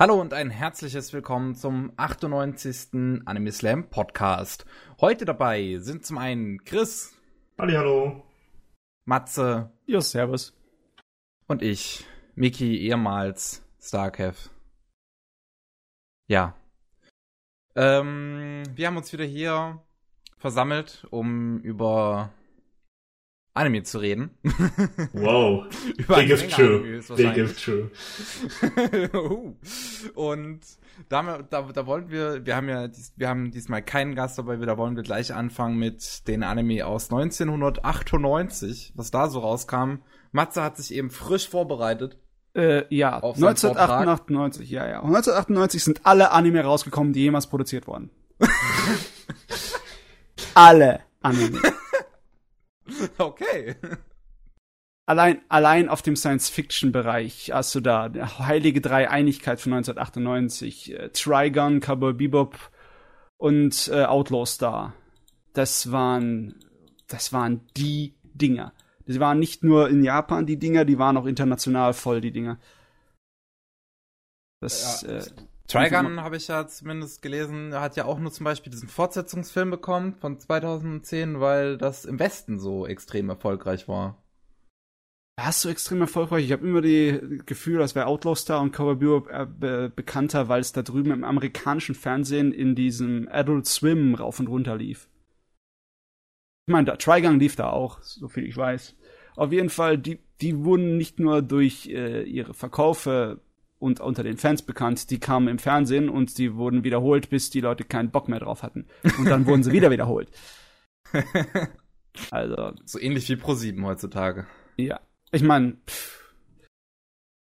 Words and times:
Hallo 0.00 0.20
und 0.20 0.32
ein 0.32 0.50
herzliches 0.50 1.12
Willkommen 1.12 1.56
zum 1.56 1.92
98. 1.96 3.22
Anime 3.24 3.50
Slam 3.50 3.90
Podcast. 3.90 4.64
Heute 5.00 5.24
dabei 5.24 5.78
sind 5.80 6.06
zum 6.06 6.18
einen 6.18 6.62
Chris. 6.62 7.18
Hallo. 7.58 8.22
Matze. 9.06 9.72
Ja, 9.86 10.00
servus. 10.00 10.56
Und 11.48 11.62
ich, 11.62 12.06
Miki, 12.36 12.78
ehemals 12.78 13.66
Starkev. 13.80 14.50
Ja. 16.28 16.54
Ähm, 17.74 18.62
wir 18.76 18.86
haben 18.86 18.98
uns 18.98 19.12
wieder 19.12 19.24
hier 19.24 19.82
versammelt, 20.36 21.08
um 21.10 21.58
über 21.58 22.30
Anime 23.58 23.82
zu 23.82 23.98
reden. 23.98 24.30
Wow. 25.12 25.66
Big 26.08 26.30
if 26.30 26.48
true. 26.48 27.00
Big 27.16 27.36
if 27.36 27.60
true. 27.60 27.90
Uh. 29.12 29.54
Und 30.14 30.60
da, 31.08 31.42
da, 31.42 31.62
da 31.62 31.86
wollten 31.86 32.10
wir, 32.10 32.44
wir 32.44 32.56
haben 32.56 32.68
ja, 32.68 32.88
dies, 32.88 33.12
wir 33.16 33.28
haben 33.28 33.50
diesmal 33.50 33.82
keinen 33.82 34.14
Gast 34.14 34.38
dabei, 34.38 34.56
da 34.56 34.76
wollen 34.76 34.96
wir 34.96 35.02
gleich 35.02 35.34
anfangen 35.34 35.78
mit 35.78 36.26
den 36.28 36.42
Anime 36.42 36.86
aus 36.86 37.10
1998, 37.10 38.92
was 38.96 39.10
da 39.10 39.28
so 39.28 39.40
rauskam. 39.40 39.98
Matze 40.32 40.62
hat 40.62 40.76
sich 40.76 40.94
eben 40.94 41.10
frisch 41.10 41.48
vorbereitet. 41.48 42.18
Äh, 42.54 42.84
ja, 42.94 43.16
1998, 43.16 44.70
ja, 44.70 44.86
ja. 44.86 45.02
1998 45.02 45.84
sind 45.84 46.00
alle 46.04 46.32
Anime 46.32 46.62
rausgekommen, 46.62 47.12
die 47.12 47.20
jemals 47.20 47.46
produziert 47.46 47.86
wurden. 47.86 48.10
alle 50.54 51.00
Anime. 51.22 51.60
Okay. 53.18 53.76
Allein, 55.06 55.40
allein 55.48 55.88
auf 55.88 56.02
dem 56.02 56.16
Science-Fiction-Bereich 56.16 57.52
hast 57.54 57.74
du 57.74 57.80
da 57.80 58.12
Heilige 58.40 58.82
Dreieinigkeit 58.82 59.58
von 59.58 59.72
1998, 59.72 60.92
äh, 60.92 61.08
Trigun, 61.08 61.80
Cowboy 61.80 62.12
Bebop 62.12 62.70
und 63.38 63.88
äh, 63.88 64.04
Outlaw 64.04 64.44
Star. 64.44 64.92
Das 65.54 65.92
waren, 65.92 66.56
das 67.06 67.32
waren 67.32 67.66
die 67.74 68.16
Dinger. 68.22 68.74
Die 69.06 69.18
waren 69.18 69.38
nicht 69.38 69.64
nur 69.64 69.88
in 69.88 70.04
Japan 70.04 70.44
die 70.44 70.58
Dinger, 70.58 70.84
die 70.84 70.98
waren 70.98 71.16
auch 71.16 71.24
international 71.24 71.94
voll 71.94 72.20
die 72.20 72.32
Dinger. 72.32 72.58
Das, 74.60 75.02
ja, 75.02 75.08
äh, 75.08 75.26
Trigun 75.68 76.22
habe 76.22 76.38
ich 76.38 76.48
ja 76.48 76.66
zumindest 76.66 77.20
gelesen, 77.20 77.74
hat 77.74 77.96
ja 77.96 78.06
auch 78.06 78.18
nur 78.18 78.32
zum 78.32 78.44
Beispiel 78.44 78.72
diesen 78.72 78.88
Fortsetzungsfilm 78.88 79.70
bekommen 79.70 80.14
von 80.14 80.38
2010, 80.38 81.40
weil 81.40 81.76
das 81.76 82.06
im 82.06 82.18
Westen 82.18 82.58
so 82.58 82.86
extrem 82.86 83.28
erfolgreich 83.28 83.86
war. 83.86 84.16
Hast 85.38 85.64
du 85.64 85.68
extrem 85.68 86.00
erfolgreich? 86.00 86.46
Ich 86.46 86.52
habe 86.52 86.66
immer 86.66 86.80
die 86.80 87.40
Gefühl, 87.44 87.82
als 87.82 87.94
wäre 87.94 88.06
Outlaw 88.06 88.34
Star 88.34 88.60
und 88.62 88.74
Cowboy 88.74 88.96
Bebop 88.96 89.30
äh, 89.30 89.46
be 89.46 89.92
bekannter, 89.94 90.48
weil 90.48 90.62
es 90.62 90.72
da 90.72 90.82
drüben 90.82 91.12
im 91.12 91.22
amerikanischen 91.22 91.94
Fernsehen 91.94 92.50
in 92.50 92.74
diesem 92.74 93.28
Adult 93.30 93.66
Swim 93.66 94.14
rauf 94.14 94.40
und 94.40 94.48
runter 94.48 94.76
lief. 94.76 95.08
Ich 96.66 96.72
meine, 96.72 96.96
Trigun 96.96 97.38
lief 97.38 97.56
da 97.56 97.70
auch, 97.70 98.00
so 98.02 98.28
viel 98.28 98.46
ich 98.46 98.56
weiß. 98.56 98.96
Auf 99.36 99.52
jeden 99.52 99.70
Fall, 99.70 99.98
die, 99.98 100.18
die 100.40 100.64
wurden 100.64 100.96
nicht 100.96 101.20
nur 101.20 101.42
durch 101.42 101.88
äh, 101.88 102.22
ihre 102.22 102.54
Verkäufe 102.54 103.40
und 103.78 104.00
unter 104.00 104.22
den 104.22 104.36
Fans 104.36 104.62
bekannt, 104.62 105.10
die 105.10 105.20
kamen 105.20 105.48
im 105.48 105.58
Fernsehen 105.58 106.08
und 106.08 106.38
die 106.38 106.54
wurden 106.54 106.84
wiederholt, 106.84 107.30
bis 107.30 107.50
die 107.50 107.60
Leute 107.60 107.84
keinen 107.84 108.10
Bock 108.10 108.28
mehr 108.28 108.40
drauf 108.40 108.62
hatten. 108.62 108.86
Und 109.18 109.26
dann 109.26 109.46
wurden 109.46 109.62
sie 109.62 109.72
wieder 109.72 109.90
wiederholt. 109.92 110.30
Also. 112.30 112.72
So 112.84 112.98
ähnlich 112.98 113.28
wie 113.28 113.34
Pro7 113.34 113.82
heutzutage. 113.84 114.46
Ja. 114.76 115.00
Ich 115.30 115.42
meine, 115.42 115.76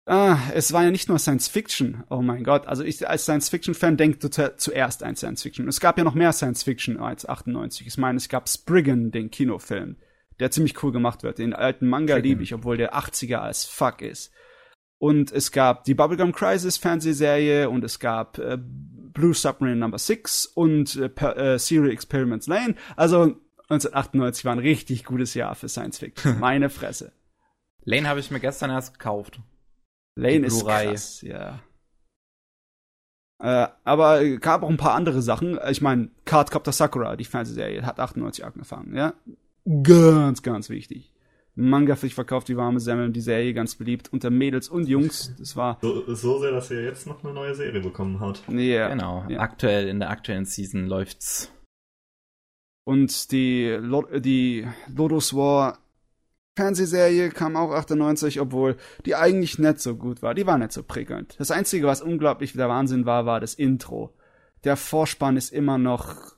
ah, 0.07 0.39
es 0.55 0.73
war 0.73 0.85
ja 0.85 0.91
nicht 0.91 1.09
nur 1.09 1.19
Science 1.19 1.49
Fiction. 1.49 2.05
Oh 2.09 2.23
mein 2.23 2.45
Gott. 2.45 2.67
Also 2.67 2.85
ich 2.85 3.07
als 3.09 3.25
Science 3.25 3.49
Fiction 3.49 3.75
Fan 3.75 3.97
denke 3.97 4.19
zu, 4.19 4.57
zuerst 4.57 5.03
an 5.03 5.17
Science 5.17 5.43
Fiction. 5.43 5.69
Es 5.69 5.81
gab 5.81 5.99
ja 5.99 6.05
noch 6.05 6.15
mehr 6.15 6.33
Science 6.33 6.63
Fiction 6.63 6.99
als 6.99 7.29
98. 7.29 7.87
Ich 7.87 7.99
meine, 7.99 8.17
es 8.17 8.29
gab 8.29 8.49
Spriggan, 8.49 9.11
den 9.11 9.31
Kinofilm, 9.31 9.97
der 10.41 10.51
ziemlich 10.51 10.83
cool 10.83 10.93
gemacht 10.93 11.23
wird. 11.23 11.39
Den 11.39 11.53
alten 11.53 11.89
Manga 11.89 12.17
liebe 12.17 12.43
ich, 12.43 12.55
obwohl 12.55 12.77
der 12.77 12.95
80er 12.95 13.37
als 13.37 13.65
fuck 13.65 14.01
ist. 14.03 14.33
Und 15.05 15.33
es 15.33 15.53
gab 15.53 15.85
die 15.85 15.93
Bubblegum 15.93 16.33
Crisis 16.33 16.79
Fernsehserie 16.79 17.69
und 17.69 17.85
es 17.85 17.99
gab 17.99 18.39
äh, 18.39 18.57
Blue 18.59 19.35
Submarine 19.35 19.77
Number 19.77 19.99
6 19.99 20.47
und 20.47 20.97
äh, 20.97 21.11
per, 21.11 21.37
äh, 21.37 21.59
Serial 21.59 21.93
Experiments 21.93 22.47
Lane. 22.47 22.75
Also 22.97 23.37
1998 23.69 24.47
war 24.47 24.53
ein 24.53 24.61
richtig 24.61 25.05
gutes 25.05 25.35
Jahr 25.35 25.57
für 25.57 25.69
Science 25.69 25.99
Fiction. 25.99 26.39
Meine 26.41 26.71
Fresse. 26.71 27.13
Lane 27.85 28.09
habe 28.09 28.19
ich 28.19 28.31
mir 28.31 28.41
gestern 28.41 28.71
erst 28.71 28.99
gekauft. 28.99 29.41
Lane 30.17 30.47
ist 30.47 30.65
krass, 30.65 31.21
ja. 31.21 31.61
Äh, 33.43 33.69
aber 33.85 34.25
gab 34.39 34.63
auch 34.63 34.71
ein 34.71 34.79
paar 34.79 34.95
andere 34.95 35.21
Sachen. 35.21 35.59
Ich 35.69 35.83
meine, 35.83 36.09
Cardcaptor 36.25 36.73
Sakura, 36.73 37.17
die 37.17 37.27
Fernsehserie, 37.27 37.85
hat 37.85 38.01
98 38.01 38.43
angefangen, 38.43 38.97
ja. 38.97 39.13
Ganz, 39.83 40.43
ganz 40.43 40.71
wichtig. 40.71 41.14
Manga 41.57 41.95
sich 41.95 42.15
verkauft 42.15 42.49
wie 42.49 42.57
warme 42.57 42.81
Semmeln, 42.81 43.13
die 43.13 43.21
Serie 43.21 43.55
ganz 43.55 43.77
beliebt 43.77 44.13
unter 44.13 44.31
Mädels 44.31 44.69
und 44.69 44.89
Jungs. 44.89 45.35
Das 45.39 45.57
war 45.57 45.79
so, 45.81 46.15
so 46.15 46.41
sehr, 46.41 46.51
dass 46.51 46.71
ihr 46.71 46.83
jetzt 46.83 47.07
noch 47.07 47.23
eine 47.23 47.33
neue 47.33 47.55
Serie 47.55 47.81
bekommen 47.81 48.19
habt. 48.21 48.43
Ja, 48.49 48.57
yeah. 48.59 48.89
genau. 48.89 49.25
Yeah. 49.29 49.41
Aktuell 49.41 49.89
in 49.89 50.01
der 50.01 50.11
aktuellen 50.11 50.45
Season 50.45 50.87
läuft's. 50.87 51.53
Und 52.85 53.31
die 53.31 53.69
Lo 53.81 54.03
die 54.03 54.67
Lotus 54.95 55.35
War 55.35 55.79
Fernsehserie 56.57 57.31
kam 57.31 57.57
auch 57.57 57.73
98, 57.73 58.41
obwohl 58.41 58.77
die 59.07 59.17
eigentlich 59.17 59.59
nicht 59.59 59.81
so 59.81 59.97
gut 59.97 60.23
war. 60.23 60.35
Die 60.35 60.47
war 60.47 60.59
nicht 60.59 60.73
so 60.73 60.83
prickelnd. 60.83 61.35
Das 61.39 61.51
einzige, 61.51 61.87
was 61.87 62.01
unglaublich 62.01 62.53
der 62.53 62.69
Wahnsinn 62.69 63.07
war, 63.07 63.27
war 63.27 63.41
das 63.41 63.55
Intro. 63.55 64.15
Der 64.63 64.77
Vorspann 64.77 65.37
ist 65.37 65.53
immer 65.53 65.79
noch 65.79 66.34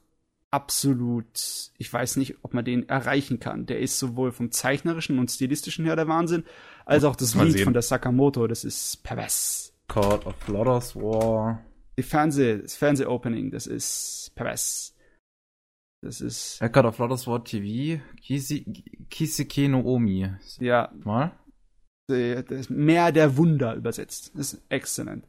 absolut, 0.56 1.70
ich 1.76 1.92
weiß 1.92 2.16
nicht, 2.16 2.36
ob 2.42 2.54
man 2.54 2.64
den 2.64 2.88
erreichen 2.88 3.38
kann. 3.40 3.66
Der 3.66 3.78
ist 3.78 3.98
sowohl 3.98 4.32
vom 4.32 4.50
zeichnerischen 4.50 5.18
und 5.18 5.30
stilistischen 5.30 5.84
her 5.84 5.96
der 5.96 6.08
Wahnsinn, 6.08 6.44
als 6.86 7.04
auch 7.04 7.14
das 7.14 7.34
Lied 7.34 7.52
sehen. 7.52 7.64
von 7.64 7.74
der 7.74 7.82
Sakamoto, 7.82 8.46
das 8.46 8.64
ist 8.64 9.02
pervers. 9.02 9.74
Court 9.86 10.24
of 10.24 10.48
Lotus 10.48 10.96
War. 10.96 11.62
Die 11.98 12.02
Fernseh, 12.02 12.62
das 12.62 12.74
Fernseh-Opening, 12.74 13.50
das 13.50 13.66
ist 13.66 14.32
pervers. 14.34 14.96
Das 16.02 16.22
ist. 16.22 16.58
Ja, 16.60 16.68
God 16.68 16.86
of 16.86 16.98
Lotus 16.98 17.26
War 17.26 17.44
TV, 17.44 18.02
Kisi, 18.22 18.64
Kisike 19.10 19.68
no 19.68 19.82
Omi. 19.82 20.30
Ja. 20.58 20.90
Mal? 21.04 21.38
Das 22.08 22.70
mehr 22.70 23.12
der 23.12 23.36
Wunder 23.36 23.74
übersetzt. 23.74 24.32
Das 24.34 24.54
ist 24.54 24.62
exzellent. 24.70 25.26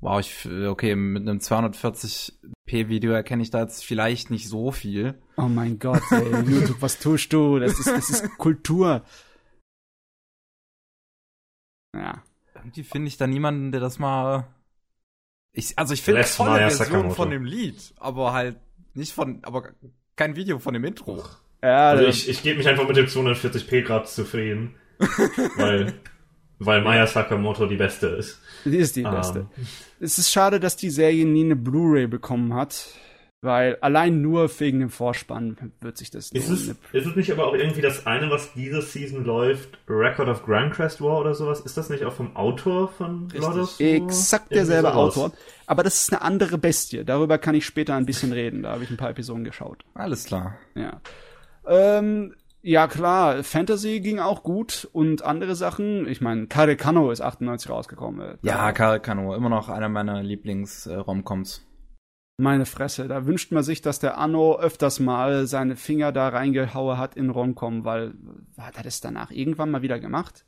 Wow, 0.00 0.20
ich, 0.20 0.46
okay, 0.46 0.94
mit 0.94 1.22
einem 1.22 1.38
240p 1.38 2.88
Video 2.88 3.12
erkenne 3.12 3.42
ich 3.42 3.50
da 3.50 3.62
jetzt 3.62 3.84
vielleicht 3.84 4.30
nicht 4.30 4.48
so 4.48 4.70
viel. 4.70 5.20
Oh 5.36 5.48
mein 5.48 5.78
Gott, 5.78 6.02
ey, 6.10 6.42
YouTube, 6.50 6.82
was 6.82 6.98
tust 6.98 7.32
du? 7.32 7.58
Das 7.58 7.78
ist, 7.78 7.86
das 7.86 8.10
ist 8.10 8.38
Kultur. 8.38 9.04
Ja. 11.96 12.22
Irgendwie 12.54 12.82
finde 12.82 13.08
ich 13.08 13.16
da 13.16 13.26
niemanden, 13.26 13.72
der 13.72 13.80
das 13.80 13.98
mal. 13.98 14.48
Ich, 15.52 15.78
also 15.78 15.94
ich 15.94 16.02
finde 16.02 16.20
eine 16.20 16.28
tolle 16.28 16.58
Version 16.58 16.86
Sakamoto. 16.86 17.14
von 17.14 17.30
dem 17.30 17.44
Lied, 17.44 17.94
aber 17.96 18.32
halt 18.34 18.58
nicht 18.92 19.12
von, 19.12 19.42
aber 19.44 19.72
kein 20.16 20.36
Video 20.36 20.58
von 20.58 20.74
dem 20.74 20.84
Intro. 20.84 21.24
Ja, 21.62 21.90
also 21.90 22.04
ich, 22.04 22.28
ich 22.28 22.42
gebe 22.42 22.58
mich 22.58 22.68
einfach 22.68 22.86
mit 22.86 22.96
dem 22.96 23.06
240p 23.06 23.82
Grad 23.82 24.08
zufrieden. 24.08 24.74
weil 25.56 26.00
weil 26.58 26.82
Maya 26.82 27.06
Sakamoto 27.06 27.66
die 27.66 27.76
beste 27.76 28.08
ist. 28.08 28.40
Die 28.64 28.76
ist 28.76 28.96
die 28.96 29.04
um. 29.04 29.10
beste. 29.10 29.46
Es 30.00 30.18
ist 30.18 30.30
schade, 30.32 30.60
dass 30.60 30.76
die 30.76 30.90
Serie 30.90 31.26
nie 31.26 31.44
eine 31.44 31.56
Blu-ray 31.56 32.06
bekommen 32.06 32.54
hat. 32.54 32.86
Weil 33.42 33.76
allein 33.80 34.22
nur 34.22 34.50
wegen 34.58 34.80
dem 34.80 34.88
Vorspann 34.88 35.56
wird 35.80 35.98
sich 35.98 36.10
das 36.10 36.30
ist 36.30 36.48
es, 36.48 36.68
ist 36.68 37.06
es 37.06 37.14
nicht 37.14 37.30
aber 37.30 37.46
auch 37.46 37.54
irgendwie 37.54 37.82
das 37.82 38.06
eine, 38.06 38.30
was 38.30 38.54
diese 38.54 38.80
Season 38.80 39.24
läuft, 39.24 39.78
Record 39.88 40.28
of 40.28 40.44
Grand 40.44 40.72
Crest 40.72 41.02
War 41.02 41.20
oder 41.20 41.34
sowas? 41.34 41.60
Ist 41.60 41.76
das 41.76 41.90
nicht 41.90 42.04
auch 42.04 42.14
vom 42.14 42.34
Autor 42.34 42.88
von 42.88 43.28
Lotus 43.28 43.78
Exakt 43.78 44.52
derselbe 44.52 44.94
Autor. 44.94 45.32
Aber 45.66 45.82
das 45.82 46.00
ist 46.00 46.12
eine 46.12 46.22
andere 46.22 46.56
Bestie. 46.56 47.04
Darüber 47.04 47.36
kann 47.36 47.54
ich 47.54 47.66
später 47.66 47.94
ein 47.94 48.06
bisschen 48.06 48.32
reden. 48.32 48.62
Da 48.62 48.72
habe 48.72 48.84
ich 48.84 48.90
ein 48.90 48.96
paar 48.96 49.10
Episoden 49.10 49.44
geschaut. 49.44 49.84
Alles 49.94 50.24
klar. 50.24 50.56
Ja. 50.74 51.00
Ähm, 51.68 52.34
ja, 52.66 52.88
klar, 52.88 53.44
Fantasy 53.44 54.00
ging 54.00 54.18
auch 54.18 54.42
gut 54.42 54.88
und 54.92 55.22
andere 55.22 55.54
Sachen. 55.54 56.08
Ich 56.08 56.20
meine, 56.20 56.48
Kare 56.48 56.74
Kano 56.74 57.12
ist 57.12 57.20
98 57.20 57.70
rausgekommen. 57.70 58.38
Ja, 58.42 58.72
Kare 58.72 58.98
Kano, 58.98 59.36
immer 59.36 59.48
noch 59.48 59.68
einer 59.68 59.88
meiner 59.88 60.20
Lieblings-Romcoms. 60.24 61.64
Meine 62.38 62.66
Fresse, 62.66 63.06
da 63.06 63.24
wünscht 63.24 63.52
man 63.52 63.62
sich, 63.62 63.82
dass 63.82 64.00
der 64.00 64.18
Anno 64.18 64.58
öfters 64.58 64.98
mal 64.98 65.46
seine 65.46 65.76
Finger 65.76 66.10
da 66.10 66.28
reingehauen 66.28 66.98
hat 66.98 67.14
in 67.14 67.30
Romcom, 67.30 67.84
weil 67.84 68.14
hat 68.58 68.76
er 68.76 68.82
das 68.82 69.00
danach 69.00 69.30
irgendwann 69.30 69.70
mal 69.70 69.82
wieder 69.82 70.00
gemacht? 70.00 70.44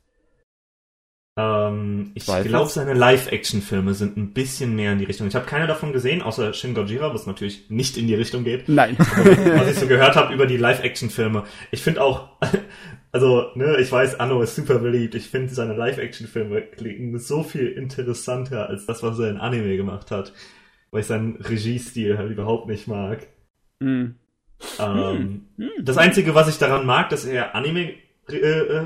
Ähm, 1.39 2.11
ich 2.15 2.25
glaube, 2.25 2.69
seine 2.69 2.93
Live-Action-Filme 2.93 3.93
sind 3.93 4.17
ein 4.17 4.33
bisschen 4.33 4.75
mehr 4.75 4.91
in 4.91 4.99
die 4.99 5.05
Richtung. 5.05 5.27
Ich 5.27 5.35
habe 5.35 5.45
keine 5.45 5.67
davon 5.67 5.93
gesehen, 5.93 6.21
außer 6.21 6.53
Shin 6.53 6.73
Gojira, 6.73 7.13
was 7.13 7.27
natürlich 7.27 7.69
nicht 7.69 7.97
in 7.97 8.07
die 8.07 8.15
Richtung 8.15 8.43
geht. 8.43 8.67
Nein. 8.67 8.97
was 8.97 9.71
ich 9.71 9.79
so 9.79 9.87
gehört 9.87 10.15
habe 10.15 10.33
über 10.33 10.47
die 10.47 10.57
Live-Action-Filme. 10.57 11.43
Ich 11.71 11.81
finde 11.81 12.01
auch, 12.01 12.29
also, 13.11 13.51
ne, 13.55 13.77
ich 13.79 13.91
weiß, 13.91 14.19
Anno 14.19 14.41
ist 14.41 14.55
super 14.55 14.79
beliebt. 14.79 15.15
Ich 15.15 15.29
finde 15.29 15.53
seine 15.53 15.75
Live-Action-Filme 15.75 16.61
klingen 16.61 17.17
so 17.19 17.43
viel 17.43 17.67
interessanter 17.67 18.67
als 18.67 18.85
das, 18.85 19.01
was 19.01 19.17
er 19.19 19.29
in 19.29 19.37
Anime 19.37 19.77
gemacht 19.77 20.11
hat. 20.11 20.33
Weil 20.91 21.01
ich 21.01 21.07
seinen 21.07 21.37
Regiestil 21.37 22.17
halt 22.17 22.31
überhaupt 22.31 22.67
nicht 22.67 22.87
mag. 22.87 23.27
Hm. 23.81 24.15
Ähm, 24.77 25.45
Das 25.81 25.97
Einzige, 25.97 26.35
was 26.35 26.49
ich 26.49 26.57
daran 26.57 26.85
mag, 26.85 27.09
dass 27.09 27.23
er 27.23 27.55
Anime 27.55 27.93
äh, 28.33 28.37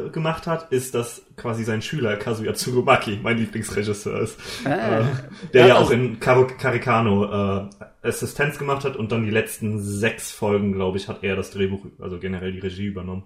äh, 0.05 0.09
gemacht 0.09 0.47
hat, 0.47 0.71
ist, 0.71 0.95
dass 0.95 1.23
quasi 1.37 1.63
sein 1.63 1.81
Schüler 1.81 2.15
Kazuya 2.17 2.53
Tsurumaki 2.53 3.19
mein 3.21 3.37
Lieblingsregisseur 3.37 4.19
ist. 4.21 4.39
Ah. 4.65 4.99
Äh, 4.99 5.05
der 5.53 5.61
ja, 5.61 5.67
Ja, 5.67 5.75
auch 5.75 5.81
also- 5.81 5.93
in 5.93 6.19
Karo 6.19 6.47
Karikano 6.47 7.25
äh, 7.25 7.69
Assistenz 8.01 8.57
gemacht 8.57 8.83
hat 8.83 8.95
und 8.95 9.11
dann 9.11 9.23
die 9.23 9.31
letzten 9.31 9.81
sechs 9.81 10.31
Folgen, 10.31 10.73
glaube 10.73 10.97
ich, 10.97 11.07
hat 11.07 11.23
er 11.23 11.35
das 11.35 11.51
Drehbuch, 11.51 11.85
also 11.99 12.19
generell 12.19 12.51
die 12.51 12.59
Regie 12.59 12.85
übernommen. 12.85 13.23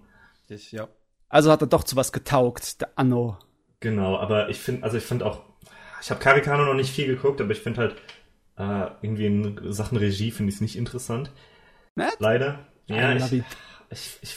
Ich, 0.50 0.72
ja. 0.72 0.88
Also 1.30 1.52
hat 1.52 1.62
er 1.62 1.68
doch 1.68 1.84
zu 1.84 1.96
was 1.96 2.12
getaugt, 2.12 2.82
der 2.82 2.90
Anno. 2.96 3.38
Genau, 3.80 4.18
aber 4.18 4.50
ich 4.50 4.60
finde, 4.60 4.84
also 4.84 4.98
ich 4.98 5.04
finde 5.04 5.26
auch, 5.26 5.42
ich 6.02 6.10
habe 6.10 6.20
Karikano 6.20 6.66
noch 6.66 6.74
nicht 6.74 6.92
viel 6.94 7.08
geguckt, 7.08 7.42
aber 7.42 7.52
ich 7.52 7.60
finde 7.60 7.82
halt 7.82 7.96
äh, 8.58 8.92
irgendwie 9.02 9.26
in 9.26 9.60
Sachen 9.74 9.98
Regie 9.98 10.32
finde 10.32 10.50
ich 10.50 10.56
es 10.56 10.62
nicht 10.62 10.76
interessant. 10.78 11.32
Ne? 11.96 12.10
Leider. 12.20 12.68
Ja, 12.88 13.12
I 13.12 13.18
ich. 13.18 13.44
Ich, 13.90 14.20
ich, 14.22 14.36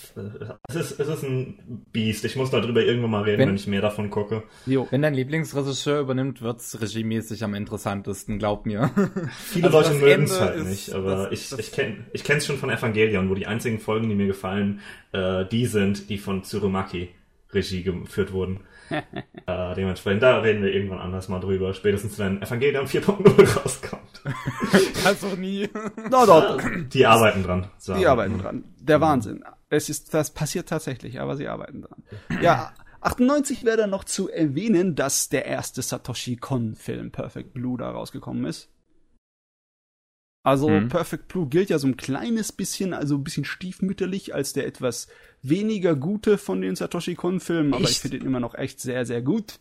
es, 0.68 0.74
ist, 0.76 1.00
es 1.00 1.08
ist 1.08 1.22
ein 1.24 1.84
Biest. 1.92 2.24
Ich 2.24 2.36
muss 2.36 2.50
darüber 2.50 2.82
irgendwann 2.82 3.10
mal 3.10 3.22
reden, 3.22 3.40
Wenn- 3.40 3.48
wenn, 3.48 3.56
ich 3.56 3.66
mehr 3.66 3.80
davon 3.80 4.08
gucke. 4.10 4.44
Jo. 4.66 4.86
Wenn 4.90 5.02
dein 5.02 5.14
Lieblingsregisseur 5.14 6.00
übernimmt, 6.00 6.40
wird's 6.42 6.80
regiemäßig 6.80 7.42
am 7.44 7.54
interessantesten, 7.54 8.38
glaub 8.38 8.66
mir. 8.66 8.90
Viele 9.38 9.66
Also 9.66 9.78
Leute 9.78 9.94
mögen 9.94 10.22
es 10.24 10.40
halt 10.40 10.56
ist- 10.56 10.66
nicht, 10.68 10.92
aber 10.92 11.28
das- 11.28 11.32
ich, 11.32 11.50
das- 11.50 11.58
ich 11.58 11.72
kenne 11.72 11.96
ich 12.12 12.24
kenn's 12.24 12.46
schon 12.46 12.58
von 12.58 12.70
Evangelion, 12.70 13.28
wo 13.30 13.34
die 13.34 13.46
einzigen 13.46 13.78
Folgen, 13.80 14.08
die 14.08 14.14
mir 14.14 14.26
gefallen, 14.28 14.80
äh, 15.12 15.44
die 15.46 15.66
sind, 15.66 16.08
die 16.10 16.18
von 16.18 16.42
Tsurumaki 16.44 17.08
Regie 17.52 17.82
geführt 17.82 18.32
wurden. 18.32 18.60
äh, 18.90 19.74
dementsprechend, 19.76 20.22
da 20.22 20.38
reden 20.40 20.62
wir 20.62 20.72
irgendwann 20.72 20.98
anders 20.98 21.28
mal 21.28 21.40
drüber, 21.40 21.74
spätestens 21.74 22.18
wenn 22.18 22.40
Evangelion 22.42 22.86
4.0 22.86 23.56
rauskommt. 23.62 24.02
also 25.04 25.28
nie. 25.36 25.68
No, 26.10 26.26
dort. 26.26 26.62
Die 26.92 27.06
arbeiten 27.06 27.42
dran. 27.42 27.66
So. 27.78 27.94
Die 27.94 28.06
arbeiten 28.06 28.38
dran. 28.38 28.64
Der 28.80 29.00
Wahnsinn. 29.00 29.44
Es 29.68 29.88
ist, 29.88 30.12
das 30.14 30.30
passiert 30.32 30.68
tatsächlich, 30.68 31.20
aber 31.20 31.36
sie 31.36 31.48
arbeiten 31.48 31.82
dran. 31.82 32.02
Ja, 32.42 32.72
98 33.02 33.64
wäre 33.64 33.76
dann 33.76 33.90
noch 33.90 34.04
zu 34.04 34.28
erwähnen, 34.28 34.94
dass 34.94 35.28
der 35.28 35.46
erste 35.46 35.82
Satoshi 35.82 36.36
Kon-Film 36.36 37.10
Perfect 37.12 37.54
Blue 37.54 37.78
da 37.78 37.90
rausgekommen 37.90 38.44
ist. 38.44 38.68
Also 40.42 40.68
Mhm. 40.70 40.88
Perfect 40.88 41.28
Blue 41.28 41.46
gilt 41.48 41.68
ja 41.70 41.78
so 41.78 41.86
ein 41.86 41.96
kleines 41.98 42.50
bisschen, 42.52 42.94
also 42.94 43.16
ein 43.16 43.24
bisschen 43.24 43.44
stiefmütterlich 43.44 44.34
als 44.34 44.52
der 44.54 44.66
etwas 44.66 45.08
weniger 45.42 45.94
gute 45.94 46.38
von 46.38 46.62
den 46.62 46.76
Satoshi 46.76 47.14
Kon-Filmen, 47.14 47.74
aber 47.74 47.84
ich 47.84 48.00
finde 48.00 48.16
ihn 48.18 48.26
immer 48.26 48.40
noch 48.40 48.54
echt 48.54 48.80
sehr, 48.80 49.04
sehr 49.04 49.20
gut. 49.22 49.60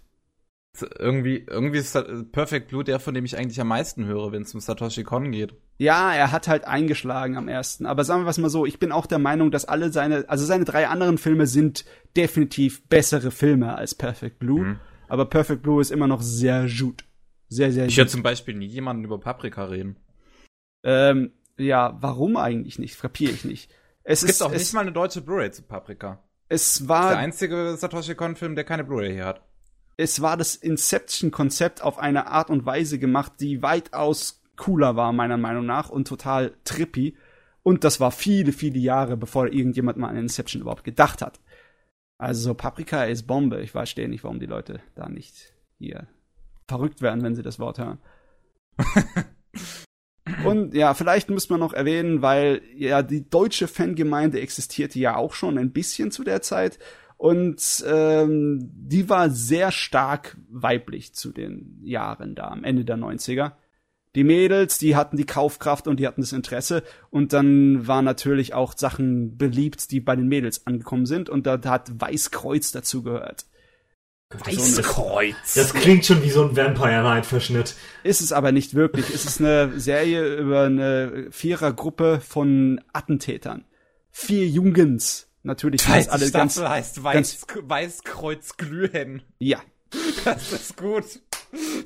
Irgendwie, 1.00 1.46
irgendwie 1.50 1.80
ist 1.80 1.98
Perfect 2.32 2.70
Blue 2.70 2.84
der, 2.84 3.00
von 3.00 3.14
dem 3.14 3.26
ich 3.26 3.38
eigentlich 3.38 3.60
am 3.60 3.68
meisten 3.68 4.06
höre, 4.06 4.32
wenn 4.32 4.44
es 4.44 4.54
um 4.54 4.60
Satoshi 4.60 5.04
Kon 5.04 5.32
geht. 5.32 5.54
Ja, 5.78 6.14
er 6.14 6.32
hat 6.32 6.48
halt 6.48 6.66
eingeschlagen 6.66 7.38
am 7.38 7.48
ersten. 7.48 7.86
Aber 7.86 8.04
sagen 8.04 8.24
wir 8.24 8.30
es 8.30 8.38
mal 8.38 8.50
so, 8.50 8.66
ich 8.66 8.80
bin 8.80 8.92
auch 8.92 9.06
der 9.06 9.20
Meinung, 9.20 9.52
dass 9.52 9.66
alle 9.66 9.92
seine, 9.92 10.30
also 10.30 10.46
seine 10.46 10.66
drei 10.66 10.88
anderen 10.88 11.18
Filme 11.18 11.48
sind 11.48 11.86
definitiv 12.16 12.88
bessere 12.88 13.32
Filme 13.32 13.76
als 13.76 13.96
Perfect 13.96 14.40
Blue. 14.40 14.62
Mhm. 14.64 14.80
Aber 15.08 15.26
Perfect 15.26 15.64
Blue 15.64 15.82
ist 15.82 15.92
immer 15.92 16.08
noch 16.08 16.22
sehr 16.22 16.68
gut. 16.68 17.04
Sehr, 17.48 17.72
sehr 17.72 17.86
Ich 17.88 17.96
gut. 17.96 18.04
höre 18.06 18.08
zum 18.08 18.24
Beispiel 18.24 18.54
nie 18.56 18.68
jemanden 18.68 19.04
über 19.04 19.20
Paprika 19.20 19.66
reden. 19.66 19.98
Ähm, 20.84 21.32
ja, 21.58 21.98
warum 22.00 22.38
eigentlich 22.38 22.78
nicht? 22.80 23.00
Kapiere 23.02 23.32
ich 23.32 23.44
nicht. 23.44 23.72
Es, 24.04 24.20
Es 24.20 24.28
gibt 24.28 24.32
ist, 24.32 24.42
auch 24.44 24.52
es, 24.52 24.60
nicht 24.60 24.74
mal 24.74 24.82
eine 24.82 24.92
deutsche 24.92 25.22
Blu-ray 25.22 25.52
zu 25.52 25.64
Paprika. 25.64 26.24
es 26.48 26.80
Der 26.80 26.90
war, 26.90 27.18
einzige 27.18 27.76
Satoshi 27.76 28.16
Kon-Film, 28.16 28.56
der 28.56 28.64
keine 28.64 28.84
Blu-ray 28.84 29.14
hier 29.14 29.26
hat. 29.26 29.42
Es 30.00 30.22
war 30.22 30.38
das 30.38 30.56
Inception-Konzept 30.56 31.84
auf 31.84 32.00
eine 32.00 32.28
Art 32.28 32.50
und 32.50 32.66
Weise 32.66 33.00
gemacht, 33.00 33.34
die 33.42 33.62
weitaus 33.62 34.42
cooler 34.56 34.96
war, 34.96 35.12
meiner 35.12 35.36
Meinung 35.36 35.66
nach, 35.66 35.90
und 35.90 36.08
total 36.08 36.54
trippy. 36.64 37.18
Und 37.64 37.84
das 37.84 38.00
war 38.00 38.12
viele, 38.12 38.54
viele 38.54 38.80
Jahre, 38.80 39.18
bevor 39.18 39.48
irgendjemand 39.48 39.98
mal 39.98 40.08
an 40.08 40.16
Inception 40.16 40.62
überhaupt 40.62 40.86
gedacht 40.86 41.22
hat. 41.22 41.42
Also 42.18 42.42
so 42.44 42.54
Paprika 42.54 43.04
ist 43.04 43.28
Bombe. 43.28 43.62
Ich 43.62 43.72
verstehe 43.72 44.08
nicht, 44.08 44.24
warum 44.24 44.40
die 44.40 44.46
Leute 44.46 44.80
da 44.96 45.10
nicht 45.10 45.54
hier 45.80 46.08
verrückt 46.70 47.02
werden, 47.02 47.22
wenn 47.22 47.36
sie 47.36 47.44
das 47.44 47.60
Wort 47.60 47.78
hören. 47.78 48.00
Und 50.46 50.76
ja, 50.76 50.94
vielleicht 50.94 51.30
müsste 51.30 51.52
man 51.52 51.60
noch 51.60 51.74
erwähnen, 51.74 52.22
weil 52.22 52.62
ja 52.74 53.02
die 53.02 53.30
deutsche 53.30 53.68
Fangemeinde 53.68 54.40
existierte 54.40 54.98
ja 54.98 55.18
auch 55.18 55.34
schon 55.34 55.58
ein 55.58 55.74
bisschen 55.74 56.12
zu 56.12 56.24
der 56.24 56.42
Zeit 56.42 56.80
und 57.20 57.84
ähm, 57.86 58.60
die 58.62 59.10
war 59.10 59.30
sehr 59.30 59.74
stark 59.74 60.38
weiblich 60.50 61.14
zu 61.14 61.34
den 61.34 61.78
Jahren 61.84 62.34
da 62.34 62.48
am 62.48 62.64
Ende 62.64 62.86
der 62.86 62.96
90er. 62.96 63.52
Die 64.16 64.24
Mädels, 64.24 64.78
die 64.78 64.96
hatten 64.96 65.18
die 65.18 65.26
Kaufkraft 65.26 65.90
und 65.90 66.00
die 66.00 66.08
hatten 66.08 66.22
das 66.22 66.32
Interesse 66.32 66.82
und 67.10 67.34
dann 67.34 67.86
waren 67.86 68.06
natürlich 68.06 68.54
auch 68.54 68.72
Sachen 68.74 69.38
beliebt, 69.38 69.92
die 69.92 70.00
bei 70.00 70.16
den 70.16 70.30
Mädels 70.30 70.66
angekommen 70.66 71.06
sind 71.06 71.30
und 71.30 71.46
da 71.46 71.60
hat 71.66 71.92
Weißkreuz 72.00 72.72
dazu 72.72 73.04
gehört. 73.04 73.46
Weißkreuz. 74.30 75.56
Das 75.56 75.74
klingt 75.74 76.06
schon 76.06 76.24
wie 76.24 76.30
so 76.30 76.48
ein 76.48 76.56
Vampire 76.56 77.04
Night 77.04 77.26
Verschnitt. 77.26 77.76
Ist 78.04 78.22
es 78.22 78.32
aber 78.32 78.54
nicht 78.54 78.76
wirklich. 78.76 79.10
Es 79.10 79.26
ist 79.26 79.42
eine 79.42 79.78
Serie 79.78 80.38
über 80.38 80.62
eine 80.62 81.28
Vierergruppe 81.32 82.22
von 82.26 82.80
Attentätern. 82.94 83.66
Vier 84.10 84.48
Jungens. 84.48 85.29
Natürlich 85.44 85.82
Zweite 85.82 86.12
alle 86.12 86.28
Staffel 86.28 86.40
ganz, 86.42 86.60
heißt 86.60 86.96
ganz- 87.04 87.04
Weiß, 87.04 87.46
Weißkreuz 87.64 88.58
Glühen. 88.58 89.24
ja. 89.40 89.60
Das 90.24 90.52
ist 90.52 90.78
gut. 90.78 91.06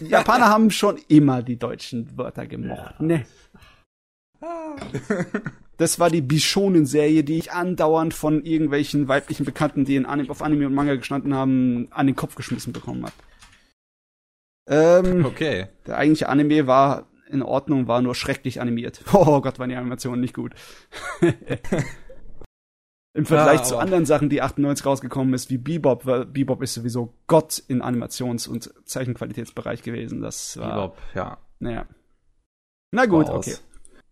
Die 0.01 0.07
Japaner 0.07 0.49
haben 0.49 0.71
schon 0.71 0.97
immer 1.07 1.41
die 1.41 1.57
deutschen 1.57 2.17
Wörter 2.17 2.45
gemocht. 2.47 2.95
Ja. 2.99 3.05
Ne. 3.05 3.25
Das 5.77 5.99
war 5.99 6.09
die 6.09 6.21
Bishonen-Serie, 6.21 7.23
die 7.23 7.37
ich 7.37 7.51
andauernd 7.53 8.13
von 8.13 8.43
irgendwelchen 8.43 9.07
weiblichen 9.07 9.45
Bekannten, 9.45 9.85
die 9.85 9.95
in 9.95 10.05
Anime, 10.05 10.29
auf 10.29 10.41
Anime 10.41 10.67
und 10.67 10.73
Manga 10.73 10.95
gestanden 10.95 11.33
haben, 11.33 11.87
an 11.91 12.07
den 12.07 12.15
Kopf 12.17 12.35
geschmissen 12.35 12.73
bekommen 12.73 13.05
habe. 13.05 13.13
Ähm, 14.67 15.25
Okay. 15.25 15.67
der 15.87 15.97
eigentliche 15.97 16.27
Anime 16.29 16.67
war 16.67 17.07
in 17.29 17.41
Ordnung, 17.41 17.87
war 17.87 18.01
nur 18.01 18.15
schrecklich 18.15 18.59
animiert. 18.61 19.01
Oh 19.13 19.39
Gott, 19.41 19.59
waren 19.59 19.69
die 19.69 19.75
Animationen 19.75 20.19
nicht 20.19 20.33
gut. 20.33 20.53
Im 23.15 23.25
Vergleich 23.27 23.59
Ja, 23.59 23.63
zu 23.63 23.77
anderen 23.77 24.05
Sachen, 24.05 24.29
die 24.29 24.41
98 24.41 24.85
rausgekommen 24.85 25.33
ist, 25.35 25.49
wie 25.51 25.57
Bebop, 25.59 26.05
weil 26.07 26.25
Bebop 26.25 26.63
ist 26.63 26.73
sowieso 26.73 27.13
Gott 27.27 27.61
in 27.67 27.81
Animations- 27.83 28.47
und 28.47 28.73
Zeichenqualitätsbereich 28.85 29.83
gewesen. 29.83 30.21
Das 30.21 30.57
war, 30.57 30.69
Bebop, 30.75 30.97
ja. 31.13 31.37
naja. 31.59 31.85
Na 32.91 33.05
gut, 33.05 33.29
okay. 33.29 33.55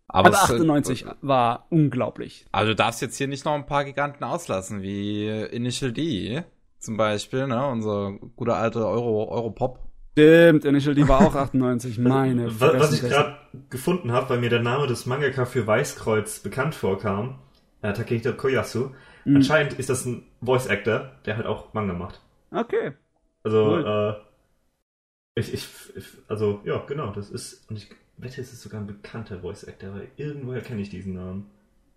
Aber, 0.07 0.27
Aber 0.29 0.37
es- 0.37 0.43
98 0.43 1.05
war 1.21 1.65
unglaublich. 1.69 2.45
Also 2.51 2.71
du 2.71 2.75
darfst 2.75 3.01
jetzt 3.01 3.17
hier 3.17 3.27
nicht 3.27 3.45
noch 3.45 3.53
ein 3.53 3.65
paar 3.65 3.85
Giganten 3.85 4.23
auslassen, 4.23 4.81
wie 4.81 5.27
Initial 5.29 5.91
D 5.93 6.43
zum 6.79 6.97
Beispiel, 6.97 7.47
ne? 7.47 7.65
Unser 7.67 8.13
guter 8.35 8.57
alter 8.57 8.87
Euro, 8.87 9.29
Europop. 9.29 9.79
Stimmt, 10.11 10.65
Initial 10.65 10.93
D 10.95 11.07
war 11.07 11.21
auch 11.25 11.35
98. 11.35 11.97
Meine 11.97 12.59
Was, 12.59 12.73
was 12.79 12.93
ich 12.93 13.01
gerade 13.01 13.37
gefunden 13.69 14.11
habe, 14.11 14.29
weil 14.29 14.39
mir 14.39 14.49
der 14.49 14.61
Name 14.61 14.85
des 14.87 15.05
Mangaka 15.05 15.45
für 15.45 15.65
Weißkreuz 15.65 16.39
bekannt 16.41 16.75
vorkam, 16.75 17.39
äh, 17.81 17.93
Takehito 17.93 18.33
Koyasu, 18.33 18.91
Mhm. 19.25 19.35
anscheinend 19.37 19.73
ist 19.73 19.89
das 19.89 20.05
ein 20.05 20.23
Voice 20.41 20.67
Actor, 20.67 21.11
der 21.25 21.37
halt 21.37 21.45
auch 21.45 21.73
Manga 21.73 21.93
macht. 21.93 22.19
Okay. 22.51 22.93
Also, 23.43 23.65
Cool. 23.65 23.85
äh, 25.35 25.39
ich, 25.39 25.53
ich, 25.53 25.67
ich, 25.95 26.05
also, 26.27 26.61
ja, 26.65 26.79
genau, 26.87 27.11
das 27.11 27.29
ist, 27.29 27.69
und 27.69 27.77
ich 27.77 27.89
wette, 28.17 28.41
es 28.41 28.51
ist 28.51 28.61
sogar 28.61 28.81
ein 28.81 28.87
bekannter 28.87 29.39
Voice 29.41 29.63
Actor, 29.67 29.93
weil 29.93 30.07
irgendwoher 30.17 30.61
kenne 30.61 30.81
ich 30.81 30.89
diesen 30.89 31.13
Namen. 31.13 31.49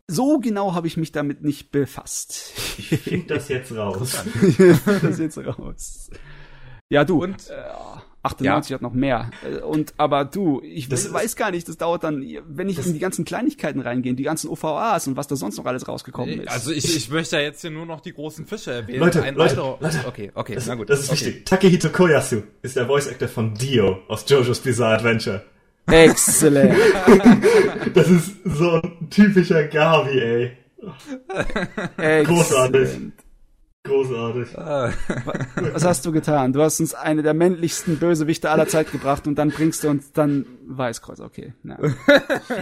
So 0.07 0.39
genau 0.39 0.75
habe 0.75 0.87
ich 0.87 0.97
mich 0.99 1.13
damit 1.13 1.43
nicht 1.43 1.71
befasst. 1.71 2.53
Ich 2.79 2.89
finde 3.01 3.35
das 3.35 3.49
jetzt 3.49 3.75
raus. 3.75 4.23
das 5.03 5.19
jetzt 5.19 5.39
raus. 5.39 6.11
Ja, 6.91 7.05
du. 7.05 7.23
Und- 7.23 7.49
äh, 7.49 7.55
98 8.25 8.75
hat 8.75 8.83
noch 8.83 8.93
mehr. 8.93 9.31
Äh, 9.45 9.59
Und 9.61 9.95
aber 9.99 10.25
du, 10.25 10.61
ich 10.65 10.89
Das 10.89 11.13
weiß 11.13 11.37
gar 11.37 11.51
nicht, 11.51 11.69
das 11.69 11.77
dauert 11.77 12.03
dann, 12.05 12.25
wenn 12.49 12.69
ich 12.69 12.85
in 12.85 12.93
die 12.93 12.99
ganzen 12.99 13.25
Kleinigkeiten 13.25 13.81
reingehe, 13.81 14.15
die 14.15 14.23
ganzen 14.23 14.49
OVAs 14.49 15.07
und 15.07 15.17
was 15.17 15.27
da 15.29 15.37
sonst 15.37 15.57
noch 15.59 15.67
alles 15.67 15.87
rausgekommen 15.87 16.41
ist. 16.41 16.49
Also 16.49 16.73
ich, 16.73 16.97
ich 16.97 17.09
möchte 17.11 17.37
ja 17.37 17.43
jetzt 17.43 17.61
hier 17.61 17.71
nur 17.71 17.87
noch 17.87 18.01
die 18.01 18.13
großen 18.13 18.47
Fische 18.47 18.73
erwähnen. 18.73 19.01
Leute, 19.01 19.23
Ein 19.23 19.35
Leute, 19.35 19.57
Leute. 19.57 19.99
Okay, 20.07 20.33
okay, 20.35 20.55
Das, 20.55 20.67
na 20.67 20.75
gut. 20.75 20.91
das 20.91 21.01
ist 21.01 21.11
okay. 21.11 21.27
wichtig. 21.27 21.47
Takehito 21.47 21.89
Koyasu 21.91 22.43
ist 22.63 22.77
der 22.77 22.87
Voice 22.87 23.09
Actor 23.09 23.29
von 23.29 23.55
Dio 23.55 23.99
aus 24.09 24.25
JoJo's 24.29 24.61
Bizarre 24.61 24.95
Adventure. 24.95 25.43
Exzellent. 25.87 26.75
Das 27.95 28.09
ist 28.09 28.33
so 28.45 28.81
ein 28.83 29.09
typischer 29.11 29.65
Gabi, 29.65 30.19
ey. 30.19 30.53
Großartig. 32.25 32.81
Exzellent. 32.83 33.13
Großartig. 33.87 34.57
Ah, 34.59 34.93
Was 35.73 35.85
hast 35.85 36.07
du 36.07 36.13
getan? 36.13 36.53
Du 36.55 36.63
hast 36.63 36.81
uns 36.81 36.95
eine 36.95 37.23
der 37.23 37.35
männlichsten 37.35 37.99
Bösewichte 37.99 38.49
aller 38.51 38.67
Zeit 38.67 38.91
gebracht 38.91 39.27
und 39.27 39.35
dann 39.37 39.51
bringst 39.51 39.85
du 39.85 39.89
uns 39.91 40.11
dann 40.13 40.47
Weißkreuz. 40.67 41.21
Okay. 41.21 41.53
Na. 41.63 41.79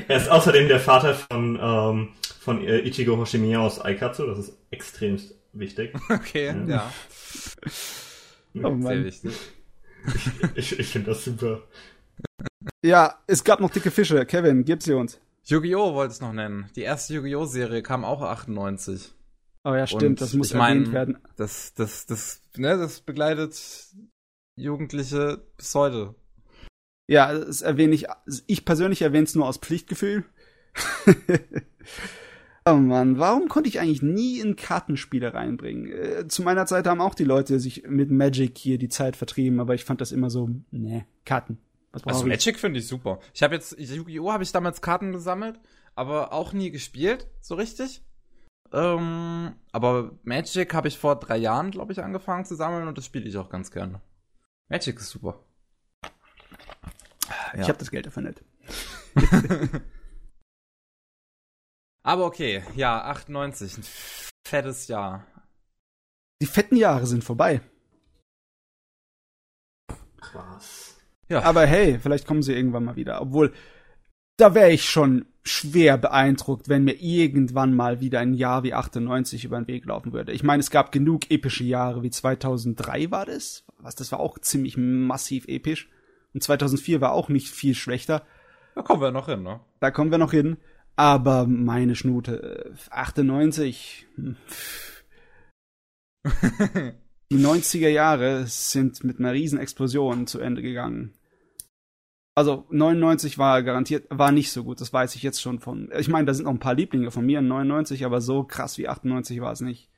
Er 0.08 0.16
ist 0.16 0.28
außerdem 0.28 0.66
der 0.66 0.80
Vater 0.80 1.14
von, 1.14 1.58
ähm, 1.62 2.08
von 2.40 2.60
äh, 2.66 2.80
Ichigo 2.80 3.16
Hoshimiya 3.16 3.60
aus 3.60 3.80
Aikatsu. 3.80 4.26
Das 4.26 4.38
ist 4.40 4.56
extremst 4.70 5.34
wichtig. 5.52 5.94
Okay, 6.08 6.48
Ja. 6.66 6.66
ja. 6.66 6.92
Oh 8.64 8.70
Mann. 8.70 8.82
Sehr 8.82 9.04
wichtig. 9.04 9.32
Ich, 10.56 10.76
ich 10.78 10.88
finde 10.88 11.10
das 11.12 11.24
super. 11.24 11.62
Ja, 12.84 13.14
es 13.28 13.44
gab 13.44 13.60
noch 13.60 13.70
dicke 13.70 13.92
Fische. 13.92 14.26
Kevin, 14.26 14.64
gib 14.64 14.82
sie 14.82 14.92
uns. 14.94 15.20
Yu-Gi-Oh! 15.44 15.94
wollte 15.94 16.14
ich 16.14 16.20
noch 16.20 16.32
nennen. 16.32 16.68
Die 16.74 16.82
erste 16.82 17.14
Yu-Gi-Oh! 17.14 17.44
Serie 17.46 17.82
kam 17.82 18.04
auch 18.04 18.22
98. 18.22 19.12
Oh 19.64 19.74
ja, 19.74 19.86
stimmt, 19.86 20.02
Und 20.04 20.20
das 20.20 20.34
muss 20.34 20.48
ich 20.50 20.54
mein- 20.56 20.78
erwähnt 20.78 20.92
werden. 20.92 21.18
Das, 21.36 21.74
das, 21.74 22.06
das, 22.06 22.42
ne, 22.56 22.76
das 22.76 23.00
begleitet 23.00 23.86
Jugendliche 24.56 25.42
bis 25.56 25.74
heute. 25.74 26.14
Ja, 27.08 27.32
das 27.32 27.62
erwähne 27.62 27.94
ich. 27.94 28.06
Ich 28.46 28.64
persönlich 28.64 29.02
erwähne 29.02 29.24
es 29.24 29.34
nur 29.34 29.46
aus 29.46 29.58
Pflichtgefühl. 29.58 30.24
oh 32.64 32.74
Mann, 32.74 33.18
warum 33.18 33.48
konnte 33.48 33.68
ich 33.68 33.80
eigentlich 33.80 34.02
nie 34.02 34.40
in 34.40 34.56
Kartenspiele 34.56 35.34
reinbringen? 35.34 35.90
Äh, 35.92 36.28
zu 36.28 36.42
meiner 36.42 36.66
Zeit 36.66 36.86
haben 36.86 37.00
auch 37.00 37.14
die 37.14 37.24
Leute 37.24 37.60
sich 37.60 37.84
mit 37.88 38.10
Magic 38.10 38.56
hier 38.58 38.78
die 38.78 38.88
Zeit 38.88 39.16
vertrieben, 39.16 39.60
aber 39.60 39.74
ich 39.74 39.84
fand 39.84 40.00
das 40.00 40.12
immer 40.12 40.30
so, 40.30 40.48
ne, 40.70 41.06
Karten. 41.24 41.58
Was 41.92 42.04
Also 42.04 42.22
ich? 42.22 42.28
Magic 42.30 42.58
finde 42.58 42.78
ich 42.80 42.86
super. 42.86 43.20
Ich 43.34 43.42
habe 43.42 43.54
jetzt, 43.54 43.78
Yu-Gi-Oh! 43.78 44.32
habe 44.32 44.42
ich 44.42 44.52
damals 44.52 44.80
Karten 44.80 45.12
gesammelt, 45.12 45.60
aber 45.94 46.32
auch 46.32 46.52
nie 46.52 46.70
gespielt, 46.70 47.26
so 47.40 47.54
richtig. 47.54 48.02
Ähm, 48.72 49.54
aber 49.70 50.18
Magic 50.22 50.72
habe 50.72 50.88
ich 50.88 50.98
vor 50.98 51.16
drei 51.16 51.36
Jahren, 51.36 51.70
glaube 51.70 51.92
ich, 51.92 52.02
angefangen 52.02 52.44
zu 52.44 52.54
sammeln 52.54 52.88
und 52.88 52.96
das 52.96 53.04
spiele 53.04 53.28
ich 53.28 53.36
auch 53.36 53.50
ganz 53.50 53.70
gerne. 53.70 54.00
Magic 54.68 54.96
ist 54.96 55.10
super. 55.10 55.44
Ich 57.54 57.68
habe 57.68 57.78
das 57.78 57.90
Geld 57.90 58.06
dafür 58.06 58.22
nicht. 58.22 58.42
Aber 62.02 62.24
okay, 62.24 62.64
ja, 62.74 63.04
98, 63.04 63.78
ein 63.78 63.84
fettes 64.46 64.88
Jahr. 64.88 65.26
Die 66.40 66.46
fetten 66.46 66.76
Jahre 66.76 67.06
sind 67.06 67.22
vorbei. 67.22 67.60
Krass. 70.20 70.96
Ja, 71.28 71.42
Aber 71.42 71.66
hey, 71.66 71.98
vielleicht 72.00 72.26
kommen 72.26 72.42
sie 72.42 72.54
irgendwann 72.54 72.84
mal 72.84 72.96
wieder. 72.96 73.20
Obwohl, 73.20 73.54
da 74.38 74.54
wäre 74.54 74.70
ich 74.70 74.88
schon 74.88 75.31
schwer 75.44 75.98
beeindruckt, 75.98 76.68
wenn 76.68 76.84
mir 76.84 77.00
irgendwann 77.00 77.74
mal 77.74 78.00
wieder 78.00 78.20
ein 78.20 78.34
Jahr 78.34 78.62
wie 78.62 78.74
98 78.74 79.44
über 79.44 79.58
den 79.58 79.66
Weg 79.66 79.86
laufen 79.86 80.12
würde. 80.12 80.32
Ich 80.32 80.42
meine, 80.42 80.60
es 80.60 80.70
gab 80.70 80.92
genug 80.92 81.30
epische 81.30 81.64
Jahre, 81.64 82.02
wie 82.02 82.10
2003 82.10 83.10
war 83.10 83.26
das. 83.26 83.64
Was, 83.78 83.96
das 83.96 84.12
war 84.12 84.20
auch 84.20 84.38
ziemlich 84.38 84.76
massiv 84.76 85.48
episch. 85.48 85.88
Und 86.32 86.42
2004 86.42 87.00
war 87.00 87.12
auch 87.12 87.28
nicht 87.28 87.48
viel 87.48 87.74
schlechter. 87.74 88.22
da 88.74 88.82
kommen 88.82 89.02
wir 89.02 89.10
noch 89.10 89.26
hin, 89.26 89.42
ne? 89.42 89.60
Da 89.80 89.90
kommen 89.90 90.10
wir 90.10 90.18
noch 90.18 90.30
hin. 90.30 90.56
Aber 90.94 91.46
meine 91.46 91.96
Schnute, 91.96 92.70
äh, 92.70 92.90
98. 92.90 94.06
hm, 94.16 94.36
Die 97.32 97.38
90er 97.38 97.88
Jahre 97.88 98.46
sind 98.46 99.04
mit 99.04 99.18
einer 99.18 99.32
riesen 99.32 99.58
Explosion 99.58 100.26
zu 100.26 100.38
Ende 100.38 100.60
gegangen. 100.60 101.14
Also 102.34 102.66
99 102.70 103.36
war 103.36 103.62
garantiert, 103.62 104.06
war 104.08 104.32
nicht 104.32 104.52
so 104.52 104.64
gut, 104.64 104.80
das 104.80 104.92
weiß 104.92 105.16
ich 105.16 105.22
jetzt 105.22 105.42
schon 105.42 105.60
von. 105.60 105.90
Ich 105.98 106.08
meine, 106.08 106.24
da 106.24 106.32
sind 106.32 106.44
noch 106.44 106.52
ein 106.52 106.60
paar 106.60 106.74
Lieblinge 106.74 107.10
von 107.10 107.26
mir 107.26 107.40
in 107.40 107.48
99, 107.48 108.06
aber 108.06 108.22
so 108.22 108.44
krass 108.44 108.78
wie 108.78 108.88
98 108.88 109.40
war 109.40 109.52
es 109.52 109.60
nicht. 109.60 109.90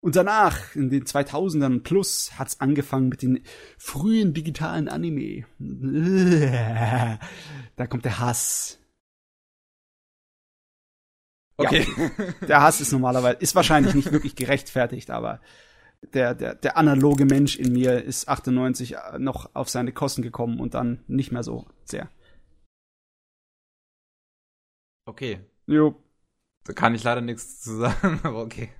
Und 0.00 0.16
danach, 0.16 0.74
in 0.74 0.90
den 0.90 1.04
2000ern 1.04 1.82
plus, 1.82 2.38
hat's 2.38 2.60
angefangen 2.60 3.08
mit 3.08 3.22
den 3.22 3.42
frühen 3.78 4.34
digitalen 4.34 4.88
Anime. 4.88 5.46
Da 7.76 7.88
kommt 7.88 8.04
der 8.04 8.20
Hass. 8.20 8.78
Okay. 11.56 11.86
Der 12.46 12.62
Hass 12.62 12.80
ist 12.80 12.92
normalerweise, 12.92 13.38
ist 13.38 13.56
wahrscheinlich 13.56 13.94
nicht 13.94 14.12
wirklich 14.12 14.36
gerechtfertigt, 14.36 15.10
aber 15.10 15.40
der, 16.12 16.34
der, 16.34 16.54
der 16.54 16.76
analoge 16.76 17.24
Mensch 17.24 17.56
in 17.56 17.72
mir 17.72 18.02
ist 18.02 18.28
98 18.28 18.96
noch 19.18 19.54
auf 19.54 19.68
seine 19.68 19.92
Kosten 19.92 20.22
gekommen 20.22 20.60
und 20.60 20.74
dann 20.74 21.02
nicht 21.06 21.32
mehr 21.32 21.42
so 21.42 21.66
sehr. 21.84 22.08
okay. 25.06 25.40
Jo, 25.66 25.94
Da 26.64 26.72
kann 26.72 26.94
ich 26.94 27.02
leider 27.04 27.20
nichts 27.20 27.60
zu 27.60 27.76
sagen, 27.78 28.20
aber 28.24 28.42
okay. 28.42 28.70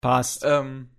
passt. 0.00 0.44
Ähm, 0.44 0.90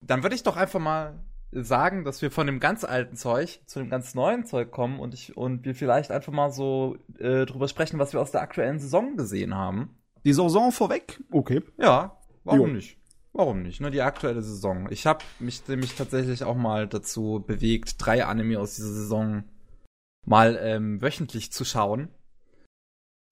dann 0.00 0.22
würde 0.22 0.34
ich 0.36 0.42
doch 0.42 0.56
einfach 0.56 0.80
mal 0.80 1.18
sagen, 1.50 2.04
dass 2.04 2.20
wir 2.22 2.30
von 2.30 2.46
dem 2.46 2.60
ganz 2.60 2.84
alten 2.84 3.16
Zeug 3.16 3.60
zu 3.66 3.78
dem 3.78 3.88
ganz 3.90 4.14
neuen 4.14 4.44
Zeug 4.44 4.70
kommen 4.70 5.00
und 5.00 5.14
ich 5.14 5.36
und 5.36 5.64
wir 5.64 5.74
vielleicht 5.74 6.10
einfach 6.10 6.32
mal 6.32 6.50
so 6.50 6.96
äh, 7.18 7.46
drüber 7.46 7.68
sprechen, 7.68 7.98
was 7.98 8.12
wir 8.12 8.20
aus 8.20 8.30
der 8.30 8.42
aktuellen 8.42 8.78
Saison 8.78 9.16
gesehen 9.16 9.54
haben. 9.54 9.98
Die 10.24 10.32
Saison 10.32 10.72
vorweg? 10.72 11.22
Okay. 11.30 11.62
Ja, 11.78 12.20
warum 12.44 12.68
Jo. 12.68 12.74
nicht? 12.74 12.98
Warum 13.38 13.62
nicht? 13.62 13.80
Nur 13.80 13.92
die 13.92 14.02
aktuelle 14.02 14.42
Saison. 14.42 14.90
Ich 14.90 15.06
habe 15.06 15.24
mich 15.38 15.68
nämlich 15.68 15.94
tatsächlich 15.94 16.42
auch 16.42 16.56
mal 16.56 16.88
dazu 16.88 17.44
bewegt, 17.46 17.94
drei 18.04 18.24
Anime 18.24 18.58
aus 18.58 18.74
dieser 18.74 18.92
Saison 18.92 19.44
mal 20.26 20.58
ähm, 20.60 21.00
wöchentlich 21.00 21.52
zu 21.52 21.64
schauen. 21.64 22.08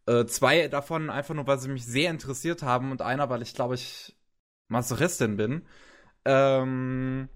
Äh, 0.07 0.27
zwei 0.27 0.69
davon 0.69 1.11
einfach 1.11 1.35
nur, 1.35 1.49
weil 1.49 1.59
sie 1.59 1.69
mich 1.69 1.85
sehr 1.85 2.09
interessiert 2.13 2.63
haben 2.63 2.93
und 2.93 3.03
einer, 3.03 3.31
weil 3.31 3.43
ich 3.43 3.53
glaube 3.53 3.75
ich 3.75 4.17
Masochistin 4.69 5.37
bin. 5.37 5.67
Ähm, 6.25 7.29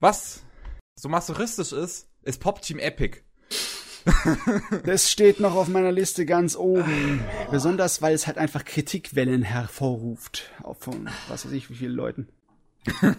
was 0.00 0.46
so 0.98 1.10
masochistisch 1.10 1.72
ist, 1.72 2.10
ist 2.22 2.40
Pop 2.40 2.62
Team 2.62 2.78
Epic. 2.78 3.18
Das 4.84 5.10
steht 5.10 5.40
noch 5.40 5.54
auf 5.54 5.68
meiner 5.68 5.92
Liste 5.92 6.26
ganz 6.26 6.56
oben. 6.56 7.20
Besonders, 7.50 8.02
weil 8.02 8.14
es 8.14 8.26
halt 8.26 8.38
einfach 8.38 8.64
Kritikwellen 8.64 9.42
hervorruft. 9.42 10.50
Auch 10.62 10.76
von, 10.76 11.08
was 11.28 11.44
weiß 11.46 11.52
ich, 11.52 11.70
wie 11.70 11.74
vielen 11.74 11.92
Leuten. 11.94 12.28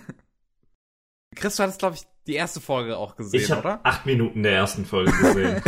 Chris, 1.36 1.56
du 1.56 1.64
hattest, 1.64 1.80
glaube 1.80 1.96
ich, 1.96 2.04
die 2.28 2.36
erste 2.36 2.62
Folge 2.62 2.98
auch 2.98 3.16
gesehen, 3.16 3.42
Ich 3.42 3.52
habe 3.52 3.62
oder? 3.62 3.80
acht 3.84 4.06
Minuten 4.06 4.44
der 4.44 4.54
ersten 4.54 4.86
Folge 4.86 5.12
gesehen. 5.22 5.62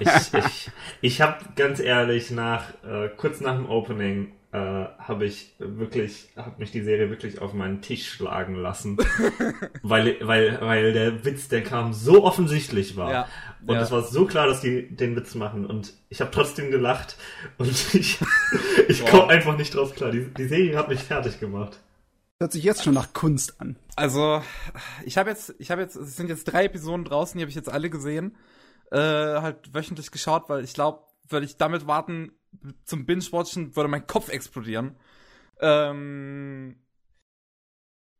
ich 0.00 0.34
ich, 0.34 0.70
ich 1.02 1.20
habe 1.20 1.44
ganz 1.56 1.78
ehrlich 1.78 2.30
nach 2.30 2.70
äh, 2.84 3.08
kurz 3.16 3.40
nach 3.40 3.54
dem 3.56 3.68
Opening 3.68 4.32
äh, 4.52 4.58
habe 4.98 5.26
ich 5.26 5.54
wirklich 5.58 6.28
habe 6.34 6.58
mich 6.58 6.72
die 6.72 6.82
Serie 6.82 7.08
wirklich 7.08 7.40
auf 7.40 7.52
meinen 7.52 7.82
Tisch 7.82 8.10
schlagen 8.10 8.56
lassen, 8.56 8.98
weil 9.82 10.16
weil 10.22 10.60
weil 10.60 10.92
der 10.92 11.24
Witz, 11.24 11.48
der 11.48 11.62
kam 11.62 11.92
so 11.92 12.24
offensichtlich 12.24 12.96
war. 12.96 13.12
Ja, 13.12 13.28
Und 13.64 13.76
ja. 13.76 13.82
es 13.82 13.92
war 13.92 14.02
so 14.02 14.26
klar, 14.26 14.48
dass 14.48 14.60
die 14.60 14.88
den 14.88 15.14
Witz 15.14 15.36
machen. 15.36 15.66
Und 15.66 15.94
ich 16.08 16.20
habe 16.20 16.32
trotzdem 16.32 16.72
gelacht. 16.72 17.16
Und 17.58 17.70
ich, 17.94 18.18
ich 18.88 19.06
komme 19.06 19.28
einfach 19.28 19.56
nicht 19.56 19.74
drauf 19.74 19.94
klar. 19.94 20.10
Die, 20.10 20.24
die 20.36 20.48
Serie 20.48 20.76
hat 20.76 20.88
mich 20.88 21.00
fertig 21.00 21.38
gemacht. 21.38 21.78
Hört 22.40 22.52
sich 22.52 22.64
jetzt 22.64 22.82
schon 22.82 22.94
nach 22.94 23.12
Kunst 23.12 23.60
an. 23.60 23.76
Also, 23.96 24.42
ich 25.04 25.18
habe 25.18 25.30
jetzt, 25.30 25.54
ich 25.58 25.70
habe 25.70 25.82
jetzt, 25.82 25.94
es 25.94 26.16
sind 26.16 26.28
jetzt 26.28 26.44
drei 26.44 26.64
Episoden 26.64 27.04
draußen, 27.04 27.36
die 27.38 27.42
habe 27.42 27.50
ich 27.50 27.56
jetzt 27.56 27.70
alle 27.70 27.90
gesehen. 27.90 28.36
Äh, 28.90 28.96
halt 28.96 29.72
wöchentlich 29.74 30.10
geschaut, 30.10 30.48
weil 30.48 30.64
ich 30.64 30.74
glaube, 30.74 31.04
würde 31.28 31.46
ich 31.46 31.56
damit 31.56 31.86
warten 31.86 32.32
zum 32.84 33.06
Binge-Watchen, 33.06 33.76
würde 33.76 33.88
mein 33.88 34.06
Kopf 34.06 34.28
explodieren. 34.28 34.96
Ähm, 35.60 36.76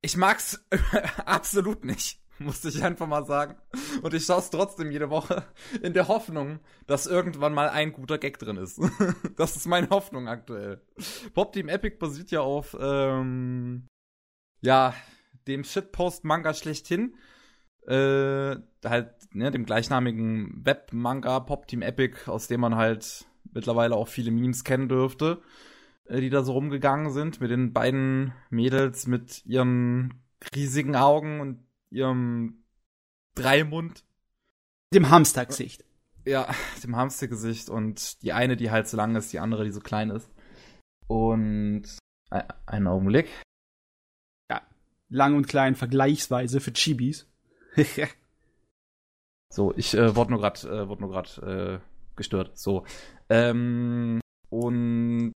ich 0.02 0.16
mag's 0.16 0.64
absolut 1.25 1.84
nicht, 1.84 2.20
musste 2.38 2.68
ich 2.68 2.82
einfach 2.82 3.06
mal 3.06 3.25
sagen. 3.26 3.56
Und 4.02 4.14
ich 4.14 4.25
schaue 4.25 4.38
es 4.38 4.50
trotzdem 4.50 4.90
jede 4.90 5.10
Woche 5.10 5.44
in 5.82 5.92
der 5.92 6.08
Hoffnung, 6.08 6.60
dass 6.87 7.06
irgendwann 7.06 7.54
mal 7.54 7.68
ein 7.68 7.92
guter 7.92 8.18
Gag 8.18 8.38
drin 8.38 8.56
ist. 8.56 8.80
das 9.37 9.56
ist 9.56 9.66
meine 9.66 9.90
Hoffnung 9.90 10.28
aktuell. 10.28 10.80
Pop 11.34 11.52
Team 11.52 11.68
Epic 11.68 11.96
basiert 11.99 12.30
ja 12.30 12.40
auf, 12.40 12.76
ähm, 12.80 13.87
ja, 14.62 14.94
dem 15.46 15.64
Shitpost-Manga 15.64 16.54
schlechthin. 16.54 17.14
Äh, 17.87 18.56
halt, 18.84 19.14
ne, 19.34 19.50
dem 19.50 19.64
gleichnamigen 19.64 20.64
Web-Manga 20.64 21.40
Pop 21.40 21.66
Team 21.66 21.82
Epic, 21.82 22.30
aus 22.30 22.46
dem 22.46 22.60
man 22.60 22.76
halt 22.76 23.26
mittlerweile 23.52 23.97
auch 23.97 24.09
viele 24.09 24.30
Memes 24.30 24.64
kennen 24.64 24.88
dürfte, 24.88 25.42
äh, 26.04 26.21
die 26.21 26.30
da 26.30 26.42
so 26.42 26.52
rumgegangen 26.52 27.12
sind, 27.12 27.40
mit 27.40 27.50
den 27.50 27.73
beiden 27.73 28.33
Mädels 28.50 29.07
mit 29.07 29.45
ihren 29.47 30.23
riesigen 30.54 30.97
Augen 30.97 31.40
und 31.40 31.66
ihrem 31.90 32.64
Dreimund. 33.35 34.04
Dem 34.92 35.11
Hamstergesicht. 35.11 35.85
Ja, 36.26 36.52
dem 36.83 36.97
Hamstergesicht 36.97 37.71
und 37.71 38.23
die 38.23 38.33
eine, 38.33 38.57
die 38.57 38.71
halt 38.71 38.88
so 38.88 38.97
lang 38.97 39.16
ist, 39.16 39.33
die 39.33 39.38
andere, 39.38 39.64
die 39.64 39.71
so 39.71 39.80
klein 39.80 40.11
ist. 40.11 40.30
Und 41.07 41.85
ein, 42.30 42.45
einen 42.66 42.87
Augenblick. 42.87 43.28
Lang 45.12 45.35
und 45.35 45.49
klein 45.49 45.75
vergleichsweise 45.75 46.61
für 46.61 46.73
Chibis. 46.73 47.26
So, 49.52 49.75
ich 49.76 49.95
äh, 49.95 50.14
wurde 50.14 50.30
nur 50.30 50.40
gerade 50.40 50.61
äh, 50.69 50.88
wurde 50.88 51.02
nur 51.02 51.11
gerade 51.11 51.80
äh, 51.83 52.14
gestört. 52.14 52.57
So. 52.57 52.85
Ähm, 53.30 54.20
und 54.50 55.32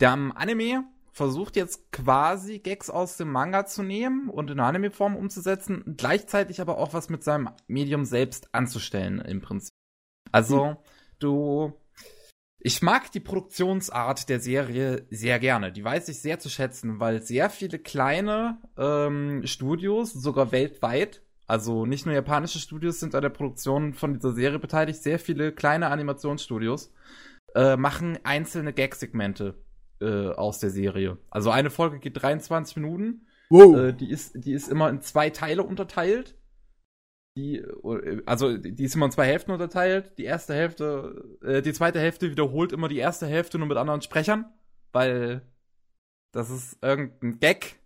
der 0.00 0.12
Anime 0.12 0.84
versucht 1.12 1.56
jetzt 1.56 1.92
quasi 1.92 2.58
Gags 2.58 2.90
aus 2.90 3.16
dem 3.16 3.30
Manga 3.30 3.66
zu 3.66 3.82
nehmen 3.82 4.28
und 4.28 4.50
in 4.50 4.60
Anime-Form 4.60 5.14
umzusetzen, 5.14 5.94
gleichzeitig 5.96 6.60
aber 6.60 6.78
auch 6.78 6.94
was 6.94 7.10
mit 7.10 7.22
seinem 7.22 7.50
Medium 7.66 8.04
selbst 8.04 8.54
anzustellen 8.54 9.20
im 9.20 9.40
Prinzip. 9.40 9.70
Also, 10.32 10.76
du 11.18 11.74
Ich 12.60 12.80
mag 12.80 13.12
die 13.12 13.20
Produktionsart 13.20 14.28
der 14.28 14.40
Serie 14.40 15.06
sehr 15.10 15.38
gerne. 15.38 15.72
Die 15.72 15.84
weiß 15.84 16.08
ich 16.08 16.20
sehr 16.20 16.38
zu 16.38 16.48
schätzen, 16.48 17.00
weil 17.00 17.22
sehr 17.22 17.50
viele 17.50 17.78
kleine 17.78 18.60
ähm, 18.78 19.42
Studios, 19.46 20.12
sogar 20.12 20.52
weltweit, 20.52 21.22
also 21.52 21.84
nicht 21.84 22.06
nur 22.06 22.14
japanische 22.14 22.58
Studios 22.58 22.98
sind 22.98 23.14
an 23.14 23.20
der 23.20 23.28
Produktion 23.28 23.92
von 23.92 24.14
dieser 24.14 24.32
Serie 24.32 24.58
beteiligt, 24.58 25.02
sehr 25.02 25.18
viele 25.18 25.52
kleine 25.52 25.88
Animationsstudios 25.88 26.94
äh, 27.54 27.76
machen 27.76 28.18
einzelne 28.24 28.72
Gag-Segmente 28.72 29.62
äh, 30.00 30.28
aus 30.30 30.60
der 30.60 30.70
Serie. 30.70 31.18
Also 31.28 31.50
eine 31.50 31.68
Folge 31.68 31.98
geht 31.98 32.22
23 32.22 32.76
Minuten. 32.76 33.26
Wow. 33.50 33.76
Äh, 33.76 33.92
die, 33.92 34.10
ist, 34.10 34.32
die 34.34 34.54
ist 34.54 34.68
immer 34.68 34.88
in 34.88 35.02
zwei 35.02 35.28
Teile 35.28 35.62
unterteilt. 35.62 36.38
Die, 37.36 37.58
äh, 37.58 38.22
also 38.24 38.56
die 38.56 38.84
ist 38.84 38.94
immer 38.94 39.04
in 39.04 39.12
zwei 39.12 39.26
Hälften 39.26 39.50
unterteilt. 39.50 40.16
Die 40.16 40.24
erste 40.24 40.54
Hälfte, 40.54 41.36
äh, 41.42 41.60
die 41.60 41.74
zweite 41.74 42.00
Hälfte 42.00 42.30
wiederholt 42.30 42.72
immer 42.72 42.88
die 42.88 42.96
erste 42.96 43.26
Hälfte 43.26 43.58
nur 43.58 43.68
mit 43.68 43.76
anderen 43.76 44.00
Sprechern, 44.00 44.46
weil 44.92 45.42
das 46.32 46.48
ist 46.48 46.78
irgendein 46.80 47.40
Gag 47.40 47.78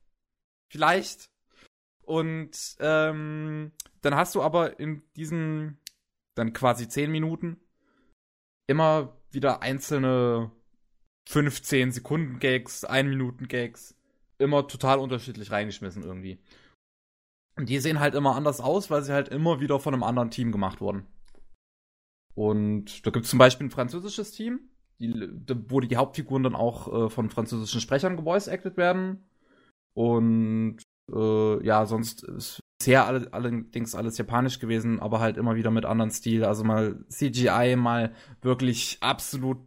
vielleicht. 0.70 1.32
Und 2.06 2.76
ähm, 2.80 3.72
dann 4.02 4.14
hast 4.14 4.34
du 4.34 4.42
aber 4.42 4.78
in 4.78 5.02
diesen 5.16 5.78
dann 6.36 6.52
quasi 6.52 6.88
zehn 6.88 7.10
Minuten 7.10 7.60
immer 8.68 9.16
wieder 9.30 9.62
einzelne 9.62 10.50
15 11.28 11.92
Sekunden 11.92 12.38
Gags, 12.38 12.84
1 12.84 13.08
Minuten 13.08 13.48
Gags, 13.48 13.96
immer 14.38 14.68
total 14.68 14.98
unterschiedlich 14.98 15.50
reingeschmissen 15.50 16.02
irgendwie. 16.02 16.38
Und 17.56 17.68
die 17.68 17.78
sehen 17.78 18.00
halt 18.00 18.14
immer 18.14 18.36
anders 18.36 18.60
aus, 18.60 18.90
weil 18.90 19.02
sie 19.02 19.12
halt 19.12 19.28
immer 19.28 19.60
wieder 19.60 19.80
von 19.80 19.94
einem 19.94 20.02
anderen 20.02 20.30
Team 20.30 20.52
gemacht 20.52 20.80
wurden. 20.80 21.06
Und 22.34 23.06
da 23.06 23.10
gibt 23.10 23.24
es 23.24 23.30
zum 23.30 23.38
Beispiel 23.38 23.66
ein 23.66 23.70
französisches 23.70 24.32
Team, 24.32 24.68
die, 25.00 25.30
wo 25.68 25.80
die 25.80 25.96
Hauptfiguren 25.96 26.42
dann 26.42 26.54
auch 26.54 27.06
äh, 27.06 27.10
von 27.10 27.30
französischen 27.30 27.80
Sprechern 27.80 28.16
gevoice-acted 28.16 28.76
werden. 28.76 29.24
Und 29.94 30.82
äh, 31.12 31.64
ja, 31.64 31.86
sonst 31.86 32.24
ist 32.24 32.60
bisher 32.78 33.06
alle, 33.06 33.32
allerdings 33.32 33.94
alles 33.94 34.18
japanisch 34.18 34.58
gewesen, 34.58 35.00
aber 35.00 35.20
halt 35.20 35.36
immer 35.36 35.54
wieder 35.54 35.70
mit 35.70 35.84
anderen 35.84 36.10
Stil. 36.10 36.44
Also 36.44 36.64
mal 36.64 37.04
CGI, 37.08 37.76
mal 37.76 38.12
wirklich 38.42 38.98
absolut 39.00 39.58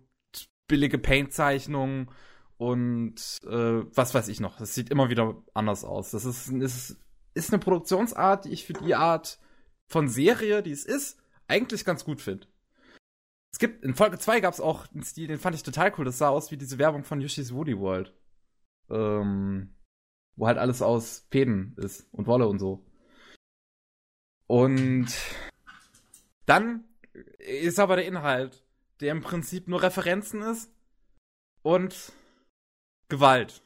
billige 0.67 0.97
Paint-Zeichnungen 0.97 2.11
und 2.57 3.15
äh, 3.45 3.83
was 3.95 4.13
weiß 4.13 4.27
ich 4.27 4.39
noch. 4.39 4.57
Das 4.57 4.75
sieht 4.75 4.89
immer 4.89 5.09
wieder 5.09 5.41
anders 5.53 5.83
aus. 5.83 6.11
Das 6.11 6.25
ist, 6.25 6.49
ist, 6.49 6.97
ist 7.33 7.51
eine 7.51 7.59
Produktionsart, 7.59 8.45
die 8.45 8.49
ich 8.49 8.65
für 8.65 8.73
die 8.73 8.95
Art 8.95 9.39
von 9.87 10.07
Serie, 10.07 10.61
die 10.61 10.71
es 10.71 10.85
ist, 10.85 11.17
eigentlich 11.47 11.85
ganz 11.85 12.05
gut 12.05 12.21
finde. 12.21 12.47
Es 13.51 13.57
gibt, 13.57 13.83
in 13.83 13.95
Folge 13.95 14.19
2 14.19 14.41
gab 14.41 14.53
es 14.53 14.61
auch 14.61 14.85
einen 14.93 15.03
Stil, 15.03 15.27
den 15.27 15.39
fand 15.39 15.55
ich 15.55 15.63
total 15.63 15.91
cool. 15.97 16.05
Das 16.05 16.19
sah 16.19 16.29
aus 16.29 16.51
wie 16.51 16.57
diese 16.57 16.77
Werbung 16.77 17.03
von 17.03 17.19
Yoshi's 17.19 17.53
Woody 17.53 17.77
World. 17.79 18.13
Ähm, 18.91 19.73
wo 20.39 20.47
halt 20.47 20.57
alles 20.57 20.81
aus 20.81 21.27
Fäden 21.29 21.75
ist 21.77 22.07
und 22.13 22.25
Wolle 22.25 22.47
und 22.47 22.59
so. 22.59 22.85
Und 24.47 25.07
dann 26.45 26.85
ist 27.37 27.77
aber 27.77 27.97
der 27.97 28.05
Inhalt, 28.05 28.63
der 29.01 29.11
im 29.11 29.21
Prinzip 29.21 29.67
nur 29.67 29.83
Referenzen 29.83 30.41
ist 30.41 30.71
und 31.61 32.13
Gewalt. 33.09 33.61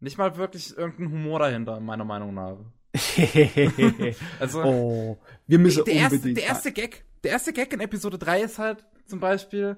Nicht 0.00 0.16
mal 0.16 0.36
wirklich 0.36 0.76
irgendein 0.76 1.10
Humor 1.10 1.40
dahinter, 1.40 1.80
meiner 1.80 2.04
Meinung 2.04 2.34
nach. 2.34 2.58
also, 4.38 4.62
oh, 4.62 5.18
wir 5.48 5.58
müssen 5.58 5.84
der 5.84 5.94
erste, 5.94 6.32
der 6.34 6.44
erste 6.44 6.72
Gag, 6.72 7.04
der 7.24 7.32
erste 7.32 7.52
Gag 7.52 7.72
in 7.72 7.80
Episode 7.80 8.16
3 8.16 8.42
ist 8.42 8.58
halt 8.58 8.84
zum 9.06 9.18
Beispiel 9.18 9.76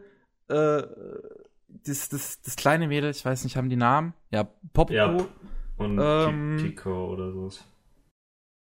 äh, 0.49 0.83
das, 1.69 2.11
das, 2.11 2.43
das 2.43 2.57
kleine 2.57 2.87
Mädel, 2.87 3.11
ich 3.11 3.25
weiß 3.25 3.45
nicht, 3.45 3.57
haben 3.57 3.71
die 3.71 3.77
Namen? 3.77 4.13
Ja, 4.31 4.45
Popco. 4.75 4.93
Ja, 4.93 5.27
und 5.81 5.99
ähm, 6.01 6.59
Pico 6.61 7.07
oder 7.11 7.33
so. 7.33 7.51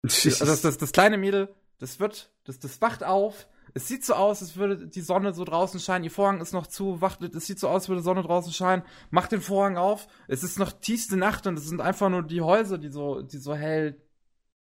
Also 0.02 0.44
das, 0.46 0.62
das, 0.62 0.78
das 0.78 0.92
kleine 0.92 1.18
Mädel, 1.18 1.54
das 1.78 2.00
wird, 2.00 2.32
das, 2.44 2.58
das 2.58 2.80
wacht 2.80 3.04
auf. 3.04 3.46
Es 3.74 3.86
sieht 3.86 4.04
so 4.04 4.14
aus, 4.14 4.40
als 4.40 4.56
würde 4.56 4.88
die 4.88 5.02
Sonne 5.02 5.32
so 5.34 5.44
draußen 5.44 5.78
scheinen. 5.78 6.02
Ihr 6.02 6.10
Vorhang 6.10 6.40
ist 6.40 6.52
noch 6.52 6.66
zu, 6.66 7.00
wacht, 7.00 7.22
es 7.22 7.46
sieht 7.46 7.60
so 7.60 7.68
aus, 7.68 7.82
als 7.82 7.88
würde 7.88 8.00
die 8.00 8.04
Sonne 8.04 8.22
draußen 8.22 8.52
scheinen. 8.52 8.82
Macht 9.10 9.32
den 9.32 9.42
Vorhang 9.42 9.76
auf. 9.76 10.08
Es 10.26 10.42
ist 10.42 10.58
noch 10.58 10.72
tiefste 10.72 11.16
Nacht 11.16 11.46
und 11.46 11.58
es 11.58 11.66
sind 11.66 11.80
einfach 11.80 12.08
nur 12.08 12.22
die 12.22 12.40
Häuser, 12.40 12.78
die 12.78 12.88
so, 12.88 13.20
die 13.22 13.38
so 13.38 13.54
hell, 13.54 14.00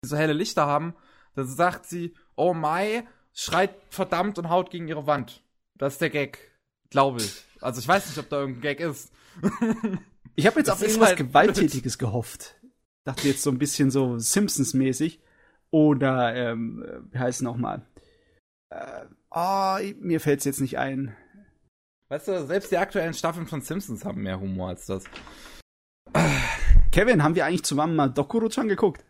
die 0.04 0.10
so 0.10 0.18
helle 0.18 0.34
Lichter 0.34 0.66
haben. 0.66 0.96
Dann 1.36 1.48
sagt 1.48 1.86
sie, 1.86 2.16
oh 2.36 2.54
my, 2.54 3.04
schreit 3.34 3.76
verdammt 3.90 4.40
und 4.40 4.50
haut 4.50 4.72
gegen 4.72 4.88
ihre 4.88 5.06
Wand. 5.06 5.44
Das 5.76 5.94
ist 5.94 6.02
der 6.02 6.10
Gag. 6.10 6.40
Glaube 6.90 7.22
ich. 7.22 7.44
Also 7.62 7.80
ich 7.80 7.88
weiß 7.88 8.08
nicht, 8.08 8.18
ob 8.18 8.30
da 8.30 8.40
irgendein 8.40 8.62
Gag 8.62 8.80
ist. 8.80 9.14
ich 10.38 10.46
habe 10.46 10.60
jetzt 10.60 10.68
das 10.68 10.76
auf 10.76 10.82
irgendwas 10.84 11.10
halt 11.10 11.18
Gewalttätiges 11.18 11.98
gehofft. 11.98 12.56
Dachte 13.04 13.28
jetzt 13.28 13.42
so 13.42 13.50
ein 13.50 13.58
bisschen 13.58 13.90
so 13.90 14.20
Simpsons-mäßig. 14.20 15.20
Oder, 15.72 16.36
ähm, 16.36 17.08
wie 17.12 17.18
heißt 17.18 17.40
es 17.40 17.42
nochmal? 17.42 17.86
Äh, 18.70 19.06
oh, 19.32 19.78
mir 20.00 20.22
fällt 20.22 20.40
es 20.40 20.46
jetzt 20.46 20.62
nicht 20.62 20.78
ein. 20.78 21.16
Weißt 22.10 22.28
du, 22.28 22.46
selbst 22.46 22.72
die 22.72 22.78
aktuellen 22.78 23.14
Staffeln 23.14 23.48
von 23.48 23.62
Simpsons 23.62 24.06
haben 24.06 24.22
mehr 24.22 24.40
Humor 24.40 24.70
als 24.70 24.86
das. 24.86 25.04
Kevin, 26.92 27.24
haben 27.24 27.36
wir 27.36 27.46
eigentlich 27.46 27.64
zusammen 27.64 27.96
mal 27.96 28.08
Dokuro-chan 28.08 28.68
geguckt? 28.68 29.04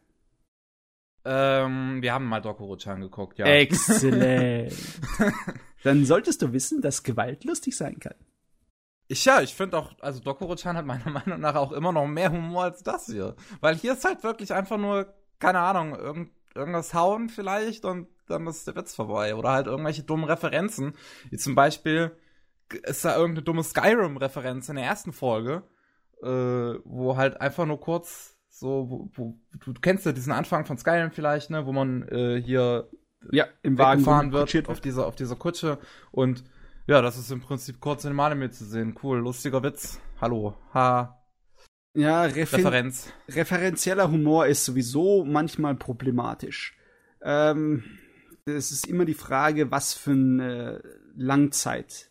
Ähm, 1.25 2.01
wir 2.01 2.13
haben 2.13 2.25
mal 2.25 2.41
Dokuro-chan 2.41 3.01
geguckt, 3.01 3.37
ja. 3.37 3.45
Exzellent. 3.45 4.73
Dann 5.83 6.05
solltest 6.05 6.41
du 6.41 6.53
wissen, 6.53 6.81
dass 6.81 7.03
Gewalt 7.03 7.43
lustig 7.43 7.75
sein 7.75 7.99
kann. 7.99 8.15
Ich, 9.07 9.23
ja, 9.25 9.41
ich 9.41 9.55
finde 9.55 9.77
auch, 9.77 9.93
also 10.01 10.19
Dokuro-chan 10.19 10.75
hat 10.75 10.85
meiner 10.85 11.09
Meinung 11.09 11.39
nach 11.39 11.55
auch 11.55 11.71
immer 11.71 11.91
noch 11.91 12.07
mehr 12.07 12.31
Humor 12.31 12.63
als 12.63 12.83
das 12.83 13.05
hier. 13.05 13.35
Weil 13.61 13.75
hier 13.75 13.93
ist 13.93 14.05
halt 14.05 14.23
wirklich 14.23 14.53
einfach 14.53 14.77
nur, 14.77 15.13
keine 15.39 15.59
Ahnung, 15.59 15.95
irgend, 15.95 16.31
irgendwas 16.55 16.93
hauen 16.93 17.29
vielleicht 17.29 17.85
und 17.85 18.07
dann 18.27 18.47
ist 18.47 18.67
der 18.67 18.75
Witz 18.75 18.95
vorbei. 18.95 19.35
Oder 19.35 19.51
halt 19.51 19.67
irgendwelche 19.67 20.03
dummen 20.03 20.25
Referenzen. 20.25 20.93
Wie 21.29 21.37
zum 21.37 21.55
Beispiel 21.55 22.11
ist 22.83 23.05
da 23.05 23.15
irgendeine 23.15 23.43
dumme 23.43 23.63
Skyrim-Referenz 23.63 24.67
in 24.67 24.75
der 24.75 24.85
ersten 24.85 25.13
Folge, 25.13 25.63
äh, 26.21 26.27
wo 26.83 27.15
halt 27.15 27.39
einfach 27.39 27.65
nur 27.65 27.79
kurz 27.79 28.37
so, 28.49 28.87
wo, 28.89 29.09
wo, 29.13 29.39
du, 29.59 29.73
du 29.73 29.81
kennst 29.81 30.05
ja 30.05 30.11
diesen 30.11 30.33
Anfang 30.33 30.65
von 30.65 30.77
Skyrim 30.77 31.11
vielleicht, 31.11 31.51
ne, 31.51 31.65
wo 31.65 31.71
man 31.71 32.07
äh, 32.09 32.41
hier 32.41 32.89
ja, 33.31 33.45
im 33.61 33.77
Wagen 33.77 33.99
gefahren 33.99 34.31
wird 34.31 34.67
auf 34.67 34.81
dieser, 34.81 35.05
auf 35.05 35.15
dieser 35.15 35.35
Kutsche 35.35 35.77
und 36.11 36.43
ja, 36.87 37.01
das 37.01 37.17
ist 37.17 37.31
im 37.31 37.41
Prinzip 37.41 37.81
kurz 37.81 38.05
in 38.05 38.11
dem 38.11 38.19
Anime 38.19 38.49
zu 38.49 38.65
sehen. 38.65 38.97
Cool, 39.03 39.19
lustiger 39.19 39.61
Witz. 39.61 39.99
Hallo. 40.21 40.55
Ha. 40.73 41.21
Ja, 41.93 42.23
Refer 42.23 42.59
Referenz. 42.59 43.11
Referenzieller 43.27 44.09
Humor 44.09 44.47
ist 44.47 44.63
sowieso 44.63 45.25
manchmal 45.25 45.75
problematisch. 45.75 46.77
Ähm, 47.21 47.83
es 48.45 48.71
ist 48.71 48.87
immer 48.87 49.03
die 49.03 49.15
Frage, 49.15 49.69
was 49.69 49.93
für 49.93 50.11
eine 50.11 50.81
Langzeit, 51.15 52.09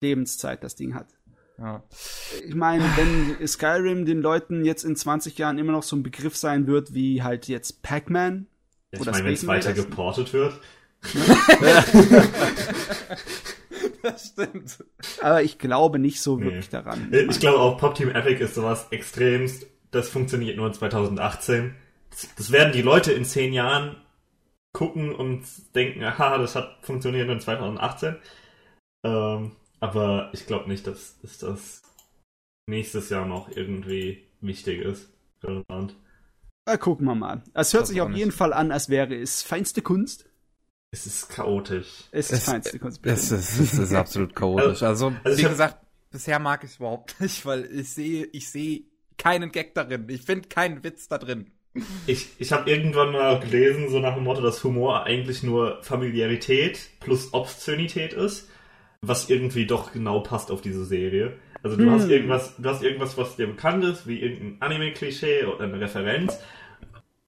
Lebenszeit 0.00 0.62
das 0.62 0.76
Ding 0.76 0.94
hat. 0.94 1.08
Ja. 1.58 1.82
Ich 2.46 2.54
meine, 2.54 2.84
wenn 2.96 3.46
Skyrim 3.46 4.04
den 4.04 4.20
Leuten 4.20 4.64
jetzt 4.64 4.84
in 4.84 4.94
20 4.94 5.38
Jahren 5.38 5.58
immer 5.58 5.72
noch 5.72 5.82
so 5.82 5.96
ein 5.96 6.04
Begriff 6.04 6.36
sein 6.36 6.68
wird, 6.68 6.94
wie 6.94 7.22
halt 7.22 7.48
jetzt 7.48 7.82
Pac-Man. 7.82 8.46
Ich 8.92 9.04
meine, 9.04 9.24
wenn 9.24 9.32
es 9.32 9.46
weiter 9.46 9.72
geportet 9.72 10.32
wird. 10.32 10.60
das 14.10 14.28
stimmt. 14.28 14.84
Aber 15.22 15.42
ich 15.42 15.58
glaube 15.58 15.98
nicht 15.98 16.20
so 16.20 16.36
nee. 16.36 16.44
wirklich 16.44 16.68
daran. 16.68 17.08
Ich, 17.10 17.28
ich 17.28 17.40
glaube 17.40 17.58
auch 17.58 17.78
Pop 17.78 17.94
Team 17.94 18.10
Epic 18.10 18.42
ist 18.42 18.54
sowas 18.54 18.88
extremst. 18.90 19.66
Das 19.90 20.08
funktioniert 20.08 20.56
nur 20.56 20.66
in 20.66 20.74
2018. 20.74 21.74
Das, 22.10 22.28
das 22.36 22.52
werden 22.52 22.72
die 22.72 22.82
Leute 22.82 23.12
in 23.12 23.24
10 23.24 23.52
Jahren 23.52 23.96
gucken 24.72 25.14
und 25.14 25.42
denken, 25.74 26.02
aha, 26.02 26.38
das 26.38 26.54
hat 26.54 26.78
funktioniert 26.82 27.30
in 27.30 27.40
2018. 27.40 28.16
Ähm, 29.04 29.52
aber 29.80 30.30
ich 30.32 30.46
glaube 30.46 30.68
nicht, 30.68 30.86
dass, 30.86 31.18
dass 31.20 31.38
das 31.38 31.82
nächstes 32.66 33.08
Jahr 33.10 33.26
noch 33.26 33.48
irgendwie 33.54 34.26
wichtig 34.40 34.80
ist. 34.80 35.08
Relevant. 35.42 35.96
Na, 36.66 36.76
gucken 36.76 37.06
wir 37.06 37.14
mal. 37.14 37.42
Es 37.52 37.72
hört 37.74 37.86
sich 37.86 38.00
auf 38.00 38.10
jeden 38.10 38.32
Fall 38.32 38.52
an, 38.52 38.72
als 38.72 38.88
wäre 38.88 39.14
es 39.14 39.42
feinste 39.42 39.82
Kunst. 39.82 40.26
Es 40.94 41.06
ist 41.06 41.28
chaotisch. 41.28 42.04
Es 42.12 42.30
ist 42.30 42.44
feinste 42.44 42.78
Kunst. 42.78 43.04
Es 43.04 43.32
ist, 43.32 43.58
es 43.58 43.74
ist 43.76 43.92
absolut 43.94 44.36
chaotisch. 44.36 44.84
Also, 44.84 45.12
also 45.24 45.38
wie 45.38 45.42
gesagt, 45.42 45.78
bisher 46.12 46.38
mag 46.38 46.62
ich 46.62 46.70
es 46.70 46.76
überhaupt 46.76 47.20
nicht, 47.20 47.44
weil 47.44 47.64
ich 47.64 47.92
sehe, 47.92 48.28
ich 48.30 48.48
sehe 48.48 48.82
keinen 49.18 49.50
Gag 49.50 49.74
darin. 49.74 50.08
Ich 50.08 50.22
finde 50.22 50.48
keinen 50.48 50.84
Witz 50.84 51.08
da 51.08 51.18
drin. 51.18 51.50
Ich, 52.06 52.28
ich 52.38 52.52
habe 52.52 52.70
irgendwann 52.70 53.10
mal 53.10 53.40
gelesen, 53.40 53.88
so 53.88 53.98
nach 53.98 54.14
dem 54.14 54.22
Motto, 54.22 54.40
dass 54.40 54.62
Humor 54.62 55.02
eigentlich 55.02 55.42
nur 55.42 55.82
Familiarität 55.82 56.78
plus 57.00 57.34
Obszönität 57.34 58.12
ist, 58.12 58.48
was 59.02 59.28
irgendwie 59.28 59.66
doch 59.66 59.90
genau 59.90 60.20
passt 60.20 60.52
auf 60.52 60.62
diese 60.62 60.84
Serie. 60.84 61.36
Also 61.64 61.76
du 61.76 61.86
hm. 61.86 61.90
hast 61.90 62.08
irgendwas, 62.08 62.54
du 62.56 62.68
hast 62.68 62.84
irgendwas, 62.84 63.18
was 63.18 63.34
dir 63.34 63.48
bekannt 63.48 63.82
ist, 63.82 64.06
wie 64.06 64.20
irgendein 64.20 64.62
Anime-Klischee 64.62 65.46
oder 65.46 65.64
eine 65.64 65.80
Referenz. 65.80 66.38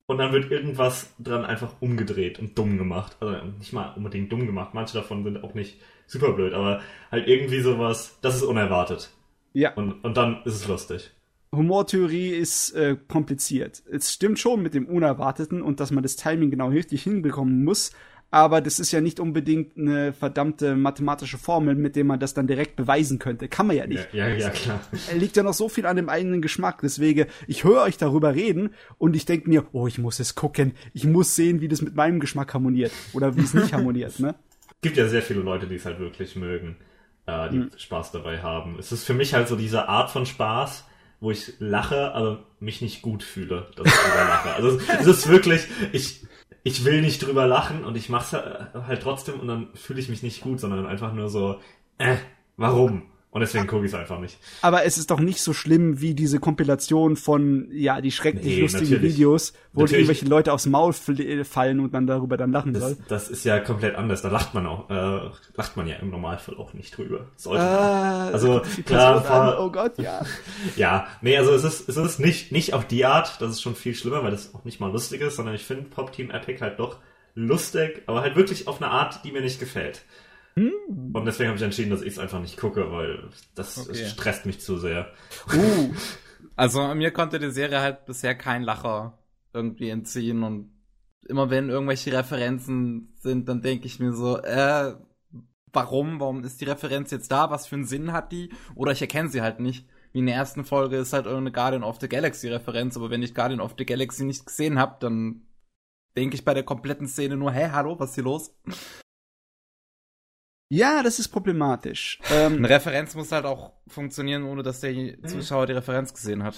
Und 0.06 0.18
dann 0.18 0.32
wird 0.32 0.50
irgendwas 0.50 1.14
dran 1.18 1.44
einfach 1.44 1.74
umgedreht 1.80 2.38
und 2.38 2.56
dumm 2.56 2.78
gemacht. 2.78 3.16
Also 3.20 3.36
nicht 3.58 3.72
mal 3.72 3.92
unbedingt 3.96 4.30
dumm 4.30 4.46
gemacht, 4.46 4.70
manche 4.72 4.94
davon 4.94 5.24
sind 5.24 5.42
auch 5.42 5.54
nicht 5.54 5.80
super 6.06 6.32
blöd, 6.32 6.54
aber 6.54 6.80
halt 7.10 7.26
irgendwie 7.26 7.60
sowas, 7.60 8.18
das 8.22 8.36
ist 8.36 8.42
unerwartet. 8.42 9.10
Ja. 9.52 9.74
Und, 9.74 10.04
und 10.04 10.16
dann 10.16 10.42
ist 10.44 10.54
es 10.54 10.68
lustig. 10.68 11.10
Humortheorie 11.54 12.30
ist 12.30 12.72
äh, 12.72 12.96
kompliziert. 13.08 13.82
Es 13.90 14.12
stimmt 14.12 14.38
schon 14.38 14.62
mit 14.62 14.74
dem 14.74 14.86
Unerwarteten 14.86 15.62
und 15.62 15.80
dass 15.80 15.90
man 15.90 16.02
das 16.02 16.16
Timing 16.16 16.50
genau 16.50 16.68
richtig 16.68 17.02
hinbekommen 17.02 17.64
muss, 17.64 17.92
aber 18.30 18.60
das 18.60 18.78
ist 18.80 18.92
ja 18.92 19.00
nicht 19.00 19.20
unbedingt 19.20 19.76
eine 19.76 20.12
verdammte 20.12 20.74
mathematische 20.76 21.38
Formel, 21.38 21.74
mit 21.74 21.96
der 21.96 22.04
man 22.04 22.18
das 22.20 22.34
dann 22.34 22.46
direkt 22.46 22.76
beweisen 22.76 23.18
könnte. 23.18 23.48
Kann 23.48 23.66
man 23.68 23.76
ja 23.76 23.86
nicht. 23.86 24.12
Ja, 24.12 24.28
ja, 24.28 24.34
ja 24.36 24.50
klar. 24.50 24.80
Liegt 25.14 25.36
ja 25.36 25.42
noch 25.42 25.54
so 25.54 25.68
viel 25.68 25.86
an 25.86 25.96
dem 25.96 26.08
eigenen 26.08 26.42
Geschmack. 26.42 26.80
Deswegen, 26.82 27.26
ich 27.46 27.64
höre 27.64 27.82
euch 27.82 27.96
darüber 27.96 28.34
reden 28.34 28.70
und 28.98 29.16
ich 29.16 29.24
denke 29.24 29.48
mir, 29.48 29.66
oh, 29.72 29.86
ich 29.86 29.98
muss 29.98 30.20
es 30.20 30.34
gucken. 30.34 30.72
Ich 30.92 31.04
muss 31.04 31.34
sehen, 31.36 31.60
wie 31.60 31.68
das 31.68 31.82
mit 31.82 31.94
meinem 31.94 32.20
Geschmack 32.20 32.52
harmoniert 32.52 32.92
oder 33.12 33.36
wie 33.36 33.42
es 33.42 33.54
nicht 33.54 33.72
harmoniert, 33.72 34.18
ne? 34.20 34.34
gibt 34.82 34.96
ja 34.98 35.08
sehr 35.08 35.22
viele 35.22 35.40
Leute, 35.40 35.66
die 35.66 35.76
es 35.76 35.86
halt 35.86 35.98
wirklich 35.98 36.36
mögen, 36.36 36.76
äh, 37.26 37.48
die 37.50 37.56
Hm. 37.60 37.70
Spaß 37.76 38.12
dabei 38.12 38.42
haben. 38.42 38.76
Es 38.78 38.92
ist 38.92 39.04
für 39.04 39.14
mich 39.14 39.34
halt 39.34 39.48
so 39.48 39.56
diese 39.56 39.88
Art 39.88 40.10
von 40.10 40.26
Spaß, 40.26 40.84
wo 41.20 41.30
ich 41.30 41.54
lache, 41.58 42.12
aber 42.12 42.44
mich 42.60 42.82
nicht 42.82 43.02
gut 43.02 43.22
fühle, 43.22 43.68
dass 43.76 43.86
ich 43.86 43.92
drüber 43.94 44.24
lache. 44.28 44.52
Also 44.54 44.68
es- 44.76 45.00
es 45.00 45.06
ist 45.06 45.28
wirklich, 45.28 45.66
ich, 45.92 46.26
ich 46.62 46.84
will 46.84 47.00
nicht 47.00 47.24
drüber 47.24 47.46
lachen 47.46 47.84
und 47.84 47.96
ich 47.96 48.08
mach's 48.08 48.32
halt 48.32 49.02
trotzdem 49.02 49.40
und 49.40 49.48
dann 49.48 49.68
fühle 49.74 50.00
ich 50.00 50.08
mich 50.08 50.22
nicht 50.22 50.40
gut, 50.40 50.60
sondern 50.60 50.86
einfach 50.86 51.12
nur 51.12 51.28
so, 51.28 51.60
äh, 51.98 52.16
warum? 52.56 53.02
Und 53.30 53.40
deswegen 53.40 53.66
gucke 53.66 53.84
ich 53.84 53.92
es 53.92 53.98
einfach 53.98 54.18
nicht. 54.18 54.38
Aber 54.62 54.84
es 54.84 54.96
ist 54.96 55.10
doch 55.10 55.20
nicht 55.20 55.42
so 55.42 55.52
schlimm 55.52 56.00
wie 56.00 56.14
diese 56.14 56.40
Kompilation 56.40 57.16
von, 57.16 57.68
ja, 57.70 58.00
die 58.00 58.10
schrecklich 58.10 58.44
Nee, 58.46 58.60
lustigen 58.62 58.90
natürlich. 58.92 59.14
Videos, 59.14 59.52
wo 59.74 59.82
Natürlich. 59.82 60.04
irgendwelche 60.08 60.24
Leute 60.26 60.52
aufs 60.54 60.64
Maul 60.64 60.92
fl- 60.92 61.44
fallen 61.44 61.80
und 61.80 61.92
man 61.92 62.06
darüber 62.06 62.38
dann 62.38 62.50
lachen 62.50 62.72
Das, 62.72 62.82
soll. 62.82 62.96
das 63.08 63.28
ist 63.28 63.44
ja 63.44 63.58
komplett 63.60 63.94
anders. 63.96 64.22
Da 64.22 64.28
lacht 64.30 64.54
man 64.54 64.66
auch, 64.66 64.88
äh, 64.88 65.28
lacht 65.54 65.76
man 65.76 65.86
ja 65.86 65.96
im 65.96 66.08
Normalfall 66.08 66.56
auch 66.56 66.72
nicht 66.72 66.96
drüber. 66.96 67.26
Sollte 67.36 67.62
man. 67.62 67.72
Ah, 67.74 68.28
Also, 68.30 68.62
klar, 68.86 69.22
war- 69.28 69.60
oh 69.62 69.70
Gott, 69.70 69.98
ja. 69.98 70.24
Ja, 70.76 71.06
nee, 71.20 71.36
also 71.36 71.52
es 71.52 71.64
ist, 71.64 71.90
es 71.90 71.96
ist 71.98 72.18
nicht, 72.18 72.52
nicht 72.52 72.72
auf 72.72 72.86
die 72.86 73.04
Art, 73.04 73.38
das 73.42 73.50
ist 73.50 73.60
schon 73.60 73.74
viel 73.74 73.94
schlimmer, 73.94 74.22
weil 74.24 74.30
das 74.30 74.54
auch 74.54 74.64
nicht 74.64 74.80
mal 74.80 74.90
lustig 74.90 75.20
ist, 75.20 75.36
sondern 75.36 75.54
ich 75.54 75.64
finde 75.64 75.82
Pop 75.90 76.10
Team 76.12 76.30
Epic 76.30 76.62
halt 76.62 76.78
doch 76.78 76.96
lustig, 77.34 78.02
aber 78.06 78.22
halt 78.22 78.34
wirklich 78.36 78.66
auf 78.66 78.80
eine 78.80 78.90
Art, 78.90 79.20
die 79.24 79.32
mir 79.32 79.42
nicht 79.42 79.60
gefällt. 79.60 80.02
Und 80.56 81.24
deswegen 81.26 81.48
habe 81.48 81.58
ich 81.58 81.64
entschieden, 81.64 81.90
dass 81.90 82.02
ich 82.02 82.14
es 82.14 82.18
einfach 82.18 82.40
nicht 82.40 82.56
gucke, 82.56 82.90
weil 82.90 83.28
das 83.54 83.78
Okay. 83.78 84.00
es 84.02 84.12
stresst 84.12 84.46
mich 84.46 84.60
zu 84.60 84.78
sehr. 84.78 85.12
Uh, 85.52 85.92
Also 86.56 86.94
mir 86.94 87.10
konnte 87.10 87.38
die 87.38 87.50
Serie 87.50 87.80
halt 87.80 88.06
bisher 88.06 88.34
kein 88.34 88.62
Lacher 88.62 89.18
irgendwie 89.52 89.90
entziehen 89.90 90.42
und 90.42 90.70
immer 91.28 91.50
wenn 91.50 91.68
irgendwelche 91.68 92.12
Referenzen 92.12 93.12
sind, 93.16 93.48
dann 93.48 93.60
denke 93.60 93.86
ich 93.86 94.00
mir 94.00 94.12
so, 94.12 94.38
äh, 94.38 94.94
warum? 95.72 96.20
Warum 96.20 96.44
ist 96.44 96.60
die 96.60 96.64
Referenz 96.66 97.10
jetzt 97.10 97.30
da? 97.30 97.50
Was 97.50 97.66
für 97.66 97.74
einen 97.74 97.84
Sinn 97.84 98.12
hat 98.12 98.32
die? 98.32 98.50
Oder 98.74 98.92
ich 98.92 99.02
erkenne 99.02 99.28
sie 99.28 99.42
halt 99.42 99.60
nicht. 99.60 99.86
Wie 100.12 100.20
in 100.20 100.26
der 100.26 100.36
ersten 100.36 100.64
Folge 100.64 100.96
ist 100.96 101.12
halt 101.12 101.26
irgendeine 101.26 101.52
Guardian 101.52 101.84
of 101.84 101.98
the 102.00 102.08
Galaxy 102.08 102.48
Referenz, 102.48 102.96
aber 102.96 103.10
wenn 103.10 103.22
ich 103.22 103.34
Guardian 103.34 103.60
of 103.60 103.74
the 103.76 103.84
Galaxy 103.84 104.24
nicht 104.24 104.46
gesehen 104.46 104.78
habe, 104.78 104.96
dann 105.00 105.42
denke 106.16 106.36
ich 106.36 106.44
bei 106.44 106.54
der 106.54 106.62
kompletten 106.62 107.08
Szene 107.08 107.36
nur, 107.36 107.52
hä, 107.52 107.68
hallo, 107.72 107.98
was 107.98 108.10
ist 108.10 108.14
hier 108.14 108.24
los? 108.24 108.54
Ja, 110.68 111.02
das 111.02 111.18
ist 111.18 111.28
problematisch. 111.28 112.18
Ähm, 112.30 112.56
Eine 112.56 112.68
Referenz 112.70 113.14
muss 113.14 113.32
halt 113.32 113.44
auch 113.44 113.72
funktionieren, 113.88 114.44
ohne 114.44 114.62
dass 114.62 114.80
der 114.80 114.92
Zuschauer 115.24 115.66
die 115.66 115.72
Referenz 115.74 116.12
gesehen 116.12 116.42
hat. 116.42 116.56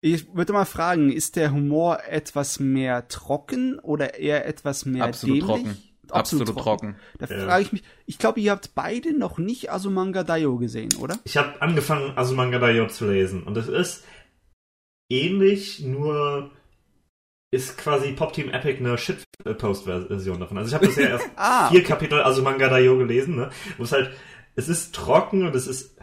ich 0.00 0.34
würde 0.34 0.52
mal 0.52 0.64
fragen, 0.64 1.10
ist 1.12 1.36
der 1.36 1.52
Humor 1.52 2.00
etwas 2.08 2.58
mehr 2.60 3.08
trocken 3.08 3.78
oder 3.78 4.18
eher 4.18 4.46
etwas 4.46 4.84
mehr 4.86 5.04
Absolut 5.04 5.36
dämlich? 5.42 5.62
trocken. 5.62 5.78
Absolut 6.10 6.58
trocken. 6.58 6.96
Da 7.18 7.26
Ja. 7.26 7.44
frage 7.46 7.62
ich 7.62 7.72
mich, 7.72 7.82
ich 8.06 8.18
glaube, 8.18 8.38
ihr 8.40 8.50
habt 8.52 8.74
beide 8.74 9.18
noch 9.18 9.38
nicht 9.38 9.72
Asumanga 9.72 10.22
Daioh 10.22 10.56
gesehen, 10.58 10.94
oder? 10.96 11.18
Ich 11.24 11.36
habe 11.38 11.60
angefangen, 11.62 12.16
Asumanga 12.16 12.58
Daioh 12.58 12.88
zu 12.88 13.10
lesen 13.10 13.42
und 13.42 13.56
es 13.56 13.68
ist 13.68 14.04
ähnlich, 15.10 15.80
nur 15.80 16.50
ist 17.54 17.78
quasi 17.78 18.12
Pop 18.12 18.32
Team 18.32 18.50
Epic 18.50 18.78
eine 18.80 18.98
Shitpost-Version 18.98 20.40
davon. 20.40 20.58
Also 20.58 20.68
ich 20.68 20.74
habe 20.74 20.86
bisher 20.86 21.08
erst 21.10 21.30
Ah, 21.36 21.68
vier 21.70 21.82
Kapitel 21.84 22.22
Asumanga 22.22 22.68
Daioh 22.68 22.98
gelesen, 22.98 23.36
ne? 23.36 23.50
Wo 23.78 23.84
es 23.84 23.92
halt, 23.92 24.10
es 24.56 24.68
ist 24.68 24.94
trocken 24.94 25.46
und 25.46 25.54
es 25.54 25.66
ist, 25.66 25.96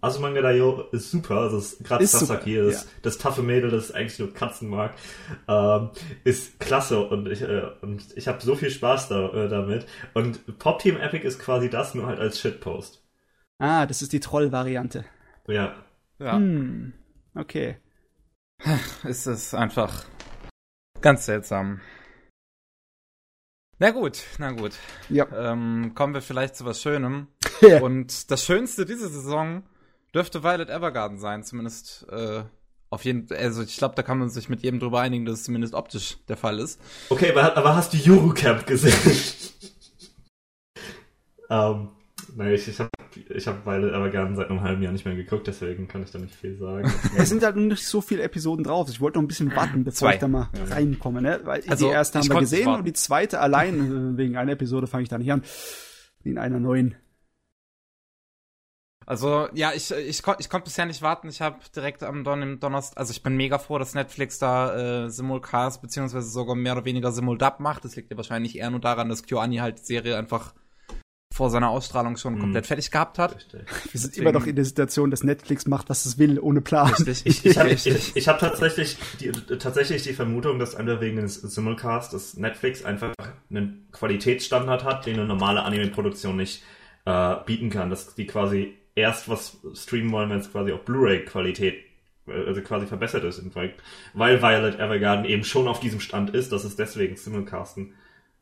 Asumanga 0.00 0.40
Daioh 0.42 0.88
ist 0.92 1.10
super, 1.10 1.38
also 1.42 1.58
es 1.58 1.74
ist 1.74 1.84
gerade 1.84 2.04
Ist 2.04 2.12
super, 2.12 2.26
Sasaki, 2.26 2.56
das, 2.56 2.84
ja. 2.84 2.90
das 3.02 3.18
taffe 3.18 3.42
Mädel, 3.42 3.70
das 3.70 3.92
eigentlich 3.92 4.18
nur 4.18 4.34
Katzen 4.34 4.68
mag, 4.68 4.94
ähm, 5.48 5.90
ist 6.24 6.58
klasse 6.60 7.00
und 7.00 7.28
ich, 7.28 7.42
äh, 7.42 7.62
und 7.82 8.04
ich 8.16 8.26
habe 8.28 8.42
so 8.42 8.56
viel 8.56 8.70
Spaß 8.70 9.08
da, 9.08 9.28
äh, 9.32 9.48
damit. 9.48 9.86
Und 10.14 10.58
Pop 10.58 10.80
Team 10.80 10.96
Epic 10.96 11.24
ist 11.26 11.38
quasi 11.38 11.70
das, 11.70 11.94
nur 11.94 12.06
halt 12.06 12.18
als 12.18 12.40
Shitpost. 12.40 13.02
ah, 13.58 13.86
das 13.86 14.02
ist 14.02 14.12
die 14.12 14.20
Troll-Variante. 14.20 15.04
Ja. 15.46 15.74
Ja. 16.18 16.32
Hm, 16.36 16.92
okay. 17.34 17.76
ist 19.04 19.26
es 19.26 19.54
einfach 19.54 20.04
ganz 21.02 21.26
seltsam. 21.26 21.80
Na 23.78 23.90
gut, 23.90 24.22
na 24.38 24.52
gut. 24.52 24.72
Ja. 25.08 25.26
Ähm, 25.34 25.92
kommen 25.94 26.14
wir 26.14 26.22
vielleicht 26.22 26.56
zu 26.56 26.64
was 26.64 26.80
Schönem. 26.80 27.26
Ja. 27.60 27.80
Und 27.80 28.30
das 28.30 28.44
Schönste 28.44 28.86
dieser 28.86 29.08
Saison 29.08 29.64
dürfte 30.14 30.42
Violet 30.42 30.70
Evergarden 30.70 31.18
sein, 31.18 31.42
zumindest 31.42 32.06
äh, 32.10 32.44
auf 32.90 33.04
jeden 33.04 33.32
Also 33.32 33.62
ich 33.62 33.76
glaube, 33.76 33.94
da 33.94 34.02
kann 34.02 34.18
man 34.18 34.28
sich 34.28 34.48
mit 34.48 34.62
jedem 34.62 34.78
drüber 34.78 35.00
einigen, 35.00 35.24
dass 35.24 35.40
es 35.40 35.44
zumindest 35.44 35.74
optisch 35.74 36.18
der 36.28 36.36
Fall 36.36 36.58
ist. 36.58 36.80
Okay, 37.08 37.30
aber, 37.30 37.56
aber 37.56 37.74
hast 37.74 37.92
du 37.94 37.98
Eurocamp 38.12 38.66
gesehen? 38.66 38.94
ähm, 41.50 41.88
nein, 42.36 42.52
ich, 42.54 42.68
ich 42.68 42.78
habe 42.78 42.88
ich 43.28 43.46
hab 43.46 43.66
Violet 43.66 43.92
Evergarden 43.92 44.36
seit 44.36 44.48
einem 44.50 44.62
halben 44.62 44.82
Jahr 44.82 44.92
nicht 44.92 45.04
mehr 45.04 45.14
geguckt, 45.14 45.46
deswegen 45.46 45.88
kann 45.88 46.02
ich 46.02 46.10
da 46.10 46.18
nicht 46.18 46.34
viel 46.34 46.56
sagen. 46.56 46.90
Es 47.16 47.28
sind 47.28 47.42
halt 47.42 47.56
nicht 47.56 47.86
so 47.86 48.00
viele 48.00 48.22
Episoden 48.22 48.64
drauf. 48.64 48.88
Ich 48.88 49.00
wollte 49.00 49.18
noch 49.18 49.24
ein 49.24 49.28
bisschen 49.28 49.54
warten, 49.54 49.84
bevor 49.84 50.08
Zwei. 50.08 50.14
ich 50.14 50.20
da 50.20 50.28
mal 50.28 50.48
Ja. 50.56 50.74
reinkomme, 50.74 51.20
ne? 51.22 51.40
Weil 51.44 51.62
Also, 51.68 51.86
die 51.88 51.92
erste 51.92 52.18
ich 52.18 52.24
haben 52.28 52.36
wir 52.36 52.40
gesehen 52.40 52.68
und 52.68 52.84
die 52.84 52.92
zweite 52.92 53.40
allein, 53.40 54.14
äh, 54.14 54.16
wegen 54.16 54.36
einer 54.36 54.52
Episode 54.52 54.86
fange 54.86 55.02
ich 55.04 55.08
da 55.08 55.18
nicht 55.18 55.30
an. 55.32 55.42
In 56.24 56.38
einer 56.38 56.58
neuen. 56.60 56.94
Also, 59.04 59.48
ja, 59.52 59.72
ich, 59.74 59.90
ich, 59.90 60.22
kon 60.22 60.36
ich 60.38 60.48
konnte 60.48 60.66
bisher 60.66 60.86
nicht 60.86 61.02
warten. 61.02 61.28
Ich 61.28 61.40
habe 61.40 61.56
direkt 61.74 62.04
am 62.04 62.22
Don 62.22 62.40
im 62.40 62.60
Donnerstag, 62.60 62.98
also 62.98 63.10
ich 63.10 63.22
bin 63.22 63.36
mega 63.36 63.58
froh, 63.58 63.78
dass 63.78 63.94
Netflix 63.94 64.38
da 64.38 65.04
äh, 65.04 65.10
Simulcast 65.10 65.82
beziehungsweise 65.82 66.28
sogar 66.30 66.54
mehr 66.54 66.74
oder 66.74 66.84
weniger 66.84 67.10
Simuldub 67.10 67.58
macht. 67.58 67.84
Das 67.84 67.96
liegt 67.96 68.10
ja 68.12 68.16
wahrscheinlich 68.16 68.56
eher 68.56 68.70
nur 68.70 68.80
daran, 68.80 69.08
dass 69.08 69.24
KyoAni 69.24 69.56
halt 69.56 69.80
die 69.80 69.84
Serie 69.84 70.16
einfach 70.16 70.54
vor 71.32 71.50
seiner 71.50 71.70
Ausstrahlung 71.70 72.16
schon 72.16 72.34
Mhm. 72.34 72.40
komplett 72.40 72.66
fertig 72.66 72.90
gehabt 72.90 73.18
hat. 73.18 73.36
Richtig. 73.36 73.60
Wir 73.92 74.00
sind 74.00 74.10
Deswegen- 74.12 74.28
immer 74.28 74.38
noch 74.38 74.46
in 74.46 74.54
der 74.56 74.64
Situation, 74.64 75.10
dass 75.10 75.24
Netflix 75.24 75.66
macht, 75.66 75.88
was 75.90 76.06
es 76.06 76.18
will, 76.18 76.38
ohne 76.38 76.60
Plan. 76.60 76.92
Richtig, 76.92 77.22
Ich, 77.26 77.44
ich 77.46 77.58
habe 77.58 77.70
ich, 77.70 78.16
ich 78.16 78.28
hab 78.28 78.38
tatsächlich, 78.38 78.96
die, 79.20 79.32
tatsächlich 79.58 80.02
die 80.02 80.12
Vermutung, 80.12 80.58
dass 80.58 80.74
einfach 80.74 81.00
wegen 81.00 81.16
des 81.16 81.36
Simulcast, 81.36 82.12
dass 82.12 82.36
Netflix 82.36 82.84
einfach 82.84 83.12
einen 83.50 83.88
Qualitätsstandard 83.92 84.84
hat, 84.84 85.06
den 85.06 85.14
eine 85.18 85.26
normale 85.26 85.62
Anime-Produktion 85.62 86.36
nicht 86.36 86.62
äh, 87.04 87.34
bieten 87.46 87.70
kann. 87.70 87.90
Dass 87.90 88.14
die 88.14 88.26
quasi 88.26 88.74
erst 88.94 89.28
was 89.28 89.56
streamen 89.74 90.12
wollen, 90.12 90.30
wenn 90.30 90.38
es 90.38 90.52
quasi 90.52 90.70
auf 90.72 90.84
Blu-ray-Qualität 90.84 91.76
äh, 92.28 92.46
also 92.46 92.60
quasi 92.60 92.86
verbessert 92.86 93.24
ist, 93.24 93.42
weil, 93.54 93.74
weil 94.14 94.42
Violet 94.42 94.78
Evergarden 94.78 95.24
eben 95.24 95.44
schon 95.44 95.66
auf 95.68 95.80
diesem 95.80 96.00
Stand 96.00 96.30
ist, 96.30 96.52
dass 96.52 96.64
es 96.64 96.76
deswegen 96.76 97.16
Simulcasten. 97.16 97.94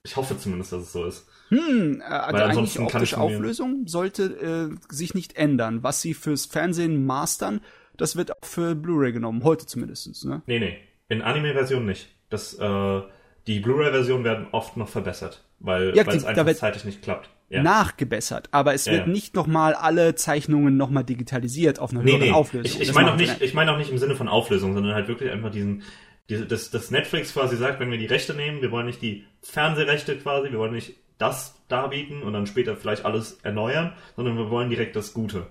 Ich 0.03 0.16
hoffe 0.16 0.37
zumindest, 0.38 0.72
dass 0.72 0.83
es 0.83 0.92
so 0.92 1.05
ist. 1.05 1.26
Hm, 1.50 2.00
äh, 2.00 2.04
also 2.04 2.10
Weil 2.10 2.42
eigentlich 2.42 2.48
ansonsten 2.50 2.78
kann 2.86 2.86
optische 2.86 3.18
Auflösung 3.18 3.86
sollte 3.86 4.70
äh, 4.90 4.94
sich 4.94 5.14
nicht 5.14 5.36
ändern. 5.36 5.82
Was 5.82 6.00
sie 6.00 6.14
fürs 6.14 6.46
Fernsehen 6.46 7.04
mastern, 7.04 7.60
das 7.96 8.16
wird 8.16 8.32
auch 8.32 8.44
für 8.46 8.74
Blu-ray 8.74 9.12
genommen, 9.12 9.44
heute 9.44 9.66
zumindest. 9.66 10.24
Ne? 10.24 10.42
Nee, 10.46 10.58
nee. 10.60 10.78
In 11.08 11.22
Anime-Version 11.22 11.84
nicht. 11.84 12.08
Das, 12.30 12.54
äh, 12.54 13.00
die 13.46 13.60
Blu-ray-Version 13.60 14.22
werden 14.24 14.46
oft 14.52 14.76
noch 14.76 14.88
verbessert, 14.88 15.44
weil 15.58 15.94
Ja, 15.96 16.04
es 16.06 16.24
einfach 16.24 16.54
zeitlich 16.54 16.84
nicht 16.84 17.02
klappt. 17.02 17.30
Ja. 17.48 17.64
Nachgebessert, 17.64 18.48
aber 18.52 18.74
es 18.74 18.84
Ja, 18.84 18.92
wird 18.92 19.06
ja. 19.08 19.12
nicht 19.12 19.34
nochmal 19.34 19.74
alle 19.74 20.14
Zeichnungen 20.14 20.76
nochmal 20.76 21.02
digitalisiert 21.02 21.80
auf 21.80 21.90
einer 21.90 22.04
Nee, 22.04 22.12
höheren 22.12 22.28
nee. 22.28 22.32
Auflösung. 22.32 22.80
Ich, 22.80 22.88
ich 22.88 22.94
meine 22.94 23.10
auch 23.12 23.16
nicht, 23.16 23.42
ich 23.42 23.54
meine 23.54 23.72
auch 23.72 23.76
nicht 23.76 23.90
im 23.90 23.98
Sinne 23.98 24.14
von 24.14 24.28
Auflösung, 24.28 24.72
sondern 24.72 24.94
halt 24.94 25.08
wirklich 25.08 25.32
einfach 25.32 25.50
diesen, 25.50 25.82
diese, 26.28 26.46
dass, 26.46 26.70
dass 26.70 26.92
Netflix 26.92 27.32
quasi 27.32 27.56
sagt, 27.56 27.80
wenn 27.80 27.90
wir 27.90 27.98
die 27.98 28.06
Rechte 28.06 28.34
nehmen, 28.34 28.62
wir 28.62 28.70
wollen 28.70 28.86
nicht 28.86 29.02
die 29.02 29.24
Fernsehrechte 29.42 30.16
quasi, 30.18 30.52
wir 30.52 30.60
wollen 30.60 30.74
nicht 30.74 30.94
das 31.20 31.54
darbieten 31.68 32.22
und 32.22 32.33
dann 32.33 32.46
später 32.46 32.76
vielleicht 32.76 33.04
alles 33.04 33.38
erneuern, 33.42 33.92
sondern 34.16 34.37
wir 34.37 34.50
wollen 34.50 34.70
direkt 34.70 34.96
das 34.96 35.12
Gute. 35.14 35.46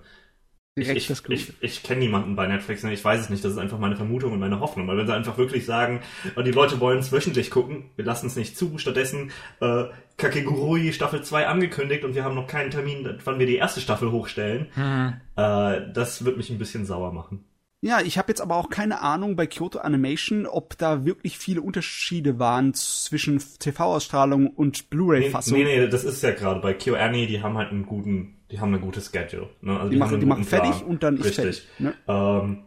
Direkt 0.77 0.97
ich, 0.97 1.07
das 1.07 1.23
Gute. 1.23 1.33
ich, 1.33 1.53
ich 1.61 1.83
kenne 1.83 1.99
niemanden 1.99 2.35
bei 2.35 2.47
Netflix, 2.47 2.83
ne? 2.83 2.93
ich 2.93 3.03
weiß 3.03 3.19
es 3.21 3.29
nicht, 3.29 3.43
das 3.43 3.53
ist 3.53 3.57
einfach 3.57 3.79
meine 3.79 3.97
Vermutung 3.97 4.31
und 4.31 4.39
meine 4.39 4.59
Hoffnung, 4.61 4.87
weil 4.87 4.97
wenn 4.97 5.07
sie 5.07 5.13
einfach 5.13 5.37
wirklich 5.37 5.65
sagen, 5.65 6.01
äh, 6.35 6.43
die 6.43 6.51
Leute 6.51 6.79
wollen 6.79 6.99
es 6.99 7.11
wöchentlich 7.11 7.51
gucken, 7.51 7.89
wir 7.97 8.05
lassen 8.05 8.27
es 8.27 8.35
nicht 8.37 8.57
zu, 8.57 8.77
stattdessen 8.77 9.31
äh, 9.59 9.85
Kakegurui 10.17 10.93
Staffel 10.93 11.21
2 11.21 11.47
angekündigt 11.47 12.05
und 12.05 12.15
wir 12.15 12.23
haben 12.23 12.35
noch 12.35 12.47
keinen 12.47 12.71
Termin, 12.71 13.19
wann 13.25 13.39
wir 13.39 13.45
die 13.45 13.57
erste 13.57 13.81
Staffel 13.81 14.11
hochstellen, 14.11 14.67
Hm. 14.75 15.13
äh, 15.35 15.91
das 15.93 16.23
wird 16.23 16.37
mich 16.37 16.49
ein 16.49 16.59
bisschen 16.59 16.85
sauer 16.85 17.11
machen. 17.13 17.43
Ja, 17.81 18.01
ich 18.01 18.17
habe 18.17 18.29
jetzt 18.29 18.41
aber 18.41 18.57
auch 18.57 18.69
keine 18.69 19.01
Ahnung 19.01 19.37
bei 19.37 19.47
Kyoto 19.47 19.79
Animation, 19.79 20.45
ob 20.45 20.77
da 20.77 21.05
wirklich 21.05 21.37
viele 21.37 21.61
Unterschiede 21.61 22.37
waren 22.37 22.73
zwischen 22.73 23.41
TV-Ausstrahlung 23.59 24.47
und 24.47 24.89
Blu-ray-Fassung. 24.89 25.57
Nee, 25.57 25.63
nee, 25.63 25.79
nee, 25.79 25.87
das 25.87 26.03
ist 26.03 26.21
ja 26.21 26.31
gerade 26.31 26.59
bei 26.59 26.73
KyoAni, 26.73 27.27
die 27.27 27.41
haben 27.41 27.57
halt 27.57 27.71
einen 27.71 27.85
guten, 27.85 28.35
die 28.51 28.59
haben 28.59 28.73
eine 28.73 28.81
gute 28.81 28.99
Schedule. 28.99 29.49
Ne? 29.61 29.77
Also 29.77 29.85
die, 29.85 29.95
die, 29.95 29.99
machen, 29.99 30.19
die 30.19 30.25
machen 30.25 30.43
fertig 30.43 30.71
Plan. 30.71 30.83
und 30.83 31.03
dann 31.03 31.17
ist 31.17 31.25
Richtig. 31.25 31.61
fertig. 31.61 31.67
Ne? 31.79 31.93
Ähm, 32.07 32.63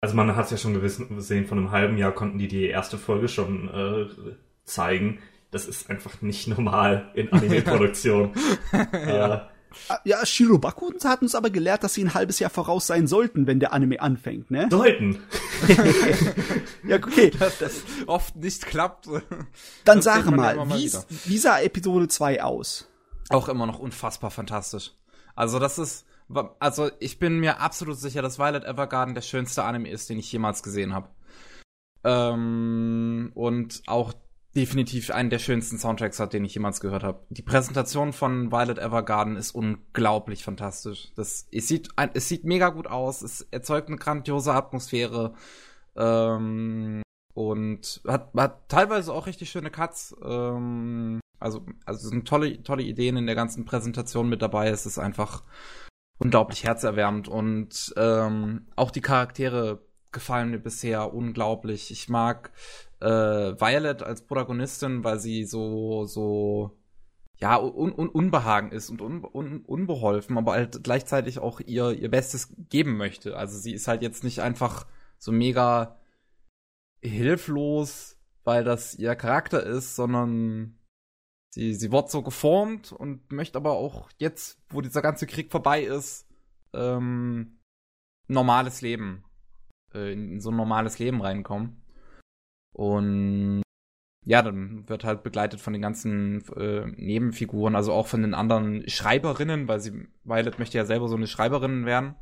also 0.00 0.16
man 0.16 0.34
hat 0.34 0.46
es 0.46 0.50
ja 0.50 0.56
schon 0.56 0.80
gesehen, 0.80 1.46
von 1.46 1.58
einem 1.58 1.70
halben 1.70 1.96
Jahr 1.96 2.12
konnten 2.12 2.38
die 2.38 2.48
die 2.48 2.66
erste 2.66 2.98
Folge 2.98 3.28
schon 3.28 3.68
äh, 3.68 4.06
zeigen. 4.64 5.20
Das 5.52 5.66
ist 5.66 5.88
einfach 5.88 6.20
nicht 6.22 6.48
normal 6.48 7.12
in 7.14 7.28
Anime-Produktion. 7.32 8.32
ja. 8.72 9.34
Äh, 9.36 9.53
ja, 10.04 10.24
Shirobaku 10.24 10.92
hat 11.04 11.22
uns 11.22 11.34
aber 11.34 11.50
gelehrt, 11.50 11.84
dass 11.84 11.94
sie 11.94 12.04
ein 12.04 12.14
halbes 12.14 12.38
Jahr 12.38 12.50
voraus 12.50 12.86
sein 12.86 13.06
sollten, 13.06 13.46
wenn 13.46 13.60
der 13.60 13.72
Anime 13.72 14.00
anfängt, 14.00 14.50
ne? 14.50 14.68
Sollten. 14.70 15.22
ja, 16.86 16.96
okay. 16.96 17.30
Dass 17.38 17.58
das 17.58 17.82
oft 18.06 18.36
nicht 18.36 18.66
klappt. 18.66 19.08
Dann 19.84 20.02
sage 20.02 20.30
mal, 20.30 20.56
mal 20.56 20.78
wie, 20.78 20.90
wie 21.24 21.38
sah 21.38 21.60
Episode 21.60 22.08
2 22.08 22.42
aus? 22.42 22.88
Auch 23.30 23.48
immer 23.48 23.66
noch 23.66 23.78
unfassbar 23.78 24.30
fantastisch. 24.30 24.92
Also 25.34 25.58
das 25.58 25.78
ist, 25.78 26.06
also 26.58 26.90
ich 27.00 27.18
bin 27.18 27.40
mir 27.40 27.60
absolut 27.60 27.98
sicher, 27.98 28.22
dass 28.22 28.38
Violet 28.38 28.64
Evergarden 28.64 29.14
der 29.14 29.22
schönste 29.22 29.64
Anime 29.64 29.90
ist, 29.90 30.08
den 30.08 30.18
ich 30.18 30.30
jemals 30.30 30.62
gesehen 30.62 30.94
habe. 30.94 31.08
Ähm, 32.04 33.32
und 33.34 33.82
auch 33.86 34.12
definitiv 34.56 35.10
einen 35.10 35.30
der 35.30 35.38
schönsten 35.38 35.78
Soundtracks 35.78 36.20
hat, 36.20 36.32
den 36.32 36.44
ich 36.44 36.54
jemals 36.54 36.80
gehört 36.80 37.02
habe. 37.02 37.24
Die 37.30 37.42
Präsentation 37.42 38.12
von 38.12 38.52
Violet 38.52 38.78
Evergarden 38.78 39.36
ist 39.36 39.52
unglaublich 39.54 40.44
fantastisch. 40.44 41.12
Das, 41.16 41.48
es 41.50 41.68
sieht, 41.68 41.88
es 42.14 42.28
sieht 42.28 42.44
mega 42.44 42.68
gut 42.68 42.86
aus. 42.86 43.22
Es 43.22 43.42
erzeugt 43.50 43.88
eine 43.88 43.96
grandiose 43.96 44.52
Atmosphäre. 44.52 45.34
Ähm, 45.96 47.02
und 47.34 48.00
hat, 48.06 48.32
hat 48.36 48.68
teilweise 48.68 49.12
auch 49.12 49.26
richtig 49.26 49.50
schöne 49.50 49.70
Cuts. 49.70 50.14
Ähm, 50.24 51.20
also, 51.40 51.66
also 51.84 52.08
sind 52.08 52.28
tolle, 52.28 52.62
tolle 52.62 52.84
Ideen 52.84 53.16
in 53.16 53.26
der 53.26 53.34
ganzen 53.34 53.64
Präsentation 53.64 54.28
mit 54.28 54.40
dabei. 54.40 54.68
Es 54.68 54.86
ist 54.86 54.98
einfach 54.98 55.42
unglaublich 56.18 56.64
herzerwärmend 56.64 57.28
und 57.28 57.92
ähm, 57.96 58.68
auch 58.76 58.92
die 58.92 59.00
Charaktere 59.00 59.82
gefallen 60.14 60.50
mir 60.50 60.58
bisher 60.58 61.12
unglaublich. 61.12 61.90
Ich 61.90 62.08
mag 62.08 62.50
äh, 63.00 63.06
Violet 63.06 64.02
als 64.02 64.22
Protagonistin, 64.22 65.04
weil 65.04 65.20
sie 65.20 65.44
so, 65.44 66.06
so, 66.06 66.78
ja, 67.36 67.58
un, 67.58 67.92
un, 67.92 68.08
unbehagen 68.08 68.72
ist 68.72 68.88
und 68.88 69.02
un, 69.02 69.24
un, 69.24 69.60
unbeholfen, 69.60 70.38
aber 70.38 70.52
halt 70.52 70.82
gleichzeitig 70.82 71.38
auch 71.38 71.60
ihr, 71.60 71.90
ihr 71.90 72.10
Bestes 72.10 72.54
geben 72.70 72.96
möchte. 72.96 73.36
Also 73.36 73.58
sie 73.58 73.74
ist 73.74 73.88
halt 73.88 74.02
jetzt 74.02 74.24
nicht 74.24 74.40
einfach 74.40 74.86
so 75.18 75.32
mega 75.32 75.98
hilflos, 77.02 78.18
weil 78.44 78.64
das 78.64 78.94
ihr 78.94 79.14
Charakter 79.16 79.62
ist, 79.62 79.96
sondern 79.96 80.78
sie, 81.50 81.74
sie 81.74 81.92
wird 81.92 82.10
so 82.10 82.22
geformt 82.22 82.92
und 82.92 83.30
möchte 83.32 83.58
aber 83.58 83.72
auch 83.72 84.08
jetzt, 84.18 84.62
wo 84.68 84.80
dieser 84.80 85.02
ganze 85.02 85.26
Krieg 85.26 85.50
vorbei 85.50 85.82
ist, 85.82 86.26
ähm, 86.72 87.60
normales 88.26 88.80
Leben, 88.80 89.23
äh, 89.94 90.12
in 90.12 90.40
so 90.40 90.50
ein 90.50 90.56
normales 90.56 90.98
Leben 90.98 91.20
reinkommen. 91.20 91.82
Und 92.72 93.62
ja, 94.26 94.42
dann 94.42 94.88
wird 94.88 95.04
halt 95.04 95.22
begleitet 95.22 95.60
von 95.60 95.72
den 95.72 95.82
ganzen 95.82 96.44
äh, 96.56 96.86
Nebenfiguren, 96.96 97.76
also 97.76 97.92
auch 97.92 98.06
von 98.06 98.22
den 98.22 98.34
anderen 98.34 98.88
Schreiberinnen, 98.88 99.68
weil 99.68 99.80
sie, 99.80 100.08
Violet 100.24 100.58
möchte 100.58 100.78
ja 100.78 100.86
selber 100.86 101.08
so 101.08 101.16
eine 101.16 101.26
Schreiberin 101.26 101.84
werden. 101.84 102.14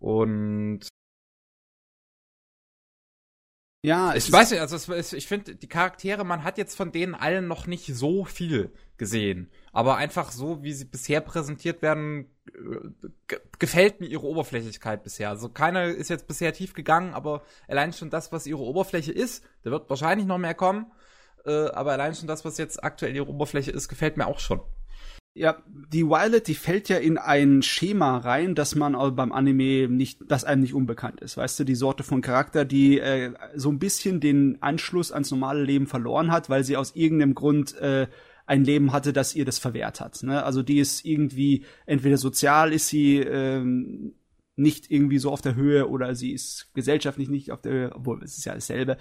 Und 0.00 0.88
ja, 3.84 4.14
ich 4.14 4.32
weiß 4.32 4.50
nicht, 4.50 4.60
also 4.60 4.92
es, 4.94 5.12
ich 5.12 5.26
finde, 5.26 5.56
die 5.56 5.68
Charaktere, 5.68 6.24
man 6.24 6.42
hat 6.42 6.58
jetzt 6.58 6.74
von 6.74 6.90
denen 6.90 7.14
allen 7.14 7.46
noch 7.46 7.66
nicht 7.66 7.86
so 7.94 8.24
viel 8.24 8.72
gesehen. 8.96 9.50
Aber 9.72 9.96
einfach 9.96 10.32
so, 10.32 10.62
wie 10.62 10.72
sie 10.72 10.86
bisher 10.86 11.20
präsentiert 11.20 11.82
werden, 11.82 12.33
gefällt 13.58 14.00
mir 14.00 14.06
ihre 14.06 14.26
Oberflächlichkeit 14.26 15.02
bisher. 15.02 15.30
Also 15.30 15.48
keiner 15.48 15.86
ist 15.86 16.10
jetzt 16.10 16.26
bisher 16.26 16.52
tief 16.52 16.74
gegangen, 16.74 17.14
aber 17.14 17.42
allein 17.68 17.92
schon 17.92 18.10
das, 18.10 18.32
was 18.32 18.46
ihre 18.46 18.62
Oberfläche 18.62 19.12
ist, 19.12 19.44
da 19.62 19.70
wird 19.70 19.88
wahrscheinlich 19.88 20.26
noch 20.26 20.38
mehr 20.38 20.54
kommen. 20.54 20.86
Äh, 21.46 21.68
aber 21.68 21.92
allein 21.92 22.14
schon 22.14 22.28
das, 22.28 22.44
was 22.44 22.58
jetzt 22.58 22.82
aktuell 22.82 23.14
ihre 23.14 23.28
Oberfläche 23.28 23.70
ist, 23.70 23.88
gefällt 23.88 24.16
mir 24.16 24.26
auch 24.26 24.40
schon. 24.40 24.60
Ja, 25.36 25.56
die 25.66 26.06
Violet, 26.06 26.46
die 26.46 26.54
fällt 26.54 26.88
ja 26.88 26.96
in 26.96 27.18
ein 27.18 27.62
Schema 27.62 28.18
rein, 28.18 28.54
dass 28.54 28.76
man 28.76 28.92
beim 29.16 29.32
Anime 29.32 29.88
nicht, 29.88 30.20
das 30.28 30.44
einem 30.44 30.62
nicht 30.62 30.74
unbekannt 30.74 31.20
ist. 31.22 31.36
Weißt 31.36 31.58
du, 31.58 31.64
die 31.64 31.74
Sorte 31.74 32.04
von 32.04 32.22
Charakter, 32.22 32.64
die 32.64 33.00
äh, 33.00 33.32
so 33.56 33.68
ein 33.70 33.80
bisschen 33.80 34.20
den 34.20 34.62
Anschluss 34.62 35.10
ans 35.10 35.32
normale 35.32 35.64
Leben 35.64 35.88
verloren 35.88 36.30
hat, 36.30 36.50
weil 36.50 36.62
sie 36.62 36.76
aus 36.76 36.94
irgendeinem 36.94 37.34
Grund 37.34 37.76
äh, 37.78 38.06
ein 38.46 38.64
Leben 38.64 38.92
hatte, 38.92 39.12
das 39.12 39.34
ihr 39.34 39.44
das 39.44 39.58
verwehrt 39.58 40.00
hat. 40.00 40.22
Ne? 40.22 40.42
Also 40.42 40.62
die 40.62 40.78
ist 40.78 41.04
irgendwie, 41.04 41.64
entweder 41.86 42.18
sozial 42.18 42.72
ist 42.72 42.88
sie 42.88 43.18
ähm, 43.18 44.14
nicht 44.56 44.90
irgendwie 44.90 45.18
so 45.18 45.30
auf 45.30 45.40
der 45.40 45.54
Höhe 45.54 45.88
oder 45.88 46.14
sie 46.14 46.32
ist 46.32 46.70
gesellschaftlich 46.74 47.28
nicht 47.28 47.50
auf 47.50 47.62
der 47.62 47.72
Höhe, 47.72 47.92
obwohl 47.94 48.22
es 48.22 48.36
ist 48.36 48.44
ja 48.44 48.54
dasselbe 48.54 48.98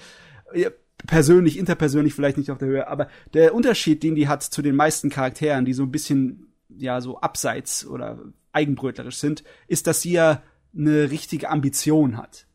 persönlich, 1.08 1.58
interpersönlich 1.58 2.14
vielleicht 2.14 2.38
nicht 2.38 2.52
auf 2.52 2.58
der 2.58 2.68
Höhe, 2.68 2.88
aber 2.88 3.10
der 3.34 3.54
Unterschied, 3.54 4.04
den 4.04 4.16
die 4.16 4.28
hat 4.28 4.44
zu 4.44 4.62
den 4.62 4.76
meisten 4.76 5.10
Charakteren, 5.10 5.66
die 5.66 5.74
so 5.74 5.84
ein 5.84 5.92
bisschen, 5.92 6.54
ja, 6.70 7.02
so 7.02 7.20
abseits 7.20 7.86
oder 7.86 8.20
eigenbrötlerisch 8.52 9.18
sind, 9.18 9.44
ist, 9.68 9.88
dass 9.88 10.02
sie 10.02 10.14
ja 10.14 10.42
eine 10.76 11.12
richtige 11.12 11.50
Ambition 11.50 12.18
hat. 12.18 12.48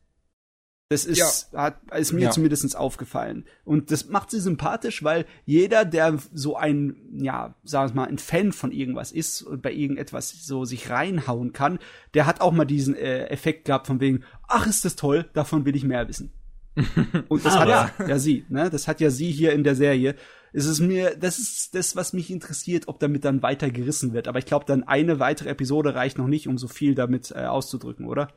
Das 0.91 1.05
ist, 1.05 1.53
ja. 1.53 1.61
hat, 1.65 1.77
ist 1.93 2.15
mir 2.15 2.23
ja. 2.23 2.31
zumindest 2.31 2.75
aufgefallen. 2.75 3.45
Und 3.67 3.91
das 3.91 4.09
macht 4.09 4.31
sie 4.31 4.41
sympathisch, 4.41 5.05
weil 5.05 5.27
jeder, 5.45 5.85
der 5.85 6.17
so 6.33 6.57
ein, 6.57 6.97
ja, 7.13 7.55
sagen 7.63 7.91
wir 7.91 8.03
mal, 8.03 8.09
ein 8.09 8.17
Fan 8.17 8.53
von 8.53 8.73
irgendwas 8.73 9.13
ist 9.13 9.43
und 9.43 9.61
bei 9.61 9.71
irgendetwas 9.71 10.31
so 10.47 10.65
sich 10.65 10.89
reinhauen 10.89 11.53
kann, 11.53 11.79
der 12.15 12.25
hat 12.25 12.41
auch 12.41 12.53
mal 12.53 12.65
diesen 12.65 12.95
äh, 12.95 13.27
Effekt 13.27 13.67
gehabt 13.67 13.87
von 13.87 14.01
wegen, 14.01 14.25
ach, 14.47 14.67
ist 14.67 14.87
das 14.87 14.97
toll, 14.97 15.29
davon 15.35 15.67
will 15.67 15.77
ich 15.77 15.85
mehr 15.85 16.09
wissen. 16.09 16.33
Und 17.29 17.45
das 17.45 17.55
Aber. 17.55 17.85
hat 17.85 17.99
ja, 17.99 18.09
ja 18.09 18.19
sie, 18.19 18.45
ne? 18.49 18.71
Das 18.71 18.87
hat 18.87 19.01
ja 19.01 19.11
sie 19.11 19.31
hier 19.31 19.53
in 19.53 19.65
der 19.65 19.75
Serie. 19.75 20.15
Es 20.53 20.65
ist 20.65 20.81
mir, 20.81 21.17
das 21.17 21.39
ist 21.39 21.75
das, 21.75 21.97
was 21.97 22.13
mich 22.13 22.31
interessiert, 22.31 22.87
ob 22.87 23.01
damit 23.01 23.25
dann 23.25 23.43
weiter 23.43 23.69
gerissen 23.71 24.13
wird. 24.13 24.29
Aber 24.29 24.39
ich 24.39 24.47
glaube, 24.47 24.65
dann 24.65 24.85
eine 24.85 25.19
weitere 25.19 25.51
Episode 25.51 25.97
reicht 25.97 26.19
noch 26.19 26.29
nicht, 26.29 26.47
um 26.47 26.57
so 26.57 26.69
viel 26.69 26.95
damit 26.95 27.33
äh, 27.33 27.45
auszudrücken, 27.45 28.07
oder? 28.07 28.29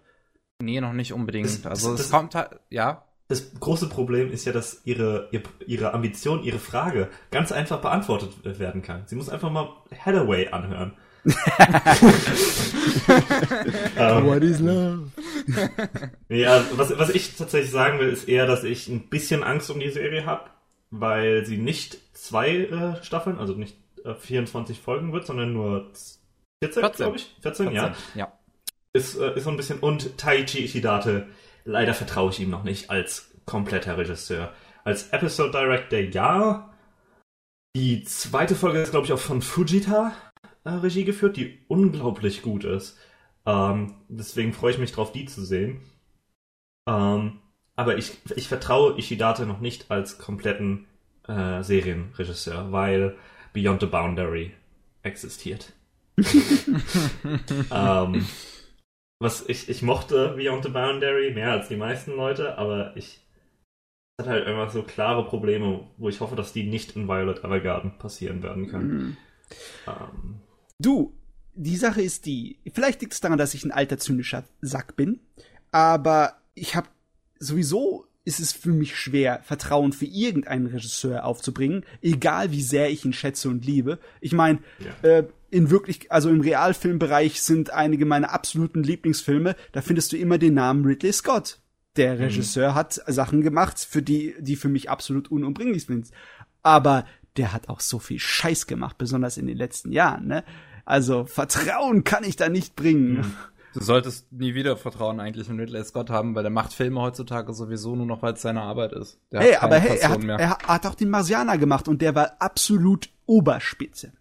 Nee, 0.61 0.81
noch 0.81 0.93
nicht 0.93 1.13
unbedingt. 1.13 1.47
Das, 1.47 1.65
also 1.65 1.93
das, 1.93 2.01
es 2.01 2.11
kommt 2.11 2.35
halt, 2.35 2.59
ja. 2.69 3.05
Das 3.27 3.59
große 3.59 3.87
Problem 3.87 4.31
ist 4.31 4.45
ja, 4.45 4.51
dass 4.51 4.81
ihre, 4.83 5.29
ihre 5.65 5.93
Ambition, 5.93 6.43
ihre 6.43 6.59
Frage 6.59 7.07
ganz 7.31 7.53
einfach 7.53 7.79
beantwortet 7.79 8.59
werden 8.59 8.81
kann. 8.81 9.03
Sie 9.05 9.15
muss 9.15 9.29
einfach 9.29 9.49
mal 9.49 9.69
Hathaway 9.97 10.49
anhören. 10.49 10.93
um, 11.23 11.33
What 14.25 14.43
is 14.43 14.59
love? 14.59 15.11
ja, 16.29 16.63
was, 16.75 16.97
was 16.97 17.09
ich 17.11 17.35
tatsächlich 17.35 17.71
sagen 17.71 17.99
will, 17.99 18.09
ist 18.09 18.27
eher, 18.27 18.47
dass 18.47 18.63
ich 18.63 18.87
ein 18.89 19.07
bisschen 19.07 19.43
Angst 19.43 19.69
um 19.71 19.79
die 19.79 19.91
Serie 19.91 20.25
habe, 20.25 20.49
weil 20.89 21.45
sie 21.45 21.57
nicht 21.57 21.99
zwei 22.13 22.49
äh, 22.49 23.03
Staffeln, 23.03 23.37
also 23.37 23.53
nicht 23.53 23.77
äh, 24.03 24.13
24 24.13 24.81
Folgen 24.81 25.13
wird, 25.13 25.25
sondern 25.25 25.53
nur 25.53 25.91
14, 26.63 26.81
14. 26.81 26.97
glaube 26.97 27.17
ich. 27.17 27.33
14, 27.41 27.69
14, 27.69 27.71
ja. 27.71 27.93
ja. 28.15 28.31
Ist, 28.93 29.17
äh, 29.17 29.35
ist 29.35 29.43
so 29.43 29.49
ein 29.49 29.57
bisschen. 29.57 29.79
Und 29.79 30.17
Taichi 30.17 30.65
Ishidate, 30.65 31.27
leider 31.65 31.93
vertraue 31.93 32.31
ich 32.31 32.39
ihm 32.39 32.49
noch 32.49 32.63
nicht 32.63 32.89
als 32.89 33.31
kompletter 33.45 33.97
Regisseur. 33.97 34.53
Als 34.83 35.09
Episode 35.09 35.51
Director 35.51 35.99
ja. 35.99 36.73
Die 37.75 38.03
zweite 38.03 38.55
Folge 38.55 38.81
ist, 38.81 38.91
glaube 38.91 39.05
ich, 39.05 39.13
auch 39.13 39.19
von 39.19 39.41
Fujita 39.41 40.13
äh, 40.63 40.69
Regie 40.69 41.05
geführt, 41.05 41.37
die 41.37 41.59
unglaublich 41.67 42.41
gut 42.41 42.65
ist. 42.65 42.97
Ähm, 43.45 43.95
deswegen 44.09 44.53
freue 44.53 44.71
ich 44.71 44.77
mich 44.77 44.91
drauf, 44.91 45.11
die 45.11 45.25
zu 45.25 45.43
sehen. 45.45 45.81
Ähm, 46.87 47.39
aber 47.75 47.97
ich, 47.97 48.17
ich 48.35 48.47
vertraue 48.47 48.97
Ishidate 48.97 49.45
noch 49.45 49.59
nicht 49.59 49.89
als 49.89 50.17
kompletten 50.17 50.87
äh, 51.27 51.63
Serienregisseur, 51.63 52.71
weil 52.71 53.15
Beyond 53.53 53.81
the 53.81 53.87
Boundary 53.87 54.53
existiert. 55.03 55.73
ähm, 57.71 58.27
was 59.21 59.47
ich, 59.47 59.69
ich 59.69 59.83
mochte 59.83 60.33
Beyond 60.35 60.63
the 60.63 60.71
Boundary 60.71 61.31
mehr 61.31 61.51
als 61.51 61.67
die 61.67 61.75
meisten 61.75 62.11
Leute, 62.11 62.57
aber 62.57 62.97
ich 62.97 63.21
hat 64.19 64.27
halt 64.27 64.47
einfach 64.47 64.71
so 64.71 64.83
klare 64.83 65.25
Probleme, 65.25 65.87
wo 65.97 66.09
ich 66.09 66.19
hoffe, 66.19 66.35
dass 66.35 66.53
die 66.53 66.63
nicht 66.63 66.95
in 66.95 67.07
Violet 67.07 67.43
Evergarden 67.43 67.97
passieren 67.97 68.41
werden 68.43 68.67
können. 68.67 68.93
Mhm. 68.93 69.17
Ähm, 69.87 70.41
Du, 70.79 71.13
die 71.53 71.75
Sache 71.75 72.01
ist 72.01 72.25
die, 72.25 72.57
vielleicht 72.73 73.01
liegt 73.01 73.13
es 73.13 73.21
daran, 73.21 73.37
dass 73.37 73.53
ich 73.53 73.63
ein 73.63 73.71
alter 73.71 73.99
zynischer 73.99 74.43
Sack 74.61 74.95
bin, 74.95 75.19
aber 75.71 76.37
ich 76.55 76.75
habe 76.75 76.87
sowieso 77.37 78.07
ist 78.23 78.39
es 78.39 78.51
für 78.51 78.69
mich 78.69 78.95
schwer, 78.95 79.41
Vertrauen 79.43 79.93
für 79.93 80.05
irgendeinen 80.05 80.67
Regisseur 80.67 81.25
aufzubringen, 81.25 81.85
egal 82.01 82.51
wie 82.51 82.61
sehr 82.61 82.89
ich 82.89 83.03
ihn 83.05 83.13
schätze 83.13 83.49
und 83.49 83.65
liebe. 83.65 83.99
Ich 84.19 84.31
meine, 84.31 84.59
ja. 84.79 85.09
äh, 85.09 85.27
in 85.51 85.69
wirklich, 85.69 86.11
also 86.11 86.29
im 86.29 86.41
Realfilmbereich 86.41 87.41
sind 87.41 87.71
einige 87.71 88.05
meiner 88.05 88.33
absoluten 88.33 88.83
Lieblingsfilme, 88.83 89.55
da 89.73 89.81
findest 89.81 90.11
du 90.11 90.17
immer 90.17 90.37
den 90.37 90.55
Namen 90.55 90.85
Ridley 90.85 91.13
Scott. 91.13 91.59
Der 91.97 92.15
Mhm. 92.15 92.21
Regisseur 92.21 92.73
hat 92.73 92.93
Sachen 93.07 93.41
gemacht, 93.41 93.77
für 93.79 94.01
die, 94.01 94.33
die 94.39 94.55
für 94.55 94.69
mich 94.69 94.89
absolut 94.89 95.29
unumbrichlich 95.29 95.85
sind. 95.85 96.09
Aber 96.63 97.05
der 97.37 97.53
hat 97.53 97.69
auch 97.69 97.79
so 97.81 97.99
viel 97.99 98.19
Scheiß 98.19 98.65
gemacht, 98.65 98.97
besonders 98.97 99.37
in 99.37 99.47
den 99.47 99.57
letzten 99.57 99.91
Jahren, 99.91 100.27
ne? 100.27 100.43
Also 100.85 101.25
Vertrauen 101.25 102.03
kann 102.03 102.23
ich 102.23 102.35
da 102.37 102.49
nicht 102.49 102.75
bringen. 102.75 103.17
Mhm. 103.17 103.33
Du 103.73 103.81
solltest 103.81 104.31
nie 104.33 104.53
wieder 104.53 104.75
Vertrauen 104.75 105.19
eigentlich 105.21 105.47
in 105.47 105.57
Ridley 105.59 105.83
Scott 105.85 106.09
haben, 106.09 106.35
weil 106.35 106.43
der 106.43 106.49
macht 106.51 106.73
Filme 106.73 106.99
heutzutage 107.01 107.53
sowieso 107.53 107.95
nur 107.95 108.05
noch, 108.05 108.21
weil 108.21 108.33
es 108.33 108.41
seine 108.41 108.61
Arbeit 108.61 108.91
ist. 108.93 109.17
Der 109.31 109.39
Hey, 109.41 109.55
aber 109.55 109.77
hey, 109.77 109.97
er 109.97 110.09
hat, 110.09 110.23
er 110.23 110.49
hat 110.67 110.85
auch 110.85 110.95
den 110.95 111.09
Marsianer 111.09 111.57
gemacht 111.57 111.87
und 111.87 112.01
der 112.01 112.13
war 112.15 112.33
absolut 112.39 113.09
Oberspitze. 113.25 114.11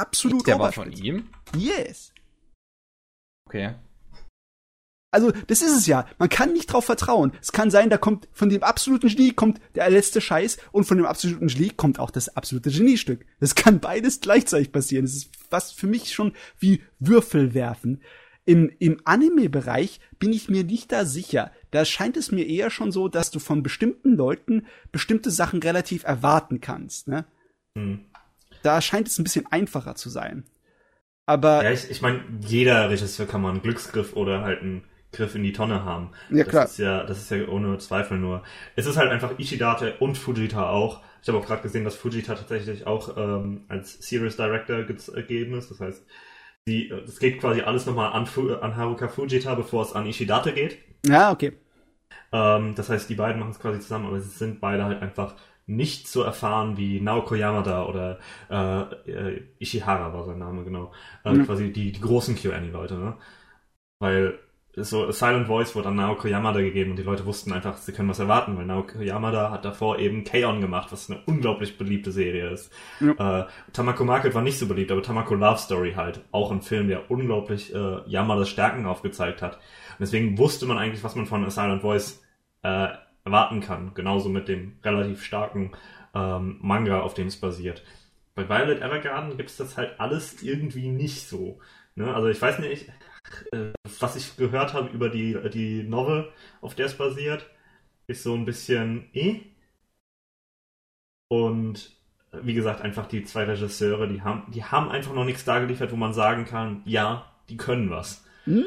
Absolut 0.00 0.46
der 0.46 0.58
war 0.58 0.72
von 0.72 0.92
ihm? 0.92 1.28
Yes. 1.56 2.12
Okay. 3.46 3.74
Also, 5.10 5.32
das 5.46 5.62
ist 5.62 5.74
es 5.74 5.86
ja. 5.86 6.06
Man 6.18 6.28
kann 6.28 6.52
nicht 6.52 6.66
drauf 6.66 6.84
vertrauen. 6.84 7.32
Es 7.40 7.52
kann 7.52 7.70
sein, 7.70 7.88
da 7.88 7.96
kommt 7.96 8.28
von 8.32 8.50
dem 8.50 8.62
absoluten 8.62 9.08
Genie 9.08 9.32
kommt 9.32 9.58
der 9.74 9.88
letzte 9.88 10.20
Scheiß 10.20 10.58
und 10.70 10.84
von 10.84 10.98
dem 10.98 11.06
absoluten 11.06 11.48
Genie 11.48 11.70
kommt 11.70 11.98
auch 11.98 12.10
das 12.10 12.36
absolute 12.36 12.70
Geniestück. 12.70 13.24
Das 13.40 13.54
kann 13.54 13.80
beides 13.80 14.20
gleichzeitig 14.20 14.70
passieren. 14.70 15.06
Das 15.06 15.14
ist 15.14 15.30
fast 15.48 15.78
für 15.78 15.86
mich 15.86 16.12
schon 16.12 16.34
wie 16.58 16.82
Würfel 16.98 17.54
werfen. 17.54 18.02
Im, 18.44 18.70
im 18.78 19.00
Anime-Bereich 19.04 20.00
bin 20.18 20.32
ich 20.32 20.48
mir 20.48 20.64
nicht 20.64 20.92
da 20.92 21.04
sicher. 21.04 21.52
Da 21.70 21.84
scheint 21.84 22.16
es 22.16 22.30
mir 22.30 22.46
eher 22.46 22.70
schon 22.70 22.92
so, 22.92 23.08
dass 23.08 23.30
du 23.30 23.38
von 23.38 23.62
bestimmten 23.62 24.14
Leuten 24.14 24.66
bestimmte 24.92 25.30
Sachen 25.30 25.62
relativ 25.62 26.04
erwarten 26.04 26.60
kannst. 26.60 27.08
Ne? 27.08 27.26
Hm. 27.76 28.06
Da 28.62 28.80
scheint 28.80 29.08
es 29.08 29.18
ein 29.18 29.24
bisschen 29.24 29.46
einfacher 29.50 29.94
zu 29.94 30.10
sein. 30.10 30.44
Aber 31.26 31.64
Ja, 31.64 31.72
ich, 31.72 31.90
ich 31.90 32.02
meine, 32.02 32.22
jeder 32.40 32.88
Regisseur 32.90 33.26
kann 33.26 33.42
mal 33.42 33.50
einen 33.50 33.62
Glücksgriff 33.62 34.14
oder 34.14 34.42
halt 34.42 34.60
einen 34.62 34.84
Griff 35.12 35.34
in 35.34 35.42
die 35.42 35.52
Tonne 35.52 35.84
haben. 35.84 36.12
Ja, 36.28 36.44
das 36.44 36.44
klar. 36.44 36.70
Ist 36.70 36.78
ja, 36.78 37.04
das 37.04 37.18
ist 37.18 37.30
ja 37.30 37.48
ohne 37.48 37.78
Zweifel 37.78 38.18
nur. 38.18 38.44
Es 38.76 38.86
ist 38.86 38.96
halt 38.96 39.10
einfach 39.10 39.38
Ishidate 39.38 39.96
und 39.98 40.16
Fujita 40.16 40.68
auch. 40.70 41.02
Ich 41.22 41.28
habe 41.28 41.38
auch 41.38 41.46
gerade 41.46 41.62
gesehen, 41.62 41.84
dass 41.84 41.96
Fujita 41.96 42.34
tatsächlich 42.34 42.86
auch 42.86 43.16
ähm, 43.16 43.64
als 43.68 43.94
Series 44.06 44.36
Director 44.36 44.84
ge- 44.84 44.96
gegeben 45.14 45.54
ist. 45.58 45.70
Das 45.70 45.80
heißt, 45.80 46.06
die, 46.68 46.90
es 46.90 47.18
geht 47.20 47.40
quasi 47.40 47.62
alles 47.62 47.86
nochmal 47.86 48.12
an, 48.12 48.28
an 48.62 48.76
Haruka 48.76 49.08
Fujita, 49.08 49.54
bevor 49.56 49.82
es 49.84 49.94
an 49.94 50.06
Ishidate 50.06 50.52
geht. 50.54 50.78
ja, 51.06 51.30
okay. 51.32 51.52
Ähm, 52.32 52.74
das 52.74 52.88
heißt, 52.90 53.08
die 53.08 53.14
beiden 53.14 53.38
machen 53.40 53.52
es 53.52 53.60
quasi 53.60 53.80
zusammen, 53.80 54.06
aber 54.06 54.20
sie 54.20 54.28
sind 54.30 54.60
beide 54.60 54.84
halt 54.84 55.02
einfach 55.02 55.36
nicht 55.68 56.08
so 56.08 56.22
erfahren 56.22 56.76
wie 56.76 57.00
Naoko 57.00 57.34
Yamada 57.36 57.84
oder 57.86 58.18
äh, 58.50 59.10
äh, 59.10 59.42
Ishihara 59.60 60.12
war 60.14 60.24
sein 60.24 60.38
Name, 60.38 60.64
genau. 60.64 60.92
Äh, 61.24 61.34
Mhm. 61.34 61.44
Quasi 61.44 61.72
die, 61.72 61.92
die 61.92 62.00
großen 62.00 62.36
QAnon-Leute, 62.36 62.94
ne? 62.96 63.16
Weil 63.98 64.38
so 64.76 65.10
Silent 65.10 65.48
Voice 65.48 65.74
wurde 65.74 65.88
an 65.88 65.96
Naoko 65.96 66.28
Yamada 66.28 66.60
gegeben 66.60 66.92
und 66.92 66.96
die 66.98 67.02
Leute 67.02 67.26
wussten 67.26 67.52
einfach, 67.52 67.76
sie 67.78 67.92
können 67.92 68.08
was 68.08 68.20
erwarten, 68.20 68.56
weil 68.56 68.66
Naoko 68.66 69.00
Yamada 69.00 69.50
hat 69.50 69.64
davor 69.64 69.98
eben 69.98 70.24
K-On! 70.24 70.60
gemacht, 70.60 70.92
was 70.92 71.10
eine 71.10 71.20
unglaublich 71.26 71.78
beliebte 71.78 72.12
Serie 72.12 72.50
ist. 72.50 72.72
Äh, 73.16 73.44
Tamako 73.72 74.04
Market 74.04 74.34
war 74.34 74.42
nicht 74.42 74.58
so 74.58 74.68
beliebt, 74.68 74.92
aber 74.92 75.02
Tamako 75.02 75.34
Love 75.34 75.58
Story 75.58 75.94
halt. 75.96 76.24
Auch 76.30 76.52
ein 76.52 76.62
Film, 76.62 76.88
der 76.88 77.10
unglaublich 77.10 77.74
äh, 77.74 77.98
Yamadas 78.06 78.48
Stärken 78.50 78.86
aufgezeigt 78.86 79.42
hat. 79.42 79.56
Und 79.56 80.00
deswegen 80.00 80.38
wusste 80.38 80.66
man 80.66 80.78
eigentlich, 80.78 81.02
was 81.02 81.16
man 81.16 81.26
von 81.26 81.44
A 81.44 81.50
Silent 81.50 81.82
Voice 81.82 82.22
äh, 82.62 82.88
erwarten 83.28 83.60
kann. 83.60 83.92
Genauso 83.94 84.28
mit 84.28 84.48
dem 84.48 84.78
relativ 84.82 85.22
starken 85.22 85.72
ähm, 86.14 86.58
Manga, 86.60 87.00
auf 87.00 87.14
dem 87.14 87.28
es 87.28 87.36
basiert. 87.36 87.84
Bei 88.34 88.48
Violet 88.48 88.80
Evergarden 88.80 89.36
gibt 89.36 89.50
es 89.50 89.56
das 89.56 89.76
halt 89.76 89.98
alles 90.00 90.42
irgendwie 90.42 90.88
nicht 90.88 91.28
so. 91.28 91.60
Ne? 91.94 92.14
Also 92.14 92.28
ich 92.28 92.40
weiß 92.40 92.60
nicht, 92.60 92.88
äh, 93.52 93.72
was 94.00 94.16
ich 94.16 94.36
gehört 94.36 94.72
habe 94.72 94.88
über 94.88 95.08
die, 95.08 95.36
die 95.50 95.82
Novel, 95.82 96.32
auf 96.60 96.74
der 96.74 96.86
es 96.86 96.96
basiert, 96.96 97.46
ist 98.06 98.22
so 98.22 98.34
ein 98.34 98.44
bisschen 98.44 99.08
eh. 99.12 99.40
Und 101.28 101.90
äh, 102.32 102.38
wie 102.42 102.54
gesagt, 102.54 102.80
einfach 102.80 103.06
die 103.06 103.24
zwei 103.24 103.44
Regisseure, 103.44 104.08
die 104.08 104.22
haben, 104.22 104.50
die 104.52 104.64
haben 104.64 104.88
einfach 104.88 105.14
noch 105.14 105.24
nichts 105.24 105.44
dargeliefert, 105.44 105.92
wo 105.92 105.96
man 105.96 106.14
sagen 106.14 106.44
kann, 106.44 106.82
ja, 106.86 107.30
die 107.48 107.56
können 107.56 107.90
was. 107.90 108.24
Mm. 108.46 108.62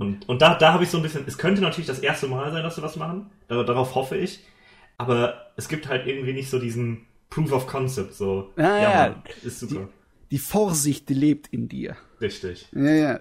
Und, 0.00 0.28
und 0.28 0.42
da, 0.42 0.54
da 0.56 0.72
habe 0.72 0.84
ich 0.84 0.90
so 0.90 0.98
ein 0.98 1.02
bisschen, 1.02 1.24
es 1.26 1.38
könnte 1.38 1.62
natürlich 1.62 1.86
das 1.86 1.98
erste 1.98 2.28
Mal 2.28 2.52
sein, 2.52 2.62
dass 2.62 2.76
sie 2.76 2.82
was 2.82 2.96
machen, 2.96 3.30
Dar 3.52 3.64
darauf 3.64 3.94
hoffe 3.94 4.16
ich, 4.16 4.40
aber 4.98 5.52
es 5.56 5.68
gibt 5.68 5.88
halt 5.88 6.06
irgendwie 6.06 6.32
nicht 6.32 6.50
so 6.50 6.58
diesen 6.58 7.06
Proof 7.30 7.52
of 7.52 7.66
Concept, 7.66 8.14
so, 8.14 8.52
Ja, 8.56 8.78
ja. 8.78 9.08
Mann, 9.10 9.22
ist 9.42 9.60
super, 9.60 9.88
Die 10.30 10.38
Vorsicht 10.38 11.08
die 11.08 11.14
lebt 11.14 11.48
in 11.48 11.68
dir. 11.68 11.96
richtig. 12.20 12.68
Ja, 12.72 12.90
ja. 12.90 13.20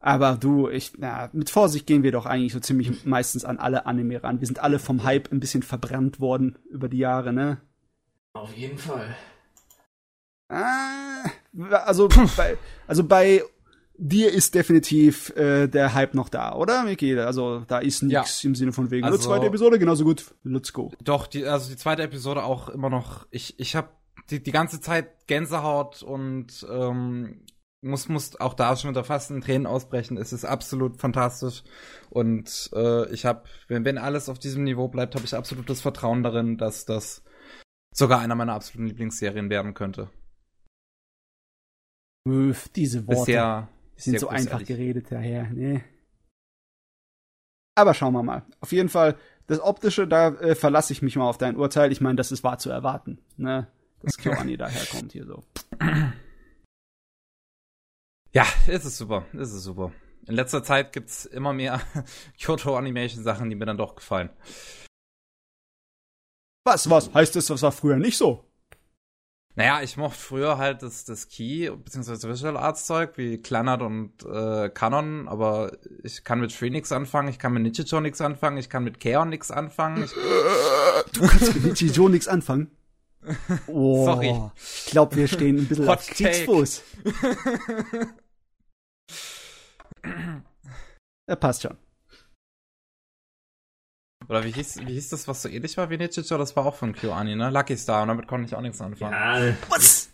Aber 0.00 0.36
du, 0.36 0.68
ich, 0.68 0.92
na, 0.98 1.30
mit 1.32 1.48
Vorsicht 1.48 1.86
gehen 1.86 2.02
wir 2.02 2.12
doch 2.12 2.26
eigentlich 2.26 2.52
so 2.52 2.60
ziemlich 2.60 3.06
meistens 3.06 3.44
an 3.46 3.58
alle 3.58 3.86
Anime 3.86 4.22
ran. 4.22 4.40
Wir 4.40 4.46
sind 4.46 4.58
alle 4.62 4.78
vom 4.78 5.02
Hype 5.04 5.32
ein 5.32 5.40
bisschen 5.40 5.62
verbrannt 5.62 6.20
worden 6.20 6.58
über 6.70 6.88
die 6.90 6.98
Jahre, 6.98 7.32
ne? 7.32 7.58
Auf 8.34 8.54
jeden 8.54 8.76
Fall. 8.76 9.16
Ah, 10.50 11.24
also 11.86 12.08
bei, 12.36 12.58
also 12.86 13.04
bei 13.04 13.42
dir 14.04 14.32
ist 14.32 14.54
definitiv 14.54 15.30
äh, 15.30 15.66
der 15.66 15.94
Hype 15.94 16.14
noch 16.14 16.28
da, 16.28 16.54
oder, 16.54 16.84
Miki? 16.84 17.18
Also 17.18 17.60
da 17.66 17.78
ist 17.78 18.02
nichts 18.02 18.44
im 18.44 18.54
Sinne 18.54 18.72
von 18.72 18.90
wegen. 18.90 19.04
Also- 19.04 19.16
nur 19.16 19.24
zweite 19.24 19.46
Episode, 19.46 19.78
genauso 19.78 20.04
gut. 20.04 20.34
Let's 20.44 20.72
go. 20.72 20.92
Doch, 21.02 21.26
die, 21.26 21.44
also 21.46 21.70
die 21.70 21.76
zweite 21.76 22.02
Episode 22.02 22.44
auch 22.44 22.68
immer 22.68 22.90
noch. 22.90 23.26
Ich, 23.30 23.58
ich 23.58 23.74
habe 23.74 23.88
die, 24.30 24.42
die 24.42 24.52
ganze 24.52 24.80
Zeit 24.80 25.26
Gänsehaut 25.26 26.02
und 26.02 26.66
ähm, 26.70 27.46
muss, 27.80 28.08
muss 28.08 28.38
auch 28.40 28.54
da 28.54 28.76
schon 28.76 28.90
wieder 28.90 29.04
fast 29.04 29.30
in 29.30 29.40
Tränen 29.40 29.66
ausbrechen. 29.66 30.16
Es 30.18 30.32
ist 30.32 30.44
absolut 30.44 30.98
fantastisch. 30.98 31.62
Und 32.10 32.70
äh, 32.74 33.10
ich 33.10 33.24
habe, 33.24 33.44
wenn, 33.68 33.84
wenn 33.84 33.98
alles 33.98 34.28
auf 34.28 34.38
diesem 34.38 34.64
Niveau 34.64 34.88
bleibt, 34.88 35.14
habe 35.14 35.24
ich 35.24 35.34
absolutes 35.34 35.80
Vertrauen 35.80 36.22
darin, 36.22 36.58
dass 36.58 36.84
das 36.84 37.22
sogar 37.94 38.20
einer 38.20 38.34
meiner 38.34 38.54
absoluten 38.54 38.88
Lieblingsserien 38.88 39.50
werden 39.50 39.72
könnte. 39.74 40.10
Diese 42.74 43.06
Worte 43.06 43.20
Bisher 43.20 43.68
sind 43.96 44.12
sehr 44.12 44.20
so 44.20 44.28
einfach 44.28 44.58
großartig. 44.58 44.68
geredet 44.68 45.06
daher, 45.10 45.50
ne? 45.50 45.84
Aber 47.76 47.94
schauen 47.94 48.12
wir 48.12 48.22
mal. 48.22 48.44
Auf 48.60 48.72
jeden 48.72 48.88
Fall, 48.88 49.16
das 49.46 49.60
Optische, 49.60 50.06
da 50.06 50.28
äh, 50.28 50.54
verlasse 50.54 50.92
ich 50.92 51.02
mich 51.02 51.16
mal 51.16 51.28
auf 51.28 51.38
dein 51.38 51.56
Urteil. 51.56 51.92
Ich 51.92 52.00
meine, 52.00 52.16
das 52.16 52.32
ist 52.32 52.44
wahr 52.44 52.58
zu 52.58 52.70
erwarten, 52.70 53.18
ne? 53.36 53.68
Dass 54.00 54.16
Kyoani 54.16 54.56
daherkommt 54.58 55.12
hier 55.12 55.26
so. 55.26 55.42
Ja, 58.32 58.46
es 58.66 58.84
ist 58.84 58.96
super, 58.96 59.26
es 59.32 59.52
ist 59.52 59.62
super. 59.62 59.92
In 60.26 60.34
letzter 60.34 60.62
Zeit 60.62 60.92
gibt's 60.92 61.24
immer 61.24 61.52
mehr 61.52 61.80
Kyoto 62.38 62.76
Animation 62.76 63.22
Sachen, 63.22 63.50
die 63.50 63.56
mir 63.56 63.66
dann 63.66 63.76
doch 63.76 63.94
gefallen. 63.94 64.30
Was, 66.64 66.88
was? 66.88 67.12
Heißt 67.12 67.36
das, 67.36 67.46
das 67.46 67.62
war 67.62 67.72
früher 67.72 67.96
nicht 67.96 68.16
so? 68.16 68.44
Naja, 69.56 69.82
ich 69.82 69.96
mochte 69.96 70.18
früher 70.18 70.58
halt 70.58 70.82
das, 70.82 71.04
das 71.04 71.28
Key, 71.28 71.70
beziehungsweise 71.70 72.28
Visual 72.28 72.56
Arts 72.56 72.86
Zeug, 72.86 73.12
wie 73.16 73.38
Clannad 73.38 73.82
und 73.82 74.12
äh, 74.24 74.68
Canon, 74.68 75.28
aber 75.28 75.76
ich 76.02 76.24
kann 76.24 76.40
mit 76.40 76.52
Free 76.52 76.70
nix 76.70 76.90
anfangen, 76.90 77.28
ich 77.28 77.38
kann 77.38 77.52
mit 77.52 77.62
Nichicho 77.62 78.00
nix 78.00 78.20
anfangen, 78.20 78.58
ich 78.58 78.68
kann 78.68 78.82
mit 78.82 78.98
Keon 78.98 79.28
nix 79.28 79.52
anfangen. 79.52 80.04
Ich, 80.04 80.12
Du 81.12 81.20
kannst 81.26 81.54
mit 81.54 81.64
Nichijou 81.64 82.08
nichts 82.08 82.28
anfangen. 82.28 82.70
Oh, 83.68 84.04
Sorry. 84.04 84.38
Ich 84.84 84.90
glaube, 84.90 85.16
wir 85.16 85.28
stehen 85.28 85.56
ein 85.56 85.66
bisschen 85.66 85.88
Hot 85.88 86.00
auf. 86.00 86.06
Kriegsfuß. 86.08 86.82
Ja, 91.26 91.36
passt 91.36 91.62
schon. 91.62 91.78
Oder 94.28 94.44
wie 94.44 94.50
hieß, 94.52 94.86
wie 94.86 94.92
hieß 94.94 95.10
das, 95.10 95.28
was 95.28 95.42
so 95.42 95.48
ähnlich 95.48 95.76
war 95.76 95.90
wie 95.90 95.96
Nichicho? 95.98 96.36
Das 96.38 96.54
war 96.56 96.66
auch 96.66 96.74
von 96.74 96.92
KyoAni, 96.94 97.36
ne? 97.36 97.50
Lucky 97.50 97.76
Star, 97.76 98.02
und 98.02 98.08
damit 98.08 98.26
konnte 98.26 98.46
ich 98.46 98.54
auch 98.54 98.60
nichts 98.60 98.80
anfangen. 98.80 99.12
Ja, 99.12 99.54
Was? 99.70 100.10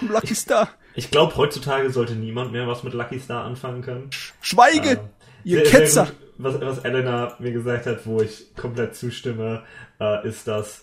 Lucky 0.00 0.34
Star. 0.34 0.68
ich 0.94 1.10
glaube, 1.10 1.36
heutzutage 1.36 1.90
sollte 1.90 2.14
niemand 2.14 2.52
mehr 2.52 2.66
was 2.66 2.82
mit 2.82 2.92
Lucky 2.92 3.20
Star 3.20 3.44
anfangen 3.44 3.82
können. 3.82 4.10
Schweige, 4.40 4.90
Ähm, 4.90 4.98
ihr 5.44 5.58
sehr, 5.60 5.66
sehr 5.70 5.80
Ketzer. 5.80 6.04
gut. 6.06 6.14
Was, 6.38 6.60
was 6.60 6.78
Elena 6.80 7.34
mir 7.38 7.52
gesagt 7.52 7.86
hat, 7.86 8.04
wo 8.06 8.20
ich 8.20 8.54
komplett 8.56 8.94
zustimme, 8.94 9.62
äh, 10.00 10.28
ist, 10.28 10.46
dass 10.48 10.82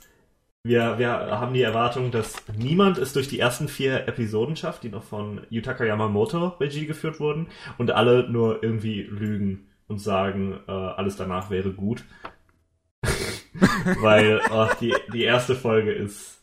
wir, 0.64 0.98
wir 0.98 1.10
haben 1.12 1.54
die 1.54 1.62
Erwartung, 1.62 2.10
dass 2.12 2.36
niemand 2.58 2.98
es 2.98 3.12
durch 3.14 3.28
die 3.28 3.40
ersten 3.40 3.68
vier 3.68 4.08
Episoden 4.08 4.56
schafft, 4.56 4.84
die 4.84 4.90
noch 4.90 5.04
von 5.04 5.46
Yutaka 5.50 5.84
Yamamoto 5.84 6.48
Regie 6.60 6.86
geführt 6.88 7.20
wurden, 7.20 7.50
und 7.78 7.92
alle 7.92 8.30
nur 8.32 8.64
irgendwie 8.64 9.02
lügen 9.04 9.68
und 9.94 10.00
sagen, 10.00 10.60
äh, 10.68 10.72
alles 10.72 11.16
danach 11.18 11.52
wäre 11.52 11.72
gut. 11.72 12.04
Weil 14.02 14.42
oh, 14.52 14.68
die, 14.82 14.94
die 15.14 15.24
erste 15.24 15.56
Folge 15.56 15.92
ist 15.92 16.42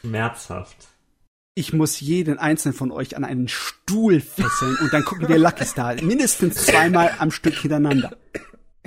schmerzhaft. 0.00 0.88
Ich 1.54 1.72
muss 1.72 2.00
jeden 2.00 2.38
einzelnen 2.38 2.74
von 2.74 2.90
euch 2.90 3.16
an 3.16 3.24
einen 3.24 3.46
Stuhl 3.46 4.20
fesseln 4.20 4.76
und 4.82 4.92
dann 4.92 5.04
gucken 5.04 5.28
wir 5.28 5.38
Lucky 5.38 5.64
Star 5.64 5.94
mindestens 6.02 6.66
zweimal 6.66 7.12
am 7.18 7.30
Stück 7.30 7.54
hintereinander. 7.54 8.10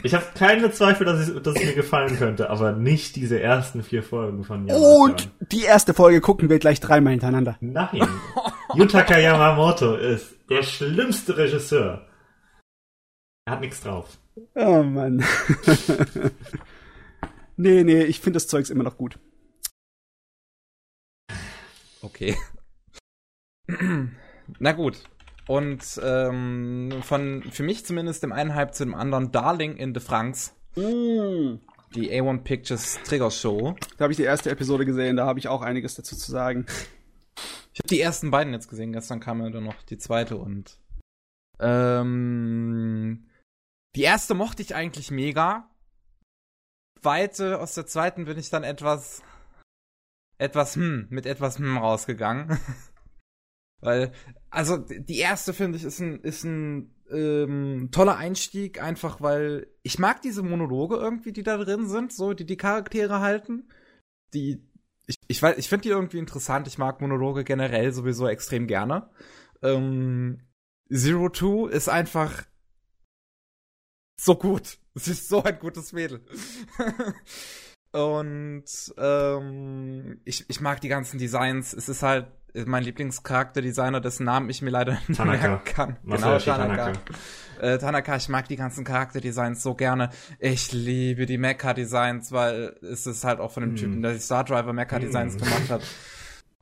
Ich 0.03 0.13
habe 0.13 0.25
keine 0.37 0.69
Zweifel, 0.71 1.05
dass, 1.05 1.29
ich, 1.29 1.41
dass 1.41 1.55
es 1.55 1.63
mir 1.63 1.73
gefallen 1.73 2.17
könnte, 2.17 2.49
aber 2.49 2.73
nicht 2.73 3.15
diese 3.15 3.41
ersten 3.41 3.83
vier 3.83 4.03
Folgen 4.03 4.43
von 4.43 4.67
Yamaka. 4.67 4.85
Und 4.85 5.29
die 5.51 5.63
erste 5.63 5.93
Folge 5.93 6.19
gucken 6.19 6.49
wir 6.49 6.59
gleich 6.59 6.81
dreimal 6.81 7.11
hintereinander. 7.11 7.55
Nein. 7.61 8.05
Yutaka 8.75 9.17
Yamamoto 9.17 9.95
ist 9.95 10.35
der 10.49 10.63
schlimmste 10.63 11.37
Regisseur. 11.37 12.06
Er 13.47 13.53
hat 13.53 13.61
nichts 13.61 13.79
drauf. 13.79 14.19
Oh 14.55 14.83
Mann. 14.83 15.23
nee, 17.55 17.85
nee, 17.85 18.03
ich 18.03 18.19
finde 18.19 18.35
das 18.35 18.47
Zeugs 18.49 18.69
immer 18.69 18.83
noch 18.83 18.97
gut. 18.97 19.17
Okay. 22.01 22.35
Na 24.59 24.73
gut. 24.73 25.01
Und 25.47 25.81
ähm, 26.03 26.91
von 27.03 27.41
für 27.49 27.63
mich 27.63 27.85
zumindest 27.85 28.21
dem 28.21 28.33
einen 28.33 28.53
Hype 28.53 28.75
zu 28.75 28.83
dem 28.83 28.93
anderen 28.93 29.31
Darling 29.31 29.77
in 29.77 29.93
the 29.93 30.01
Franks. 30.01 30.53
Mm. 30.75 31.59
Die 31.95 32.11
A1 32.11 32.43
Pictures 32.43 32.99
Trigger 33.05 33.31
Show. 33.31 33.77
Da 33.95 34.03
habe 34.03 34.11
ich 34.11 34.17
die 34.17 34.23
erste 34.23 34.51
Episode 34.51 34.85
gesehen, 34.85 35.15
da 35.15 35.25
habe 35.25 35.39
ich 35.39 35.47
auch 35.47 35.61
einiges 35.61 35.95
dazu 35.95 36.17
zu 36.17 36.29
sagen. 36.29 36.65
Ich 37.73 37.79
habe 37.79 37.87
die 37.87 38.01
ersten 38.01 38.29
beiden 38.29 38.51
jetzt 38.51 38.67
gesehen, 38.67 38.91
gestern 38.91 39.21
kam 39.21 39.41
ja 39.41 39.49
dann 39.49 39.63
noch 39.63 39.81
die 39.83 39.97
zweite 39.97 40.35
und 40.35 40.77
ähm, 41.61 43.26
die 43.95 44.03
erste 44.03 44.33
mochte 44.33 44.61
ich 44.61 44.75
eigentlich 44.75 45.11
mega. 45.11 45.69
Zweite, 47.01 47.59
aus 47.59 47.73
der 47.75 47.85
zweiten 47.85 48.25
bin 48.25 48.37
ich 48.37 48.49
dann 48.49 48.63
etwas 48.63 49.23
etwas 50.37 50.75
hm, 50.75 51.07
mit 51.09 51.25
etwas 51.25 51.59
hm 51.59 51.77
rausgegangen. 51.77 52.57
Weil, 53.81 54.11
also 54.49 54.77
die 54.77 55.19
erste 55.19 55.53
finde 55.53 55.77
ich 55.77 55.83
ist 55.83 55.99
ein, 55.99 56.19
ist 56.21 56.43
ein 56.43 56.95
ähm, 57.11 57.89
toller 57.91 58.17
Einstieg, 58.17 58.81
einfach 58.81 59.21
weil 59.21 59.67
ich 59.83 59.99
mag 59.99 60.21
diese 60.23 60.41
Monologe 60.41 60.95
irgendwie, 60.95 61.31
die 61.31 61.43
da 61.43 61.57
drin 61.57 61.87
sind, 61.87 62.11
so, 62.11 62.33
die 62.33 62.45
die 62.45 62.57
Charaktere 62.57 63.19
halten. 63.19 63.69
Die, 64.33 64.67
ich, 65.05 65.17
ich 65.27 65.41
weiß, 65.41 65.57
ich 65.59 65.69
finde 65.69 65.83
die 65.83 65.89
irgendwie 65.89 66.17
interessant. 66.17 66.67
Ich 66.67 66.79
mag 66.79 67.01
Monologe 67.01 67.43
generell 67.43 67.93
sowieso 67.93 68.27
extrem 68.27 68.65
gerne. 68.65 69.11
Ähm, 69.61 70.41
Zero 70.91 71.29
Two 71.29 71.67
ist 71.67 71.87
einfach 71.87 72.45
so 74.19 74.35
gut. 74.35 74.77
Sie 74.95 75.11
ist 75.11 75.29
so 75.29 75.43
ein 75.43 75.59
gutes 75.59 75.93
Mädel. 75.93 76.21
Und 77.91 78.65
ähm, 78.97 80.19
ich, 80.25 80.45
ich 80.49 80.61
mag 80.61 80.81
die 80.81 80.87
ganzen 80.89 81.17
Designs. 81.17 81.73
Es 81.73 81.87
ist 81.89 82.03
halt 82.03 82.27
mein 82.65 82.83
Lieblingscharakterdesigner, 82.83 84.01
dessen 84.01 84.25
Namen 84.25 84.49
ich 84.49 84.61
mir 84.61 84.71
leider 84.71 84.93
nicht 85.07 85.17
Tanaka. 85.17 85.47
merken 85.47 85.63
kann. 85.65 85.97
Masayoshi 86.03 86.45
Tanaka. 86.49 86.93
Äh, 87.61 87.77
Tanaka, 87.77 88.15
ich 88.17 88.29
mag 88.29 88.47
die 88.47 88.55
ganzen 88.55 88.83
Charakterdesigns 88.83 89.61
so 89.63 89.75
gerne. 89.75 90.09
Ich 90.39 90.71
liebe 90.73 91.25
die 91.25 91.37
Mecha-Designs, 91.37 92.31
weil 92.31 92.75
es 92.81 93.05
ist 93.07 93.23
halt 93.23 93.39
auch 93.39 93.51
von 93.51 93.61
dem 93.63 93.73
Mm. 93.73 93.75
Typen, 93.77 94.01
der 94.01 94.13
die 94.13 94.19
Star 94.19 94.43
Driver 94.43 94.73
Mecha-Designs 94.73 95.35
Mm. 95.35 95.37
gemacht 95.39 95.69
hat. 95.69 95.81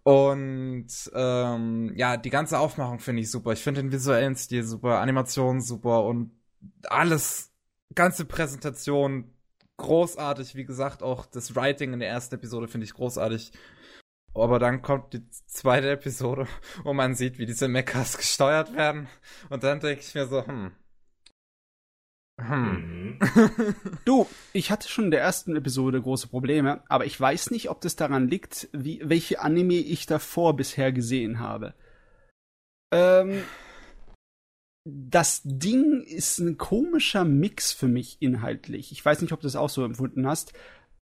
Und 0.03 0.87
ähm, 1.15 1.93
ja, 1.95 2.17
die 2.17 2.29
ganze 2.29 2.59
Aufmachung 2.59 2.99
finde 2.99 3.21
ich 3.23 3.31
super. 3.31 3.53
Ich 3.53 3.63
finde 3.63 3.81
den 3.81 3.91
visuellen 3.91 4.35
Stil 4.35 4.63
super, 4.63 4.99
Animation 4.99 5.61
super 5.61 6.03
und 6.03 6.31
alles, 6.83 7.51
ganze 7.93 8.25
Präsentation 8.25 9.33
großartig. 9.77 10.55
Wie 10.55 10.65
gesagt, 10.65 11.03
auch 11.03 11.25
das 11.25 11.55
Writing 11.55 11.93
in 11.93 11.99
der 11.99 12.09
ersten 12.09 12.35
Episode 12.35 12.67
finde 12.67 12.85
ich 12.85 12.93
großartig. 12.93 13.51
Aber 14.33 14.59
dann 14.59 14.81
kommt 14.81 15.13
die 15.13 15.29
zweite 15.29 15.91
Episode, 15.91 16.47
wo 16.83 16.93
man 16.93 17.15
sieht, 17.15 17.37
wie 17.39 17.45
diese 17.45 17.67
Mechas 17.67 18.17
gesteuert 18.17 18.75
werden. 18.75 19.07
Und 19.49 19.63
dann 19.63 19.79
denke 19.79 20.01
ich 20.01 20.13
mir 20.13 20.27
so, 20.27 20.45
hm. 20.45 20.71
Hm. 22.41 23.17
Mhm. 23.19 23.19
Du, 24.05 24.27
ich 24.51 24.71
hatte 24.71 24.89
schon 24.89 25.05
in 25.05 25.11
der 25.11 25.21
ersten 25.21 25.55
Episode 25.55 26.01
große 26.01 26.27
Probleme, 26.27 26.83
aber 26.89 27.05
ich 27.05 27.19
weiß 27.19 27.51
nicht, 27.51 27.69
ob 27.69 27.81
das 27.81 27.95
daran 27.95 28.27
liegt, 28.27 28.67
wie, 28.73 29.01
welche 29.03 29.39
Anime 29.39 29.75
ich 29.75 30.05
davor 30.05 30.55
bisher 30.55 30.91
gesehen 30.91 31.39
habe. 31.39 31.73
Ähm, 32.91 33.41
das 34.85 35.41
Ding 35.43 36.03
ist 36.03 36.37
ein 36.37 36.57
komischer 36.57 37.25
Mix 37.25 37.71
für 37.71 37.87
mich 37.87 38.17
inhaltlich. 38.19 38.91
Ich 38.91 39.03
weiß 39.03 39.21
nicht, 39.21 39.33
ob 39.33 39.41
du 39.41 39.47
das 39.47 39.55
auch 39.55 39.69
so 39.69 39.83
empfunden 39.83 40.27
hast. 40.27 40.53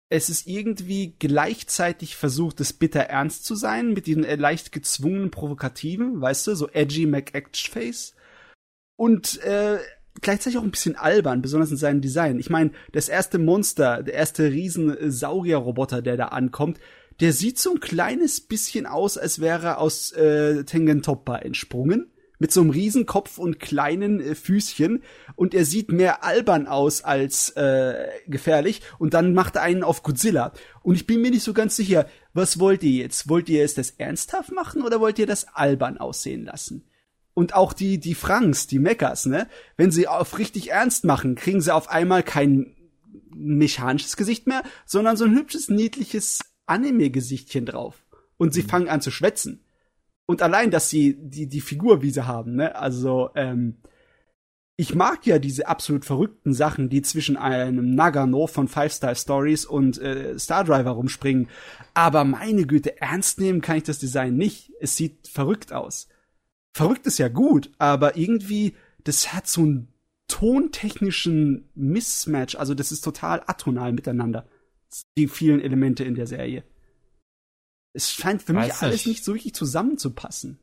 Es 0.09 0.28
ist 0.28 0.47
irgendwie 0.47 1.16
gleichzeitig 1.18 2.16
versucht, 2.16 2.61
es 2.61 2.72
bitter 2.72 3.01
ernst 3.01 3.45
zu 3.45 3.57
sein, 3.57 3.93
mit 3.93 4.07
diesem 4.07 4.24
äh, 4.24 4.37
leicht 4.37 4.70
gezwungenen 4.70 5.30
Provokativen, 5.30 6.20
weißt 6.20 6.47
du, 6.47 6.55
so 6.55 6.68
edgy 6.68 7.07
McActface. 7.07 8.14
Und 8.97 9.43
äh, 9.43 9.78
gleichzeitig 10.20 10.59
auch 10.59 10.62
ein 10.62 10.70
bisschen 10.70 10.97
albern, 10.97 11.43
besonders 11.43 11.70
in 11.72 11.76
seinem 11.76 12.03
Design. 12.03 12.39
Ich 12.39 12.51
meine, 12.51 12.70
das 12.93 13.09
erste 13.09 13.39
Monster, 13.39 14.03
der 14.05 14.14
erste 14.14 14.53
riesen 14.53 14.97
äh, 14.97 15.11
Saurier-Roboter, 15.11 16.03
der 16.03 16.16
da 16.16 16.26
ankommt, 16.26 16.78
der 17.20 17.33
sieht 17.33 17.59
so 17.59 17.72
ein 17.72 17.80
kleines 17.80 18.41
bisschen 18.41 18.87
aus, 18.87 19.18
als 19.18 19.41
wäre 19.41 19.66
er 19.66 19.78
aus 19.78 20.12
äh, 20.12 20.62
Tengen 20.64 21.03
Toppa 21.03 21.39
entsprungen. 21.39 22.12
Mit 22.43 22.51
so 22.51 22.61
einem 22.61 22.70
riesen 22.70 23.07
Kopf 23.07 23.38
und 23.38 23.61
kleinen 23.61 24.18
äh, 24.18 24.34
Füßchen. 24.34 25.05
Und 25.36 25.55
er 25.55 25.64
sieht 25.64 25.93
mehr 25.93 26.24
albern 26.24 26.66
aus 26.66 27.05
als 27.05 27.51
äh, 27.51 28.09
gefährlich. 28.26 28.82
Und 28.99 29.14
dann 29.14 29.32
macht 29.32 29.55
er 29.55 29.62
einen 29.62 29.84
auf 29.84 30.03
Godzilla. 30.03 30.53
Und 30.82 30.97
ich 30.97 31.07
bin 31.07 31.22
mir 31.22 31.30
nicht 31.30 31.45
so 31.45 31.53
ganz 31.53 31.76
sicher, 31.76 32.07
was 32.34 32.59
wollt 32.59 32.82
ihr 32.82 33.05
jetzt? 33.05 33.28
Wollt 33.28 33.49
ihr 33.49 33.62
es 33.62 33.74
das 33.74 33.90
ernsthaft 33.90 34.51
machen 34.51 34.82
oder 34.82 34.99
wollt 34.99 35.20
ihr 35.20 35.26
das 35.28 35.55
albern 35.55 35.99
aussehen 35.99 36.45
lassen? 36.45 36.82
Und 37.32 37.55
auch 37.55 37.72
die, 37.72 37.99
die 37.99 38.16
Franks, 38.16 38.66
die 38.66 38.80
Meckers, 38.80 39.26
ne? 39.26 39.47
Wenn 39.76 39.93
sie 39.93 40.09
auf 40.09 40.36
richtig 40.40 40.72
ernst 40.72 41.05
machen, 41.05 41.36
kriegen 41.36 41.61
sie 41.61 41.72
auf 41.72 41.90
einmal 41.90 42.24
kein 42.24 42.74
mechanisches 43.36 44.16
Gesicht 44.16 44.49
mehr, 44.49 44.64
sondern 44.84 45.16
so 45.16 45.26
ein 45.26 45.36
hübsches, 45.36 45.68
niedliches 45.68 46.40
Anime-Gesichtchen 46.66 47.66
drauf. 47.66 48.05
Und 48.36 48.53
sie 48.53 48.62
fangen 48.62 48.88
an 48.88 49.01
zu 49.01 49.12
schwätzen. 49.12 49.61
Und 50.27 50.43
allein, 50.43 50.70
dass 50.70 50.89
sie 50.89 51.16
die, 51.18 51.47
die 51.47 51.61
Figur, 51.61 52.03
wie 52.03 52.11
sie 52.11 52.27
haben, 52.27 52.55
ne? 52.55 52.77
Also, 52.77 53.31
ähm, 53.35 53.77
ich 54.77 54.95
mag 54.95 55.27
ja 55.27 55.39
diese 55.39 55.68
absolut 55.68 56.05
verrückten 56.05 56.55
Sachen, 56.55 56.89
die 56.89 57.03
zwischen 57.03 57.37
einem 57.37 57.95
Nagano 57.95 58.47
von 58.47 58.68
Five 58.68 58.93
Star 58.93 59.14
Stories 59.14 59.64
und 59.66 59.99
äh, 59.99 60.39
Star 60.39 60.64
Driver 60.64 60.93
rumspringen. 60.93 61.49
Aber 61.95 62.25
meine 62.25 62.66
Güte, 62.66 63.01
ernst 63.01 63.39
nehmen 63.39 63.61
kann 63.61 63.77
ich 63.77 63.83
das 63.85 63.99
Design 63.99 64.37
nicht. 64.37 64.73
Es 64.81 64.97
sieht 64.97 65.29
verrückt 65.29 65.73
aus. 65.73 66.09
Verrückt 66.75 67.07
ist 67.07 67.18
ja 67.18 67.29
gut, 67.29 67.70
aber 67.79 68.16
irgendwie, 68.16 68.75
das 69.05 69.35
hat 69.35 69.47
so 69.47 69.61
einen 69.61 69.89
tontechnischen 70.27 71.68
Mismatch. 71.75 72.57
Also 72.57 72.75
das 72.75 72.93
ist 72.93 73.03
total 73.03 73.43
atonal 73.47 73.93
miteinander. 73.93 74.47
Die 75.18 75.29
vielen 75.29 75.61
Elemente 75.61 76.03
in 76.05 76.14
der 76.14 76.27
Serie. 76.27 76.64
Es 77.93 78.12
scheint 78.12 78.43
für 78.43 78.53
mich 78.53 78.64
Weiß 78.70 78.82
alles 78.82 78.97
nicht. 78.97 79.07
nicht 79.07 79.24
so 79.24 79.32
richtig 79.32 79.55
zusammenzupassen. 79.55 80.59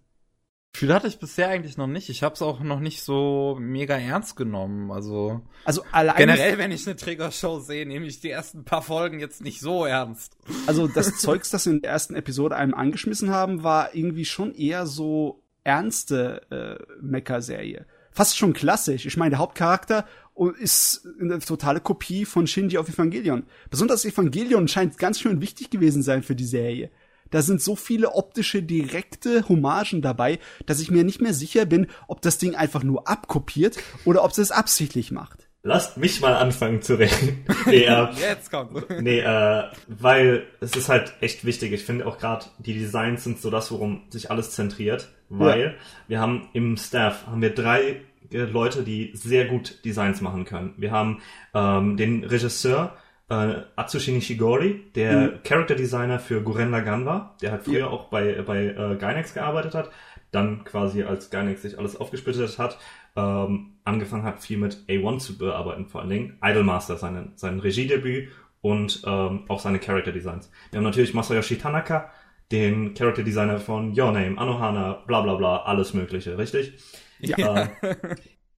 Gefühl 0.74 0.94
hatte 0.94 1.08
ich 1.08 1.20
bisher 1.20 1.50
eigentlich 1.50 1.78
noch 1.78 1.88
nicht. 1.88 2.10
Ich 2.10 2.22
habe 2.22 2.36
es 2.36 2.42
auch 2.42 2.60
noch 2.60 2.80
nicht 2.80 3.02
so 3.02 3.58
mega 3.60 3.98
ernst 3.98 4.36
genommen. 4.36 4.92
Also 4.92 5.42
Also 5.66 5.84
allein 5.92 6.16
generell, 6.16 6.58
wenn 6.58 6.72
ich 6.72 6.86
eine 6.86 6.96
Trigger-Show 6.96 7.60
sehe, 7.60 7.86
nehme 7.88 8.06
ich 8.06 8.20
die 8.20 8.30
ersten 8.30 8.64
paar 8.66 8.84
Folgen 8.84 9.20
jetzt 9.20 9.42
nicht 9.42 9.62
so 9.62 9.86
ernst. 9.86 10.38
Also 10.68 10.88
das 10.88 11.18
Zeugs, 11.20 11.50
das 11.50 11.66
in 11.66 11.82
der 11.82 11.92
ersten 11.92 12.16
Episode 12.16 12.56
einem 12.56 12.76
angeschmissen 12.76 13.32
haben, 13.32 13.64
war 13.64 13.96
irgendwie 13.96 14.26
schon 14.26 14.54
eher 14.54 14.86
so 14.86 15.42
ernste 15.64 16.44
äh, 16.52 17.02
Mecha-Serie. 17.02 17.86
Fast 18.12 18.38
schon 18.38 18.54
klassisch. 18.54 19.06
Ich 19.06 19.18
meine, 19.18 19.32
der 19.32 19.40
Hauptcharakter 19.40 20.06
ist 20.60 21.06
eine 21.20 21.40
totale 21.40 21.80
Kopie 21.82 22.26
von 22.26 22.48
Shinji 22.48 22.78
auf 22.78 22.88
Evangelion. 22.90 23.44
Besonders 23.70 24.06
Evangelion 24.06 24.68
scheint 24.68 24.98
ganz 24.98 25.20
schön 25.20 25.42
wichtig 25.42 25.70
gewesen 25.70 26.02
sein 26.04 26.24
für 26.24 26.36
die 26.36 26.46
Serie. 26.46 26.92
Da 27.32 27.42
sind 27.42 27.62
so 27.62 27.76
viele 27.76 28.14
optische, 28.14 28.64
direkte 28.64 29.48
Hommagen 29.48 30.02
dabei, 30.02 30.40
dass 30.66 30.80
ich 30.80 30.92
mir 30.92 31.04
nicht 31.04 31.22
mehr 31.22 31.34
sicher 31.34 31.66
bin, 31.66 31.88
ob 32.08 32.22
das 32.22 32.38
Ding 32.38 32.56
einfach 32.56 32.84
nur 32.84 33.08
abkopiert 33.08 33.78
oder 34.06 34.24
ob 34.24 34.32
es 34.32 34.38
es 34.38 34.52
absichtlich 34.52 35.12
macht. 35.12 35.48
Lasst 35.62 35.98
mich 35.98 36.22
mal 36.22 36.36
anfangen 36.36 36.82
zu 36.82 36.98
reden. 36.98 37.46
nee, 37.66 37.84
äh, 37.84 38.08
Jetzt 38.14 38.50
kommt. 38.50 38.90
nee, 39.02 39.20
äh, 39.20 39.64
weil 39.88 40.48
es 40.62 40.76
ist 40.76 40.88
halt 40.88 41.14
echt 41.20 41.44
wichtig. 41.44 41.74
Ich 41.74 41.84
finde 41.84 42.06
auch 42.08 42.18
gerade 42.18 42.46
die 42.60 42.74
Designs 42.74 43.26
sind 43.26 43.42
so 43.42 43.50
das, 43.50 43.70
worum 43.72 44.04
sich 44.10 44.32
alles 44.32 44.52
zentriert, 44.52 45.10
weil 45.28 45.76
wir 46.08 46.22
haben 46.22 46.48
im 46.54 46.78
Staff 46.78 47.28
haben 47.28 47.42
wir 47.42 47.54
drei 47.54 48.02
äh, 48.32 48.38
Leute, 48.38 48.84
die 48.84 49.12
sehr 49.14 49.46
gut 49.46 49.84
Designs 49.84 50.22
machen 50.22 50.46
können. 50.46 50.74
Wir 50.78 50.92
haben 50.92 51.22
ähm, 51.54 51.98
den 51.98 52.24
Regisseur 52.24 52.96
äh, 53.30 53.62
Atsushi 53.76 54.12
Nishigori, 54.12 54.92
der 54.96 55.40
Character 55.44 55.76
Designer 55.76 56.20
für 56.20 56.42
Guren 56.42 56.72
Lagann 56.72 57.06
war, 57.06 57.38
der 57.42 57.52
halt 57.52 57.64
früher 57.64 57.90
auch 57.90 58.10
bei 58.10 58.42
bei 58.42 58.66
äh, 58.66 58.96
Gainax 58.98 59.34
gearbeitet 59.34 59.76
hat, 59.76 59.92
dann 60.32 60.64
quasi 60.64 61.04
als 61.04 61.30
Gainax 61.30 61.62
sich 61.62 61.78
alles 61.78 61.96
aufgesplittet 61.96 62.58
hat, 62.58 62.78
ähm, 63.16 63.78
angefangen 63.84 64.24
hat 64.24 64.42
viel 64.42 64.58
mit 64.58 64.84
A1 64.88 65.20
zu 65.20 65.38
bearbeiten, 65.38 65.88
vor 65.88 66.02
allen 66.02 66.10
Dingen 66.10 66.38
Idolmaster, 66.44 66.98
seinen, 66.98 67.34
sein 67.36 67.60
Regiedebüt 67.60 68.30
und 68.62 69.02
ähm, 69.06 69.46
auch 69.48 69.60
seine 69.60 69.80
Character 69.80 70.12
Designs. 70.12 70.52
Wir 70.72 70.78
haben 70.78 70.86
natürlich 70.86 71.14
Masayoshi 71.14 71.58
Tanaka, 71.58 72.12
den 72.52 72.94
Character 72.94 73.24
Designer 73.24 73.60
von 73.60 73.98
Your 73.98 74.12
Name, 74.12 74.38
Anohana, 74.38 75.04
bla 75.08 75.22
bla 75.22 75.36
bla, 75.36 75.64
alles 75.64 75.94
mögliche, 75.94 76.38
richtig? 76.38 76.74
Ja. 77.20 77.70
Äh, 77.82 77.96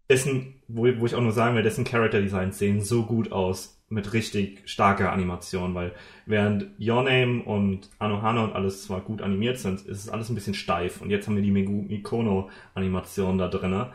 dessen, 0.10 0.62
wo, 0.68 0.84
wo 1.00 1.06
ich 1.06 1.16
auch 1.16 1.22
nur 1.22 1.32
sagen 1.32 1.56
will, 1.56 1.64
dessen 1.64 1.84
Charakter 1.84 2.22
Designs 2.22 2.60
sehen 2.60 2.82
so 2.82 3.06
gut 3.06 3.32
aus. 3.32 3.81
Mit 3.92 4.14
richtig 4.14 4.62
starker 4.66 5.12
Animation, 5.12 5.76
weil 5.76 5.94
während 6.26 6.68
Your 6.80 7.04
Name 7.04 7.44
und 7.44 7.90
Anohana 8.00 8.44
und 8.46 8.54
alles 8.54 8.84
zwar 8.84 9.02
gut 9.02 9.22
animiert 9.22 9.60
sind, 9.60 9.82
ist 9.82 10.00
es 10.00 10.10
alles 10.10 10.30
ein 10.30 10.36
bisschen 10.36 10.54
steif. 10.54 11.02
Und 11.02 11.10
jetzt 11.10 11.28
haben 11.28 11.36
wir 11.36 11.44
die 11.44 11.52
Mikono-Animation 11.52 13.38
da 13.38 13.48
drinne 13.48 13.92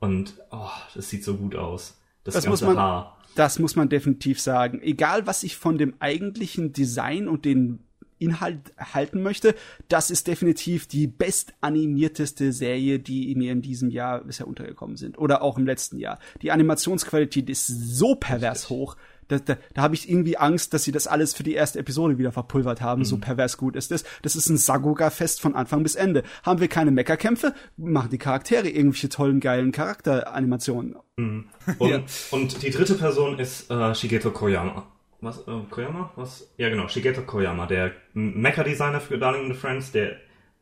und 0.00 0.34
oh, 0.50 0.68
das 0.94 1.08
sieht 1.10 1.24
so 1.24 1.36
gut 1.36 1.56
aus. 1.56 2.00
Das, 2.24 2.34
das 2.34 2.44
ganze 2.44 2.64
muss 2.64 2.74
man, 2.74 2.82
Haar. 2.82 3.18
Das 3.34 3.58
muss 3.58 3.76
man 3.76 3.88
definitiv 3.88 4.40
sagen. 4.40 4.80
Egal, 4.82 5.26
was 5.26 5.42
ich 5.42 5.56
von 5.56 5.78
dem 5.78 5.94
eigentlichen 5.98 6.72
Design 6.72 7.28
und 7.28 7.44
den 7.44 7.80
Inhalt 8.18 8.72
halten 8.78 9.22
möchte, 9.22 9.54
das 9.88 10.10
ist 10.10 10.26
definitiv 10.26 10.86
die 10.86 11.06
bestanimierteste 11.06 12.52
Serie, 12.52 12.98
die 12.98 13.34
mir 13.34 13.52
in 13.52 13.60
diesem 13.60 13.90
Jahr 13.90 14.24
bisher 14.24 14.46
untergekommen 14.46 14.96
sind. 14.96 15.18
Oder 15.18 15.42
auch 15.42 15.58
im 15.58 15.66
letzten 15.66 15.98
Jahr. 15.98 16.18
Die 16.42 16.52
Animationsqualität 16.52 17.50
ist 17.50 17.66
so 17.66 18.14
pervers 18.14 18.70
hoch. 18.70 18.96
Da, 19.28 19.38
da, 19.38 19.56
da 19.72 19.82
habe 19.82 19.94
ich 19.94 20.08
irgendwie 20.08 20.36
Angst, 20.36 20.74
dass 20.74 20.84
sie 20.84 20.92
das 20.92 21.06
alles 21.06 21.34
für 21.34 21.42
die 21.42 21.54
erste 21.54 21.78
Episode 21.78 22.18
wieder 22.18 22.32
verpulvert 22.32 22.80
haben. 22.80 23.00
Mhm. 23.00 23.04
So 23.06 23.18
pervers 23.18 23.56
gut 23.56 23.76
ist 23.76 23.90
das. 23.90 24.04
Das 24.22 24.36
ist 24.36 24.48
ein 24.48 24.56
Sagoga-Fest 24.56 25.40
von 25.40 25.54
Anfang 25.54 25.82
bis 25.82 25.94
Ende. 25.94 26.22
Haben 26.42 26.60
wir 26.60 26.68
keine 26.68 26.90
Meckerkämpfe, 26.90 27.54
machen 27.76 28.10
die 28.10 28.18
Charaktere 28.18 28.68
irgendwelche 28.68 29.08
tollen, 29.08 29.40
geilen 29.40 29.72
Charakteranimationen. 29.72 30.96
Mhm. 31.16 31.46
Und, 31.78 31.90
ja. 31.90 32.02
und 32.32 32.62
die 32.62 32.70
dritte 32.70 32.94
Person 32.94 33.38
ist 33.38 33.70
äh, 33.70 33.94
Shigeto 33.94 34.30
Koyama 34.30 34.84
was, 35.24 35.38
äh, 35.48 35.60
Koyama? 35.70 36.12
Was? 36.16 36.52
Ja, 36.56 36.68
genau, 36.68 36.88
Shigeto 36.88 37.22
Koyama, 37.22 37.66
der 37.66 37.92
Mecha-Designer 38.12 39.00
für 39.00 39.18
Darling 39.18 39.46
and 39.46 39.54
the 39.54 39.60
Friends, 39.60 39.90
der 39.90 40.16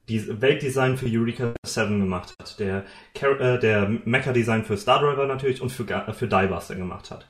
die 0.08 0.40
Weltdesign 0.40 0.96
für 0.96 1.06
Eureka 1.06 1.54
7 1.64 2.00
gemacht 2.00 2.34
hat, 2.40 2.58
der, 2.58 2.84
äh, 3.20 3.58
der 3.58 3.88
Mecha-Design 4.04 4.64
für 4.64 4.76
Star 4.76 5.00
Driver 5.00 5.26
natürlich 5.26 5.60
und 5.60 5.70
für, 5.70 5.88
äh, 5.88 6.12
für 6.12 6.26
Diebuster 6.26 6.74
gemacht 6.74 7.10
hat. 7.10 7.28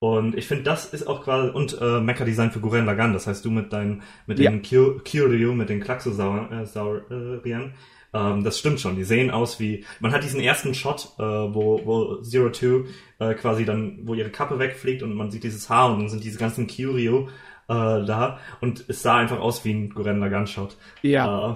Und 0.00 0.34
ich 0.34 0.48
finde, 0.48 0.64
das 0.64 0.86
ist 0.86 1.06
auch 1.06 1.22
quasi, 1.22 1.50
und 1.50 1.78
äh, 1.80 2.00
Mecha-Design 2.00 2.50
für 2.50 2.60
Guren 2.60 2.86
Lagann, 2.86 3.12
das 3.12 3.26
heißt, 3.26 3.44
du 3.44 3.50
mit 3.50 3.72
deinen, 3.72 4.02
mit 4.26 4.38
ja. 4.38 4.50
den 4.50 4.62
Kyoryu, 4.62 5.52
mit 5.52 5.68
den 5.68 5.80
Klaxosauriern, 5.80 7.74
ähm, 8.12 8.42
das 8.42 8.58
stimmt 8.58 8.80
schon. 8.80 8.96
Die 8.96 9.04
sehen 9.04 9.30
aus 9.30 9.60
wie. 9.60 9.84
Man 10.00 10.12
hat 10.12 10.24
diesen 10.24 10.40
ersten 10.40 10.74
Shot, 10.74 11.12
äh, 11.18 11.22
wo, 11.22 11.80
wo 11.84 12.16
Zero 12.22 12.48
Two 12.48 12.86
äh, 13.18 13.34
quasi 13.34 13.64
dann, 13.64 14.00
wo 14.04 14.14
ihre 14.14 14.30
Kappe 14.30 14.58
wegfliegt 14.58 15.02
und 15.02 15.14
man 15.14 15.30
sieht 15.30 15.44
dieses 15.44 15.68
Haar 15.68 15.92
und 15.92 16.00
dann 16.00 16.08
sind 16.08 16.24
diese 16.24 16.38
ganzen 16.38 16.66
Curio 16.66 17.28
äh, 17.68 17.74
da 18.04 18.38
und 18.60 18.84
es 18.88 19.02
sah 19.02 19.18
einfach 19.18 19.38
aus 19.38 19.64
wie 19.64 19.72
ein 19.72 19.90
Guren 19.90 20.18
Lagann 20.18 20.46
Shot. 20.46 20.76
Ja. 21.02 21.52
Äh, 21.52 21.54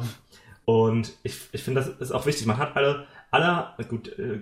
und 0.64 1.12
ich, 1.22 1.40
ich 1.52 1.62
finde, 1.62 1.80
das 1.80 1.88
ist 1.88 2.12
auch 2.12 2.26
wichtig. 2.26 2.46
Man 2.46 2.58
hat 2.58 2.76
alle, 2.76 3.06
alle, 3.30 3.74
gut, 3.88 4.16
äh, 4.18 4.40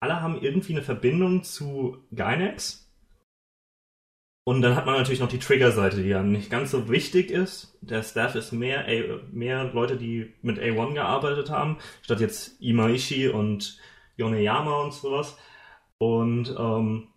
alle 0.00 0.20
haben 0.20 0.40
irgendwie 0.40 0.72
eine 0.72 0.82
Verbindung 0.82 1.44
zu 1.44 1.98
Gynex 2.10 2.85
und 4.48 4.62
dann 4.62 4.76
hat 4.76 4.86
man 4.86 4.94
natürlich 4.94 5.18
noch 5.18 5.28
die 5.28 5.40
Trigger-Seite, 5.40 6.04
die 6.04 6.08
ja 6.08 6.22
nicht 6.22 6.50
ganz 6.50 6.70
so 6.70 6.88
wichtig 6.88 7.32
ist. 7.32 7.76
Der 7.80 8.04
Staff 8.04 8.36
ist 8.36 8.52
mehr, 8.52 8.86
A 8.86 9.18
mehr 9.32 9.64
Leute, 9.72 9.96
die 9.96 10.34
mit 10.40 10.60
A1 10.60 10.94
gearbeitet 10.94 11.50
haben, 11.50 11.78
statt 12.02 12.20
jetzt 12.20 12.60
Imaishi 12.60 13.26
und 13.26 13.76
Yoneyama 14.16 14.82
und 14.84 14.92
sowas. 14.92 15.36
Und 15.98 16.54
ähm, 16.56 17.08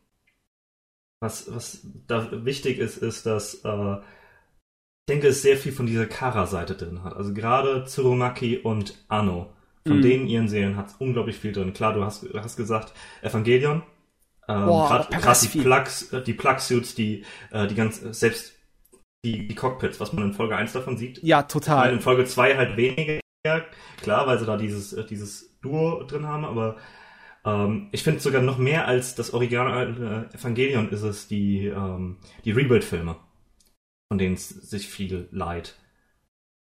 was, 1.21 1.53
was 1.53 1.85
da 2.07 2.45
wichtig 2.45 2.79
ist, 2.79 2.97
ist, 2.97 3.27
dass 3.27 3.63
äh, 3.63 3.97
ich 3.97 5.11
denke, 5.11 5.27
es 5.27 5.43
sehr 5.43 5.57
viel 5.57 5.71
von 5.71 5.85
dieser 5.85 6.07
Kara-Seite 6.07 6.73
drin 6.73 7.03
hat. 7.03 7.15
Also 7.15 7.35
gerade 7.35 7.83
Tsurumaki 7.85 8.57
und 8.57 9.05
Anno, 9.07 9.53
von 9.85 9.99
mm. 9.99 10.01
denen 10.01 10.27
ihren 10.27 10.47
Serien 10.47 10.77
hat 10.77 10.95
unglaublich 10.97 11.37
viel 11.37 11.51
drin. 11.51 11.73
Klar, 11.73 11.93
du 11.93 12.03
hast, 12.03 12.23
du 12.23 12.39
hast 12.39 12.57
gesagt, 12.57 12.91
Evangelion, 13.21 13.83
ähm, 14.49 14.65
Gerade 14.65 15.39
die 15.41 15.59
Plugs, 15.59 16.11
äh, 16.11 16.23
die 16.23 16.33
Plug-Suits, 16.33 16.95
die, 16.95 17.23
äh, 17.51 17.67
die 17.67 17.75
ganz, 17.75 18.03
äh, 18.03 18.13
selbst 18.13 18.53
die, 19.23 19.47
die 19.47 19.55
Cockpits, 19.55 19.99
was 19.99 20.11
man 20.11 20.23
in 20.23 20.33
Folge 20.33 20.55
1 20.55 20.73
davon 20.73 20.97
sieht. 20.97 21.21
Ja, 21.21 21.43
total. 21.43 21.93
In 21.93 22.01
Folge 22.01 22.25
2 22.25 22.57
halt 22.57 22.75
weniger, 22.75 23.19
klar, 24.01 24.25
weil 24.25 24.39
sie 24.39 24.45
da 24.47 24.57
dieses, 24.57 24.93
äh, 24.93 25.05
dieses 25.05 25.59
Duo 25.61 26.03
drin 26.03 26.25
haben, 26.25 26.45
aber 26.45 26.77
ähm, 27.45 27.89
ich 27.91 28.03
finde 28.03 28.21
sogar 28.21 28.41
noch 28.41 28.57
mehr 28.57 28.87
als 28.87 29.13
das 29.13 29.33
Original 29.33 30.27
äh, 30.31 30.35
Evangelion 30.35 30.89
ist 30.89 31.03
es 31.03 31.27
die, 31.27 31.67
ähm, 31.67 32.17
die 32.43 32.51
Rebuild-Filme, 32.51 33.17
von 34.11 34.17
denen 34.17 34.33
es 34.33 34.49
sich 34.49 34.87
viel 34.87 35.29
leid. 35.31 35.75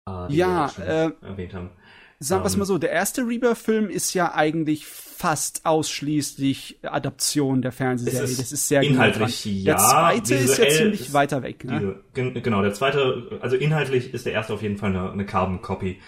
Äh, 0.08 0.32
ja, 0.32 0.72
äh, 0.80 1.12
erwähnt 1.22 1.54
haben. 1.54 1.72
Sagen 2.20 2.44
wir 2.44 2.48
es 2.48 2.54
ähm. 2.54 2.60
mal 2.60 2.66
so, 2.66 2.78
der 2.78 2.92
erste 2.92 3.22
Rebirth-Film 3.28 3.90
ist 3.90 4.14
ja 4.14 4.34
eigentlich 4.34 4.86
fast 4.86 5.66
ausschließlich 5.66 6.80
Adaption 6.84 7.62
der 7.62 7.72
Fernsehserie. 7.72 8.26
Ist 8.26 8.40
das 8.40 8.52
ist 8.52 8.68
sehr 8.68 8.82
inhaltlich 8.82 9.46
ja. 9.46 9.76
Der 9.76 9.78
zweite 9.78 10.36
ist 10.36 10.58
ja 10.58 10.70
ziemlich 10.70 11.02
ist 11.02 11.14
weiter 11.14 11.44
weg. 11.44 11.64
Ne? 11.64 12.02
Diese, 12.16 12.32
genau, 12.42 12.62
der 12.62 12.74
zweite, 12.74 13.40
also 13.42 13.56
inhaltlich 13.56 14.14
ist 14.14 14.26
der 14.26 14.34
erste 14.34 14.54
auf 14.54 14.62
jeden 14.62 14.78
Fall 14.78 14.90
eine, 14.90 15.12
eine 15.12 15.26
Carbon 15.26 15.62
Copy. 15.62 16.00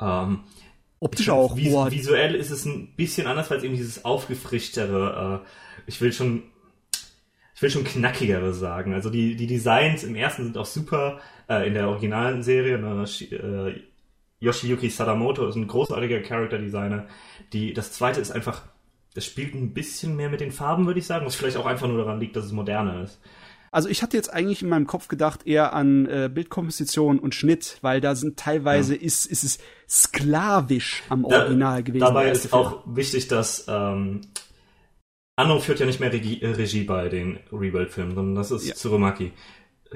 Ähm, 0.00 0.40
Optisch 0.98 1.30
auch. 1.30 1.56
Vis 1.56 1.72
visuell 1.90 2.34
ist 2.34 2.50
es 2.50 2.66
ein 2.66 2.94
bisschen 2.96 3.26
anders, 3.26 3.50
weil 3.50 3.58
es 3.58 3.64
eben 3.64 3.74
dieses 3.74 4.04
aufgefrischtere, 4.04 5.42
äh, 5.42 5.48
ich 5.86 6.00
will 6.02 6.12
schon, 6.12 6.42
ich 7.54 7.62
will 7.62 7.70
schon 7.70 7.84
knackigere 7.84 8.52
sagen. 8.52 8.92
Also 8.92 9.08
die, 9.08 9.36
die 9.36 9.46
Designs 9.46 10.04
im 10.04 10.14
ersten 10.14 10.44
sind 10.44 10.58
auch 10.58 10.66
super, 10.66 11.18
äh, 11.48 11.66
in 11.66 11.72
der 11.72 11.88
originalen 11.88 12.42
Serie, 12.42 12.78
ne, 12.78 13.04
äh, 13.30 13.80
Yoshiyuki 14.40 14.88
Sadamoto 14.88 15.46
ist 15.46 15.56
ein 15.56 15.68
großartiger 15.68 16.20
Character 16.20 16.58
Designer. 16.58 17.06
Die, 17.52 17.72
das 17.72 17.92
zweite 17.92 18.20
ist 18.20 18.30
einfach, 18.30 18.62
es 19.14 19.24
spielt 19.24 19.54
ein 19.54 19.72
bisschen 19.74 20.16
mehr 20.16 20.30
mit 20.30 20.40
den 20.40 20.50
Farben, 20.50 20.86
würde 20.86 20.98
ich 20.98 21.06
sagen, 21.06 21.26
was 21.26 21.34
vielleicht 21.34 21.56
auch 21.56 21.66
einfach 21.66 21.88
nur 21.88 21.98
daran 21.98 22.20
liegt, 22.20 22.36
dass 22.36 22.46
es 22.46 22.52
moderner 22.52 23.02
ist. 23.02 23.20
Also 23.72 23.88
ich 23.88 24.02
hatte 24.02 24.16
jetzt 24.16 24.32
eigentlich 24.32 24.62
in 24.62 24.68
meinem 24.68 24.86
Kopf 24.86 25.06
gedacht 25.06 25.46
eher 25.46 25.72
an 25.74 26.06
äh, 26.06 26.28
Bildkomposition 26.32 27.20
und 27.20 27.36
Schnitt, 27.36 27.78
weil 27.82 28.00
da 28.00 28.16
sind 28.16 28.36
teilweise 28.36 28.96
ja. 28.96 29.02
ist, 29.02 29.26
ist 29.26 29.44
es 29.44 29.58
sklavisch 29.88 31.04
am 31.08 31.24
Original 31.24 31.76
da, 31.76 31.80
gewesen. 31.82 32.00
Dabei 32.00 32.30
ist 32.30 32.48
Film. 32.48 32.52
auch 32.54 32.82
wichtig, 32.86 33.28
dass 33.28 33.66
ähm, 33.68 34.22
Anno 35.36 35.60
führt 35.60 35.78
ja 35.78 35.86
nicht 35.86 36.00
mehr 36.00 36.12
Regie, 36.12 36.42
äh, 36.42 36.48
Regie 36.48 36.82
bei 36.82 37.08
den 37.08 37.38
Rebuild-Filmen, 37.52 38.14
sondern 38.14 38.34
das 38.34 38.50
ist 38.50 38.66
ja. 38.66 38.74
Tsurumaki. 38.74 39.32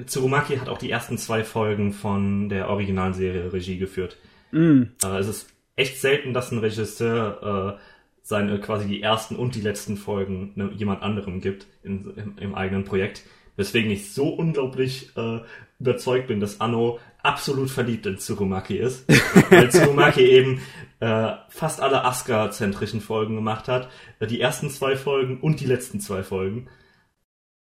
Tsurumaki 0.05 0.57
hat 0.57 0.69
auch 0.69 0.77
die 0.77 0.91
ersten 0.91 1.17
zwei 1.17 1.43
Folgen 1.43 1.91
von 1.91 2.47
der 2.47 2.69
originalen 2.69 3.13
Serie 3.13 3.51
Regie 3.51 3.77
geführt. 3.77 4.17
Mm. 4.55 4.83
Äh, 5.03 5.17
es 5.17 5.27
ist 5.27 5.53
echt 5.75 5.99
selten, 5.99 6.33
dass 6.33 6.51
ein 6.51 6.59
Regisseur 6.59 7.77
äh, 7.77 7.81
seine 8.21 8.59
quasi 8.59 8.87
die 8.87 9.01
ersten 9.01 9.35
und 9.35 9.53
die 9.53 9.61
letzten 9.61 9.97
Folgen 9.97 10.53
ne, 10.55 10.71
jemand 10.75 11.03
anderem 11.03 11.41
gibt 11.41 11.67
in, 11.83 12.09
im, 12.15 12.37
im, 12.37 12.55
eigenen 12.55 12.85
Projekt. 12.85 13.23
Weswegen 13.57 13.91
ich 13.91 14.13
so 14.13 14.29
unglaublich 14.29 15.15
äh, 15.17 15.41
überzeugt 15.79 16.27
bin, 16.27 16.39
dass 16.39 16.61
Anno 16.61 16.99
absolut 17.21 17.69
verliebt 17.69 18.05
in 18.05 18.17
Tsurumaki 18.17 18.77
ist. 18.77 19.07
weil 19.49 19.69
Tsurumaki 19.69 20.21
eben 20.21 20.61
äh, 21.01 21.33
fast 21.49 21.81
alle 21.81 22.05
Asuka-zentrischen 22.05 23.01
Folgen 23.01 23.35
gemacht 23.35 23.67
hat. 23.67 23.89
Äh, 24.19 24.27
die 24.27 24.39
ersten 24.39 24.69
zwei 24.69 24.95
Folgen 24.95 25.41
und 25.41 25.59
die 25.59 25.67
letzten 25.67 25.99
zwei 25.99 26.23
Folgen 26.23 26.69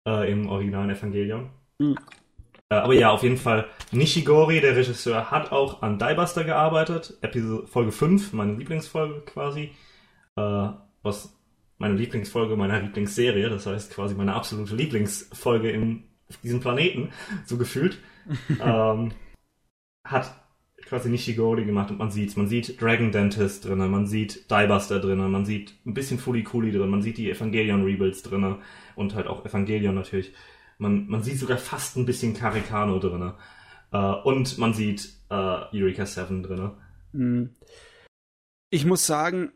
äh, 0.07 0.31
im 0.31 0.49
originalen 0.49 0.91
Evangelion. 0.91 1.51
Mhm. 1.79 1.97
Äh, 2.71 2.77
aber 2.77 2.95
ja, 2.95 3.11
auf 3.11 3.23
jeden 3.23 3.37
Fall. 3.37 3.67
Nishigori, 3.93 4.61
der 4.61 4.77
Regisseur, 4.77 5.31
hat 5.31 5.53
auch 5.53 5.83
an 5.83 5.99
Diebuster 5.99 6.45
gearbeitet. 6.45 7.17
Episode, 7.23 7.67
Folge 7.67 7.93
5, 7.93 8.33
meine 8.33 8.55
Lieblingsfolge 8.55 9.21
quasi. 9.21 9.71
Äh, 10.37 10.69
was 11.03 11.37
meine 11.79 11.95
Lieblingsfolge 11.95 12.57
meiner 12.57 12.81
Lieblingsserie, 12.81 13.49
das 13.51 13.67
heißt 13.67 13.93
quasi 13.93 14.15
meine 14.15 14.35
absolute 14.35 14.75
Lieblingsfolge 14.75 15.71
in 15.71 16.05
diesem 16.43 16.61
Planeten, 16.61 17.11
so 17.45 17.57
gefühlt. 17.57 17.99
ähm, 18.61 19.13
hat 20.05 20.35
quasi 20.87 21.09
Nishigori 21.09 21.65
gemacht 21.65 21.91
und 21.91 21.99
man 21.99 22.11
sieht's. 22.11 22.37
Man 22.37 22.49
sieht 22.49 22.81
Dragon 22.81 23.13
Dentist 23.13 23.65
drin, 23.65 23.79
man 23.79 24.07
sieht 24.07 24.51
Diebuster 24.51 25.01
drin, 25.01 25.19
man 25.31 25.45
sieht 25.45 25.75
ein 25.85 25.95
bisschen 25.95 26.19
Fully 26.19 26.43
Cooley 26.43 26.73
drin, 26.73 26.89
man 26.89 27.03
sieht 27.03 27.19
die 27.19 27.31
Evangelion 27.31 27.85
Rebuilds 27.85 28.23
drin 28.23 28.57
und 28.95 29.15
halt 29.15 29.27
auch 29.27 29.45
Evangelion 29.45 29.95
natürlich. 29.95 30.33
Man, 30.79 31.07
man 31.09 31.23
sieht 31.23 31.39
sogar 31.39 31.59
fast 31.59 31.97
ein 31.97 32.07
bisschen 32.07 32.35
Karikano 32.35 32.99
drin. 32.99 33.33
Äh, 33.93 33.99
und 33.99 34.59
man 34.59 34.75
sieht 34.75 35.09
äh, 35.31 35.35
Eureka 35.35 36.07
7 36.07 36.43
drin. 36.43 36.71
Mhm. 37.13 37.55
Ich 38.71 38.85
muss 38.85 39.07
sagen, 39.07 39.53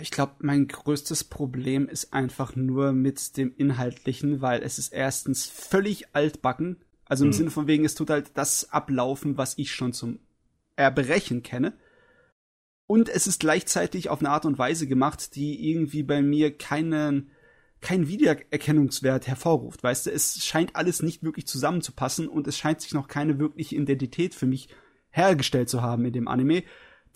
ich 0.00 0.10
glaube, 0.10 0.34
mein 0.40 0.68
größtes 0.68 1.24
Problem 1.24 1.88
ist 1.88 2.12
einfach 2.12 2.56
nur 2.56 2.92
mit 2.92 3.36
dem 3.36 3.54
Inhaltlichen, 3.56 4.40
weil 4.40 4.62
es 4.62 4.78
ist 4.78 4.92
erstens 4.92 5.46
völlig 5.46 6.14
altbacken. 6.14 6.76
Also 7.04 7.24
im 7.24 7.30
mhm. 7.30 7.34
Sinne 7.34 7.50
von 7.50 7.66
wegen, 7.66 7.84
es 7.84 7.94
tut 7.94 8.10
halt 8.10 8.32
das 8.34 8.72
ablaufen, 8.72 9.36
was 9.36 9.58
ich 9.58 9.72
schon 9.72 9.92
zum 9.92 10.18
Erbrechen 10.76 11.42
kenne. 11.42 11.72
Und 12.86 13.08
es 13.08 13.26
ist 13.26 13.40
gleichzeitig 13.40 14.08
auf 14.08 14.20
eine 14.20 14.30
Art 14.30 14.44
und 14.44 14.58
Weise 14.58 14.88
gemacht, 14.88 15.36
die 15.36 15.70
irgendwie 15.70 16.02
bei 16.02 16.22
mir 16.22 16.56
keinen 16.56 17.30
kein 17.80 18.08
Wiedererkennungswert 18.08 19.26
hervorruft. 19.26 19.82
Weißt 19.82 20.06
du, 20.06 20.10
es 20.10 20.44
scheint 20.44 20.76
alles 20.76 21.02
nicht 21.02 21.22
wirklich 21.22 21.46
zusammenzupassen 21.46 22.28
und 22.28 22.46
es 22.46 22.58
scheint 22.58 22.80
sich 22.80 22.92
noch 22.92 23.08
keine 23.08 23.38
wirkliche 23.38 23.76
Identität 23.76 24.34
für 24.34 24.46
mich 24.46 24.68
hergestellt 25.10 25.68
zu 25.68 25.82
haben 25.82 26.04
in 26.04 26.12
dem 26.12 26.28
Anime. 26.28 26.62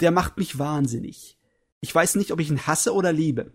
Der 0.01 0.11
macht 0.11 0.39
mich 0.39 0.59
wahnsinnig. 0.59 1.39
Ich 1.81 1.95
weiß 1.95 2.15
nicht, 2.17 2.33
ob 2.33 2.41
ich 2.41 2.51
ihn 2.51 2.67
hasse 2.67 2.95
oder 2.95 3.13
liebe. 3.13 3.53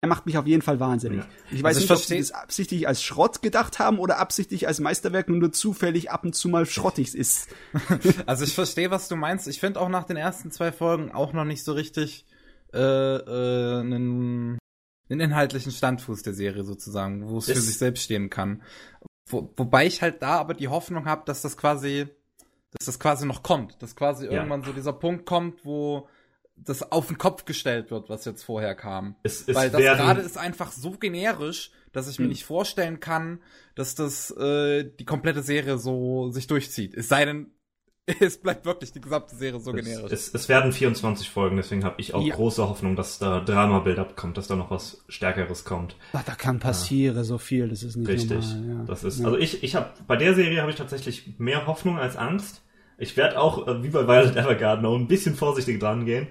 er 0.00 0.08
macht 0.08 0.26
mich 0.26 0.38
auf 0.38 0.46
jeden 0.46 0.62
Fall 0.62 0.78
wahnsinnig. 0.78 1.20
Ja. 1.20 1.28
Ich 1.50 1.62
weiß 1.62 1.76
also 1.76 1.80
ich 1.80 1.90
nicht, 1.90 1.98
ob 1.98 2.04
sie 2.04 2.18
das 2.18 2.30
absichtlich 2.30 2.86
als 2.86 3.02
Schrott 3.02 3.42
gedacht 3.42 3.80
haben 3.80 3.98
oder 3.98 4.18
absichtlich 4.18 4.68
als 4.68 4.78
Meisterwerk 4.78 5.28
nur 5.28 5.50
zufällig 5.50 6.10
ab 6.12 6.24
und 6.24 6.36
zu 6.36 6.48
mal 6.48 6.66
schrottig 6.66 7.16
ist. 7.16 7.48
also 8.26 8.44
ich 8.44 8.54
verstehe, 8.54 8.92
was 8.92 9.08
du 9.08 9.16
meinst. 9.16 9.48
Ich 9.48 9.58
finde 9.58 9.80
auch 9.80 9.88
nach 9.88 10.04
den 10.04 10.16
ersten 10.16 10.52
zwei 10.52 10.70
Folgen 10.70 11.10
auch 11.10 11.32
noch 11.32 11.44
nicht 11.44 11.64
so 11.64 11.72
richtig 11.72 12.26
äh, 12.72 12.78
äh, 12.78 13.80
einen, 13.80 14.58
einen 15.10 15.20
inhaltlichen 15.20 15.72
Standfuß 15.72 16.22
der 16.22 16.34
Serie 16.34 16.64
sozusagen, 16.64 17.28
wo 17.28 17.38
es 17.38 17.46
für 17.46 17.60
sich 17.60 17.78
selbst 17.78 18.04
stehen 18.04 18.30
kann. 18.30 18.62
Wo, 19.26 19.52
wobei 19.56 19.86
ich 19.86 20.02
halt 20.02 20.22
da 20.22 20.38
aber 20.38 20.54
die 20.54 20.68
Hoffnung 20.68 21.06
habe, 21.06 21.22
dass 21.26 21.42
das 21.42 21.56
quasi, 21.56 22.06
dass 22.72 22.86
das 22.86 22.98
quasi 22.98 23.26
noch 23.26 23.42
kommt, 23.42 23.82
dass 23.82 23.96
quasi 23.96 24.26
ja. 24.26 24.32
irgendwann 24.32 24.62
so 24.62 24.72
dieser 24.72 24.92
Punkt 24.92 25.26
kommt, 25.26 25.64
wo 25.64 26.08
das 26.56 26.90
auf 26.90 27.06
den 27.06 27.18
Kopf 27.18 27.44
gestellt 27.44 27.90
wird, 27.90 28.08
was 28.08 28.24
jetzt 28.24 28.42
vorher 28.42 28.74
kam. 28.74 29.16
Es, 29.22 29.46
es 29.46 29.54
Weil 29.54 29.70
das 29.70 29.80
gerade 29.80 30.20
ist 30.20 30.36
einfach 30.36 30.72
so 30.72 30.90
generisch, 30.92 31.70
dass 31.92 32.08
ich 32.08 32.18
mir 32.18 32.24
hm. 32.24 32.30
nicht 32.30 32.44
vorstellen 32.44 33.00
kann, 33.00 33.40
dass 33.74 33.94
das 33.94 34.30
äh, 34.32 34.90
die 34.98 35.04
komplette 35.04 35.42
Serie 35.42 35.78
so 35.78 36.30
sich 36.30 36.46
durchzieht. 36.46 36.94
Es 36.94 37.08
sei 37.08 37.24
denn, 37.24 37.50
es 38.20 38.38
bleibt 38.38 38.64
wirklich 38.64 38.92
die 38.92 39.00
gesamte 39.00 39.36
Serie 39.36 39.60
so 39.60 39.72
es, 39.72 39.84
generisch. 39.84 40.12
Es, 40.12 40.34
es, 40.34 40.48
werden 40.48 40.72
24 40.72 41.28
Folgen, 41.28 41.56
deswegen 41.56 41.84
habe 41.84 41.96
ich 41.98 42.14
auch 42.14 42.24
ja. 42.24 42.34
große 42.34 42.66
Hoffnung, 42.66 42.96
dass 42.96 43.18
da 43.18 43.40
Drama-Build-up 43.40 44.16
kommt, 44.16 44.38
dass 44.38 44.46
da 44.46 44.56
noch 44.56 44.70
was 44.70 45.04
Stärkeres 45.08 45.64
kommt. 45.64 45.96
Ach, 46.12 46.24
da 46.24 46.34
kann 46.34 46.58
passieren 46.58 47.16
ja. 47.16 47.24
so 47.24 47.38
viel, 47.38 47.68
das 47.68 47.82
ist 47.82 47.96
nicht 47.96 48.08
Richtig. 48.08 48.54
normal. 48.54 48.78
Ja. 48.78 48.84
Das 48.84 49.04
ist, 49.04 49.24
also 49.24 49.36
ich, 49.36 49.62
ich 49.62 49.74
habe 49.74 49.90
bei 50.06 50.16
der 50.16 50.34
Serie 50.34 50.60
habe 50.60 50.70
ich 50.70 50.76
tatsächlich 50.76 51.38
mehr 51.38 51.66
Hoffnung 51.66 51.98
als 51.98 52.16
Angst. 52.16 52.62
Ich 52.96 53.16
werde 53.16 53.38
auch, 53.38 53.66
äh, 53.68 53.82
wie 53.82 53.90
bei 53.90 54.06
Violet 54.06 54.36
Evergarden, 54.36 54.86
auch 54.86 54.96
ein 54.96 55.08
bisschen 55.08 55.34
vorsichtig 55.34 55.78
dran 55.78 56.06
gehen, 56.06 56.28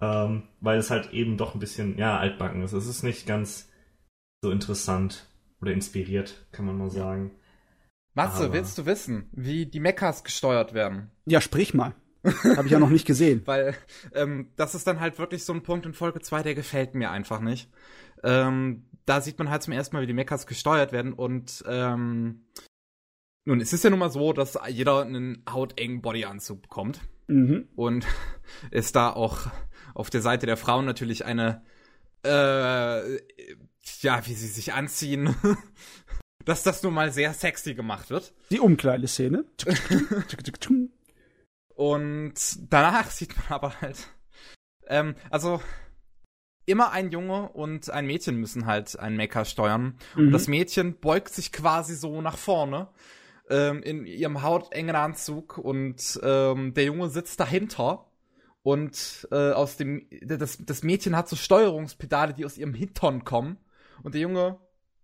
ähm, 0.00 0.44
weil 0.60 0.78
es 0.78 0.90
halt 0.90 1.12
eben 1.12 1.36
doch 1.36 1.54
ein 1.54 1.60
bisschen, 1.60 1.98
ja, 1.98 2.18
altbacken 2.18 2.62
ist. 2.62 2.72
Es 2.72 2.86
ist 2.86 3.02
nicht 3.02 3.26
ganz 3.26 3.68
so 4.42 4.50
interessant 4.50 5.26
oder 5.60 5.72
inspiriert, 5.72 6.46
kann 6.52 6.64
man 6.64 6.78
mal 6.78 6.90
sagen. 6.90 7.32
Matze, 8.18 8.44
Aber 8.44 8.52
willst 8.52 8.76
du 8.78 8.86
wissen, 8.86 9.28
wie 9.32 9.66
die 9.66 9.80
Mechas 9.80 10.24
gesteuert 10.24 10.74
werden? 10.74 11.10
Ja, 11.26 11.40
sprich 11.40 11.74
mal. 11.74 11.94
Habe 12.24 12.66
ich 12.66 12.72
ja 12.72 12.78
noch 12.78 12.90
nicht 12.90 13.06
gesehen. 13.06 13.42
Weil 13.46 13.74
ähm, 14.14 14.50
das 14.56 14.74
ist 14.74 14.86
dann 14.86 15.00
halt 15.00 15.18
wirklich 15.18 15.44
so 15.44 15.52
ein 15.52 15.62
Punkt 15.62 15.86
in 15.86 15.94
Folge 15.94 16.20
2, 16.20 16.42
der 16.42 16.54
gefällt 16.54 16.94
mir 16.94 17.10
einfach 17.10 17.40
nicht. 17.40 17.70
Ähm, 18.22 18.84
da 19.06 19.20
sieht 19.20 19.38
man 19.38 19.50
halt 19.50 19.62
zum 19.62 19.72
ersten 19.72 19.96
Mal, 19.96 20.02
wie 20.02 20.06
die 20.06 20.12
Mechas 20.12 20.46
gesteuert 20.46 20.92
werden 20.92 21.12
und 21.12 21.64
ähm, 21.66 22.44
nun, 23.48 23.62
es 23.62 23.72
ist 23.72 23.82
ja 23.82 23.88
nun 23.88 24.00
mal 24.00 24.10
so, 24.10 24.34
dass 24.34 24.58
jeder 24.68 25.00
einen 25.00 25.42
hautengen 25.50 26.02
Bodyanzug 26.02 26.60
bekommt. 26.60 27.00
Mhm. 27.28 27.68
Und 27.76 28.06
es 28.70 28.92
da 28.92 29.10
auch 29.10 29.46
auf 29.94 30.10
der 30.10 30.20
Seite 30.20 30.44
der 30.44 30.58
Frauen 30.58 30.84
natürlich 30.84 31.24
eine, 31.24 31.62
äh, 32.26 33.16
ja, 34.02 34.26
wie 34.26 34.34
sie 34.34 34.48
sich 34.48 34.74
anziehen, 34.74 35.34
dass 36.48 36.62
das 36.62 36.82
nun 36.82 36.94
mal 36.94 37.12
sehr 37.12 37.34
sexy 37.34 37.74
gemacht 37.74 38.08
wird. 38.08 38.32
Die 38.50 38.58
Umkleideszene. 38.58 39.44
Und 41.74 42.34
danach 42.70 43.10
sieht 43.10 43.36
man 43.36 43.46
aber 43.50 43.78
halt, 43.82 43.98
ähm, 44.86 45.14
also 45.28 45.60
immer 46.64 46.90
ein 46.92 47.10
Junge 47.10 47.50
und 47.50 47.90
ein 47.90 48.06
Mädchen 48.06 48.36
müssen 48.36 48.66
halt 48.66 48.98
einen 48.98 49.16
Mecker 49.16 49.44
steuern. 49.44 49.98
Mhm. 50.16 50.26
Und 50.26 50.32
das 50.32 50.48
Mädchen 50.48 50.98
beugt 50.98 51.34
sich 51.34 51.52
quasi 51.52 51.94
so 51.94 52.22
nach 52.22 52.38
vorne 52.38 52.88
ähm, 53.50 53.82
in 53.82 54.06
ihrem 54.06 54.42
hautengen 54.42 54.96
Anzug 54.96 55.58
und 55.58 56.18
ähm, 56.22 56.72
der 56.72 56.84
Junge 56.84 57.10
sitzt 57.10 57.40
dahinter 57.40 58.06
und 58.62 59.28
äh, 59.30 59.52
aus 59.52 59.76
dem 59.76 60.06
das, 60.22 60.58
das 60.64 60.82
Mädchen 60.82 61.14
hat 61.14 61.28
so 61.28 61.36
Steuerungspedale, 61.36 62.32
die 62.32 62.46
aus 62.46 62.56
ihrem 62.56 62.74
Hintern 62.74 63.24
kommen 63.24 63.58
und 64.02 64.14
der 64.14 64.22
Junge 64.22 64.58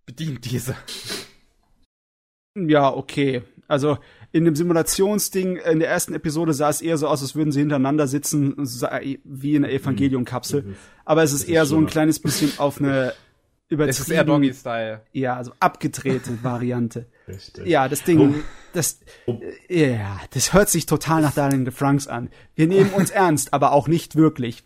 bedient 0.05 0.45
diese. 0.45 0.75
Ja, 2.55 2.93
okay. 2.93 3.43
Also 3.67 3.97
in 4.31 4.45
dem 4.45 4.55
Simulationsding 4.55 5.57
in 5.57 5.79
der 5.79 5.89
ersten 5.89 6.13
Episode 6.13 6.53
sah 6.53 6.69
es 6.69 6.81
eher 6.81 6.97
so 6.97 7.07
aus, 7.07 7.21
als 7.21 7.35
würden 7.35 7.51
sie 7.51 7.59
hintereinander 7.59 8.07
sitzen, 8.07 8.55
wie 9.23 9.55
in 9.55 9.63
einer 9.63 9.73
Evangelium-Kapsel. 9.73 10.63
Mhm. 10.63 10.75
Aber 11.05 11.23
es 11.23 11.31
ist, 11.31 11.43
ist 11.43 11.49
eher 11.49 11.65
so 11.65 11.77
ein 11.77 11.85
kleines 11.85 12.19
bisschen 12.19 12.51
auf 12.59 12.79
eine 12.79 13.13
übertrieben. 13.69 13.89
Es 13.89 13.99
ist 13.99 14.09
eher 14.09 14.23
Doggy-Style. 14.23 15.01
Ja, 15.13 15.35
also 15.37 15.51
abgedrehte 15.59 16.37
Variante. 16.43 17.07
Richtig. 17.27 17.65
Ja, 17.65 17.87
das 17.87 18.03
Ding, 18.03 18.43
das, 18.73 18.99
ja, 19.69 20.19
das 20.31 20.53
hört 20.53 20.69
sich 20.69 20.85
total 20.85 21.21
nach 21.21 21.33
Darling 21.33 21.65
the 21.65 21.71
Franks 21.71 22.07
an. 22.07 22.29
Wir 22.55 22.67
nehmen 22.67 22.91
uns 22.91 23.09
ernst, 23.11 23.53
aber 23.53 23.71
auch 23.71 23.87
nicht 23.87 24.15
wirklich. 24.15 24.63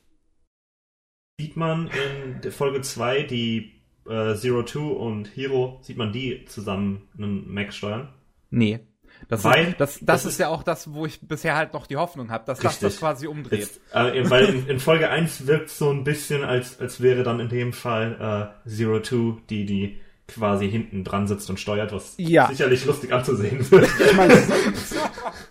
Sieht 1.40 1.56
man 1.56 1.88
in 1.88 2.42
der 2.42 2.52
Folge 2.52 2.82
2 2.82 3.24
die 3.24 3.79
äh, 4.10 4.36
Zero 4.36 4.64
Two 4.64 4.90
und 4.90 5.36
Hero, 5.36 5.80
sieht 5.82 5.98
man 5.98 6.12
die 6.12 6.46
zusammen 6.46 7.08
einen 7.18 7.52
Mac 7.52 7.74
steuern? 7.74 8.10
Nee. 8.50 8.80
Das, 9.28 9.44
weil, 9.44 9.70
ist, 9.70 9.80
das, 9.80 9.94
das, 9.96 10.06
das 10.06 10.26
ist, 10.26 10.32
ist, 10.34 10.40
ja 10.40 10.48
auch 10.48 10.64
das, 10.64 10.94
wo 10.94 11.06
ich 11.06 11.20
bisher 11.22 11.56
halt 11.56 11.74
noch 11.74 11.88
die 11.88 11.98
Hoffnung 11.98 12.32
habe, 12.32 12.46
dass 12.46 12.60
richtig. 12.60 12.80
das 12.80 12.94
das 12.94 13.00
quasi 13.00 13.28
umdreht. 13.28 13.60
Jetzt, 13.60 13.82
äh, 13.94 14.30
weil 14.30 14.46
in, 14.46 14.68
in, 14.68 14.80
Folge 14.80 15.10
1 15.10 15.46
wirkt 15.46 15.70
so 15.70 15.90
ein 15.90 16.04
bisschen, 16.04 16.44
als, 16.44 16.80
als 16.80 17.02
wäre 17.02 17.24
dann 17.24 17.40
in 17.40 17.50
dem 17.50 17.74
Fall 17.74 18.54
äh, 18.66 18.70
Zero 18.70 19.00
Two, 19.00 19.40
die, 19.50 19.66
die 19.66 20.00
quasi 20.28 20.70
hinten 20.70 21.04
dran 21.04 21.28
sitzt 21.28 21.50
und 21.50 21.60
steuert, 21.60 21.92
was 21.92 22.14
ja. 22.18 22.48
sicherlich 22.48 22.86
lustig 22.86 23.12
anzusehen 23.12 23.70
wird. 23.72 23.90
Ich 24.00 24.16
meine, 24.16 24.42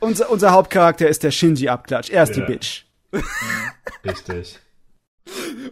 unser, 0.00 0.30
unser 0.30 0.52
Hauptcharakter 0.52 1.08
ist 1.08 1.22
der 1.22 1.30
Shinji-Abklatsch. 1.30 2.10
Er 2.10 2.22
ist 2.22 2.36
ja. 2.36 2.44
die 2.44 2.52
Bitch. 2.52 2.84
Richtig. 4.04 4.58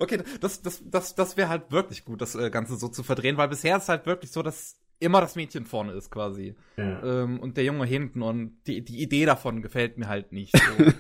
Okay, 0.01 0.23
das, 0.41 0.63
das, 0.63 0.83
das, 0.85 1.15
das 1.15 1.37
wäre 1.37 1.49
halt 1.49 1.71
wirklich 1.71 2.05
gut, 2.05 2.21
das 2.21 2.35
äh, 2.35 2.51
Ganze 2.51 2.77
so 2.77 2.89
zu 2.89 3.03
verdrehen, 3.03 3.37
weil 3.37 3.49
bisher 3.49 3.77
ist 3.77 3.89
halt 3.89 4.07
wirklich 4.07 4.31
so, 4.31 4.43
dass 4.43 4.77
immer 4.99 5.21
das 5.21 5.37
Mädchen 5.37 5.65
vorne 5.65 5.93
ist 5.93 6.11
quasi. 6.11 6.55
Ja. 6.77 7.03
Ähm, 7.03 7.41
und 7.41 7.57
der 7.57 7.65
Junge 7.65 7.87
hinten 7.87 8.23
und 8.23 8.63
die, 8.67 8.85
die 8.85 9.03
Idee 9.03 9.27
davon 9.27 9.63
gefällt 9.63 9.99
mir 9.99 10.09
halt 10.09 10.33
nicht. 10.33 10.57
So. 10.57 10.93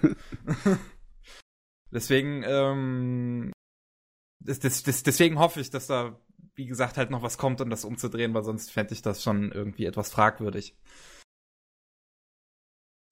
deswegen, 1.90 2.42
ähm, 2.46 3.52
das, 4.40 4.60
das, 4.60 4.82
das, 4.82 5.02
deswegen 5.02 5.38
hoffe 5.38 5.60
ich, 5.60 5.70
dass 5.70 5.86
da, 5.86 6.18
wie 6.54 6.66
gesagt, 6.66 6.96
halt 6.96 7.10
noch 7.10 7.22
was 7.22 7.38
kommt, 7.38 7.60
um 7.60 7.70
das 7.70 7.84
umzudrehen, 7.84 8.34
weil 8.34 8.44
sonst 8.44 8.70
fände 8.70 8.92
ich 8.92 9.02
das 9.02 9.22
schon 9.22 9.52
irgendwie 9.52 9.86
etwas 9.86 10.10
fragwürdig. 10.10 10.76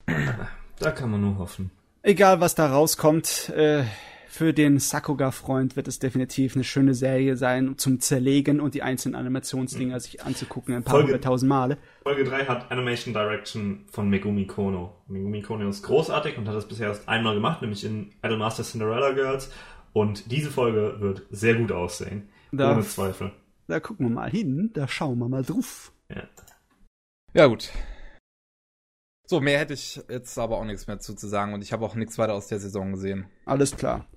Da 0.06 0.90
kann 0.90 1.10
man 1.10 1.20
nur 1.20 1.38
hoffen. 1.38 1.70
Egal, 2.02 2.40
was 2.40 2.54
da 2.54 2.70
rauskommt, 2.70 3.48
äh, 3.50 3.84
für 4.34 4.52
den 4.52 4.80
Sakuga-Freund 4.80 5.76
wird 5.76 5.86
es 5.86 6.00
definitiv 6.00 6.56
eine 6.56 6.64
schöne 6.64 6.94
Serie 6.94 7.36
sein 7.36 7.78
zum 7.78 8.00
Zerlegen 8.00 8.60
und 8.60 8.74
die 8.74 8.82
einzelnen 8.82 9.14
Animationsdinger 9.14 10.00
sich 10.00 10.24
anzugucken, 10.24 10.74
ein 10.74 10.82
paar 10.82 11.04
hunderttausend 11.04 11.48
Male. 11.48 11.78
Folge 12.02 12.24
3 12.24 12.46
hat 12.46 12.72
Animation 12.72 13.14
Direction 13.14 13.84
von 13.92 14.10
Megumi 14.10 14.48
Kono. 14.48 14.96
Megumi 15.06 15.40
Kono 15.40 15.68
ist 15.68 15.84
großartig 15.84 16.36
und 16.36 16.48
hat 16.48 16.56
das 16.56 16.66
bisher 16.66 16.88
erst 16.88 17.08
einmal 17.08 17.36
gemacht, 17.36 17.62
nämlich 17.62 17.84
in 17.84 18.10
Idolmaster 18.24 18.64
Cinderella 18.64 19.12
Girls. 19.12 19.52
Und 19.92 20.32
diese 20.32 20.50
Folge 20.50 20.96
wird 20.98 21.22
sehr 21.30 21.54
gut 21.54 21.70
aussehen. 21.70 22.28
Da, 22.50 22.72
ohne 22.72 22.82
Zweifel. 22.82 23.30
Da 23.68 23.78
gucken 23.78 24.06
wir 24.08 24.14
mal 24.14 24.30
hin, 24.30 24.70
da 24.74 24.88
schauen 24.88 25.20
wir 25.20 25.28
mal 25.28 25.44
drauf. 25.44 25.92
Ja. 26.08 26.24
Ja, 27.34 27.46
gut. 27.46 27.70
So, 29.28 29.40
mehr 29.40 29.60
hätte 29.60 29.74
ich 29.74 30.02
jetzt 30.08 30.36
aber 30.38 30.58
auch 30.58 30.64
nichts 30.64 30.88
mehr 30.88 30.98
zu, 30.98 31.14
zu 31.14 31.28
sagen 31.28 31.54
und 31.54 31.62
ich 31.62 31.72
habe 31.72 31.84
auch 31.84 31.94
nichts 31.94 32.18
weiter 32.18 32.34
aus 32.34 32.48
der 32.48 32.58
Saison 32.58 32.90
gesehen. 32.90 33.26
Alles 33.46 33.76
klar. 33.76 34.08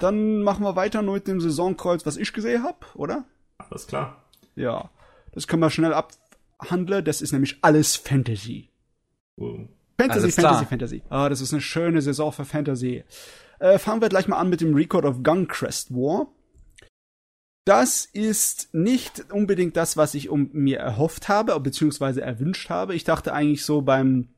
Dann 0.00 0.42
machen 0.42 0.62
wir 0.62 0.76
weiter 0.76 1.02
mit 1.02 1.26
dem 1.26 1.40
Saisonkreuz, 1.40 2.04
was 2.04 2.16
ich 2.16 2.32
gesehen 2.32 2.62
habe, 2.62 2.78
oder? 2.94 3.24
Alles 3.58 3.86
klar. 3.86 4.22
Ja, 4.54 4.90
das 5.32 5.46
können 5.46 5.62
wir 5.62 5.70
schnell 5.70 5.94
abhandeln. 5.94 7.04
Das 7.04 7.22
ist 7.22 7.32
nämlich 7.32 7.58
alles 7.62 7.96
Fantasy. 7.96 8.68
Uh. 9.38 9.66
Fantasy, 9.98 10.24
alles 10.24 10.34
Fantasy, 10.34 10.40
klar. 10.40 10.66
Fantasy. 10.66 11.02
Ah, 11.08 11.28
das 11.28 11.40
ist 11.40 11.52
eine 11.52 11.62
schöne 11.62 12.02
Saison 12.02 12.30
für 12.32 12.44
Fantasy. 12.44 13.04
Äh, 13.58 13.78
fangen 13.78 14.02
wir 14.02 14.10
gleich 14.10 14.28
mal 14.28 14.38
an 14.38 14.50
mit 14.50 14.60
dem 14.60 14.74
Record 14.74 15.06
of 15.06 15.22
Guncrest 15.22 15.92
War. 15.94 16.28
Das 17.64 18.04
ist 18.04 18.72
nicht 18.74 19.32
unbedingt 19.32 19.76
das, 19.76 19.96
was 19.96 20.14
ich 20.14 20.28
um 20.28 20.50
mir 20.52 20.78
erhofft 20.78 21.28
habe, 21.28 21.58
beziehungsweise 21.58 22.20
erwünscht 22.20 22.70
habe. 22.70 22.94
Ich 22.94 23.04
dachte 23.04 23.32
eigentlich 23.32 23.64
so 23.64 23.80
beim, 23.82 24.28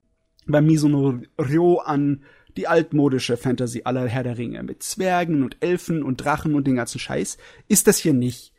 beim 0.46 0.66
Misono 0.66 1.20
Ryo 1.38 1.80
an 1.80 2.22
die 2.56 2.68
altmodische 2.68 3.36
Fantasy 3.36 3.82
aller 3.84 4.06
Herr 4.08 4.22
der 4.22 4.38
Ringe 4.38 4.62
mit 4.62 4.82
Zwergen 4.82 5.42
und 5.42 5.56
Elfen 5.60 6.02
und 6.02 6.16
Drachen 6.16 6.54
und 6.54 6.66
den 6.66 6.76
ganzen 6.76 6.98
Scheiß, 6.98 7.38
ist 7.68 7.86
das 7.86 7.98
hier 7.98 8.14
nicht. 8.14 8.52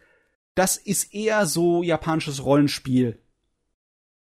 Das 0.55 0.77
ist 0.77 1.13
eher 1.13 1.45
so 1.45 1.83
japanisches 1.83 2.43
Rollenspiel 2.43 3.19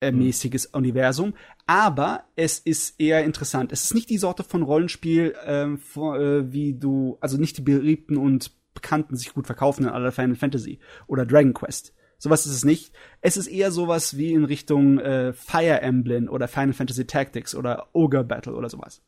äh, 0.00 0.10
hm. 0.10 0.18
mäßiges 0.18 0.68
mhm. 0.68 0.78
Universum, 0.78 1.34
aber 1.66 2.24
es 2.36 2.58
ist 2.58 3.00
eher 3.00 3.24
interessant. 3.24 3.72
Es 3.72 3.84
ist 3.84 3.94
nicht 3.94 4.10
die 4.10 4.18
Sorte 4.18 4.44
von 4.44 4.62
Rollenspiel, 4.62 5.34
ähm, 5.44 5.78
vor, 5.78 6.18
äh, 6.18 6.52
wie 6.52 6.74
du, 6.74 7.18
also 7.20 7.38
nicht 7.38 7.58
die 7.58 7.62
beliebten 7.62 8.16
und 8.16 8.52
bekannten, 8.74 9.16
sich 9.16 9.32
gut 9.32 9.46
verkaufenden 9.46 9.92
aller 9.92 10.12
Final 10.12 10.36
Fantasy 10.36 10.78
oder 11.06 11.24
Dragon 11.24 11.54
Quest. 11.54 11.94
Sowas 12.18 12.46
ist 12.46 12.52
es 12.52 12.64
nicht. 12.64 12.92
Es 13.20 13.36
ist 13.36 13.46
eher 13.46 13.70
sowas 13.70 14.16
wie 14.16 14.32
in 14.32 14.44
Richtung 14.44 14.98
äh, 14.98 15.32
Fire 15.32 15.80
Emblem 15.80 16.28
oder 16.28 16.48
Final 16.48 16.72
Fantasy 16.72 17.06
Tactics 17.06 17.54
oder 17.54 17.88
Ogre 17.92 18.24
Battle 18.24 18.54
oder 18.54 18.70
sowas. 18.70 19.02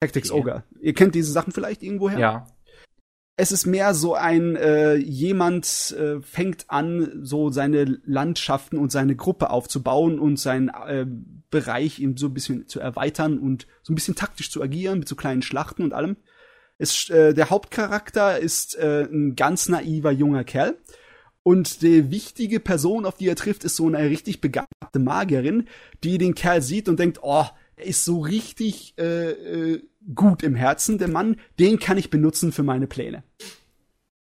Tactics 0.00 0.30
okay. 0.30 0.40
Ogre. 0.40 0.64
Ihr 0.80 0.94
kennt 0.94 1.14
diese 1.14 1.32
Sachen 1.32 1.52
vielleicht 1.52 1.82
irgendwoher? 1.82 2.18
Ja. 2.18 2.46
es 3.36 3.52
ist 3.52 3.66
mehr 3.66 3.94
so 3.94 4.14
ein 4.14 4.56
äh, 4.56 4.94
jemand 4.94 5.94
äh, 5.98 6.20
fängt 6.20 6.68
an, 6.68 7.20
so 7.22 7.50
seine 7.50 8.00
Landschaften 8.04 8.78
und 8.78 8.92
seine 8.92 9.16
Gruppe 9.16 9.50
aufzubauen 9.50 10.18
und 10.18 10.38
seinen 10.38 10.68
äh, 10.68 11.06
Bereich 11.50 12.00
eben 12.00 12.16
so 12.16 12.26
ein 12.26 12.34
bisschen 12.34 12.66
zu 12.66 12.80
erweitern 12.80 13.38
und 13.38 13.66
so 13.82 13.92
ein 13.92 13.94
bisschen 13.94 14.14
taktisch 14.14 14.50
zu 14.50 14.62
agieren 14.62 14.98
mit 14.98 15.08
so 15.08 15.16
kleinen 15.16 15.42
Schlachten 15.42 15.82
und 15.82 15.92
allem. 15.92 16.16
Es, 16.78 17.08
äh, 17.08 17.32
der 17.32 17.50
Hauptcharakter 17.50 18.38
ist 18.38 18.76
äh, 18.76 19.04
ein 19.10 19.36
ganz 19.36 19.68
naiver 19.68 20.12
junger 20.12 20.44
Kerl. 20.44 20.76
Und 21.42 21.82
die 21.82 22.10
wichtige 22.10 22.58
Person, 22.58 23.06
auf 23.06 23.16
die 23.16 23.28
er 23.28 23.36
trifft, 23.36 23.64
ist 23.64 23.76
so 23.76 23.86
eine 23.86 24.10
richtig 24.10 24.40
begabte 24.40 24.98
Magierin, 24.98 25.68
die 26.02 26.18
den 26.18 26.34
Kerl 26.34 26.60
sieht 26.60 26.88
und 26.88 26.98
denkt, 26.98 27.20
oh, 27.22 27.46
er 27.76 27.86
ist 27.86 28.04
so 28.04 28.20
richtig 28.20 28.94
äh, 28.98 29.30
äh, 29.30 29.82
gut 30.14 30.42
im 30.42 30.54
Herzen, 30.54 30.98
der 30.98 31.08
Mann, 31.08 31.36
den 31.58 31.78
kann 31.78 31.98
ich 31.98 32.10
benutzen 32.10 32.52
für 32.52 32.62
meine 32.62 32.86
Pläne. 32.86 33.22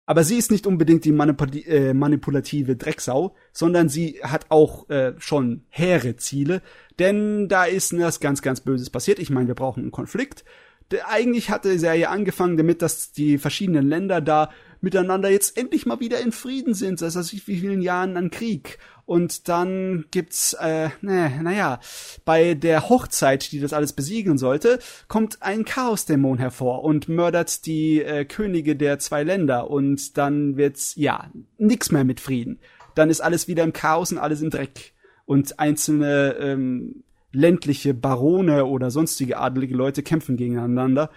Aber 0.09 0.23
sie 0.23 0.37
ist 0.37 0.53
nicht 0.53 0.67
unbedingt 0.67 1.05
die 1.05 1.13
manipul 1.13 1.49
äh, 1.67 1.93
manipulative 1.93 2.77
Drecksau, 2.77 3.35
sondern 3.53 3.89
sie 3.89 4.21
hat 4.23 4.47
auch 4.51 4.89
äh, 4.89 5.15
schon 5.19 5.65
hehre 5.69 6.17
Ziele, 6.17 6.63
denn 6.99 7.49
da 7.49 7.65
ist 7.65 7.97
was 7.99 8.21
ganz, 8.21 8.41
ganz 8.41 8.61
Böses 8.61 8.91
passiert. 8.91 9.19
Ich 9.19 9.31
meine, 9.31 9.49
wir 9.49 9.57
brauchen 9.57 9.83
einen 9.83 9.93
Konflikt. 9.93 10.45
Der, 10.93 11.09
eigentlich 11.09 11.51
hatte 11.51 11.73
die 11.73 11.79
Serie 11.79 12.09
angefangen 12.09 12.57
damit, 12.57 12.83
dass 12.83 13.11
die 13.11 13.39
verschiedenen 13.39 13.89
Länder 13.89 14.21
da 14.21 14.51
miteinander 14.81 15.29
jetzt 15.29 15.57
endlich 15.59 15.87
mal 15.87 15.99
wieder 15.99 16.21
in 16.21 16.31
Frieden 16.31 16.75
sind, 16.75 17.01
das 17.01 17.17
heißt, 17.17 17.33
wie 17.33 17.41
vielen 17.41 17.83
Jahren 17.83 18.17
an 18.17 18.31
Krieg. 18.31 18.79
Und 19.07 19.49
dann 19.49 20.05
gibt's, 20.11 20.53
äh, 20.55 20.91
ne, 21.01 21.41
naja, 21.41 21.79
bei 22.25 22.55
der 22.55 22.89
Hochzeit, 22.89 23.53
die 23.53 23.61
das 23.61 23.73
alles 23.73 23.93
besiegeln 23.93 24.37
sollte, 24.37 24.81
kommt 25.07 25.43
ein 25.43 25.65
Chaosdämon 25.65 26.39
hervor 26.39 26.83
und 26.83 27.09
mördert 27.09 27.67
die 27.67 28.03
äh, 28.03 28.25
Könige 28.25 28.75
der 28.75 28.99
zwei 28.99 29.23
Länder 29.23 29.71
und 29.71 30.19
dann 30.19 30.57
wird's, 30.57 30.97
ja, 30.97 31.31
nix 31.57 31.93
mehr 31.93 32.03
mit 32.03 32.19
Frieden. 32.19 32.59
Dann 32.97 33.09
ist 33.09 33.21
alles 33.21 33.47
wieder 33.47 33.63
im 33.63 33.73
Chaos 33.73 34.11
und 34.11 34.19
alles 34.19 34.43
im 34.43 34.51
Dreck. 34.51 34.93
Und 35.25 35.61
einzelne 35.61 36.37
ähm, 36.41 37.05
ländliche 37.31 37.95
Barone 37.95 38.65
oder 38.65 38.91
sonstige 38.91 39.39
adelige 39.39 39.77
Leute 39.77 40.03
kämpfen 40.03 40.37
gegeneinander. 40.37 41.11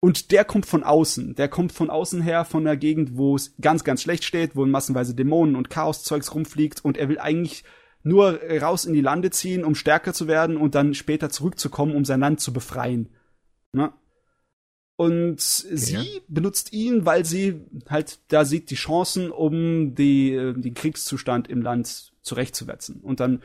Und 0.00 0.30
der 0.32 0.44
kommt 0.46 0.64
von 0.64 0.82
außen. 0.82 1.34
Der 1.34 1.48
kommt 1.48 1.72
von 1.72 1.90
außen 1.90 2.22
her, 2.22 2.46
von 2.46 2.64
der 2.64 2.76
Gegend, 2.78 3.16
wo 3.16 3.36
es 3.36 3.54
ganz, 3.60 3.84
ganz 3.84 4.02
schlecht 4.02 4.24
steht, 4.24 4.56
wo 4.56 4.64
massenweise 4.64 5.14
Dämonen 5.14 5.56
und 5.56 5.68
Chaoszeugs 5.68 6.34
rumfliegt. 6.34 6.82
Und 6.82 6.96
er 6.96 7.10
will 7.10 7.18
eigentlich 7.18 7.64
nur 8.02 8.40
raus 8.62 8.86
in 8.86 8.94
die 8.94 9.02
Lande 9.02 9.30
ziehen, 9.30 9.62
um 9.62 9.74
stärker 9.74 10.14
zu 10.14 10.26
werden 10.26 10.56
und 10.56 10.74
dann 10.74 10.94
später 10.94 11.28
zurückzukommen, 11.28 11.94
um 11.94 12.06
sein 12.06 12.20
Land 12.20 12.40
zu 12.40 12.52
befreien. 12.54 13.10
Ne? 13.72 13.92
Und 14.96 15.40
sie 15.40 16.20
benutzt 16.28 16.72
ihn, 16.72 17.06
weil 17.06 17.24
sie 17.24 17.64
halt 17.88 18.20
da 18.28 18.44
sieht 18.44 18.70
die 18.70 18.74
Chancen, 18.74 19.30
um 19.30 19.94
die, 19.94 20.32
äh, 20.32 20.52
den 20.52 20.74
Kriegszustand 20.74 21.48
im 21.48 21.62
Land 21.62 22.12
zurechtzuwetzen. 22.20 23.00
Und 23.00 23.20
dann 23.20 23.42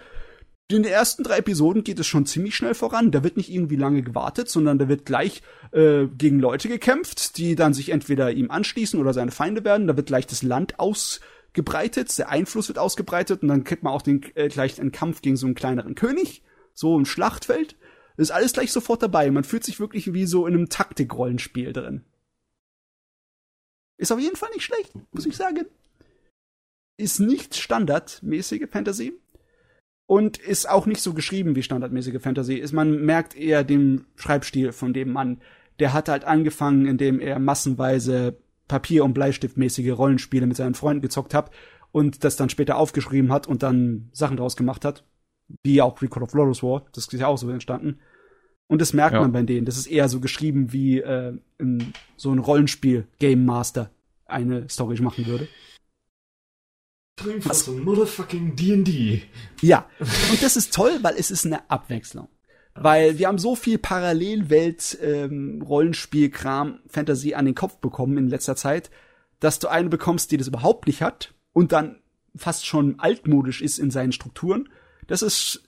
in 0.67 0.81
den 0.81 0.91
ersten 0.91 1.23
drei 1.23 1.37
Episoden 1.37 1.83
geht 1.83 1.99
es 1.99 2.07
schon 2.07 2.25
ziemlich 2.25 2.55
schnell 2.55 2.73
voran. 2.73 3.11
Da 3.11 3.23
wird 3.23 3.37
nicht 3.37 3.51
irgendwie 3.51 3.75
lange 3.75 4.01
gewartet, 4.01 4.49
sondern 4.49 4.79
da 4.79 4.87
wird 4.87 5.05
gleich 5.05 5.43
äh, 5.71 6.07
gegen 6.07 6.39
Leute 6.39 6.67
gekämpft, 6.67 7.37
die 7.37 7.55
dann 7.55 7.75
sich 7.75 7.89
entweder 7.89 8.31
ihm 8.31 8.49
anschließen 8.49 8.99
oder 8.99 9.13
seine 9.13 9.31
Feinde 9.31 9.63
werden. 9.63 9.85
Da 9.85 9.95
wird 9.95 10.07
gleich 10.07 10.25
das 10.25 10.41
Land 10.41 10.79
ausgebreitet, 10.79 12.17
der 12.17 12.29
Einfluss 12.29 12.67
wird 12.67 12.79
ausgebreitet 12.79 13.43
und 13.43 13.49
dann 13.49 13.63
kriegt 13.63 13.83
man 13.83 13.93
auch 13.93 14.01
den, 14.01 14.23
äh, 14.33 14.47
gleich 14.47 14.79
einen 14.81 14.91
Kampf 14.91 15.21
gegen 15.21 15.37
so 15.37 15.45
einen 15.45 15.53
kleineren 15.53 15.93
König, 15.93 16.41
so 16.73 16.99
ein 16.99 17.05
Schlachtfeld. 17.05 17.75
Ist 18.17 18.31
alles 18.31 18.53
gleich 18.53 18.71
sofort 18.71 19.03
dabei. 19.03 19.29
Man 19.29 19.43
fühlt 19.43 19.63
sich 19.63 19.79
wirklich 19.79 20.13
wie 20.13 20.25
so 20.25 20.47
in 20.47 20.55
einem 20.55 20.69
Taktikrollenspiel 20.69 21.73
drin. 21.73 22.05
Ist 23.97 24.11
auf 24.11 24.19
jeden 24.19 24.35
Fall 24.35 24.49
nicht 24.53 24.63
schlecht, 24.63 24.93
muss 25.11 25.27
ich 25.27 25.35
sagen. 25.35 25.65
Ist 26.97 27.19
nicht 27.19 27.55
standardmäßige 27.55 28.67
Fantasy 28.71 29.13
und 30.07 30.37
ist 30.37 30.69
auch 30.69 30.85
nicht 30.85 31.01
so 31.01 31.13
geschrieben 31.13 31.55
wie 31.55 31.63
standardmäßige 31.63 32.21
Fantasy. 32.21 32.55
Ist 32.55 32.73
man 32.73 33.03
merkt 33.05 33.35
eher 33.35 33.63
den 33.63 34.05
Schreibstil 34.15 34.71
von 34.71 34.93
dem 34.93 35.11
Mann. 35.11 35.41
Der 35.79 35.93
hat 35.93 36.09
halt 36.09 36.25
angefangen, 36.25 36.85
indem 36.85 37.19
er 37.19 37.39
massenweise 37.39 38.37
Papier- 38.67 39.03
und 39.03 39.13
Bleistiftmäßige 39.13 39.91
Rollenspiele 39.91 40.47
mit 40.47 40.57
seinen 40.57 40.75
Freunden 40.75 41.01
gezockt 41.01 41.33
hat 41.33 41.51
und 41.91 42.23
das 42.23 42.35
dann 42.35 42.49
später 42.49 42.77
aufgeschrieben 42.77 43.31
hat 43.31 43.47
und 43.47 43.63
dann 43.63 44.09
Sachen 44.11 44.37
draus 44.37 44.55
gemacht 44.55 44.85
hat, 44.85 45.03
wie 45.63 45.81
auch 45.81 46.01
Record 46.01 46.23
of 46.23 46.33
Lotus 46.33 46.63
War. 46.63 46.85
Das 46.93 47.07
ist 47.07 47.13
ja 47.19 47.27
auch 47.27 47.37
so 47.37 47.49
entstanden. 47.49 47.99
Und 48.67 48.81
das 48.81 48.93
merkt 48.93 49.13
ja. 49.13 49.21
man 49.21 49.31
bei 49.31 49.43
denen. 49.43 49.65
Das 49.65 49.77
ist 49.77 49.87
eher 49.87 50.09
so 50.09 50.19
geschrieben, 50.19 50.73
wie 50.73 50.99
äh, 50.99 51.37
in, 51.59 51.93
so 52.17 52.31
ein 52.31 52.39
Rollenspiel 52.39 53.07
Game 53.19 53.45
Master 53.45 53.91
eine 54.25 54.67
Story 54.69 54.99
machen 55.01 55.27
würde. 55.27 55.47
So 57.19 57.71
motherfucking 57.71 58.55
D&D. 58.55 59.23
Ja, 59.61 59.89
und 59.99 60.43
das 60.43 60.57
ist 60.57 60.73
toll, 60.73 60.99
weil 61.01 61.15
es 61.17 61.31
ist 61.31 61.45
eine 61.45 61.69
Abwechslung. 61.69 62.27
Weil 62.75 63.17
wir 63.17 63.27
haben 63.27 63.37
so 63.37 63.55
viel 63.55 63.77
Parallelwelt, 63.77 64.97
ähm, 65.01 65.63
Fantasy 66.87 67.33
an 67.33 67.45
den 67.45 67.55
Kopf 67.55 67.77
bekommen 67.77 68.17
in 68.17 68.27
letzter 68.27 68.57
Zeit, 68.57 68.91
dass 69.39 69.59
du 69.59 69.69
eine 69.69 69.89
bekommst, 69.89 70.31
die 70.31 70.37
das 70.37 70.49
überhaupt 70.49 70.87
nicht 70.87 71.01
hat 71.01 71.33
und 71.53 71.71
dann 71.71 72.01
fast 72.35 72.65
schon 72.65 72.99
altmodisch 72.99 73.61
ist 73.61 73.79
in 73.79 73.91
seinen 73.91 74.11
Strukturen. 74.11 74.67
Das 75.07 75.21
ist 75.21 75.63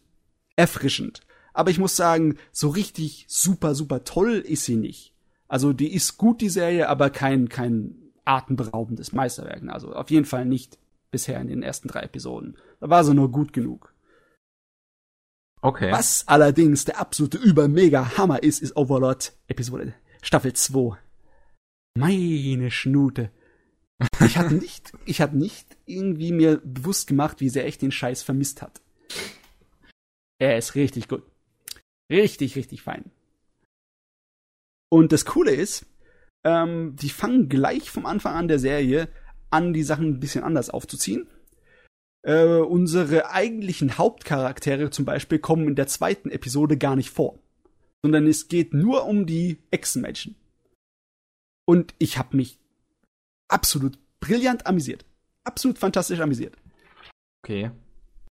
erfrischend. 0.58 1.22
Aber 1.54 1.72
ich 1.72 1.80
muss 1.80 1.96
sagen, 1.96 2.38
so 2.52 2.70
richtig 2.70 3.26
super, 3.30 3.74
super 3.74 4.04
toll 4.04 4.34
ist 4.46 4.66
sie 4.66 4.76
nicht. 4.76 5.14
Also 5.48 5.72
die 5.72 5.94
ist 5.94 6.18
gut, 6.18 6.42
die 6.42 6.50
Serie, 6.50 6.90
aber 6.90 7.10
kein, 7.10 7.48
kein 7.48 7.96
atemberaubendes 8.26 9.14
Meisterwerk. 9.14 9.64
Also 9.70 9.94
auf 9.94 10.12
jeden 10.12 10.26
Fall 10.26 10.46
nicht 10.46 10.78
bisher 11.12 11.40
in 11.40 11.48
den 11.48 11.64
ersten 11.64 11.88
drei 11.88 12.02
Episoden. 12.02 12.58
Da 12.80 12.90
war 12.90 13.04
sie 13.04 13.14
nur 13.14 13.32
gut 13.32 13.54
genug. 13.54 13.94
Okay. 15.62 15.92
Was 15.92 16.28
allerdings 16.28 16.86
der 16.86 17.00
absolute 17.00 17.38
Über-Mega-Hammer 17.38 18.44
ist, 18.44 18.62
ist 18.62 18.76
Overlord 18.76 19.36
Episode 19.48 19.94
Staffel 20.22 20.54
2. 20.54 20.98
Meine 21.98 22.70
Schnute. 22.70 23.32
Ich 24.24 24.38
hatte 24.38 24.54
nicht, 24.56 24.94
ich 25.06 25.22
hatte 25.22 25.38
nicht 25.38 25.78
irgendwie 25.86 26.32
mir 26.32 26.62
bewusst 26.64 27.08
gemacht, 27.08 27.40
wie 27.40 27.50
sehr 27.50 27.68
ich 27.68 27.78
den 27.78 27.92
Scheiß 27.92 28.24
vermisst 28.24 28.62
hat. 28.62 28.82
Er 30.40 30.58
ist 30.58 30.76
richtig 30.76 31.08
gut. 31.08 31.24
Richtig, 32.12 32.56
richtig 32.56 32.84
fein. 32.84 33.12
Und 34.90 35.12
das 35.12 35.26
Coole 35.26 35.52
ist, 35.52 35.86
ähm, 36.46 36.96
die 36.96 37.10
fangen 37.10 37.50
gleich 37.50 37.90
vom 37.90 38.06
Anfang 38.06 38.36
an 38.36 38.48
der 38.48 38.60
Serie 38.60 39.10
an, 39.50 39.74
die 39.74 39.84
Sachen 39.84 40.08
ein 40.08 40.20
bisschen 40.20 40.44
anders 40.44 40.70
aufzuziehen. 40.70 41.28
Äh, 42.24 42.58
unsere 42.58 43.30
eigentlichen 43.32 43.98
Hauptcharaktere 43.98 44.90
zum 44.90 45.06
Beispiel 45.06 45.40
kommen 45.40 45.68
in 45.68 45.76
der 45.76 45.88
zweiten 45.88 46.30
Episode 46.30 46.78
gar 46.78 46.96
nicht 46.96 47.10
vor, 47.10 47.40
sondern 48.04 48.28
es 48.28 48.48
geht 48.48 48.74
nur 48.74 49.06
um 49.06 49.26
die 49.26 49.60
Echsenmenschen. 49.72 50.36
Und 51.66 51.94
ich 52.00 52.18
habe 52.18 52.36
mich 52.36 52.60
absolut 53.48 53.98
brillant 54.20 54.68
amüsiert. 54.68 55.06
Absolut 55.44 55.78
fantastisch 55.78 56.20
amüsiert. 56.20 56.56
Okay. 57.44 57.72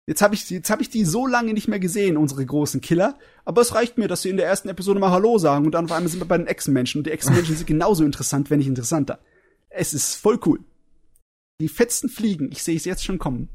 Jetzt 0.06 0.22
habe 0.22 0.34
ich, 0.34 0.48
jetzt 0.48 0.70
hab 0.70 0.80
ich 0.80 0.88
die 0.88 1.04
so 1.04 1.26
lange 1.26 1.52
nicht 1.52 1.68
mehr 1.68 1.78
gesehen, 1.78 2.16
unsere 2.16 2.44
großen 2.44 2.80
Killer. 2.80 3.18
Aber 3.44 3.60
es 3.60 3.74
reicht 3.74 3.98
mir, 3.98 4.08
dass 4.08 4.22
sie 4.22 4.30
in 4.30 4.38
der 4.38 4.46
ersten 4.46 4.70
Episode 4.70 5.00
mal 5.00 5.10
Hallo 5.10 5.36
sagen 5.36 5.66
und 5.66 5.72
dann 5.72 5.84
auf 5.84 5.92
einmal 5.92 6.08
sind 6.08 6.20
wir 6.20 6.28
bei 6.28 6.38
den 6.38 6.46
Echsenmenschen. 6.46 7.00
Und 7.00 7.06
die 7.06 7.10
Echsenmenschen 7.10 7.56
sind 7.58 7.66
genauso 7.66 8.04
interessant, 8.04 8.50
wenn 8.50 8.58
nicht 8.58 8.68
interessanter. 8.68 9.18
Es 9.68 9.92
ist 9.92 10.14
voll 10.14 10.40
cool. 10.46 10.60
Die 11.60 11.68
Fetzen 11.68 12.08
fliegen. 12.08 12.50
Ich 12.52 12.62
sehe 12.62 12.76
es 12.76 12.84
jetzt 12.84 13.04
schon 13.04 13.18
kommen. 13.18 13.48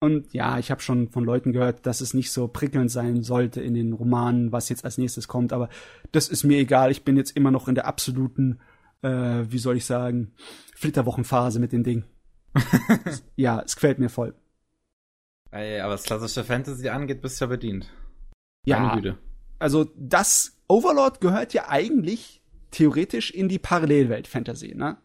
Und 0.00 0.34
ja, 0.34 0.58
ich 0.58 0.70
habe 0.70 0.82
schon 0.82 1.08
von 1.08 1.24
Leuten 1.24 1.52
gehört, 1.52 1.86
dass 1.86 2.02
es 2.02 2.12
nicht 2.12 2.30
so 2.30 2.46
prickelnd 2.46 2.90
sein 2.90 3.22
sollte 3.22 3.62
in 3.62 3.72
den 3.72 3.94
Romanen, 3.94 4.52
was 4.52 4.68
jetzt 4.68 4.84
als 4.84 4.98
nächstes 4.98 5.28
kommt. 5.28 5.52
Aber 5.52 5.70
das 6.12 6.28
ist 6.28 6.44
mir 6.44 6.58
egal. 6.58 6.90
Ich 6.90 7.04
bin 7.04 7.16
jetzt 7.16 7.36
immer 7.36 7.50
noch 7.50 7.68
in 7.68 7.74
der 7.74 7.86
absoluten, 7.86 8.60
äh, 9.02 9.44
wie 9.48 9.58
soll 9.58 9.78
ich 9.78 9.86
sagen, 9.86 10.34
Flitterwochenphase 10.74 11.58
mit 11.58 11.72
dem 11.72 11.84
Ding. 11.84 12.04
ja, 13.36 13.62
es 13.64 13.76
gefällt 13.76 13.98
mir 13.98 14.10
voll. 14.10 14.34
Ey, 15.50 15.80
aber 15.80 15.94
was 15.94 16.02
klassische 16.02 16.44
Fantasy 16.44 16.88
angeht, 16.88 17.22
bist 17.22 17.40
du 17.40 17.44
ja 17.44 17.48
bedient. 17.48 17.90
Ja. 18.66 19.00
Also 19.58 19.90
das 19.96 20.58
Overlord 20.68 21.20
gehört 21.20 21.54
ja 21.54 21.68
eigentlich 21.68 22.42
theoretisch 22.72 23.30
in 23.30 23.48
die 23.48 23.58
Parallelwelt 23.58 24.26
Fantasy, 24.26 24.74
ne? 24.74 24.98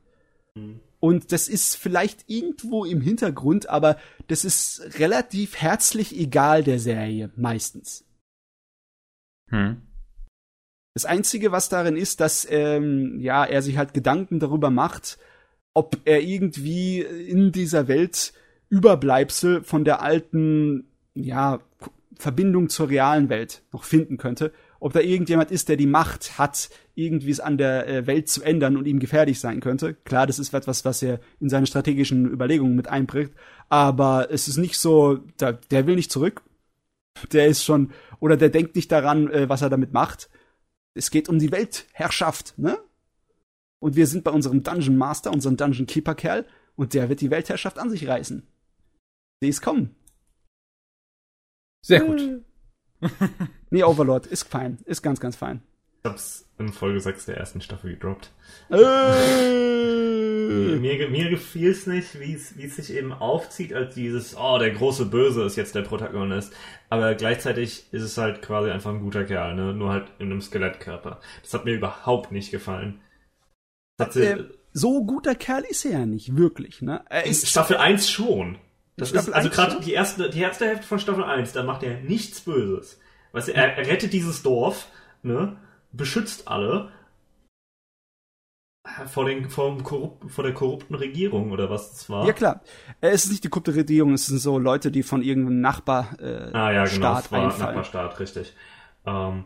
Mhm. 0.56 0.82
Und 1.00 1.32
das 1.32 1.48
ist 1.48 1.76
vielleicht 1.76 2.26
irgendwo 2.28 2.84
im 2.84 3.02
Hintergrund, 3.02 3.70
aber 3.70 3.98
das 4.28 4.44
ist 4.44 5.00
relativ 5.00 5.56
herzlich 5.56 6.18
egal 6.18 6.64
der 6.64 6.80
Serie, 6.80 7.32
meistens. 7.36 8.06
Hm. 9.50 9.82
Das 10.94 11.06
Einzige, 11.06 11.52
was 11.52 11.70
darin 11.70 11.96
ist, 11.96 12.20
dass 12.20 12.46
ähm, 12.50 13.20
ja, 13.22 13.46
er 13.46 13.62
sich 13.62 13.78
halt 13.78 13.94
Gedanken 13.94 14.40
darüber 14.40 14.70
macht, 14.70 15.18
ob 15.74 15.98
er 16.04 16.22
irgendwie 16.22 17.00
in 17.02 17.52
dieser 17.52 17.88
Welt 17.88 18.34
Überbleibsel 18.70 19.64
von 19.64 19.86
der 19.86 20.02
alten, 20.02 20.92
ja, 21.14 21.62
Verbindung 22.16 22.68
zur 22.68 22.90
realen 22.90 23.30
Welt 23.30 23.64
noch 23.72 23.86
finden 23.86 24.18
könnte. 24.18 24.52
Ob 24.82 24.92
da 24.92 25.00
irgendjemand 25.00 25.52
ist, 25.52 25.70
der 25.70 25.78
die 25.78 25.88
Macht 25.88 26.38
hat, 26.38 26.70
irgendwie 27.00 27.32
es 27.32 27.40
an 27.40 27.58
der 27.58 27.88
äh, 27.88 28.08
Welt 28.08 28.30
zu 28.30 28.44
ändern 28.44 28.78
und 28.78 28.86
ihm 28.86 29.00
gefährlich 29.00 29.40
sein 29.40 29.60
könnte. 29.60 29.94
Klar, 29.94 30.28
das 30.28 30.40
ist 30.40 30.54
etwas, 30.54 30.86
was 30.86 31.02
er 31.02 31.20
in 31.40 31.50
seine 31.50 31.68
strategischen 31.68 32.26
Überlegungen 32.26 32.76
mit 32.76 32.88
einbringt, 32.88 33.32
aber 33.70 34.30
es 34.32 34.48
ist 34.48 34.58
nicht 34.58 34.78
so, 34.78 35.18
der, 35.40 35.54
der 35.54 35.88
will 35.88 35.96
nicht 35.96 36.12
zurück. 36.12 36.42
Der 37.32 37.48
ist 37.48 37.64
schon, 37.64 37.92
oder 38.20 38.38
der 38.38 38.50
denkt 38.50 38.76
nicht 38.76 38.92
daran, 38.92 39.30
äh, 39.32 39.50
was 39.50 39.62
er 39.62 39.70
damit 39.70 39.94
macht. 39.94 40.30
Es 40.94 41.12
geht 41.12 41.30
um 41.30 41.40
die 41.40 41.52
Weltherrschaft, 41.52 42.58
ne? 42.58 42.78
Und 43.80 43.96
wir 43.96 44.08
sind 44.08 44.24
bei 44.24 44.32
unserem 44.32 44.64
Dungeon 44.64 44.98
Master, 44.98 45.32
unserem 45.32 45.56
Dungeon 45.56 45.88
Keeper 45.88 46.16
Kerl, 46.16 46.46
und 46.76 46.94
der 46.94 47.10
wird 47.10 47.22
die 47.22 47.30
Weltherrschaft 47.30 47.80
an 47.80 47.90
sich 47.90 48.08
reißen. 48.08 48.46
Sieh 49.42 49.50
es 49.50 49.62
kommen. 49.62 49.96
Sehr 51.82 52.02
gut. 52.02 52.44
nee, 53.70 53.84
Overlord 53.84 54.28
ist 54.28 54.44
fein. 54.44 54.80
Ist 54.86 55.02
ganz, 55.02 55.20
ganz 55.20 55.36
fein. 55.36 55.62
Ich 56.02 56.10
hab's 56.10 56.50
in 56.58 56.72
Folge 56.72 57.02
6 57.02 57.26
der 57.26 57.38
ersten 57.38 57.60
Staffel 57.60 57.92
gedroppt. 57.92 58.32
Äh. 58.70 58.78
mir, 60.80 61.10
mir 61.10 61.30
gefiel 61.30 61.72
es 61.72 61.88
nicht, 61.88 62.18
wie 62.20 62.34
es 62.36 62.76
sich 62.76 62.94
eben 62.94 63.12
aufzieht, 63.12 63.74
als 63.74 63.96
dieses, 63.96 64.38
oh, 64.38 64.58
der 64.60 64.72
große 64.72 65.08
Böse 65.08 65.44
ist 65.44 65.58
jetzt 65.58 65.76
der 65.76 65.82
Protagonist. 65.82 66.54
Aber 66.90 67.16
gleichzeitig 67.16 67.92
ist 67.92 68.04
es 68.04 68.18
halt 68.18 68.42
quasi 68.42 68.70
einfach 68.72 68.92
ein 68.92 69.02
guter 69.02 69.26
Kerl, 69.26 69.56
ne? 69.56 69.74
Nur 69.74 69.92
halt 69.92 70.08
in 70.20 70.32
einem 70.32 70.40
Skelettkörper. 70.42 71.20
Das 71.42 71.54
hat 71.54 71.66
mir 71.66 71.74
überhaupt 71.74 72.32
nicht 72.32 72.52
gefallen. 72.52 73.02
Hat 74.00 74.14
sie, 74.14 74.24
äh, 74.24 74.46
so 74.72 75.06
guter 75.06 75.36
Kerl 75.36 75.64
ist 75.64 75.84
er 75.84 75.92
ja 75.92 76.06
nicht, 76.06 76.38
wirklich, 76.38 76.82
ne? 76.82 77.04
Er 77.10 77.26
ist 77.26 77.46
Staffel 77.46 77.76
1 77.76 78.10
schon. 78.10 78.58
Das 78.96 79.10
Staffel 79.10 79.32
ist, 79.32 79.36
also 79.36 79.50
gerade 79.50 79.82
die 79.82 79.92
erste, 79.94 80.30
die 80.30 80.40
erste 80.40 80.66
Hälfte 80.66 80.88
von 80.88 81.00
Staffel 81.00 81.26
1, 81.26 81.52
da 81.52 81.64
macht 81.64 81.84
er 81.84 82.00
nichts 82.00 82.40
Böses. 82.40 83.02
Weißt 83.34 83.50
du, 83.50 83.54
er, 83.54 83.78
er 83.78 83.88
rettet 83.88 84.14
dieses 84.14 84.44
Dorf, 84.44 84.88
ne? 85.24 85.58
Beschützt 85.92 86.48
alle 86.48 86.92
vor, 89.08 89.26
den, 89.26 89.50
vor, 89.50 89.78
korrupt, 89.84 90.32
vor 90.32 90.44
der 90.44 90.54
korrupten 90.54 90.96
Regierung 90.96 91.52
oder 91.52 91.70
was 91.70 91.92
das 91.92 92.10
war. 92.10 92.26
Ja 92.26 92.34
klar, 92.34 92.62
es 93.02 93.26
ist 93.26 93.32
nicht 93.32 93.44
die 93.44 93.50
korrupte 93.50 93.76
Regierung, 93.76 94.14
es 94.14 94.28
sind 94.28 94.40
so 94.40 94.58
Leute, 94.58 94.92
die 94.92 95.04
von 95.04 95.22
irgendeinem 95.22 95.62
Nachbarstaat 95.62 96.22
äh, 96.22 96.58
ah, 96.58 96.72
ja, 96.72 96.86
genau, 96.86 96.96
Staat 96.96 97.34
einfallen. 97.34 97.60
Nachbarstaat, 97.60 98.20
richtig. 98.20 98.54
Ähm, 99.06 99.46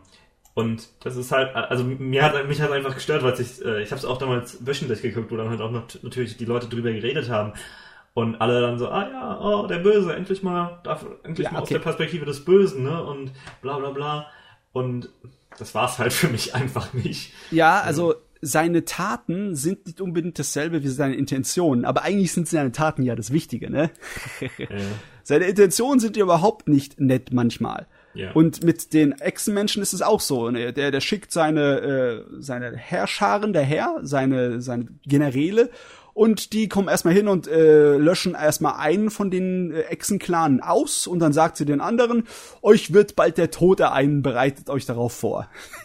und 0.54 0.88
das 1.00 1.16
ist 1.16 1.32
halt, 1.32 1.54
also 1.54 1.82
mir 1.82 2.22
hat 2.22 2.46
mich 2.46 2.60
hat 2.60 2.70
einfach 2.70 2.94
gestört, 2.94 3.24
weil 3.24 3.38
ich, 3.40 3.64
äh, 3.64 3.82
ich 3.82 3.90
habe 3.90 3.98
es 3.98 4.04
auch 4.04 4.18
damals 4.18 4.64
wöchentlich 4.64 5.02
geguckt, 5.02 5.32
wo 5.32 5.36
dann 5.36 5.50
halt 5.50 5.60
auch 5.60 5.72
noch 5.72 5.82
natürlich 6.02 6.36
die 6.36 6.44
Leute 6.44 6.68
drüber 6.68 6.92
geredet 6.92 7.28
haben. 7.28 7.52
Und 8.14 8.40
alle 8.40 8.60
dann 8.60 8.78
so, 8.78 8.88
ah 8.88 9.08
ja, 9.10 9.40
oh, 9.40 9.66
der 9.66 9.78
Böse, 9.78 10.14
endlich 10.14 10.44
mal, 10.44 10.78
darf, 10.84 11.04
endlich 11.24 11.46
ja, 11.46 11.52
mal 11.52 11.58
okay. 11.58 11.62
aus 11.64 11.68
der 11.70 11.78
Perspektive 11.80 12.24
des 12.24 12.44
Bösen, 12.44 12.84
ne? 12.84 13.02
Und 13.02 13.32
bla 13.60 13.76
bla 13.78 13.90
bla. 13.90 14.26
Und 14.72 15.10
das 15.58 15.74
war's 15.74 15.98
halt 15.98 16.12
für 16.12 16.28
mich 16.28 16.54
einfach 16.54 16.92
nicht. 16.92 17.32
Ja, 17.50 17.80
also 17.80 18.14
seine 18.40 18.84
Taten 18.84 19.56
sind 19.56 19.86
nicht 19.86 20.00
unbedingt 20.00 20.38
dasselbe 20.38 20.82
wie 20.82 20.88
seine 20.88 21.14
Intentionen, 21.14 21.84
aber 21.84 22.02
eigentlich 22.02 22.32
sind 22.32 22.48
seine 22.48 22.72
Taten 22.72 23.02
ja 23.02 23.16
das 23.16 23.32
Wichtige, 23.32 23.70
ne? 23.70 23.90
Ja. 24.58 24.66
Seine 25.22 25.46
Intentionen 25.46 26.00
sind 26.00 26.18
ja 26.18 26.22
überhaupt 26.22 26.68
nicht 26.68 27.00
nett 27.00 27.32
manchmal. 27.32 27.86
Ja. 28.12 28.32
Und 28.32 28.62
mit 28.62 28.92
den 28.92 29.12
Echsenmenschen 29.12 29.82
ist 29.82 29.92
es 29.92 30.02
auch 30.02 30.20
so. 30.20 30.50
Ne? 30.50 30.72
Der, 30.72 30.90
der 30.90 31.00
schickt 31.00 31.32
seine, 31.32 31.80
äh, 31.80 32.24
seine 32.38 32.76
Herrscharen 32.76 33.52
daher, 33.52 34.00
seine, 34.02 34.60
seine 34.60 34.86
Generäle, 35.04 35.70
und 36.14 36.52
die 36.52 36.68
kommen 36.68 36.88
erstmal 36.88 37.12
hin 37.12 37.28
und 37.28 37.46
äh, 37.48 37.96
löschen 37.96 38.34
erstmal 38.34 38.76
einen 38.76 39.10
von 39.10 39.30
den 39.30 39.72
äh, 39.72 39.82
Echsenklanen 39.82 40.60
aus 40.60 41.06
und 41.06 41.18
dann 41.18 41.32
sagt 41.32 41.56
sie 41.56 41.66
den 41.66 41.80
anderen, 41.80 42.26
euch 42.62 42.94
wird 42.94 43.16
bald 43.16 43.36
der 43.36 43.50
Tod 43.50 43.80
ereilen, 43.80 44.22
bereitet 44.22 44.70
euch 44.70 44.86
darauf 44.86 45.12
vor. 45.12 45.50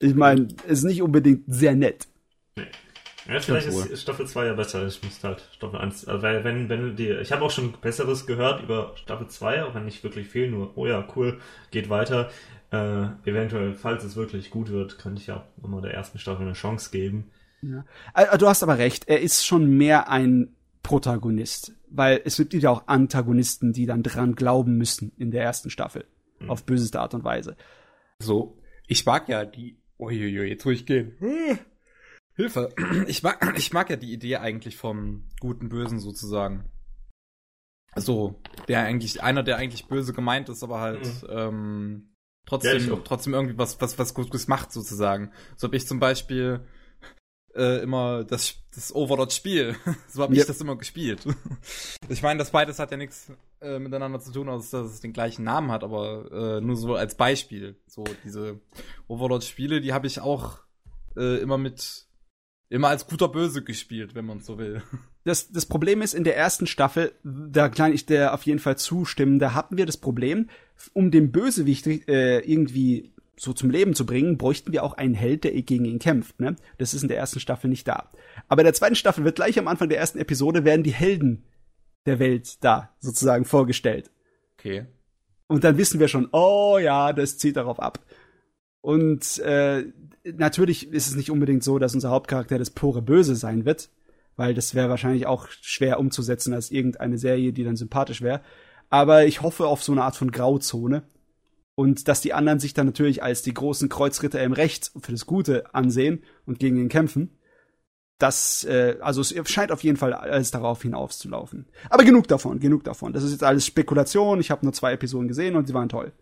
ich 0.00 0.14
meine, 0.14 0.48
ist 0.66 0.82
nicht 0.82 1.00
unbedingt 1.00 1.44
sehr 1.46 1.74
nett. 1.74 2.08
Nee. 2.56 2.66
Ja, 3.26 3.40
vielleicht 3.40 3.68
ist 3.68 4.02
Staffel 4.02 4.26
2 4.26 4.46
ja 4.46 4.52
besser. 4.52 4.86
Ich 4.86 5.02
muss 5.02 5.24
halt 5.24 5.48
Staffel 5.52 5.78
1, 5.78 6.08
also 6.08 6.22
weil 6.22 6.44
wenn, 6.44 6.68
wenn 6.68 6.94
die, 6.94 7.08
ich 7.08 7.32
habe 7.32 7.42
auch 7.42 7.50
schon 7.50 7.72
Besseres 7.80 8.26
gehört 8.26 8.62
über 8.62 8.92
Staffel 8.96 9.28
2, 9.28 9.64
auch 9.64 9.74
wenn 9.74 9.86
nicht 9.86 10.04
wirklich 10.04 10.28
viel, 10.28 10.50
nur, 10.50 10.76
oh 10.76 10.86
ja, 10.86 11.06
cool, 11.16 11.40
geht 11.70 11.88
weiter. 11.88 12.30
Äh, 12.70 13.06
eventuell, 13.24 13.72
falls 13.72 14.04
es 14.04 14.16
wirklich 14.16 14.50
gut 14.50 14.70
wird, 14.70 14.98
könnte 14.98 15.22
ich 15.22 15.28
ja 15.28 15.36
auch 15.36 15.62
nochmal 15.62 15.80
der 15.80 15.94
ersten 15.94 16.18
Staffel 16.18 16.42
eine 16.42 16.52
Chance 16.52 16.90
geben. 16.90 17.30
Ja. 17.70 17.84
Äh, 18.14 18.38
du 18.38 18.48
hast 18.48 18.62
aber 18.62 18.78
recht, 18.78 19.08
er 19.08 19.20
ist 19.20 19.44
schon 19.44 19.76
mehr 19.76 20.08
ein 20.08 20.54
Protagonist, 20.82 21.72
weil 21.88 22.20
es 22.24 22.36
gibt 22.36 22.54
ja 22.54 22.70
auch 22.70 22.86
Antagonisten, 22.86 23.72
die 23.72 23.86
dann 23.86 24.02
dran 24.02 24.34
glauben 24.34 24.76
müssen 24.76 25.12
in 25.16 25.30
der 25.30 25.42
ersten 25.42 25.70
Staffel, 25.70 26.04
mhm. 26.40 26.50
auf 26.50 26.64
böseste 26.64 27.00
Art 27.00 27.14
und 27.14 27.24
Weise. 27.24 27.56
So, 28.18 28.58
ich 28.86 29.04
mag 29.06 29.28
ja 29.28 29.44
die, 29.44 29.78
uiuiui, 29.98 30.48
jetzt 30.48 30.66
ich 30.66 30.86
gehen. 30.86 31.16
Hilfe. 32.36 32.68
Ich 33.06 33.22
mag, 33.22 33.54
ich 33.56 33.72
mag 33.72 33.90
ja 33.90 33.96
die 33.96 34.12
Idee 34.12 34.36
eigentlich 34.36 34.76
vom 34.76 35.24
guten 35.40 35.68
Bösen 35.68 36.00
sozusagen. 36.00 36.68
So, 37.96 38.40
der 38.66 38.80
eigentlich, 38.80 39.22
einer, 39.22 39.44
der 39.44 39.56
eigentlich 39.56 39.86
böse 39.86 40.12
gemeint 40.12 40.48
ist, 40.48 40.64
aber 40.64 40.80
halt 40.80 41.04
mhm. 41.04 41.28
ähm, 41.30 42.14
trotzdem, 42.44 42.88
ja, 42.88 42.96
trotzdem 43.04 43.34
irgendwie 43.34 43.56
was, 43.56 43.80
was, 43.80 43.98
was 43.98 44.14
Gutes 44.14 44.48
macht 44.48 44.72
sozusagen. 44.72 45.30
So 45.56 45.68
habe 45.68 45.76
ich 45.76 45.86
zum 45.86 46.00
Beispiel 46.00 46.66
äh, 47.54 47.82
immer 47.82 48.24
das, 48.24 48.56
das 48.74 48.94
Overlord-Spiel. 48.94 49.76
so 50.08 50.22
habe 50.22 50.34
ja. 50.34 50.42
ich 50.42 50.46
das 50.46 50.60
immer 50.60 50.76
gespielt. 50.76 51.24
ich 52.08 52.22
meine, 52.22 52.38
das 52.38 52.50
beides 52.50 52.78
hat 52.78 52.90
ja 52.90 52.96
nichts 52.96 53.32
äh, 53.60 53.78
miteinander 53.78 54.20
zu 54.20 54.32
tun, 54.32 54.48
außer 54.48 54.82
dass 54.82 54.92
es 54.92 55.00
den 55.00 55.12
gleichen 55.12 55.44
Namen 55.44 55.70
hat, 55.70 55.84
aber 55.84 56.58
äh, 56.58 56.60
nur 56.60 56.76
so 56.76 56.94
als 56.94 57.16
Beispiel. 57.16 57.76
So 57.86 58.04
diese 58.24 58.60
Overlord-Spiele, 59.08 59.80
die 59.80 59.92
habe 59.92 60.06
ich 60.06 60.20
auch 60.20 60.58
äh, 61.16 61.38
immer 61.38 61.58
mit 61.58 62.06
immer 62.70 62.88
als 62.88 63.06
guter 63.06 63.28
Böse 63.28 63.62
gespielt, 63.62 64.14
wenn 64.14 64.24
man 64.24 64.40
so 64.40 64.58
will. 64.58 64.82
Das, 65.26 65.50
das 65.50 65.64
Problem 65.64 66.02
ist, 66.02 66.12
in 66.12 66.22
der 66.22 66.36
ersten 66.36 66.66
Staffel, 66.66 67.12
da 67.24 67.70
kann 67.70 67.94
ich 67.94 68.04
der 68.04 68.34
auf 68.34 68.42
jeden 68.42 68.58
Fall 68.58 68.76
zustimmen, 68.76 69.38
da 69.38 69.54
hatten 69.54 69.78
wir 69.78 69.86
das 69.86 69.96
Problem, 69.96 70.50
um 70.92 71.10
den 71.10 71.32
Bösewicht 71.32 71.86
äh, 71.86 72.40
irgendwie 72.40 73.13
so 73.36 73.52
zum 73.52 73.70
Leben 73.70 73.94
zu 73.94 74.06
bringen, 74.06 74.38
bräuchten 74.38 74.72
wir 74.72 74.82
auch 74.84 74.94
einen 74.94 75.14
Held, 75.14 75.44
der 75.44 75.52
gegen 75.62 75.84
ihn 75.84 75.98
kämpft. 75.98 76.40
Ne? 76.40 76.56
Das 76.78 76.94
ist 76.94 77.02
in 77.02 77.08
der 77.08 77.18
ersten 77.18 77.40
Staffel 77.40 77.68
nicht 77.68 77.86
da. 77.88 78.10
Aber 78.48 78.62
in 78.62 78.66
der 78.66 78.74
zweiten 78.74 78.94
Staffel 78.94 79.24
wird 79.24 79.36
gleich 79.36 79.58
am 79.58 79.68
Anfang 79.68 79.88
der 79.88 79.98
ersten 79.98 80.18
Episode 80.18 80.64
werden 80.64 80.82
die 80.82 80.92
Helden 80.92 81.44
der 82.06 82.18
Welt 82.18 82.62
da 82.62 82.90
sozusagen 83.00 83.44
vorgestellt. 83.44 84.10
Okay. 84.58 84.86
Und 85.46 85.64
dann 85.64 85.78
wissen 85.78 86.00
wir 86.00 86.08
schon, 86.08 86.28
oh 86.32 86.78
ja, 86.80 87.12
das 87.12 87.38
zieht 87.38 87.56
darauf 87.56 87.80
ab. 87.80 88.00
Und 88.80 89.38
äh, 89.38 89.84
natürlich 90.24 90.92
ist 90.92 91.08
es 91.08 91.16
nicht 91.16 91.30
unbedingt 91.30 91.64
so, 91.64 91.78
dass 91.78 91.94
unser 91.94 92.10
Hauptcharakter 92.10 92.58
das 92.58 92.70
pure 92.70 93.02
Böse 93.02 93.34
sein 93.34 93.64
wird, 93.64 93.90
weil 94.36 94.54
das 94.54 94.74
wäre 94.74 94.88
wahrscheinlich 94.88 95.26
auch 95.26 95.48
schwer 95.48 95.98
umzusetzen 95.98 96.52
als 96.52 96.70
irgendeine 96.70 97.18
Serie, 97.18 97.52
die 97.52 97.64
dann 97.64 97.76
sympathisch 97.76 98.22
wäre. 98.22 98.40
Aber 98.90 99.26
ich 99.26 99.42
hoffe 99.42 99.66
auf 99.66 99.82
so 99.82 99.92
eine 99.92 100.02
Art 100.02 100.16
von 100.16 100.30
Grauzone. 100.30 101.02
Und 101.76 102.06
dass 102.08 102.20
die 102.20 102.32
anderen 102.32 102.60
sich 102.60 102.72
dann 102.74 102.86
natürlich 102.86 103.22
als 103.22 103.42
die 103.42 103.54
großen 103.54 103.88
Kreuzritter 103.88 104.42
im 104.42 104.52
Recht 104.52 104.92
für 105.00 105.12
das 105.12 105.26
Gute 105.26 105.74
ansehen 105.74 106.22
und 106.46 106.58
gegen 106.58 106.76
ihn 106.76 106.88
kämpfen. 106.88 107.36
Das, 108.18 108.62
äh, 108.64 108.96
also 109.00 109.20
es 109.20 109.34
scheint 109.50 109.72
auf 109.72 109.82
jeden 109.82 109.96
Fall 109.96 110.12
alles 110.12 110.52
darauf 110.52 110.82
hinauszulaufen. 110.82 111.66
Aber 111.90 112.04
genug 112.04 112.28
davon, 112.28 112.60
genug 112.60 112.84
davon. 112.84 113.12
Das 113.12 113.24
ist 113.24 113.32
jetzt 113.32 113.42
alles 113.42 113.66
Spekulation. 113.66 114.40
Ich 114.40 114.52
habe 114.52 114.64
nur 114.64 114.72
zwei 114.72 114.92
Episoden 114.92 115.26
gesehen 115.26 115.56
und 115.56 115.66
sie 115.66 115.74
waren 115.74 115.88
toll. 115.88 116.12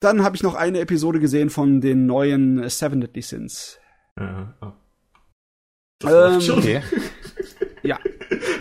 Dann 0.00 0.22
habe 0.22 0.36
ich 0.36 0.42
noch 0.42 0.54
eine 0.54 0.80
Episode 0.80 1.18
gesehen 1.18 1.50
von 1.50 1.80
den 1.80 2.06
neuen 2.06 2.68
Seven 2.68 3.00
Deadly 3.00 3.22
Sins. 3.22 3.78
Ja, 4.18 4.54
oh. 4.60 4.72
Das 6.00 6.48
ähm, 6.48 6.58
okay. 6.58 6.82
ja. 7.82 7.98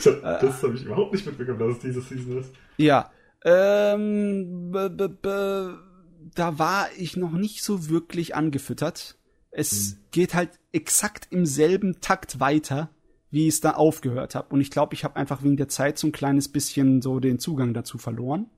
Das, 0.01 0.21
das 0.21 0.63
habe 0.63 0.75
ich 0.75 0.85
überhaupt 0.85 1.13
nicht 1.13 1.25
mitbekommen, 1.25 1.59
dass 1.59 1.75
es 1.75 1.79
diese 1.79 2.01
Season 2.01 2.39
ist. 2.39 2.53
Ja. 2.77 3.11
Ähm, 3.43 4.71
da 4.71 6.59
war 6.59 6.87
ich 6.97 7.17
noch 7.17 7.31
nicht 7.31 7.63
so 7.63 7.89
wirklich 7.89 8.35
angefüttert. 8.35 9.17
Es 9.51 9.91
hm. 9.91 9.97
geht 10.11 10.33
halt 10.33 10.51
exakt 10.71 11.27
im 11.31 11.45
selben 11.45 12.01
Takt 12.01 12.39
weiter, 12.39 12.89
wie 13.31 13.47
ich 13.47 13.55
es 13.55 13.61
da 13.61 13.71
aufgehört 13.71 14.35
habe. 14.35 14.53
Und 14.53 14.61
ich 14.61 14.71
glaube, 14.71 14.93
ich 14.93 15.03
habe 15.03 15.15
einfach 15.15 15.43
wegen 15.43 15.57
der 15.57 15.69
Zeit 15.69 15.97
so 15.97 16.07
ein 16.07 16.11
kleines 16.11 16.49
bisschen 16.49 17.01
so 17.01 17.19
den 17.19 17.39
Zugang 17.39 17.73
dazu 17.73 17.97
verloren 17.97 18.49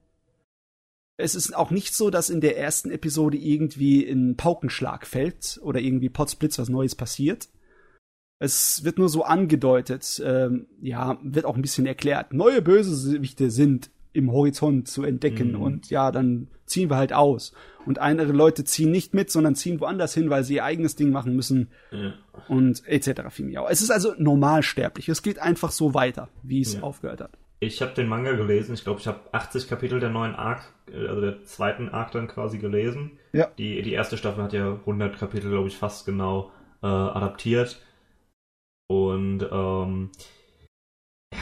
es 1.21 1.35
ist 1.35 1.55
auch 1.55 1.71
nicht 1.71 1.95
so, 1.95 2.09
dass 2.09 2.29
in 2.29 2.41
der 2.41 2.57
ersten 2.57 2.91
Episode 2.91 3.37
irgendwie 3.37 4.07
ein 4.09 4.35
Paukenschlag 4.35 5.05
fällt 5.05 5.59
oder 5.63 5.79
irgendwie 5.79 6.09
Potzblitz 6.09 6.59
was 6.59 6.69
Neues 6.69 6.95
passiert. 6.95 7.49
Es 8.39 8.83
wird 8.83 8.97
nur 8.97 9.09
so 9.09 9.23
angedeutet, 9.23 10.21
ähm, 10.25 10.67
ja, 10.81 11.19
wird 11.21 11.45
auch 11.45 11.55
ein 11.55 11.61
bisschen 11.61 11.85
erklärt. 11.85 12.33
Neue 12.33 12.61
Bösewichte 12.61 13.51
sind 13.51 13.91
im 14.13 14.31
Horizont 14.31 14.87
zu 14.87 15.03
entdecken 15.03 15.53
mhm. 15.53 15.61
und 15.61 15.89
ja, 15.89 16.11
dann 16.11 16.47
ziehen 16.65 16.89
wir 16.89 16.97
halt 16.97 17.13
aus. 17.13 17.53
Und 17.85 17.99
andere 17.99 18.31
Leute 18.31 18.63
ziehen 18.63 18.91
nicht 18.91 19.13
mit, 19.13 19.31
sondern 19.31 19.55
ziehen 19.55 19.79
woanders 19.79 20.13
hin, 20.13 20.29
weil 20.29 20.43
sie 20.43 20.55
ihr 20.55 20.65
eigenes 20.65 20.95
Ding 20.95 21.11
machen 21.11 21.35
müssen 21.35 21.69
ja. 21.91 22.13
und 22.47 22.87
etc. 22.87 23.21
Es 23.69 23.81
ist 23.81 23.91
also 23.91 24.13
normalsterblich. 24.17 25.09
Es 25.09 25.21
geht 25.21 25.39
einfach 25.39 25.71
so 25.71 25.93
weiter, 25.93 26.29
wie 26.43 26.61
es 26.61 26.75
ja. 26.75 26.81
aufgehört 26.81 27.21
hat. 27.21 27.31
ich 27.59 27.81
habe 27.81 27.93
den 27.93 28.07
Manga 28.07 28.33
gelesen. 28.33 28.73
Ich 28.73 28.83
glaube, 28.83 28.99
ich 28.99 29.07
habe 29.07 29.19
80 29.31 29.67
Kapitel 29.67 29.99
der 29.99 30.09
neuen 30.09 30.35
Arc, 30.35 30.61
äh, 30.91 31.07
also 31.07 31.21
der 31.21 31.43
zweiten 31.43 31.89
Arc 31.89 32.11
dann 32.11 32.27
quasi 32.27 32.59
gelesen. 32.59 33.17
Ja. 33.33 33.47
Die, 33.57 33.81
die 33.81 33.93
erste 33.93 34.17
Staffel 34.17 34.43
hat 34.43 34.53
ja 34.53 34.73
100 34.73 35.17
Kapitel, 35.17 35.49
glaube 35.49 35.67
ich, 35.67 35.77
fast 35.77 36.05
genau 36.05 36.51
äh, 36.83 36.87
adaptiert. 36.87 37.81
Und 38.87 39.47
ähm, 39.51 40.11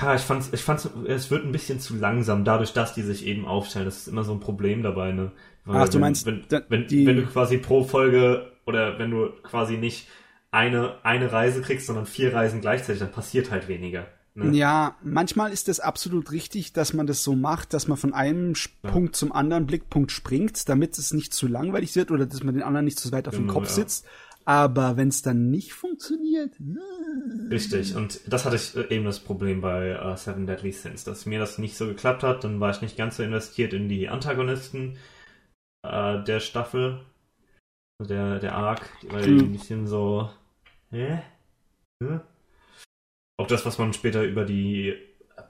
ja, 0.01 0.15
ich 0.15 0.21
fand's, 0.21 0.49
ich 0.51 0.63
fand's, 0.63 0.89
es 1.07 1.31
wird 1.31 1.45
ein 1.45 1.51
bisschen 1.51 1.79
zu 1.79 1.95
langsam, 1.95 2.43
dadurch, 2.43 2.73
dass 2.73 2.93
die 2.93 3.01
sich 3.01 3.25
eben 3.25 3.45
aufstellen. 3.45 3.85
Das 3.85 3.97
ist 3.97 4.07
immer 4.07 4.23
so 4.23 4.33
ein 4.33 4.39
Problem 4.39 4.83
dabei, 4.83 5.11
ne? 5.11 5.31
Weil 5.65 5.81
Ach, 5.81 5.87
du 5.87 5.95
wenn, 5.95 6.01
meinst, 6.01 6.25
wenn, 6.25 6.43
wenn, 6.69 6.87
die... 6.87 7.05
wenn 7.05 7.17
du 7.17 7.25
quasi 7.25 7.57
pro 7.57 7.83
Folge 7.83 8.51
oder 8.65 8.97
wenn 8.99 9.11
du 9.11 9.29
quasi 9.43 9.77
nicht 9.77 10.07
eine, 10.51 10.95
eine 11.03 11.31
Reise 11.31 11.61
kriegst, 11.61 11.87
sondern 11.87 12.05
vier 12.05 12.33
Reisen 12.33 12.61
gleichzeitig, 12.61 12.99
dann 12.99 13.11
passiert 13.11 13.51
halt 13.51 13.67
weniger. 13.67 14.07
Ne? 14.35 14.55
Ja, 14.55 14.95
manchmal 15.03 15.51
ist 15.51 15.69
es 15.69 15.79
absolut 15.79 16.31
richtig, 16.31 16.73
dass 16.73 16.93
man 16.93 17.07
das 17.07 17.23
so 17.23 17.35
macht, 17.35 17.73
dass 17.73 17.87
man 17.87 17.97
von 17.97 18.13
einem 18.13 18.53
ja. 18.53 18.91
Punkt 18.91 19.15
zum 19.15 19.31
anderen 19.31 19.65
Blickpunkt 19.65 20.11
springt, 20.11 20.69
damit 20.69 20.97
es 20.97 21.13
nicht 21.13 21.33
zu 21.33 21.47
langweilig 21.47 21.95
wird 21.95 22.11
oder 22.11 22.25
dass 22.25 22.43
man 22.43 22.53
den 22.53 22.63
anderen 22.63 22.85
nicht 22.85 22.99
zu 22.99 23.11
weit 23.11 23.27
auf 23.27 23.35
genau, 23.35 23.47
dem 23.47 23.53
Kopf 23.53 23.67
ja. 23.67 23.73
sitzt. 23.73 24.05
Aber 24.45 24.97
wenn 24.97 25.09
es 25.09 25.21
dann 25.21 25.51
nicht 25.51 25.73
funktioniert. 25.73 26.53
Äh. 26.59 27.53
Richtig, 27.53 27.95
und 27.95 28.21
das 28.27 28.45
hatte 28.45 28.55
ich 28.55 28.75
äh, 28.75 28.95
eben 28.95 29.05
das 29.05 29.19
Problem 29.19 29.61
bei 29.61 30.03
uh, 30.03 30.15
Seven 30.15 30.47
Deadly 30.47 30.71
Sins, 30.71 31.03
dass 31.03 31.25
mir 31.25 31.39
das 31.39 31.57
nicht 31.57 31.77
so 31.77 31.87
geklappt 31.87 32.23
hat. 32.23 32.43
Dann 32.43 32.59
war 32.59 32.71
ich 32.71 32.81
nicht 32.81 32.97
ganz 32.97 33.17
so 33.17 33.23
investiert 33.23 33.73
in 33.73 33.89
die 33.89 34.09
Antagonisten 34.09 34.97
uh, 35.85 36.23
der 36.23 36.39
Staffel, 36.39 37.01
der, 38.01 38.39
der 38.39 38.55
Arc, 38.55 38.89
weil 39.09 39.25
hm. 39.25 39.37
die 39.37 39.45
ein 39.45 39.51
bisschen 39.51 39.87
so. 39.87 40.29
Hä? 40.91 41.21
Hm? 42.01 42.21
Auch 43.37 43.47
das, 43.47 43.65
was 43.65 43.77
man 43.77 43.93
später 43.93 44.23
über 44.23 44.45
die 44.45 44.95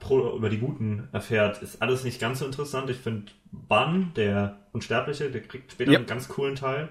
über 0.08 0.48
die 0.48 0.58
Guten 0.58 1.08
erfährt, 1.12 1.62
ist 1.62 1.82
alles 1.82 2.04
nicht 2.04 2.20
ganz 2.20 2.38
so 2.38 2.46
interessant. 2.46 2.88
Ich 2.90 2.96
finde 2.96 3.32
Ban, 3.52 4.12
der 4.14 4.58
Unsterbliche, 4.72 5.30
der 5.30 5.42
kriegt 5.42 5.72
später 5.72 5.90
yep. 5.90 5.98
einen 5.98 6.06
ganz 6.06 6.28
coolen 6.28 6.54
Teil. 6.54 6.88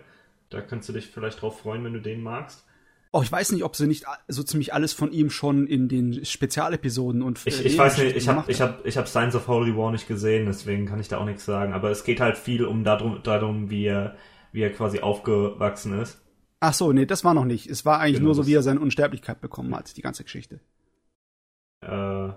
Da 0.50 0.62
kannst 0.62 0.90
du 0.90 0.94
dich 0.94 1.08
vielleicht 1.08 1.42
drauf 1.42 1.60
freuen, 1.60 1.84
wenn 1.84 1.94
du 1.94 2.02
den 2.02 2.24
magst. 2.24 2.66
Oh, 3.12 3.24
ich 3.24 3.32
weiß 3.32 3.54
nicht, 3.54 3.64
ob 3.64 3.76
sie 3.76 3.88
nicht 3.88 4.06
so 4.28 4.44
ziemlich 4.44 4.72
alles 4.74 4.94
von 4.94 5.12
ihm 5.12 5.32
schon 5.32 5.66
in 5.66 5.90
den 5.90 6.24
Spezialepisoden 6.24 7.24
und 7.24 7.40
Ich, 7.46 7.66
ich 7.66 7.78
weiß 7.78 7.98
nicht, 7.98 8.16
ich 8.16 8.28
habe 8.28 8.52
ich 8.52 8.62
hab, 8.62 8.86
ich 8.86 8.98
hab 8.98 9.08
Signs 9.08 9.34
of 9.36 9.48
Holy 9.48 9.76
War 9.76 9.92
nicht 9.92 10.08
gesehen, 10.08 10.46
deswegen 10.46 10.86
kann 10.86 11.00
ich 11.00 11.08
da 11.08 11.18
auch 11.18 11.26
nichts 11.26 11.44
sagen. 11.44 11.74
Aber 11.74 11.90
es 11.90 12.04
geht 12.04 12.20
halt 12.20 12.38
viel 12.38 12.66
um 12.66 12.84
darum, 12.84 13.22
darum 13.24 13.72
wie, 13.72 13.86
er, 13.86 14.16
wie 14.52 14.62
er 14.62 14.72
quasi 14.72 15.00
aufgewachsen 15.00 16.00
ist. 16.00 16.22
Ach 16.60 16.74
so, 16.74 16.92
nee, 16.92 17.08
das 17.08 17.24
war 17.24 17.34
noch 17.34 17.46
nicht. 17.46 17.68
Es 17.68 17.84
war 17.84 18.00
eigentlich 18.00 18.18
genau, 18.18 18.26
nur 18.26 18.36
so, 18.36 18.46
wie 18.46 18.54
er 18.54 18.62
seine 18.62 18.80
Unsterblichkeit 18.80 19.42
bekommen 19.42 19.74
hat, 19.76 19.98
die 19.98 20.02
ganze 20.02 20.24
Geschichte. 20.24 20.60
Äh, 21.82 22.28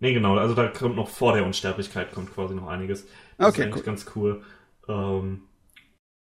nee, 0.00 0.14
genau, 0.14 0.38
also 0.38 0.54
da 0.54 0.68
kommt 0.68 0.96
noch 0.96 1.08
vor 1.08 1.34
der 1.34 1.44
Unsterblichkeit 1.44 2.12
kommt 2.12 2.32
quasi 2.32 2.54
noch 2.54 2.68
einiges. 2.68 3.06
Das 3.36 3.48
okay, 3.48 3.60
ist 3.60 3.66
eigentlich 3.66 3.76
cool. 3.76 3.82
ganz 3.82 4.06
cool. 4.14 4.42
Ähm, 4.88 5.42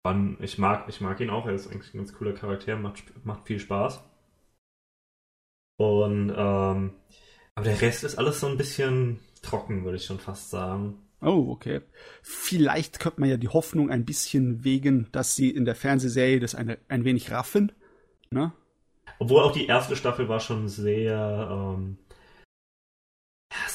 wann, 0.06 0.38
ich 0.40 0.58
mag, 0.58 0.88
ich 0.88 1.02
mag 1.02 1.20
ihn 1.20 1.32
auch, 1.32 1.48
er 1.48 1.54
ist 1.54 1.68
eigentlich 1.68 1.94
ein 1.94 1.98
ganz 1.98 2.14
cooler 2.14 2.34
Charakter, 2.34 2.78
macht, 2.78 3.04
macht 3.26 3.48
viel 3.48 3.60
Spaß. 3.60 4.02
Und 5.78 6.30
ähm, 6.30 6.94
aber 7.56 7.66
der 7.66 7.82
Rest 7.82 8.04
ist 8.04 8.18
alles 8.18 8.40
so 8.40 8.48
ein 8.48 8.58
bisschen 8.58 9.20
trocken, 9.42 9.84
würde 9.84 9.98
ich 9.98 10.06
schon 10.06 10.20
fast 10.20 10.50
sagen. 10.50 11.00
Oh, 11.22 11.48
okay. 11.50 11.82
Vielleicht 12.22 13.00
könnte 13.00 13.20
man 13.20 13.30
ja 13.30 13.38
die 13.38 13.48
Hoffnung 13.48 13.90
ein 13.90 14.06
bisschen 14.06 14.64
wegen, 14.64 15.10
dass 15.12 15.36
sie 15.36 15.50
in 15.50 15.66
der 15.66 15.76
Fernsehserie 15.76 16.40
das 16.40 16.54
eine, 16.54 16.78
ein 16.88 17.04
wenig 17.04 17.32
raffen. 17.32 17.72
Ne? 18.30 18.54
Obwohl 19.20 19.42
auch 19.42 19.54
die 19.54 19.66
erste 19.66 19.96
Staffel 19.96 20.30
war 20.30 20.40
schon 20.40 20.68
sehr 20.68 21.50
ähm, 21.52 21.98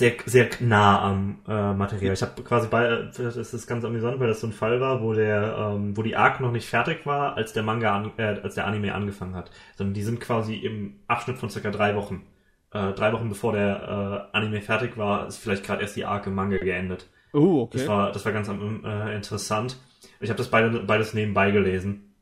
sehr, 0.00 0.14
sehr 0.24 0.48
nah 0.60 1.02
am 1.02 1.42
äh, 1.46 1.72
Material. 1.74 2.14
Ich 2.14 2.22
habe 2.22 2.42
quasi 2.42 2.68
bei, 2.68 3.10
das 3.16 3.36
ist 3.36 3.66
ganz 3.66 3.84
amüsant, 3.84 4.18
weil 4.18 4.28
das 4.28 4.40
so 4.40 4.46
ein 4.46 4.52
Fall 4.52 4.80
war, 4.80 5.02
wo 5.02 5.12
der, 5.12 5.56
ähm, 5.58 5.96
wo 5.96 6.02
die 6.02 6.16
Arc 6.16 6.40
noch 6.40 6.50
nicht 6.50 6.68
fertig 6.68 7.06
war, 7.06 7.36
als 7.36 7.52
der 7.52 7.62
Manga, 7.62 7.94
an, 7.94 8.10
äh, 8.16 8.40
als 8.42 8.56
der 8.56 8.66
Anime 8.66 8.94
angefangen 8.94 9.34
hat. 9.34 9.50
Sondern 9.76 9.94
die 9.94 10.02
sind 10.02 10.18
quasi 10.18 10.56
im 10.56 11.00
Abschnitt 11.06 11.36
von 11.36 11.50
circa 11.50 11.70
drei 11.70 11.94
Wochen. 11.94 12.26
Äh, 12.72 12.92
drei 12.94 13.12
Wochen 13.12 13.28
bevor 13.28 13.52
der 13.52 14.30
äh, 14.32 14.36
Anime 14.36 14.62
fertig 14.62 14.96
war, 14.96 15.28
ist 15.28 15.36
vielleicht 15.36 15.64
gerade 15.64 15.82
erst 15.82 15.96
die 15.96 16.06
Arc 16.06 16.26
im 16.26 16.34
Manga 16.34 16.56
geendet. 16.56 17.06
Oh, 17.32 17.62
okay. 17.62 17.78
Das 17.78 17.86
war, 17.86 18.10
das 18.10 18.24
war 18.24 18.32
ganz 18.32 18.48
äh, 18.48 19.14
interessant. 19.14 19.76
Ich 20.18 20.30
habe 20.30 20.38
das 20.38 20.48
beide, 20.48 20.80
beides 20.80 21.14
nebenbei 21.14 21.50
gelesen. 21.50 22.14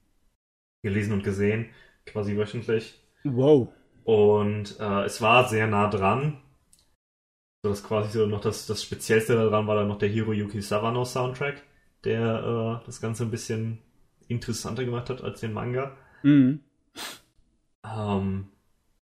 Gelesen 0.82 1.12
und 1.12 1.22
gesehen, 1.22 1.70
quasi 2.06 2.36
wöchentlich. 2.36 3.00
Wow. 3.24 3.68
Und 4.04 4.80
äh, 4.80 5.04
es 5.04 5.22
war 5.22 5.48
sehr 5.48 5.68
nah 5.68 5.88
dran 5.88 6.38
das 7.62 7.82
quasi 7.82 8.18
so 8.18 8.26
noch 8.26 8.40
das, 8.40 8.66
das 8.66 8.82
Speziellste 8.82 9.34
daran 9.34 9.66
war 9.66 9.76
dann 9.76 9.88
noch 9.88 9.98
der 9.98 10.08
Hiroyuki 10.08 10.60
Sawano 10.60 11.04
Soundtrack, 11.04 11.62
der 12.04 12.80
äh, 12.82 12.86
das 12.86 13.00
Ganze 13.00 13.24
ein 13.24 13.30
bisschen 13.30 13.78
interessanter 14.28 14.84
gemacht 14.84 15.10
hat 15.10 15.22
als 15.22 15.40
den 15.40 15.52
Manga. 15.52 15.96
Mhm. 16.22 16.60
Ähm, 17.84 18.48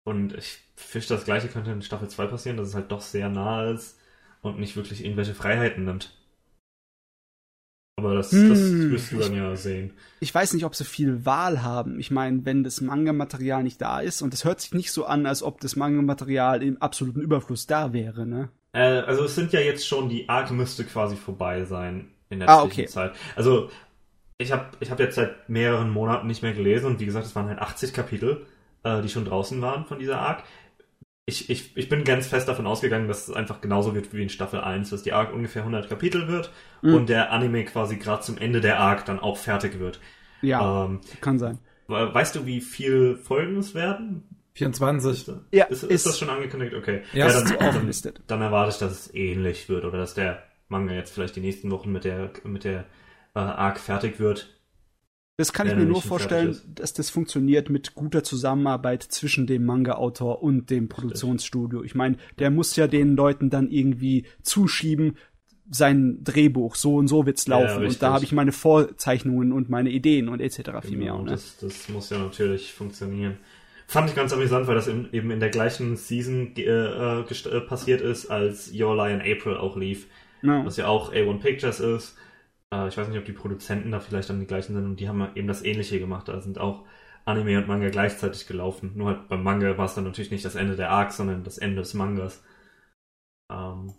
und 0.05 0.35
ich 0.35 0.59
fürchte, 0.77 1.15
das 1.15 1.25
gleiche 1.25 1.49
könnte 1.49 1.71
in 1.71 1.83
Staffel 1.83 2.09
2 2.09 2.27
passieren, 2.27 2.57
dass 2.57 2.69
es 2.69 2.75
halt 2.75 2.91
doch 2.91 3.01
sehr 3.01 3.29
nah 3.29 3.71
ist 3.71 3.99
und 4.43 4.59
nicht 4.59 4.77
wirklich 4.77 5.05
irgendwelche 5.05 5.35
Freiheiten 5.35 5.85
nimmt. 5.85 6.17
Aber 8.01 8.15
das, 8.15 8.33
hm, 8.33 8.49
das 8.49 8.61
wirst 8.61 9.13
du 9.13 9.19
dann 9.19 9.35
ja 9.35 9.55
sehen. 9.57 9.93
Ich 10.21 10.35
weiß 10.35 10.55
nicht, 10.55 10.65
ob 10.65 10.75
sie 10.75 10.85
viel 10.85 11.27
Wahl 11.27 11.63
haben. 11.63 12.01
Ich 12.01 12.11
meine, 12.11 12.45
wenn 12.47 12.65
das 12.65 12.81
Manga-Material 12.81 13.63
nicht 13.63 13.81
da 13.81 14.01
ist, 14.01 14.23
und 14.23 14.33
es 14.33 14.45
hört 14.45 14.61
sich 14.61 14.73
nicht 14.73 14.91
so 14.91 15.05
an, 15.05 15.27
als 15.27 15.43
ob 15.43 15.61
das 15.61 15.77
Manga-Material 15.77 16.63
im 16.63 16.81
absoluten 16.81 17.21
Überfluss 17.21 17.67
da 17.67 17.93
wäre, 17.93 18.27
ne? 18.27 18.49
Äh, 18.73 19.01
also 19.01 19.25
es 19.25 19.35
sind 19.35 19.53
ja 19.53 19.61
jetzt 19.61 19.87
schon, 19.87 20.09
die 20.09 20.29
Arc 20.29 20.51
müsste 20.51 20.85
quasi 20.85 21.17
vorbei 21.17 21.65
sein 21.65 22.09
in 22.31 22.41
der 22.41 22.49
ah, 22.49 22.63
okay. 22.63 22.87
Zeit. 22.87 23.13
Also 23.37 23.69
ich 24.39 24.53
habe 24.53 24.67
ich 24.81 24.91
hab 24.91 24.99
jetzt 24.99 25.17
seit 25.17 25.49
mehreren 25.49 25.91
Monaten 25.91 26.27
nicht 26.27 26.43
mehr 26.43 26.55
gelesen 26.55 26.87
und 26.87 27.01
wie 27.01 27.07
gesagt, 27.07 27.27
es 27.27 27.37
waren 27.37 27.49
halt 27.49 27.59
80 27.59 27.93
Kapitel, 27.93 28.47
äh, 28.85 29.03
die 29.03 29.09
schon 29.09 29.25
draußen 29.25 29.61
waren 29.61 29.85
von 29.85 29.99
dieser 29.99 30.21
Arc 30.21 30.45
ich, 31.31 31.49
ich, 31.49 31.77
ich 31.77 31.89
bin 31.89 32.05
ganz 32.05 32.27
fest 32.27 32.49
davon 32.49 32.67
ausgegangen, 32.67 33.07
dass 33.09 33.29
es 33.29 33.35
einfach 33.35 33.61
genauso 33.61 33.95
wird 33.95 34.13
wie 34.13 34.23
in 34.23 34.29
Staffel 34.29 34.61
1, 34.61 34.91
dass 34.91 35.03
die 35.03 35.13
Arc 35.13 35.33
ungefähr 35.33 35.63
100 35.63 35.89
Kapitel 35.89 36.29
wird 36.29 36.51
mhm. 36.83 36.95
und 36.95 37.09
der 37.09 37.33
Anime 37.33 37.65
quasi 37.65 37.97
gerade 37.97 38.23
zum 38.23 38.37
Ende 38.37 38.61
der 38.61 38.81
Arc 38.81 39.05
dann 39.05 39.21
auch 39.21 39.37
fertig 39.37 39.79
wird. 39.79 40.01
Ja, 40.43 40.87
ähm, 40.87 41.01
kann 41.21 41.39
sein. 41.39 41.59
Weißt 41.87 42.37
du, 42.37 42.47
wie 42.47 42.61
viel 42.61 43.17
Folgen 43.17 43.59
es 43.59 43.75
werden? 43.75 44.23
24. 44.55 45.13
Ist, 45.13 45.33
ja, 45.53 45.65
ist, 45.65 45.85
ist, 45.85 45.91
ist 45.91 46.07
das 46.07 46.19
schon 46.19 46.29
angekündigt? 46.29 46.75
Okay. 46.75 47.03
Ja, 47.13 47.29
ja 47.29 47.33
dann, 47.33 47.59
dann, 47.59 48.15
dann, 48.27 48.43
erwarte 48.43 48.73
ich, 48.73 48.79
dass 48.79 48.93
es 48.93 49.15
ähnlich 49.15 49.69
wird 49.69 49.85
oder 49.85 49.99
dass 49.99 50.15
der 50.15 50.43
Manga 50.69 50.93
jetzt 50.93 51.13
vielleicht 51.13 51.37
die 51.37 51.41
nächsten 51.41 51.71
Wochen 51.71 51.91
mit 51.93 52.05
der, 52.05 52.31
mit 52.45 52.65
der 52.65 52.85
äh, 53.35 53.39
Arc 53.39 53.79
fertig 53.79 54.19
wird. 54.19 54.60
Das 55.41 55.55
kann 55.55 55.67
ich 55.67 55.75
mir 55.75 55.87
nur 55.87 56.03
vorstellen, 56.03 56.55
dass 56.75 56.93
das 56.93 57.09
funktioniert 57.09 57.71
mit 57.71 57.95
guter 57.95 58.23
Zusammenarbeit 58.23 59.03
zwischen 59.03 59.47
dem 59.47 59.65
Manga-Autor 59.65 60.43
und 60.43 60.69
dem 60.69 60.91
Produktionsstudio. 60.91 61.83
Ich 61.83 61.95
meine, 61.95 62.19
der 62.39 62.51
muss 62.51 62.77
ja 62.77 62.87
den 62.87 63.17
Leuten 63.17 63.49
dann 63.49 63.71
irgendwie 63.71 64.27
zuschieben, 64.43 65.17
sein 65.71 66.23
Drehbuch, 66.25 66.75
so 66.75 66.97
und 66.97 67.09
so 67.09 67.25
wird's 67.25 67.49
laufen. 67.49 67.81
Ja, 67.81 67.89
und 67.89 68.03
da 68.03 68.13
habe 68.13 68.23
ich 68.23 68.33
meine 68.33 68.53
Vorzeichnungen 68.53 69.55
und 69.55 69.71
meine 69.71 69.89
Ideen 69.89 70.29
und 70.29 70.43
etc. 70.43 70.57
Genau, 70.57 70.81
viel 70.83 70.99
mehr. 70.99 71.17
Ne? 71.17 71.31
Das, 71.31 71.57
das 71.57 71.89
muss 71.89 72.11
ja 72.11 72.19
natürlich 72.19 72.75
funktionieren. 72.75 73.39
Fand 73.87 74.11
ich 74.11 74.17
ganz 74.17 74.35
amüsant, 74.35 74.67
weil 74.67 74.75
das 74.75 74.89
eben 74.89 75.31
in 75.31 75.41
der 75.41 75.49
gleichen 75.49 75.97
Season 75.97 76.55
äh, 76.55 76.65
äh, 76.65 77.61
passiert 77.63 78.03
ist, 78.03 78.27
als 78.27 78.71
Your 78.79 78.95
Lie 78.95 79.15
in 79.15 79.21
April 79.21 79.57
auch 79.57 79.79
lief. 79.79 80.07
Ja. 80.43 80.67
Was 80.67 80.77
ja 80.77 80.87
auch 80.87 81.15
A1 81.15 81.39
Pictures 81.39 81.81
ist. 81.81 82.19
Äh, 82.73 82.89
ich 82.89 82.97
weiß 82.97 83.09
nicht, 83.09 83.19
ob 83.19 83.25
die 83.25 83.33
Produzenten 83.33 83.91
da 83.93 84.01
vielleicht 84.01 84.29
dann 84.31 84.41
die 84.41 84.47
gleichen 84.47 84.75
sind 84.75 84.85
und 84.85 84.97
die 85.01 85.09
haben 85.09 85.29
eben 85.37 85.47
das 85.49 85.63
Ähnliche 85.63 86.01
gemacht. 86.01 86.29
Da 86.29 86.41
sind 86.41 86.59
auch 86.59 86.85
Anime 87.25 87.59
und 87.59 87.69
Manga 87.69 87.91
gleichzeitig 87.91 88.47
gelaufen. 88.47 88.93
Nur 88.97 89.09
halt 89.09 89.29
beim 89.29 89.43
Manga 89.43 89.77
war 89.79 89.85
es 89.87 89.95
dann 89.95 90.05
natürlich 90.05 90.31
nicht 90.31 90.45
das 90.45 90.55
Ende 90.57 90.77
der 90.77 90.91
Arc, 90.91 91.13
sondern 91.13 91.45
das 91.45 91.59
Ende 91.59 91.77
des 91.83 91.95
Mangas. 91.95 92.43
Ähm, 93.51 93.95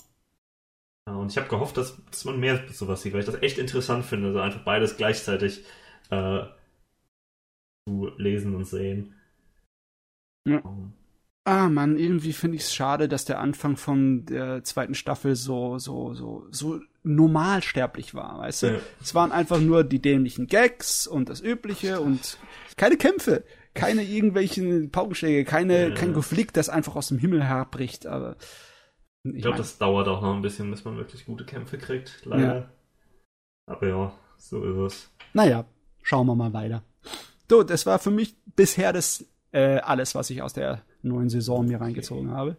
ja, 1.08 1.14
und 1.16 1.32
ich 1.32 1.38
habe 1.38 1.48
gehofft, 1.50 1.78
dass, 1.78 1.98
dass 2.10 2.26
man 2.26 2.40
mehr 2.40 2.62
sowas 2.72 3.02
sieht, 3.02 3.14
weil 3.14 3.22
ich 3.22 3.26
das 3.26 3.42
echt 3.42 3.58
interessant 3.58 4.06
finde, 4.06 4.28
also 4.28 4.40
einfach 4.40 4.64
beides 4.64 4.98
gleichzeitig 4.98 5.64
äh, 6.10 6.44
zu 7.88 8.10
lesen 8.18 8.56
und 8.56 8.66
sehen. 8.66 9.14
Ja. 10.46 10.64
Um, 10.64 10.94
Ah, 11.46 11.70
Mann, 11.70 11.98
irgendwie 11.98 12.34
finde 12.34 12.58
ich 12.58 12.64
es 12.64 12.74
schade, 12.76 13.08
dass 13.10 13.26
der 13.26 13.40
Anfang 13.40 13.78
von 13.78 14.26
der 14.28 14.64
zweiten 14.64 14.96
Staffel 14.96 15.36
so, 15.36 15.80
so, 15.80 16.14
so, 16.14 16.48
so 16.52 16.82
normalsterblich 17.04 18.14
war, 18.14 18.40
weißt 18.40 18.64
du? 18.64 18.68
Ja. 18.74 18.80
Es 19.02 19.16
waren 19.16 19.32
einfach 19.32 19.60
nur 19.60 19.84
die 19.84 20.02
dämlichen 20.02 20.48
Gags 20.48 21.08
und 21.08 21.30
das 21.30 21.42
Übliche 21.42 22.00
und 22.00 22.38
keine 22.78 22.98
Kämpfe, 22.98 23.44
keine 23.74 24.04
irgendwelchen 24.04 24.92
Paukenschläge, 24.92 25.46
keine, 25.46 25.90
ja. 25.90 25.96
kein 25.96 26.14
Konflikt, 26.14 26.58
das 26.58 26.70
einfach 26.70 26.96
aus 26.96 27.08
dem 27.08 27.18
Himmel 27.18 27.44
herbricht, 27.44 28.06
aber. 28.06 28.36
Ich, 29.24 29.36
ich 29.36 29.42
glaube, 29.42 29.58
das 29.58 29.78
dauert 29.78 30.08
auch 30.08 30.22
noch 30.22 30.36
ein 30.36 30.42
bisschen, 30.42 30.70
bis 30.72 30.84
man 30.84 30.98
wirklich 30.98 31.26
gute 31.26 31.46
Kämpfe 31.46 31.78
kriegt, 31.78 32.22
leider. 32.26 32.56
Ja. 32.56 32.72
Aber 33.68 33.88
ja, 33.88 34.14
so 34.38 34.64
ist 34.64 34.94
es. 34.94 35.10
Naja, 35.34 35.66
schauen 36.02 36.28
wir 36.28 36.36
mal 36.36 36.54
weiter. 36.54 36.84
So, 37.50 37.64
das 37.64 37.86
war 37.86 38.00
für 38.00 38.12
mich 38.12 38.36
bisher 38.56 38.94
das 38.94 39.26
äh, 39.52 39.78
alles, 39.80 40.16
was 40.16 40.30
ich 40.30 40.42
aus 40.42 40.54
der 40.54 40.82
neuen 41.02 41.30
Saison 41.30 41.66
mir 41.66 41.82
reingezogen 41.82 42.32
habe. 42.32 42.58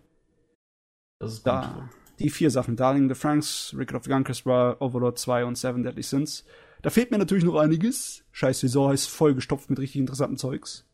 Das 1.18 1.34
ist 1.34 1.46
da, 1.46 1.88
Die 2.18 2.30
vier 2.30 2.50
Sachen. 2.50 2.76
Darling 2.76 3.08
the 3.08 3.14
Franks, 3.14 3.74
Rick 3.76 3.94
of 3.94 4.04
the 4.04 4.10
Gunker's 4.10 4.44
Overlord 4.46 5.18
2 5.18 5.44
und 5.44 5.56
Seven 5.56 5.82
Deadly 5.82 6.02
Sins. 6.02 6.44
Da 6.82 6.90
fehlt 6.90 7.10
mir 7.10 7.18
natürlich 7.18 7.44
noch 7.44 7.56
einiges. 7.56 8.24
Scheiß 8.32 8.60
Saison 8.60 8.92
ist 8.92 9.06
vollgestopft 9.06 9.70
mit 9.70 9.78
richtig 9.78 10.00
interessanten 10.00 10.36
Zeugs. 10.36 10.84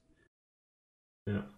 Ja. 1.28 1.48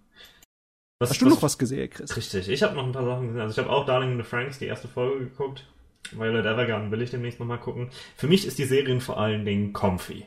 Was, 1.00 1.10
Hast 1.10 1.22
du 1.22 1.26
was, 1.26 1.34
noch 1.34 1.42
was 1.42 1.58
gesehen, 1.58 1.88
Chris? 1.90 2.16
Richtig, 2.16 2.48
ich 2.48 2.62
habe 2.62 2.74
noch 2.74 2.84
ein 2.84 2.92
paar 2.92 3.04
Sachen 3.04 3.28
gesehen. 3.28 3.40
Also 3.40 3.52
ich 3.52 3.66
habe 3.66 3.74
auch 3.74 3.86
Darling 3.86 4.12
in 4.12 4.18
the 4.18 4.22
Franks, 4.24 4.58
die 4.58 4.66
erste 4.66 4.86
Folge 4.86 5.24
geguckt. 5.24 5.66
Violet 6.12 6.44
Evergarden 6.44 6.90
will 6.90 7.02
ich 7.02 7.10
demnächst 7.10 7.40
nochmal 7.40 7.60
gucken. 7.60 7.90
Für 8.16 8.28
mich 8.28 8.46
ist 8.46 8.58
die 8.58 8.64
Serie 8.64 9.00
vor 9.00 9.18
allen 9.18 9.44
Dingen 9.44 9.72
comfy. 9.72 10.26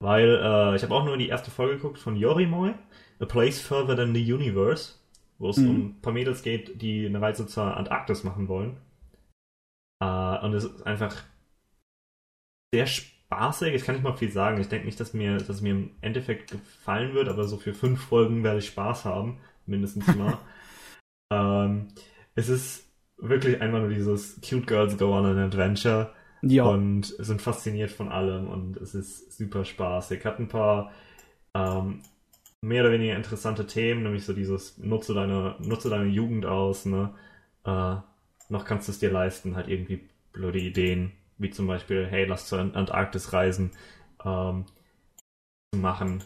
Weil 0.00 0.40
äh, 0.42 0.76
ich 0.76 0.82
habe 0.82 0.94
auch 0.94 1.04
nur 1.04 1.16
die 1.16 1.28
erste 1.28 1.50
Folge 1.50 1.76
geguckt 1.76 1.98
von 1.98 2.16
Yorimoy, 2.16 2.74
A 3.20 3.24
Place 3.24 3.60
Further 3.60 3.96
Than 3.96 4.14
the 4.14 4.32
Universe, 4.32 4.94
wo 5.44 5.50
es 5.50 5.58
mhm. 5.58 5.68
um 5.68 5.76
ein 5.76 6.00
paar 6.00 6.14
Mädels 6.14 6.42
geht, 6.42 6.80
die 6.80 7.04
eine 7.04 7.20
Reise 7.20 7.46
zur 7.46 7.76
Antarktis 7.76 8.24
machen 8.24 8.48
wollen. 8.48 8.78
Äh, 10.02 10.38
und 10.38 10.54
es 10.54 10.64
ist 10.64 10.86
einfach 10.86 11.22
sehr 12.74 12.86
spaßig. 12.86 13.74
Ich 13.74 13.84
kann 13.84 13.94
nicht 13.94 14.04
mal 14.04 14.16
viel 14.16 14.32
sagen. 14.32 14.58
Ich 14.58 14.68
denke 14.68 14.86
nicht, 14.86 14.98
dass 14.98 15.12
mir, 15.12 15.36
dass 15.36 15.60
mir 15.60 15.72
im 15.72 15.90
Endeffekt 16.00 16.50
gefallen 16.50 17.12
wird, 17.12 17.28
aber 17.28 17.44
so 17.44 17.58
für 17.58 17.74
fünf 17.74 18.00
Folgen 18.00 18.42
werde 18.42 18.60
ich 18.60 18.68
Spaß 18.68 19.04
haben 19.04 19.38
mindestens 19.66 20.06
mal. 20.16 20.38
ähm, 21.30 21.88
es 22.34 22.48
ist 22.48 22.90
wirklich 23.18 23.60
einfach 23.60 23.80
nur 23.80 23.90
dieses 23.90 24.40
Cute 24.40 24.66
Girls 24.66 24.96
Go 24.96 25.12
on 25.14 25.26
an 25.26 25.38
Adventure. 25.38 26.14
Ja. 26.40 26.64
Und 26.64 27.04
sind 27.18 27.42
fasziniert 27.42 27.90
von 27.90 28.08
allem 28.08 28.48
und 28.48 28.78
es 28.78 28.94
ist 28.94 29.36
super 29.36 29.66
spaßig. 29.66 30.24
Hat 30.24 30.38
ein 30.38 30.48
paar 30.48 30.90
ähm, 31.54 32.00
mehr 32.64 32.82
oder 32.82 32.92
weniger 32.92 33.16
interessante 33.16 33.66
Themen, 33.66 34.02
nämlich 34.02 34.24
so 34.24 34.32
dieses 34.32 34.78
nutze 34.78 35.14
deine, 35.14 35.56
nutze 35.60 35.90
deine 35.90 36.06
Jugend 36.06 36.46
aus, 36.46 36.86
ne? 36.86 37.14
Äh, 37.64 37.96
noch 38.48 38.64
kannst 38.64 38.88
du 38.88 38.92
es 38.92 38.98
dir 38.98 39.10
leisten, 39.10 39.56
halt 39.56 39.68
irgendwie 39.68 40.08
blöde 40.32 40.58
Ideen, 40.60 41.12
wie 41.38 41.50
zum 41.50 41.66
Beispiel, 41.66 42.06
hey, 42.06 42.26
lass 42.26 42.48
zur 42.48 42.60
Antarktis 42.60 43.32
reisen, 43.32 43.72
ähm, 44.24 44.66
machen. 45.76 46.24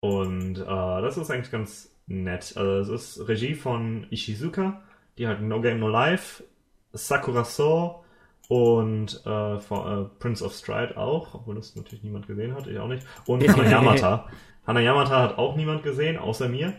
Und 0.00 0.58
äh, 0.58 0.64
das 1.02 1.16
ist 1.16 1.30
eigentlich 1.30 1.50
ganz, 1.50 1.92
nett. 2.06 2.56
Also 2.56 2.94
es 2.94 3.16
ist 3.18 3.28
Regie 3.28 3.54
von 3.54 4.06
Ishizuka, 4.10 4.82
die 5.18 5.26
halt 5.26 5.40
No 5.40 5.60
Game 5.60 5.80
No 5.80 5.88
Life, 5.88 6.44
Sakura 6.92 7.44
So 7.44 8.01
und 8.48 9.24
äh, 9.24 9.58
von, 9.60 10.06
äh, 10.06 10.08
Prince 10.18 10.44
of 10.44 10.54
Stride 10.54 10.96
auch, 10.96 11.34
obwohl 11.34 11.54
das 11.54 11.76
natürlich 11.76 12.04
niemand 12.04 12.26
gesehen 12.26 12.54
hat, 12.54 12.66
ich 12.66 12.78
auch 12.78 12.88
nicht. 12.88 13.06
Und 13.26 13.46
Hana 13.48 13.68
Yamata. 13.68 14.28
Hana 14.66 14.80
Yamata 14.80 15.22
hat 15.22 15.38
auch 15.38 15.56
niemand 15.56 15.82
gesehen, 15.82 16.18
außer 16.18 16.48
mir. 16.48 16.74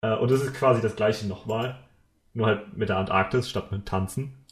Äh, 0.00 0.14
und 0.16 0.30
es 0.30 0.42
ist 0.42 0.54
quasi 0.54 0.80
das 0.80 0.96
gleiche 0.96 1.26
nochmal. 1.26 1.78
Nur 2.34 2.46
halt 2.46 2.76
mit 2.76 2.88
der 2.88 2.96
Antarktis 2.96 3.50
statt 3.50 3.72
mit 3.72 3.86
Tanzen. 3.86 4.46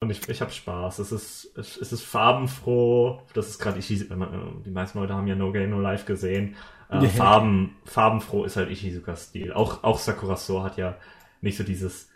Und 0.00 0.10
ich, 0.10 0.28
ich 0.28 0.40
habe 0.40 0.52
Spaß. 0.52 1.00
Es 1.00 1.10
ist, 1.10 1.52
es, 1.56 1.76
ist 1.76 2.02
farbenfroh. 2.04 3.20
Das 3.34 3.48
ist 3.48 3.58
gerade 3.58 3.78
Ishizuka. 3.78 4.14
Die 4.64 4.70
meisten 4.70 4.98
Leute 5.00 5.14
haben 5.14 5.26
ja 5.26 5.34
No 5.34 5.50
Game 5.50 5.70
No 5.70 5.80
Life 5.80 6.06
gesehen. 6.06 6.54
Äh, 6.90 7.00
yeah. 7.00 7.08
Farben, 7.08 7.76
farbenfroh 7.84 8.44
ist 8.44 8.56
halt 8.56 8.70
Ishizukas 8.70 9.24
Stil. 9.24 9.52
Auch, 9.52 9.82
auch 9.82 9.98
Sakura 9.98 10.36
So 10.36 10.62
hat 10.62 10.76
ja 10.76 10.96
nicht 11.40 11.56
so 11.56 11.64
dieses, 11.64 12.08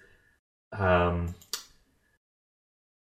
ähm, 0.78 1.34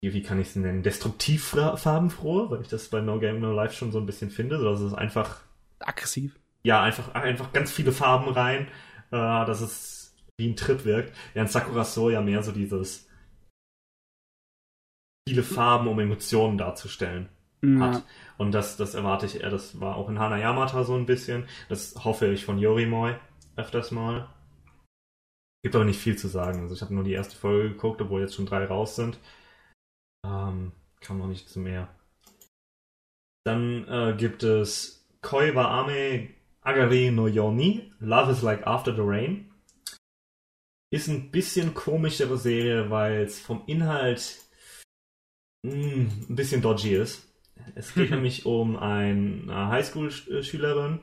wie, 0.08 0.14
wie 0.14 0.24
kann 0.24 0.40
ich 0.40 0.50
es 0.50 0.56
nennen, 0.56 0.84
destruktiv 0.84 1.56
farbenfroh, 1.76 2.50
weil 2.50 2.62
ich 2.62 2.68
das 2.68 2.88
bei 2.90 3.02
No 3.02 3.20
Game 3.20 3.40
No 3.40 3.52
Life 3.52 3.76
schon 3.76 3.92
so 3.92 4.00
ein 4.00 4.06
bisschen 4.06 4.30
finde, 4.30 4.58
so 4.58 4.66
dass 4.66 4.80
es 4.80 4.94
einfach 4.94 5.42
aggressiv. 5.80 6.40
Ja, 6.64 6.82
einfach, 6.82 7.14
einfach 7.14 7.54
ganz 7.54 7.72
viele 7.72 7.92
Farben 7.92 8.30
rein, 8.30 8.68
äh, 9.12 9.46
dass 9.46 9.62
es 9.62 10.16
wie 10.38 10.50
ein 10.50 10.56
Trip 10.56 10.86
wirkt. 10.86 11.16
Während 11.34 11.52
Sakura 11.52 11.84
So 11.84 12.10
ja 12.10 12.22
mehr 12.22 12.44
so 12.44 12.52
dieses 12.52 13.08
viele 15.28 15.44
Farben, 15.44 15.88
um 15.88 16.00
Emotionen 16.00 16.58
darzustellen 16.58 17.30
ja. 17.62 17.80
hat. 17.80 18.04
Und 18.38 18.54
das, 18.54 18.78
das 18.78 18.96
erwarte 18.96 19.26
ich 19.26 19.42
eher, 19.42 19.50
das 19.50 19.80
war 19.82 19.96
auch 19.96 20.10
in 20.10 20.20
Hana 20.20 20.38
Yamata 20.38 20.84
so 20.84 20.96
ein 20.96 21.06
bisschen. 21.06 21.46
Das 21.70 21.96
hoffe 22.04 22.28
ich 22.28 22.46
von 22.46 22.60
Yorimoy 22.60 23.16
öfters 23.56 23.92
mal. 23.92 24.30
Gibt 25.64 25.76
aber 25.76 25.86
nicht 25.86 26.00
viel 26.00 26.18
zu 26.18 26.28
sagen. 26.28 26.62
Also 26.62 26.76
ich 26.76 26.82
habe 26.82 26.94
nur 26.94 27.04
die 27.04 27.14
erste 27.14 27.36
Folge 27.36 27.70
geguckt, 27.70 28.02
obwohl 28.02 28.22
jetzt 28.22 28.36
schon 28.36 28.46
drei 28.46 28.64
raus 28.66 28.96
sind. 28.96 29.20
Ähm, 30.28 30.74
kam 31.00 31.20
noch 31.20 31.28
nicht 31.28 31.50
zu 31.50 31.60
mehr. 31.60 31.88
Dann 33.46 33.88
äh, 33.88 34.16
gibt 34.18 34.44
es 34.44 35.08
Koi 35.22 35.56
wa 35.56 35.80
Ame 35.80 36.30
Agare 36.62 37.12
no 37.12 37.28
Yoni, 37.28 37.94
Love 38.00 38.32
is 38.32 38.42
Like 38.42 38.68
After 38.68 38.94
the 38.94 39.04
Rain. 39.04 39.50
Ist 40.92 41.08
ein 41.08 41.32
bisschen 41.32 41.74
komischere 41.74 42.38
Serie, 42.38 42.90
weil 42.90 43.22
es 43.22 43.40
vom 43.40 43.64
Inhalt 43.68 44.38
mh, 45.64 45.74
hm, 45.74 46.12
ein 46.30 46.36
bisschen 46.36 46.62
dodgy 46.62 46.96
ist. 46.96 47.28
Es 47.76 47.94
geht 47.94 48.10
nämlich 48.12 48.46
um 48.46 48.76
eine 48.76 49.70
Highschool-Schülerin, 49.70 51.00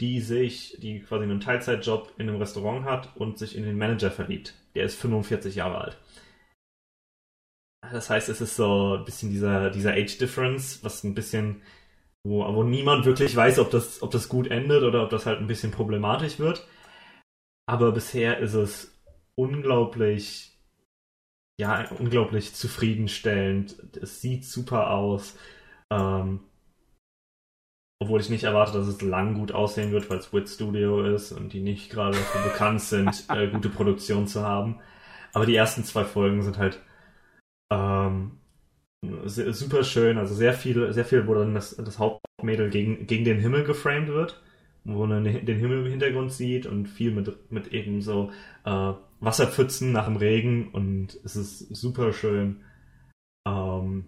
die 0.00 0.20
sich, 0.20 0.76
die 0.80 1.00
quasi 1.00 1.24
einen 1.24 1.40
Teilzeitjob 1.40 2.12
in 2.18 2.28
einem 2.28 2.38
Restaurant 2.38 2.84
hat 2.84 3.16
und 3.16 3.38
sich 3.38 3.56
in 3.56 3.62
den 3.62 3.78
Manager 3.78 4.10
verliebt. 4.10 4.54
Der 4.74 4.84
ist 4.84 5.00
45 5.00 5.54
Jahre 5.54 5.78
alt. 5.78 5.98
Das 7.82 8.10
heißt, 8.10 8.28
es 8.28 8.40
ist 8.40 8.56
so 8.56 8.96
ein 8.96 9.04
bisschen 9.04 9.30
dieser, 9.30 9.70
dieser 9.70 9.92
Age 9.92 10.18
Difference, 10.18 10.82
was 10.82 11.04
ein 11.04 11.14
bisschen, 11.14 11.62
wo, 12.24 12.42
wo 12.54 12.62
niemand 12.64 13.04
wirklich 13.04 13.34
weiß, 13.34 13.58
ob 13.58 13.70
das, 13.70 14.02
ob 14.02 14.10
das 14.10 14.28
gut 14.28 14.48
endet 14.48 14.82
oder 14.82 15.04
ob 15.04 15.10
das 15.10 15.26
halt 15.26 15.40
ein 15.40 15.46
bisschen 15.46 15.70
problematisch 15.70 16.38
wird. 16.38 16.66
Aber 17.68 17.92
bisher 17.92 18.38
ist 18.38 18.54
es 18.54 18.96
unglaublich, 19.36 20.56
ja, 21.60 21.88
unglaublich 21.98 22.54
zufriedenstellend. 22.54 23.96
Es 23.96 24.20
sieht 24.20 24.44
super 24.44 24.90
aus. 24.90 25.36
Ähm, 25.90 26.40
obwohl 27.98 28.20
ich 28.20 28.28
nicht 28.28 28.44
erwarte, 28.44 28.76
dass 28.76 28.86
es 28.86 29.00
lang 29.00 29.34
gut 29.34 29.52
aussehen 29.52 29.90
wird, 29.90 30.10
weil 30.10 30.18
es 30.18 30.32
Wit 30.32 30.48
Studio 30.48 31.02
ist 31.14 31.32
und 31.32 31.52
die 31.52 31.60
nicht 31.60 31.90
gerade 31.90 32.16
dafür 32.16 32.42
bekannt 32.42 32.82
sind, 32.82 33.24
äh, 33.30 33.48
gute 33.48 33.70
Produktion 33.70 34.26
zu 34.26 34.42
haben. 34.42 34.80
Aber 35.32 35.46
die 35.46 35.56
ersten 35.56 35.84
zwei 35.84 36.04
Folgen 36.04 36.42
sind 36.42 36.58
halt 36.58 36.80
ähm, 37.70 38.38
super 39.24 39.84
schön, 39.84 40.18
also 40.18 40.34
sehr 40.34 40.52
viel, 40.52 40.92
sehr 40.92 41.04
viel, 41.04 41.26
wo 41.26 41.34
dann 41.34 41.54
das, 41.54 41.76
das 41.76 41.98
Hauptmädel 41.98 42.70
gegen, 42.70 43.06
gegen 43.06 43.24
den 43.24 43.40
Himmel 43.40 43.64
geframed 43.64 44.08
wird, 44.08 44.42
wo 44.84 45.06
man 45.06 45.24
den 45.24 45.58
Himmel 45.58 45.84
im 45.84 45.90
Hintergrund 45.90 46.32
sieht 46.32 46.66
und 46.66 46.86
viel 46.86 47.12
mit, 47.12 47.50
mit 47.50 47.68
eben 47.72 48.02
so 48.02 48.30
äh, 48.64 48.92
Wasserpfützen 49.20 49.92
nach 49.92 50.06
dem 50.06 50.16
Regen 50.16 50.70
und 50.70 51.18
es 51.24 51.36
ist 51.36 51.58
super 51.74 52.12
schön. 52.12 52.62
Ähm, 53.46 54.04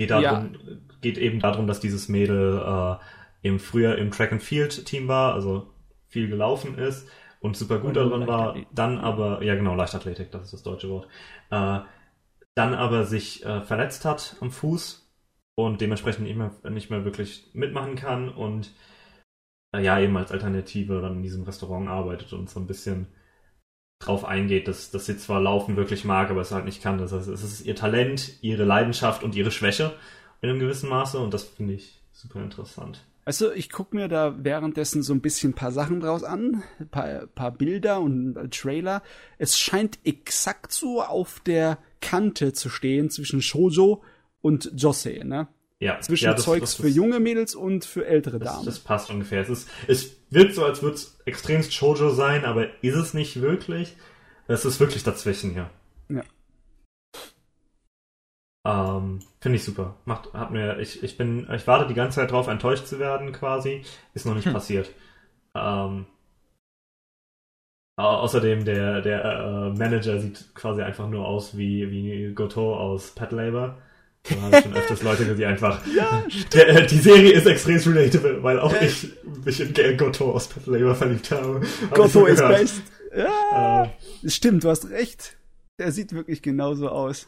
Geht, 0.00 0.12
darum, 0.12 0.54
ja. 0.54 0.76
geht 1.02 1.18
eben 1.18 1.40
darum, 1.40 1.66
dass 1.66 1.78
dieses 1.78 2.08
Mädel 2.08 2.56
äh, 2.56 3.46
eben 3.46 3.58
früher 3.58 3.98
im 3.98 4.10
Track 4.10 4.32
and 4.32 4.42
Field 4.42 4.86
Team 4.86 5.08
war, 5.08 5.34
also 5.34 5.74
viel 6.08 6.26
gelaufen 6.28 6.78
ist 6.78 7.06
und 7.40 7.54
super 7.54 7.80
gut 7.80 7.96
darin 7.96 8.26
war, 8.26 8.56
dann 8.72 8.96
aber, 8.96 9.42
ja 9.42 9.54
genau, 9.56 9.74
Leichtathletik, 9.74 10.30
das 10.30 10.44
ist 10.44 10.52
das 10.54 10.62
deutsche 10.62 10.88
Wort, 10.88 11.06
äh, 11.50 11.80
dann 12.56 12.74
aber 12.74 13.04
sich 13.04 13.44
äh, 13.44 13.62
verletzt 13.62 14.04
hat 14.04 14.36
am 14.40 14.50
Fuß 14.50 15.10
und 15.54 15.80
dementsprechend 15.80 16.24
nicht 16.24 16.36
mehr, 16.36 16.52
nicht 16.70 16.90
mehr 16.90 17.04
wirklich 17.04 17.50
mitmachen 17.52 17.96
kann 17.96 18.28
und 18.28 18.72
äh, 19.74 19.82
ja, 19.82 20.00
eben 20.00 20.16
als 20.16 20.32
Alternative 20.32 21.00
dann 21.00 21.16
in 21.16 21.22
diesem 21.22 21.44
Restaurant 21.44 21.88
arbeitet 21.88 22.32
und 22.32 22.50
so 22.50 22.60
ein 22.60 22.66
bisschen 22.66 23.08
drauf 24.00 24.24
eingeht, 24.24 24.66
dass, 24.66 24.90
dass 24.90 25.06
sie 25.06 25.18
zwar 25.18 25.40
Laufen 25.40 25.76
wirklich 25.76 26.04
mag, 26.04 26.30
aber 26.30 26.40
es 26.40 26.52
halt 26.52 26.64
nicht 26.64 26.82
kann. 26.82 26.98
Das 26.98 27.12
heißt, 27.12 27.28
es 27.28 27.42
ist 27.42 27.66
ihr 27.66 27.76
Talent, 27.76 28.42
ihre 28.42 28.64
Leidenschaft 28.64 29.22
und 29.22 29.34
ihre 29.34 29.50
Schwäche 29.50 29.94
in 30.40 30.48
einem 30.48 30.58
gewissen 30.58 30.88
Maße 30.88 31.18
und 31.18 31.34
das 31.34 31.44
finde 31.44 31.74
ich 31.74 32.00
super 32.12 32.40
interessant. 32.42 33.04
Also 33.30 33.52
ich 33.52 33.70
gucke 33.70 33.94
mir 33.94 34.08
da 34.08 34.34
währenddessen 34.42 35.04
so 35.04 35.14
ein 35.14 35.20
bisschen 35.20 35.52
ein 35.52 35.54
paar 35.54 35.70
Sachen 35.70 36.00
draus 36.00 36.24
an, 36.24 36.64
ein 36.80 36.88
paar, 36.88 37.28
paar 37.28 37.52
Bilder 37.52 38.00
und 38.00 38.34
Trailer. 38.50 39.04
Es 39.38 39.56
scheint 39.56 40.00
exakt 40.02 40.72
so 40.72 41.00
auf 41.00 41.38
der 41.38 41.78
Kante 42.00 42.52
zu 42.54 42.68
stehen 42.68 43.08
zwischen 43.08 43.40
Shoujo 43.40 44.02
und 44.42 44.72
Josei, 44.74 45.20
ne? 45.22 45.46
Ja, 45.78 46.00
zwischen 46.00 46.24
ja, 46.24 46.34
das, 46.34 46.42
Zeugs 46.42 46.60
das, 46.60 46.76
das, 46.76 46.80
für 46.80 46.88
junge 46.88 47.20
Mädels 47.20 47.54
und 47.54 47.84
für 47.84 48.04
ältere 48.04 48.40
Damen. 48.40 48.64
Das, 48.64 48.80
passt 48.80 49.10
ungefähr. 49.10 49.42
Es, 49.42 49.48
ist, 49.48 49.68
es 49.86 50.16
wirkt 50.30 50.56
so, 50.56 50.64
als 50.64 50.82
würde 50.82 50.96
es 50.96 51.16
extremst 51.24 51.72
Shoujo 51.72 52.10
sein, 52.10 52.44
aber 52.44 52.66
ist 52.82 52.96
es 52.96 53.14
nicht 53.14 53.40
wirklich. 53.40 53.96
Es 54.48 54.64
ist 54.64 54.80
wirklich 54.80 55.04
dazwischen, 55.04 55.54
ja. 55.54 55.70
Ja. 56.08 56.24
Ähm, 58.64 59.20
Finde 59.40 59.56
ich 59.56 59.64
super. 59.64 59.96
Macht, 60.04 60.32
hat 60.34 60.50
mir, 60.50 60.78
ich, 60.78 61.02
ich 61.02 61.16
bin, 61.16 61.48
ich 61.52 61.66
warte 61.66 61.86
die 61.86 61.94
ganze 61.94 62.16
Zeit 62.16 62.30
drauf, 62.30 62.48
enttäuscht 62.48 62.86
zu 62.86 62.98
werden, 62.98 63.32
quasi. 63.32 63.82
Ist 64.14 64.26
noch 64.26 64.34
nicht 64.34 64.46
hm. 64.46 64.52
passiert. 64.52 64.90
Ähm, 65.54 66.06
außerdem, 67.96 68.64
der, 68.64 69.00
der 69.00 69.24
äh, 69.24 69.78
Manager 69.78 70.20
sieht 70.20 70.54
quasi 70.54 70.82
einfach 70.82 71.08
nur 71.08 71.26
aus 71.26 71.56
wie, 71.56 71.90
wie 71.90 72.34
Goto 72.34 72.76
aus 72.76 73.12
Pet 73.12 73.32
Labor. 73.32 73.78
Da 74.22 74.40
habe 74.42 74.56
ich 74.58 74.62
schon 74.64 74.74
öfters 74.74 75.02
Leute, 75.02 75.34
die 75.34 75.46
einfach. 75.46 75.80
ja, 75.96 76.22
der, 76.52 76.68
äh, 76.68 76.86
die 76.86 76.98
Serie 76.98 77.32
ist 77.32 77.46
extrem 77.46 77.78
relatable, 77.78 78.42
weil 78.42 78.60
auch 78.60 78.74
ich 78.80 79.08
mich 79.44 79.60
in 79.60 79.72
Gail 79.72 79.96
Goto 79.96 80.32
aus 80.32 80.48
Pet 80.48 80.66
Labor 80.66 80.94
verliebt 80.94 81.30
habe. 81.30 81.62
Goto 81.94 82.26
ist 82.26 82.46
best. 82.46 82.82
Ja. 83.16 83.84
Äh, 83.84 84.28
stimmt, 84.28 84.64
du 84.64 84.68
hast 84.68 84.90
recht. 84.90 85.36
Der 85.78 85.92
sieht 85.92 86.12
wirklich 86.12 86.42
genauso 86.42 86.90
aus. 86.90 87.26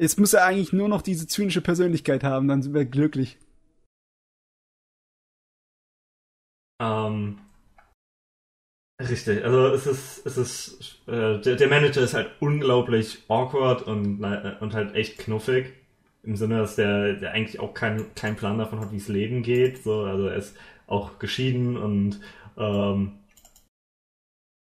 Jetzt 0.00 0.18
muss 0.18 0.34
er 0.34 0.44
eigentlich 0.44 0.72
nur 0.72 0.88
noch 0.88 1.02
diese 1.02 1.26
zynische 1.26 1.60
Persönlichkeit 1.60 2.24
haben, 2.24 2.48
dann 2.48 2.62
sind 2.62 2.74
wir 2.74 2.84
glücklich. 2.84 3.38
Ähm, 6.80 7.38
richtig, 9.00 9.44
also 9.44 9.68
es 9.68 9.86
ist, 9.86 10.26
es 10.26 10.36
ist, 10.36 11.08
äh, 11.08 11.40
der, 11.40 11.56
der, 11.56 11.68
Manager 11.68 12.02
ist 12.02 12.14
halt 12.14 12.30
unglaublich 12.40 13.22
awkward 13.28 13.82
und, 13.82 14.22
und 14.24 14.74
halt 14.74 14.94
echt 14.94 15.18
knuffig. 15.18 15.72
Im 16.24 16.36
Sinne, 16.36 16.58
dass 16.58 16.76
der, 16.76 17.14
der 17.14 17.32
eigentlich 17.32 17.60
auch 17.60 17.74
keinen 17.74 18.14
kein 18.14 18.34
Plan 18.34 18.58
davon 18.58 18.80
hat, 18.80 18.90
wie 18.92 18.96
es 18.96 19.08
Leben 19.08 19.42
geht. 19.42 19.84
So, 19.84 20.00
also 20.04 20.26
er 20.26 20.36
ist 20.36 20.56
auch 20.86 21.18
geschieden 21.18 21.76
und 21.76 22.20
ähm, 22.56 23.18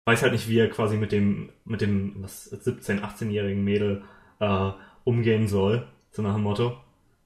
weiß 0.06 0.22
halt 0.22 0.34
nicht, 0.34 0.48
wie 0.50 0.60
er 0.60 0.70
quasi 0.70 0.98
mit 0.98 1.12
dem, 1.12 1.50
mit 1.66 1.82
dem 1.82 2.22
was, 2.22 2.52
17-, 2.52 3.02
18-jährigen 3.02 3.64
Mädel 3.64 4.04
äh, 4.40 4.72
umgehen 5.08 5.48
soll, 5.48 5.88
so 6.12 6.22
nach 6.22 6.34
dem 6.34 6.44
Motto. 6.44 6.78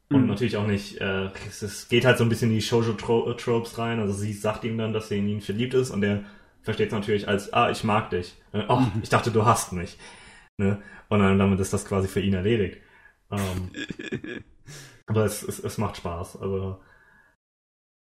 Und 0.10 0.22
mhm. 0.22 0.28
natürlich 0.28 0.56
auch 0.56 0.68
nicht, 0.68 1.02
äh, 1.02 1.30
es, 1.48 1.64
es, 1.64 1.90
geht 1.90 2.06
halt 2.06 2.20
so 2.20 2.24
ein 2.24 2.30
bisschen 2.30 2.52
in 2.52 2.58
die 2.58 2.62
Shoujo-Tropes 2.62 3.78
rein. 3.80 4.00
Also 4.00 4.14
sie 4.14 4.34
sagt 4.34 4.64
ihm 4.64 4.78
dann, 4.78 4.94
dass 4.94 5.08
sie 5.10 5.18
in 5.18 5.28
ihn 5.28 5.42
verliebt 5.42 5.74
ist 5.74 5.90
und 5.90 6.04
er 6.04 6.24
versteht 6.62 6.88
es 6.88 6.94
natürlich 6.94 7.28
als, 7.28 7.52
ah, 7.54 7.72
ich 7.72 7.84
mag 7.84 8.12
dich. 8.12 8.36
Äh, 8.54 8.66
oh, 8.68 8.84
ich 9.02 9.10
dachte, 9.10 9.32
du 9.32 9.46
hast 9.46 9.74
mich. 9.74 9.98
Ne? 10.58 10.80
Und 11.10 11.20
dann 11.20 11.40
damit 11.40 11.60
ist 11.60 11.74
das 11.74 11.86
quasi 11.86 12.08
für 12.08 12.22
ihn 12.22 12.36
erledigt. 12.36 12.78
Ähm, 13.32 13.72
aber 15.08 15.26
es, 15.26 15.42
es, 15.42 15.60
es 15.60 15.78
macht 15.80 15.98
Spaß. 15.98 16.40
Also 16.40 16.80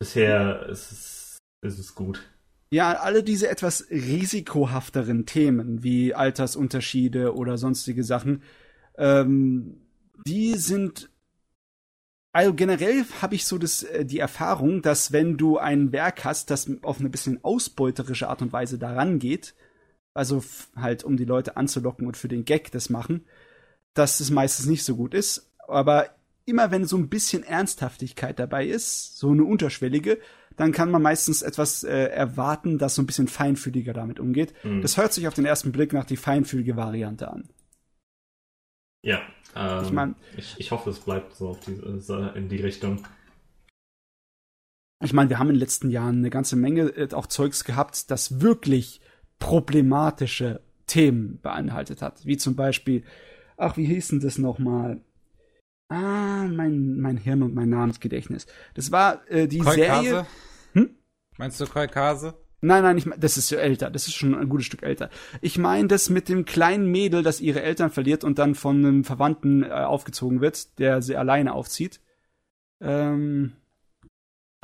bisher 0.01 0.67
ist 0.67 0.91
es, 0.91 1.39
ist 1.63 1.79
es 1.79 1.95
gut. 1.95 2.29
Ja, 2.71 2.95
alle 2.95 3.23
diese 3.23 3.49
etwas 3.49 3.87
risikohafteren 3.91 5.25
Themen 5.25 5.85
wie 5.85 6.15
Altersunterschiede 6.15 7.35
oder 7.35 7.59
sonstige 7.59 8.03
Sachen, 8.03 8.43
ähm, 8.99 9.81
die 10.27 10.55
sind 10.55 11.11
also 12.33 12.55
generell 12.55 13.05
habe 13.23 13.35
ich 13.35 13.47
so 13.47 13.59
das, 13.59 13.83
äh, 13.83 14.05
die 14.05 14.19
Erfahrung, 14.19 14.83
dass 14.83 15.13
wenn 15.13 15.37
du 15.37 15.59
ein 15.59 15.93
Werk 15.93 16.25
hast, 16.25 16.51
das 16.51 16.71
auf 16.83 17.01
eine 17.01 17.09
bisschen 17.09 17.43
ausbeuterische 17.43 18.29
Art 18.29 18.43
und 18.43 18.53
Weise 18.53 18.79
daran 18.79 19.19
geht, 19.19 19.55
also 20.15 20.45
halt 20.77 21.05
um 21.05 21.17
die 21.17 21.25
Leute 21.25 21.57
anzulocken 21.57 22.07
und 22.07 22.17
für 22.17 22.29
den 22.29 22.45
Gag 22.45 22.71
das 22.71 22.91
machen, 22.91 23.25
dass 23.95 24.21
es 24.21 24.31
meistens 24.31 24.67
nicht 24.67 24.85
so 24.85 24.97
gut 24.97 25.15
ist. 25.15 25.51
Aber 25.67 26.11
immer 26.45 26.71
wenn 26.71 26.85
so 26.85 26.97
ein 26.97 27.09
bisschen 27.09 27.43
Ernsthaftigkeit 27.43 28.39
dabei 28.39 28.67
ist, 28.67 29.19
so 29.19 29.31
eine 29.31 29.45
unterschwellige, 29.45 30.19
dann 30.57 30.73
kann 30.73 30.91
man 30.91 31.03
meistens 31.03 31.43
etwas 31.43 31.85
äh, 31.85 32.07
erwarten, 32.07 32.79
das 32.79 32.95
so 32.95 33.03
ein 33.03 33.07
bisschen 33.07 33.29
feinfühliger 33.29 33.93
damit 33.93 34.21
umgeht. 34.21 34.53
Mhm. 34.65 34.83
Das 34.83 34.97
hört 34.97 35.13
sich 35.13 35.29
auf 35.29 35.35
den 35.35 35.45
ersten 35.45 35.73
Blick 35.73 35.93
nach 35.93 36.05
die 36.05 36.17
feinfühlige 36.17 36.77
Variante 36.77 37.31
an. 37.31 37.49
Ja, 39.09 39.23
ähm, 39.57 39.85
ich, 39.85 39.91
mein, 39.91 40.17
ich, 40.37 40.55
ich 40.59 40.71
hoffe, 40.71 40.91
es 40.91 41.01
bleibt 41.01 41.35
so 41.35 41.59
die, 41.67 41.73
in 42.37 42.49
die 42.51 42.61
Richtung. 42.61 43.07
Ich 45.03 45.15
meine, 45.15 45.31
wir 45.31 45.39
haben 45.39 45.49
in 45.49 45.55
den 45.55 45.61
letzten 45.61 45.91
Jahren 45.91 46.19
eine 46.19 46.29
ganze 46.29 46.57
Menge 46.57 46.83
äh, 46.91 47.15
auch 47.15 47.27
Zeugs 47.27 47.65
gehabt, 47.65 48.11
das 48.11 48.43
wirklich 48.43 49.01
problematische 49.39 50.61
Themen 50.87 51.41
beinhaltet 51.41 52.03
hat. 52.03 52.27
Wie 52.27 52.37
zum 52.37 52.55
Beispiel, 52.55 53.03
ach, 53.57 53.79
wie 53.79 53.87
hieß 53.87 54.09
denn 54.09 54.21
das 54.21 54.37
nochmal? 54.37 55.01
Ah, 55.89 56.45
mein, 56.45 57.01
mein 57.01 57.17
Hirn 57.17 57.43
und 57.43 57.55
mein 57.55 57.71
Namensgedächtnis. 57.71 58.47
Das 58.75 58.93
war 58.93 59.27
äh, 59.31 59.49
die? 59.49 59.63
Serie. 59.63 60.27
Hm? 60.75 60.99
Meinst 61.39 61.59
du 61.63 61.67
Koikase? 61.67 62.35
Nein, 62.61 62.83
nein, 62.83 62.99
ich 62.99 63.07
mein, 63.07 63.21
das 63.21 63.37
ist 63.37 63.51
ja 63.51 63.59
älter. 63.59 63.91
Das 63.91 64.09
ist 64.09 64.15
schon 64.15 64.35
ein 64.35 64.49
gutes 64.49 64.67
Stück 64.67 64.83
älter. 64.83 65.11
Ich 65.41 65.59
meine 65.59 65.87
das 65.89 66.11
mit 66.11 66.29
dem 66.29 66.45
kleinen 66.45 66.91
Mädel, 66.91 67.23
das 67.23 67.41
ihre 67.41 67.63
Eltern 67.63 67.91
verliert 67.91 68.25
und 68.25 68.39
dann 68.39 68.55
von 68.55 68.77
einem 68.79 69.05
Verwandten 69.05 69.63
äh, 69.63 69.69
aufgezogen 69.69 70.41
wird, 70.41 70.79
der 70.79 71.01
sie 71.03 71.17
alleine 71.17 71.53
aufzieht. 71.53 72.01
Ähm. 72.81 73.53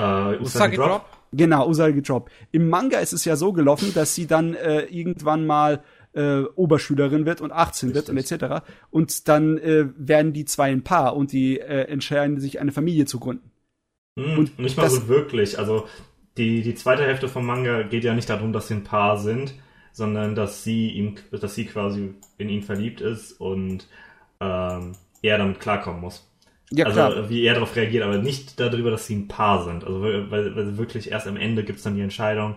Uh, 0.01 0.35
Usagi 0.41 0.77
Drop? 0.77 0.89
Drop? 0.89 1.05
Genau, 1.33 1.69
Usagi 1.69 2.03
Drop. 2.03 2.31
Im 2.51 2.69
Manga 2.69 2.99
ist 2.99 3.13
es 3.13 3.25
ja 3.25 3.37
so 3.37 3.53
gelaufen, 3.53 3.93
dass 3.95 4.15
sie 4.15 4.27
dann 4.27 4.55
äh, 4.55 4.83
irgendwann 4.87 5.47
mal 5.47 5.85
äh, 6.15 6.43
Oberschülerin 6.57 7.27
wird 7.27 7.41
und 7.41 7.53
18 7.53 7.91
Richtig. 7.91 8.17
wird 8.17 8.41
und 8.41 8.51
etc. 8.53 8.67
Und 8.91 9.29
dann 9.29 9.59
äh, 9.59 9.87
werden 9.97 10.33
die 10.33 10.45
zwei 10.47 10.73
ein 10.73 10.83
Paar 10.83 11.15
und 11.15 11.31
die 11.31 11.61
äh, 11.61 11.83
entscheiden 11.85 12.41
sich 12.41 12.61
eine 12.61 12.73
Familie 12.73 13.07
zu 13.07 13.21
gründen. 13.21 13.53
Hm, 14.19 14.39
und 14.39 14.59
nicht 14.59 14.77
mal 14.77 14.91
so 14.91 15.07
wirklich. 15.09 15.59
Also 15.59 15.87
die, 16.37 16.63
die 16.63 16.75
zweite 16.75 17.05
Hälfte 17.05 17.29
vom 17.29 17.47
Manga 17.47 17.83
geht 17.83 18.05
ja 18.05 18.15
nicht 18.15 18.29
darum, 18.29 18.53
dass 18.53 18.69
sie 18.69 18.75
ein 18.75 18.85
Paar 18.85 19.19
sind, 19.19 19.55
sondern 19.93 20.35
dass 20.35 20.65
sie 20.65 20.91
ihm, 20.91 21.17
dass 21.31 21.55
sie 21.55 21.67
quasi 21.67 22.15
in 22.39 22.49
ihn 22.49 22.63
verliebt 22.63 23.01
ist 23.01 23.33
und 23.41 23.87
ähm, 24.41 24.93
er 25.23 25.39
damit 25.39 25.61
klarkommen 25.61 26.01
muss. 26.01 26.29
Ja, 26.71 26.87
also 26.87 26.97
klar. 26.97 27.31
wie 27.31 27.45
er 27.45 27.55
darauf 27.55 27.77
reagiert, 27.77 28.03
aber 28.03 28.19
nicht 28.19 28.59
darüber, 28.59 28.91
dass 28.91 29.07
sie 29.07 29.15
ein 29.15 29.29
Paar 29.29 29.65
sind. 29.65 29.85
Also 29.85 30.03
weil, 30.03 30.31
weil 30.31 30.77
wirklich 30.77 31.11
erst 31.11 31.29
am 31.29 31.37
Ende 31.37 31.63
gibt 31.63 31.79
es 31.79 31.85
dann 31.85 31.95
die 31.95 32.01
Entscheidung, 32.01 32.57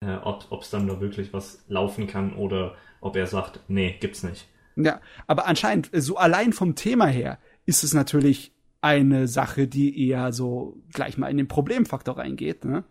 äh, 0.00 0.16
ob 0.16 0.62
es 0.62 0.70
dann 0.70 0.88
da 0.88 1.00
wirklich 1.00 1.32
was 1.32 1.64
laufen 1.68 2.06
kann 2.06 2.34
oder 2.34 2.74
ob 3.00 3.16
er 3.16 3.26
sagt, 3.26 3.60
nee, 3.68 3.96
gibt's 4.00 4.22
nicht. 4.22 4.48
Ja, 4.74 5.00
aber 5.26 5.46
anscheinend, 5.46 5.90
so 5.92 6.16
allein 6.16 6.52
vom 6.52 6.74
Thema 6.74 7.06
her, 7.06 7.38
ist 7.64 7.84
es 7.84 7.94
natürlich 7.94 8.52
eine 8.80 9.26
Sache, 9.26 9.66
die 9.66 10.08
eher 10.08 10.32
so 10.32 10.76
gleich 10.92 11.16
mal 11.16 11.30
in 11.30 11.36
den 11.36 11.48
Problemfaktor 11.48 12.18
reingeht. 12.18 12.64
Ne? 12.64 12.84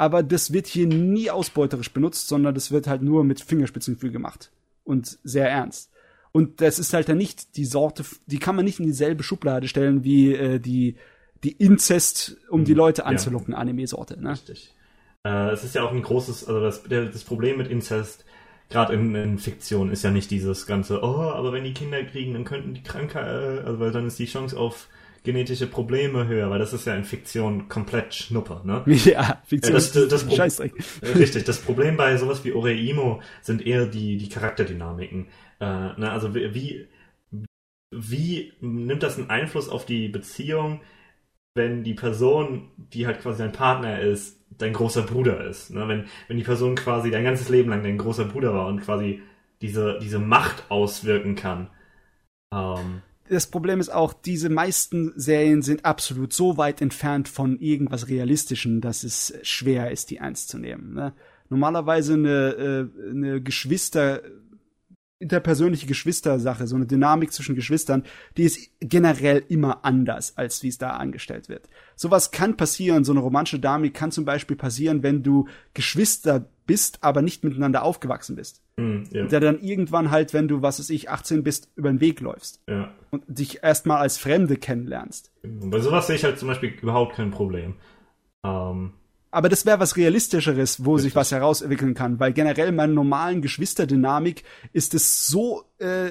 Aber 0.00 0.22
das 0.22 0.50
wird 0.50 0.66
hier 0.66 0.86
nie 0.86 1.30
ausbeuterisch 1.30 1.92
benutzt, 1.92 2.26
sondern 2.26 2.54
das 2.54 2.70
wird 2.70 2.86
halt 2.86 3.02
nur 3.02 3.22
mit 3.22 3.42
Fingerspitzengefühl 3.42 4.10
gemacht 4.10 4.50
und 4.82 5.18
sehr 5.24 5.50
ernst. 5.50 5.90
Und 6.32 6.62
das 6.62 6.78
ist 6.78 6.94
halt 6.94 7.10
dann 7.10 7.18
nicht 7.18 7.58
die 7.58 7.66
Sorte, 7.66 8.02
die 8.24 8.38
kann 8.38 8.56
man 8.56 8.64
nicht 8.64 8.80
in 8.80 8.86
dieselbe 8.86 9.22
Schublade 9.22 9.68
stellen 9.68 10.02
wie 10.02 10.32
äh, 10.32 10.58
die 10.58 10.96
die 11.44 11.52
Inzest, 11.52 12.38
um 12.48 12.64
die 12.64 12.72
mhm. 12.72 12.78
Leute 12.78 13.04
anzulocken, 13.04 13.52
ja. 13.52 13.58
Anime-Sorte. 13.58 14.18
Ne? 14.18 14.30
Richtig. 14.30 14.74
Äh, 15.22 15.50
es 15.50 15.64
ist 15.64 15.74
ja 15.74 15.82
auch 15.82 15.92
ein 15.92 16.02
großes, 16.02 16.48
also 16.48 16.62
das, 16.62 16.82
das 16.84 17.24
Problem 17.24 17.58
mit 17.58 17.68
Inzest, 17.68 18.24
gerade 18.70 18.94
in, 18.94 19.14
in, 19.14 19.38
Fiktion, 19.38 19.90
ist 19.90 20.02
ja 20.02 20.10
nicht 20.10 20.30
dieses 20.30 20.64
ganze, 20.66 21.02
oh, 21.02 21.20
aber 21.20 21.52
wenn 21.52 21.64
die 21.64 21.74
Kinder 21.74 22.02
kriegen, 22.04 22.32
dann 22.32 22.44
könnten 22.44 22.72
die 22.72 22.82
Krankheit, 22.82 23.26
äh, 23.26 23.66
also 23.66 23.80
weil 23.80 23.92
dann 23.92 24.06
ist 24.06 24.18
die 24.18 24.24
Chance 24.24 24.58
auf 24.58 24.88
genetische 25.22 25.66
Probleme 25.66 26.26
höher, 26.26 26.50
weil 26.50 26.58
das 26.58 26.72
ist 26.72 26.86
ja 26.86 26.94
in 26.94 27.04
Fiktion 27.04 27.68
komplett 27.68 28.14
Schnuppe, 28.14 28.62
ne? 28.64 28.82
Ja, 28.86 29.42
Fiktion 29.44 29.74
das, 29.74 29.92
das, 29.92 30.08
das, 30.08 30.26
das 30.26 30.60
Richtig, 30.60 31.44
das 31.44 31.58
Problem 31.60 31.96
bei 31.96 32.16
sowas 32.16 32.44
wie 32.44 32.52
Oreimo 32.52 33.20
sind 33.42 33.66
eher 33.66 33.86
die, 33.86 34.16
die 34.16 34.28
Charakterdynamiken. 34.28 35.26
Äh, 35.60 35.64
ne, 35.64 36.10
also 36.10 36.34
wie, 36.34 36.88
wie 37.90 38.52
nimmt 38.60 39.02
das 39.02 39.18
einen 39.18 39.30
Einfluss 39.30 39.68
auf 39.68 39.84
die 39.84 40.08
Beziehung, 40.08 40.80
wenn 41.54 41.84
die 41.84 41.94
Person, 41.94 42.70
die 42.76 43.06
halt 43.06 43.20
quasi 43.20 43.42
dein 43.42 43.52
Partner 43.52 44.00
ist, 44.00 44.38
dein 44.56 44.72
großer 44.72 45.02
Bruder 45.02 45.44
ist? 45.44 45.70
Ne? 45.70 45.86
Wenn, 45.88 46.06
wenn 46.28 46.38
die 46.38 46.44
Person 46.44 46.76
quasi 46.76 47.10
dein 47.10 47.24
ganzes 47.24 47.48
Leben 47.48 47.70
lang 47.70 47.82
dein 47.82 47.98
großer 47.98 48.24
Bruder 48.24 48.54
war 48.54 48.66
und 48.68 48.80
quasi 48.80 49.22
diese, 49.60 49.98
diese 50.00 50.18
Macht 50.18 50.70
auswirken 50.70 51.34
kann. 51.34 51.68
Ähm, 52.54 53.02
das 53.30 53.46
Problem 53.46 53.78
ist 53.78 53.90
auch, 53.90 54.12
diese 54.12 54.48
meisten 54.48 55.12
Serien 55.14 55.62
sind 55.62 55.84
absolut 55.84 56.32
so 56.32 56.56
weit 56.56 56.82
entfernt 56.82 57.28
von 57.28 57.60
irgendwas 57.60 58.08
Realistischem, 58.08 58.80
dass 58.80 59.04
es 59.04 59.32
schwer 59.42 59.92
ist, 59.92 60.10
die 60.10 60.16
ernst 60.16 60.48
zu 60.48 60.58
nehmen. 60.58 60.94
Ne? 60.94 61.12
Normalerweise 61.48 62.14
eine, 62.14 62.90
äh, 62.98 63.10
eine 63.10 63.40
Geschwister, 63.40 64.22
interpersönliche 65.20 65.86
Geschwistersache, 65.86 66.66
so 66.66 66.74
eine 66.74 66.86
Dynamik 66.86 67.32
zwischen 67.32 67.54
Geschwistern, 67.54 68.02
die 68.36 68.44
ist 68.44 68.70
generell 68.80 69.44
immer 69.48 69.84
anders, 69.84 70.36
als 70.36 70.62
wie 70.64 70.68
es 70.68 70.78
da 70.78 70.90
angestellt 70.90 71.48
wird. 71.48 71.68
Sowas 71.94 72.32
kann 72.32 72.56
passieren, 72.56 73.04
so 73.04 73.12
eine 73.12 73.20
romantische 73.20 73.60
Dynamik 73.60 73.94
kann 73.94 74.10
zum 74.10 74.24
Beispiel 74.24 74.56
passieren, 74.56 75.04
wenn 75.04 75.22
du 75.22 75.46
Geschwister 75.72 76.48
bist, 76.70 77.02
aber 77.02 77.20
nicht 77.20 77.42
miteinander 77.42 77.82
aufgewachsen 77.82 78.36
bist. 78.36 78.62
Mm, 78.76 79.02
ja. 79.10 79.26
Der 79.26 79.40
dann 79.40 79.60
irgendwann 79.60 80.12
halt, 80.12 80.32
wenn 80.32 80.46
du, 80.46 80.62
was 80.62 80.78
weiß 80.78 80.88
ich, 80.90 81.10
18 81.10 81.42
bist, 81.42 81.68
über 81.74 81.88
den 81.90 82.00
Weg 82.00 82.20
läufst. 82.20 82.62
Ja. 82.68 82.94
Und 83.10 83.24
dich 83.26 83.64
erstmal 83.64 83.98
als 83.98 84.18
Fremde 84.18 84.56
kennenlernst. 84.56 85.32
Bei 85.42 85.80
sowas 85.80 86.06
sehe 86.06 86.14
ich 86.14 86.22
halt 86.22 86.38
zum 86.38 86.46
Beispiel 86.46 86.70
überhaupt 86.80 87.16
kein 87.16 87.32
Problem. 87.32 87.74
Ähm, 88.44 88.92
aber 89.32 89.48
das 89.48 89.66
wäre 89.66 89.80
was 89.80 89.96
Realistischeres, 89.96 90.84
wo 90.84 90.92
Richtig. 90.92 91.10
sich 91.10 91.16
was 91.16 91.32
herausentwickeln 91.32 91.94
kann, 91.94 92.20
weil 92.20 92.32
generell 92.32 92.70
meiner 92.70 92.92
normalen 92.92 93.42
Geschwisterdynamik 93.42 94.44
ist 94.72 94.94
es 94.94 95.26
so 95.26 95.64
äh, 95.78 96.10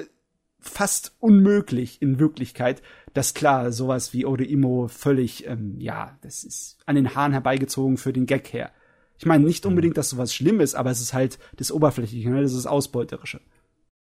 fast 0.60 1.16
unmöglich 1.22 2.02
in 2.02 2.20
Wirklichkeit, 2.20 2.82
dass 3.14 3.34
klar, 3.34 3.72
sowas 3.72 4.12
wie 4.12 4.26
Ode 4.26 4.44
Imo 4.44 4.90
völlig, 4.90 5.48
ähm, 5.48 5.76
ja, 5.80 6.18
das 6.20 6.44
ist 6.44 6.80
an 6.86 6.96
den 6.96 7.16
Haaren 7.16 7.32
herbeigezogen 7.32 7.96
für 7.96 8.12
den 8.12 8.26
Gag 8.26 8.52
her. 8.52 8.72
Ich 9.20 9.26
meine 9.26 9.44
nicht 9.44 9.64
mhm. 9.64 9.70
unbedingt, 9.70 9.98
dass 9.98 10.10
sowas 10.10 10.34
schlimm 10.34 10.60
ist, 10.60 10.74
aber 10.74 10.90
es 10.90 11.00
ist 11.00 11.14
halt 11.14 11.38
das 11.58 11.72
Oberflächliche, 11.72 12.30
ne? 12.30 12.42
das 12.42 12.52
ist 12.52 12.66
das 12.66 12.72
Ausbeuterische. 12.72 13.42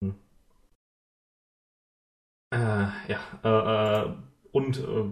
Hm. 0.05 0.15
Äh, 2.55 2.59
ja, 3.09 3.19
äh, 3.43 4.05
äh, 4.05 4.13
und 4.53 4.79
äh, 4.79 5.05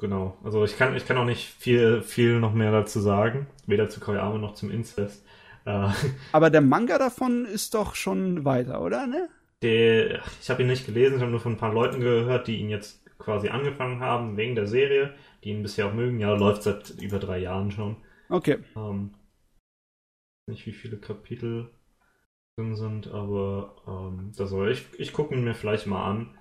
genau, 0.00 0.38
also 0.42 0.64
ich 0.64 0.78
kann, 0.78 0.96
ich 0.96 1.06
kann 1.06 1.18
auch 1.18 1.24
nicht 1.24 1.48
viel, 1.58 2.02
viel 2.02 2.40
noch 2.40 2.54
mehr 2.54 2.72
dazu 2.72 3.00
sagen, 3.00 3.46
weder 3.66 3.90
zu 3.90 4.00
Koyama 4.00 4.38
noch 4.38 4.54
zum 4.54 4.70
Incest. 4.70 5.24
Äh, 5.66 5.88
Aber 6.32 6.48
der 6.48 6.62
Manga 6.62 6.98
davon 6.98 7.44
ist 7.44 7.74
doch 7.74 7.94
schon 7.94 8.44
weiter, 8.44 8.80
oder? 8.80 9.06
Ne? 9.06 9.28
der, 9.62 10.22
ich 10.40 10.50
habe 10.50 10.62
ihn 10.62 10.68
nicht 10.68 10.86
gelesen, 10.86 11.16
ich 11.16 11.20
habe 11.22 11.30
nur 11.30 11.40
von 11.40 11.52
ein 11.52 11.58
paar 11.58 11.72
Leuten 11.72 12.00
gehört, 12.00 12.48
die 12.48 12.56
ihn 12.56 12.68
jetzt 12.68 13.00
quasi 13.18 13.48
angefangen 13.48 14.00
haben 14.00 14.36
wegen 14.36 14.54
der 14.54 14.66
Serie, 14.66 15.14
die 15.42 15.50
ihn 15.50 15.62
bisher 15.62 15.86
auch 15.86 15.94
mögen. 15.94 16.18
Ja, 16.18 16.34
läuft 16.34 16.64
seit 16.64 16.90
über 17.00 17.18
drei 17.18 17.38
Jahren 17.38 17.70
schon. 17.70 17.96
Okay. 18.28 18.58
Ähm, 18.76 19.10
nicht 20.46 20.66
wie 20.66 20.72
viele 20.72 20.98
Kapitel 20.98 21.70
drin 22.56 22.76
sind, 22.76 23.08
aber 23.08 23.76
ähm, 23.86 24.32
das 24.36 24.50
soll 24.50 24.70
ich, 24.70 24.86
ich 24.98 25.12
gucke 25.12 25.34
ihn 25.34 25.44
mir 25.44 25.54
vielleicht 25.54 25.86
mal 25.86 26.04
an, 26.04 26.38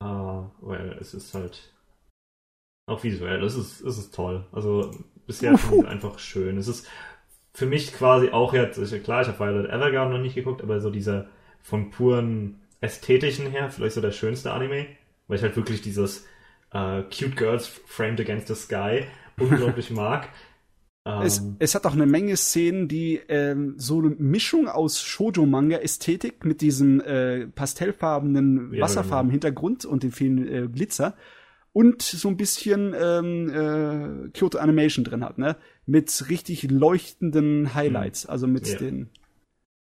äh, 0.00 0.64
weil 0.64 0.96
es 1.00 1.14
ist 1.14 1.34
halt 1.34 1.74
auch 2.86 3.02
visuell, 3.02 3.42
es 3.42 3.56
ist, 3.56 3.80
es 3.80 3.98
ist 3.98 4.14
toll. 4.14 4.46
Also 4.52 4.90
bisher 5.26 5.56
finde 5.58 5.76
ich 5.76 5.82
es 5.82 5.88
einfach 5.88 6.18
schön. 6.18 6.58
Es 6.58 6.68
ist 6.68 6.88
für 7.54 7.66
mich 7.66 7.92
quasi 7.92 8.30
auch 8.30 8.54
jetzt, 8.54 8.78
klar, 9.04 9.22
ich 9.22 9.28
habe 9.28 9.38
Violet 9.38 9.70
Evergarden 9.70 10.12
noch 10.12 10.22
nicht 10.22 10.34
geguckt, 10.34 10.62
aber 10.62 10.80
so 10.80 10.90
dieser 10.90 11.28
von 11.62 11.90
puren 11.90 12.60
ästhetischen 12.80 13.46
her 13.46 13.70
vielleicht 13.70 13.94
so 13.94 14.00
der 14.00 14.10
schönste 14.10 14.52
Anime, 14.52 14.86
weil 15.28 15.36
ich 15.36 15.42
halt 15.42 15.56
wirklich 15.56 15.82
dieses 15.82 16.26
äh, 16.72 17.02
Cute 17.02 17.36
Girls 17.36 17.66
Framed 17.66 18.20
Against 18.20 18.48
the 18.48 18.54
Sky 18.54 19.06
unglaublich 19.38 19.90
mag. 19.90 20.28
Es, 21.04 21.38
ähm, 21.38 21.56
es, 21.58 21.74
hat 21.74 21.84
auch 21.84 21.94
eine 21.94 22.06
Menge 22.06 22.36
Szenen, 22.36 22.86
die 22.86 23.20
ähm, 23.28 23.74
so 23.76 23.98
eine 23.98 24.10
Mischung 24.10 24.68
aus 24.68 25.02
Shoujo-Manga-Ästhetik 25.02 26.44
mit 26.44 26.60
diesem 26.60 27.00
äh, 27.00 27.48
pastellfarbenen, 27.48 28.72
ja, 28.72 28.82
wasserfarben 28.82 29.30
genau. 29.30 29.32
Hintergrund 29.32 29.84
und 29.84 30.04
den 30.04 30.12
vielen 30.12 30.46
äh, 30.46 30.68
Glitzer 30.68 31.16
und 31.72 32.02
so 32.02 32.28
ein 32.28 32.36
bisschen 32.36 32.94
ähm, 32.96 33.50
äh, 33.50 34.28
Kyoto 34.30 34.58
Animation 34.58 35.04
drin 35.04 35.24
hat, 35.24 35.38
ne? 35.38 35.56
Mit 35.86 36.28
richtig 36.28 36.70
leuchtenden 36.70 37.74
Highlights, 37.74 38.26
also 38.26 38.46
mit 38.46 38.68
ja. 38.68 38.78
den 38.78 39.10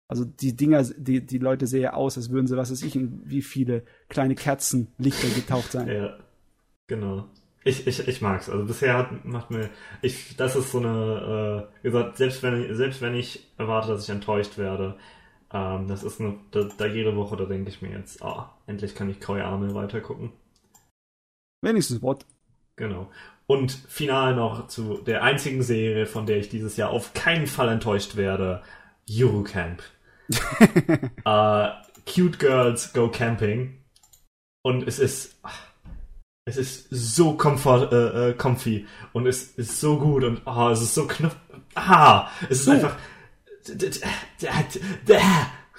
also 0.09 0.25
die 0.25 0.55
Dinger, 0.55 0.83
die, 0.83 1.23
die 1.23 1.37
Leute 1.37 1.67
sehen 1.67 1.83
ja 1.83 1.93
aus, 1.93 2.17
als 2.17 2.31
würden 2.31 2.47
sie, 2.47 2.57
was 2.57 2.71
weiß 2.71 2.81
ich, 2.81 2.95
in 2.95 3.21
wie 3.25 3.43
viele 3.43 3.83
kleine 4.09 4.33
Kerzenlichter 4.33 5.27
getaucht 5.35 5.71
sein. 5.71 5.87
Ja, 5.87 6.17
genau. 6.87 7.29
Ich, 7.69 7.85
ich, 7.85 8.07
ich 8.07 8.21
mag's. 8.21 8.49
Also 8.49 8.65
bisher 8.65 8.97
hat, 8.97 9.25
macht 9.25 9.51
mir, 9.51 9.69
ich, 10.01 10.35
das 10.35 10.55
ist 10.55 10.71
so 10.71 10.79
eine, 10.79 11.69
äh, 11.69 11.83
wie 11.83 11.91
gesagt, 11.91 12.17
selbst 12.17 12.41
wenn, 12.41 12.75
selbst 12.75 12.99
wenn 12.99 13.13
ich 13.13 13.47
erwarte, 13.59 13.89
dass 13.89 14.03
ich 14.03 14.09
enttäuscht 14.09 14.57
werde, 14.57 14.97
ähm, 15.53 15.87
das 15.87 16.01
ist 16.01 16.19
eine, 16.19 16.35
da, 16.49 16.63
da 16.63 16.87
jede 16.87 17.15
Woche, 17.15 17.37
da 17.37 17.45
denke 17.45 17.69
ich 17.69 17.83
mir 17.83 17.91
jetzt, 17.91 18.23
ah, 18.23 18.57
endlich 18.65 18.95
kann 18.95 19.09
ich 19.09 19.21
Koi 19.21 19.41
Arme 19.41 19.75
weitergucken. 19.75 20.31
Wenigstens 21.61 22.01
Wort. 22.01 22.25
Genau. 22.75 23.11
Und 23.45 23.71
final 23.71 24.35
noch 24.35 24.67
zu 24.67 24.97
der 24.97 25.21
einzigen 25.21 25.61
Serie, 25.61 26.07
von 26.07 26.25
der 26.25 26.37
ich 26.37 26.49
dieses 26.49 26.75
Jahr 26.75 26.89
auf 26.89 27.13
keinen 27.13 27.45
Fall 27.45 27.69
enttäuscht 27.69 28.15
werde, 28.15 28.63
Eurocamp. 29.07 29.83
uh, 31.23 31.67
cute 32.11 32.39
Girls 32.39 32.93
Go 32.93 33.09
Camping. 33.09 33.83
Und 34.63 34.87
es 34.87 34.97
ist, 34.97 35.39
es 36.49 36.57
ist 36.57 36.87
so 36.89 37.33
comfort, 37.33 37.91
äh, 37.91 38.29
äh, 38.29 38.33
comfy 38.33 38.85
und 39.13 39.27
es 39.27 39.43
ist 39.55 39.79
so 39.79 39.97
gut 39.97 40.23
und 40.23 40.41
oh, 40.45 40.69
es 40.69 40.81
ist 40.81 40.95
so 40.95 41.05
knuff. 41.05 41.35
Ah, 41.75 42.27
es 42.49 42.59
ist 42.59 42.65
so. 42.65 42.71
einfach. 42.71 42.95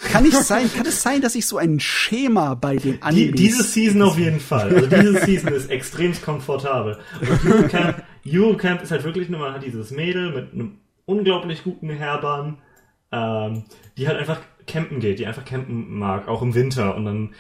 Kann 0.03 0.25
ich 0.25 0.35
sein, 0.35 0.71
kann 0.73 0.87
es 0.87 1.03
sein, 1.03 1.21
dass 1.21 1.35
ich 1.35 1.47
so 1.47 1.59
ein 1.59 1.79
Schema 1.79 2.55
bei 2.55 2.77
den 2.77 3.03
Animes... 3.03 3.33
Die, 3.33 3.33
diese 3.33 3.63
Season 3.65 4.01
auf 4.03 4.19
jeden 4.19 4.41
Fall. 4.41 4.75
Also 4.75 4.87
diese 4.97 5.25
Season 5.27 5.53
ist 5.53 5.71
extrem 5.71 6.15
komfortabel. 6.23 6.99
Und 7.21 7.53
Eurocamp, 7.53 8.03
Eurocamp 8.27 8.83
ist 8.83 8.93
halt 8.93 9.05
wirklich 9.05 9.29
nur, 9.29 9.41
man 9.41 9.55
hat 9.55 9.63
dieses 9.63 9.91
Mädel 9.91 10.33
mit 10.33 10.55
einem 10.55 10.79
unglaublich 11.05 11.65
guten 11.65 11.91
Herban, 11.91 12.59
ähm, 13.13 13.65
die 13.99 14.09
halt 14.09 14.19
einfach 14.19 14.41
campen 14.67 15.01
geht, 15.01 15.19
die 15.19 15.27
einfach 15.27 15.45
campen 15.45 15.99
mag, 15.99 16.29
auch 16.29 16.41
im 16.41 16.55
Winter. 16.55 16.95
Und 16.95 17.05
dann 17.05 17.35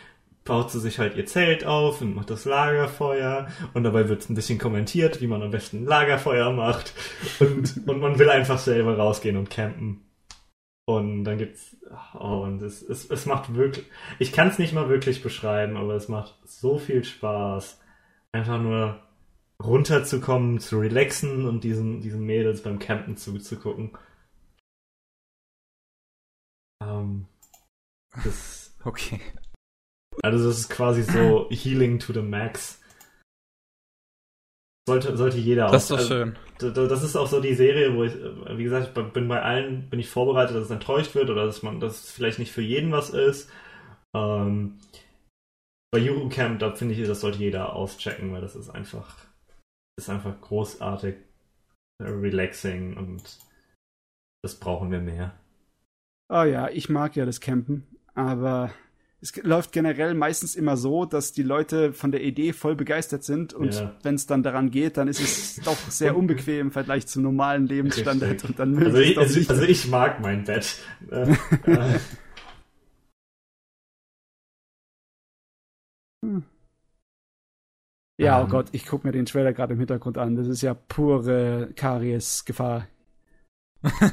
baut 0.51 0.73
sie 0.73 0.81
sich 0.81 0.99
halt 0.99 1.15
ihr 1.15 1.27
Zelt 1.27 1.65
auf 1.65 2.01
und 2.01 2.17
macht 2.17 2.29
das 2.29 2.45
Lagerfeuer 2.45 3.47
und 3.73 3.85
dabei 3.85 4.09
wird 4.09 4.29
ein 4.29 4.35
bisschen 4.35 4.59
kommentiert, 4.59 5.21
wie 5.21 5.29
man 5.29 5.43
am 5.43 5.53
besten 5.53 5.85
Lagerfeuer 5.85 6.53
macht 6.53 6.93
und, 7.39 7.87
und 7.87 8.01
man 8.01 8.19
will 8.19 8.29
einfach 8.29 8.59
selber 8.59 8.99
rausgehen 8.99 9.37
und 9.37 9.49
campen. 9.49 10.11
Und 10.87 11.23
dann 11.23 11.39
gibt's, 11.39 11.77
oh, 12.19 12.43
und 12.43 12.63
es, 12.63 12.83
es, 12.83 13.09
es 13.09 13.27
macht 13.27 13.55
wirklich, 13.55 13.87
ich 14.19 14.33
kann 14.33 14.49
es 14.49 14.59
nicht 14.59 14.73
mal 14.73 14.89
wirklich 14.89 15.23
beschreiben, 15.23 15.77
aber 15.77 15.95
es 15.95 16.09
macht 16.09 16.37
so 16.45 16.79
viel 16.79 17.05
Spaß, 17.05 17.81
einfach 18.33 18.61
nur 18.61 19.01
runterzukommen, 19.63 20.59
zu 20.59 20.81
relaxen 20.81 21.47
und 21.47 21.63
diesen, 21.63 22.01
diesen 22.01 22.25
Mädels 22.25 22.65
beim 22.65 22.81
Campen 22.81 23.17
zuzugucken. 23.17 23.93
Ähm, 26.83 27.29
das, 28.25 28.75
okay. 28.85 29.21
Also 30.23 30.49
das 30.49 30.59
ist 30.59 30.69
quasi 30.69 31.03
so 31.03 31.49
Healing 31.51 31.99
to 31.99 32.13
the 32.13 32.23
Max. 32.23 32.81
Sollte, 34.89 35.17
sollte 35.17 35.39
jeder 35.39 35.69
auch. 35.69 35.73
Das 35.73 35.85
ist 35.85 35.91
doch 35.91 35.99
also, 35.99 36.09
schön. 36.09 36.37
Das 36.59 37.03
ist 37.03 37.17
auch 37.17 37.29
so 37.29 37.41
die 37.41 37.55
Serie, 37.55 37.95
wo 37.95 38.05
ich, 38.05 38.15
wie 38.57 38.65
gesagt, 38.65 38.97
ich 38.97 39.13
bin 39.13 39.29
bei 39.29 39.41
allen, 39.41 39.89
bin 39.89 40.01
ich 40.01 40.09
vorbereitet, 40.09 40.57
dass 40.57 40.65
es 40.65 40.71
enttäuscht 40.71 41.15
wird 41.15 41.31
oder 41.31 41.47
dass 41.47 41.63
man, 41.63 41.81
dass 41.81 42.05
es 42.05 42.11
vielleicht 42.13 42.39
nicht 42.39 42.53
für 42.53 42.63
jeden 42.63 42.91
was 42.91 43.11
ist. 43.11 43.51
Ähm, 44.15 44.79
bei 45.93 46.01
Eurocamp, 46.01 46.59
da 46.59 46.73
finde 46.75 46.95
ich, 46.95 47.07
das 47.07 47.21
sollte 47.21 47.39
jeder 47.39 47.75
auschecken, 47.75 48.33
weil 48.33 48.41
das 48.41 48.57
ist 48.57 48.71
einfach, 48.71 49.17
ist 49.97 50.11
einfach 50.11 50.41
großartig, 50.41 51.17
relaxing 52.01 52.97
und 52.97 53.39
das 54.43 54.59
brauchen 54.59 54.91
wir 54.91 55.01
mehr. 55.01 55.39
Oh 56.33 56.43
ja, 56.43 56.69
ich 56.69 56.89
mag 56.89 57.17
ja 57.17 57.27
das 57.27 57.41
Campen, 57.41 57.87
aber 58.15 58.73
es 59.23 59.37
läuft 59.43 59.73
generell 59.73 60.15
meistens 60.15 60.55
immer 60.55 60.77
so, 60.77 61.05
dass 61.05 61.33
die 61.33 61.43
Leute 61.43 61.93
von 61.93 62.11
der 62.11 62.23
Idee 62.23 62.53
voll 62.53 62.75
begeistert 62.75 63.23
sind 63.23 63.53
und 63.53 63.75
ja. 63.75 63.95
wenn 64.03 64.15
es 64.15 64.27
dann 64.27 64.43
daran 64.43 64.71
geht, 64.71 64.97
dann 64.97 65.09
ist 65.09 65.21
es 65.21 65.57
doch 65.65 65.77
sehr 65.77 66.17
unbequem 66.17 66.69
im 66.69 66.71
Vergleich 66.71 67.07
zum 67.07 67.23
normalen 67.23 67.67
Lebensstandard 67.67 68.33
Richtig. 68.33 68.51
und 68.51 68.59
dann 68.59 68.79
also 68.83 68.99
ich, 68.99 69.19
also, 69.19 69.41
also, 69.53 69.63
ich 69.63 69.89
mag 69.89 70.21
mein 70.21 70.45
Bett. 70.45 70.79
Äh, 71.11 71.33
äh. 71.67 71.99
Hm. 76.23 76.45
Ja, 78.19 78.41
oh 78.41 78.45
ähm. 78.45 78.51
Gott, 78.51 78.67
ich 78.73 78.85
gucke 78.85 79.07
mir 79.07 79.13
den 79.13 79.25
Trailer 79.25 79.55
gerade 79.55 79.73
im 79.73 79.79
Hintergrund 79.79 80.19
an. 80.19 80.37
Das 80.37 80.47
ist 80.47 80.61
ja 80.61 80.75
pure 80.75 81.71
Karies-Gefahr. 81.75 82.87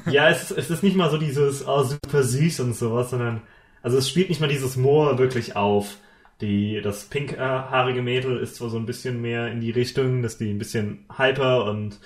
ja, 0.09 0.29
es, 0.29 0.51
es 0.51 0.69
ist 0.69 0.83
nicht 0.83 0.95
mal 0.95 1.11
so 1.11 1.17
dieses, 1.17 1.67
oh, 1.67 1.83
super 1.83 2.23
süß 2.23 2.61
und 2.61 2.73
sowas, 2.73 3.09
sondern 3.09 3.41
also 3.81 3.97
es 3.97 4.09
spielt 4.09 4.29
nicht 4.29 4.41
mal 4.41 4.47
dieses 4.49 4.77
Moor 4.77 5.17
wirklich 5.17 5.55
auf. 5.55 5.97
Die, 6.41 6.81
das 6.81 7.05
pinkhaarige 7.05 8.01
Mädel 8.01 8.37
ist 8.37 8.55
zwar 8.55 8.69
so 8.69 8.77
ein 8.77 8.85
bisschen 8.85 9.21
mehr 9.21 9.51
in 9.51 9.59
die 9.59 9.71
Richtung, 9.71 10.21
dass 10.21 10.37
die 10.37 10.51
ein 10.51 10.59
bisschen 10.59 11.05
hyper 11.15 11.65
und 11.65 11.99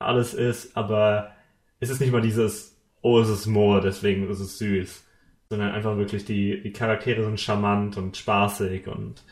alles 0.00 0.34
ist, 0.34 0.76
aber 0.76 1.32
es 1.78 1.90
ist 1.90 2.00
nicht 2.00 2.12
mal 2.12 2.20
dieses, 2.20 2.76
oh, 3.00 3.20
es 3.20 3.28
ist 3.28 3.46
Moor, 3.46 3.80
deswegen 3.80 4.28
ist 4.28 4.40
es 4.40 4.58
süß. 4.58 5.04
Sondern 5.50 5.72
einfach 5.72 5.96
wirklich 5.96 6.24
die, 6.24 6.60
die 6.60 6.72
Charaktere 6.72 7.24
sind 7.24 7.40
charmant 7.40 7.96
und 7.96 8.16
spaßig 8.16 8.86
und 8.86 9.24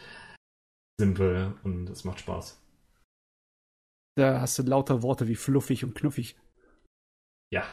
simpel 0.99 1.55
und 1.63 1.91
es 1.91 2.05
macht 2.05 2.21
Spaß. 2.21 2.63
Da 4.17 4.41
hast 4.41 4.59
du 4.59 4.63
lauter 4.63 5.03
Worte 5.03 5.29
wie 5.29 5.35
fluffig 5.35 5.85
und 5.85 5.95
knuffig. 5.95 6.37
Ja. 7.53 7.65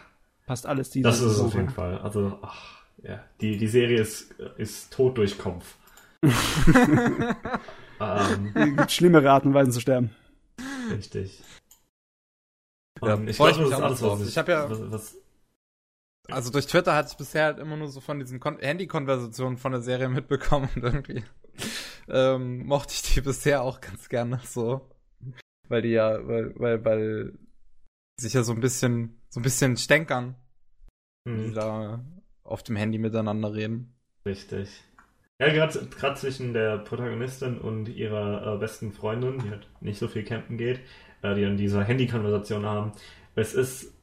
Passt 0.45 0.65
alles 0.65 0.89
diese 0.89 1.03
Das 1.03 1.21
ist 1.21 1.31
es 1.31 1.39
auf 1.39 1.53
jeden 1.53 1.69
Fall. 1.69 1.99
Also, 1.99 2.37
ach 2.41 2.82
ja, 3.01 3.23
die, 3.41 3.57
die 3.57 3.67
Serie 3.67 3.99
ist, 3.99 4.31
ist 4.57 4.93
tot 4.93 5.17
durch 5.17 5.37
Kopf. 5.37 5.75
ähm, 7.99 8.53
gibt 8.53 8.91
schlimmere 8.91 9.29
Arten 9.31 9.49
und 9.49 9.53
Weisen 9.53 9.73
zu 9.73 9.81
sterben. 9.81 10.11
Richtig. 10.91 11.41
Ja, 13.01 13.19
ich 13.21 13.35
glaube, 13.35 13.57
das 13.57 13.69
ist 13.69 13.73
alles, 13.73 14.01
was 14.01 14.21
ich, 14.21 14.27
ich 14.29 14.37
habe 14.37 14.51
ja. 14.51 14.69
Was, 14.69 14.91
was, 14.91 15.17
also 16.29 16.51
durch 16.51 16.67
Twitter 16.67 16.95
hatte 16.95 17.09
ich 17.11 17.17
bisher 17.17 17.45
halt 17.45 17.59
immer 17.59 17.75
nur 17.75 17.89
so 17.89 17.99
von 17.99 18.19
diesen 18.19 18.41
Handy-Konversationen 18.41 19.57
von 19.57 19.73
der 19.73 19.81
Serie 19.81 20.07
mitbekommen 20.07 20.69
und 20.75 20.83
irgendwie 20.83 21.23
ähm, 22.07 22.65
mochte 22.65 22.93
ich 22.93 23.01
die 23.01 23.21
bisher 23.21 23.61
auch 23.61 23.81
ganz 23.81 24.07
gerne 24.07 24.39
so. 24.45 24.89
Weil 25.67 25.81
die 25.81 25.89
ja, 25.89 26.25
weil, 26.25 26.53
weil, 26.57 26.85
weil 26.85 27.39
sich 28.19 28.33
ja 28.33 28.43
so 28.43 28.53
ein 28.53 28.61
bisschen, 28.61 29.21
so 29.29 29.39
ein 29.39 29.43
bisschen 29.43 29.75
stänkern. 29.77 30.35
Mhm. 31.25 31.43
Die 31.43 31.51
da 31.53 32.03
auf 32.43 32.63
dem 32.63 32.75
Handy 32.75 32.97
miteinander 32.97 33.53
reden. 33.53 33.93
Richtig. 34.25 34.69
Ja, 35.39 35.51
gerade 35.51 36.15
zwischen 36.15 36.53
der 36.53 36.77
Protagonistin 36.77 37.57
und 37.57 37.89
ihrer 37.89 38.55
äh, 38.55 38.57
besten 38.57 38.91
Freundin, 38.93 39.39
die 39.39 39.49
halt 39.49 39.67
nicht 39.81 39.99
so 39.99 40.07
viel 40.07 40.23
campen 40.23 40.57
geht, 40.57 40.79
äh, 41.21 41.33
die 41.35 41.41
dann 41.41 41.57
diese 41.57 41.83
Handy-Konversation 41.83 42.65
haben. 42.65 42.91
Es 43.35 43.53
ist, 43.53 43.93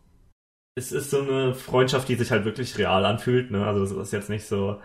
es 0.75 0.93
ist 0.93 1.11
so 1.11 1.23
eine 1.23 1.55
Freundschaft, 1.55 2.09
die 2.09 2.17
sich 2.17 2.31
halt 2.31 2.45
wirklich 2.45 2.77
real 2.79 3.05
anfühlt. 3.05 3.51
Ne? 3.51 3.65
Also 3.67 3.81
das 3.81 4.09
ist 4.09 4.13
jetzt 4.13 4.29
nicht 4.29 4.45
so, 4.47 4.81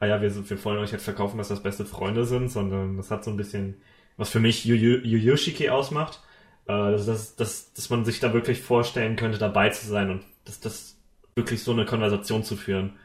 ah 0.00 0.06
ja, 0.06 0.20
wir, 0.22 0.50
wir 0.50 0.64
wollen 0.64 0.78
euch 0.78 0.92
jetzt 0.92 1.04
verkaufen, 1.04 1.38
dass 1.38 1.48
das 1.48 1.62
beste 1.62 1.84
Freunde 1.84 2.24
sind, 2.24 2.48
sondern 2.50 2.96
das 2.96 3.10
hat 3.10 3.24
so 3.24 3.30
ein 3.30 3.36
bisschen, 3.36 3.80
was 4.16 4.30
für 4.30 4.40
mich 4.40 4.64
Yu 4.64 4.74
Yuyoshiki 4.76 5.70
ausmacht, 5.70 6.20
äh, 6.66 6.72
dass, 6.72 7.36
dass, 7.36 7.72
dass 7.74 7.90
man 7.90 8.04
sich 8.04 8.20
da 8.20 8.32
wirklich 8.32 8.62
vorstellen 8.62 9.16
könnte, 9.16 9.38
dabei 9.38 9.70
zu 9.70 9.86
sein 9.86 10.10
und 10.10 10.24
dass 10.44 10.60
das 10.60 10.99
wirklich 11.40 11.62
so 11.62 11.72
eine 11.72 11.86
Konversation 11.86 12.44
zu 12.44 12.56
führen. 12.56 12.98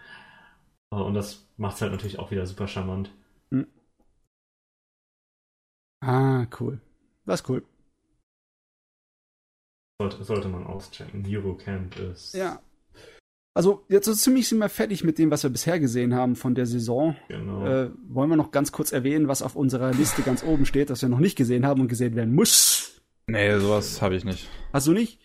Äh, 0.91 0.97
und 0.97 1.13
das 1.13 1.47
macht 1.57 1.75
es 1.75 1.81
halt 1.81 1.91
natürlich 1.91 2.19
auch 2.19 2.31
wieder 2.31 2.45
super 2.45 2.67
charmant. 2.67 3.11
Hm. 3.51 3.67
Ah, 6.01 6.45
cool. 6.59 6.81
Das 7.25 7.41
ist 7.41 7.49
cool. 7.49 7.63
Sollte, 9.99 10.23
sollte 10.23 10.47
man 10.49 10.65
auschecken. 10.65 11.25
Eurocamp 11.27 11.97
ist. 11.97 12.33
Ja. 12.35 12.59
Also, 13.57 13.85
jetzt 13.87 14.05
so 14.05 14.13
ziemlich 14.13 14.49
sind 14.49 14.59
wir 14.59 14.67
fertig 14.67 15.05
mit 15.05 15.17
dem, 15.17 15.31
was 15.31 15.43
wir 15.43 15.49
bisher 15.49 15.79
gesehen 15.79 16.13
haben 16.13 16.35
von 16.35 16.55
der 16.55 16.65
Saison. 16.65 17.15
Genau. 17.29 17.65
Äh, 17.65 17.89
wollen 18.09 18.29
wir 18.29 18.35
noch 18.35 18.51
ganz 18.51 18.73
kurz 18.73 18.91
erwähnen, 18.91 19.29
was 19.29 19.41
auf 19.41 19.55
unserer 19.55 19.93
Liste 19.93 20.23
ganz 20.23 20.43
oben 20.43 20.65
steht, 20.65 20.89
das 20.89 21.01
wir 21.01 21.07
noch 21.07 21.19
nicht 21.19 21.37
gesehen 21.37 21.65
haben 21.65 21.79
und 21.79 21.87
gesehen 21.87 22.15
werden 22.15 22.35
muss? 22.35 23.01
Nee, 23.27 23.57
sowas 23.57 24.01
habe 24.01 24.17
ich 24.17 24.25
nicht. 24.25 24.49
Hast 24.73 24.87
du 24.87 24.91
nicht? 24.91 25.21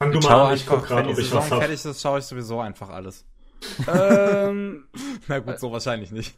Fang 0.00 0.12
du 0.12 0.20
mal 0.20 0.48
an, 0.48 0.54
ich 0.54 0.66
guck 0.66 0.86
gerade, 0.86 1.08
ob 1.08 1.18
ich 1.18 1.32
was 1.32 1.50
hab. 1.50 1.58
fertig 1.58 1.84
ist, 1.84 2.00
schaue 2.00 2.20
ich 2.20 2.24
sowieso 2.24 2.60
einfach 2.60 2.88
alles. 2.90 3.26
ähm, 3.92 4.84
Na 5.28 5.40
gut, 5.40 5.58
so 5.58 5.72
wahrscheinlich 5.72 6.12
nicht. 6.12 6.36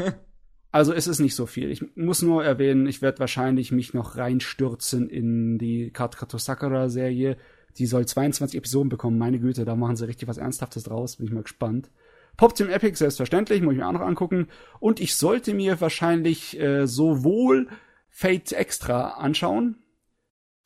also 0.72 0.92
es 0.92 1.06
ist 1.06 1.20
nicht 1.20 1.34
so 1.34 1.46
viel. 1.46 1.70
Ich 1.70 1.84
muss 1.96 2.22
nur 2.22 2.44
erwähnen, 2.44 2.86
ich 2.86 3.00
werde 3.00 3.20
wahrscheinlich 3.20 3.70
mich 3.70 3.94
noch 3.94 4.16
reinstürzen 4.16 5.08
in 5.08 5.58
die 5.58 5.90
Katkato 5.92 6.38
Sakura 6.38 6.88
Serie 6.88 7.36
die 7.78 7.86
soll 7.86 8.06
22 8.06 8.58
Episoden 8.58 8.88
bekommen. 8.88 9.18
Meine 9.18 9.38
Güte, 9.38 9.64
da 9.64 9.76
machen 9.76 9.96
sie 9.96 10.06
richtig 10.06 10.28
was 10.28 10.38
Ernsthaftes 10.38 10.84
draus. 10.84 11.16
Bin 11.16 11.26
ich 11.26 11.32
mal 11.32 11.42
gespannt. 11.42 11.90
Pop 12.36 12.54
Team 12.54 12.68
Epic, 12.68 12.96
selbstverständlich, 12.96 13.62
muss 13.62 13.72
ich 13.72 13.78
mir 13.78 13.86
auch 13.86 13.92
noch 13.92 14.00
angucken. 14.00 14.48
Und 14.80 15.00
ich 15.00 15.14
sollte 15.14 15.54
mir 15.54 15.80
wahrscheinlich 15.80 16.58
äh, 16.60 16.86
sowohl 16.86 17.68
Fate 18.10 18.52
Extra 18.52 19.10
anschauen. 19.10 19.76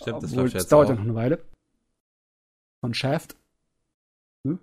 Stimmt, 0.01 0.23
das, 0.23 0.53
das 0.53 0.69
dauert 0.69 0.89
ja 0.89 0.95
noch 0.95 1.03
eine 1.03 1.15
Weile. 1.15 1.39
Von 2.83 2.95
Shaft. 2.95 3.37
Hm? 4.45 4.59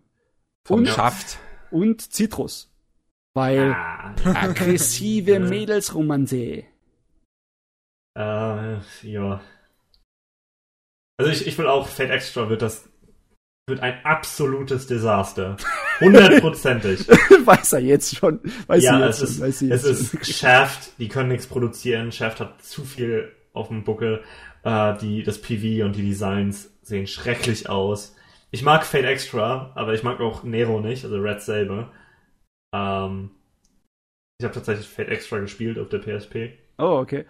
Von 0.67 0.79
und, 0.79 0.87
Shaft. 0.87 1.39
Und 1.71 2.01
Citrus. 2.01 2.69
Weil 3.33 3.71
ah. 3.73 4.13
aggressive 4.25 5.39
Mädelsromanze. 5.39 6.65
Äh, 8.17 8.77
ja. 9.03 9.41
Also 11.17 11.31
ich, 11.31 11.47
ich 11.47 11.57
will 11.57 11.67
auch, 11.67 11.87
Fate 11.87 12.11
Extra 12.11 12.49
wird 12.49 12.61
das 12.61 12.89
wird 13.69 13.79
ein 13.81 14.03
absolutes 14.03 14.87
Desaster. 14.87 15.55
Hundertprozentig. 15.99 17.07
weiß 17.07 17.73
er 17.73 17.79
jetzt 17.79 18.17
schon. 18.17 18.39
Weiß 18.67 18.83
ja, 18.83 19.05
jetzt 19.05 19.21
es, 19.21 19.37
schon, 19.37 19.47
ist, 19.47 19.61
es 19.61 19.85
ist 19.85 20.35
Shaft, 20.35 20.91
die 20.97 21.07
können 21.07 21.29
nichts 21.29 21.47
produzieren. 21.47 22.11
Shaft 22.11 22.39
hat 22.39 22.61
zu 22.63 22.83
viel 22.83 23.31
auf 23.53 23.67
dem 23.69 23.83
Buckel. 23.83 24.23
Äh, 24.63 24.97
die, 24.97 25.23
das 25.23 25.39
PV 25.41 25.85
und 25.85 25.95
die 25.95 26.03
Designs 26.03 26.69
sehen 26.89 27.07
schrecklich 27.07 27.69
aus. 27.69 28.15
Ich 28.51 28.63
mag 28.63 28.85
Fate 28.85 29.05
Extra, 29.05 29.71
aber 29.75 29.93
ich 29.93 30.03
mag 30.03 30.19
auch 30.19 30.43
Nero 30.43 30.81
nicht, 30.81 31.03
also 31.03 31.17
Red 31.17 31.41
Saber. 31.41 31.91
Ähm, 32.73 33.31
ich 34.39 34.43
habe 34.43 34.53
tatsächlich 34.53 34.87
Fate 34.87 35.09
Extra 35.09 35.39
gespielt 35.39 35.77
auf 35.79 35.89
der 35.89 35.99
PSP. 35.99 36.57
Oh, 36.77 36.97
okay 36.99 37.25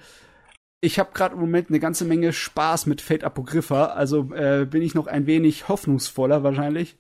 ich 0.82 1.00
habe 1.00 1.12
gerade 1.14 1.36
im 1.36 1.42
Moment 1.42 1.70
eine 1.70 1.80
ganze 1.80 2.06
Menge 2.06 2.32
Spaß 2.32 2.86
mit 2.86 3.02
Fate 3.02 3.24
Apocrypha, 3.24 3.86
also 3.88 4.34
äh, 4.34 4.66
bin 4.66 4.82
ich 4.82 4.96
noch 4.96 5.08
ein 5.08 5.26
wenig 5.26 5.68
hoffnungsvoller 5.68 6.44
wahrscheinlich, 6.44 6.98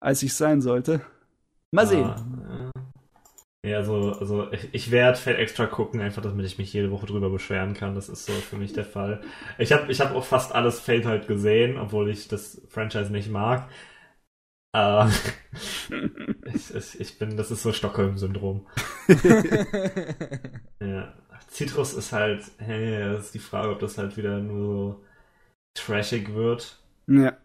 als 0.00 0.22
ich 0.22 0.34
sein 0.34 0.60
sollte. 0.60 1.00
Mal 1.72 1.86
sehen. 1.86 2.04
Ah, 2.04 2.16
ja, 3.66 3.78
also, 3.78 4.12
also 4.12 4.52
ich, 4.52 4.68
ich 4.72 4.90
werde 4.92 5.18
Fate 5.18 5.38
Extra 5.38 5.66
gucken, 5.66 6.00
einfach 6.00 6.22
damit 6.22 6.46
ich 6.46 6.56
mich 6.56 6.72
jede 6.72 6.92
Woche 6.92 7.06
drüber 7.06 7.30
beschweren 7.30 7.74
kann. 7.74 7.96
Das 7.96 8.08
ist 8.08 8.24
so 8.24 8.32
für 8.32 8.56
mich 8.56 8.72
der 8.72 8.84
Fall. 8.84 9.20
Ich 9.58 9.72
habe 9.72 9.90
ich 9.90 10.00
hab 10.00 10.14
auch 10.14 10.24
fast 10.24 10.54
alles 10.54 10.78
Fate 10.78 11.04
halt 11.04 11.26
gesehen, 11.26 11.76
obwohl 11.76 12.08
ich 12.08 12.28
das 12.28 12.62
Franchise 12.68 13.10
nicht 13.10 13.28
mag. 13.28 13.68
Uh, 14.76 15.08
ich, 16.54 16.74
ich, 16.74 17.00
ich, 17.00 17.18
bin, 17.18 17.36
das 17.36 17.50
ist 17.50 17.62
so 17.62 17.72
Stockholm-Syndrom. 17.72 18.66
ja. 20.80 21.12
Citrus 21.50 21.94
ist 21.94 22.12
halt, 22.12 22.44
hey, 22.58 23.14
das 23.14 23.26
ist 23.26 23.34
die 23.34 23.40
Frage, 23.40 23.70
ob 23.70 23.80
das 23.80 23.98
halt 23.98 24.16
wieder 24.16 24.38
nur 24.38 24.66
so 24.66 25.04
trashig 25.74 26.34
wird. 26.34 26.78
Ja. 27.08 27.36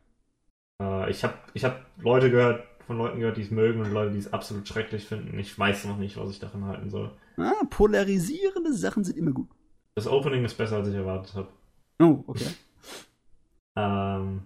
Uh, 0.81 1.07
ich 1.07 1.23
habe 1.23 1.35
ich 1.53 1.63
hab 1.63 1.85
Leute 1.97 2.29
gehört, 2.29 2.67
von 2.87 2.97
Leuten 2.97 3.19
gehört, 3.19 3.37
die 3.37 3.41
es 3.41 3.51
mögen 3.51 3.81
und 3.81 3.91
Leute, 3.91 4.11
die 4.11 4.19
es 4.19 4.33
absolut 4.33 4.67
schrecklich 4.67 5.05
finden. 5.05 5.37
Ich 5.39 5.57
weiß 5.57 5.85
noch 5.85 5.97
nicht, 5.97 6.17
was 6.17 6.31
ich 6.31 6.39
davon 6.39 6.65
halten 6.65 6.89
soll. 6.89 7.11
Ah, 7.37 7.63
polarisierende 7.69 8.73
Sachen 8.73 9.03
sind 9.03 9.17
immer 9.17 9.31
gut. 9.31 9.49
Das 9.95 10.07
Opening 10.07 10.45
ist 10.45 10.57
besser, 10.57 10.77
als 10.77 10.87
ich 10.87 10.95
erwartet 10.95 11.33
habe. 11.35 11.47
Oh, 11.99 12.23
okay. 12.27 12.47
ähm, 13.75 14.41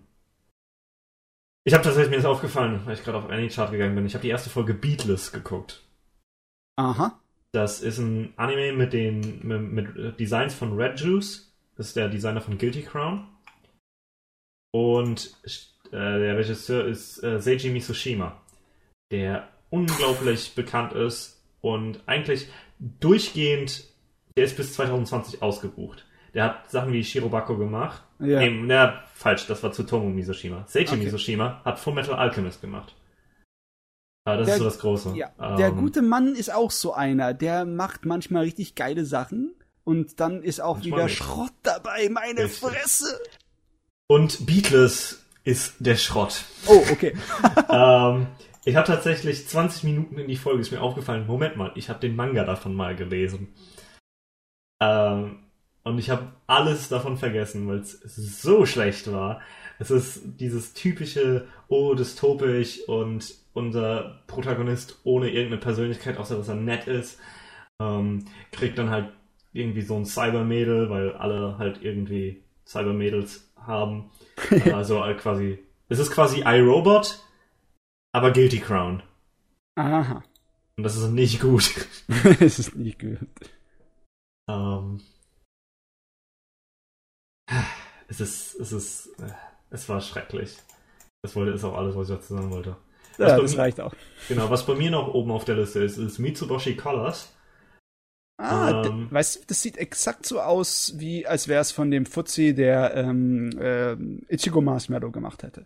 ich 1.63 1.73
habe 1.73 1.83
tatsächlich 1.83 2.11
mir 2.11 2.17
das 2.17 2.25
aufgefallen, 2.25 2.81
weil 2.85 2.93
ich 2.93 3.03
gerade 3.03 3.17
auf 3.17 3.29
Anychart 3.29 3.71
gegangen 3.71 3.95
bin. 3.95 4.05
Ich 4.05 4.13
habe 4.13 4.21
die 4.21 4.29
erste 4.29 4.49
Folge 4.51 4.73
Beatless 4.73 5.31
geguckt. 5.31 5.83
Aha. 6.77 7.19
Das 7.51 7.81
ist 7.81 7.97
ein 7.97 8.33
Anime 8.37 8.73
mit 8.73 8.93
den 8.93 9.47
mit, 9.47 9.71
mit 9.71 10.19
Designs 10.19 10.53
von 10.53 10.73
Red 10.73 10.99
Juice. 10.99 11.53
Das 11.75 11.87
ist 11.87 11.95
der 11.95 12.09
Designer 12.09 12.41
von 12.41 12.57
Guilty 12.57 12.83
Crown. 12.83 13.27
Und 14.71 15.35
der 15.91 16.37
Regisseur 16.37 16.85
ist 16.85 17.23
äh, 17.23 17.41
Seiji 17.41 17.69
Misoshima, 17.69 18.41
der 19.11 19.47
unglaublich 19.69 20.55
bekannt 20.55 20.93
ist 20.93 21.41
und 21.61 22.01
eigentlich 22.05 22.47
durchgehend, 22.79 23.83
der 24.37 24.45
ist 24.45 24.57
bis 24.57 24.73
2020 24.73 25.41
ausgebucht. 25.41 26.05
Der 26.33 26.43
hat 26.43 26.69
Sachen 26.69 26.91
wie 26.91 27.03
Shirobako 27.03 27.57
gemacht. 27.57 28.03
Ja. 28.19 28.39
Nee, 28.39 28.49
na, 28.49 29.03
falsch, 29.13 29.47
das 29.47 29.63
war 29.63 29.71
Tsutomu 29.71 30.09
Misoshima. 30.09 30.65
Seiji 30.67 30.93
okay. 30.93 31.03
Misoshima 31.03 31.61
hat 31.63 31.79
Full 31.79 31.93
Metal 31.93 32.15
Alchemist 32.15 32.61
gemacht. 32.61 32.93
Ah, 34.25 34.37
das 34.37 34.47
der, 34.47 34.55
ist 34.55 34.59
so 34.59 34.65
das 34.65 34.79
Große. 34.79 35.13
Ja, 35.15 35.31
um, 35.37 35.57
der 35.57 35.67
ähm, 35.67 35.77
gute 35.77 36.01
Mann 36.01 36.35
ist 36.35 36.53
auch 36.53 36.71
so 36.71 36.93
einer. 36.93 37.33
Der 37.33 37.63
macht 37.65 38.05
manchmal 38.05 38.43
richtig 38.43 38.75
geile 38.75 39.05
Sachen 39.05 39.53
und 39.83 40.19
dann 40.19 40.41
ist 40.41 40.61
auch 40.61 40.83
wieder 40.83 41.05
nicht. 41.05 41.17
Schrott 41.17 41.53
dabei. 41.63 42.09
Meine 42.09 42.45
richtig. 42.45 42.59
Fresse. 42.59 43.19
Und 44.07 44.45
Beatless 44.45 45.24
ist 45.45 45.75
der 45.79 45.95
Schrott. 45.95 46.43
Oh, 46.67 46.83
okay. 46.91 47.13
ähm, 47.69 48.27
ich 48.65 48.75
habe 48.75 48.87
tatsächlich 48.87 49.47
20 49.47 49.83
Minuten 49.83 50.17
in 50.17 50.27
die 50.27 50.35
Folge 50.35 50.61
ist 50.61 50.71
mir 50.71 50.81
aufgefallen. 50.81 51.27
Moment 51.27 51.55
mal, 51.55 51.71
ich 51.75 51.87
habe 51.87 51.99
den 51.99 52.15
Manga 52.15 52.43
davon 52.43 52.73
mal 52.73 52.95
gelesen. 52.95 53.53
Ähm, 54.81 55.37
und 55.83 55.99
ich 55.99 56.09
habe 56.09 56.33
alles 56.47 56.89
davon 56.89 57.15
vergessen, 57.15 57.67
weil 57.67 57.77
es 57.77 58.01
so 58.01 58.65
schlecht 58.65 59.11
war. 59.11 59.39
Es 59.77 59.91
ist 59.91 60.21
dieses 60.39 60.73
typische, 60.73 61.47
oh, 61.67 61.93
dystopisch 61.93 62.81
und 62.87 63.35
unser 63.53 64.23
Protagonist 64.25 64.99
ohne 65.03 65.29
irgendeine 65.29 65.61
Persönlichkeit, 65.61 66.17
außer 66.17 66.37
dass 66.37 66.47
er 66.47 66.55
nett 66.55 66.87
ist, 66.87 67.19
ähm, 67.79 68.25
kriegt 68.51 68.79
dann 68.79 68.89
halt 68.89 69.11
irgendwie 69.53 69.81
so 69.81 69.95
ein 69.95 70.05
Cybermädel, 70.05 70.89
weil 70.89 71.13
alle 71.13 71.59
halt 71.59 71.83
irgendwie 71.83 72.43
Cybermädels 72.65 73.51
haben. 73.55 74.09
also 74.73 75.03
halt 75.03 75.19
quasi, 75.19 75.63
es 75.89 75.99
ist 75.99 76.11
quasi 76.11 76.41
iRobot, 76.45 77.19
aber 78.13 78.31
Guilty 78.31 78.59
Crown. 78.59 79.03
Aha. 79.77 80.23
Und 80.77 80.83
das 80.83 80.95
ist 80.95 81.09
nicht 81.09 81.41
gut. 81.41 81.73
es 82.39 82.59
ist 82.59 82.75
nicht 82.75 82.99
gut. 82.99 83.19
Ähm, 84.49 85.01
es 88.07 88.19
ist, 88.19 88.55
es 88.55 88.71
ist, 88.71 89.07
äh, 89.19 89.31
es 89.69 89.87
war 89.89 90.01
schrecklich. 90.01 90.57
Das 91.21 91.35
wollte, 91.35 91.51
ist 91.51 91.63
auch 91.63 91.75
alles, 91.75 91.95
was 91.95 92.09
ich 92.09 92.15
dazu 92.15 92.35
sagen 92.35 92.51
wollte. 92.51 92.75
ja, 93.17 93.39
das 93.39 93.53
mir, 93.53 93.59
reicht 93.59 93.79
auch. 93.79 93.93
Genau, 94.27 94.49
was 94.49 94.65
bei 94.65 94.75
mir 94.75 94.91
noch 94.91 95.13
oben 95.13 95.31
auf 95.31 95.45
der 95.45 95.55
Liste 95.55 95.83
ist, 95.83 95.97
ist 95.97 96.19
Mitsubishi 96.19 96.75
Colors. 96.75 97.34
Ah, 98.37 98.83
ähm, 98.85 99.07
weißt 99.11 99.35
du, 99.35 99.39
das 99.47 99.61
sieht 99.61 99.77
exakt 99.77 100.25
so 100.25 100.41
aus, 100.41 100.95
wie 100.97 101.25
als 101.25 101.47
wäre 101.47 101.61
es 101.61 101.71
von 101.71 101.89
dem 101.89 102.05
Fuzzi, 102.05 102.53
der 102.53 102.93
ähm, 102.95 103.49
äh, 103.57 103.93
Ichigo 104.33 104.61
Marshmallow 104.61 105.11
gemacht 105.11 105.43
hätte. 105.43 105.65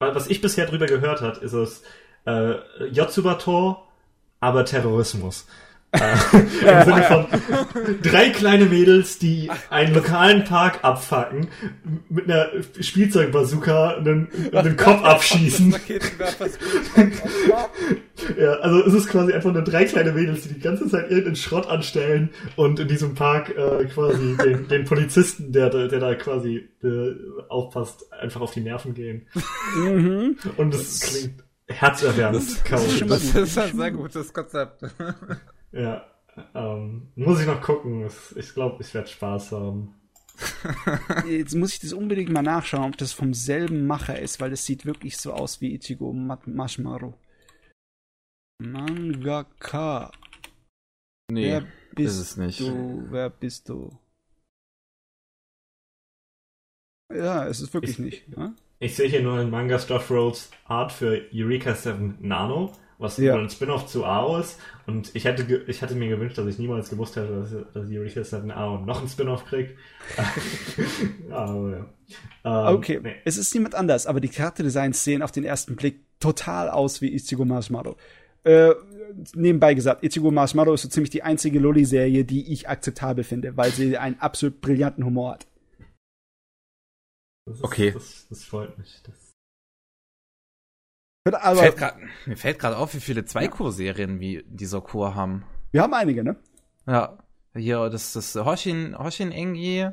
Was 0.00 0.28
ich 0.28 0.40
bisher 0.40 0.66
drüber 0.66 0.86
gehört 0.86 1.20
hat, 1.20 1.38
ist 1.38 1.52
es 1.52 1.82
äh, 2.26 2.54
Yotsuba-Tor, 2.90 3.86
aber 4.40 4.64
Terrorismus. 4.64 5.46
Äh, 5.92 6.14
Im 6.34 6.84
Sinne 6.84 7.02
von 7.02 7.26
drei 8.02 8.30
kleine 8.30 8.66
Mädels, 8.66 9.18
die 9.18 9.50
einen 9.70 9.92
lokalen 9.94 10.44
Park 10.44 10.78
abfacken, 10.82 11.48
mit 12.08 12.26
einer 12.26 12.48
Spielzeugbazooka 12.80 13.96
einen, 13.96 14.28
einen 14.52 14.76
Kopf 14.76 15.02
abschießen. 15.02 15.74
ja, 18.38 18.52
also 18.60 18.84
es 18.84 18.94
ist 18.94 19.08
quasi 19.08 19.32
einfach 19.32 19.52
nur 19.52 19.62
drei 19.62 19.84
kleine 19.84 20.12
Mädels, 20.12 20.42
die 20.42 20.54
die 20.54 20.60
ganze 20.60 20.86
Zeit 20.88 21.10
irgendeinen 21.10 21.36
Schrott 21.36 21.66
anstellen 21.68 22.30
und 22.54 22.78
in 22.78 22.86
diesem 22.86 23.14
Park 23.16 23.50
äh, 23.50 23.84
quasi 23.86 24.36
den, 24.36 24.68
den 24.68 24.84
Polizisten, 24.84 25.50
der, 25.52 25.70
der 25.70 25.88
da 25.88 26.14
quasi 26.14 26.68
äh, 26.84 27.14
aufpasst, 27.48 28.12
einfach 28.12 28.40
auf 28.40 28.52
die 28.52 28.60
Nerven 28.60 28.94
gehen. 28.94 29.26
Mhm. 29.76 30.36
Und 30.56 30.72
es 30.72 31.00
klingt 31.00 31.42
herzerwärmend. 31.66 32.42
Das, 32.70 33.02
das 33.06 33.34
ist 33.34 33.58
ein 33.58 33.76
sehr 33.76 33.90
gutes 33.90 34.32
Konzept. 34.32 34.82
Ja, 35.72 36.04
ähm, 36.54 37.12
muss 37.16 37.40
ich 37.40 37.46
noch 37.46 37.60
gucken. 37.60 38.08
Ich 38.36 38.54
glaube, 38.54 38.82
ich 38.82 38.92
werde 38.94 39.08
Spaß 39.08 39.52
haben. 39.52 39.94
Jetzt 41.28 41.54
muss 41.54 41.74
ich 41.74 41.80
das 41.80 41.92
unbedingt 41.92 42.30
mal 42.30 42.42
nachschauen, 42.42 42.90
ob 42.92 42.96
das 42.96 43.12
vom 43.12 43.34
selben 43.34 43.86
Macher 43.86 44.18
ist, 44.18 44.40
weil 44.40 44.50
das 44.50 44.64
sieht 44.64 44.86
wirklich 44.86 45.18
so 45.18 45.32
aus 45.34 45.60
wie 45.60 45.74
Ichigo 45.74 46.12
Mashmaru. 46.12 47.12
Mangaka. 48.62 50.10
Nee, 51.30 51.46
Wer 51.50 51.58
ist 51.62 51.94
bist 51.94 52.20
es 52.20 52.36
nicht. 52.36 52.60
du? 52.60 53.06
Wer 53.10 53.30
bist 53.30 53.68
du? 53.68 53.96
Ja, 57.12 57.46
es 57.46 57.60
ist 57.60 57.74
wirklich 57.74 57.92
Ich- 57.98 58.04
nicht. 58.04 58.28
Ne? 58.36 58.54
Ich 58.78 58.96
sehe 58.96 59.08
hier 59.08 59.22
nur 59.22 59.38
in 59.40 59.50
Manga 59.50 59.78
Stuff 59.78 60.10
Rolls 60.10 60.50
Art 60.64 60.90
für 60.92 61.28
Eureka 61.34 61.74
7 61.74 62.16
Nano, 62.20 62.72
was 63.00 63.16
Ja. 63.16 63.34
ein 63.34 63.48
Spin-off 63.50 63.86
zu 63.86 64.04
AO 64.04 64.38
ist. 64.38 64.58
Und 64.86 65.14
ich 65.14 65.24
hätte, 65.24 65.62
ich 65.66 65.82
hätte 65.82 65.94
mir 65.94 66.08
gewünscht, 66.08 66.38
dass 66.38 66.46
ich 66.46 66.58
niemals 66.58 66.90
gewusst 66.90 67.16
hätte, 67.16 67.40
dass, 67.40 67.72
dass 67.72 67.90
Eureka 67.90 68.22
7 68.22 68.50
AO 68.50 68.78
noch 68.84 69.02
ein 69.02 69.08
Spin-off 69.08 69.44
kriegt. 69.46 69.76
aber 71.30 71.70
ja. 72.44 72.68
Ähm, 72.68 72.76
Okay, 72.76 73.00
nee. 73.02 73.14
es 73.24 73.36
ist 73.36 73.54
niemand 73.54 73.74
anders, 73.74 74.06
aber 74.06 74.20
die 74.20 74.28
Charakterdesigns 74.28 75.02
sehen 75.04 75.22
auf 75.22 75.32
den 75.32 75.44
ersten 75.44 75.76
Blick 75.76 76.00
total 76.20 76.68
aus 76.70 77.00
wie 77.00 77.14
Ichigo 77.14 77.44
Marshmallow. 77.44 77.96
Äh, 78.42 78.70
nebenbei 79.34 79.74
gesagt, 79.74 80.02
Ichigo 80.04 80.30
Marshmallow 80.30 80.74
ist 80.74 80.82
so 80.82 80.88
ziemlich 80.88 81.10
die 81.10 81.22
einzige 81.22 81.58
Lolli-Serie, 81.58 82.24
die 82.24 82.52
ich 82.52 82.68
akzeptabel 82.68 83.24
finde, 83.24 83.56
weil 83.56 83.70
sie 83.70 83.96
einen 83.98 84.18
absolut 84.18 84.60
brillanten 84.60 85.04
Humor 85.04 85.32
hat. 85.34 85.46
Das 87.46 87.56
ist, 87.56 87.64
Okay. 87.64 87.90
Das, 87.92 88.26
das 88.28 88.44
freut 88.44 88.76
mich. 88.78 89.00
Das, 89.04 89.29
Aber 91.34 91.60
Fällt 91.60 91.76
grad, 91.76 91.96
mir 92.26 92.36
fällt 92.36 92.58
gerade 92.58 92.76
auf, 92.76 92.94
wie 92.94 93.00
viele 93.00 93.24
Zwei-Kur-Serien 93.24 94.20
wie 94.20 94.44
dieser 94.48 94.80
Kur 94.80 95.14
haben. 95.14 95.44
wir 95.72 95.82
haben 95.82 95.94
einige, 95.94 96.24
ne? 96.24 96.36
Ja, 96.86 97.18
hier, 97.54 97.88
das 97.90 98.16
ist 98.16 98.36
Hoshin, 98.36 98.96
Hoshin 98.98 99.32
Engi, 99.32 99.88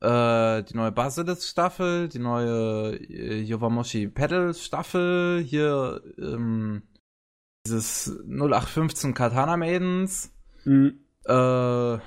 äh, 0.00 0.62
die 0.62 0.74
neue 0.76 0.92
Basilisk-Staffel, 0.92 2.08
die 2.08 2.18
neue 2.18 2.96
äh, 2.96 3.40
Yowamoshi 3.42 4.08
Pedal-Staffel, 4.08 5.42
hier, 5.42 6.00
ähm, 6.18 6.82
dieses 7.66 8.06
0815 8.26 9.14
Katana 9.14 9.56
Maidens, 9.56 10.32
Mhm. 10.64 11.00
äh, 11.26 11.94
äh, 11.94 11.98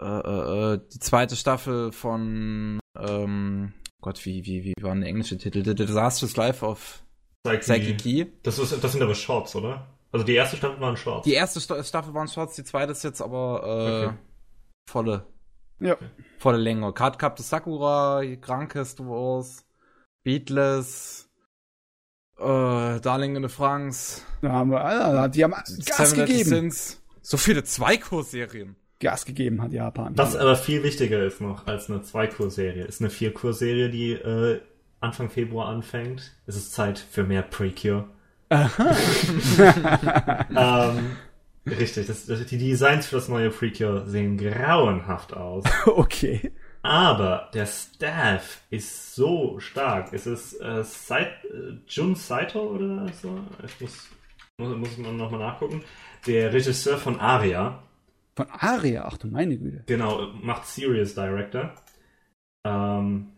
äh, 0.00 0.74
äh, 0.74 0.80
die 0.92 0.98
zweite 0.98 1.36
Staffel 1.36 1.92
von, 1.92 2.78
ähm, 2.98 3.72
Gott, 4.02 4.24
wie, 4.24 4.44
wie, 4.44 4.64
wie 4.64 4.74
war 4.80 4.92
denn 4.92 5.00
der 5.00 5.10
englische 5.10 5.38
Titel? 5.38 5.64
The 5.64 5.74
Disastrous 5.74 6.36
Life 6.36 6.64
of 6.64 7.02
Psyche- 7.46 7.62
Saikiki. 7.62 8.32
das, 8.42 8.58
ist, 8.58 8.82
das 8.82 8.92
sind 8.92 9.02
aber 9.02 9.14
Shorts, 9.14 9.54
oder? 9.56 9.86
Also 10.12 10.24
die 10.24 10.34
erste 10.34 10.56
Staffel 10.56 10.80
waren 10.80 10.96
Shorts. 10.96 11.24
Die 11.24 11.34
erste 11.34 11.60
Sta- 11.60 11.82
Staffel 11.82 12.14
waren 12.14 12.28
Shorts, 12.28 12.54
die 12.56 12.64
zweite 12.64 12.92
ist 12.92 13.02
jetzt 13.04 13.20
aber, 13.20 13.62
äh, 13.64 14.06
Okay. 14.06 14.16
volle 14.88 15.26
Ja. 15.80 15.96
volle 16.38 16.58
Länge. 16.58 16.92
Card 16.92 17.18
Captor 17.18 17.44
Sakura, 17.44 18.22
Krankest 18.40 19.00
Wars, 19.00 19.64
Beatless, 20.24 21.28
äh, 22.38 23.00
Darling 23.00 23.36
in 23.36 23.42
the 23.42 23.48
Franks, 23.48 24.24
Da 24.42 24.52
haben 24.52 24.70
wir, 24.70 24.84
ah, 24.84 25.28
die 25.28 25.42
haben 25.44 25.52
Gas 25.52 26.10
Seven 26.10 26.26
gegeben. 26.26 26.48
Sins. 26.48 27.02
So 27.22 27.36
viele 27.36 27.64
Zweikurserien. 27.64 28.76
Gas 28.98 29.26
gegeben 29.26 29.62
hat 29.62 29.72
Japan. 29.72 30.12
Was 30.16 30.36
aber 30.36 30.56
viel 30.56 30.82
wichtiger 30.82 31.24
ist 31.24 31.40
noch 31.40 31.66
als 31.66 31.90
eine 31.90 32.02
Zwei-Kur-Serie, 32.02 32.84
ist 32.84 33.00
eine 33.00 33.10
Vier-Kur-Serie, 33.10 33.90
die 33.90 34.12
äh, 34.12 34.60
Anfang 35.00 35.28
Februar 35.28 35.68
anfängt. 35.68 36.32
Es 36.46 36.56
ist 36.56 36.72
Zeit 36.72 36.98
für 36.98 37.24
mehr 37.24 37.42
Precure. 37.42 38.08
ähm, 38.50 38.66
richtig, 41.66 42.06
das, 42.06 42.26
die 42.26 42.58
Designs 42.58 43.06
für 43.06 43.16
das 43.16 43.28
neue 43.28 43.50
Precure 43.50 44.06
sehen 44.08 44.38
grauenhaft 44.38 45.34
aus. 45.34 45.64
okay. 45.86 46.52
Aber 46.82 47.50
der 47.52 47.66
Staff 47.66 48.60
ist 48.70 49.16
so 49.16 49.58
stark. 49.58 50.12
Es 50.12 50.26
ist 50.26 50.60
äh, 50.60 50.84
Sai 50.84 51.22
äh, 51.22 51.78
Jun 51.88 52.14
Saito 52.14 52.60
oder 52.60 53.08
so. 53.20 53.40
Ich 53.64 53.80
muss, 53.80 54.08
muss, 54.58 54.76
muss 54.76 54.96
man 54.96 55.16
nochmal 55.16 55.40
nachgucken. 55.40 55.82
Der 56.26 56.52
Regisseur 56.52 56.96
von 56.96 57.18
Aria. 57.18 57.82
Von 58.36 58.50
Aria, 58.50 59.06
ach 59.06 59.16
du 59.16 59.28
meine 59.28 59.58
Güte. 59.58 59.84
Genau, 59.86 60.26
macht 60.34 60.66
Serious 60.66 61.14
Director. 61.14 61.74
Ähm, 62.66 63.32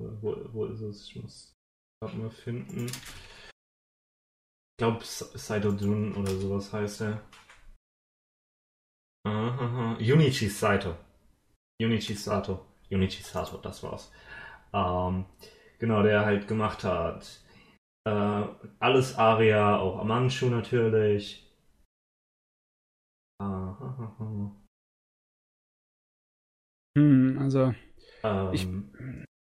wo, 0.00 0.36
wo 0.52 0.64
ist 0.66 0.80
es? 0.80 1.06
Ich 1.06 1.16
muss 1.16 1.54
grad 2.02 2.16
mal 2.16 2.30
finden. 2.30 2.86
Ich 2.86 4.78
glaube, 4.78 5.04
Saito 5.04 5.70
Jun 5.70 6.16
oder 6.16 6.32
sowas 6.34 6.72
heißt 6.72 7.02
er. 7.02 7.22
Aha, 9.26 9.96
Junichi 10.00 10.48
Saito. 10.48 10.96
Junichi 11.80 12.14
Sato. 12.14 12.66
Junichi 12.88 13.22
Sato, 13.22 13.58
das 13.58 13.82
war's. 13.82 14.10
Ähm, 14.72 15.26
genau, 15.78 16.02
der 16.02 16.24
halt 16.24 16.48
gemacht 16.48 16.82
hat. 16.82 17.44
Äh, 18.08 18.44
alles 18.78 19.16
Aria, 19.16 19.78
auch 19.78 20.00
Amanchu 20.00 20.46
natürlich. 20.46 21.46
Aha, 23.40 23.89
Hm, 26.96 27.38
also, 27.38 27.74
ähm, 28.24 28.48
Ich- 28.52 28.66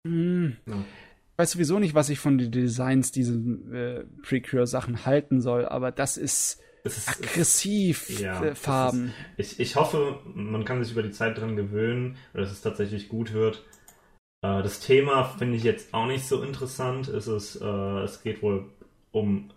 hm, 0.05 0.57
Ja. 0.67 0.75
ich 0.75 1.37
weiß 1.37 1.51
sowieso 1.51 1.79
nicht, 1.79 1.93
was 1.95 2.09
ich 2.09 2.19
von 2.19 2.37
den 2.37 2.51
Designs 2.51 3.11
dieser 3.11 3.35
äh, 3.71 4.05
Precure-Sachen 4.23 5.05
halten 5.05 5.41
soll, 5.41 5.65
aber 5.65 5.91
das 5.91 6.17
ist 6.17 6.59
ist, 6.83 6.97
es, 6.97 7.07
aggressiv 7.07 8.09
ja, 8.19 8.43
äh, 8.43 8.49
das 8.49 8.59
Farben. 8.59 9.13
ich, 9.37 9.59
ich 9.59 9.75
hoffe, 9.75 10.19
man 10.33 10.65
kann 10.65 10.83
sich 10.83 10.93
über 10.93 11.03
die 11.03 11.11
Zeit 11.11 11.37
dran 11.37 11.55
gewöhnen, 11.55 12.17
oder 12.33 12.43
dass 12.43 12.51
es 12.51 12.61
tatsächlich 12.61 13.07
gut 13.07 13.33
wird. 13.33 13.63
Äh, 14.43 14.63
das 14.63 14.79
Thema 14.79 15.23
finde 15.23 15.57
ich 15.57 15.63
jetzt 15.63 15.93
auch 15.93 16.07
nicht 16.07 16.25
so 16.27 16.41
interessant. 16.43 17.07
Es, 17.07 17.27
ist, 17.27 17.61
äh, 17.61 18.03
es 18.03 18.23
geht 18.23 18.41
wohl 18.41 18.65
um 19.11 19.51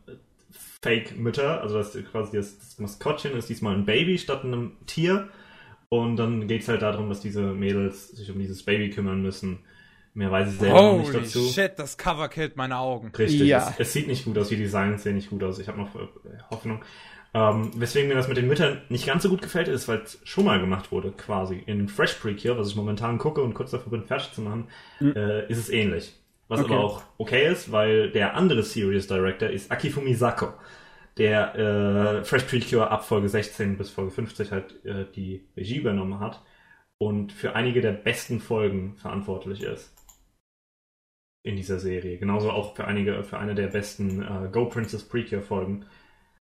Fake-Mütter, 0.84 1.62
also 1.62 1.76
das 1.78 1.96
quasi 2.10 2.36
das, 2.36 2.58
das 2.58 2.78
Maskottchen 2.78 3.32
ist 3.36 3.48
diesmal 3.48 3.74
ein 3.74 3.86
Baby 3.86 4.18
statt 4.18 4.44
einem 4.44 4.72
Tier. 4.86 5.28
Und 6.00 6.16
dann 6.16 6.46
geht 6.46 6.62
es 6.62 6.68
halt 6.68 6.82
darum, 6.82 7.08
dass 7.08 7.20
diese 7.20 7.42
Mädels 7.42 8.08
sich 8.08 8.30
um 8.30 8.38
dieses 8.38 8.62
Baby 8.62 8.90
kümmern 8.90 9.22
müssen. 9.22 9.58
Mehr 10.14 10.30
weiß 10.30 10.52
ich 10.52 10.58
selber 10.60 10.80
noch 10.80 10.98
nicht 10.98 11.08
Holy 11.12 11.18
dazu. 11.24 11.48
shit, 11.48 11.72
das 11.76 11.98
Cover 11.98 12.28
killt 12.28 12.56
meine 12.56 12.78
Augen. 12.78 13.10
Richtig, 13.18 13.48
Ja. 13.48 13.68
es, 13.70 13.80
es 13.88 13.92
sieht 13.92 14.06
nicht 14.06 14.24
gut 14.24 14.38
aus, 14.38 14.48
die 14.48 14.56
Designs 14.56 15.02
sehen 15.02 15.16
nicht 15.16 15.30
gut 15.30 15.42
aus. 15.42 15.58
Ich 15.58 15.66
habe 15.68 15.78
noch 15.78 15.94
äh, 15.96 15.98
Hoffnung. 16.50 16.82
Ähm, 17.36 17.72
weswegen 17.74 18.08
mir 18.08 18.14
das 18.14 18.28
mit 18.28 18.36
den 18.36 18.46
Müttern 18.46 18.82
nicht 18.90 19.06
ganz 19.06 19.24
so 19.24 19.28
gut 19.28 19.42
gefällt, 19.42 19.66
ist, 19.66 19.88
weil 19.88 19.98
es 20.02 20.20
schon 20.22 20.44
mal 20.44 20.60
gemacht 20.60 20.92
wurde, 20.92 21.10
quasi. 21.10 21.60
In 21.66 21.88
Fresh 21.88 22.14
Precure, 22.14 22.56
was 22.56 22.68
ich 22.68 22.76
momentan 22.76 23.18
gucke 23.18 23.42
und 23.42 23.54
kurz 23.54 23.72
davor 23.72 23.90
bin, 23.90 24.04
fertig 24.04 24.32
zu 24.32 24.40
machen, 24.40 24.68
äh, 25.00 25.48
ist 25.50 25.58
es 25.58 25.68
ähnlich. 25.68 26.12
Was 26.46 26.60
Okay. 26.60 26.74
aber 26.74 26.84
auch 26.84 27.02
okay 27.18 27.50
ist, 27.50 27.72
weil 27.72 28.10
der 28.12 28.34
andere 28.34 28.62
Serious 28.62 29.08
Director 29.08 29.48
ist 29.48 29.72
Akifumi 29.72 30.14
Sako, 30.14 30.50
der 31.18 31.54
äh, 31.54 32.24
Fresh 32.24 32.44
Precure 32.44 32.90
ab 32.90 33.04
Folge 33.04 33.28
16 33.28 33.78
bis 33.78 33.90
Folge 33.90 34.10
50 34.10 34.52
halt 34.52 34.84
äh, 34.84 35.06
die 35.14 35.46
Regie 35.56 35.76
übernommen 35.78 36.20
hat 36.20 36.42
und 36.98 37.32
für 37.32 37.54
einige 37.54 37.80
der 37.80 37.92
besten 37.92 38.40
Folgen 38.40 38.96
verantwortlich 38.96 39.62
ist 39.62 39.94
in 41.44 41.56
dieser 41.56 41.78
Serie. 41.78 42.18
Genauso 42.18 42.50
auch 42.50 42.74
für 42.74 42.86
einige, 42.86 43.22
für 43.22 43.38
eine 43.38 43.54
der 43.54 43.68
besten 43.68 44.22
äh, 44.22 44.48
Go 44.50 44.66
Princess 44.66 45.06
Precure 45.06 45.42
Folgen. 45.42 45.84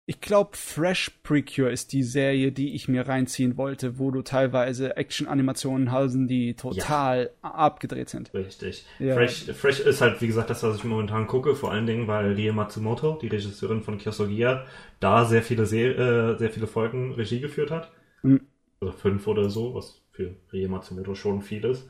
Ich 0.08 0.22
glaube, 0.22 0.52
Fresh 0.56 1.10
Precure 1.24 1.72
ist 1.72 1.92
die 1.92 2.04
Serie, 2.04 2.52
die 2.52 2.76
ich 2.76 2.88
mir 2.88 3.08
reinziehen 3.08 3.58
wollte, 3.58 3.98
wo 3.98 4.12
du 4.12 4.22
teilweise 4.22 4.96
Action-Animationen 4.98 5.92
hast, 5.92 6.16
die 6.28 6.54
total 6.54 7.32
abgedreht 7.42 8.10
sind. 8.10 8.32
Richtig. 8.32 8.86
Ja. 9.00 9.16
Fresh, 9.16 9.46
Fresh 9.46 9.80
ist 9.80 10.02
halt, 10.02 10.22
wie 10.22 10.28
gesagt, 10.28 10.52
das, 10.52 10.62
was 10.62 10.76
ich 10.78 10.84
momentan 10.84 11.26
gucke, 11.26 11.56
vor 11.56 11.72
allen 11.72 11.88
Dingen, 11.88 12.08
weil 12.08 12.34
Rie 12.34 12.52
Matsumoto, 12.52 13.18
die 13.20 13.30
Regisseurin 13.30 13.82
von 13.82 13.98
Kyosogia, 13.98 14.68
da 15.00 15.26
sehr 15.26 15.42
viele, 15.42 15.66
Se 15.66 15.80
äh, 15.80 16.38
sehr 16.38 16.52
viele 16.52 16.68
Folgen 16.68 17.14
Regie 17.14 17.40
geführt 17.40 17.72
hat. 17.72 17.92
Mhm. 18.22 18.42
Also 18.82 18.94
fünf 18.94 19.26
oder 19.26 19.50
so, 19.50 19.74
was 19.74 20.04
für 20.12 20.36
Rie 20.54 20.68
Matsumoto 20.68 21.16
schon 21.16 21.42
viel 21.42 21.66
ist. 21.66 21.90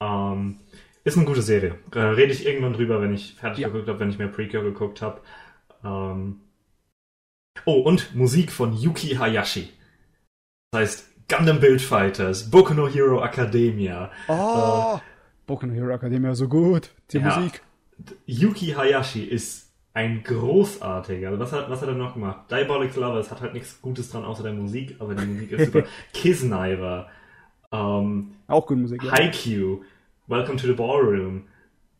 Ähm, 0.00 0.60
ist 1.02 1.16
eine 1.16 1.26
gute 1.26 1.42
Serie. 1.42 1.80
Äh, 1.92 1.98
rede 1.98 2.32
ich 2.32 2.46
irgendwann 2.46 2.74
drüber, 2.74 3.02
wenn 3.02 3.12
ich 3.12 3.34
fertig 3.34 3.62
Ja. 3.62 3.68
geguckt 3.70 3.88
habe, 3.88 3.98
wenn 3.98 4.10
ich 4.10 4.18
mehr 4.18 4.28
Precure 4.28 4.62
geguckt 4.62 5.02
habe. 5.02 5.20
Ähm, 5.82 6.42
oh, 7.64 7.80
und 7.80 8.14
Musik 8.14 8.50
von 8.52 8.72
Yuki 8.72 9.16
Hayashi. 9.16 9.70
Das 10.70 10.80
heißt 10.80 11.08
Gundam 11.28 11.60
Build 11.60 11.80
Fighters, 11.82 12.50
Boku 12.50 12.74
no 12.74 12.88
Hero 12.88 13.22
Academia, 13.22 14.10
Oh, 14.28 14.98
Boku 15.46 15.66
no 15.66 15.74
Hero 15.74 15.90
Academia, 15.94 16.34
so 16.34 16.48
gut. 16.48 16.90
Die 17.12 17.18
Ja. 17.18 17.36
Musik. 17.38 17.62
Yuki 18.26 18.68
Hayashi 18.76 19.24
ist 19.24 19.72
ein 19.94 20.22
großartiger. 20.22 21.28
Also 21.30 21.40
was 21.40 21.52
hat, 21.52 21.68
was 21.70 21.82
hat 21.82 21.88
er 21.88 21.94
noch 21.94 22.14
gemacht? 22.14 22.50
Diabolic 22.50 22.94
Lovers 22.96 23.30
hat 23.30 23.40
halt 23.40 23.54
nichts 23.54 23.80
Gutes 23.82 24.10
dran 24.10 24.24
außer 24.24 24.42
der 24.44 24.52
Musik, 24.52 24.96
aber 25.00 25.14
die 25.14 25.26
Musik 25.26 25.52
ist 25.52 25.66
super. 25.72 25.86
Kisniver, 26.12 27.08
ähm, 27.72 28.32
Auch 28.46 28.66
gute 28.66 28.80
Musik. 28.80 29.02
Ja. 29.02 29.12
Haikyuu, 29.12 29.82
Welcome 30.28 30.56
to 30.58 30.66
the 30.66 30.74
Ballroom. 30.74 31.44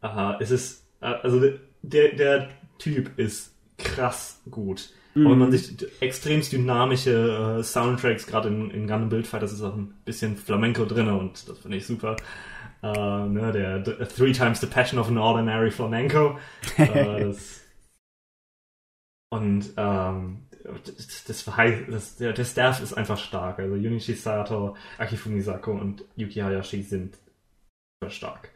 Aha, 0.00 0.36
es 0.40 0.50
ist, 0.50 0.86
äh, 1.00 1.06
also 1.06 1.42
der, 1.82 2.12
der 2.14 2.48
Typ 2.78 3.18
ist 3.18 3.52
krass 3.78 4.40
gut. 4.50 4.90
Und 5.24 5.32
wenn 5.32 5.38
man 5.38 5.52
sich 5.52 5.76
extremst 6.00 6.52
dynamische 6.52 7.58
äh, 7.60 7.62
Soundtracks, 7.62 8.26
gerade 8.26 8.48
in, 8.48 8.70
in 8.70 8.86
Gundam 8.86 9.08
Build 9.08 9.26
Fighters 9.26 9.52
ist 9.52 9.62
auch 9.62 9.74
ein 9.74 9.94
bisschen 10.04 10.36
Flamenco 10.36 10.84
drin 10.84 11.08
und 11.08 11.48
das 11.48 11.58
finde 11.58 11.76
ich 11.76 11.86
super. 11.86 12.16
Äh, 12.82 12.88
ne, 12.88 13.52
der 13.52 14.08
Three 14.08 14.32
Times 14.32 14.60
the 14.60 14.66
Passion 14.66 14.98
of 14.98 15.08
an 15.08 15.18
Ordinary 15.18 15.70
Flamenco. 15.70 16.38
äh, 16.76 17.24
das 17.24 17.62
Und 19.30 19.72
ähm, 19.76 20.46
das, 20.84 21.24
das, 21.24 21.44
das, 21.44 22.16
der, 22.16 22.32
der 22.32 22.44
Staff 22.44 22.82
ist 22.82 22.94
einfach 22.94 23.18
stark. 23.18 23.58
Also 23.58 23.74
Junichi 23.74 24.14
Sato, 24.14 24.76
Akifumi 24.98 25.40
Sako 25.40 25.72
und 25.72 26.04
Yuki 26.16 26.40
Hayashi 26.40 26.82
sind 26.82 27.16
super 28.00 28.10
stark. 28.10 28.50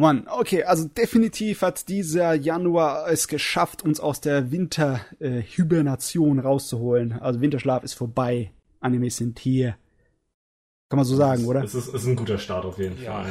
Mann, 0.00 0.26
okay, 0.28 0.64
also 0.64 0.86
definitiv 0.88 1.62
hat 1.62 1.88
dieser 1.88 2.34
Januar 2.34 3.08
es 3.08 3.28
geschafft, 3.28 3.82
uns 3.82 4.00
aus 4.00 4.20
der 4.20 4.50
Winterhibernation 4.50 6.38
äh, 6.38 6.42
rauszuholen. 6.42 7.12
Also 7.12 7.40
Winterschlaf 7.40 7.84
ist 7.84 7.94
vorbei. 7.94 8.52
Animes 8.80 9.16
sind 9.16 9.38
hier. 9.38 9.76
Kann 10.88 10.96
man 10.96 11.04
so 11.04 11.14
sagen, 11.16 11.44
oder? 11.44 11.62
Es 11.62 11.74
ist, 11.74 11.94
ist 11.94 12.06
ein 12.06 12.16
guter 12.16 12.38
Start 12.38 12.64
auf 12.64 12.78
jeden 12.78 13.00
ja. 13.00 13.12
Fall. 13.12 13.30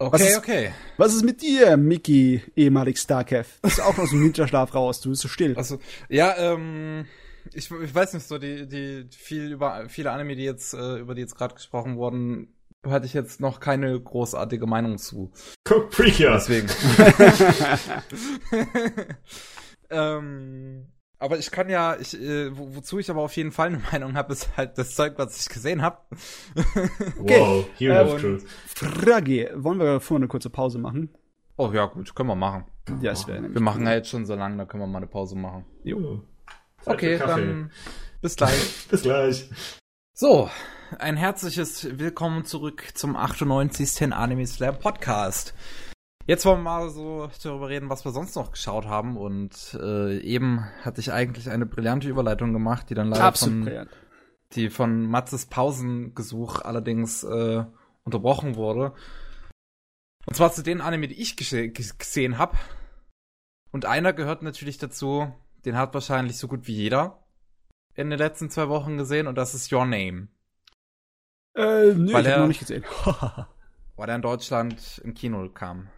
Okay, 0.00 0.12
was 0.12 0.22
ist, 0.22 0.38
okay. 0.38 0.72
Was 0.96 1.14
ist 1.14 1.24
mit 1.24 1.42
dir, 1.42 1.76
Mickey, 1.76 2.42
ehemalig 2.54 2.98
Starkev? 2.98 3.60
Bist 3.62 3.78
du 3.78 3.82
auch 3.82 3.98
aus 3.98 4.10
dem 4.10 4.22
Winterschlaf 4.22 4.74
raus? 4.74 5.00
Du 5.00 5.10
bist 5.10 5.22
so 5.22 5.28
still. 5.28 5.56
Also, 5.56 5.80
ja, 6.08 6.36
ähm, 6.36 7.06
ich, 7.52 7.70
ich 7.70 7.94
weiß 7.94 8.14
nicht 8.14 8.26
so, 8.26 8.38
die, 8.38 8.68
die 8.68 9.08
viel 9.10 9.52
über 9.52 9.88
viele 9.88 10.12
Anime, 10.12 10.36
die 10.36 10.44
jetzt, 10.44 10.74
äh, 10.74 10.98
über 10.98 11.14
die 11.14 11.22
jetzt 11.22 11.34
gerade 11.34 11.54
gesprochen 11.54 11.96
wurden, 11.96 12.54
hatte 12.86 13.06
ich 13.06 13.14
jetzt 13.14 13.40
noch 13.40 13.60
keine 13.60 14.00
großartige 14.00 14.66
Meinung 14.66 14.98
zu. 14.98 15.32
Precure. 15.64 16.32
Deswegen. 16.32 16.68
ähm, 19.90 20.86
aber 21.20 21.38
ich 21.38 21.50
kann 21.50 21.68
ja, 21.68 21.96
ich, 21.98 22.20
äh, 22.20 22.56
wo, 22.56 22.76
wozu 22.76 22.98
ich 22.98 23.10
aber 23.10 23.22
auf 23.22 23.36
jeden 23.36 23.50
Fall 23.50 23.68
eine 23.68 23.78
Meinung 23.92 24.14
habe, 24.14 24.32
ist 24.32 24.56
halt 24.56 24.78
das 24.78 24.94
Zeug, 24.94 25.14
was 25.16 25.40
ich 25.40 25.48
gesehen 25.48 25.82
habe. 25.82 25.98
okay. 27.20 27.40
Wow, 27.40 27.66
Hero 27.76 28.14
of 28.14 28.20
Truth. 28.20 28.44
Frage, 28.66 29.50
wollen 29.56 29.80
wir 29.80 30.00
vorher 30.00 30.20
eine 30.20 30.28
kurze 30.28 30.50
Pause 30.50 30.78
machen? 30.78 31.10
Oh 31.56 31.70
ja, 31.72 31.86
gut, 31.86 32.14
können 32.14 32.28
wir 32.28 32.36
machen. 32.36 32.66
Ja, 33.00 33.10
das 33.10 33.26
wäre 33.26 33.52
Wir 33.52 33.60
machen 33.60 33.84
ja 33.84 33.94
jetzt 33.94 34.08
schon 34.08 34.24
so 34.24 34.34
lange, 34.34 34.56
da 34.56 34.64
können 34.64 34.82
wir 34.82 34.86
mal 34.86 34.98
eine 34.98 35.08
Pause 35.08 35.36
machen. 35.36 35.64
Jo. 35.82 36.22
Okay, 36.84 37.18
dann 37.18 37.72
bis 38.22 38.36
gleich. 38.36 38.86
bis 38.90 39.02
gleich. 39.02 39.50
So, 40.20 40.50
ein 40.98 41.16
herzliches 41.16 41.96
Willkommen 41.96 42.44
zurück 42.44 42.88
zum 42.94 43.14
98. 43.14 44.12
Anime 44.12 44.48
Slam 44.48 44.76
Podcast. 44.76 45.54
Jetzt 46.26 46.44
wollen 46.44 46.58
wir 46.58 46.64
mal 46.64 46.90
so 46.90 47.30
darüber 47.40 47.68
reden, 47.68 47.88
was 47.88 48.04
wir 48.04 48.10
sonst 48.10 48.34
noch 48.34 48.50
geschaut 48.50 48.86
haben. 48.86 49.16
Und 49.16 49.78
äh, 49.80 50.18
eben 50.18 50.64
hatte 50.82 51.00
ich 51.00 51.12
eigentlich 51.12 51.50
eine 51.50 51.66
brillante 51.66 52.08
Überleitung 52.08 52.52
gemacht, 52.52 52.90
die 52.90 52.96
dann 52.96 53.10
leider 53.10 53.26
Absolut 53.26 53.58
von, 53.58 53.64
brillant. 53.66 53.90
die 54.56 54.70
von 54.70 55.08
Matzes 55.08 55.46
Pausengesuch 55.46 56.62
allerdings 56.62 57.22
äh, 57.22 57.64
unterbrochen 58.02 58.56
wurde. 58.56 58.94
Und 60.26 60.34
zwar 60.34 60.50
zu 60.50 60.64
den 60.64 60.80
Anime, 60.80 61.06
die 61.06 61.22
ich 61.22 61.36
gese 61.36 61.68
gesehen 61.68 62.38
habe. 62.38 62.58
Und 63.70 63.84
einer 63.84 64.12
gehört 64.12 64.42
natürlich 64.42 64.78
dazu, 64.78 65.32
den 65.64 65.76
hat 65.76 65.94
wahrscheinlich 65.94 66.38
so 66.38 66.48
gut 66.48 66.66
wie 66.66 66.74
jeder 66.74 67.22
in 67.98 68.10
den 68.10 68.18
letzten 68.18 68.48
zwei 68.48 68.68
Wochen 68.68 68.96
gesehen, 68.96 69.26
und 69.26 69.34
das 69.34 69.54
ist 69.54 69.72
Your 69.72 69.84
Name. 69.84 70.28
Äh, 71.56 71.92
nö, 71.94 72.12
Weil 72.12 72.22
ich 72.22 72.28
hab 72.28 72.36
er- 72.36 72.38
noch 72.40 72.46
nicht 72.48 72.60
gesehen. 72.60 72.84
Weil 73.96 74.08
er 74.08 74.14
in 74.14 74.22
Deutschland 74.22 74.98
im 75.04 75.14
Kino 75.14 75.48
kam. 75.50 75.90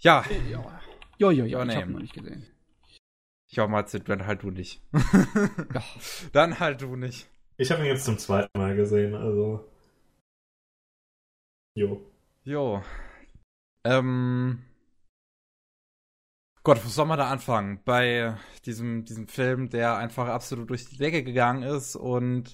Ja, 0.00 0.24
ja. 0.50 0.80
Jo, 1.18 1.30
jo, 1.30 1.44
jo, 1.44 1.58
Your 1.58 1.64
ich 1.66 1.76
hab 1.76 1.80
Name. 1.80 1.92
noch 1.92 2.00
nicht 2.00 2.14
gesehen. 2.14 2.46
ja, 3.50 3.66
Matze, 3.66 4.00
dann 4.00 4.26
halt 4.26 4.42
du 4.42 4.50
nicht. 4.50 4.80
Ja. 5.74 5.82
Dann 6.32 6.58
halt 6.60 6.80
du 6.82 6.96
nicht. 6.96 7.28
Ich 7.56 7.70
habe 7.70 7.82
ihn 7.82 7.88
jetzt 7.88 8.04
zum 8.04 8.18
zweiten 8.18 8.58
Mal 8.58 8.74
gesehen, 8.74 9.14
also. 9.14 9.68
Jo. 11.76 12.00
Jo. 12.44 12.82
Ähm. 13.84 14.64
Gott, 16.64 16.82
wo 16.84 16.88
soll 16.88 17.04
man 17.06 17.18
da 17.18 17.28
anfangen? 17.28 17.80
Bei 17.84 18.36
diesem, 18.64 19.04
diesem 19.04 19.28
Film, 19.28 19.68
der 19.68 19.96
einfach 19.98 20.28
absolut 20.28 20.70
durch 20.70 20.86
die 20.88 20.96
Decke 20.96 21.22
gegangen 21.22 21.62
ist 21.62 21.94
und 21.94 22.50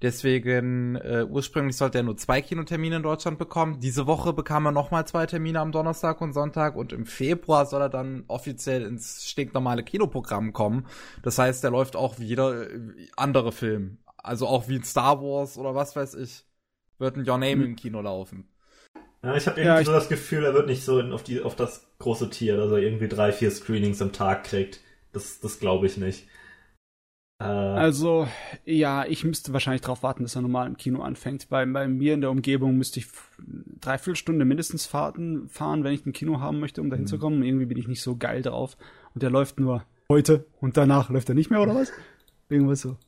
deswegen 0.00 0.96
äh, 0.96 1.26
ursprünglich 1.28 1.76
sollte 1.76 1.98
er 1.98 2.04
nur 2.04 2.16
zwei 2.16 2.40
Kinotermine 2.40 2.96
in 2.96 3.02
Deutschland 3.02 3.38
bekommen. 3.38 3.78
Diese 3.80 4.06
Woche 4.06 4.32
bekam 4.32 4.64
er 4.66 4.72
nochmal 4.72 5.06
zwei 5.06 5.26
Termine 5.26 5.60
am 5.60 5.70
Donnerstag 5.70 6.22
und 6.22 6.32
Sonntag 6.32 6.76
und 6.76 6.94
im 6.94 7.04
Februar 7.04 7.66
soll 7.66 7.82
er 7.82 7.90
dann 7.90 8.24
offiziell 8.28 8.84
ins 8.86 9.28
stinknormale 9.28 9.84
Kinoprogramm 9.84 10.54
kommen. 10.54 10.86
Das 11.22 11.38
heißt, 11.38 11.62
der 11.62 11.70
läuft 11.72 11.94
auch 11.94 12.18
wie 12.18 12.24
jeder 12.24 12.70
äh, 12.70 13.08
andere 13.16 13.52
Film. 13.52 13.98
Also 14.16 14.46
auch 14.46 14.68
wie 14.68 14.76
ein 14.76 14.84
Star 14.84 15.20
Wars 15.20 15.58
oder 15.58 15.74
was 15.74 15.94
weiß 15.94 16.14
ich. 16.14 16.46
Wird 16.98 17.16
ein 17.16 17.28
Your 17.28 17.36
Name 17.38 17.62
Hm. 17.62 17.64
im 17.64 17.76
Kino 17.76 18.00
laufen. 18.00 18.48
Ja, 19.24 19.36
ich 19.36 19.46
habe 19.46 19.60
Ja, 19.60 19.66
irgendwie 19.76 19.82
ich- 19.82 19.86
so 19.86 19.92
das 19.92 20.08
Gefühl, 20.08 20.44
er 20.44 20.54
wird 20.54 20.66
nicht 20.66 20.84
so 20.84 20.98
in, 20.98 21.12
auf, 21.12 21.22
die, 21.22 21.40
auf 21.42 21.54
das 21.56 21.86
große 21.98 22.30
Tier, 22.30 22.56
dass 22.56 22.70
er 22.70 22.78
irgendwie 22.78 23.08
drei, 23.08 23.32
vier 23.32 23.50
Screenings 23.50 24.02
am 24.02 24.12
Tag 24.12 24.44
kriegt. 24.44 24.80
Das, 25.12 25.40
das 25.40 25.58
glaube 25.60 25.86
ich 25.86 25.96
nicht. 25.96 26.26
Äh, 27.40 27.44
Also, 27.44 28.28
ja, 28.66 29.06
ich 29.06 29.24
müsste 29.24 29.52
wahrscheinlich 29.54 29.80
darauf 29.80 30.02
warten, 30.02 30.22
dass 30.24 30.36
er 30.36 30.42
normal 30.42 30.66
im 30.66 30.76
Kino 30.76 31.02
anfängt. 31.02 31.48
Bei, 31.48 31.64
bei 31.64 31.88
mir 31.88 32.12
in 32.14 32.20
der 32.20 32.30
Umgebung 32.30 32.76
müsste 32.76 33.00
ich 33.00 33.06
dreiviertel 33.80 34.16
Stunde 34.16 34.44
mindestens 34.44 34.84
fahren, 34.86 35.48
fahren, 35.48 35.82
wenn 35.82 35.94
ich 35.94 36.04
ein 36.04 36.12
Kino 36.12 36.38
haben 36.40 36.60
möchte, 36.60 36.82
um 36.82 36.90
da 36.90 36.96
hinzukommen. 36.96 37.42
Irgendwie 37.42 37.66
bin 37.66 37.78
ich 37.78 37.88
nicht 37.88 38.02
so 38.02 38.16
geil 38.16 38.42
drauf. 38.42 38.76
Und 39.14 39.22
der 39.22 39.30
läuft 39.30 39.58
nur 39.58 39.84
heute 40.10 40.44
und 40.60 40.76
danach 40.76 41.08
läuft 41.08 41.30
er 41.30 41.34
nicht 41.34 41.50
mehr, 41.50 41.62
oder 41.62 41.74
was? 41.74 41.92
Irgendwas 42.50 42.82
so. 42.82 42.98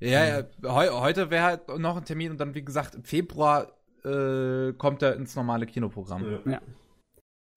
Ja, 0.00 0.24
ja 0.24 0.44
heu 0.64 0.90
heute 1.00 1.30
wäre 1.30 1.44
halt 1.44 1.68
noch 1.78 1.96
ein 1.96 2.04
Termin 2.04 2.30
und 2.32 2.38
dann, 2.38 2.54
wie 2.54 2.64
gesagt, 2.64 2.94
im 2.94 3.04
Februar 3.04 3.72
äh, 4.04 4.72
kommt 4.74 5.02
er 5.02 5.16
ins 5.16 5.34
normale 5.36 5.66
Kinoprogramm. 5.66 6.40
ja. 6.46 6.52
Ja. 6.52 6.60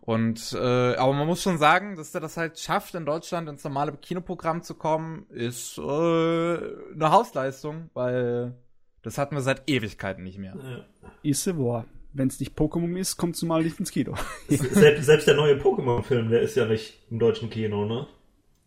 Und, 0.04 0.54
äh, 0.54 0.96
aber 0.96 1.14
man 1.14 1.28
muss 1.28 1.44
schon 1.44 1.60
sagen, 1.60 1.96
dass 1.96 2.14
er 2.16 2.22
das 2.22 2.36
halt 2.36 2.60
schafft, 2.60 2.96
in 2.96 3.06
Deutschland 3.06 3.48
ins 3.48 3.64
normale 3.64 3.94
Kinoprogramm 3.94 4.64
zu 4.64 4.74
kommen, 4.74 5.28
ist 5.30 5.78
äh, 5.78 5.82
eine 5.82 7.12
Hausleistung, 7.12 7.92
weil 7.94 8.56
das 9.04 9.20
hatten 9.20 9.36
wir 9.36 9.42
seit 9.42 9.70
Ewigkeiten 9.70 10.24
nicht 10.24 10.40
mehr. 10.40 10.56
Ja. 10.56 11.12
Isse, 11.22 11.54
boah. 11.54 11.86
Wenn 12.14 12.28
es 12.28 12.40
nicht 12.40 12.58
Pokémon 12.58 13.00
ist, 13.00 13.16
kommst 13.16 13.42
du 13.42 13.46
mal 13.46 13.64
nicht 13.64 13.80
ins 13.80 13.92
Kino. 13.92 14.16
selbst, 14.50 15.06
selbst 15.06 15.28
der 15.28 15.36
neue 15.36 15.56
Pokémon-Film, 15.56 16.30
der 16.30 16.42
ist 16.42 16.56
ja 16.56 16.66
nicht 16.66 17.00
im 17.10 17.20
deutschen 17.20 17.50
Kino, 17.50 17.86
ne? 17.86 18.08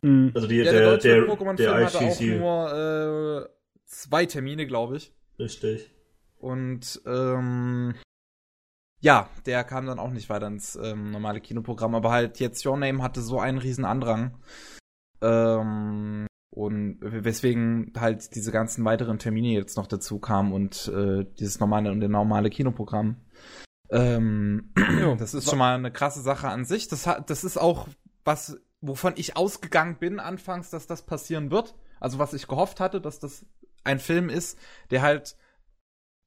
Hm. 0.03 0.31
Also 0.35 0.47
die, 0.47 0.57
Ja, 0.59 0.73
der, 0.73 0.91
deutsche 0.93 1.09
der, 1.09 1.23
Pokémon-Film 1.25 1.57
der 1.57 1.87
hatte 1.87 1.99
auch 1.99 2.21
nur 2.21 3.45
äh, 3.45 3.49
zwei 3.87 4.25
Termine, 4.25 4.67
glaube 4.67 4.97
ich. 4.97 5.13
Richtig. 5.39 5.91
Und 6.45 7.01
ähm, 7.07 7.95
ja, 9.01 9.31
der 9.47 9.65
kam 9.65 9.87
dann 9.87 9.99
auch 9.99 10.11
nicht 10.11 10.29
weiter 10.29 10.47
ins 10.47 10.77
ähm, 10.77 11.11
normale 11.11 11.41
Kinoprogramm, 11.41 11.95
aber 11.95 12.11
halt 12.11 12.39
jetzt 12.39 12.66
Your 12.66 12.77
Name 12.77 13.03
hatte 13.03 13.23
so 13.23 13.41
einen 13.41 13.57
riesen 13.57 13.87
Andrang. 13.87 14.37
Ähm, 15.23 16.27
und 16.51 16.99
weswegen 17.01 17.95
halt 17.97 18.35
diese 18.35 18.53
ganzen 18.53 18.85
weiteren 18.85 19.19
Termine 19.19 19.55
jetzt 19.55 19.79
noch 19.79 19.87
dazu 19.87 20.19
kamen 20.19 20.53
und 20.53 20.87
äh, 20.89 21.25
dieses 21.39 21.61
normale 21.61 21.91
und 21.91 22.01
der 22.01 22.11
normale 22.11 22.51
Kinoprogramm. 22.51 23.16
Ähm, 23.89 24.71
das 25.19 25.33
ist 25.33 25.49
schon 25.49 25.59
mal 25.59 25.77
eine 25.77 25.93
krasse 25.93 26.21
Sache 26.21 26.49
an 26.49 26.66
sich. 26.66 26.89
Das, 26.89 27.07
hat, 27.07 27.31
das 27.31 27.43
ist 27.43 27.57
auch 27.57 27.89
was, 28.23 28.61
wovon 28.83 29.15
ich 29.16 29.39
ausgegangen 29.39 29.97
bin 29.99 30.21
anfangs, 30.21 30.69
dass 30.69 30.87
das 30.87 31.07
passieren 31.07 31.51
wird. 31.51 31.75
Also 32.01 32.19
was 32.19 32.35
ich 32.35 32.47
gehofft 32.49 32.81
hatte, 32.81 33.01
dass 33.01 33.19
das 33.19 33.47
ein 33.83 33.99
Film 33.99 34.29
ist, 34.29 34.59
der 34.91 35.01
halt 35.01 35.37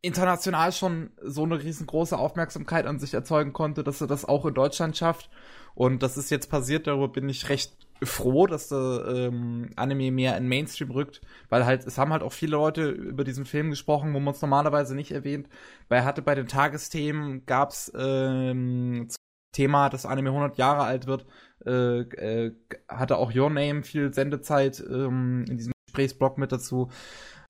international 0.02 0.72
schon 0.72 1.12
so 1.22 1.44
eine 1.44 1.62
riesengroße 1.62 2.18
Aufmerksamkeit 2.18 2.86
an 2.86 3.00
sich 3.00 3.14
erzeugen 3.14 3.54
konnte, 3.54 3.84
dass 3.84 4.02
er 4.02 4.08
das 4.08 4.26
auch 4.26 4.46
in 4.46 4.54
Deutschland 4.54 4.96
schafft. 4.96 5.30
Und 5.76 6.02
das 6.02 6.18
ist 6.18 6.32
jetzt 6.32 6.50
passiert, 6.50 6.88
darüber 6.88 7.08
bin 7.08 7.30
ich 7.30 7.50
recht 7.50 7.76
froh, 8.04 8.48
dass 8.48 8.70
der 8.70 9.06
ähm, 9.08 9.72
Anime 9.76 10.12
mehr 10.12 10.38
in 10.38 10.48
Mainstream 10.48 10.92
rückt, 10.92 11.22
weil 11.50 11.66
halt, 11.66 11.86
es 11.86 11.98
haben 11.98 12.12
halt 12.12 12.24
auch 12.24 12.34
viele 12.34 12.52
Leute 12.52 12.90
über 12.90 13.24
diesen 13.24 13.46
Film 13.46 13.70
gesprochen, 13.70 14.14
wo 14.14 14.20
man 14.20 14.34
es 14.34 14.42
normalerweise 14.42 14.96
nicht 14.96 15.12
erwähnt, 15.12 15.50
weil 15.90 16.00
er 16.00 16.06
hatte 16.06 16.22
bei 16.22 16.36
den 16.36 16.48
Tagesthemen 16.48 17.46
gab's 17.46 17.92
ähm, 17.96 19.08
zum 19.10 19.18
Thema, 19.56 19.90
dass 19.90 20.06
Anime 20.06 20.30
100 20.30 20.58
Jahre 20.58 20.84
alt 20.84 21.08
wird, 21.08 21.26
äh, 21.66 22.02
äh, 22.02 22.56
hatte 22.88 23.18
auch 23.18 23.34
Your 23.36 23.50
Name 23.50 23.84
viel 23.84 24.14
Sendezeit 24.14 24.80
ähm, 24.80 25.46
in 25.50 25.58
diesem 25.58 25.74
Gesprächsblock 25.88 26.38
mit 26.38 26.52
dazu. 26.52 26.90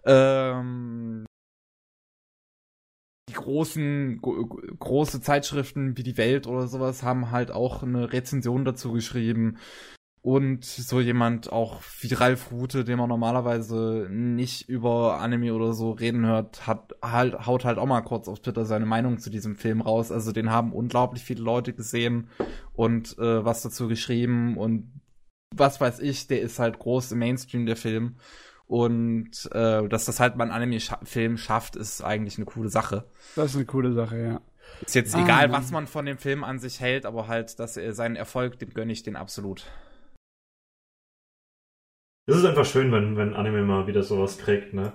Ähm, 0.05 1.25
großen, 3.37 4.19
gro 4.21 4.45
große 4.45 5.21
Zeitschriften 5.21 5.97
wie 5.97 6.03
die 6.03 6.17
Welt 6.17 6.47
oder 6.47 6.67
sowas 6.67 7.03
haben 7.03 7.31
halt 7.31 7.51
auch 7.51 7.83
eine 7.83 8.11
Rezension 8.11 8.65
dazu 8.65 8.91
geschrieben. 8.91 9.57
Und 10.21 10.65
so 10.65 10.99
jemand 10.99 11.53
auch 11.53 11.81
wie 12.01 12.13
Ralf 12.13 12.51
Rute, 12.51 12.83
den 12.83 12.97
man 12.97 13.07
normalerweise 13.07 14.09
nicht 14.11 14.67
über 14.67 15.21
Anime 15.21 15.53
oder 15.53 15.71
so 15.71 15.91
reden 15.91 16.25
hört, 16.25 16.67
hat 16.67 16.95
halt, 17.01 17.45
haut 17.45 17.63
halt 17.63 17.77
auch 17.77 17.85
mal 17.85 18.01
kurz 18.01 18.27
auf 18.27 18.41
Twitter 18.41 18.65
seine 18.65 18.85
Meinung 18.85 19.19
zu 19.19 19.29
diesem 19.29 19.55
Film 19.55 19.79
raus. 19.79 20.11
Also 20.11 20.33
den 20.33 20.51
haben 20.51 20.73
unglaublich 20.73 21.23
viele 21.23 21.43
Leute 21.43 21.71
gesehen 21.71 22.27
und 22.73 23.17
äh, 23.19 23.45
was 23.45 23.61
dazu 23.61 23.87
geschrieben 23.87 24.57
und 24.57 24.91
was 25.55 25.79
weiß 25.79 25.99
ich, 25.99 26.27
der 26.27 26.41
ist 26.41 26.59
halt 26.59 26.77
groß 26.77 27.13
im 27.13 27.19
Mainstream, 27.19 27.65
der 27.65 27.77
Film. 27.77 28.17
Und 28.67 29.49
äh, 29.53 29.87
dass 29.87 30.05
das 30.05 30.19
halt 30.19 30.35
mal 30.35 30.43
ein 30.45 30.51
Anime-Film 30.51 31.37
schafft, 31.37 31.77
ist 31.77 32.03
eigentlich 32.03 32.37
eine 32.37 32.45
coole 32.45 32.69
Sache. 32.69 33.05
Das 33.35 33.51
ist 33.51 33.55
eine 33.55 33.65
coole 33.65 33.93
Sache, 33.93 34.17
ja. 34.17 34.41
Ist 34.81 34.95
jetzt 34.95 35.15
ah, 35.15 35.23
egal, 35.23 35.47
Mann. 35.47 35.61
was 35.61 35.71
man 35.71 35.87
von 35.87 36.05
dem 36.05 36.17
Film 36.17 36.43
an 36.43 36.59
sich 36.59 36.81
hält, 36.81 37.05
aber 37.05 37.29
halt, 37.29 37.59
dass 37.59 37.77
er 37.77 37.93
seinen 37.93 38.17
Erfolg, 38.17 38.59
dem 38.59 38.71
gönne 38.71 38.91
ich 38.91 39.03
den 39.03 39.15
absolut. 39.15 39.65
Es 42.25 42.35
ist 42.35 42.45
einfach 42.45 42.65
schön, 42.65 42.91
wenn, 42.91 43.15
wenn 43.15 43.33
Anime 43.33 43.63
mal 43.63 43.87
wieder 43.87 44.03
sowas 44.03 44.37
kriegt, 44.37 44.73
ne? 44.73 44.91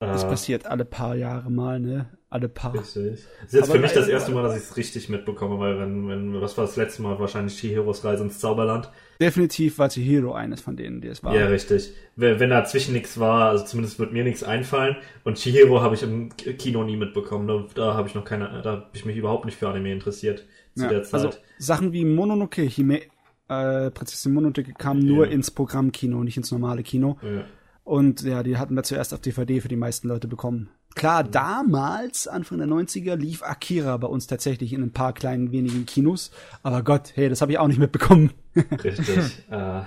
Das 0.00 0.24
äh, 0.24 0.28
passiert 0.28 0.66
alle 0.66 0.86
paar 0.86 1.14
Jahre 1.14 1.50
mal, 1.50 1.78
ne? 1.78 2.16
Alle 2.34 2.48
paar. 2.48 2.72
Das 2.72 2.96
ist 2.96 3.28
jetzt 3.42 3.62
Aber 3.62 3.74
für 3.74 3.78
mich 3.78 3.92
das 3.92 4.08
erste 4.08 4.32
Mal, 4.32 4.42
dass 4.42 4.56
ich 4.56 4.64
es 4.64 4.76
richtig 4.76 5.08
mitbekomme, 5.08 5.56
weil 5.60 5.78
wenn, 5.78 6.08
wenn, 6.08 6.40
was 6.40 6.58
war 6.58 6.66
das 6.66 6.74
letzte 6.74 7.02
Mal? 7.02 7.16
Wahrscheinlich 7.20 7.56
Chihiros 7.56 8.04
Reise 8.04 8.24
ins 8.24 8.40
Zauberland. 8.40 8.90
Definitiv 9.20 9.78
war 9.78 9.88
Chihiro 9.88 10.32
eines 10.32 10.60
von 10.60 10.76
denen, 10.76 11.00
die 11.00 11.06
es 11.06 11.22
war. 11.22 11.32
Ja, 11.32 11.46
richtig. 11.46 11.92
Wenn, 12.16 12.40
wenn 12.40 12.50
dazwischen 12.50 12.92
nichts 12.92 13.20
war, 13.20 13.50
also 13.50 13.64
zumindest 13.64 14.00
wird 14.00 14.12
mir 14.12 14.24
nichts 14.24 14.42
einfallen. 14.42 14.96
Und 15.22 15.38
Chihiro 15.38 15.80
habe 15.80 15.94
ich 15.94 16.02
im 16.02 16.30
Kino 16.36 16.82
nie 16.82 16.96
mitbekommen. 16.96 17.46
Da, 17.46 17.66
da 17.72 17.94
habe 17.94 18.08
ich 18.08 18.16
noch 18.16 18.24
keine, 18.24 18.62
da 18.64 18.70
habe 18.72 18.86
ich 18.94 19.04
mich 19.04 19.16
überhaupt 19.16 19.44
nicht 19.44 19.56
für 19.56 19.68
Anime 19.68 19.92
interessiert 19.92 20.44
zu 20.74 20.82
ja, 20.82 20.88
der 20.88 21.04
Zeit. 21.04 21.14
Also 21.14 21.38
Sachen 21.58 21.92
wie 21.92 22.04
Mononoke 22.04 22.62
Hime, 22.62 23.02
äh, 23.48 23.92
Prinzessin 23.92 24.34
Mononoke 24.34 24.64
kamen 24.72 25.06
nur 25.06 25.26
ja. 25.26 25.30
ins 25.30 25.52
Programmkino, 25.52 26.24
nicht 26.24 26.36
ins 26.36 26.50
normale 26.50 26.82
Kino. 26.82 27.16
Ja. 27.22 27.44
Und 27.84 28.22
ja, 28.22 28.42
die 28.42 28.56
hatten 28.56 28.74
wir 28.74 28.82
zuerst 28.82 29.12
auf 29.12 29.20
DVD 29.20 29.60
für 29.60 29.68
die 29.68 29.76
meisten 29.76 30.08
Leute 30.08 30.26
bekommen. 30.26 30.70
Klar, 30.94 31.24
mhm. 31.24 31.30
damals, 31.32 32.26
Anfang 32.26 32.58
der 32.58 32.66
90er, 32.66 33.14
lief 33.14 33.42
Akira 33.42 33.96
bei 33.98 34.06
uns 34.06 34.26
tatsächlich 34.26 34.72
in 34.72 34.82
ein 34.82 34.92
paar 34.92 35.12
kleinen 35.12 35.52
wenigen 35.52 35.84
Kinos. 35.84 36.30
Aber 36.62 36.82
Gott, 36.82 37.12
hey, 37.14 37.28
das 37.28 37.42
habe 37.42 37.52
ich 37.52 37.58
auch 37.58 37.68
nicht 37.68 37.78
mitbekommen. 37.78 38.32
Richtig. 38.56 39.44
äh, 39.50 39.82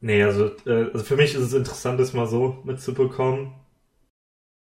nee, 0.00 0.22
also, 0.22 0.46
äh, 0.64 0.90
also 0.92 1.04
für 1.04 1.16
mich 1.16 1.34
ist 1.34 1.42
es 1.42 1.52
interessant, 1.52 2.00
das 2.00 2.14
mal 2.14 2.26
so 2.26 2.62
mitzubekommen. 2.64 3.52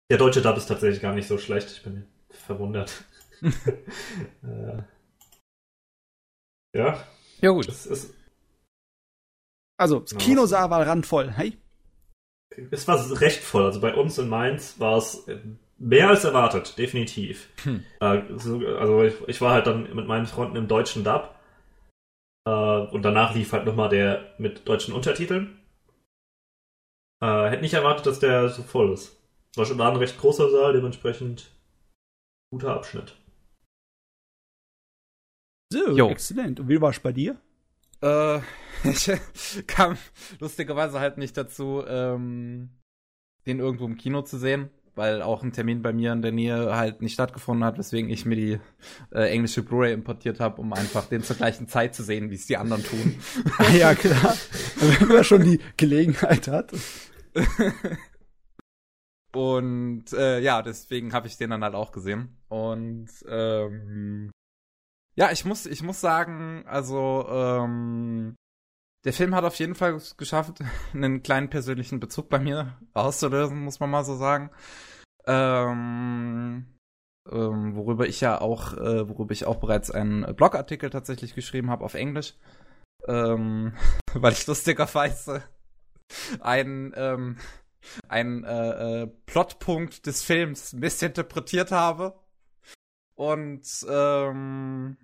Der 0.10 0.18
deutsche 0.18 0.42
Dub 0.42 0.58
ist 0.58 0.68
tatsächlich 0.68 1.02
gar 1.02 1.14
nicht 1.14 1.28
so 1.28 1.38
schlecht. 1.38 1.72
Ich 1.72 1.84
bin 1.84 2.06
verwundert. 2.30 3.06
äh, 3.42 4.82
ja. 6.76 7.04
Ja, 7.42 7.50
gut. 7.52 7.68
also, 9.78 10.00
das 10.00 10.18
Kinosaal 10.18 10.70
war 10.72 10.88
randvoll. 10.88 11.32
Hey? 11.32 11.58
Es 12.72 12.88
war 12.88 13.22
recht 13.22 13.44
voll. 13.44 13.64
Also 13.64 13.82
bei 13.82 13.94
uns 13.94 14.18
in 14.18 14.30
Mainz 14.30 14.80
war 14.80 14.98
es 14.98 15.26
mehr 15.78 16.10
als 16.10 16.24
erwartet, 16.24 16.78
definitiv. 16.78 17.50
Hm. 17.64 17.84
Äh, 18.00 18.06
also 18.06 19.04
ich, 19.04 19.16
ich, 19.28 19.42
war 19.42 19.54
halt 19.54 19.68
dann 19.68 19.94
mit 19.94 20.08
meinen 20.08 20.26
Freunden 20.26 20.56
im 20.56 20.68
deutschen 20.68 21.04
Dub. 21.04 21.36
Äh, 22.48 22.52
und 22.52 23.04
danach 23.04 23.36
lief 23.36 23.52
halt 23.52 23.66
nochmal 23.66 23.90
der 23.90 24.36
mit 24.38 24.68
deutschen 24.68 24.94
Untertiteln. 24.94 25.60
Äh, 27.22 27.50
hätte 27.50 27.62
nicht 27.62 27.74
erwartet, 27.74 28.06
dass 28.06 28.20
der 28.20 28.50
so 28.50 28.64
voll 28.64 28.94
ist. 28.94 29.18
War 29.56 29.66
schon 29.66 29.78
da 29.78 29.90
ein 29.90 29.96
recht 29.96 30.18
großer 30.18 30.50
Saal, 30.50 30.74
dementsprechend 30.74 31.50
guter 32.52 32.74
Abschnitt. 32.74 33.16
So, 35.72 35.96
jo. 35.96 36.10
exzellent. 36.10 36.60
Und 36.60 36.70
wie 36.70 36.80
war 36.80 36.92
es 36.92 37.00
bei 37.00 37.12
dir? 37.12 37.40
Äh, 38.02 38.40
ich 38.84 39.12
kam 39.68 39.98
lustigerweise 40.40 41.00
halt 41.00 41.18
nicht 41.18 41.38
dazu, 41.38 41.84
ähm, 41.88 42.70
den 43.46 43.60
irgendwo 43.60 43.86
im 43.86 43.98
Kino 43.98 44.22
zu 44.22 44.38
sehen, 44.38 44.70
weil 44.96 45.22
auch 45.22 45.44
ein 45.44 45.52
Termin 45.52 45.82
bei 45.82 45.94
mir 45.94 46.14
in 46.14 46.22
der 46.22 46.32
Nähe 46.32 46.76
halt 46.76 47.02
nicht 47.02 47.14
stattgefunden 47.14 47.64
hat, 47.64 47.78
weswegen 47.78 48.10
ich 48.10 48.26
mir 48.26 48.36
die 48.36 48.60
äh, 49.12 49.30
englische 49.30 49.64
Blu-ray 49.64 49.94
importiert 49.94 50.40
habe, 50.40 50.62
um 50.62 50.74
einfach 50.74 51.08
den 51.08 51.24
zur 51.24 51.36
gleichen 51.36 51.68
Zeit 51.68 51.96
zu 51.96 52.04
sehen, 52.04 52.30
wie 52.32 52.36
es 52.36 52.48
die 52.48 52.58
anderen 52.58 52.84
tun. 52.84 53.16
ah, 53.58 53.72
ja, 53.72 53.96
klar. 53.96 54.36
Wenn 55.00 55.08
man 55.08 55.24
schon 55.24 55.44
die 55.44 55.60
Gelegenheit 55.78 56.48
hat. 56.48 56.72
Und 59.36 60.14
äh, 60.14 60.40
ja, 60.40 60.62
deswegen 60.62 61.14
habe 61.14 61.28
ich 61.28 61.38
den 61.38 61.50
dann 61.50 61.64
halt 61.64 61.76
auch 61.76 61.92
gesehen. 61.92 62.38
Und 62.48 63.10
ähm, 63.28 64.32
ja, 65.16 65.32
ich 65.32 65.46
muss, 65.46 65.66
ich 65.66 65.82
muss 65.84 66.02
sagen, 66.02 66.64
also 66.68 67.26
ähm, 67.30 68.36
der 69.06 69.14
Film 69.14 69.36
hat 69.36 69.46
auf 69.46 69.56
jeden 69.56 69.76
Fall 69.76 70.00
geschafft, 70.18 70.60
einen 70.94 71.24
kleinen 71.24 71.50
persönlichen 71.50 72.00
Bezug 72.00 72.30
bei 72.30 72.40
mir 72.40 72.78
auszulösen, 72.94 73.60
muss 73.60 73.80
man 73.80 73.90
mal 73.90 74.04
so 74.04 74.16
sagen. 74.16 74.50
Ähm, 75.26 76.66
ähm, 77.32 77.76
worüber 77.76 78.08
ich 78.08 78.22
ja 78.22 78.40
auch, 78.40 78.74
äh, 78.74 79.10
worüber 79.10 79.32
ich 79.32 79.46
auch 79.46 79.56
bereits 79.56 79.90
einen 79.90 80.36
Blogartikel 80.36 80.90
tatsächlich 80.90 81.34
geschrieben 81.34 81.72
habe 81.72 81.84
auf 81.84 81.96
Englisch, 81.96 82.36
ähm, 83.08 83.74
weil 84.14 84.34
ich 84.34 84.46
lustigerweise 84.48 85.44
ein 86.42 86.94
ähm, 86.96 87.38
ein 88.08 88.44
äh, 88.44 89.04
äh, 89.04 89.08
Plotpunkt 89.26 90.06
des 90.06 90.24
Films 90.24 90.74
missinterpretiert 90.74 91.72
habe 91.72 92.20
und 93.16 93.64
ähm, 93.90 94.98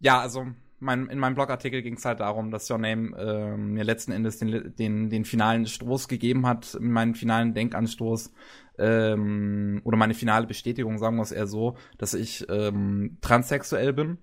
ja, 0.00 0.20
also 0.20 0.46
mein, 0.80 1.08
in 1.08 1.18
meinem 1.18 1.34
Blogartikel 1.34 1.82
ging 1.82 1.94
es 1.94 2.04
halt 2.04 2.20
darum, 2.20 2.50
dass 2.50 2.70
Your 2.70 2.78
Name 2.78 3.16
äh, 3.16 3.56
mir 3.56 3.84
letzten 3.84 4.12
Endes 4.12 4.38
den, 4.38 4.74
den, 4.76 5.10
den 5.10 5.24
finalen 5.24 5.66
Stoß 5.66 6.08
gegeben 6.08 6.46
hat, 6.46 6.76
meinen 6.80 7.14
finalen 7.14 7.54
Denkanstoß 7.54 8.32
ähm, 8.78 9.80
oder 9.84 9.96
meine 9.96 10.14
finale 10.14 10.46
Bestätigung, 10.46 10.98
sagen 10.98 11.16
wir 11.16 11.22
es 11.22 11.32
eher 11.32 11.46
so, 11.46 11.76
dass 11.98 12.14
ich 12.14 12.46
ähm, 12.48 13.18
transsexuell 13.20 13.92
bin. 13.92 14.18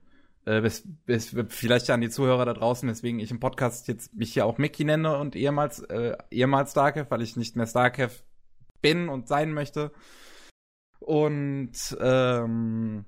Äh, 0.45 0.61
bis, 0.61 0.83
bis, 1.05 1.35
vielleicht 1.49 1.89
an 1.89 2.01
die 2.01 2.09
Zuhörer 2.09 2.45
da 2.45 2.53
draußen, 2.53 2.87
weswegen 2.87 3.19
ich 3.19 3.31
im 3.31 3.39
Podcast 3.39 3.87
jetzt 3.87 4.13
mich 4.13 4.33
hier 4.33 4.45
auch 4.45 4.59
Mickey 4.59 4.83
nenne 4.83 5.17
und 5.17 5.35
ehemals, 5.35 5.79
äh, 5.79 6.15
ehemals 6.29 6.71
Starkev, 6.71 7.09
weil 7.09 7.23
ich 7.23 7.35
nicht 7.35 7.55
mehr 7.55 7.65
Starkev 7.65 8.23
bin 8.81 9.09
und 9.09 9.27
sein 9.27 9.51
möchte. 9.51 9.91
Und 10.99 11.97
ähm, 11.99 13.05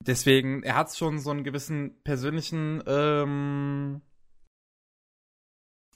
deswegen, 0.00 0.62
er 0.62 0.76
hat 0.76 0.94
schon 0.94 1.18
so 1.18 1.30
einen 1.30 1.44
gewissen 1.44 2.02
persönlichen, 2.04 2.82
ähm, 2.86 4.02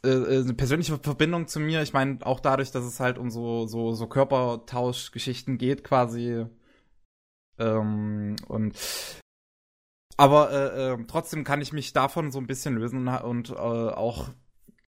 äh, 0.04 0.08
äh, 0.08 0.40
eine 0.42 0.54
persönliche 0.54 0.98
Verbindung 0.98 1.46
zu 1.48 1.60
mir. 1.60 1.82
Ich 1.82 1.92
meine, 1.92 2.24
auch 2.24 2.40
dadurch, 2.40 2.70
dass 2.70 2.84
es 2.84 3.00
halt 3.00 3.18
um 3.18 3.30
so, 3.30 3.66
so, 3.66 3.92
so 3.92 4.06
Körpertauschgeschichten 4.06 5.58
geht, 5.58 5.84
quasi. 5.84 6.46
Ähm, 7.58 8.36
und 8.46 8.76
aber 10.16 10.50
äh, 10.50 10.92
äh, 10.92 11.04
trotzdem 11.06 11.44
kann 11.44 11.60
ich 11.60 11.72
mich 11.72 11.92
davon 11.92 12.32
so 12.32 12.40
ein 12.40 12.48
bisschen 12.48 12.74
lösen 12.74 13.06
und, 13.06 13.22
und 13.22 13.50
äh, 13.50 13.54
auch 13.54 14.30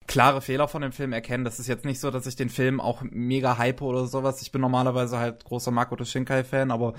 klare 0.07 0.41
Fehler 0.41 0.67
von 0.67 0.81
dem 0.81 0.91
Film 0.91 1.13
erkennen. 1.13 1.45
Das 1.45 1.59
ist 1.59 1.67
jetzt 1.67 1.85
nicht 1.85 1.99
so, 1.99 2.09
dass 2.11 2.25
ich 2.25 2.35
den 2.35 2.49
Film 2.49 2.81
auch 2.81 3.03
mega 3.03 3.57
hype 3.57 3.81
oder 3.81 4.07
sowas. 4.07 4.41
Ich 4.41 4.51
bin 4.51 4.61
normalerweise 4.61 5.19
halt 5.19 5.45
großer 5.45 5.71
Makoto 5.71 6.05
Shinkai-Fan, 6.05 6.71
aber 6.71 6.95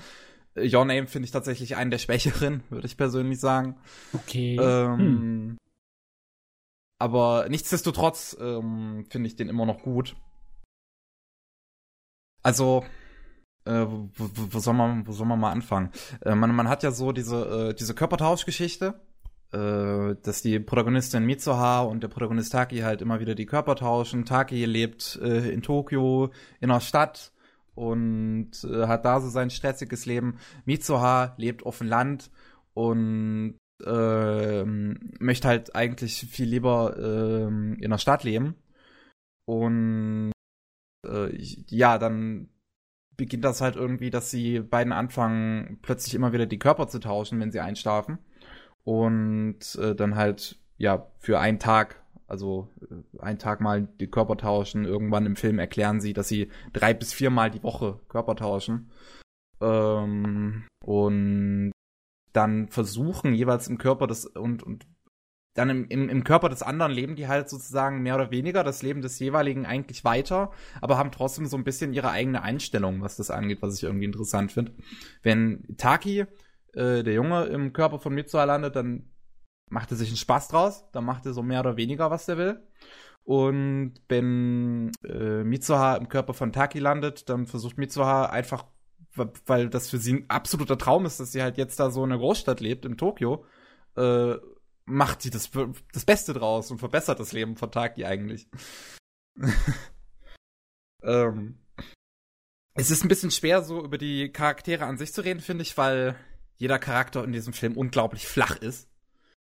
Your 0.55 0.85
Name 0.85 1.07
finde 1.07 1.25
ich 1.25 1.31
tatsächlich 1.31 1.75
einen 1.75 1.91
der 1.91 1.97
Schwächeren, 1.97 2.63
würde 2.69 2.87
ich 2.87 2.97
persönlich 2.97 3.39
sagen. 3.39 3.77
Okay. 4.13 4.57
Ähm, 4.59 4.97
hm. 4.97 5.57
Aber 6.99 7.47
nichtsdestotrotz 7.49 8.37
ähm, 8.39 9.05
finde 9.09 9.27
ich 9.27 9.35
den 9.35 9.49
immer 9.49 9.65
noch 9.65 9.81
gut. 9.81 10.15
Also, 12.43 12.85
äh, 13.65 13.85
wo, 13.85 14.09
wo, 14.15 14.59
soll 14.59 14.73
man, 14.73 15.05
wo 15.07 15.11
soll 15.11 15.27
man 15.27 15.39
mal 15.39 15.51
anfangen? 15.51 15.91
Äh, 16.21 16.35
man, 16.35 16.55
man 16.55 16.69
hat 16.69 16.83
ja 16.83 16.91
so 16.91 17.11
diese, 17.11 17.69
äh, 17.69 17.73
diese 17.73 17.93
Körpertauschgeschichte, 17.93 19.01
äh, 19.51 20.15
dass 20.21 20.41
die 20.41 20.59
Protagonistin 20.59 21.25
Mitsuha 21.25 21.81
und 21.81 22.03
der 22.03 22.07
Protagonist 22.09 22.53
Taki 22.53 22.79
halt 22.79 23.01
immer 23.01 23.19
wieder 23.19 23.35
die 23.35 23.45
Körper 23.45 23.75
tauschen. 23.75 24.25
Taki 24.25 24.65
lebt 24.65 25.19
äh, 25.21 25.49
in 25.49 25.61
Tokio, 25.61 26.31
in 26.61 26.71
einer 26.71 26.79
Stadt, 26.79 27.32
und 27.75 28.51
äh, 28.63 28.87
hat 28.87 29.05
da 29.05 29.19
so 29.19 29.29
sein 29.29 29.49
stressiges 29.49 30.05
Leben. 30.05 30.37
Mitsuha 30.65 31.33
lebt 31.37 31.65
auf 31.65 31.79
dem 31.79 31.87
Land 31.87 32.31
und 32.73 33.57
äh, 33.83 34.63
möchte 34.63 35.47
halt 35.47 35.75
eigentlich 35.75 36.27
viel 36.29 36.47
lieber 36.47 36.95
äh, 36.97 37.45
in 37.83 37.89
der 37.89 37.97
Stadt 37.97 38.23
leben. 38.23 38.55
Und 39.45 40.31
äh, 41.07 41.35
ja, 41.35 41.97
dann 41.97 42.49
beginnt 43.17 43.43
das 43.43 43.61
halt 43.61 43.75
irgendwie, 43.75 44.09
dass 44.09 44.31
sie 44.31 44.59
beiden 44.59 44.93
anfangen, 44.93 45.79
plötzlich 45.81 46.15
immer 46.15 46.33
wieder 46.33 46.45
die 46.45 46.59
Körper 46.59 46.87
zu 46.87 46.99
tauschen, 46.99 47.39
wenn 47.39 47.51
sie 47.51 47.59
einschlafen. 47.59 48.19
Und 48.83 49.75
äh, 49.75 49.95
dann 49.95 50.15
halt, 50.15 50.59
ja, 50.77 51.07
für 51.19 51.39
einen 51.39 51.59
Tag 51.59 52.02
also 52.27 52.69
äh, 52.89 53.21
einen 53.21 53.39
Tag 53.39 53.61
mal 53.61 53.87
die 53.99 54.09
Körper 54.09 54.37
tauschen. 54.37 54.85
Irgendwann 54.85 55.25
im 55.25 55.35
Film 55.35 55.59
erklären 55.59 56.01
sie, 56.01 56.13
dass 56.13 56.27
sie 56.27 56.49
drei 56.71 56.93
bis 56.93 57.13
viermal 57.13 57.51
die 57.51 57.63
Woche 57.63 57.99
Körper 58.07 58.35
tauschen. 58.35 58.91
Ähm, 59.61 60.65
und 60.83 61.71
dann 62.33 62.67
versuchen 62.69 63.33
jeweils 63.33 63.67
im 63.67 63.77
Körper 63.77 64.07
des 64.07 64.25
und, 64.25 64.63
und 64.63 64.85
dann 65.53 65.69
im, 65.69 65.87
im, 65.87 66.09
im 66.09 66.23
Körper 66.23 66.49
des 66.49 66.63
anderen 66.63 66.91
leben 66.91 67.15
die 67.15 67.27
halt 67.27 67.47
sozusagen 67.47 68.01
mehr 68.01 68.15
oder 68.15 68.31
weniger 68.31 68.63
das 68.63 68.81
Leben 68.81 69.01
des 69.01 69.19
jeweiligen 69.19 69.65
eigentlich 69.65 70.03
weiter, 70.03 70.51
aber 70.81 70.97
haben 70.97 71.11
trotzdem 71.11 71.45
so 71.45 71.57
ein 71.57 71.63
bisschen 71.63 71.93
ihre 71.93 72.09
eigene 72.09 72.41
Einstellung, 72.41 73.01
was 73.01 73.17
das 73.17 73.29
angeht, 73.29 73.61
was 73.61 73.77
ich 73.77 73.83
irgendwie 73.83 74.05
interessant 74.05 74.51
finde. 74.51 74.73
Wenn 75.21 75.63
Taki, 75.77 76.25
äh, 76.73 77.03
der 77.03 77.13
Junge, 77.13 77.45
im 77.45 77.71
Körper 77.71 77.99
von 77.99 78.15
Mitsuha 78.15 78.43
landet, 78.45 78.75
dann 78.75 79.12
macht 79.73 79.91
er 79.91 79.97
sich 79.97 80.09
einen 80.09 80.17
Spaß 80.17 80.47
draus, 80.47 80.85
dann 80.91 81.05
macht 81.05 81.25
er 81.25 81.33
so 81.33 81.43
mehr 81.43 81.59
oder 81.59 81.77
weniger, 81.77 82.11
was 82.11 82.27
er 82.27 82.37
will. 82.37 82.63
Und 83.23 83.93
wenn 84.09 84.91
äh, 85.03 85.43
Mitsuha 85.43 85.95
im 85.95 86.09
Körper 86.09 86.33
von 86.33 86.51
Taki 86.51 86.79
landet, 86.79 87.29
dann 87.29 87.45
versucht 87.45 87.77
Mitsuha 87.77 88.25
einfach 88.25 88.65
weil 89.15 89.69
das 89.69 89.89
für 89.89 89.97
sie 89.97 90.13
ein 90.13 90.29
absoluter 90.29 90.77
Traum 90.77 91.05
ist, 91.05 91.19
dass 91.19 91.31
sie 91.31 91.41
halt 91.41 91.57
jetzt 91.57 91.79
da 91.79 91.91
so 91.91 92.03
in 92.03 92.11
einer 92.11 92.19
Großstadt 92.19 92.59
lebt, 92.59 92.85
in 92.85 92.97
Tokio, 92.97 93.45
äh, 93.95 94.35
macht 94.85 95.21
sie 95.21 95.29
das, 95.29 95.51
das 95.91 96.05
Beste 96.05 96.33
draus 96.33 96.71
und 96.71 96.79
verbessert 96.79 97.19
das 97.19 97.31
Leben 97.31 97.55
von 97.55 97.71
Taki 97.71 98.05
eigentlich. 98.05 98.49
ähm, 101.03 101.59
es 102.73 102.91
ist 102.91 103.03
ein 103.03 103.07
bisschen 103.07 103.31
schwer, 103.31 103.61
so 103.61 103.83
über 103.83 103.97
die 103.97 104.31
Charaktere 104.31 104.85
an 104.85 104.97
sich 104.97 105.13
zu 105.13 105.21
reden, 105.21 105.41
finde 105.41 105.61
ich, 105.61 105.77
weil 105.77 106.15
jeder 106.57 106.79
Charakter 106.79 107.23
in 107.23 107.31
diesem 107.31 107.53
Film 107.53 107.77
unglaublich 107.77 108.27
flach 108.27 108.55
ist. 108.55 108.89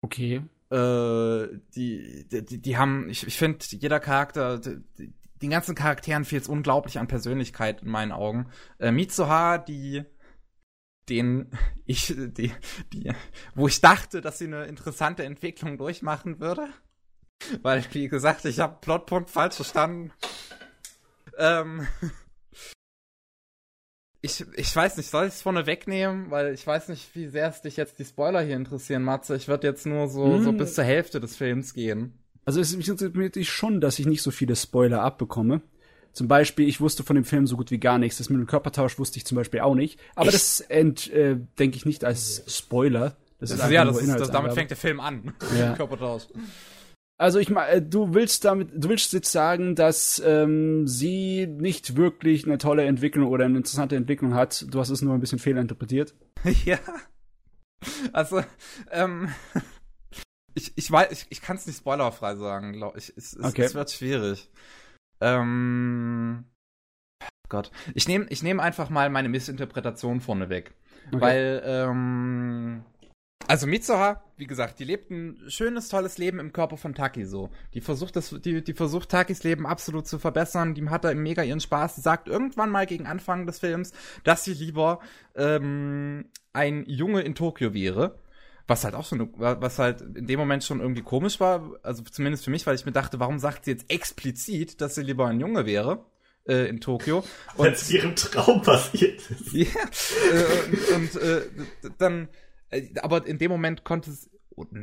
Okay. 0.02 0.42
Äh, 0.70 1.48
die, 1.74 2.26
die, 2.28 2.58
die 2.58 2.76
haben, 2.76 3.08
ich, 3.08 3.26
ich 3.26 3.38
finde, 3.38 3.64
jeder 3.70 4.00
Charakter, 4.00 4.58
die, 4.58 5.12
den 5.40 5.50
ganzen 5.50 5.74
Charakteren 5.74 6.24
fehlt 6.24 6.42
es 6.42 6.48
unglaublich 6.48 6.98
an 6.98 7.08
Persönlichkeit 7.08 7.82
in 7.82 7.90
meinen 7.90 8.12
Augen. 8.12 8.46
Äh, 8.78 8.92
Mitsuha, 8.92 9.58
die 9.58 10.04
den 11.08 11.50
ich 11.86 12.14
die, 12.16 12.52
die 12.92 13.12
wo 13.54 13.66
ich 13.68 13.80
dachte, 13.80 14.20
dass 14.20 14.38
sie 14.38 14.46
eine 14.46 14.64
interessante 14.64 15.24
Entwicklung 15.24 15.78
durchmachen 15.78 16.40
würde, 16.40 16.68
weil 17.62 17.84
wie 17.92 18.08
gesagt, 18.08 18.44
ich 18.44 18.60
habe 18.60 18.78
Plotpunkt 18.80 19.30
falsch 19.30 19.56
verstanden. 19.56 20.12
Ähm, 21.38 21.86
ich, 24.22 24.44
ich 24.54 24.74
weiß 24.74 24.96
nicht, 24.96 25.10
soll 25.10 25.26
ich 25.26 25.34
es 25.34 25.42
vorne 25.42 25.66
wegnehmen? 25.66 26.30
Weil 26.30 26.54
ich 26.54 26.64
weiß 26.66 26.88
nicht, 26.88 27.14
wie 27.14 27.26
sehr 27.26 27.48
es 27.48 27.60
dich 27.60 27.76
jetzt 27.76 27.98
die 27.98 28.04
Spoiler 28.04 28.40
hier 28.40 28.56
interessieren, 28.56 29.02
Matze. 29.02 29.34
Ich 29.34 29.48
würde 29.48 29.66
jetzt 29.66 29.84
nur 29.84 30.08
so, 30.08 30.24
mm. 30.24 30.44
so 30.44 30.50
hm. 30.50 30.56
bis 30.56 30.74
zur 30.74 30.84
Hälfte 30.84 31.20
des 31.20 31.36
Films 31.36 31.74
gehen. 31.74 32.14
Also 32.44 32.60
es 32.60 32.72
interessiert 32.72 33.36
mich 33.36 33.50
schon, 33.50 33.80
dass 33.80 33.98
ich 33.98 34.06
nicht 34.06 34.22
so 34.22 34.30
viele 34.30 34.54
Spoiler 34.56 35.02
abbekomme. 35.02 35.60
Zum 36.12 36.28
Beispiel, 36.28 36.68
ich 36.68 36.80
wusste 36.80 37.02
von 37.02 37.16
dem 37.16 37.24
Film 37.24 37.46
so 37.46 37.56
gut 37.56 37.70
wie 37.70 37.78
gar 37.78 37.98
nichts. 37.98 38.18
Das 38.18 38.30
mit 38.30 38.38
dem 38.38 38.46
Körpertausch 38.46 38.98
wusste 38.98 39.18
ich 39.18 39.24
zum 39.24 39.36
Beispiel 39.36 39.60
auch 39.60 39.74
nicht. 39.74 39.98
Aber 40.14 40.28
Echt? 40.28 40.34
das 40.34 40.60
äh, 40.60 41.36
denke 41.58 41.76
ich 41.76 41.84
nicht 41.84 42.04
als 42.04 42.44
Spoiler. 42.46 43.16
Das, 43.40 43.50
das 43.50 43.58
ist 43.58 43.70
ja, 43.70 43.84
das, 43.84 43.98
das, 43.98 44.30
damit 44.30 44.52
fängt 44.52 44.70
der 44.70 44.76
Film 44.76 45.00
an. 45.00 45.34
Ja. 45.58 45.72
Körpertausch. 45.76 46.24
Also 47.22 47.38
ich 47.38 47.50
meine, 47.50 47.80
du 47.80 48.14
willst 48.14 48.44
damit, 48.44 48.70
du 48.74 48.88
willst 48.88 49.12
jetzt 49.12 49.30
sagen, 49.30 49.76
dass 49.76 50.20
ähm, 50.26 50.88
sie 50.88 51.46
nicht 51.46 51.94
wirklich 51.94 52.44
eine 52.44 52.58
tolle 52.58 52.84
Entwicklung 52.84 53.28
oder 53.28 53.44
eine 53.44 53.58
interessante 53.58 53.94
Entwicklung 53.94 54.34
hat. 54.34 54.66
Du 54.68 54.80
hast 54.80 54.90
es 54.90 55.02
nur 55.02 55.14
ein 55.14 55.20
bisschen 55.20 55.38
fehlinterpretiert. 55.38 56.16
ja. 56.64 56.80
Also, 58.12 58.42
ähm, 58.90 59.32
ich, 60.54 60.72
ich 60.74 60.90
weiß, 60.90 61.12
ich, 61.12 61.26
ich 61.30 61.40
kann 61.42 61.56
es 61.56 61.66
nicht 61.68 61.76
spoilerfrei 61.76 62.34
sagen, 62.34 62.72
glaube 62.72 62.98
ich. 62.98 63.12
Es, 63.16 63.34
es, 63.34 63.44
okay. 63.44 63.62
es 63.62 63.76
wird 63.76 63.92
schwierig. 63.92 64.50
Ähm, 65.20 66.46
Gott. 67.48 67.70
Ich 67.94 68.08
nehme 68.08 68.26
ich 68.30 68.42
nehm 68.42 68.58
einfach 68.58 68.90
mal 68.90 69.10
meine 69.10 69.28
Missinterpretation 69.28 70.20
vorneweg. 70.20 70.74
Okay. 71.12 71.20
Weil, 71.20 71.62
ähm, 71.64 72.84
also 73.48 73.66
Mitsuha, 73.66 74.22
wie 74.36 74.46
gesagt, 74.46 74.78
die 74.78 74.84
lebt 74.84 75.10
ein 75.10 75.38
schönes, 75.48 75.88
tolles 75.88 76.18
Leben 76.18 76.38
im 76.38 76.52
Körper 76.52 76.76
von 76.76 76.94
Taki 76.94 77.24
so. 77.24 77.50
Die 77.74 77.80
versucht 77.80 78.16
das, 78.16 78.34
die, 78.44 78.62
die 78.62 78.72
versucht 78.72 79.08
Takis 79.08 79.42
Leben 79.42 79.66
absolut 79.66 80.06
zu 80.06 80.18
verbessern, 80.18 80.74
die 80.74 80.88
hat 80.88 81.04
da 81.04 81.14
mega 81.14 81.42
ihren 81.42 81.60
Spaß, 81.60 81.96
die 81.96 82.00
sagt 82.00 82.28
irgendwann 82.28 82.70
mal 82.70 82.86
gegen 82.86 83.06
Anfang 83.06 83.46
des 83.46 83.58
Films, 83.58 83.92
dass 84.24 84.44
sie 84.44 84.54
lieber 84.54 85.00
ähm, 85.34 86.26
ein 86.52 86.84
Junge 86.86 87.22
in 87.22 87.34
Tokio 87.34 87.74
wäre. 87.74 88.18
Was 88.68 88.84
halt 88.84 88.94
auch 88.94 89.04
so, 89.04 89.16
was 89.36 89.78
halt 89.78 90.00
in 90.00 90.26
dem 90.26 90.38
Moment 90.38 90.62
schon 90.62 90.80
irgendwie 90.80 91.02
komisch 91.02 91.40
war, 91.40 91.72
also 91.82 92.02
zumindest 92.04 92.44
für 92.44 92.50
mich, 92.50 92.64
weil 92.66 92.76
ich 92.76 92.86
mir 92.86 92.92
dachte, 92.92 93.18
warum 93.18 93.38
sagt 93.38 93.64
sie 93.64 93.72
jetzt 93.72 93.90
explizit, 93.90 94.80
dass 94.80 94.94
sie 94.94 95.02
lieber 95.02 95.26
ein 95.26 95.40
Junge 95.40 95.66
wäre? 95.66 96.04
Äh, 96.44 96.68
in 96.68 96.80
Tokio. 96.80 97.22
Weil 97.56 97.72
es 97.72 97.88
ihrem 97.88 98.16
Traum 98.16 98.62
passiert 98.62 99.20
ist. 99.30 99.52
Ja, 99.52 99.66
äh, 100.32 100.94
und, 100.96 101.12
und 101.14 101.22
äh, 101.22 101.42
dann, 101.98 102.28
aber 103.02 103.26
in 103.26 103.38
dem 103.38 103.50
Moment 103.50 103.84
konnte 103.84 104.10
es, 104.10 104.30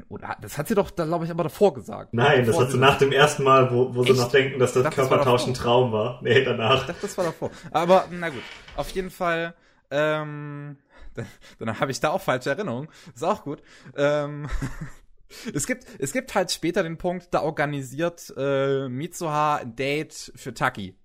oder 0.10 0.38
das 0.41 0.57
hat 0.57 0.68
sie 0.68 0.76
doch, 0.76 0.95
glaube 0.95 1.26
ich, 1.26 1.32
aber 1.32 1.44
davor 1.44 1.74
gesagt. 1.74 2.14
Nein, 2.14 2.45
das 2.45 2.60
hat 2.60 2.72
sie 2.72 2.78
nach 2.78 2.98
dem 2.98 3.11
ersten 3.11 3.44
Mal, 3.44 3.72
wo, 3.72 3.94
wo 3.94 4.03
sie 4.03 4.14
noch 4.14 4.32
denken, 4.32 4.60
dass 4.60 4.74
das 4.74 4.94
Körpertausch 4.94 5.48
ein 5.48 5.53
Traum 5.53 5.91
war. 5.91 6.20
Nee, 6.24 6.44
danach. 6.44 6.82
Ich 6.82 6.88
dachte, 6.88 7.02
das 7.02 7.18
war 7.18 7.26
davor. 7.26 7.52
Aber, 7.72 8.07
na 8.11 8.30
gut. 8.30 8.41
Auf 8.76 8.90
jeden 8.90 9.11
Fall, 9.11 9.53
ähm, 9.91 10.78
dann 11.60 11.80
habe 11.80 11.91
ich 11.91 11.99
da 11.99 12.10
auch 12.10 12.22
falsche 12.22 12.49
Erinnerungen. 12.49 12.90
Ist 13.14 13.24
auch 13.24 13.44
gut. 13.44 13.61
Ähm, 13.95 14.48
es 15.53 15.68
gibt, 15.68 15.86
es 15.99 16.14
gibt 16.14 16.34
halt 16.36 16.52
später 16.52 16.84
den 16.84 16.98
Punkt, 16.98 17.28
da 17.32 17.41
organisiert 17.41 18.34
äh, 18.38 18.90
Mitsuha 18.90 19.57
ein 19.57 19.76
Date 19.76 20.32
für 20.36 20.53
Taki. 20.53 20.95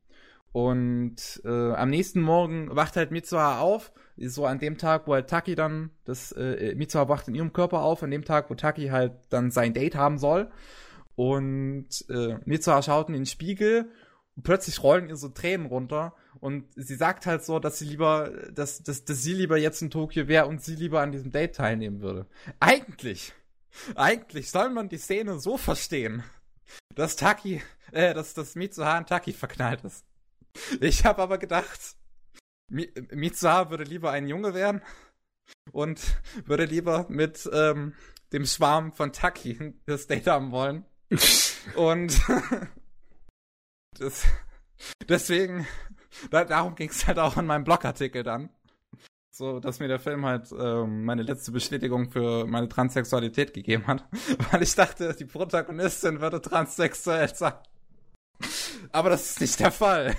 Und 0.53 1.43
äh, 1.45 1.73
am 1.73 1.91
nächsten 1.91 2.21
Morgen 2.21 2.75
wacht 2.75 2.97
halt 2.97 3.11
Mitsuha 3.11 3.59
auf, 3.59 3.93
so 4.17 4.47
an 4.47 4.59
dem 4.59 4.79
Tag, 4.79 5.07
wo 5.07 5.15
halt 5.15 5.29
Taki 5.29 5.55
dann, 5.55 5.91
das 6.05 6.33
äh, 6.33 6.75
Mitsuha 6.75 7.09
wacht 7.09 7.29
in 7.29 7.35
ihrem 7.35 7.53
Körper 7.53 7.83
auf, 7.83 8.03
an 8.03 8.11
dem 8.11 8.25
Tag, 8.25 8.51
wo 8.51 8.55
Taki 8.55 8.89
halt 8.89 9.13
dann 9.31 9.51
sein 9.51 9.75
Date 9.75 9.97
haben 9.97 10.19
soll. 10.19 10.51
Und 11.17 11.89
äh, 12.09 12.39
Mitsuha 12.45 12.83
schaut 12.83 13.09
in 13.09 13.15
den 13.15 13.27
Spiegel 13.27 13.91
und 14.37 14.43
plötzlich 14.43 14.83
rollen 14.83 15.09
ihr 15.09 15.17
so 15.17 15.29
Tränen 15.29 15.67
runter 15.67 16.15
und 16.41 16.65
sie 16.75 16.97
sagt 16.97 17.27
halt 17.27 17.45
so, 17.45 17.59
dass 17.59 17.79
sie 17.79 17.87
lieber, 17.87 18.31
dass, 18.53 18.83
dass, 18.83 19.05
dass 19.05 19.23
sie 19.23 19.35
lieber 19.35 19.57
jetzt 19.57 19.81
in 19.83 19.91
Tokio 19.91 20.29
wäre 20.29 20.47
und 20.47 20.63
sie 20.63 20.75
lieber 20.75 21.01
an 21.01 21.13
diesem 21.13 21.31
Date 21.31 21.55
teilnehmen 21.55 22.01
würde. 22.01 22.27
Eigentlich, 22.61 23.33
eigentlich 23.95 24.51
soll 24.51 24.71
man 24.71 24.89
die 24.89 24.99
Szene 24.99 25.39
so 25.39 25.57
verstehen, 25.57 26.25
dass 26.95 27.17
Taki, 27.17 27.63
äh, 27.93 28.15
dass 28.15 28.35
das 28.35 28.57
Mitsuha 28.57 28.97
an 28.97 29.07
Taki 29.07 29.33
verknallt 29.33 29.85
ist. 29.85 30.05
Ich 30.81 31.05
habe 31.05 31.23
aber 31.23 31.39
gedacht, 31.39 31.97
Mitsuha 32.69 33.71
würde 33.71 33.85
lieber 33.85 34.11
ein 34.11 34.27
Junge 34.27 34.55
werden 34.55 34.83
und 35.73 36.01
würde 36.47 36.65
lieber 36.65 37.07
mit 37.09 37.49
ähm, 37.53 37.95
dem 38.33 38.47
Schwarm 38.47 38.93
von 38.93 39.13
Taki 39.13 39.75
das 39.87 40.07
Date 40.07 40.27
haben 40.27 40.51
wollen. 40.51 40.85
und 41.77 42.21
das, 43.99 44.27
deswegen 45.09 45.67
da, 46.31 46.45
darum 46.45 46.75
ging 46.75 46.91
es 46.91 47.07
halt 47.07 47.19
auch 47.19 47.37
in 47.37 47.47
meinem 47.47 47.65
Blogartikel 47.65 48.23
dann. 48.23 48.51
So, 49.31 49.59
dass 49.59 49.81
mir 49.81 49.89
der 49.89 49.99
Film 49.99 50.25
halt 50.25 50.53
ähm, 50.57 51.05
meine 51.05 51.23
letzte 51.23 51.51
Bestätigung 51.51 52.09
für 52.09 52.47
meine 52.47 52.69
Transsexualität 52.69 53.53
gegeben 53.53 53.87
hat. 53.89 54.05
Weil 54.53 54.63
ich 54.63 54.75
dachte, 54.75 55.13
die 55.15 55.25
Protagonistin 55.25 56.21
würde 56.21 56.41
transsexuell 56.41 57.35
sein. 57.35 57.55
Aber 58.93 59.11
das 59.11 59.31
ist 59.31 59.41
nicht 59.41 59.59
der 59.59 59.73
Fall. 59.73 60.15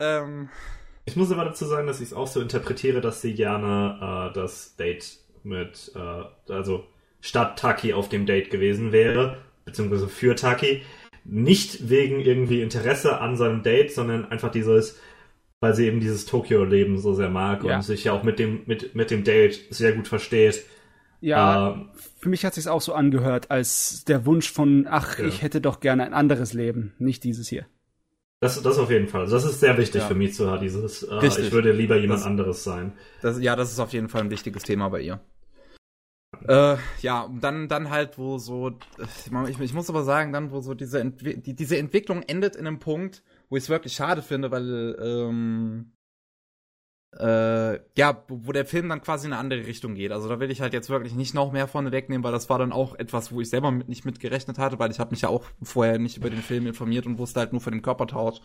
Ähm, 0.00 0.48
ich 1.04 1.16
muss 1.16 1.32
aber 1.32 1.44
dazu 1.44 1.64
sagen, 1.64 1.86
dass 1.86 2.00
ich 2.00 2.08
es 2.08 2.14
auch 2.14 2.26
so 2.26 2.40
interpretiere, 2.40 3.00
dass 3.00 3.22
sie 3.22 3.34
gerne 3.34 4.30
äh, 4.30 4.34
das 4.34 4.76
Date 4.76 5.18
mit, 5.42 5.92
äh, 5.94 6.52
also 6.52 6.84
statt 7.20 7.58
Taki 7.58 7.92
auf 7.92 8.08
dem 8.08 8.26
Date 8.26 8.50
gewesen 8.50 8.92
wäre, 8.92 9.38
beziehungsweise 9.64 10.08
für 10.08 10.34
Taki 10.34 10.82
nicht 11.24 11.88
wegen 11.88 12.20
irgendwie 12.20 12.62
Interesse 12.62 13.20
an 13.20 13.36
seinem 13.36 13.62
Date, 13.62 13.92
sondern 13.92 14.26
einfach 14.26 14.50
dieses, 14.50 14.98
weil 15.60 15.74
sie 15.74 15.86
eben 15.86 16.00
dieses 16.00 16.26
Tokio-Leben 16.26 16.98
so 16.98 17.14
sehr 17.14 17.28
mag 17.28 17.64
ja. 17.64 17.76
und 17.76 17.82
sich 17.82 18.04
ja 18.04 18.12
auch 18.12 18.22
mit 18.22 18.38
dem, 18.38 18.62
mit, 18.66 18.94
mit 18.94 19.10
dem 19.10 19.24
Date 19.24 19.60
sehr 19.70 19.92
gut 19.92 20.08
versteht. 20.08 20.64
Ja, 21.20 21.72
ähm, 21.72 21.90
für 22.18 22.30
mich 22.30 22.44
hat 22.44 22.56
es 22.56 22.64
sich 22.64 22.70
auch 22.70 22.80
so 22.80 22.94
angehört, 22.94 23.50
als 23.50 24.04
der 24.06 24.24
Wunsch 24.24 24.50
von, 24.50 24.86
ach, 24.88 25.18
ja. 25.18 25.26
ich 25.26 25.42
hätte 25.42 25.60
doch 25.60 25.80
gerne 25.80 26.04
ein 26.04 26.14
anderes 26.14 26.54
Leben, 26.54 26.94
nicht 26.98 27.24
dieses 27.24 27.48
hier. 27.48 27.66
Das, 28.40 28.60
das 28.62 28.78
auf 28.78 28.90
jeden 28.90 29.06
Fall. 29.06 29.22
Also 29.22 29.36
das 29.36 29.44
ist 29.44 29.60
sehr 29.60 29.76
wichtig 29.76 30.00
ja. 30.00 30.08
für 30.08 30.14
Mitsuha, 30.14 30.56
dieses, 30.56 31.02
äh, 31.02 31.26
ich 31.26 31.52
würde 31.52 31.72
lieber 31.72 31.96
jemand 31.96 32.20
das, 32.20 32.26
anderes 32.26 32.64
sein. 32.64 32.94
Das, 33.20 33.38
ja, 33.38 33.54
das 33.54 33.70
ist 33.70 33.78
auf 33.78 33.92
jeden 33.92 34.08
Fall 34.08 34.22
ein 34.22 34.30
wichtiges 34.30 34.62
Thema 34.62 34.88
bei 34.88 35.02
ihr. 35.02 35.20
Äh, 36.48 36.76
ja, 37.02 37.28
dann, 37.40 37.68
dann 37.68 37.90
halt, 37.90 38.16
wo 38.16 38.38
so, 38.38 38.78
ich, 39.48 39.60
ich, 39.60 39.74
muss 39.74 39.90
aber 39.90 40.04
sagen, 40.04 40.32
dann, 40.32 40.52
wo 40.52 40.60
so 40.60 40.72
diese, 40.72 41.00
Entwi 41.00 41.36
die, 41.36 41.54
diese 41.54 41.76
Entwicklung 41.76 42.22
endet 42.22 42.56
in 42.56 42.66
einem 42.66 42.78
Punkt, 42.78 43.22
wo 43.50 43.56
ich 43.56 43.64
es 43.64 43.68
wirklich 43.68 43.92
schade 43.92 44.22
finde, 44.22 44.50
weil, 44.50 44.96
ähm, 45.02 45.92
äh, 47.18 47.74
ja, 47.98 48.24
wo 48.28 48.52
der 48.52 48.64
Film 48.64 48.88
dann 48.88 49.02
quasi 49.02 49.26
in 49.26 49.32
eine 49.32 49.40
andere 49.40 49.66
Richtung 49.66 49.94
geht. 49.94 50.12
Also 50.12 50.28
da 50.28 50.38
will 50.38 50.50
ich 50.50 50.60
halt 50.60 50.72
jetzt 50.72 50.90
wirklich 50.90 51.14
nicht 51.14 51.34
noch 51.34 51.52
mehr 51.52 51.66
vorne 51.66 51.92
wegnehmen, 51.92 52.22
weil 52.22 52.32
das 52.32 52.48
war 52.48 52.58
dann 52.58 52.72
auch 52.72 52.94
etwas, 52.94 53.32
wo 53.32 53.40
ich 53.40 53.50
selber 53.50 53.70
mit, 53.70 53.88
nicht 53.88 54.04
mit 54.04 54.20
gerechnet 54.20 54.58
hatte, 54.58 54.78
weil 54.78 54.90
ich 54.90 55.00
habe 55.00 55.10
mich 55.10 55.22
ja 55.22 55.28
auch 55.28 55.44
vorher 55.62 55.98
nicht 55.98 56.16
über 56.16 56.30
den 56.30 56.42
Film 56.42 56.66
informiert 56.66 57.06
und 57.06 57.18
wusste 57.18 57.40
halt 57.40 57.52
nur 57.52 57.60
von 57.60 57.72
dem 57.72 57.82
Körpertausch. 57.82 58.40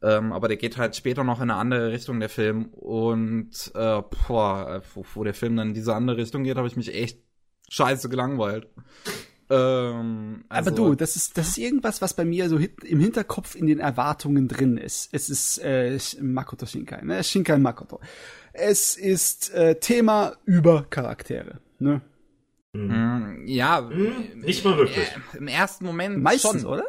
Ähm, 0.00 0.32
aber 0.32 0.46
der 0.46 0.56
geht 0.56 0.76
halt 0.76 0.94
später 0.94 1.24
noch 1.24 1.40
in 1.40 1.50
eine 1.50 1.56
andere 1.56 1.90
Richtung, 1.90 2.20
der 2.20 2.28
Film. 2.28 2.66
Und 2.66 3.72
äh, 3.74 4.02
boah, 4.28 4.82
wo, 4.94 5.04
wo 5.14 5.24
der 5.24 5.34
Film 5.34 5.56
dann 5.56 5.68
in 5.68 5.74
diese 5.74 5.94
andere 5.94 6.18
Richtung 6.18 6.44
geht, 6.44 6.56
habe 6.56 6.68
ich 6.68 6.76
mich 6.76 6.94
echt 6.94 7.20
scheiße 7.68 8.08
gelangweilt. 8.08 8.68
Ähm, 9.50 10.44
also, 10.48 10.70
aber 10.70 10.76
du, 10.76 10.94
das 10.94 11.16
ist, 11.16 11.38
das 11.38 11.48
ist 11.48 11.58
irgendwas, 11.58 12.02
was 12.02 12.14
bei 12.14 12.24
mir 12.24 12.48
so 12.48 12.58
im 12.58 13.00
Hinterkopf 13.00 13.54
in 13.54 13.66
den 13.66 13.80
Erwartungen 13.80 14.46
drin 14.48 14.76
ist. 14.76 15.08
Es 15.12 15.30
ist 15.30 15.58
äh, 15.58 15.98
Makoto 16.20 16.66
Shinkai, 16.66 17.02
ne? 17.02 17.24
Shinkai 17.24 17.58
Makoto. 17.58 18.00
Es 18.52 18.96
ist 18.96 19.52
äh, 19.54 19.78
Thema 19.78 20.36
über 20.44 20.86
Charaktere, 20.90 21.60
ne? 21.78 22.02
Mhm. 22.72 23.44
Ja, 23.46 23.80
mhm. 23.80 24.40
nicht 24.40 24.64
mal 24.64 24.76
wirklich. 24.76 25.06
Äh, 25.32 25.38
Im 25.38 25.48
ersten 25.48 25.86
Moment 25.86 26.22
Meistens, 26.22 26.62
schon. 26.62 26.70
oder? 26.70 26.84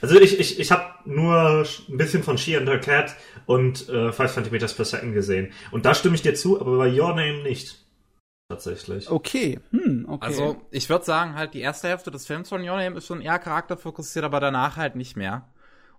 Also 0.00 0.20
ich, 0.20 0.38
ich, 0.38 0.60
ich 0.60 0.70
habe 0.70 0.84
nur 1.04 1.66
ein 1.88 1.96
bisschen 1.96 2.22
von 2.22 2.38
She 2.38 2.56
and 2.56 2.68
Her 2.68 2.78
Cat 2.78 3.16
und 3.46 3.88
äh, 3.88 4.12
5 4.12 4.32
cm 4.32 4.58
per 4.58 4.84
Second 4.84 5.14
gesehen. 5.14 5.52
Und 5.70 5.84
da 5.84 5.94
stimme 5.94 6.14
ich 6.14 6.22
dir 6.22 6.34
zu, 6.34 6.60
aber 6.60 6.78
bei 6.78 6.88
Your 6.88 7.10
Name 7.10 7.42
nicht. 7.42 7.84
Tatsächlich. 8.48 9.10
Okay, 9.10 9.60
hm, 9.72 10.06
okay. 10.08 10.26
Also, 10.26 10.56
ich 10.70 10.88
würde 10.88 11.04
sagen, 11.04 11.34
halt, 11.34 11.52
die 11.52 11.60
erste 11.60 11.88
Hälfte 11.88 12.10
des 12.10 12.26
Films 12.26 12.48
von 12.48 12.62
Your 12.62 12.78
Name 12.78 12.96
ist 12.96 13.06
schon 13.06 13.20
eher 13.20 13.38
charakterfokussiert, 13.38 14.24
aber 14.24 14.40
danach 14.40 14.78
halt 14.78 14.96
nicht 14.96 15.16
mehr. 15.18 15.52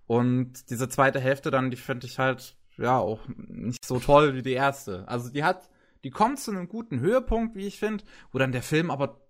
Und 0.08 0.68
diese 0.68 0.88
zweite 0.88 1.20
Hälfte 1.20 1.52
dann, 1.52 1.70
die 1.70 1.76
finde 1.76 2.08
ich 2.08 2.18
halt, 2.18 2.56
ja, 2.76 2.98
auch 2.98 3.20
nicht 3.36 3.84
so 3.84 4.00
toll 4.00 4.34
wie 4.34 4.42
die 4.42 4.54
erste. 4.54 5.06
Also, 5.06 5.30
die 5.30 5.44
hat, 5.44 5.70
die 6.02 6.10
kommt 6.10 6.40
zu 6.40 6.50
einem 6.50 6.66
guten 6.66 6.98
Höhepunkt, 6.98 7.54
wie 7.54 7.68
ich 7.68 7.78
finde, 7.78 8.02
wo 8.32 8.38
dann 8.38 8.50
der 8.50 8.64
Film 8.64 8.90
aber 8.90 9.20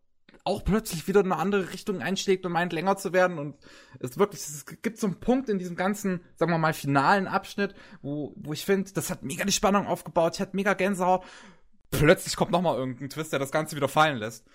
auch 0.45 0.65
plötzlich 0.65 1.07
wieder 1.07 1.21
in 1.21 1.31
eine 1.31 1.41
andere 1.41 1.73
Richtung 1.75 2.01
einschlägt 2.01 2.47
und 2.47 2.53
meint 2.53 2.73
länger 2.73 2.97
zu 2.97 3.13
werden 3.13 3.39
und 3.39 3.57
es 3.99 4.19
wirklich 4.19 4.41
es 4.41 4.65
gibt 4.81 4.99
so 4.99 5.07
einen 5.07 5.21
Punkt 5.21 5.51
in 5.51 5.59
diesem 5.59 5.77
ganzen 5.77 6.21
sagen 6.37 6.51
wir 6.51 6.57
mal 6.57 6.73
finalen 6.73 7.27
Abschnitt 7.27 7.75
wo 8.01 8.33
wo 8.37 8.55
ich 8.55 8.65
finde 8.65 8.91
das 8.93 9.11
hat 9.11 9.23
mega 9.23 9.45
die 9.45 9.53
Spannung 9.53 9.87
aufgebaut 9.87 10.37
ich 10.37 10.41
hatte 10.41 10.57
mega 10.57 10.73
Gänsehaut 10.73 11.25
plötzlich 11.91 12.37
kommt 12.37 12.51
noch 12.51 12.63
mal 12.63 12.77
irgendein 12.77 13.11
Twist 13.11 13.33
der 13.33 13.39
das 13.39 13.53
Ganze 13.53 13.77
wieder 13.77 13.89
fallen 13.89 14.19
lässt 14.19 14.47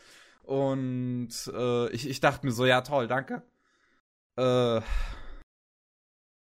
und 0.43 1.29
äh, 1.53 1.89
ich 1.91 2.09
ich 2.09 2.19
dachte 2.19 2.45
mir 2.45 2.51
so 2.51 2.65
ja 2.65 2.81
toll 2.81 3.07
danke 3.07 3.43
äh, 4.37 4.81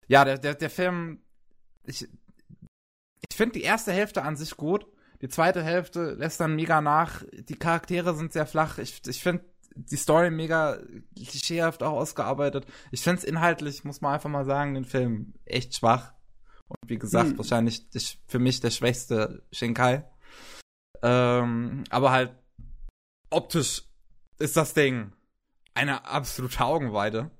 ja 0.08 0.24
der 0.24 0.38
der 0.38 0.54
der 0.54 0.70
Film 0.70 1.22
ich 1.84 2.08
ich 3.28 3.36
finde 3.36 3.58
die 3.58 3.64
erste 3.64 3.92
Hälfte 3.92 4.22
an 4.22 4.36
sich 4.36 4.56
gut 4.56 4.86
die 5.22 5.28
zweite 5.28 5.62
Hälfte 5.62 6.14
lässt 6.14 6.40
dann 6.40 6.56
mega 6.56 6.80
nach. 6.80 7.22
Die 7.32 7.56
Charaktere 7.56 8.14
sind 8.14 8.32
sehr 8.32 8.46
flach. 8.46 8.78
Ich, 8.78 9.00
ich 9.06 9.22
finde 9.22 9.44
die 9.74 9.96
Story 9.96 10.30
mega 10.30 10.78
klischeehaft 11.14 11.82
auch 11.82 11.92
ausgearbeitet. 11.92 12.66
Ich 12.90 13.02
finde 13.02 13.18
es 13.18 13.24
inhaltlich, 13.24 13.84
muss 13.84 14.00
man 14.00 14.14
einfach 14.14 14.30
mal 14.30 14.44
sagen, 14.44 14.74
den 14.74 14.84
Film 14.84 15.34
echt 15.44 15.74
schwach. 15.74 16.12
Und 16.68 16.78
wie 16.88 16.98
gesagt, 16.98 17.30
hm. 17.30 17.38
wahrscheinlich 17.38 17.86
für 18.26 18.38
mich 18.38 18.60
der 18.60 18.70
schwächste 18.70 19.44
Shinkai. 19.52 20.04
Ähm, 21.02 21.84
aber 21.90 22.10
halt 22.10 22.32
optisch 23.30 23.82
ist 24.38 24.56
das 24.56 24.74
Ding 24.74 25.12
eine 25.74 26.06
absolute 26.06 26.60
Augenweide. 26.60 27.30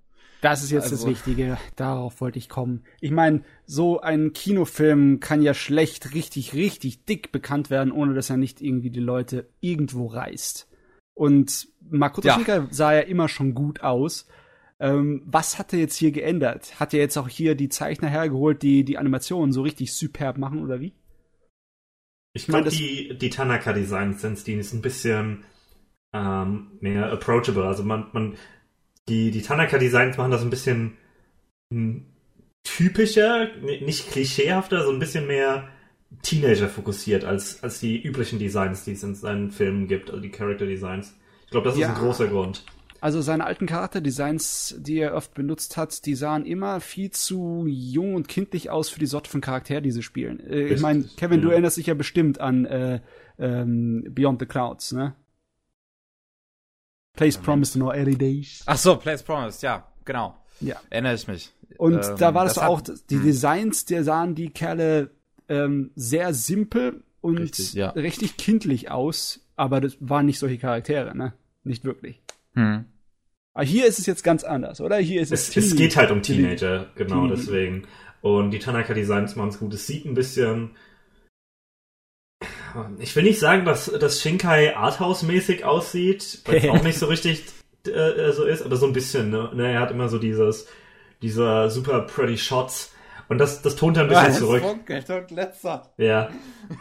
Das 0.43 0.63
ist 0.63 0.71
jetzt 0.71 0.93
also, 0.93 0.97
das 0.97 1.07
Wichtige. 1.07 1.59
Darauf 1.77 2.21
wollte 2.21 2.39
ich 2.39 2.49
kommen. 2.49 2.85
Ich 3.01 3.11
meine, 3.11 3.43
so 3.65 4.01
ein 4.01 4.33
Kinofilm 4.33 5.19
kann 5.21 5.43
ja 5.43 5.55
schlecht 5.55 6.15
richtig, 6.15 6.55
richtig 6.55 7.05
dick 7.05 7.33
bekannt 7.33 7.71
werden, 7.71 7.91
ohne 7.91 8.15
dass 8.15 8.31
er 8.31 8.37
nicht 8.37 8.61
irgendwie 8.61 8.91
die 8.91 9.01
Leute 9.01 9.49
irgendwo 9.61 10.07
reißt. 10.07 10.69
Und 11.15 11.69
Makoto 11.89 12.29
ja. 12.29 12.35
Shinkai 12.35 12.67
sah 12.71 12.93
ja 12.93 13.01
immer 13.01 13.29
schon 13.29 13.55
gut 13.55 13.81
aus. 13.83 14.27
Ähm, 14.79 15.23
was 15.25 15.59
hat 15.59 15.73
er 15.73 15.79
jetzt 15.79 15.97
hier 15.97 16.13
geändert? 16.13 16.79
Hat 16.79 16.93
er 16.93 17.01
jetzt 17.01 17.17
auch 17.17 17.29
hier 17.29 17.55
die 17.55 17.71
Zeichner 17.71 18.09
hergeholt, 18.09 18.63
die 18.63 18.85
die 18.85 18.99
Animationen 18.99 19.53
so 19.53 19.63
richtig 19.63 19.95
superb 19.95 20.37
machen 20.37 20.63
oder 20.63 20.81
wie? 20.81 20.93
Ich 22.37 22.47
glaube, 22.47 22.69
die, 22.69 23.17
die 23.17 23.31
Tanaka-Designs 23.31 24.21
sind 24.21 24.47
die 24.47 24.55
ist 24.55 24.75
ein 24.75 24.83
bisschen 24.83 25.45
ähm, 26.13 26.73
mehr 26.81 27.11
approachable. 27.11 27.65
Also 27.65 27.83
man, 27.83 28.09
man 28.13 28.37
die, 29.09 29.31
die 29.31 29.43
Tanaka-Designs 29.43 30.17
machen 30.19 30.31
das 30.31 30.43
ein 30.43 30.51
bisschen 30.51 30.99
hm, 31.73 32.05
typischer, 32.63 33.49
nicht 33.57 34.11
klischeehafter, 34.11 34.85
so 34.85 34.91
ein 34.91 34.99
bisschen 34.99 35.27
mehr 35.27 35.69
Teenager 36.23 36.69
fokussiert 36.69 37.25
als, 37.25 37.63
als 37.63 37.81
die 37.81 38.01
üblichen 38.01 38.39
Designs, 38.39 38.85
die 38.85 38.93
es 38.93 39.03
in 39.03 39.15
seinen 39.15 39.51
Filmen 39.51 39.87
gibt, 39.89 40.11
also 40.11 40.21
die 40.21 40.31
Character 40.31 40.67
Designs. 40.67 41.17
Ich 41.47 41.51
glaube, 41.51 41.69
das 41.69 41.79
ja. 41.79 41.89
ist 41.89 41.97
ein 41.97 42.03
großer 42.03 42.29
Grund. 42.29 42.65
Also 43.07 43.23
seine 43.23 43.45
alten 43.47 43.67
Charakterdesigns, 43.67 44.75
die 44.81 44.99
er 44.99 45.15
oft 45.15 45.33
benutzt 45.33 45.77
hat, 45.77 46.07
die 46.07 46.17
sahen 46.17 46.45
immer 46.45 46.81
viel 46.81 47.13
zu 47.13 47.65
jung 47.69 48.17
und 48.17 48.27
kindlich 48.27 48.69
aus 48.69 48.89
für 48.89 48.99
die 48.99 49.07
Sorte 49.07 49.31
von 49.31 49.41
Charakter, 49.41 49.81
die 49.81 49.93
sie 49.93 50.03
spielen. 50.03 50.41
Äh, 50.41 50.75
ich 50.75 50.81
meine, 50.81 51.05
Kevin, 51.17 51.39
ja. 51.39 51.45
du 51.45 51.51
erinnerst 51.53 51.77
dich 51.77 51.87
ja 51.87 51.95
bestimmt 51.95 52.41
an 52.41 52.65
äh, 52.65 53.01
ähm, 53.39 54.09
Beyond 54.11 54.41
the 54.41 54.47
Clouds, 54.47 54.91
ne? 54.91 55.15
Place 57.13 57.39
Promised 57.39 57.77
in 57.77 57.83
Our 57.83 57.95
Early 57.95 58.17
Days. 58.17 58.65
Ach 58.67 58.77
so, 58.77 58.97
Place 58.97 59.23
Promised, 59.23 59.63
ja, 59.63 59.87
genau. 60.05 60.37
Ja. 60.61 60.75
Erinnere 60.91 61.15
ich 61.15 61.29
mich. 61.29 61.53
Und 61.79 62.05
ähm, 62.05 62.17
da 62.19 62.35
war 62.35 62.43
das, 62.43 62.55
das 62.55 62.65
auch, 62.65 62.81
die 62.81 63.19
hm. 63.19 63.23
Designs, 63.23 63.85
der 63.85 64.03
sahen 64.03 64.35
die 64.35 64.51
Kerle 64.51 65.13
ähm, 65.49 65.93
sehr 65.95 66.35
simpel 66.35 67.05
und 67.21 67.39
richtig, 67.39 67.73
ja. 67.75 67.91
richtig 67.91 68.37
kindlich 68.37 68.91
aus, 68.91 69.47
aber 69.55 69.81
das 69.81 69.97
waren 70.01 70.27
nicht 70.27 70.41
solche 70.41 70.59
Charaktere, 70.59 71.17
ne? 71.17 71.35
Nicht 71.63 71.85
wirklich. 71.85 72.21
Hm. 72.55 72.87
Aber 73.57 73.65
hier 73.65 73.87
ist 73.87 73.99
es 73.99 74.05
jetzt 74.05 74.23
ganz 74.23 74.45
anders, 74.45 74.83
oder? 74.83 74.99
Hier 74.99 75.23
ist 75.23 75.33
es. 75.33 75.49
Es, 75.49 75.57
es 75.57 75.77
geht 75.77 75.97
halt 75.97 76.11
um 76.11 76.21
Teenager, 76.21 76.89
genau, 76.95 77.27
Teen 77.27 77.37
deswegen. 77.37 77.89
Und 78.21 78.51
die 78.51 78.59
Tanaka-Designs 78.59 79.35
machen 79.35 79.49
es 79.49 79.59
gut. 79.59 79.73
Es 79.73 79.87
sieht 79.87 80.05
ein 80.05 80.13
bisschen 80.13 80.77
ich 82.99 83.17
will 83.17 83.23
nicht 83.23 83.39
sagen, 83.39 83.65
dass 83.65 83.87
das 83.87 84.21
Shinkai 84.21 84.77
Arthouse-mäßig 84.77 85.65
aussieht, 85.65 86.41
weil 86.45 86.57
es 86.57 86.69
auch 86.69 86.83
nicht 86.83 86.99
so 86.99 87.07
richtig 87.07 87.45
äh, 87.87 88.31
so 88.33 88.45
ist, 88.45 88.63
aber 88.63 88.77
so 88.77 88.85
ein 88.85 88.93
bisschen, 88.93 89.31
ne? 89.31 89.51
ne? 89.55 89.73
Er 89.73 89.81
hat 89.81 89.91
immer 89.91 90.11
so 90.11 90.19
dieses, 90.19 90.67
dieser 91.23 91.71
super 91.71 92.03
pretty 92.03 92.37
Shots. 92.37 92.93
Und 93.29 93.39
das, 93.39 93.63
das 93.63 93.75
tont 93.75 93.97
er 93.97 94.03
ein 94.03 94.09
bisschen 94.11 94.33
ja, 94.33 94.33
zurück. 94.33 94.63
Ja. 95.97 96.29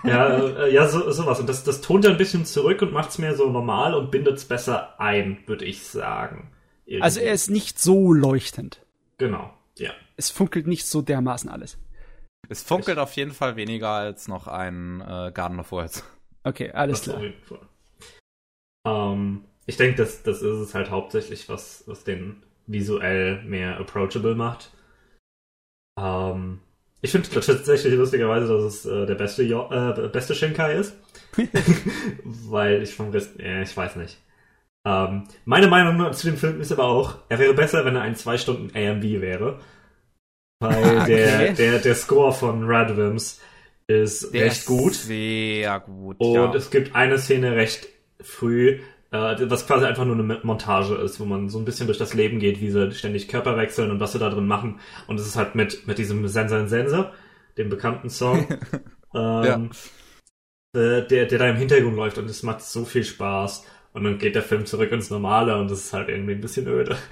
Ja, 0.04 0.38
äh, 0.38 0.74
ja, 0.74 0.88
so, 0.90 1.10
sowas. 1.12 1.40
Und 1.40 1.48
das, 1.48 1.64
das 1.64 1.80
tont 1.80 2.04
er 2.04 2.12
ein 2.12 2.18
bisschen 2.18 2.44
zurück 2.44 2.82
und 2.82 2.92
macht 2.92 3.12
es 3.12 3.18
mehr 3.18 3.34
so 3.34 3.50
normal 3.50 3.96
und 3.96 4.12
bindet 4.12 4.36
es 4.36 4.46
besser 4.46 5.00
ein, 5.00 5.40
würde 5.48 5.64
ich 5.64 5.84
sagen. 5.84 6.52
Irgendwie. 6.86 7.04
Also 7.04 7.20
er 7.20 7.34
ist 7.34 7.50
nicht 7.50 7.80
so 7.80 8.14
leuchtend. 8.14 8.82
Genau, 9.18 9.54
ja. 9.78 9.92
Es 10.18 10.30
funkelt 10.30 10.68
nicht 10.68 10.86
so 10.86 11.02
dermaßen 11.02 11.50
alles. 11.50 11.78
Es 12.48 12.62
funkelt 12.62 12.98
ich 12.98 13.02
auf 13.02 13.14
jeden 13.14 13.32
Fall 13.32 13.56
weniger 13.56 13.90
als 13.90 14.28
noch 14.28 14.48
ein 14.48 15.02
äh, 15.02 15.32
Garden 15.34 15.60
of 15.60 15.72
Worlds. 15.72 16.04
Okay, 16.44 16.72
alles 16.72 17.02
das 17.02 17.16
klar. 17.16 17.62
Ähm, 18.86 19.46
ich 19.66 19.78
denke, 19.78 19.98
das, 19.98 20.22
das 20.22 20.42
ist 20.42 20.60
es 20.60 20.76
halt 20.76 20.92
hauptsächlich, 20.92 21.50
was, 21.50 21.84
was 21.88 22.04
den 22.04 22.44
visuell 22.68 23.42
mehr 23.44 23.80
approachable 23.80 24.36
macht. 24.36 24.72
Ähm, 26.00 26.60
ich 27.02 27.12
finde 27.12 27.30
tatsächlich 27.30 27.94
lustigerweise, 27.94 28.48
dass 28.48 28.64
es 28.64 28.86
äh, 28.86 29.06
der 29.06 29.16
beste, 29.16 29.44
jo 29.44 29.70
äh, 29.72 30.08
beste 30.10 30.36
Shinkai 30.36 30.76
ist. 30.76 30.96
Weil 32.24 32.84
ich 32.84 32.94
vom 32.94 33.10
Rest, 33.10 33.40
äh, 33.40 33.64
ich 33.64 33.76
weiß 33.76 33.96
nicht. 33.96 34.18
Ähm, 34.86 35.24
meine 35.46 35.68
Meinung 35.68 36.14
zu 36.14 36.28
dem 36.28 36.38
Film 36.38 36.62
ist 36.62 36.72
aber 36.72 36.86
auch, 36.86 37.18
er 37.28 37.40
wäre 37.40 37.54
besser, 37.54 37.84
wenn 37.86 37.96
er 37.96 38.04
ein 38.04 38.16
2 38.16 38.38
Stunden 38.38 38.78
AMV 38.78 39.04
wäre. 39.22 39.60
Weil 40.60 41.00
okay. 41.02 41.06
der, 41.08 41.54
der, 41.54 41.80
der 41.80 41.96
Score 41.96 42.32
von 42.32 42.64
Radwims 42.66 43.42
ist 43.88 44.34
der 44.34 44.46
recht 44.46 44.58
ist 44.58 44.66
gut. 44.66 44.94
Sehr 44.94 45.80
gut. 45.80 46.18
Und 46.20 46.34
ja. 46.36 46.54
es 46.54 46.70
gibt 46.70 46.96
eine 46.96 47.18
Szene 47.18 47.56
recht 47.56 47.88
früh, 48.22 48.80
äh, 49.12 49.50
was 49.50 49.68
quasi 49.68 49.86
einfach 49.86 50.06
nur 50.06 50.16
eine 50.16 50.40
Montage 50.44 50.96
ist, 50.96 51.20
wo 51.20 51.26
man 51.26 51.50
so 51.50 51.60
ein 51.60 51.66
bisschen 51.66 51.88
durch 51.88 51.98
das 51.98 52.14
Leben 52.14 52.40
geht, 52.40 52.62
wie 52.62 52.72
sie 52.72 52.92
ständig 52.92 53.28
Körper 53.28 53.58
wechseln 53.58 53.92
und 53.92 54.00
was 54.00 54.14
sie 54.14 54.20
da 54.20 54.30
drin 54.30 54.48
machen. 54.48 54.80
Und 55.08 55.20
es 55.20 55.28
ist 55.28 55.36
halt 55.36 55.56
mit, 55.56 55.88
mit 55.88 55.98
diesem 55.98 56.28
Sensor 56.28 56.68
Sensor, 56.68 57.12
dem 57.58 57.70
bekannten 57.70 58.10
Song, 58.10 58.48
ähm, 59.16 59.70
ja. 60.74 60.80
äh, 60.80 61.08
der, 61.08 61.26
der 61.26 61.40
da 61.40 61.50
im 61.50 61.58
Hintergrund 61.58 61.96
läuft 61.96 62.18
und 62.18 62.30
es 62.30 62.44
macht 62.44 62.62
so 62.62 62.86
viel 62.86 63.04
Spaß. 63.04 63.66
Und 63.96 64.04
dann 64.04 64.18
geht 64.18 64.36
der 64.36 64.44
Film 64.44 64.66
zurück 64.66 64.92
ins 64.92 65.10
Normale 65.10 65.58
und 65.58 65.72
das 65.72 65.86
ist 65.86 65.94
halt 65.94 66.10
irgendwie 66.10 66.34
ein 66.34 66.42
bisschen 66.42 66.68
öde. 66.68 66.98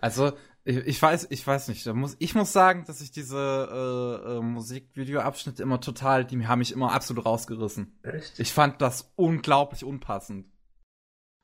Also, 0.00 0.30
ich, 0.64 0.76
ich 0.76 1.02
weiß, 1.02 1.26
ich 1.30 1.44
weiß 1.44 1.66
nicht. 1.66 1.84
Muss, 1.92 2.14
ich 2.20 2.36
muss 2.36 2.52
sagen, 2.52 2.84
dass 2.86 3.00
ich 3.00 3.10
diese 3.10 3.36
äh, 3.36 4.36
äh, 4.36 4.40
Musikvideoabschnitte 4.40 5.60
immer 5.60 5.80
total, 5.80 6.24
die 6.24 6.46
haben 6.46 6.60
mich 6.60 6.70
immer 6.70 6.92
absolut 6.92 7.26
rausgerissen. 7.26 7.98
Echt? 8.04 8.38
Ich 8.38 8.52
fand 8.52 8.80
das 8.80 9.12
unglaublich 9.16 9.82
unpassend. 9.82 10.46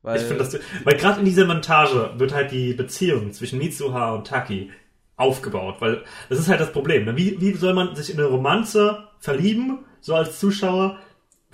Weil, 0.03 0.21
ich 0.21 0.23
finde 0.23 0.45
das, 0.45 0.57
weil 0.85 0.97
gerade 0.97 1.19
in 1.19 1.25
dieser 1.25 1.47
Montage 1.47 2.13
wird 2.17 2.33
halt 2.33 2.53
die 2.53 2.75
Beziehung 2.75 3.33
zwischen 3.33 3.59
Mitsuha 3.59 4.13
und 4.13 4.29
Taki 4.29 4.71
aufgebaut, 5.17 5.81
weil 5.81 6.05
das 6.29 6.39
ist 6.39 6.49
halt 6.49 6.61
das 6.61 6.71
Problem. 6.71 7.07
Ne? 7.07 7.17
Wie, 7.17 7.41
wie 7.41 7.55
soll 7.55 7.75
man 7.75 7.97
sich 7.97 8.11
in 8.11 8.21
eine 8.21 8.29
Romanze 8.29 9.09
verlieben, 9.19 9.81
so 10.01 10.15
als 10.15 10.39
Zuschauer, 10.39 11.01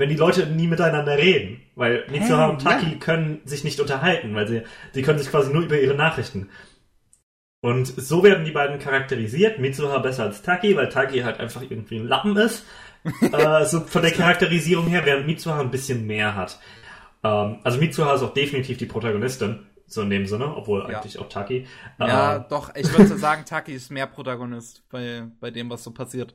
wenn 0.00 0.08
die 0.08 0.16
Leute 0.16 0.46
nie 0.46 0.66
miteinander 0.66 1.16
reden? 1.16 1.60
Weil 1.76 2.04
Mitsuha 2.10 2.46
Hä? 2.46 2.50
und 2.50 2.62
Taki 2.62 2.92
ja. 2.92 2.98
können 2.98 3.40
sich 3.44 3.64
nicht 3.64 3.78
unterhalten, 3.78 4.34
weil 4.34 4.48
sie, 4.48 4.62
sie 4.92 5.02
können 5.02 5.18
sich 5.18 5.30
quasi 5.30 5.52
nur 5.52 5.62
über 5.62 5.78
ihre 5.78 5.94
Nachrichten. 5.94 6.48
Und 7.62 7.86
so 7.86 8.22
werden 8.22 8.44
die 8.44 8.52
beiden 8.52 8.78
charakterisiert. 8.78 9.58
Mitsuha 9.58 9.98
besser 9.98 10.24
als 10.24 10.42
Taki, 10.42 10.76
weil 10.76 10.88
Taki 10.88 11.20
halt 11.20 11.38
einfach 11.38 11.62
irgendwie 11.62 11.98
ein 11.98 12.08
Lappen 12.08 12.36
ist. 12.36 12.64
äh, 13.32 13.64
so 13.64 13.80
von 13.80 14.02
der 14.02 14.10
Charakterisierung 14.10 14.86
her, 14.86 15.04
während 15.04 15.26
Mitsuha 15.26 15.60
ein 15.60 15.70
bisschen 15.70 16.06
mehr 16.06 16.34
hat. 16.34 16.58
Ähm, 17.22 17.58
also 17.62 17.78
Mitsuha 17.78 18.14
ist 18.14 18.22
auch 18.22 18.34
definitiv 18.34 18.78
die 18.78 18.86
Protagonistin, 18.86 19.66
so 19.86 20.02
in 20.02 20.10
dem 20.10 20.26
Sinne, 20.26 20.54
obwohl 20.56 20.80
ja. 20.80 20.98
eigentlich 20.98 21.18
auch 21.18 21.28
Taki. 21.28 21.66
Ja, 21.98 22.36
äh, 22.36 22.44
doch, 22.48 22.74
ich 22.74 22.90
würde 22.96 23.16
sagen, 23.18 23.44
Taki 23.44 23.72
ist 23.72 23.90
mehr 23.90 24.06
Protagonist 24.06 24.82
bei, 24.90 25.24
bei 25.40 25.50
dem, 25.50 25.70
was 25.70 25.84
so 25.84 25.90
passiert. 25.90 26.34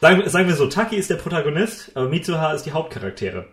Sagen, 0.00 0.28
sagen 0.28 0.48
wir 0.48 0.56
so, 0.56 0.66
Taki 0.66 0.96
ist 0.96 1.10
der 1.10 1.16
Protagonist, 1.16 1.96
aber 1.96 2.08
Mitsuha 2.08 2.52
ist 2.52 2.64
die 2.64 2.72
Hauptcharaktere. 2.72 3.46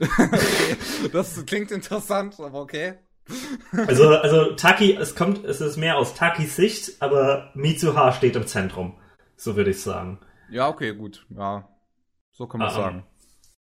okay, 0.00 0.76
das 1.12 1.44
klingt 1.46 1.70
interessant, 1.70 2.38
aber 2.40 2.60
okay. 2.60 2.94
Also, 3.86 4.08
also 4.08 4.52
Taki, 4.56 4.94
es 4.96 5.14
kommt, 5.14 5.44
es 5.44 5.60
ist 5.60 5.76
mehr 5.76 5.96
aus 5.96 6.14
Takis 6.14 6.56
Sicht, 6.56 7.00
aber 7.00 7.50
Mitsuha 7.54 8.12
steht 8.12 8.34
im 8.36 8.46
Zentrum. 8.46 8.94
So 9.36 9.54
würde 9.54 9.70
ich 9.70 9.80
sagen. 9.80 10.18
Ja, 10.50 10.68
okay, 10.68 10.94
gut. 10.94 11.24
Ja. 11.30 11.68
So 12.32 12.46
kann 12.46 12.58
man 12.60 12.68
Ah, 12.68 12.72
sagen. 12.72 13.04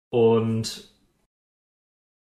Und 0.09 0.89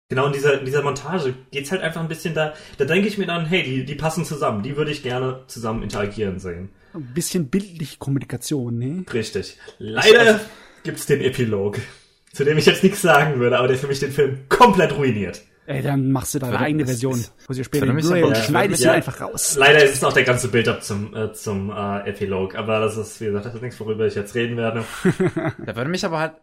genau 0.10 0.28
in 0.28 0.34
dieser, 0.34 0.60
in 0.60 0.66
dieser 0.66 0.82
Montage 0.82 1.36
geht's 1.52 1.72
halt 1.72 1.82
einfach 1.82 2.02
ein 2.02 2.08
bisschen 2.08 2.34
da, 2.34 2.54
da 2.78 2.86
denke 2.86 3.08
ich 3.08 3.18
mir 3.18 3.28
dann, 3.28 3.46
hey, 3.46 3.64
die, 3.64 3.86
die 3.86 3.96
passen 3.96 4.26
zusammen, 4.26 4.64
die 4.64 4.76
würde 4.76 4.92
ich 4.92 5.04
gerne 5.04 5.44
zusammen 5.48 5.84
interagieren 5.84 6.40
sehen. 6.40 6.70
Ein 6.94 7.14
bisschen 7.14 7.50
bildliche 7.50 7.98
Kommunikation, 7.98 8.78
ne? 8.78 9.06
Richtig. 9.14 9.58
Leider 9.78 10.40
gibt's 10.84 11.06
den 11.06 11.22
Epilog, 11.22 11.78
zu 12.34 12.44
dem 12.44 12.58
ich 12.58 12.66
jetzt 12.66 12.84
nichts 12.84 13.02
sagen 13.02 13.40
würde, 13.40 13.58
aber 13.60 13.68
der 13.68 13.78
für 13.78 13.88
mich 13.88 14.00
den 14.00 14.12
Film 14.12 14.40
komplett 14.50 14.96
ruiniert. 14.98 15.42
Ey, 15.68 15.84
dann 15.84 16.12
machst 16.12 16.34
du 16.34 16.40
deine 16.40 16.54
Würde- 16.54 16.64
eigene 16.64 16.84
es- 16.84 16.90
Version. 16.90 17.14
es- 17.20 17.32
Wo 17.48 17.54
sie 17.54 17.64
später 17.64 17.86
Blu-ray 17.86 18.22
aber- 18.24 18.28
und 18.30 18.38
ja, 18.38 18.44
schneidest 18.44 18.82
würde 18.82 18.92
sie 18.92 18.96
einfach 18.96 19.22
raus. 19.22 19.56
Leider 19.56 19.84
ist 19.84 19.94
es 19.94 20.04
auch 20.04 20.14
der 20.14 20.24
ganze 20.24 20.48
Build-up 20.48 20.84
zum, 20.84 21.16
äh, 21.16 21.32
zum 21.34 21.70
äh, 21.70 22.10
Epilog, 22.10 22.56
aber 22.56 22.80
das 22.80 22.98
ist, 22.98 23.22
wie 23.22 23.26
gesagt, 23.26 23.46
das 23.46 23.54
ist 23.54 23.62
nichts, 23.62 23.80
worüber 23.80 24.08
ich 24.08 24.16
jetzt 24.16 24.34
reden 24.34 24.58
werde. 24.58 24.84
Da 25.64 25.76
würde 25.76 25.90
mich 25.92 26.04
aber 26.06 26.20
halt. 26.20 26.34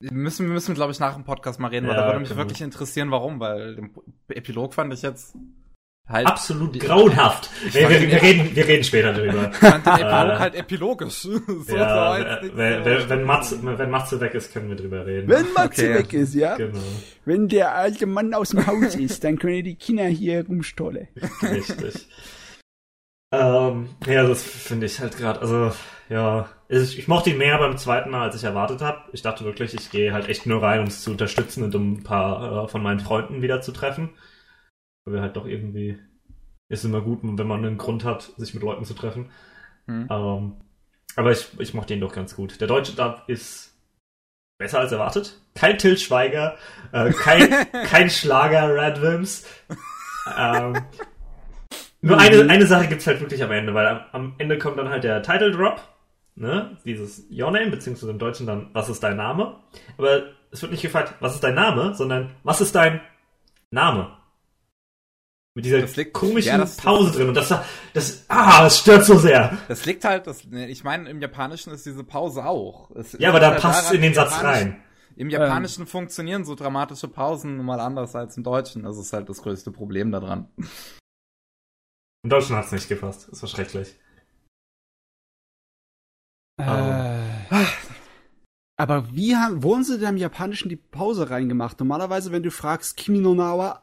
Müssen, 0.00 0.46
wir 0.46 0.54
müssen, 0.54 0.74
glaube 0.74 0.90
ich, 0.90 0.98
nach 0.98 1.14
dem 1.14 1.22
Podcast 1.22 1.60
mal 1.60 1.68
reden, 1.68 1.86
weil 1.86 1.94
Ja, 1.94 2.00
da 2.00 2.06
würde 2.08 2.20
mich 2.20 2.30
wir. 2.30 2.36
wirklich 2.38 2.60
interessieren, 2.60 3.12
warum, 3.12 3.38
weil 3.38 3.76
den 3.76 3.90
Epilog 4.30 4.74
fand 4.74 4.92
ich 4.92 5.02
jetzt 5.02 5.36
halt. 6.08 6.26
Absolut 6.26 6.78
grauenhaft. 6.78 7.50
Wir, 7.72 7.88
wir, 7.88 8.00
wir, 8.00 8.22
reden, 8.22 8.54
wir 8.54 8.66
reden 8.66 8.84
später 8.84 9.12
drüber. 9.12 9.50
Ich 9.52 9.56
fand 9.58 9.86
den 9.86 9.92
Epilog 9.94 10.30
Äh, 10.30 10.38
halt 10.38 10.54
epilogisch. 10.54 11.14
so, 11.22 11.40
ja, 11.76 12.38
wenn, 12.54 12.84
wenn, 12.84 13.08
wenn, 13.08 13.24
Matze, 13.24 13.58
wenn 13.62 13.90
Matze 13.90 14.20
weg 14.20 14.34
ist, 14.34 14.52
können 14.52 14.68
wir 14.68 14.76
drüber 14.76 15.04
reden. 15.06 15.28
Wenn 15.28 15.52
Matze 15.52 15.86
Okay. 15.86 15.94
weg 15.94 16.12
ist, 16.12 16.34
ja? 16.34 16.56
Genau, 16.56 16.78
Wenn 17.24 17.48
der 17.48 17.74
alte 17.74 18.06
Mann 18.06 18.34
aus 18.34 18.50
dem 18.50 18.66
Haus 18.66 18.94
ist, 18.96 19.24
dann 19.24 19.38
können 19.38 19.64
die 19.64 19.74
Kinder 19.76 20.04
hier 20.06 20.46
rumstolle. 20.46 21.08
richtig. 21.42 22.06
ähm, 23.32 23.88
ja, 24.06 24.22
das 24.26 24.42
finde 24.42 24.86
ich 24.86 25.00
halt 25.00 25.16
gerade, 25.18 25.40
also, 25.40 25.72
ja, 26.08 26.48
ich, 26.68 26.98
ich 26.98 27.08
mochte 27.08 27.30
ihn 27.30 27.38
mehr 27.38 27.58
beim 27.58 27.76
zweiten 27.76 28.10
Mal, 28.10 28.22
als 28.22 28.36
ich 28.36 28.44
erwartet 28.44 28.80
habe. 28.80 29.00
Ich 29.12 29.22
dachte 29.22 29.44
wirklich, 29.44 29.74
ich 29.74 29.90
gehe 29.90 30.12
halt 30.12 30.28
echt 30.28 30.46
nur 30.46 30.62
rein, 30.62 30.80
um 30.80 30.86
es 30.86 31.02
zu 31.02 31.10
unterstützen 31.10 31.64
und 31.64 31.74
um 31.74 31.94
ein 31.94 32.02
paar 32.04 32.64
äh, 32.64 32.68
von 32.68 32.82
meinen 32.82 33.00
Freunden 33.00 33.42
wieder 33.42 33.60
zu 33.60 33.72
treffen. 33.72 34.10
Weil 35.06 35.14
wir 35.14 35.22
halt 35.22 35.36
doch 35.36 35.46
irgendwie, 35.46 35.98
ist 36.68 36.84
immer 36.84 37.00
gut, 37.00 37.20
wenn 37.22 37.46
man 37.46 37.64
einen 37.64 37.78
Grund 37.78 38.04
hat, 38.04 38.32
sich 38.36 38.52
mit 38.52 38.62
Leuten 38.62 38.84
zu 38.84 38.92
treffen. 38.92 39.30
Hm. 39.86 40.08
Ähm, 40.10 40.52
aber 41.14 41.32
ich, 41.32 41.48
ich 41.58 41.72
mochte 41.72 41.94
ihn 41.94 42.00
doch 42.00 42.12
ganz 42.12 42.36
gut. 42.36 42.60
Der 42.60 42.68
deutsche 42.68 42.94
Dub 42.94 43.22
ist 43.28 43.74
besser 44.58 44.80
als 44.80 44.92
erwartet. 44.92 45.40
Kein 45.54 45.78
Till 45.78 45.96
Schweiger, 45.96 46.56
äh, 46.92 47.10
kein, 47.12 47.70
kein 47.86 48.10
Schlager 48.10 48.74
Radwims. 48.74 49.46
Ähm, 50.36 50.76
nur 52.00 52.18
eine, 52.18 52.50
eine 52.50 52.66
Sache 52.66 52.88
gibt's 52.88 53.06
halt 53.06 53.20
wirklich 53.20 53.42
am 53.42 53.52
Ende, 53.52 53.74
weil 53.74 53.86
am, 53.86 54.00
am 54.12 54.34
Ende 54.38 54.58
kommt 54.58 54.78
dann 54.78 54.88
halt 54.88 55.04
der 55.04 55.22
Title 55.22 55.52
Drop, 55.52 55.80
ne? 56.34 56.76
Dieses 56.84 57.26
Your 57.30 57.50
Name, 57.50 57.70
beziehungsweise 57.70 58.12
im 58.12 58.18
Deutschen 58.18 58.46
dann, 58.46 58.70
was 58.72 58.88
ist 58.88 59.02
dein 59.02 59.16
Name? 59.16 59.60
Aber 59.98 60.24
es 60.50 60.62
wird 60.62 60.72
nicht 60.72 60.82
gefragt, 60.82 61.14
was 61.20 61.34
ist 61.34 61.44
dein 61.44 61.54
Name, 61.54 61.94
sondern 61.94 62.34
was 62.42 62.60
ist 62.60 62.74
dein 62.74 63.00
Name? 63.70 64.15
Mit 65.56 65.64
dieser 65.64 65.80
Das 65.80 65.96
liegt- 65.96 66.12
komischen 66.12 66.48
ja, 66.52 66.58
das- 66.58 66.76
Pause 66.76 67.12
drin. 67.12 67.28
Und 67.28 67.34
das, 67.34 67.48
das, 67.94 68.24
ah, 68.28 68.64
das 68.64 68.78
stört 68.78 69.06
so 69.06 69.16
sehr. 69.18 69.56
Das 69.68 69.86
liegt 69.86 70.04
halt, 70.04 70.26
das, 70.26 70.44
ich 70.44 70.84
meine, 70.84 71.08
im 71.08 71.18
Japanischen 71.20 71.72
ist 71.72 71.86
diese 71.86 72.04
Pause 72.04 72.44
auch. 72.44 72.90
Es 72.90 73.12
Ja, 73.18 73.30
aber 73.30 73.40
da 73.40 73.52
halt 73.52 73.62
passt 73.62 73.84
daran, 73.84 73.94
in 73.96 74.02
den 74.02 74.10
im 74.10 74.14
Satz 74.14 74.32
Japanischen- 74.32 74.68
rein. 74.72 74.82
Im 75.16 75.30
Japanischen 75.30 75.86
funktionieren 75.86 76.44
so 76.44 76.54
dramatische 76.54 77.08
Pausen 77.08 77.56
nun 77.56 77.64
mal 77.64 77.80
anders 77.80 78.14
als 78.14 78.36
im 78.36 78.42
Deutschen. 78.44 78.82
Das 78.82 78.98
ist 78.98 79.14
halt 79.14 79.30
das 79.30 79.40
größte 79.40 79.70
Problem 79.72 80.12
daran. 80.12 80.50
Im 82.22 82.28
Deutschen 82.28 82.54
hat's 82.54 82.70
nicht 82.72 82.86
gefasst. 82.90 83.28
Das 83.30 83.40
war 83.40 83.48
schrecklich. 83.48 83.96
Äh, 86.60 87.22
aber 88.78 89.14
wie 89.14 89.36
haben, 89.36 89.62
wo 89.62 89.74
haben 89.74 89.84
sie 89.84 89.98
denn 89.98 90.10
im 90.10 90.16
Japanischen 90.18 90.68
die 90.68 90.76
Pause 90.76 91.30
reingemacht? 91.30 91.78
Normalerweise, 91.80 92.30
wenn 92.32 92.42
du 92.42 92.50
fragst 92.50 92.96
Kimi 92.98 93.20
no 93.20 93.34
na 93.34 93.56
wa, 93.56 93.82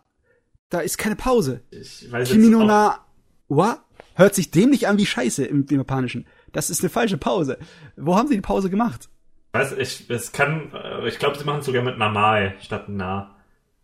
da 0.74 0.80
ist 0.80 0.98
keine 0.98 1.16
Pause. 1.16 1.62
Ich 1.72 2.12
weiß 2.12 2.30
Kimi 2.30 2.50
no 2.50 2.64
na 2.64 3.00
wa 3.48 3.78
hört 4.16 4.36
sich 4.36 4.52
dämlich 4.52 4.88
an 4.88 4.98
wie 4.98 5.06
Scheiße 5.06 5.46
im, 5.46 5.66
im 5.70 5.78
Japanischen. 5.78 6.26
Das 6.52 6.70
ist 6.70 6.82
eine 6.82 6.90
falsche 6.90 7.18
Pause. 7.18 7.58
Wo 7.96 8.16
haben 8.16 8.28
sie 8.28 8.36
die 8.36 8.42
Pause 8.42 8.70
gemacht? 8.70 9.10
weiß 9.54 9.74
ich, 9.74 10.10
es 10.10 10.32
kann, 10.32 10.72
äh, 10.74 11.08
ich 11.08 11.20
glaube, 11.20 11.38
sie 11.38 11.44
machen 11.44 11.60
es 11.60 11.66
sogar 11.68 11.84
mit 11.84 11.98
Namae 11.98 12.56
statt 12.60 12.86
Na. 12.88 13.36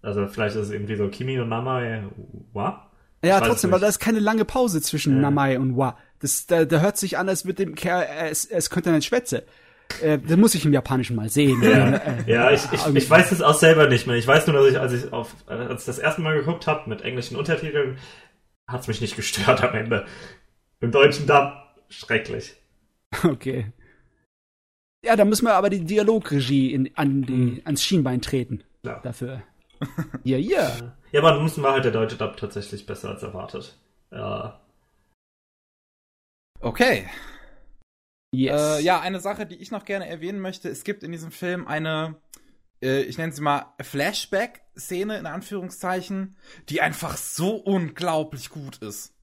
Also 0.02 0.28
vielleicht 0.28 0.56
ist 0.56 0.68
es 0.68 0.72
irgendwie 0.72 0.96
so 0.96 1.08
Kimi 1.10 1.36
no 1.36 1.46
Namae 1.46 2.10
wa? 2.54 2.90
Ja, 3.24 3.40
trotzdem, 3.40 3.70
nicht. 3.70 3.74
weil 3.76 3.82
da 3.82 3.88
ist 3.88 4.00
keine 4.00 4.20
lange 4.20 4.46
Pause 4.46 4.82
zwischen 4.82 5.16
Ja. 5.16 5.22
Namae 5.24 5.58
und 5.58 5.78
Wa. 5.78 5.98
Das, 6.20 6.48
da, 6.48 6.66
da 6.66 6.80
hört 6.80 6.98
sich 6.98 7.18
an, 7.18 7.28
als 7.30 7.46
würde 7.46 7.66
dem 7.66 7.76
Kerl, 7.76 8.04
äh, 8.04 8.30
es, 8.30 8.46
es 8.46 8.70
könnte 8.70 8.90
eine 8.90 9.02
Schwätze. 9.02 9.44
Äh, 10.02 10.20
das 10.20 10.38
muss 10.38 10.56
ich 10.56 10.66
im 10.66 10.74
Japanischen 10.74 11.16
mal 11.16 11.30
sehen. 11.30 11.62
Ja, 11.64 11.96
Äh, 11.98 12.24
ja 12.32 12.52
ich, 12.52 12.62
ich, 12.72 12.86
ich 12.96 13.10
weiß 13.10 13.32
es 13.32 13.42
auch 13.42 13.54
selber 13.56 13.88
nicht 13.88 14.08
mehr. 14.08 14.16
Ich 14.16 14.28
weiß 14.28 14.48
nur, 14.48 14.56
dass 14.58 14.72
ich, 14.72 14.80
als 14.80 14.94
ich 14.94 15.12
auf, 15.12 15.36
als 15.48 15.82
ich 15.82 15.86
das 15.88 16.00
erste 16.00 16.22
Mal 16.22 16.38
geguckt 16.38 16.68
habe 16.68 16.90
mit 16.90 17.02
englischen 17.02 17.36
Untertiteln, 17.38 17.98
hat's 18.68 18.88
mich 18.88 19.02
nicht 19.02 19.16
gestört 19.16 19.64
am 19.64 19.76
Ende. 19.76 20.06
Im 20.80 20.92
Deutschen 20.92 21.28
Dub, 21.28 21.54
schrecklich. 21.90 22.56
Okay. 23.24 23.72
Ja, 25.04 25.16
da 25.16 25.26
müssen 25.26 25.46
wir 25.46 25.54
aber 25.56 25.70
die 25.70 25.84
Dialogregie 25.84 26.74
in, 26.74 26.92
an 26.96 27.24
die, 27.24 27.32
Mhm. 27.34 27.62
ans 27.66 27.84
Schienbein 27.84 28.22
treten. 28.22 28.64
Ja. 28.84 29.00
Dafür. 29.00 29.42
Ja, 30.24 30.38
ja. 30.38 30.72
Ja, 31.12 31.22
aber 31.22 31.32
ansonsten 31.32 31.64
war 31.64 31.74
halt 31.74 31.86
der 31.86 31.92
deutsche 31.94 32.18
Dub 32.18 32.38
tatsächlich 32.38 32.86
besser 32.86 33.10
als 33.10 33.24
erwartet. 33.24 33.78
Ja. 34.12 34.60
Okay. 36.60 37.06
Yes. 38.32 38.80
Äh, 38.80 38.82
ja, 38.84 39.00
eine 39.00 39.20
Sache, 39.20 39.46
die 39.46 39.56
ich 39.56 39.72
noch 39.72 39.86
gerne 39.86 40.08
erwähnen 40.08 40.40
möchte. 40.40 40.70
Es 40.70 40.84
gibt 40.84 41.04
in 41.04 41.12
diesem 41.12 41.32
Film 41.32 41.68
eine, 41.68 42.16
äh, 42.82 43.02
ich 43.02 43.18
nenne 43.18 43.34
sie 43.34 43.42
mal 43.42 43.74
Flashback-Szene 43.82 45.18
in 45.18 45.26
Anführungszeichen, 45.26 46.38
die 46.70 46.82
einfach 46.82 47.18
so 47.18 47.56
unglaublich 47.56 48.50
gut 48.50 48.78
ist. 48.78 49.16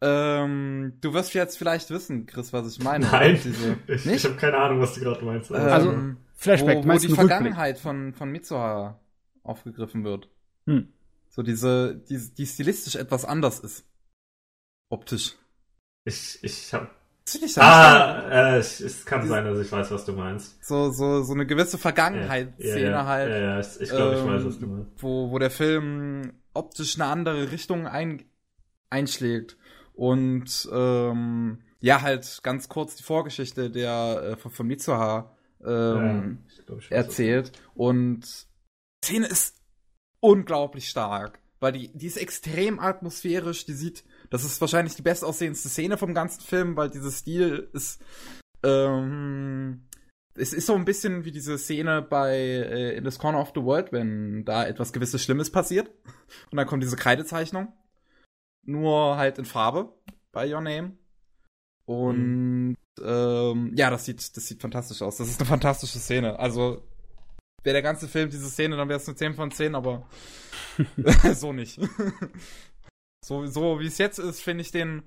Ähm, 0.00 0.96
du 1.00 1.12
wirst 1.12 1.34
jetzt 1.34 1.58
vielleicht 1.58 1.90
wissen, 1.90 2.26
Chris, 2.26 2.52
was 2.52 2.76
ich 2.76 2.82
meine. 2.82 3.06
Nein, 3.06 3.40
Diese, 3.42 3.78
ich, 3.88 4.06
ich 4.06 4.24
habe 4.24 4.36
keine 4.36 4.58
Ahnung, 4.58 4.80
was 4.80 4.94
du 4.94 5.00
gerade 5.00 5.24
meinst. 5.24 5.50
Also, 5.50 5.90
Ähm, 5.90 6.18
Flashback, 6.34 6.78
wo, 6.78 6.82
wo 6.82 6.86
meinst 6.86 7.04
die 7.04 7.08
Rückblick? 7.08 7.28
Vergangenheit 7.28 7.78
von, 7.78 8.14
von 8.14 8.30
Mitsuha 8.30 9.00
aufgegriffen 9.42 10.04
wird. 10.04 10.28
Hm. 10.66 10.92
So 11.30 11.42
diese, 11.42 11.96
die, 12.08 12.18
die 12.34 12.46
stilistisch 12.46 12.94
etwas 12.94 13.24
anders 13.24 13.58
ist. 13.60 13.84
Optisch. 14.88 15.36
ich, 16.04 16.38
ich 16.42 16.72
habe 16.72 16.90
Ich 17.34 17.40
ja 17.40 17.46
nicht 17.46 17.58
Ah, 17.58 18.28
äh, 18.54 18.58
es, 18.58 19.04
kann 19.04 19.26
sein, 19.26 19.44
dass 19.44 19.58
ich 19.58 19.70
weiß, 19.70 19.90
was 19.90 20.04
du 20.04 20.12
meinst. 20.12 20.58
so, 20.64 20.90
so, 20.90 21.22
so 21.22 21.32
eine 21.34 21.46
gewisse 21.46 21.76
Ja, 21.76 21.80
Vergangenheitsszene 21.80 22.80
ja, 22.80 22.90
ja, 22.90 23.06
halt. 23.06 23.30
Ja, 23.30 23.38
ja, 23.38 23.60
ich, 23.60 23.80
ich 23.80 23.94
glaube, 23.94 24.14
ich 24.14 24.22
ähm, 24.22 24.26
weiß, 24.26 24.44
was 24.44 24.58
du 24.58 24.66
meinst. 24.66 24.90
wo, 24.98 25.30
wo 25.30 25.38
der 25.38 25.50
Film 25.50 26.32
optisch 26.54 26.96
eine 27.00 27.06
andere 27.10 27.50
Richtung 27.52 27.86
ein, 27.86 28.24
einschlägt. 28.90 29.56
Und 29.94 30.68
ähm, 30.72 31.62
ja, 31.80 32.02
halt 32.02 32.40
ganz 32.42 32.68
kurz 32.68 32.96
die 32.96 33.02
Vorgeschichte 33.02 33.70
der 33.70 34.32
äh, 34.32 34.36
von, 34.36 34.50
von 34.50 34.66
Mitsuha 34.66 35.36
ähm, 35.64 36.38
ja, 36.46 36.52
ich 36.58 36.66
glaub, 36.66 36.78
ich 36.80 36.90
erzählt. 36.90 37.52
Und 37.74 38.46
die 39.02 39.06
Szene 39.06 39.26
ist 39.26 39.56
unglaublich 40.20 40.88
stark. 40.88 41.40
Weil 41.60 41.72
die, 41.72 41.90
die 41.92 42.06
ist 42.06 42.16
extrem 42.16 42.78
atmosphärisch, 42.78 43.66
die 43.66 43.72
sieht, 43.72 44.04
das 44.30 44.44
ist 44.44 44.60
wahrscheinlich 44.60 44.94
die 44.94 45.02
bestaussehendste 45.02 45.68
Szene 45.68 45.96
vom 45.96 46.14
ganzen 46.14 46.40
Film, 46.40 46.76
weil 46.76 46.90
dieser 46.90 47.10
Stil 47.10 47.68
ist, 47.72 48.02
ähm, 48.62 49.88
es 50.34 50.52
ist 50.52 50.66
so 50.66 50.74
ein 50.74 50.84
bisschen 50.84 51.24
wie 51.24 51.32
diese 51.32 51.58
Szene 51.58 52.02
bei 52.02 52.36
äh, 52.36 52.96
In 52.96 53.04
this 53.04 53.18
Corner 53.18 53.40
of 53.40 53.52
the 53.54 53.62
World, 53.62 53.92
wenn 53.92 54.44
da 54.44 54.66
etwas 54.66 54.92
gewisses 54.92 55.22
Schlimmes 55.22 55.50
passiert. 55.50 55.90
Und 56.50 56.56
dann 56.56 56.66
kommt 56.66 56.82
diese 56.82 56.96
Kreidezeichnung. 56.96 57.72
Nur 58.64 59.16
halt 59.16 59.38
in 59.38 59.44
Farbe 59.44 59.92
bei 60.32 60.52
Your 60.52 60.60
Name. 60.60 60.96
Und 61.86 62.76
ähm, 63.02 63.72
ja, 63.74 63.90
das 63.90 64.04
sieht, 64.04 64.36
das 64.36 64.46
sieht 64.46 64.60
fantastisch 64.60 65.02
aus. 65.02 65.16
Das 65.16 65.28
ist 65.28 65.40
eine 65.40 65.48
fantastische 65.48 65.98
Szene. 65.98 66.38
Also, 66.38 66.82
wäre 67.62 67.74
der 67.74 67.82
ganze 67.82 68.08
Film 68.08 68.30
diese 68.30 68.50
Szene, 68.50 68.76
dann 68.76 68.88
wäre 68.88 69.00
es 69.00 69.08
eine 69.08 69.16
10 69.16 69.34
von 69.34 69.50
10, 69.50 69.74
aber 69.74 70.06
so 71.34 71.52
nicht. 71.52 71.80
so, 73.28 73.46
so 73.46 73.78
wie 73.78 73.86
es 73.86 73.98
jetzt 73.98 74.18
ist, 74.18 74.42
finde 74.42 74.62
ich 74.62 74.72
den, 74.72 75.02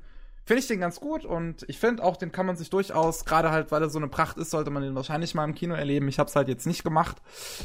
finde 0.45 0.61
ich 0.61 0.67
den 0.67 0.79
ganz 0.79 0.99
gut 0.99 1.25
und 1.25 1.65
ich 1.67 1.79
finde 1.79 2.03
auch, 2.03 2.17
den 2.17 2.31
kann 2.31 2.45
man 2.45 2.55
sich 2.55 2.69
durchaus, 2.69 3.25
gerade 3.25 3.51
halt, 3.51 3.71
weil 3.71 3.81
er 3.81 3.89
so 3.89 3.99
eine 3.99 4.07
Pracht 4.07 4.37
ist, 4.37 4.51
sollte 4.51 4.69
man 4.69 4.83
den 4.83 4.95
wahrscheinlich 4.95 5.33
mal 5.33 5.43
im 5.43 5.55
Kino 5.55 5.73
erleben. 5.73 6.07
Ich 6.07 6.19
habe 6.19 6.29
es 6.29 6.35
halt 6.35 6.47
jetzt 6.47 6.67
nicht 6.67 6.83
gemacht. 6.83 7.17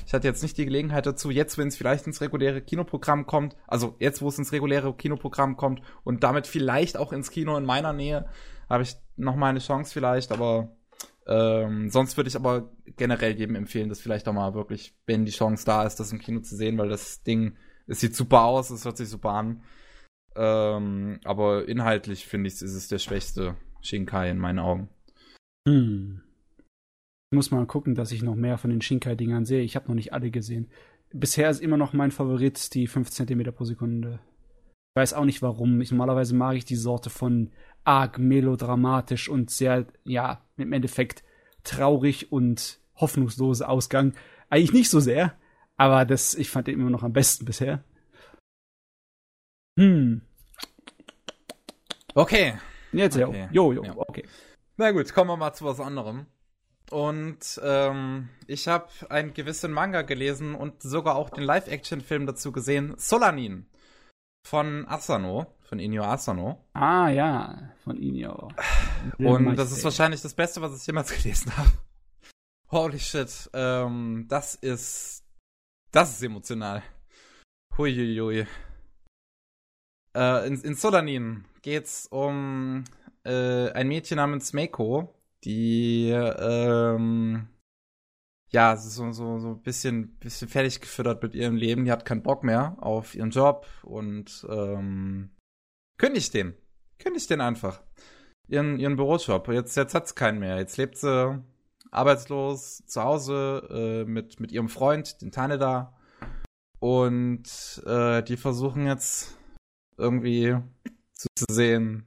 Ich 0.07 0.15
hatte 0.15 0.27
jetzt 0.27 0.43
nicht 0.43 0.57
die 0.57 0.65
Gelegenheit 0.65 1.07
dazu. 1.07 1.31
Jetzt, 1.31 1.59
wenn 1.59 1.69
es 1.69 1.77
vielleicht 1.77 2.07
ins 2.07 2.21
reguläre 2.21 2.63
Kinoprogramm 2.63 3.27
kommt, 3.27 3.55
also 3.67 3.95
jetzt, 3.99 4.23
wo 4.23 4.29
es 4.29 4.39
ins 4.39 4.53
reguläre 4.53 4.95
Kinoprogramm 4.95 5.57
kommt 5.57 5.83
und 6.05 6.25
damit 6.25 6.47
vielleicht 6.47 6.97
auch 6.97 7.13
ins 7.13 7.31
Kino 7.31 7.57
in 7.57 7.65
meiner 7.65 7.93
Nähe, 7.93 8.27
habe 8.69 8.83
ich 8.83 8.97
noch 9.17 9.37
mal 9.37 9.51
eine 9.51 9.61
Chance 9.61 9.93
vielleicht, 9.93 10.33
aber 10.33 10.71
ähm, 11.27 11.91
sonst 11.91 12.17
würde 12.17 12.29
ich 12.29 12.37
aber 12.37 12.71
generell 12.97 13.37
jedem 13.37 13.57
empfehlen, 13.57 13.89
das 13.89 14.01
vielleicht 14.01 14.27
auch 14.29 14.33
mal 14.33 14.55
wirklich, 14.55 14.95
wenn 15.07 15.25
die 15.25 15.33
Chance 15.33 15.65
da 15.67 15.85
ist, 15.85 16.01
das 16.01 16.13
im 16.13 16.19
Kino 16.19 16.41
zu 16.41 16.57
sehen, 16.57 16.79
weil 16.79 16.89
das 16.89 17.23
Ding 17.23 17.57
Es 17.87 18.01
sieht 18.01 18.17
super 18.17 18.43
aus, 18.43 18.71
es 18.71 18.85
hört 18.85 18.97
sich 18.97 19.09
super 19.09 19.31
an. 19.31 19.63
Ähm, 20.37 21.19
aber 21.25 21.69
inhaltlich 21.69 22.27
finde 22.27 22.49
ich, 22.49 22.55
ist 22.55 22.63
es 22.63 22.89
der 22.89 22.99
schwächste 22.99 23.57
Shinkai 23.81 24.31
in 24.31 24.39
meinen 24.39 24.59
Augen. 24.59 24.89
Hm. 25.67 26.23
Ich 27.31 27.37
muss 27.37 27.51
mal 27.51 27.67
gucken, 27.67 27.95
dass 27.95 28.13
ich 28.13 28.23
noch 28.23 28.37
mehr 28.37 28.59
von 28.59 28.71
den 28.71 28.81
Shinkai-Dingern 28.81 29.45
sehe. 29.45 29.63
Ich 29.63 29.75
habe 29.75 29.89
noch 29.89 29.95
nicht 29.95 30.13
alle 30.13 30.31
gesehen. 30.31 30.71
Bisher 31.13 31.51
ist 31.51 31.61
immer 31.61 31.77
noch 31.77 31.93
mein 31.93 32.11
Favorit 32.11 32.75
die 32.75 32.87
5 32.87 33.11
cm 33.11 33.53
pro 33.53 33.65
Sekunde. 33.65 34.21
Ich 34.95 35.01
weiß 35.01 35.15
auch 35.15 35.25
nicht 35.25 35.43
warum. 35.43 35.81
Ich, 35.81 35.91
normalerweise 35.91 36.35
mag 36.35 36.57
ich 36.57 36.65
die 36.65 36.77
Sorte 36.77 37.11
von 37.11 37.51
arg 37.85 38.19
melodramatisch 38.19 39.29
und 39.29 39.51
sehr, 39.51 39.87
ja, 40.05 40.45
im 40.57 40.73
Endeffekt 40.73 41.25
traurig 41.65 42.33
und 42.33 42.79
hoffnungslose 42.97 43.69
Ausgang. 43.69 44.15
Eigentlich 44.49 44.73
nicht 44.73 44.91
so 44.91 45.01
sehr, 45.01 45.35
aber 45.77 46.05
das, 46.05 46.35
ich 46.35 46.51
fand 46.51 46.67
den 46.67 46.81
immer 46.81 46.91
noch 46.91 47.03
am 47.03 47.13
besten 47.13 47.45
bisher. 47.45 47.85
Hm. 49.77 50.23
Okay. 52.15 52.55
Jetzt, 52.93 53.17
Okay. 53.19 53.49
jo, 53.53 53.73
jo, 53.73 53.85
Ja. 53.85 53.95
okay. 53.97 54.27
Na 54.77 54.91
gut, 54.91 55.13
kommen 55.13 55.31
wir 55.31 55.37
mal 55.37 55.53
zu 55.55 55.65
was 55.65 55.81
anderem. 55.81 56.27
Und 56.91 57.61
ähm, 57.65 58.29
ich 58.47 58.69
habe 58.69 58.89
einen 59.09 59.35
gewissen 59.35 59.73
Manga 59.73 60.03
gelesen 60.03 60.55
und 60.55 60.83
sogar 60.83 61.17
auch 61.17 61.31
den 61.31 61.43
Live-Action-Film 61.43 62.27
dazu 62.27 62.53
gesehen, 62.53 62.95
Solanin 62.97 63.67
von 64.47 64.87
Asano, 64.87 65.47
von 65.63 65.81
Inyo 65.81 66.05
Asano. 66.05 66.65
Ah, 66.75 67.09
ja, 67.09 67.73
von 67.83 67.97
Inyo. 67.97 68.49
Und 69.19 69.57
das 69.57 69.73
ist 69.73 69.83
wahrscheinlich 69.83 70.23
das 70.23 70.35
Beste, 70.35 70.63
was 70.63 70.81
ich 70.81 70.87
jemals 70.87 71.11
gelesen 71.23 71.57
habe. 71.57 71.71
Holy 72.71 72.99
shit. 73.01 73.51
Ähm, 73.53 74.27
das 74.29 74.55
ist. 74.55 75.25
Das 75.91 76.11
ist 76.13 76.23
emotional. 76.23 76.83
Huiuiui. 77.77 78.47
Äh, 80.17 80.47
in, 80.47 80.61
in 80.63 80.75
Solanin 80.75 81.45
geht's 81.61 82.07
um 82.07 82.85
äh, 83.25 83.71
ein 83.73 83.89
Mädchen 83.89 84.17
namens 84.17 84.55
Meiko, 84.55 85.15
die 85.45 86.09
ähm, 86.11 87.49
ja 88.51 88.77
so 88.77 89.13
so 89.13 89.39
so 89.39 89.49
ein 89.49 89.63
bisschen 89.63 90.17
bisschen 90.19 90.49
fertig 90.49 90.81
gefüttert 90.81 91.23
mit 91.23 91.35
ihrem 91.35 91.57
Leben. 91.57 91.85
Die 91.85 91.93
hat 91.93 92.07
keinen 92.07 92.23
Bock 92.23 92.45
mehr 92.45 92.77
auf 92.81 93.15
ihren 93.15 93.31
Job 93.31 93.67
und 93.83 94.47
ähm, 94.49 95.31
kündigt 95.99 96.33
den, 96.33 96.55
kündigt 96.99 97.29
den 97.29 97.43
einfach 97.43 97.83
ihren, 98.49 98.79
ihren 98.79 98.97
Bürojob. 98.97 99.49
Jetzt, 99.49 99.77
jetzt 99.77 99.95
hat's 99.95 100.15
keinen 100.15 100.39
mehr. 100.39 100.57
Jetzt 100.57 100.79
lebt 100.79 100.97
sie 100.97 101.43
arbeitslos 101.91 102.85
zu 102.87 103.03
Hause 103.03 104.05
äh, 104.07 104.11
mit, 104.11 104.41
mit 104.41 104.53
ihrem 104.53 104.69
Freund, 104.69 105.21
den 105.21 105.31
Taneda. 105.31 105.95
Und 106.79 107.83
äh, 107.87 108.23
die 108.23 108.37
versuchen 108.37 108.87
jetzt 108.87 109.37
irgendwie 109.97 110.57
zu 111.35 111.45
sehen, 111.51 112.07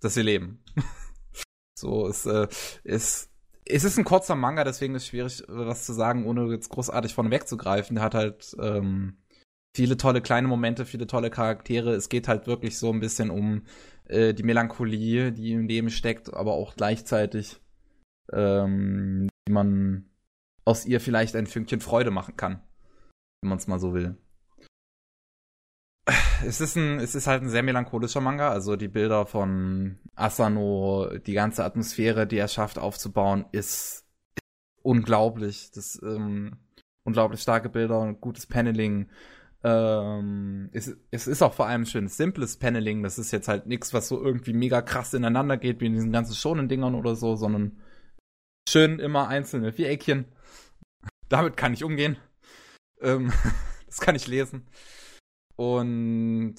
dass 0.00 0.14
sie 0.14 0.22
leben. 0.22 0.62
so, 1.78 2.06
es 2.06 2.26
äh, 2.26 2.48
ist. 2.84 3.30
Es 3.68 3.82
ist 3.82 3.98
ein 3.98 4.04
kurzer 4.04 4.36
Manga, 4.36 4.62
deswegen 4.62 4.94
ist 4.94 5.02
es 5.02 5.08
schwierig, 5.08 5.42
was 5.48 5.84
zu 5.84 5.92
sagen, 5.92 6.24
ohne 6.24 6.46
jetzt 6.52 6.68
großartig 6.68 7.14
vorne 7.14 7.32
wegzugreifen. 7.32 7.96
Der 7.96 8.04
hat 8.04 8.14
halt 8.14 8.56
ähm, 8.60 9.16
viele 9.74 9.96
tolle 9.96 10.22
kleine 10.22 10.46
Momente, 10.46 10.86
viele 10.86 11.08
tolle 11.08 11.30
Charaktere. 11.30 11.92
Es 11.92 12.08
geht 12.08 12.28
halt 12.28 12.46
wirklich 12.46 12.78
so 12.78 12.92
ein 12.92 13.00
bisschen 13.00 13.28
um 13.28 13.62
äh, 14.04 14.34
die 14.34 14.44
Melancholie, 14.44 15.32
die 15.32 15.52
im 15.52 15.66
Leben 15.66 15.90
steckt, 15.90 16.32
aber 16.32 16.52
auch 16.52 16.76
gleichzeitig, 16.76 17.60
ähm, 18.32 19.28
wie 19.48 19.52
man 19.52 20.08
aus 20.64 20.86
ihr 20.86 21.00
vielleicht 21.00 21.34
ein 21.34 21.46
Fünkchen 21.46 21.80
Freude 21.80 22.12
machen 22.12 22.36
kann, 22.36 22.62
wenn 23.42 23.48
man 23.48 23.58
es 23.58 23.66
mal 23.66 23.80
so 23.80 23.94
will. 23.94 24.16
Es 26.44 26.60
ist 26.60 26.76
ein, 26.76 27.00
es 27.00 27.14
ist 27.14 27.26
halt 27.26 27.42
ein 27.42 27.48
sehr 27.48 27.64
melancholischer 27.64 28.20
Manga, 28.20 28.50
also 28.50 28.76
die 28.76 28.88
Bilder 28.88 29.26
von 29.26 29.98
Asano, 30.14 31.10
die 31.26 31.32
ganze 31.32 31.64
Atmosphäre, 31.64 32.26
die 32.26 32.38
er 32.38 32.46
schafft 32.46 32.78
aufzubauen, 32.78 33.46
ist, 33.50 34.06
unglaublich. 34.82 35.72
Das 35.72 36.00
ähm, 36.02 36.58
unglaublich 37.04 37.40
starke 37.40 37.68
Bilder 37.68 38.00
und 38.00 38.20
gutes 38.20 38.46
Paneling. 38.46 39.08
Ähm, 39.64 40.70
es, 40.72 40.96
es 41.10 41.26
ist 41.26 41.42
auch 41.42 41.54
vor 41.54 41.66
allem 41.66 41.86
schön 41.86 42.08
simples 42.08 42.56
Paneling. 42.56 43.02
Das 43.02 43.18
ist 43.18 43.32
jetzt 43.32 43.48
halt 43.48 43.66
nichts, 43.66 43.92
was 43.92 44.08
so 44.08 44.22
irgendwie 44.22 44.52
mega 44.52 44.82
krass 44.82 45.12
ineinander 45.12 45.56
geht, 45.56 45.80
wie 45.80 45.86
in 45.86 45.94
diesen 45.94 46.12
ganzen 46.12 46.34
schonen 46.34 46.68
Dingern 46.68 46.94
oder 46.94 47.16
so, 47.16 47.34
sondern 47.36 47.80
schön 48.68 49.00
immer 49.00 49.28
einzelne 49.28 49.72
Viereckchen. 49.72 50.26
Damit 51.28 51.56
kann 51.56 51.74
ich 51.74 51.82
umgehen. 51.82 52.16
Ähm, 53.00 53.32
das 53.86 53.98
kann 54.00 54.14
ich 54.14 54.28
lesen. 54.28 54.68
Und 55.56 56.56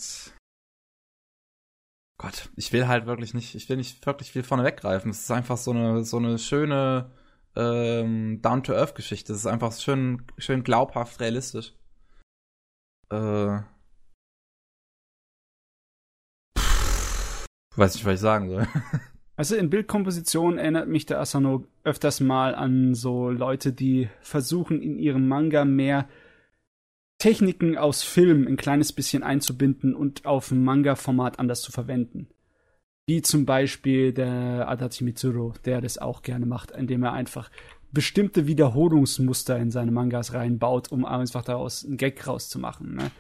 Gott, 2.20 2.50
ich 2.56 2.74
will 2.74 2.88
halt 2.88 3.06
wirklich 3.06 3.34
nicht, 3.36 3.54
ich 3.54 3.70
will 3.70 3.78
nicht 3.78 4.04
wirklich 4.06 4.32
viel 4.32 4.44
vorne 4.44 4.64
weggreifen. 4.64 5.12
Es 5.12 5.22
ist 5.22 5.32
einfach 5.32 5.58
so 5.58 5.72
eine, 5.72 6.04
so 6.04 6.18
eine 6.18 6.40
schöne 6.40 7.12
ähm, 7.56 8.42
Down-to-Earth-Geschichte. 8.42 9.34
Es 9.34 9.40
ist 9.40 9.46
einfach 9.46 9.72
schön, 9.74 10.24
schön 10.38 10.64
glaubhaft, 10.64 11.20
realistisch. 11.20 11.74
Äh. 13.12 13.60
Weiß 17.76 17.94
nicht, 17.94 18.06
was 18.06 18.16
ich 18.16 18.20
sagen 18.20 18.50
soll. 18.50 18.68
Also 19.40 19.56
in 19.56 19.70
Bildkomposition 19.70 20.58
erinnert 20.58 20.88
mich 20.88 21.06
der 21.06 21.20
Asano 21.20 21.68
öfters 21.84 22.22
mal 22.22 22.56
an 22.56 22.96
so 22.96 23.30
Leute, 23.30 23.72
die 23.72 24.10
versuchen 24.20 24.82
in 24.82 24.98
ihrem 24.98 25.28
Manga 25.28 25.64
mehr 25.64 26.10
Techniken 27.18 27.78
aus 27.78 28.04
Film 28.04 28.48
ein 28.48 28.58
kleines 28.58 28.94
bisschen 28.94 29.24
einzubinden 29.24 29.96
und 29.96 30.26
auf 30.26 30.52
Manga-Format 30.52 31.40
anders 31.40 31.62
zu 31.62 31.72
verwenden. 31.72 32.28
Wie 33.08 33.22
zum 33.22 33.46
Beispiel 33.46 34.14
der 34.14 34.68
Adachi 34.68 35.04
Mitsuru, 35.04 35.54
der 35.66 35.82
das 35.82 35.98
auch 35.98 36.22
gerne 36.22 36.46
macht, 36.46 36.72
indem 36.72 37.04
er 37.04 37.14
einfach 37.14 37.50
bestimmte 37.92 38.48
Wiederholungsmuster 38.48 39.58
in 39.58 39.72
seine 39.72 39.92
Mangas 39.92 40.34
reinbaut, 40.34 40.92
um 40.92 41.06
einfach 41.06 41.44
daraus 41.44 41.86
einen 41.86 41.98
Gag 41.98 42.28
rauszumachen. 42.28 42.96
Ne? 42.96 43.12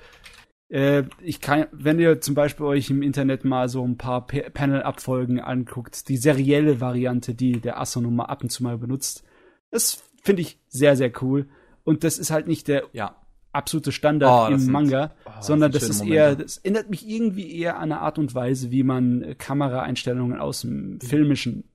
Äh, 0.70 1.04
ich 1.22 1.40
kann, 1.40 1.68
wenn 1.72 2.00
ihr 2.00 2.20
zum 2.20 2.36
Beispiel 2.36 2.66
euch 2.66 2.90
im 2.90 3.02
Internet 3.02 3.46
mal 3.46 3.70
so 3.70 3.82
ein 3.88 3.98
paar 3.98 4.28
Pa- 4.28 4.50
Panel-Abfolgen 4.54 5.40
anguckt, 5.40 6.10
die 6.10 6.18
serielle 6.18 6.82
Variante, 6.82 7.34
die 7.34 7.62
der 7.62 7.80
Asano 7.80 8.12
mal 8.12 8.26
ab 8.26 8.44
und 8.44 8.50
zu 8.50 8.64
mal 8.64 8.78
benutzt, 8.78 9.24
das 9.72 10.04
finde 10.22 10.42
ich 10.42 10.60
sehr, 10.68 10.98
sehr 10.98 11.12
cool. 11.22 11.48
Und 11.86 12.04
das 12.04 12.20
ist 12.20 12.32
halt 12.32 12.48
nicht 12.48 12.68
der 12.68 12.84
Ja. 12.92 13.16
Absolute 13.58 13.92
Standard 13.92 14.50
Oh, 14.50 14.52
das 14.54 14.64
im 14.66 14.72
Manga, 14.72 15.12
oh, 15.26 15.30
das 15.36 15.48
sondern 15.48 15.72
sind 15.72 15.82
das 15.82 15.90
ist 15.90 16.02
eher, 16.06 16.36
das 16.36 16.58
erinnert 16.58 16.90
mich 16.90 17.08
irgendwie 17.08 17.52
eher 17.60 17.76
an 17.78 17.92
eine 17.92 18.00
Art 18.02 18.18
und 18.18 18.34
Weise, 18.36 18.72
wie 18.72 18.84
man 18.84 19.22
äh, 19.22 19.36
Kameraeinstellungen 19.36 20.40
aus 20.40 20.62
dem 20.62 21.00
filmischen 21.02 21.66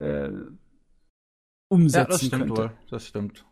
äh, 0.00 0.28
umsetzen 1.68 2.00
Ja, 2.00 2.04
das 2.06 2.24
stimmt 2.26 2.42
könnte. 2.42 2.62
wohl. 2.62 2.70
Das 2.90 3.06
stimmt. 3.06 3.44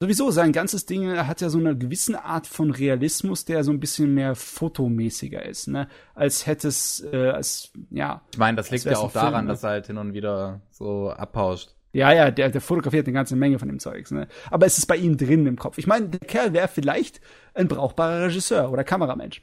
Sowieso, 0.00 0.30
sein 0.30 0.52
ganzes 0.52 0.86
Ding 0.86 1.10
hat 1.10 1.40
ja 1.40 1.48
so 1.48 1.58
eine 1.58 1.76
gewisse 1.76 2.22
Art 2.24 2.46
von 2.46 2.70
Realismus, 2.70 3.44
der 3.44 3.64
so 3.64 3.72
ein 3.72 3.80
bisschen 3.80 4.14
mehr 4.14 4.36
fotomäßiger 4.36 5.44
ist, 5.44 5.66
ne? 5.66 5.88
Als 6.14 6.46
hätte 6.46 6.68
es, 6.68 7.04
äh, 7.12 7.30
als, 7.30 7.72
ja, 7.90 8.22
Ich 8.30 8.38
meine, 8.38 8.56
das 8.56 8.70
liegt 8.70 8.84
ja 8.84 8.96
auch 8.96 9.06
ein 9.06 9.10
Film, 9.10 9.24
daran, 9.24 9.44
ne? 9.46 9.50
dass 9.50 9.64
er 9.64 9.70
halt 9.70 9.88
hin 9.88 9.98
und 9.98 10.12
wieder 10.14 10.60
so 10.70 11.10
abpauscht. 11.10 11.74
Ja, 11.92 12.12
ja, 12.12 12.30
der, 12.30 12.50
der 12.50 12.60
fotografiert 12.60 13.06
eine 13.06 13.14
ganze 13.14 13.36
Menge 13.36 13.58
von 13.58 13.68
dem 13.68 13.78
Zeugs, 13.78 14.10
ne? 14.10 14.28
Aber 14.50 14.66
es 14.66 14.78
ist 14.78 14.86
bei 14.86 14.96
ihm 14.96 15.16
drin 15.16 15.46
im 15.46 15.56
Kopf. 15.56 15.78
Ich 15.78 15.86
meine, 15.86 16.08
der 16.08 16.20
Kerl 16.20 16.52
wäre 16.52 16.68
vielleicht 16.68 17.20
ein 17.54 17.68
brauchbarer 17.68 18.26
Regisseur 18.26 18.70
oder 18.70 18.84
Kameramensch. 18.84 19.42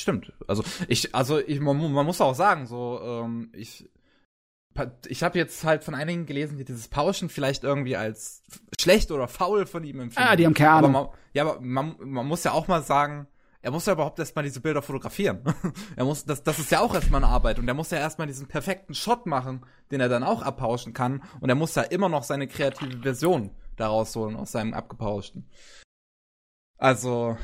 Stimmt. 0.00 0.32
Also 0.46 0.64
ich, 0.88 1.14
also 1.14 1.38
ich, 1.38 1.60
man, 1.60 1.92
man 1.92 2.04
muss 2.06 2.20
auch 2.20 2.34
sagen, 2.34 2.66
so 2.66 3.00
ähm, 3.02 3.50
ich, 3.54 3.88
ich 5.06 5.22
habe 5.22 5.38
jetzt 5.38 5.64
halt 5.64 5.84
von 5.84 5.94
einigen 5.94 6.26
gelesen, 6.26 6.58
die 6.58 6.64
dieses 6.64 6.88
Pauschen 6.88 7.28
vielleicht 7.28 7.62
irgendwie 7.62 7.96
als 7.96 8.42
schlecht 8.80 9.10
oder 9.10 9.28
faul 9.28 9.64
von 9.66 9.84
ihm 9.84 10.00
empfinden. 10.00 10.28
Ah, 10.28 10.36
die 10.36 10.44
haben 10.44 10.54
keine 10.54 10.70
aber 10.70 10.88
Ahnung. 10.88 10.92
man, 10.92 11.08
ja, 11.32 11.42
aber 11.44 11.60
man, 11.60 11.96
man 12.00 12.26
muss 12.26 12.44
ja 12.44 12.52
auch 12.52 12.68
mal 12.68 12.82
sagen, 12.82 13.28
er 13.62 13.70
muss 13.70 13.86
ja 13.86 13.92
überhaupt 13.92 14.18
erstmal 14.18 14.44
diese 14.44 14.60
Bilder 14.60 14.82
fotografieren. 14.82 15.40
er 15.96 16.04
muss, 16.04 16.24
das, 16.24 16.42
das 16.42 16.58
ist 16.58 16.70
ja 16.70 16.80
auch 16.80 16.94
erstmal 16.94 17.22
eine 17.22 17.32
Arbeit 17.32 17.58
und 17.58 17.68
er 17.68 17.74
muss 17.74 17.90
ja 17.90 17.98
erstmal 17.98 18.26
diesen 18.26 18.48
perfekten 18.48 18.94
Shot 18.94 19.26
machen, 19.26 19.64
den 19.90 20.00
er 20.00 20.08
dann 20.08 20.24
auch 20.24 20.42
abpauschen 20.42 20.92
kann 20.92 21.22
und 21.40 21.48
er 21.48 21.54
muss 21.54 21.74
ja 21.74 21.82
immer 21.82 22.08
noch 22.08 22.24
seine 22.24 22.48
kreative 22.48 22.98
Version 23.02 23.50
daraus 23.76 24.14
holen 24.16 24.36
aus 24.36 24.52
seinem 24.52 24.74
abgepauschten. 24.74 25.48
Also, 26.76 27.36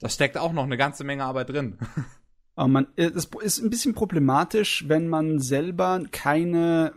da 0.00 0.08
steckt 0.08 0.38
auch 0.38 0.52
noch 0.52 0.64
eine 0.64 0.78
ganze 0.78 1.04
Menge 1.04 1.24
Arbeit 1.24 1.50
drin. 1.50 1.78
Aber 2.54 2.68
man, 2.68 2.86
äh, 2.96 3.10
es 3.14 3.26
ist 3.26 3.58
ein 3.58 3.70
bisschen 3.70 3.94
problematisch, 3.94 4.88
wenn 4.88 5.08
man 5.08 5.38
selber 5.38 6.02
keine 6.10 6.94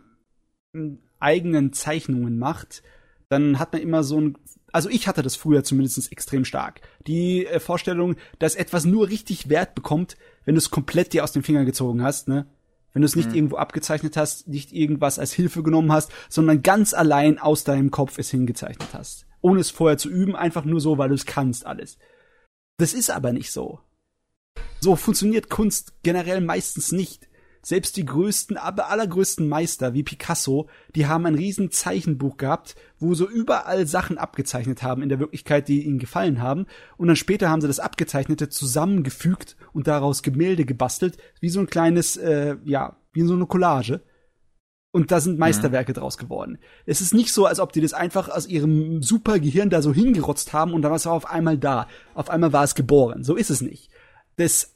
m, 0.74 1.00
eigenen 1.20 1.74
Zeichnungen 1.74 2.40
macht. 2.40 2.84
Dann 3.30 3.60
hat 3.60 3.74
man 3.74 3.82
immer 3.82 4.04
so 4.04 4.22
ein, 4.22 4.38
also 4.76 4.90
ich 4.90 5.08
hatte 5.08 5.22
das 5.22 5.38
früher 5.38 5.64
zumindest 5.64 6.12
extrem 6.12 6.44
stark. 6.44 6.82
Die 7.08 7.46
äh, 7.46 7.62
Vorstellung, 7.62 8.18
dass 8.40 8.56
etwas 8.56 8.84
nur 8.84 9.08
richtig 9.08 9.48
Wert 9.48 9.74
bekommt, 9.74 10.18
wenn 10.44 10.56
du 10.56 10.60
es 10.60 10.70
komplett 10.70 11.14
dir 11.14 11.24
aus 11.24 11.32
den 11.32 11.44
Fingern 11.44 11.66
gezogen 11.66 12.04
hast, 12.04 12.28
ne? 12.28 12.46
Wenn 12.92 13.02
du 13.02 13.06
es 13.06 13.16
nicht 13.16 13.34
irgendwo 13.34 13.56
abgezeichnet 13.56 14.18
hast, 14.18 14.50
nicht 14.50 14.74
irgendwas 14.74 15.18
als 15.18 15.32
Hilfe 15.32 15.64
genommen 15.64 15.94
hast, 15.94 16.12
sondern 16.30 16.62
ganz 16.62 16.94
allein 16.94 17.40
aus 17.40 17.64
deinem 17.64 17.90
Kopf 17.90 18.18
es 18.18 18.32
hingezeichnet 18.32 18.90
hast. 18.94 19.26
Ohne 19.42 19.62
es 19.62 19.70
vorher 19.70 19.98
zu 19.98 20.10
üben, 20.10 20.36
einfach 20.36 20.66
nur 20.66 20.82
so, 20.82 20.98
weil 20.98 21.10
du 21.10 21.16
es 21.16 21.26
kannst 21.26 21.66
alles. 21.66 21.98
Das 22.78 22.94
ist 22.94 23.10
aber 23.10 23.32
nicht 23.32 23.52
so. 23.52 23.80
So 24.82 24.98
funktioniert 24.98 25.50
Kunst 25.50 25.94
generell 26.04 26.42
meistens 26.42 26.92
nicht. 26.92 27.30
Selbst 27.66 27.98
die 27.98 28.06
größten, 28.06 28.58
aber 28.58 28.92
allergrößten 28.92 29.50
Meister 29.50 29.96
wie 29.96 30.04
Picasso, 30.04 30.70
die 30.94 31.08
haben 31.08 31.26
ein 31.26 31.34
riesen 31.34 31.72
Zeichenbuch 31.72 32.38
gehabt, 32.38 32.76
wo 33.00 33.16
so 33.16 33.28
überall 33.28 33.88
Sachen 33.88 34.20
abgezeichnet 34.20 34.84
haben 34.84 35.02
in 35.02 35.10
der 35.10 35.18
Wirklichkeit, 35.20 35.68
die 35.68 35.84
ihnen 35.84 35.98
gefallen 35.98 36.44
haben. 36.44 36.68
Und 36.96 37.08
dann 37.08 37.16
später 37.16 37.50
haben 37.50 37.62
sie 37.62 37.68
das 37.68 37.80
Abgezeichnete 37.80 38.50
zusammengefügt 38.50 39.58
und 39.74 39.88
daraus 39.88 40.22
Gemälde 40.22 40.64
gebastelt, 40.64 41.18
wie 41.40 41.50
so 41.50 41.60
ein 41.60 41.66
kleines, 41.66 42.18
äh, 42.18 42.58
ja, 42.66 42.98
wie 43.14 43.24
so 43.24 43.34
eine 43.34 43.48
Collage. 43.48 44.04
Und 44.92 45.10
da 45.10 45.20
sind 45.20 45.40
Meisterwerke 45.40 45.92
mhm. 45.94 45.96
draus 45.96 46.20
geworden. 46.20 46.60
Es 46.86 47.02
ist 47.02 47.16
nicht 47.16 47.34
so, 47.34 47.48
als 47.48 47.60
ob 47.60 47.74
die 47.74 47.82
das 47.82 47.94
einfach 47.94 48.30
aus 48.30 48.46
ihrem 48.46 49.02
super 49.02 49.40
Gehirn 49.40 49.72
da 49.72 49.82
so 49.82 49.92
hingerotzt 49.92 50.54
haben 50.54 50.72
und 50.72 50.84
dann 50.84 50.92
war 50.92 50.98
es 50.98 51.08
auf 51.08 51.28
einmal 51.28 51.58
da. 51.58 51.88
Auf 52.14 52.30
einmal 52.30 52.54
war 52.54 52.64
es 52.64 52.76
geboren. 52.76 53.24
So 53.24 53.36
ist 53.36 53.50
es 53.50 53.62
nicht. 53.62 53.90
Das 54.36 54.75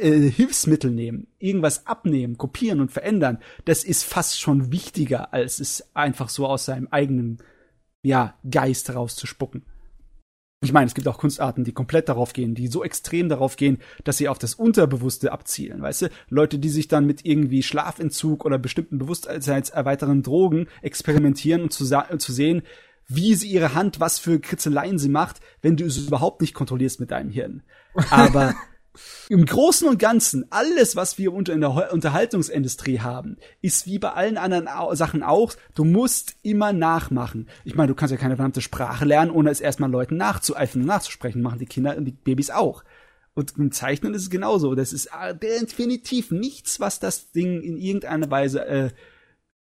äh, 0.00 0.30
Hilfsmittel 0.30 0.90
nehmen, 0.90 1.26
irgendwas 1.38 1.86
abnehmen, 1.86 2.36
kopieren 2.36 2.80
und 2.80 2.92
verändern, 2.92 3.38
das 3.64 3.82
ist 3.84 4.04
fast 4.04 4.40
schon 4.40 4.72
wichtiger, 4.72 5.32
als 5.32 5.58
es 5.58 5.94
einfach 5.94 6.28
so 6.28 6.46
aus 6.46 6.66
seinem 6.66 6.88
eigenen 6.88 7.38
ja, 8.02 8.34
Geist 8.48 8.94
rauszuspucken. 8.94 9.64
Ich 10.62 10.74
meine, 10.74 10.86
es 10.86 10.94
gibt 10.94 11.08
auch 11.08 11.16
Kunstarten, 11.16 11.64
die 11.64 11.72
komplett 11.72 12.10
darauf 12.10 12.34
gehen, 12.34 12.54
die 12.54 12.66
so 12.66 12.84
extrem 12.84 13.30
darauf 13.30 13.56
gehen, 13.56 13.78
dass 14.04 14.18
sie 14.18 14.28
auf 14.28 14.38
das 14.38 14.54
Unterbewusste 14.54 15.32
abzielen, 15.32 15.80
weißt 15.80 16.02
du? 16.02 16.10
Leute, 16.28 16.58
die 16.58 16.68
sich 16.68 16.86
dann 16.86 17.06
mit 17.06 17.24
irgendwie 17.24 17.62
Schlafentzug 17.62 18.44
oder 18.44 18.58
bestimmten 18.58 18.98
bewusstseinserweiternden 18.98 20.22
Drogen 20.22 20.68
experimentieren 20.82 21.62
und 21.62 21.72
zu, 21.72 21.86
zu 21.86 22.32
sehen, 22.32 22.62
wie 23.08 23.34
sie 23.34 23.48
ihre 23.48 23.74
Hand, 23.74 24.00
was 24.00 24.18
für 24.18 24.38
Kritzeleien 24.38 24.98
sie 24.98 25.08
macht, 25.08 25.40
wenn 25.62 25.78
du 25.78 25.86
es 25.86 25.96
überhaupt 25.96 26.42
nicht 26.42 26.52
kontrollierst 26.52 27.00
mit 27.00 27.10
deinem 27.10 27.30
Hirn. 27.30 27.62
Aber 28.10 28.54
im 29.28 29.46
Großen 29.46 29.88
und 29.88 29.98
Ganzen, 29.98 30.46
alles, 30.50 30.96
was 30.96 31.16
wir 31.16 31.32
unter 31.32 31.52
in 31.52 31.60
der 31.60 31.92
Unterhaltungsindustrie 31.92 32.98
haben, 32.98 33.36
ist 33.62 33.86
wie 33.86 34.00
bei 34.00 34.10
allen 34.10 34.36
anderen 34.36 34.68
Sachen 34.96 35.22
auch, 35.22 35.54
du 35.76 35.84
musst 35.84 36.34
immer 36.42 36.72
nachmachen. 36.72 37.48
Ich 37.64 37.76
meine, 37.76 37.88
du 37.88 37.94
kannst 37.94 38.10
ja 38.10 38.18
keine 38.18 38.34
verdammte 38.34 38.60
Sprache 38.60 39.04
lernen, 39.04 39.30
ohne 39.30 39.50
es 39.50 39.60
erstmal 39.60 39.90
Leuten 39.90 40.16
nachzueifern 40.16 40.82
und 40.82 40.88
nachzusprechen. 40.88 41.42
Machen 41.42 41.60
die 41.60 41.66
Kinder 41.66 41.96
und 41.96 42.06
die 42.06 42.12
Babys 42.12 42.50
auch. 42.50 42.82
Und 43.34 43.56
im 43.56 43.70
Zeichnen 43.70 44.14
ist 44.14 44.22
es 44.22 44.30
genauso. 44.30 44.74
Das 44.74 44.92
ist 44.92 45.06
äh, 45.06 45.34
definitiv 45.34 46.32
nichts, 46.32 46.80
was 46.80 46.98
das 46.98 47.30
Ding 47.30 47.62
in 47.62 47.76
irgendeiner 47.76 48.30
Weise 48.30 48.66
äh, 48.66 48.90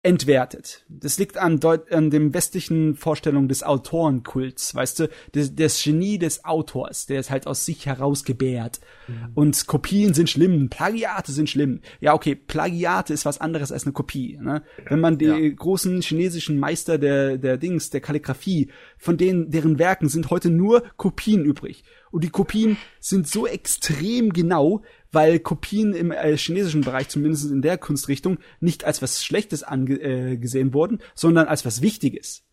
entwertet. 0.06 0.84
Das 0.88 1.18
liegt 1.18 1.36
an, 1.36 1.58
Deut 1.58 1.90
an 1.90 2.10
dem 2.10 2.32
westlichen 2.32 2.94
Vorstellung 2.94 3.48
des 3.48 3.64
Autorenkults, 3.64 4.72
weißt 4.72 5.00
du, 5.00 5.08
des, 5.34 5.56
des 5.56 5.82
Genie 5.82 6.18
des 6.18 6.44
Autors, 6.44 7.06
der 7.06 7.18
es 7.18 7.28
halt 7.28 7.48
aus 7.48 7.64
sich 7.64 7.86
heraus 7.86 8.22
gebärt. 8.22 8.80
Mhm. 9.08 9.32
Und 9.34 9.66
Kopien 9.66 10.14
sind 10.14 10.30
schlimm, 10.30 10.68
Plagiate 10.70 11.32
sind 11.32 11.50
schlimm. 11.50 11.80
Ja, 12.00 12.14
okay, 12.14 12.36
Plagiate 12.36 13.12
ist 13.12 13.26
was 13.26 13.40
anderes 13.40 13.72
als 13.72 13.82
eine 13.82 13.94
Kopie. 13.94 14.38
Ne? 14.40 14.62
Wenn 14.88 15.00
man 15.00 15.18
die 15.18 15.24
ja. 15.26 15.48
großen 15.48 16.00
chinesischen 16.02 16.60
Meister 16.60 16.98
der, 16.98 17.36
der 17.36 17.56
Dings, 17.56 17.90
der 17.90 18.00
Kalligrafie, 18.00 18.68
von 18.98 19.16
denen, 19.16 19.50
deren 19.50 19.80
Werken 19.80 20.08
sind 20.08 20.30
heute 20.30 20.50
nur 20.50 20.84
Kopien 20.96 21.44
übrig. 21.44 21.82
Und 22.12 22.22
die 22.22 22.30
Kopien 22.30 22.76
sind 23.00 23.26
so 23.26 23.46
extrem 23.46 24.32
genau, 24.32 24.82
weil 25.12 25.38
Kopien 25.38 25.94
im 25.94 26.10
äh, 26.10 26.36
chinesischen 26.36 26.82
Bereich, 26.82 27.08
zumindest 27.08 27.50
in 27.50 27.62
der 27.62 27.78
Kunstrichtung, 27.78 28.38
nicht 28.60 28.84
als 28.84 29.02
was 29.02 29.24
Schlechtes 29.24 29.62
angesehen 29.62 30.68
äh, 30.70 30.72
wurden, 30.72 31.00
sondern 31.14 31.48
als 31.48 31.64
was 31.64 31.82
Wichtiges. 31.82 32.44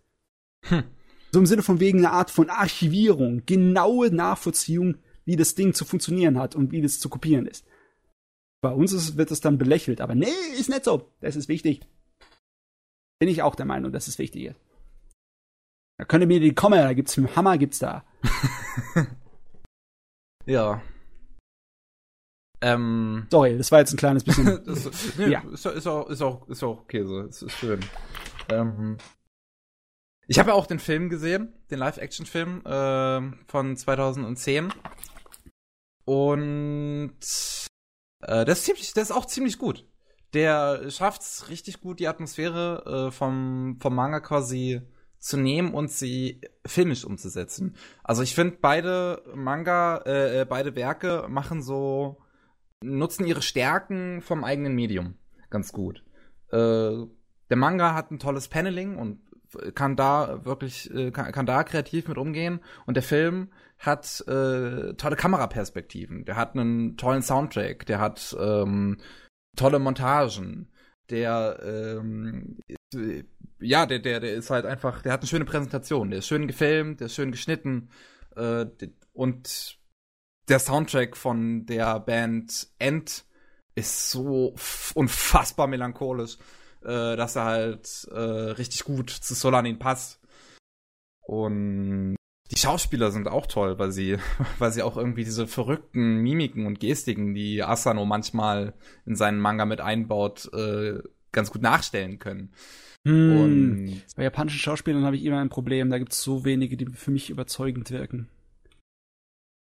Hm. 0.65 0.83
So 1.31 1.39
im 1.39 1.45
Sinne 1.45 1.63
von 1.63 1.79
wegen 1.79 1.99
einer 1.99 2.13
Art 2.13 2.29
von 2.29 2.49
Archivierung, 2.49 3.43
genaue 3.45 4.13
Nachvollziehung, 4.13 4.97
wie 5.25 5.35
das 5.35 5.55
Ding 5.55 5.73
zu 5.73 5.83
funktionieren 5.85 6.37
hat 6.37 6.55
und 6.55 6.71
wie 6.71 6.81
das 6.81 6.99
zu 6.99 7.09
kopieren 7.09 7.47
ist. 7.47 7.65
Bei 8.61 8.71
uns 8.71 8.93
ist, 8.93 9.17
wird 9.17 9.31
es 9.31 9.41
dann 9.41 9.57
belächelt, 9.57 9.99
aber 9.99 10.15
nee, 10.15 10.27
ist 10.57 10.69
nicht 10.69 10.85
so. 10.85 11.11
Das 11.21 11.35
ist 11.35 11.49
wichtig. 11.49 11.81
Bin 13.19 13.29
ich 13.29 13.41
auch 13.41 13.55
der 13.55 13.65
Meinung, 13.65 13.91
dass 13.91 14.07
es 14.07 14.19
wichtig 14.19 14.45
ist. 14.45 14.59
Da 15.97 16.05
könnt 16.05 16.23
ihr 16.23 16.27
mir 16.27 16.39
die 16.39 16.53
kommen, 16.53 16.79
da 16.79 16.93
gibt's 16.93 17.17
einen 17.17 17.35
Hammer, 17.35 17.57
gibt's 17.57 17.79
da. 17.79 18.05
ja. 20.45 20.81
Ähm, 22.63 23.27
Sorry, 23.29 23.57
das 23.57 23.73
war 23.73 23.79
jetzt 23.79 23.91
ein 23.91 23.97
kleines 23.97 24.23
bisschen. 24.23 24.63
das, 24.65 24.89
nee, 25.17 25.27
ja. 25.27 25.43
ist, 25.51 25.65
ist, 25.65 25.85
auch, 25.85 26.07
ist, 26.09 26.21
auch, 26.21 26.47
ist 26.47 26.63
auch 26.63 26.79
okay 26.79 27.03
so. 27.03 27.19
Es 27.19 27.41
ist 27.41 27.51
schön. 27.57 27.81
Ähm, 28.47 28.97
ich 30.27 30.39
habe 30.39 30.51
ja 30.51 30.55
auch 30.55 30.65
den 30.65 30.79
Film 30.79 31.09
gesehen, 31.09 31.53
den 31.71 31.79
Live-Action-Film 31.79 32.65
äh, 32.65 33.21
von 33.47 33.75
2010. 33.75 34.73
Und 36.05 37.17
äh, 38.21 38.45
das 38.45 38.59
ist 38.59 38.65
ziemlich, 38.65 38.93
das 38.93 39.09
ist 39.09 39.15
auch 39.15 39.25
ziemlich 39.25 39.57
gut. 39.57 39.85
Der 40.33 40.89
schafft 40.89 41.21
es 41.21 41.49
richtig 41.49 41.81
gut, 41.81 41.99
die 41.99 42.07
Atmosphäre 42.07 43.07
äh, 43.07 43.11
vom, 43.11 43.77
vom 43.81 43.93
Manga 43.93 44.21
quasi 44.21 44.81
zu 45.19 45.35
nehmen 45.35 45.73
und 45.73 45.91
sie 45.91 46.39
filmisch 46.65 47.03
umzusetzen. 47.03 47.75
Also 48.05 48.23
ich 48.23 48.35
finde 48.35 48.57
beide 48.61 49.21
Manga, 49.35 49.97
äh, 50.05 50.41
äh 50.41 50.45
beide 50.45 50.75
Werke 50.75 51.25
machen 51.27 51.61
so 51.61 52.22
nutzen 52.83 53.25
ihre 53.25 53.41
Stärken 53.41 54.21
vom 54.21 54.43
eigenen 54.43 54.75
Medium 54.75 55.15
ganz 55.53 55.71
gut. 55.71 56.03
Äh, 56.51 56.57
der 57.49 57.57
Manga 57.57 57.93
hat 57.93 58.11
ein 58.11 58.19
tolles 58.19 58.49
Paneling 58.49 58.97
und 58.97 59.21
kann 59.75 59.95
da 59.95 60.43
wirklich, 60.43 60.93
äh, 60.93 61.11
kann, 61.11 61.31
kann 61.31 61.45
da 61.45 61.63
kreativ 61.63 62.09
mit 62.09 62.17
umgehen. 62.17 62.59
Und 62.85 62.95
der 62.95 63.03
Film 63.03 63.49
hat 63.77 64.21
äh, 64.27 64.93
tolle 64.95 65.15
Kameraperspektiven. 65.15 66.25
Der 66.25 66.35
hat 66.35 66.55
einen 66.55 66.97
tollen 66.97 67.21
Soundtrack. 67.21 67.85
Der 67.85 67.99
hat 67.99 68.35
ähm, 68.39 68.97
tolle 69.55 69.79
Montagen. 69.79 70.71
Der 71.09 71.59
ähm, 71.63 72.57
ja, 73.59 73.85
der, 73.85 73.99
der, 73.99 74.19
der 74.19 74.33
ist 74.33 74.49
halt 74.49 74.65
einfach, 74.65 75.03
der 75.03 75.13
hat 75.13 75.21
eine 75.21 75.27
schöne 75.27 75.45
Präsentation. 75.45 76.09
Der 76.09 76.19
ist 76.19 76.27
schön 76.27 76.47
gefilmt, 76.47 76.99
der 76.99 77.05
ist 77.05 77.15
schön 77.15 77.31
geschnitten. 77.31 77.89
Äh, 78.35 78.65
und 79.13 79.77
der 80.47 80.59
Soundtrack 80.59 81.15
von 81.15 81.65
der 81.65 81.99
Band 81.99 82.67
End 82.79 83.25
ist 83.75 84.11
so 84.11 84.55
unfassbar 84.93 85.67
melancholisch, 85.67 86.37
äh, 86.81 87.15
dass 87.15 87.35
er 87.35 87.45
halt 87.45 88.07
äh, 88.11 88.19
richtig 88.19 88.83
gut 88.83 89.09
zu 89.09 89.33
Solanin 89.33 89.79
passt. 89.79 90.19
Und 91.25 92.15
die 92.51 92.59
Schauspieler 92.59 93.11
sind 93.11 93.27
auch 93.27 93.47
toll, 93.47 93.79
weil 93.79 93.91
sie, 93.91 94.17
weil 94.59 94.71
sie 94.71 94.83
auch 94.83 94.97
irgendwie 94.97 95.23
diese 95.23 95.47
verrückten 95.47 96.17
Mimiken 96.17 96.65
und 96.65 96.79
Gestiken, 96.79 97.33
die 97.33 97.63
Asano 97.63 98.05
manchmal 98.05 98.73
in 99.05 99.15
seinen 99.15 99.39
Manga 99.39 99.65
mit 99.65 99.81
einbaut, 99.81 100.51
äh, 100.53 100.99
ganz 101.31 101.51
gut 101.51 101.61
nachstellen 101.61 102.19
können. 102.19 102.53
Hm. 103.07 103.37
Und 103.37 104.03
Bei 104.15 104.23
japanischen 104.23 104.59
Schauspielern 104.59 105.03
habe 105.03 105.15
ich 105.15 105.25
immer 105.25 105.39
ein 105.39 105.49
Problem. 105.49 105.89
Da 105.89 105.97
gibt 105.97 106.13
es 106.13 106.21
so 106.21 106.45
wenige, 106.45 106.77
die 106.77 106.85
für 106.85 107.11
mich 107.11 107.29
überzeugend 107.29 107.89
wirken 107.89 108.29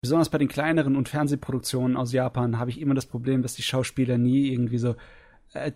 besonders 0.02 0.28
bei 0.28 0.38
den 0.38 0.48
kleineren 0.48 0.96
und 0.96 1.08
Fernsehproduktionen 1.08 1.96
aus 1.96 2.12
Japan 2.12 2.58
habe 2.58 2.70
ich 2.70 2.80
immer 2.80 2.94
das 2.94 3.06
Problem, 3.06 3.40
dass 3.40 3.54
die 3.54 3.62
Schauspieler 3.62 4.18
nie 4.18 4.52
irgendwie 4.52 4.78
so 4.78 4.96
äh, 5.54 5.72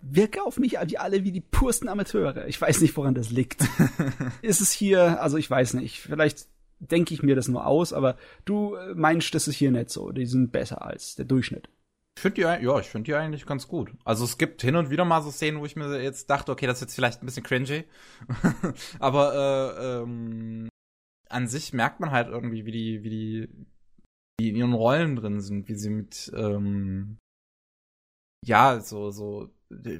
wirke 0.00 0.42
auf 0.44 0.58
mich 0.58 0.76
wie 0.86 0.98
alle 0.98 1.24
wie 1.24 1.32
die 1.32 1.40
pursten 1.40 1.88
Amateure. 1.88 2.46
Ich 2.46 2.60
weiß 2.60 2.80
nicht, 2.80 2.96
woran 2.96 3.14
das 3.14 3.30
liegt. 3.30 3.62
ist 4.42 4.60
es 4.60 4.70
hier, 4.70 5.20
also 5.20 5.36
ich 5.36 5.50
weiß 5.50 5.74
nicht, 5.74 6.00
vielleicht 6.00 6.46
denke 6.78 7.14
ich 7.14 7.22
mir 7.22 7.34
das 7.34 7.48
nur 7.48 7.66
aus, 7.66 7.92
aber 7.92 8.16
du 8.44 8.76
äh, 8.76 8.94
meinst, 8.94 9.34
das 9.34 9.48
ist 9.48 9.56
hier 9.56 9.72
nicht 9.72 9.90
so. 9.90 10.12
Die 10.12 10.26
sind 10.26 10.52
besser 10.52 10.82
als 10.82 11.16
der 11.16 11.24
Durchschnitt. 11.24 11.68
Ich 12.16 12.22
finde 12.22 12.34
die, 12.36 12.64
ja, 12.64 12.78
ich 12.78 12.86
finde 12.86 13.06
die 13.06 13.14
eigentlich 13.14 13.44
ganz 13.44 13.66
gut. 13.66 13.90
Also 14.04 14.24
es 14.24 14.38
gibt 14.38 14.62
hin 14.62 14.76
und 14.76 14.90
wieder 14.90 15.04
mal 15.04 15.22
so 15.22 15.32
Szenen, 15.32 15.58
wo 15.58 15.66
ich 15.66 15.74
mir 15.74 16.00
jetzt 16.00 16.30
dachte, 16.30 16.52
okay, 16.52 16.68
das 16.68 16.76
ist 16.76 16.82
jetzt 16.82 16.94
vielleicht 16.94 17.22
ein 17.22 17.26
bisschen 17.26 17.42
cringy. 17.42 17.84
aber 19.00 19.34
äh, 19.34 20.02
ähm, 20.02 20.68
an 21.34 21.48
sich 21.48 21.72
merkt 21.72 22.00
man 22.00 22.10
halt 22.10 22.28
irgendwie, 22.28 22.64
wie 22.64 22.72
die, 22.72 23.02
wie 23.02 23.10
die, 23.10 23.48
wie 24.38 24.50
in 24.50 24.56
ihren 24.56 24.72
Rollen 24.72 25.16
drin 25.16 25.40
sind, 25.40 25.68
wie 25.68 25.74
sie 25.74 25.90
mit, 25.90 26.32
ähm, 26.34 27.18
ja, 28.46 28.80
so, 28.80 29.10
so, 29.10 29.50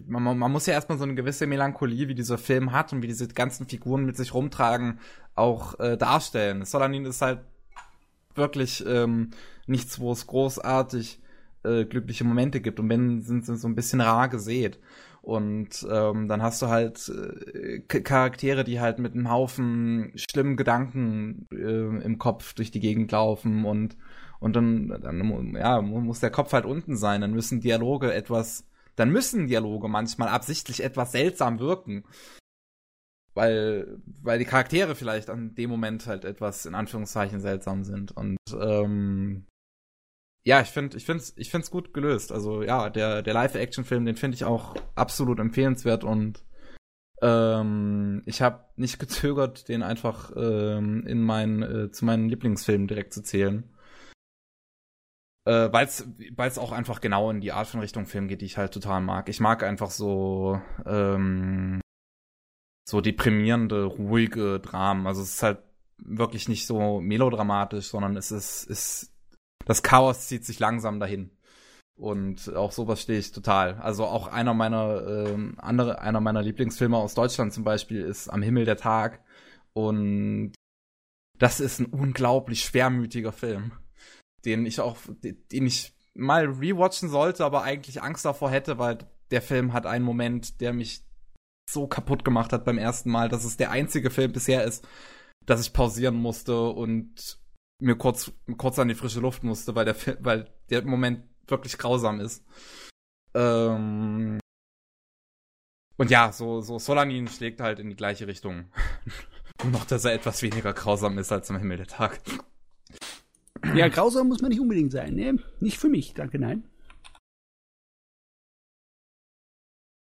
man, 0.06 0.38
man 0.38 0.52
muss 0.52 0.66
ja 0.66 0.74
erstmal 0.74 0.98
so 0.98 1.04
eine 1.04 1.14
gewisse 1.14 1.46
Melancholie, 1.46 2.08
wie 2.08 2.14
dieser 2.14 2.38
Film 2.38 2.72
hat 2.72 2.92
und 2.92 3.02
wie 3.02 3.08
diese 3.08 3.28
ganzen 3.28 3.66
Figuren 3.66 4.04
mit 4.04 4.16
sich 4.16 4.32
rumtragen, 4.34 5.00
auch 5.34 5.78
äh, 5.80 5.96
darstellen. 5.96 6.64
Solanin 6.64 7.04
ist 7.04 7.22
halt 7.22 7.40
wirklich 8.34 8.84
ähm, 8.86 9.30
nichts, 9.66 9.98
wo 9.98 10.12
es 10.12 10.26
großartig 10.26 11.20
äh, 11.64 11.84
glückliche 11.84 12.24
Momente 12.24 12.60
gibt 12.60 12.78
und 12.78 12.88
wenn 12.88 13.22
sind 13.22 13.46
sie 13.46 13.56
so 13.56 13.66
ein 13.66 13.74
bisschen 13.74 14.00
rar 14.00 14.28
gesät. 14.28 14.78
Und 15.24 15.86
ähm, 15.90 16.28
dann 16.28 16.42
hast 16.42 16.60
du 16.60 16.66
halt 16.68 17.08
äh, 17.08 17.80
Charaktere, 17.80 18.62
die 18.62 18.78
halt 18.78 18.98
mit 18.98 19.14
einem 19.14 19.30
Haufen 19.30 20.12
schlimmen 20.16 20.56
Gedanken 20.56 21.48
äh, 21.50 22.04
im 22.04 22.18
Kopf 22.18 22.52
durch 22.52 22.70
die 22.70 22.80
Gegend 22.80 23.10
laufen 23.10 23.64
und 23.64 23.96
und 24.38 24.54
dann, 24.54 24.88
dann 25.00 25.54
ja, 25.54 25.80
muss 25.80 26.20
der 26.20 26.30
Kopf 26.30 26.52
halt 26.52 26.66
unten 26.66 26.98
sein. 26.98 27.22
Dann 27.22 27.32
müssen 27.32 27.62
Dialoge 27.62 28.12
etwas, 28.12 28.66
dann 28.96 29.08
müssen 29.10 29.46
Dialoge 29.46 29.88
manchmal 29.88 30.28
absichtlich 30.28 30.84
etwas 30.84 31.12
seltsam 31.12 31.60
wirken. 31.60 32.04
weil, 33.34 33.98
weil 34.22 34.38
die 34.38 34.44
Charaktere 34.44 34.94
vielleicht 34.94 35.30
an 35.30 35.54
dem 35.54 35.70
Moment 35.70 36.06
halt 36.06 36.24
etwas 36.24 36.66
in 36.66 36.74
Anführungszeichen 36.74 37.40
seltsam 37.40 37.84
sind. 37.84 38.12
Und 38.12 38.36
ähm, 38.52 39.46
ja, 40.44 40.60
ich 40.60 40.68
finde, 40.68 40.96
ich 40.96 41.06
finde, 41.06 41.24
ich 41.36 41.50
finde 41.50 41.64
es 41.64 41.70
gut 41.70 41.94
gelöst. 41.94 42.32
Also 42.32 42.62
ja, 42.62 42.90
der 42.90 43.22
der 43.22 43.34
Live-Action-Film, 43.34 44.04
den 44.04 44.16
finde 44.16 44.36
ich 44.36 44.44
auch 44.44 44.74
absolut 44.94 45.40
empfehlenswert 45.40 46.04
und 46.04 46.44
ähm, 47.22 48.22
ich 48.26 48.42
habe 48.42 48.64
nicht 48.76 48.98
gezögert, 49.00 49.68
den 49.68 49.82
einfach 49.82 50.32
ähm, 50.36 51.06
in 51.06 51.22
meinen 51.22 51.62
äh, 51.62 51.90
zu 51.90 52.04
meinen 52.04 52.28
Lieblingsfilmen 52.28 52.88
direkt 52.88 53.12
zu 53.14 53.22
zählen. 53.22 53.70
Äh, 55.46 55.70
weil 55.72 55.86
es 56.48 56.58
auch 56.58 56.72
einfach 56.72 57.00
genau 57.00 57.30
in 57.30 57.40
die 57.40 57.52
Art 57.52 57.66
von 57.66 57.80
Richtung 57.80 58.06
Film 58.06 58.28
geht, 58.28 58.40
die 58.40 58.46
ich 58.46 58.56
halt 58.56 58.72
total 58.72 59.00
mag. 59.02 59.28
Ich 59.28 59.40
mag 59.40 59.62
einfach 59.62 59.90
so 59.90 60.60
ähm, 60.86 61.80
so 62.88 63.00
deprimierende, 63.00 63.84
ruhige 63.84 64.60
Dramen. 64.60 65.06
Also 65.06 65.22
es 65.22 65.34
ist 65.34 65.42
halt 65.42 65.58
wirklich 65.98 66.48
nicht 66.48 66.66
so 66.66 67.00
melodramatisch, 67.00 67.88
sondern 67.88 68.16
es 68.16 68.30
ist, 68.30 68.64
ist 68.64 69.13
das 69.64 69.82
Chaos 69.82 70.26
zieht 70.28 70.44
sich 70.44 70.58
langsam 70.58 71.00
dahin. 71.00 71.30
Und 71.96 72.54
auch 72.54 72.72
sowas 72.72 73.00
stehe 73.00 73.18
ich 73.18 73.32
total. 73.32 73.74
Also 73.74 74.04
auch 74.04 74.26
einer 74.26 74.52
meiner 74.52 75.06
ähm, 75.06 75.54
andere, 75.58 76.00
einer 76.00 76.20
meiner 76.20 76.42
Lieblingsfilme 76.42 76.96
aus 76.96 77.14
Deutschland 77.14 77.52
zum 77.52 77.62
Beispiel 77.62 78.00
ist 78.00 78.28
Am 78.28 78.42
Himmel 78.42 78.64
der 78.64 78.76
Tag. 78.76 79.22
Und 79.72 80.52
das 81.38 81.60
ist 81.60 81.80
ein 81.80 81.86
unglaublich 81.86 82.64
schwermütiger 82.64 83.32
Film, 83.32 83.72
den 84.44 84.66
ich 84.66 84.80
auch, 84.80 84.96
den 85.22 85.66
ich 85.66 85.94
mal 86.14 86.46
rewatchen 86.46 87.08
sollte, 87.08 87.44
aber 87.44 87.62
eigentlich 87.62 88.02
Angst 88.02 88.24
davor 88.24 88.50
hätte, 88.50 88.78
weil 88.78 88.98
der 89.30 89.42
Film 89.42 89.72
hat 89.72 89.86
einen 89.86 90.04
Moment, 90.04 90.60
der 90.60 90.72
mich 90.72 91.04
so 91.68 91.86
kaputt 91.86 92.24
gemacht 92.24 92.52
hat 92.52 92.64
beim 92.64 92.78
ersten 92.78 93.10
Mal, 93.10 93.28
dass 93.28 93.44
es 93.44 93.56
der 93.56 93.70
einzige 93.70 94.10
Film 94.10 94.32
bisher 94.32 94.64
ist, 94.64 94.86
dass 95.46 95.60
ich 95.60 95.72
pausieren 95.72 96.14
musste 96.14 96.68
und 96.68 97.38
mir 97.80 97.96
kurz, 97.96 98.32
kurz 98.56 98.78
an 98.78 98.88
die 98.88 98.94
frische 98.94 99.20
Luft 99.20 99.42
musste, 99.42 99.74
weil 99.74 99.84
der, 99.84 99.96
weil 100.20 100.50
der 100.70 100.84
Moment 100.84 101.24
wirklich 101.46 101.76
grausam 101.78 102.20
ist. 102.20 102.44
Ähm 103.34 104.38
und 105.96 106.10
ja, 106.10 106.32
so, 106.32 106.60
so 106.60 106.78
Solanin 106.78 107.28
schlägt 107.28 107.60
halt 107.60 107.78
in 107.78 107.88
die 107.88 107.96
gleiche 107.96 108.26
Richtung. 108.26 108.70
Noch, 109.64 109.84
dass 109.84 110.04
er 110.04 110.12
etwas 110.12 110.42
weniger 110.42 110.72
grausam 110.72 111.18
ist 111.18 111.30
als 111.30 111.50
am 111.50 111.58
Himmel 111.58 111.76
der 111.76 111.86
Tag. 111.86 112.20
Ja, 113.74 113.88
grausam 113.88 114.28
muss 114.28 114.42
man 114.42 114.50
nicht 114.50 114.60
unbedingt 114.60 114.92
sein, 114.92 115.14
ne? 115.14 115.38
Nicht 115.60 115.78
für 115.78 115.88
mich, 115.88 116.12
danke, 116.12 116.38
nein. 116.38 116.68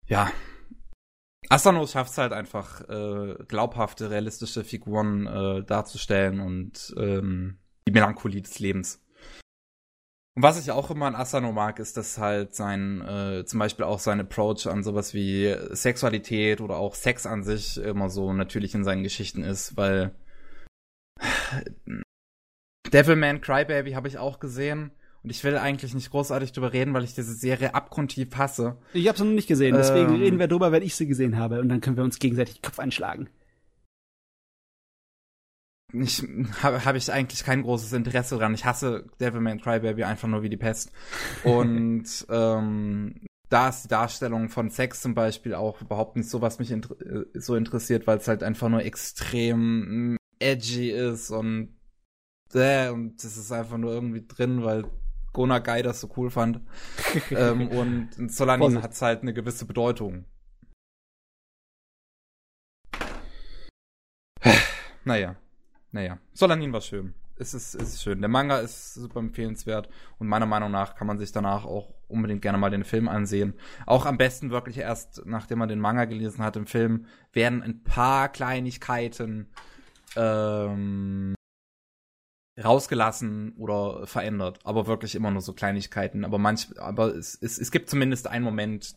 Ja, 0.07 0.31
Asano 1.49 1.87
schafft 1.87 2.11
es 2.11 2.17
halt 2.19 2.31
einfach, 2.31 2.87
äh, 2.87 3.35
glaubhafte, 3.47 4.11
realistische 4.11 4.63
Figuren 4.63 5.25
äh, 5.25 5.63
darzustellen 5.63 6.39
und 6.39 6.93
ähm, 6.95 7.57
die 7.87 7.91
Melancholie 7.91 8.41
des 8.41 8.59
Lebens. 8.59 9.03
Und 10.35 10.43
was 10.43 10.59
ich 10.59 10.71
auch 10.71 10.91
immer 10.91 11.07
an 11.07 11.15
Asano 11.15 11.51
mag, 11.51 11.79
ist, 11.79 11.97
dass 11.97 12.19
halt 12.19 12.55
sein, 12.55 13.01
äh, 13.01 13.45
zum 13.45 13.59
Beispiel 13.59 13.83
auch 13.83 13.99
sein 13.99 14.19
Approach 14.19 14.67
an 14.67 14.83
sowas 14.83 15.15
wie 15.15 15.53
Sexualität 15.71 16.61
oder 16.61 16.77
auch 16.77 16.93
Sex 16.93 17.25
an 17.25 17.43
sich 17.43 17.77
immer 17.77 18.09
so 18.09 18.31
natürlich 18.31 18.75
in 18.75 18.83
seinen 18.83 19.03
Geschichten 19.03 19.43
ist, 19.43 19.75
weil 19.75 20.13
Devilman 22.93 23.41
Crybaby 23.41 23.93
habe 23.93 24.07
ich 24.07 24.19
auch 24.19 24.39
gesehen 24.39 24.91
und 25.23 25.29
ich 25.29 25.43
will 25.43 25.57
eigentlich 25.57 25.93
nicht 25.93 26.11
großartig 26.11 26.53
drüber 26.53 26.71
reden, 26.71 26.93
weil 26.93 27.03
ich 27.03 27.13
diese 27.13 27.33
Serie 27.33 27.75
abgrundtief 27.75 28.35
hasse. 28.37 28.77
Ich 28.93 29.07
habe 29.07 29.17
sie 29.17 29.25
noch 29.25 29.33
nicht 29.33 29.47
gesehen, 29.47 29.75
deswegen 29.75 30.15
ähm, 30.15 30.21
reden 30.21 30.39
wir 30.39 30.47
drüber, 30.47 30.71
wenn 30.71 30.83
ich 30.83 30.95
sie 30.95 31.07
gesehen 31.07 31.37
habe. 31.37 31.59
Und 31.59 31.69
dann 31.69 31.81
können 31.81 31.97
wir 31.97 32.03
uns 32.03 32.19
gegenseitig 32.19 32.55
den 32.55 32.61
Kopf 32.61 32.79
einschlagen. 32.79 33.29
Ich 35.91 36.23
habe 36.61 36.85
hab 36.85 36.95
ich 36.95 37.11
eigentlich 37.11 37.43
kein 37.43 37.63
großes 37.63 37.93
Interesse 37.93 38.37
dran. 38.37 38.53
Ich 38.53 38.63
hasse 38.63 39.07
Devilman 39.19 39.59
Crybaby 39.59 40.03
einfach 40.03 40.27
nur 40.27 40.43
wie 40.43 40.49
die 40.49 40.57
Pest. 40.57 40.91
Und 41.43 42.27
ähm, 42.29 43.15
da 43.49 43.69
ist 43.69 43.83
die 43.83 43.87
Darstellung 43.87 44.49
von 44.49 44.69
Sex 44.69 45.01
zum 45.01 45.15
Beispiel 45.15 45.55
auch 45.55 45.81
überhaupt 45.81 46.15
nicht 46.15 46.29
so, 46.29 46.41
was 46.41 46.59
mich 46.59 46.71
inter 46.71 46.95
äh, 47.01 47.25
so 47.33 47.55
interessiert, 47.55 48.07
weil 48.07 48.19
es 48.19 48.27
halt 48.27 48.43
einfach 48.43 48.69
nur 48.69 48.83
extrem 48.83 50.17
edgy 50.37 50.91
ist 50.91 51.31
und 51.31 51.75
äh, 52.53 52.89
und 52.89 53.23
das 53.23 53.37
ist 53.37 53.51
einfach 53.51 53.77
nur 53.77 53.91
irgendwie 53.91 54.25
drin, 54.25 54.63
weil 54.63 54.85
Gona 55.33 55.59
Guy 55.59 55.81
das 55.83 56.01
so 56.01 56.09
cool 56.17 56.29
fand. 56.29 56.61
ähm, 57.31 57.67
und 57.69 58.17
in 58.17 58.29
Solanin 58.29 58.81
hat 58.81 58.93
es 58.93 59.01
halt 59.01 59.21
eine 59.21 59.33
gewisse 59.33 59.65
Bedeutung. 59.65 60.25
naja, 65.03 65.35
naja. 65.91 66.19
Solanin 66.33 66.73
war 66.73 66.81
schön. 66.81 67.13
Es 67.35 67.53
ist, 67.53 67.73
es 67.73 67.93
ist 67.93 68.03
schön. 68.03 68.19
Der 68.19 68.27
Manga 68.27 68.59
ist 68.59 68.95
super 68.95 69.19
empfehlenswert 69.19 69.89
und 70.17 70.27
meiner 70.27 70.45
Meinung 70.45 70.71
nach 70.71 70.95
kann 70.95 71.07
man 71.07 71.17
sich 71.17 71.31
danach 71.31 71.63
auch 71.63 71.93
unbedingt 72.09 72.41
gerne 72.41 72.57
mal 72.57 72.69
den 72.69 72.83
Film 72.83 73.07
ansehen. 73.07 73.53
Auch 73.85 74.05
am 74.05 74.17
besten 74.17 74.49
wirklich 74.49 74.79
erst, 74.79 75.25
nachdem 75.25 75.59
man 75.59 75.69
den 75.69 75.79
Manga 75.79 76.03
gelesen 76.03 76.43
hat 76.43 76.57
im 76.57 76.67
Film, 76.67 77.05
werden 77.31 77.63
ein 77.63 77.83
paar 77.83 78.27
Kleinigkeiten 78.27 79.47
ähm, 80.17 81.35
rausgelassen 82.63 83.53
oder 83.57 84.05
verändert, 84.05 84.59
aber 84.63 84.87
wirklich 84.87 85.15
immer 85.15 85.31
nur 85.31 85.41
so 85.41 85.53
Kleinigkeiten. 85.53 86.25
Aber 86.25 86.37
manch, 86.37 86.67
aber 86.77 87.15
es, 87.15 87.37
es, 87.41 87.57
es 87.57 87.71
gibt 87.71 87.89
zumindest 87.89 88.27
einen 88.27 88.43
Moment, 88.43 88.95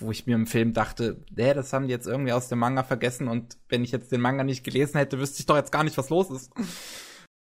wo 0.00 0.10
ich 0.10 0.26
mir 0.26 0.34
im 0.34 0.46
Film 0.46 0.72
dachte, 0.72 1.24
hä, 1.36 1.54
das 1.54 1.72
haben 1.72 1.86
die 1.86 1.92
jetzt 1.92 2.06
irgendwie 2.06 2.32
aus 2.32 2.48
dem 2.48 2.58
Manga 2.58 2.82
vergessen 2.82 3.28
und 3.28 3.56
wenn 3.68 3.84
ich 3.84 3.92
jetzt 3.92 4.12
den 4.12 4.20
Manga 4.20 4.44
nicht 4.44 4.64
gelesen 4.64 4.98
hätte, 4.98 5.18
wüsste 5.18 5.40
ich 5.40 5.46
doch 5.46 5.56
jetzt 5.56 5.72
gar 5.72 5.84
nicht, 5.84 5.98
was 5.98 6.10
los 6.10 6.30
ist. 6.30 6.52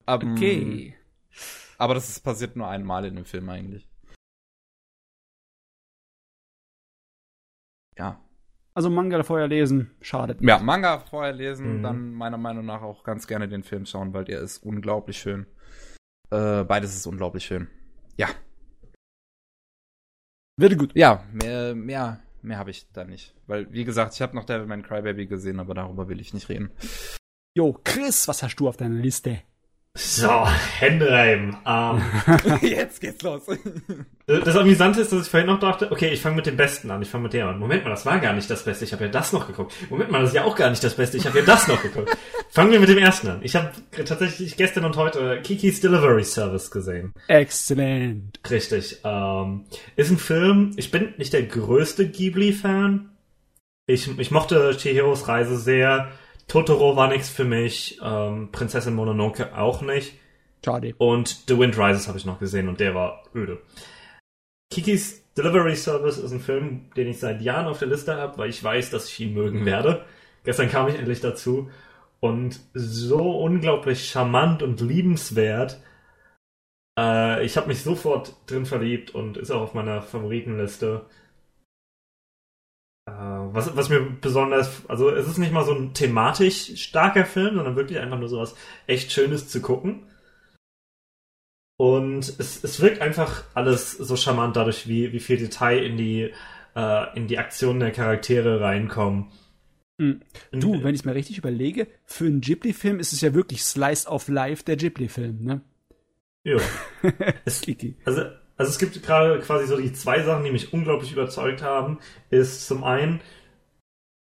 Um, 0.07 0.31
okay. 0.33 0.95
Aber 1.77 1.95
das 1.95 2.09
ist 2.09 2.21
passiert 2.21 2.55
nur 2.55 2.67
einmal 2.67 3.05
in 3.05 3.15
dem 3.15 3.25
Film 3.25 3.49
eigentlich. 3.49 3.87
Ja. 7.97 8.19
Also 8.73 8.89
Manga 8.89 9.21
vorher 9.23 9.47
lesen, 9.47 9.91
schadet. 10.01 10.41
Ja, 10.41 10.59
Manga 10.59 10.99
vorher 10.99 11.33
lesen, 11.33 11.79
mhm. 11.79 11.83
dann 11.83 12.13
meiner 12.13 12.37
Meinung 12.37 12.65
nach 12.65 12.81
auch 12.81 13.03
ganz 13.03 13.27
gerne 13.27 13.49
den 13.49 13.63
Film 13.63 13.85
schauen, 13.85 14.13
weil 14.13 14.23
der 14.23 14.39
ist 14.39 14.63
unglaublich 14.63 15.17
schön. 15.19 15.45
Äh, 16.29 16.63
beides 16.63 16.95
ist 16.95 17.05
unglaublich 17.05 17.45
schön. 17.45 17.67
Ja. 18.15 18.29
Wird 20.57 20.77
gut. 20.77 20.91
Ja, 20.95 21.25
mehr, 21.33 21.75
mehr, 21.75 22.21
mehr 22.41 22.57
habe 22.57 22.71
ich 22.71 22.89
da 22.93 23.03
nicht. 23.03 23.35
Weil, 23.47 23.71
wie 23.73 23.83
gesagt, 23.83 24.13
ich 24.13 24.21
habe 24.21 24.35
noch 24.35 24.45
Devilman 24.45 24.83
Crybaby 24.83 25.27
gesehen, 25.27 25.59
aber 25.59 25.73
darüber 25.73 26.07
will 26.07 26.21
ich 26.21 26.33
nicht 26.33 26.47
reden. 26.47 26.71
Jo, 27.53 27.77
Chris, 27.83 28.29
was 28.29 28.41
hast 28.43 28.55
du 28.55 28.69
auf 28.69 28.77
deiner 28.77 28.95
Liste? 28.95 29.41
So, 29.93 30.47
Hände 30.79 31.11
reiben. 31.11 31.57
Ähm, 31.65 32.01
Jetzt 32.61 33.01
geht's 33.01 33.21
los. 33.23 33.43
das 34.25 34.55
Amüsante 34.55 35.01
ist, 35.01 35.11
dass 35.11 35.23
ich 35.25 35.29
vorhin 35.29 35.47
noch 35.47 35.59
dachte, 35.59 35.91
okay, 35.91 36.07
ich 36.09 36.21
fange 36.21 36.37
mit 36.37 36.45
dem 36.45 36.55
Besten 36.55 36.89
an. 36.91 37.01
Ich 37.01 37.09
fange 37.09 37.23
mit 37.23 37.33
dem 37.33 37.45
an. 37.45 37.59
Moment 37.59 37.83
mal, 37.83 37.89
das 37.89 38.05
war 38.05 38.17
gar 38.19 38.31
nicht 38.31 38.49
das 38.49 38.63
Beste. 38.63 38.85
Ich 38.85 38.93
habe 38.93 39.03
ja 39.03 39.09
das 39.11 39.33
noch 39.33 39.47
geguckt. 39.47 39.73
Moment 39.89 40.09
mal, 40.09 40.21
das 40.21 40.29
ist 40.29 40.35
ja 40.35 40.45
auch 40.45 40.55
gar 40.55 40.69
nicht 40.69 40.81
das 40.81 40.95
Beste. 40.95 41.17
Ich 41.17 41.25
habe 41.25 41.39
ja 41.39 41.45
das 41.45 41.67
noch 41.67 41.81
geguckt. 41.81 42.15
Fangen 42.51 42.71
wir 42.71 42.79
mit 42.79 42.87
dem 42.87 42.99
ersten 42.99 43.27
an. 43.27 43.39
Ich 43.43 43.55
habe 43.57 43.69
tatsächlich 44.05 44.55
gestern 44.55 44.85
und 44.85 44.95
heute 44.95 45.41
Kiki's 45.41 45.81
Delivery 45.81 46.23
Service 46.23 46.71
gesehen. 46.71 47.13
Exzellent. 47.27 48.39
Richtig. 48.49 49.01
Ähm, 49.03 49.65
ist 49.97 50.09
ein 50.09 50.17
Film. 50.17 50.71
Ich 50.77 50.91
bin 50.91 51.13
nicht 51.17 51.33
der 51.33 51.43
größte 51.43 52.07
Ghibli-Fan. 52.07 53.09
Ich, 53.87 54.07
ich 54.19 54.31
mochte 54.31 54.77
Chihiros 54.77 55.27
Reise 55.27 55.57
sehr. 55.57 56.11
Totoro 56.51 56.97
war 56.97 57.07
nichts 57.07 57.29
für 57.29 57.45
mich, 57.45 57.97
ähm, 58.03 58.49
Prinzessin 58.51 58.93
Mononoke 58.93 59.57
auch 59.57 59.81
nicht. 59.81 60.19
Schade. 60.65 60.93
Und 60.97 61.43
The 61.47 61.57
Wind 61.57 61.77
Rises 61.77 62.09
habe 62.09 62.17
ich 62.17 62.25
noch 62.25 62.39
gesehen 62.39 62.67
und 62.67 62.81
der 62.81 62.93
war 62.93 63.23
öde. 63.33 63.61
Kikis 64.69 65.23
Delivery 65.37 65.77
Service 65.77 66.17
ist 66.17 66.33
ein 66.33 66.41
Film, 66.41 66.91
den 66.97 67.07
ich 67.07 67.21
seit 67.21 67.41
Jahren 67.41 67.67
auf 67.67 67.79
der 67.79 67.87
Liste 67.87 68.17
habe, 68.17 68.37
weil 68.37 68.49
ich 68.49 68.61
weiß, 68.61 68.89
dass 68.89 69.07
ich 69.07 69.17
ihn 69.21 69.33
mögen 69.33 69.65
werde. 69.65 70.03
Gestern 70.43 70.69
kam 70.69 70.89
ich 70.89 70.95
endlich 70.95 71.21
dazu 71.21 71.69
und 72.19 72.59
so 72.73 73.31
unglaublich 73.39 74.09
charmant 74.09 74.61
und 74.61 74.81
liebenswert. 74.81 75.81
Äh, 76.99 77.45
ich 77.45 77.55
habe 77.55 77.69
mich 77.69 77.81
sofort 77.81 78.35
drin 78.47 78.65
verliebt 78.65 79.15
und 79.15 79.37
ist 79.37 79.51
auch 79.51 79.61
auf 79.61 79.73
meiner 79.73 80.01
Favoritenliste. 80.01 81.05
Äh, 83.11 83.53
was, 83.53 83.75
was 83.75 83.89
mir 83.89 83.99
besonders, 83.99 84.87
also 84.87 85.09
es 85.09 85.27
ist 85.27 85.37
nicht 85.37 85.51
mal 85.51 85.65
so 85.65 85.73
ein 85.73 85.93
thematisch 85.93 86.81
starker 86.81 87.25
Film, 87.25 87.55
sondern 87.55 87.75
wirklich 87.75 87.99
einfach 87.99 88.19
nur 88.19 88.29
so 88.29 88.39
was 88.39 88.55
echt 88.87 89.11
Schönes 89.11 89.49
zu 89.49 89.61
gucken. 89.61 90.03
Und 91.77 92.29
es, 92.39 92.63
es 92.63 92.79
wirkt 92.79 93.01
einfach 93.01 93.43
alles 93.53 93.91
so 93.91 94.15
charmant 94.15 94.55
dadurch, 94.55 94.87
wie, 94.87 95.11
wie 95.13 95.19
viel 95.19 95.37
Detail 95.37 95.83
in 95.83 95.97
die, 95.97 96.31
äh, 96.75 97.17
in 97.17 97.27
die 97.27 97.39
Aktionen 97.39 97.79
der 97.79 97.91
Charaktere 97.91 98.61
reinkommen. 98.61 99.31
Mhm. 99.97 100.21
Du, 100.51 100.83
wenn 100.83 100.93
ich 100.93 101.01
es 101.01 101.05
mir 101.05 101.15
richtig 101.15 101.37
überlege, 101.37 101.87
für 102.05 102.25
einen 102.25 102.41
Ghibli-Film 102.41 102.99
ist 102.99 103.13
es 103.13 103.21
ja 103.21 103.33
wirklich 103.33 103.63
Slice 103.63 104.07
of 104.07 104.27
Life 104.27 104.63
der 104.63 104.77
Ghibli-Film, 104.77 105.43
ne? 105.43 105.61
Ja. 106.43 106.57
es, 107.45 107.61
also 108.05 108.23
also 108.61 108.69
es 108.69 108.77
gibt 108.77 109.01
gerade 109.01 109.39
quasi 109.39 109.65
so 109.65 109.75
die 109.75 109.91
zwei 109.91 110.21
Sachen, 110.21 110.43
die 110.43 110.51
mich 110.51 110.71
unglaublich 110.71 111.11
überzeugt 111.11 111.63
haben, 111.63 111.97
ist 112.29 112.67
zum 112.67 112.83
einen 112.83 113.19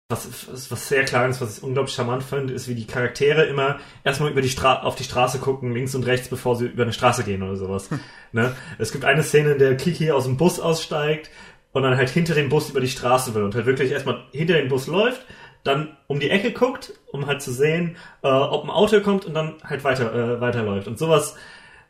was, 0.08 0.70
was 0.70 0.88
sehr 0.88 1.04
klar 1.04 1.28
ist, 1.28 1.40
was 1.40 1.58
ich 1.58 1.64
unglaublich 1.64 1.94
charmant 1.94 2.22
finde, 2.22 2.52
ist, 2.52 2.68
wie 2.68 2.76
die 2.76 2.86
Charaktere 2.86 3.46
immer 3.46 3.78
erstmal 4.04 4.30
über 4.30 4.40
die 4.40 4.48
Stra 4.48 4.82
auf 4.82 4.94
die 4.94 5.02
Straße 5.02 5.40
gucken, 5.40 5.72
links 5.72 5.96
und 5.96 6.06
rechts, 6.06 6.28
bevor 6.28 6.54
sie 6.54 6.66
über 6.66 6.84
eine 6.84 6.92
Straße 6.92 7.24
gehen 7.24 7.42
oder 7.42 7.56
sowas. 7.56 7.90
ne? 8.32 8.54
Es 8.78 8.92
gibt 8.92 9.04
eine 9.04 9.24
Szene, 9.24 9.52
in 9.52 9.58
der 9.58 9.76
Kiki 9.76 10.12
aus 10.12 10.24
dem 10.24 10.36
Bus 10.36 10.60
aussteigt 10.60 11.28
und 11.72 11.82
dann 11.82 11.96
halt 11.96 12.10
hinter 12.10 12.34
dem 12.34 12.50
Bus 12.50 12.70
über 12.70 12.80
die 12.80 12.88
Straße 12.88 13.34
will 13.34 13.42
und 13.42 13.56
halt 13.56 13.66
wirklich 13.66 13.90
erstmal 13.90 14.24
hinter 14.30 14.54
dem 14.54 14.68
Bus 14.68 14.86
läuft, 14.86 15.26
dann 15.64 15.96
um 16.06 16.20
die 16.20 16.30
Ecke 16.30 16.52
guckt, 16.52 16.94
um 17.10 17.26
halt 17.26 17.42
zu 17.42 17.52
sehen, 17.52 17.96
äh, 18.22 18.28
ob 18.28 18.62
ein 18.62 18.70
Auto 18.70 19.00
kommt 19.00 19.24
und 19.24 19.34
dann 19.34 19.54
halt 19.64 19.82
weiter 19.82 20.14
äh, 20.14 20.40
weiterläuft. 20.40 20.86
Und 20.86 21.00
sowas 21.00 21.36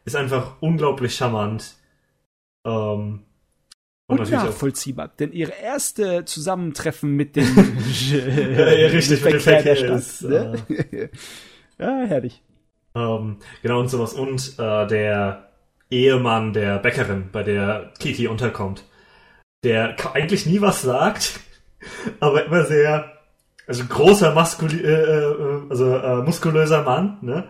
ist 0.06 0.16
einfach 0.16 0.56
unglaublich 0.60 1.14
charmant. 1.14 1.79
Ähm, 2.64 3.24
und, 4.10 4.18
und 4.18 4.30
nachvollziehbar, 4.30 5.08
denn 5.08 5.32
ihre 5.32 5.52
erste 5.52 6.24
Zusammentreffen 6.24 7.14
mit 7.14 7.36
dem 7.36 7.46
ja, 8.10 8.72
ja, 8.72 8.88
richtig, 8.88 9.24
mit 9.24 9.40
Verkehr 9.40 9.62
der 9.62 9.76
Stadt. 9.76 9.98
Ist, 9.98 10.22
ne? 10.22 10.54
äh, 10.68 11.08
ja, 11.78 12.00
herrlich. 12.06 12.42
Ähm, 12.96 13.36
genau 13.62 13.78
und 13.78 13.88
sowas. 13.88 14.14
Und 14.14 14.58
äh, 14.58 14.86
der 14.88 15.50
Ehemann 15.90 16.52
der 16.52 16.78
Bäckerin, 16.78 17.28
bei 17.30 17.44
der 17.44 17.92
Kiki 18.00 18.26
unterkommt, 18.26 18.84
der 19.62 19.94
eigentlich 20.12 20.44
nie 20.44 20.60
was 20.60 20.82
sagt, 20.82 21.38
aber 22.20 22.46
immer 22.46 22.64
sehr, 22.64 23.12
also 23.68 23.84
großer, 23.84 24.34
maskuli 24.34 24.80
äh, 24.80 24.90
äh, 24.90 25.62
also 25.68 25.94
äh, 25.96 26.22
muskulöser 26.22 26.82
Mann, 26.82 27.18
ne? 27.20 27.48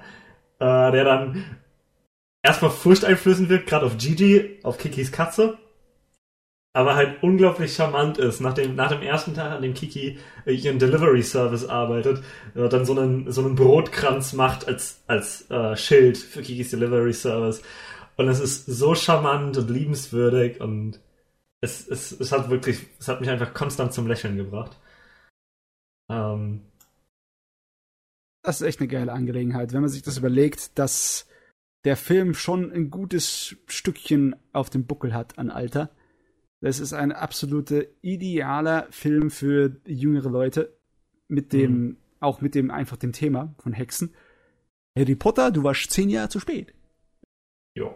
Der 0.61 1.05
dann 1.05 1.43
erstmal 2.43 2.71
furchteinflößend 2.71 3.49
wirkt, 3.49 3.69
gerade 3.69 3.87
auf 3.87 3.99
Gigi, 3.99 4.59
auf 4.63 4.79
Kikis 4.79 5.13
Katze 5.13 5.59
aber 6.73 6.95
halt 6.95 7.23
unglaublich 7.23 7.75
charmant 7.75 8.19
ist. 8.19 8.41
Nach 8.41 8.53
dem, 8.53 8.77
nach 8.77 8.91
dem 8.91 9.03
ersten 9.03 9.35
Tag, 9.35 9.53
an 9.53 9.63
dem 9.63 9.75
Kiki 9.75 10.19
äh, 10.47 10.53
ihren 10.53 10.79
Delivery 10.79 11.23
Service 11.23 11.65
arbeitet, 11.65 12.23
äh, 12.55 12.69
dann 12.69 12.85
so 12.85 12.99
einen, 12.99 13.31
so 13.33 13.45
einen 13.45 13.57
Brotkranz 13.57 14.33
macht 14.35 14.69
als, 14.69 15.03
als 15.07 15.51
äh, 15.51 15.77
Schild 15.77 16.17
für 16.19 16.43
Kikis 16.43 16.71
Delivery 16.71 17.13
Service. 17.13 17.63
Und 18.17 18.29
es 18.29 18.41
ist 18.41 18.67
so 18.67 18.95
charmant 18.95 19.57
und 19.57 19.71
liebenswürdig 19.71 20.61
und 20.61 21.01
es, 21.61 21.87
es, 21.89 22.13
es 22.13 22.33
hat 22.33 22.51
wirklich, 22.51 22.87
es 22.99 23.09
hat 23.09 23.21
mich 23.21 23.31
einfach 23.31 23.53
konstant 23.53 23.93
zum 23.93 24.07
Lächeln 24.07 24.37
gebracht. 24.37 24.79
Ähm, 26.09 26.63
das 28.43 28.61
ist 28.61 28.67
echt 28.67 28.81
eine 28.81 28.89
geile 28.89 29.13
Angelegenheit, 29.13 29.73
wenn 29.73 29.83
man 29.83 29.91
sich 29.91 30.03
das 30.03 30.19
überlegt, 30.19 30.79
dass 30.79 31.27
der 31.85 31.97
Film 31.97 32.35
schon 32.35 32.71
ein 32.73 32.91
gutes 32.91 33.57
Stückchen 33.67 34.37
auf 34.53 34.71
dem 34.71 34.87
Buckel 34.87 35.15
hat 35.15 35.39
an 35.39 35.51
Alter 35.51 35.91
das 36.61 36.79
ist 36.79 36.93
ein 36.93 37.13
absoluter 37.13 37.85
idealer 38.03 38.87
Film 38.91 39.31
für 39.31 39.77
jüngere 39.87 40.29
Leute 40.29 40.77
mit 41.27 41.53
dem, 41.53 41.73
mhm. 41.73 41.97
auch 42.21 42.41
mit 42.43 42.55
dem 42.55 42.71
einfach 42.71 42.99
dem 42.99 43.13
Thema 43.13 43.55
von 43.59 43.73
Hexen. 43.73 44.15
Harry 44.99 45.15
Potter, 45.15 45.51
du 45.51 45.65
warst 45.65 45.91
zehn 45.91 46.11
Jahre 46.11 46.29
zu 46.29 46.41
spät. 46.41 46.75
Jo. 47.75 47.95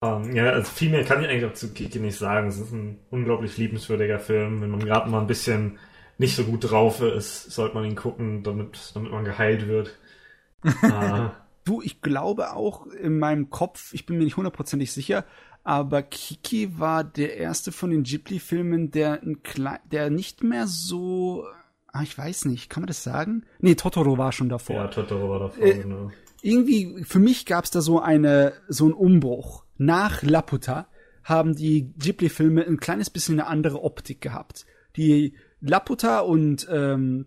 Um, 0.00 0.24
ähm, 0.24 0.34
ja, 0.34 0.50
also 0.50 0.68
viel 0.68 0.90
mehr 0.90 1.04
kann 1.04 1.22
ich 1.22 1.28
eigentlich 1.28 1.44
auch 1.44 1.54
zu 1.54 1.72
Kiki 1.72 2.00
nicht 2.00 2.18
sagen. 2.18 2.48
Es 2.48 2.58
ist 2.58 2.72
ein 2.72 2.98
unglaublich 3.10 3.56
liebenswürdiger 3.56 4.18
Film. 4.18 4.62
Wenn 4.62 4.70
man 4.70 4.84
gerade 4.84 5.08
mal 5.08 5.20
ein 5.20 5.28
bisschen 5.28 5.78
nicht 6.18 6.34
so 6.34 6.42
gut 6.42 6.68
drauf 6.70 7.00
ist, 7.02 7.52
sollte 7.52 7.74
man 7.76 7.84
ihn 7.84 7.94
gucken, 7.94 8.42
damit, 8.42 8.92
damit 8.94 9.12
man 9.12 9.24
geheilt 9.24 9.68
wird. 9.68 9.96
uh. 10.64 11.30
Du, 11.64 11.80
ich 11.82 12.02
glaube 12.02 12.52
auch 12.52 12.86
in 12.86 13.18
meinem 13.18 13.50
Kopf, 13.50 13.92
ich 13.94 14.06
bin 14.06 14.18
mir 14.18 14.24
nicht 14.24 14.36
hundertprozentig 14.36 14.92
sicher, 14.92 15.24
aber 15.64 16.02
Kiki 16.02 16.78
war 16.78 17.04
der 17.04 17.36
erste 17.36 17.70
von 17.70 17.90
den 17.90 18.02
Ghibli-Filmen, 18.02 18.90
der, 18.90 19.20
der 19.90 20.10
nicht 20.10 20.42
mehr 20.42 20.66
so, 20.66 21.46
ah, 21.92 22.02
ich 22.02 22.18
weiß 22.18 22.46
nicht, 22.46 22.68
kann 22.68 22.82
man 22.82 22.88
das 22.88 23.04
sagen? 23.04 23.44
Nee, 23.60 23.76
Totoro 23.76 24.18
war 24.18 24.32
schon 24.32 24.48
davor. 24.48 24.76
Ja, 24.76 24.88
Totoro 24.88 25.28
war 25.28 25.38
davor, 25.38 25.62
äh, 25.62 25.78
genau. 25.78 26.10
Irgendwie, 26.42 27.04
für 27.04 27.20
mich 27.20 27.46
gab 27.46 27.64
es 27.64 27.70
da 27.70 27.80
so 27.80 28.00
eine, 28.00 28.54
so 28.68 28.86
einen 28.86 28.94
Umbruch. 28.94 29.64
Nach 29.78 30.22
Laputa 30.22 30.88
haben 31.22 31.54
die 31.54 31.92
Ghibli-Filme 31.96 32.66
ein 32.66 32.78
kleines 32.78 33.10
bisschen 33.10 33.38
eine 33.38 33.48
andere 33.48 33.84
Optik 33.84 34.20
gehabt. 34.20 34.66
Die 34.96 35.34
Laputa 35.60 36.20
und 36.20 36.66
ähm, 36.68 37.26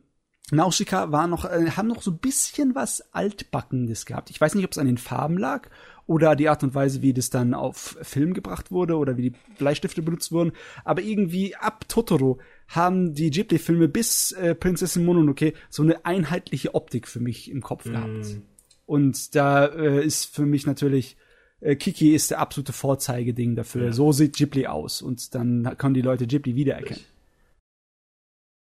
Nausicaa 0.51 1.11
war 1.11 1.27
noch, 1.27 1.45
äh, 1.45 1.71
haben 1.71 1.87
noch 1.87 2.01
so 2.01 2.11
ein 2.11 2.17
bisschen 2.17 2.75
was 2.75 3.03
Altbackendes 3.13 4.05
gehabt. 4.05 4.29
Ich 4.29 4.39
weiß 4.39 4.55
nicht, 4.55 4.65
ob 4.65 4.71
es 4.71 4.77
an 4.77 4.85
den 4.85 4.97
Farben 4.97 5.37
lag 5.37 5.69
oder 6.07 6.35
die 6.35 6.49
Art 6.49 6.63
und 6.63 6.75
Weise, 6.75 7.01
wie 7.01 7.13
das 7.13 7.31
dann 7.31 7.53
auf 7.53 7.97
Film 8.01 8.33
gebracht 8.33 8.71
wurde 8.71 8.97
oder 8.97 9.17
wie 9.17 9.31
die 9.31 9.37
Bleistifte 9.57 10.03
benutzt 10.03 10.31
wurden. 10.31 10.51
Aber 10.83 11.01
irgendwie 11.01 11.55
ab 11.55 11.89
Totoro 11.89 12.39
haben 12.67 13.13
die 13.15 13.31
Ghibli-Filme 13.31 13.87
bis 13.87 14.31
äh, 14.33 14.53
Prinzessin 14.53 15.03
Mononoke 15.03 15.53
so 15.69 15.81
eine 15.81 16.05
einheitliche 16.05 16.75
Optik 16.75 17.07
für 17.07 17.19
mich 17.19 17.49
im 17.49 17.61
Kopf 17.61 17.85
gehabt. 17.85 18.07
Mm. 18.07 18.41
Und 18.85 19.33
da 19.35 19.65
äh, 19.65 20.05
ist 20.05 20.25
für 20.25 20.45
mich 20.45 20.67
natürlich 20.67 21.17
äh, 21.59 21.75
Kiki 21.75 22.13
ist 22.13 22.29
der 22.29 22.39
absolute 22.39 22.73
Vorzeigeding 22.73 23.55
dafür. 23.55 23.85
Ja. 23.85 23.91
So 23.93 24.11
sieht 24.11 24.35
Ghibli 24.35 24.67
aus 24.67 25.01
und 25.01 25.33
dann 25.33 25.75
können 25.77 25.95
die 25.95 26.01
Leute 26.01 26.27
Ghibli 26.27 26.55
wiedererkennen. 26.55 27.03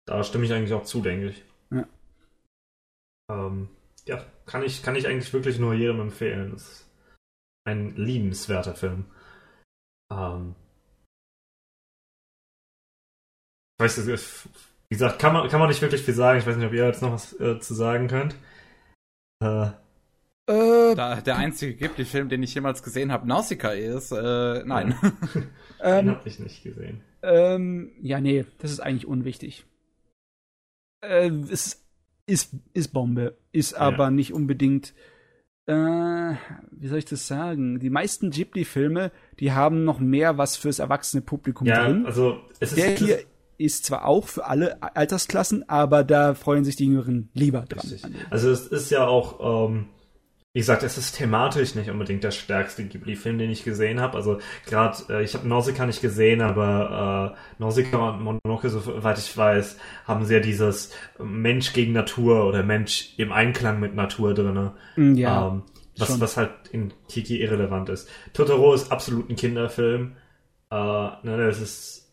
Da 0.06 0.22
stimme 0.24 0.46
ich 0.46 0.52
eigentlich 0.52 0.72
auch 0.72 0.84
zu, 0.84 1.00
denke 1.00 1.28
ich. 1.28 1.42
Ja. 1.70 1.88
Ähm, 3.30 3.68
ja, 4.06 4.24
kann 4.46 4.62
ich, 4.62 4.82
kann 4.82 4.96
ich 4.96 5.06
eigentlich 5.06 5.32
wirklich 5.32 5.58
nur 5.58 5.74
jedem 5.74 6.00
empfehlen. 6.00 6.52
Das 6.52 6.62
ist 6.62 6.90
ein 7.66 7.96
liebenswerter 7.96 8.74
Film. 8.74 9.06
Ähm, 10.12 10.54
weißt 13.78 13.98
du, 13.98 14.06
wie 14.06 14.94
gesagt, 14.94 15.18
kann 15.18 15.32
man, 15.32 15.48
kann 15.48 15.60
man 15.60 15.68
nicht 15.68 15.80
wirklich 15.80 16.02
viel 16.02 16.14
sagen. 16.14 16.38
Ich 16.38 16.46
weiß 16.46 16.56
nicht, 16.56 16.66
ob 16.66 16.72
ihr 16.72 16.86
jetzt 16.86 17.02
noch 17.02 17.12
was 17.12 17.38
äh, 17.40 17.58
zu 17.58 17.74
sagen 17.74 18.08
könnt. 18.08 18.36
Äh, 19.42 19.70
äh, 20.46 20.94
da 20.94 21.20
der 21.22 21.36
einzige 21.36 21.74
Ghibli-Film, 21.74 22.28
den 22.28 22.42
ich 22.42 22.54
jemals 22.54 22.82
gesehen 22.82 23.10
habe, 23.10 23.26
Nausicaa 23.26 23.72
ist, 23.72 24.12
äh, 24.12 24.62
nein. 24.64 24.94
den 25.32 25.48
ähm, 25.80 26.10
habe 26.10 26.28
ich 26.28 26.38
nicht 26.38 26.62
gesehen. 26.62 27.00
Ähm, 27.22 27.92
ja, 28.02 28.20
nee, 28.20 28.44
das 28.58 28.70
ist 28.70 28.80
eigentlich 28.80 29.06
unwichtig. 29.06 29.64
Äh, 31.08 31.30
es 31.50 31.84
ist, 32.26 32.54
ist 32.72 32.92
Bombe, 32.92 33.36
ist 33.52 33.74
aber 33.74 34.04
ja. 34.04 34.10
nicht 34.10 34.32
unbedingt 34.32 34.94
äh, 35.66 35.72
wie 35.72 36.88
soll 36.88 36.98
ich 36.98 37.04
das 37.06 37.26
sagen? 37.26 37.80
Die 37.80 37.88
meisten 37.88 38.30
Ghibli-Filme, 38.30 39.10
die 39.40 39.52
haben 39.52 39.84
noch 39.84 39.98
mehr 39.98 40.36
was 40.36 40.56
fürs 40.56 40.78
erwachsene 40.78 41.22
Publikum 41.22 41.66
ja, 41.66 41.84
drin. 41.84 42.04
Also 42.04 42.38
es 42.60 42.72
ist, 42.72 42.78
Der 42.78 42.90
hier 42.96 43.20
ist 43.56 43.86
zwar 43.86 44.04
auch 44.04 44.28
für 44.28 44.44
alle 44.46 44.82
Altersklassen, 44.82 45.68
aber 45.68 46.04
da 46.04 46.34
freuen 46.34 46.64
sich 46.64 46.76
die 46.76 46.86
Jüngeren 46.86 47.30
lieber 47.32 47.62
dran. 47.62 47.86
Also 48.28 48.50
es 48.50 48.66
ist 48.66 48.90
ja 48.90 49.06
auch 49.06 49.68
ähm, 49.68 49.86
wie 50.54 50.60
gesagt, 50.60 50.84
es 50.84 50.96
ist 50.96 51.16
thematisch 51.16 51.74
nicht 51.74 51.90
unbedingt 51.90 52.22
der 52.22 52.30
stärkste 52.30 52.84
Ghibli-Film, 52.84 53.38
den 53.38 53.50
ich 53.50 53.64
gesehen 53.64 53.98
habe. 53.98 54.16
Also 54.16 54.38
gerade, 54.66 54.96
äh, 55.12 55.24
ich 55.24 55.34
habe 55.34 55.48
Nausicaa 55.48 55.84
nicht 55.84 56.00
gesehen, 56.00 56.40
aber 56.40 57.34
äh, 57.34 57.60
Nausicaa 57.60 58.10
und 58.10 58.22
Mononoke, 58.22 58.70
soweit 58.70 59.18
ich 59.18 59.36
weiß, 59.36 59.78
haben 60.04 60.24
sehr 60.24 60.38
dieses 60.38 60.92
Mensch 61.18 61.72
gegen 61.72 61.92
Natur 61.92 62.46
oder 62.46 62.62
Mensch 62.62 63.14
im 63.16 63.32
Einklang 63.32 63.80
mit 63.80 63.96
Natur 63.96 64.32
drinne. 64.32 64.74
Mm, 64.94 65.14
ja. 65.16 65.48
Ähm, 65.48 65.62
was, 65.98 66.20
was 66.20 66.36
halt 66.36 66.52
in 66.70 66.92
Kiki 67.08 67.40
irrelevant 67.40 67.88
ist. 67.88 68.08
Totoro 68.32 68.74
ist 68.74 68.92
absolut 68.92 69.28
ein 69.28 69.36
Kinderfilm. 69.36 70.14
Äh, 70.70 70.76
ne, 70.76 71.36
das 71.36 71.60
ist 71.60 72.12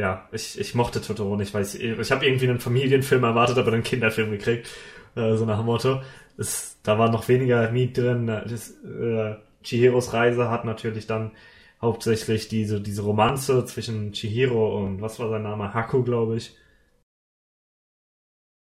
ja, 0.00 0.28
ich, 0.32 0.58
ich 0.58 0.74
mochte 0.74 1.02
Totoro 1.02 1.36
nicht, 1.36 1.52
weil 1.52 1.64
ich, 1.64 1.78
ich 1.78 2.10
habe 2.10 2.24
irgendwie 2.24 2.48
einen 2.48 2.60
Familienfilm 2.60 3.24
erwartet, 3.24 3.58
aber 3.58 3.72
einen 3.72 3.82
Kinderfilm 3.82 4.30
gekriegt. 4.30 4.68
Äh, 5.14 5.36
so 5.36 5.44
nach 5.44 5.58
dem 5.58 5.66
Motto. 5.66 6.00
Es, 6.38 6.77
da 6.82 6.98
war 6.98 7.10
noch 7.10 7.28
weniger 7.28 7.70
Miet 7.70 7.96
drin. 7.96 8.26
Das, 8.26 8.70
äh, 8.84 9.36
Chihiros 9.62 10.12
Reise 10.12 10.50
hat 10.50 10.64
natürlich 10.64 11.06
dann 11.06 11.32
hauptsächlich 11.80 12.48
diese, 12.48 12.80
diese 12.80 13.02
Romanze 13.02 13.64
zwischen 13.64 14.12
Chihiro 14.12 14.78
und 14.84 15.00
was 15.00 15.18
war 15.18 15.28
sein 15.28 15.42
Name? 15.42 15.74
Haku, 15.74 16.02
glaube 16.02 16.36
ich. 16.36 16.56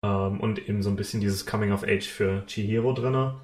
Ähm, 0.04 0.40
und 0.40 0.68
eben 0.68 0.82
so 0.82 0.90
ein 0.90 0.96
bisschen 0.96 1.22
dieses 1.22 1.46
Coming 1.46 1.72
of 1.72 1.84
Age 1.84 2.08
für 2.08 2.46
Chihiro 2.46 2.94
drinne. 2.94 3.42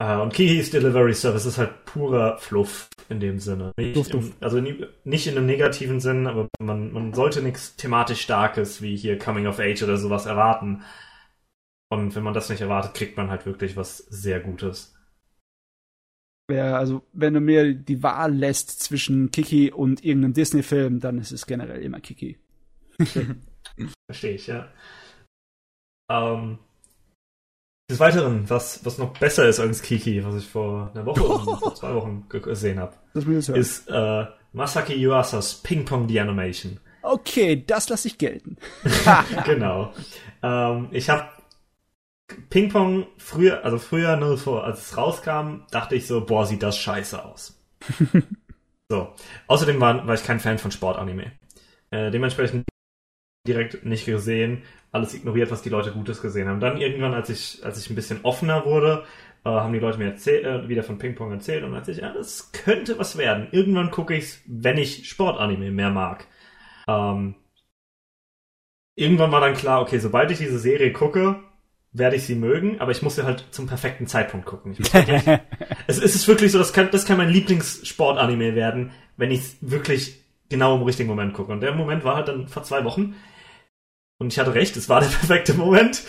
Äh, 0.00 0.16
und 0.16 0.32
Kihis 0.32 0.70
Delivery 0.70 1.14
Service 1.14 1.46
ist 1.46 1.58
halt 1.58 1.84
purer 1.84 2.38
Fluff 2.38 2.88
in 3.08 3.20
dem 3.20 3.38
Sinne. 3.38 3.72
Nicht. 3.76 4.14
Im, 4.14 4.32
also 4.40 4.60
nie, 4.60 4.86
nicht 5.04 5.26
in 5.26 5.36
einem 5.36 5.46
negativen 5.46 6.00
Sinn, 6.00 6.26
aber 6.26 6.48
man, 6.60 6.92
man 6.92 7.12
sollte 7.14 7.42
nichts 7.42 7.76
thematisch 7.76 8.20
Starkes 8.20 8.80
wie 8.80 8.96
hier 8.96 9.18
Coming 9.18 9.46
of 9.46 9.58
Age 9.58 9.82
oder 9.82 9.96
sowas 9.96 10.26
erwarten. 10.26 10.82
Und 11.90 12.14
wenn 12.14 12.22
man 12.22 12.34
das 12.34 12.50
nicht 12.50 12.60
erwartet, 12.60 12.94
kriegt 12.94 13.16
man 13.16 13.30
halt 13.30 13.46
wirklich 13.46 13.76
was 13.76 13.98
sehr 13.98 14.40
Gutes. 14.40 14.94
Ja, 16.50 16.76
also 16.76 17.02
wenn 17.12 17.34
du 17.34 17.40
mir 17.40 17.74
die 17.74 18.02
Wahl 18.02 18.34
lässt 18.34 18.80
zwischen 18.80 19.30
Kiki 19.30 19.70
und 19.70 20.04
irgendeinem 20.04 20.32
Disney-Film, 20.32 21.00
dann 21.00 21.18
ist 21.18 21.30
es 21.30 21.46
generell 21.46 21.82
immer 21.82 22.00
Kiki. 22.00 22.38
Verstehe 24.10 24.34
ich, 24.34 24.46
ja. 24.46 24.68
Ähm, 26.10 26.58
des 27.90 28.00
Weiteren, 28.00 28.48
was, 28.48 28.84
was 28.84 28.98
noch 28.98 29.12
besser 29.18 29.48
ist 29.48 29.60
als 29.60 29.82
Kiki, 29.82 30.24
was 30.24 30.36
ich 30.36 30.46
vor 30.46 30.90
einer 30.94 31.06
Woche 31.06 31.22
oder 31.48 31.56
vor 31.58 31.74
zwei 31.74 31.94
Wochen 31.94 32.26
gesehen 32.28 32.78
habe, 32.78 32.94
ist 33.54 33.88
äh, 33.88 34.26
Masaki 34.52 34.94
Yuasas 34.94 35.54
Ping 35.62 35.84
Pong 35.84 36.08
the 36.08 36.20
Animation. 36.20 36.80
Okay, 37.02 37.64
das 37.66 37.88
lasse 37.88 38.08
ich 38.08 38.18
gelten. 38.18 38.56
genau. 39.44 39.92
Ähm, 40.42 40.88
ich 40.90 41.08
habe 41.08 41.28
Ping-Pong 42.50 43.06
früher, 43.16 43.64
also 43.64 43.78
früher 43.78 44.16
nur 44.16 44.36
vor, 44.38 44.64
als 44.64 44.90
es 44.90 44.96
rauskam, 44.96 45.62
dachte 45.70 45.94
ich 45.94 46.06
so, 46.06 46.24
boah, 46.24 46.46
sieht 46.46 46.62
das 46.62 46.78
scheiße 46.78 47.24
aus. 47.24 47.60
so. 48.88 49.14
Außerdem 49.46 49.80
war, 49.80 50.06
war 50.06 50.14
ich 50.14 50.24
kein 50.24 50.40
Fan 50.40 50.58
von 50.58 50.70
Sportanime. 50.70 51.32
Äh, 51.90 52.10
dementsprechend 52.10 52.66
direkt 53.46 53.84
nicht 53.84 54.04
gesehen, 54.04 54.62
alles 54.92 55.14
ignoriert, 55.14 55.50
was 55.50 55.62
die 55.62 55.70
Leute 55.70 55.92
Gutes 55.92 56.20
gesehen 56.20 56.48
haben. 56.48 56.60
Dann 56.60 56.78
irgendwann, 56.78 57.14
als 57.14 57.30
ich, 57.30 57.64
als 57.64 57.78
ich 57.78 57.90
ein 57.90 57.94
bisschen 57.94 58.20
offener 58.24 58.64
wurde, 58.66 59.04
äh, 59.44 59.50
haben 59.50 59.72
die 59.72 59.78
Leute 59.78 59.98
mir 59.98 60.10
erzählt, 60.10 60.44
äh, 60.44 60.68
wieder 60.68 60.82
von 60.82 60.98
Ping-Pong 60.98 61.32
erzählt 61.32 61.64
und 61.64 61.74
als 61.74 61.88
ich, 61.88 61.98
ja, 61.98 62.12
das 62.12 62.52
könnte 62.52 62.98
was 62.98 63.16
werden. 63.16 63.48
Irgendwann 63.52 63.90
gucke 63.90 64.14
ich's, 64.14 64.42
wenn 64.46 64.78
ich 64.78 65.08
Sportanime 65.08 65.70
mehr 65.70 65.90
mag. 65.90 66.26
Ähm, 66.86 67.36
irgendwann 68.96 69.32
war 69.32 69.40
dann 69.40 69.54
klar, 69.54 69.80
okay, 69.82 69.98
sobald 69.98 70.30
ich 70.30 70.38
diese 70.38 70.58
Serie 70.58 70.92
gucke, 70.92 71.42
werde 71.92 72.16
ich 72.16 72.24
sie 72.24 72.34
mögen, 72.34 72.80
aber 72.80 72.92
ich 72.92 73.02
muss 73.02 73.16
sie 73.16 73.24
halt 73.24 73.46
zum 73.50 73.66
perfekten 73.66 74.06
Zeitpunkt 74.06 74.46
gucken. 74.46 74.78
Wirklich, 74.92 75.40
es, 75.86 75.98
es, 75.98 76.14
ist 76.14 76.28
wirklich 76.28 76.52
so, 76.52 76.58
das 76.58 76.72
kann, 76.72 76.90
das 76.90 77.06
kann 77.06 77.16
mein 77.16 77.30
Lieblingssportanime 77.30 78.54
werden, 78.54 78.92
wenn 79.16 79.30
ich 79.30 79.56
wirklich 79.60 80.24
genau 80.48 80.76
im 80.76 80.82
richtigen 80.82 81.08
Moment 81.08 81.34
gucke. 81.34 81.52
Und 81.52 81.60
der 81.60 81.74
Moment 81.74 82.04
war 82.04 82.16
halt 82.16 82.28
dann 82.28 82.48
vor 82.48 82.62
zwei 82.62 82.84
Wochen. 82.84 83.14
Und 84.18 84.32
ich 84.32 84.38
hatte 84.38 84.54
recht, 84.54 84.76
es 84.76 84.88
war 84.88 85.00
der 85.00 85.06
perfekte 85.20 85.54
Moment. 85.54 86.04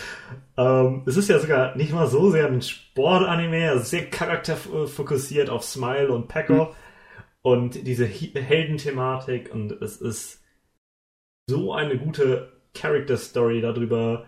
Ähm, 0.56 1.02
es 1.06 1.16
ist 1.16 1.28
ja 1.28 1.38
sogar 1.38 1.76
nicht 1.76 1.92
mal 1.92 2.06
so 2.06 2.30
sehr 2.30 2.46
ein 2.46 2.62
Sportanime, 2.62 3.70
also 3.70 3.84
sehr 3.84 4.10
charakterfokussiert 4.10 5.48
auf 5.48 5.64
Smile 5.64 6.12
und 6.12 6.28
Packer 6.28 6.66
mhm. 6.66 6.74
und 7.42 7.86
diese 7.86 8.04
Heldenthematik 8.04 9.52
und 9.54 9.72
es 9.72 9.96
ist 9.96 10.42
so 11.48 11.72
eine 11.72 11.98
gute 11.98 12.52
Character 12.74 13.16
Story 13.16 13.60
darüber, 13.60 14.26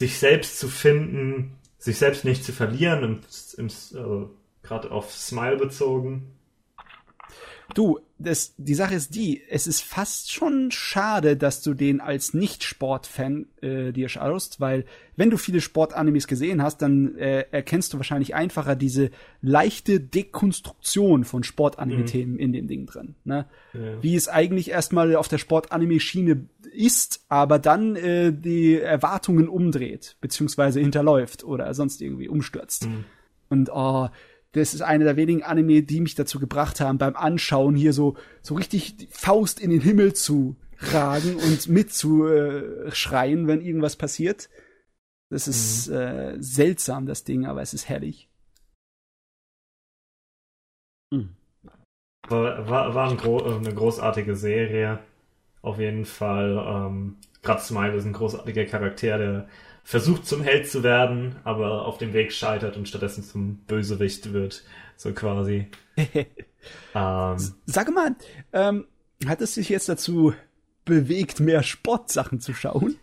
sich 0.00 0.18
selbst 0.18 0.58
zu 0.58 0.68
finden, 0.68 1.52
sich 1.78 1.98
selbst 1.98 2.24
nicht 2.24 2.42
zu 2.42 2.52
verlieren, 2.52 3.04
im, 3.04 3.20
im, 3.58 3.64
also 3.66 4.34
gerade 4.62 4.90
auf 4.90 5.12
Smile 5.12 5.56
bezogen. 5.56 6.32
Du, 7.74 8.00
das, 8.18 8.54
die 8.56 8.74
Sache 8.74 8.94
ist 8.94 9.14
die, 9.14 9.42
es 9.48 9.68
ist 9.68 9.82
fast 9.82 10.32
schon 10.32 10.70
schade, 10.72 11.36
dass 11.36 11.62
du 11.62 11.74
den 11.74 12.00
als 12.00 12.34
Nicht-Sport-Fan 12.34 13.46
äh, 13.62 13.92
dir 13.92 14.08
schaust, 14.08 14.60
weil 14.60 14.84
wenn 15.16 15.30
du 15.30 15.36
viele 15.36 15.60
Sport-Animes 15.60 16.26
gesehen 16.26 16.62
hast, 16.62 16.82
dann 16.82 17.16
äh, 17.16 17.44
erkennst 17.52 17.92
du 17.92 17.98
wahrscheinlich 17.98 18.34
einfacher 18.34 18.74
diese 18.74 19.10
leichte 19.40 20.00
Dekonstruktion 20.00 21.24
von 21.24 21.44
Sport-Anime-Themen 21.44 22.32
mhm. 22.34 22.40
in 22.40 22.52
dem 22.52 22.66
Ding 22.66 22.86
drin. 22.86 23.14
Ne? 23.24 23.46
Ja. 23.72 24.02
Wie 24.02 24.16
es 24.16 24.28
eigentlich 24.28 24.70
erstmal 24.70 25.14
auf 25.14 25.28
der 25.28 25.38
Sport-Anime-Schiene 25.38 26.46
ist, 26.72 27.24
aber 27.28 27.58
dann 27.58 27.96
äh, 27.96 28.32
die 28.32 28.78
Erwartungen 28.78 29.48
umdreht, 29.48 30.16
beziehungsweise 30.20 30.80
hinterläuft 30.80 31.44
oder 31.44 31.72
sonst 31.74 32.00
irgendwie 32.00 32.28
umstürzt. 32.28 32.86
Mhm. 32.86 33.04
Und 33.48 33.70
oh, 33.72 34.08
das 34.52 34.74
ist 34.74 34.82
einer 34.82 35.04
der 35.04 35.16
wenigen 35.16 35.42
Anime, 35.42 35.82
die 35.82 36.00
mich 36.00 36.14
dazu 36.14 36.40
gebracht 36.40 36.80
haben, 36.80 36.98
beim 36.98 37.16
Anschauen 37.16 37.74
hier 37.74 37.92
so, 37.92 38.16
so 38.42 38.54
richtig 38.54 38.96
die 38.96 39.08
Faust 39.10 39.60
in 39.60 39.70
den 39.70 39.80
Himmel 39.80 40.14
zu 40.14 40.56
ragen 40.78 41.36
und 41.36 41.68
mitzuschreien, 41.68 43.44
äh, 43.44 43.46
wenn 43.46 43.60
irgendwas 43.60 43.96
passiert. 43.96 44.48
Das 45.30 45.46
ist 45.46 45.88
mhm. 45.88 45.94
äh, 45.94 46.42
seltsam, 46.42 47.06
das 47.06 47.24
Ding, 47.24 47.46
aber 47.46 47.62
es 47.62 47.74
ist 47.74 47.88
herrlich. 47.88 48.28
Mhm. 51.12 51.36
War, 52.28 52.68
war, 52.68 52.94
war 52.94 53.10
ein 53.10 53.16
gro 53.16 53.38
eine 53.38 53.74
großartige 53.74 54.36
Serie. 54.36 55.00
Auf 55.62 55.78
jeden 55.78 56.04
Fall. 56.04 56.64
Ähm, 56.66 57.16
Gerade 57.42 57.60
Smile 57.60 57.94
ist 57.94 58.04
ein 58.04 58.12
großartiger 58.12 58.64
Charakter, 58.66 59.18
der 59.18 59.48
versucht 59.82 60.26
zum 60.26 60.42
Held 60.42 60.68
zu 60.68 60.82
werden, 60.82 61.36
aber 61.44 61.86
auf 61.86 61.98
dem 61.98 62.12
Weg 62.12 62.32
scheitert 62.32 62.76
und 62.76 62.88
stattdessen 62.88 63.24
zum 63.24 63.56
Bösewicht 63.66 64.32
wird, 64.32 64.62
so 64.96 65.12
quasi. 65.12 65.68
ähm, 65.96 67.36
Sag 67.66 67.94
mal, 67.94 68.14
ähm, 68.52 68.86
hat 69.26 69.40
es 69.40 69.54
dich 69.54 69.68
jetzt 69.68 69.88
dazu 69.88 70.34
bewegt, 70.84 71.40
mehr 71.40 71.62
Sportsachen 71.62 72.40
zu 72.40 72.54
schauen? 72.54 72.96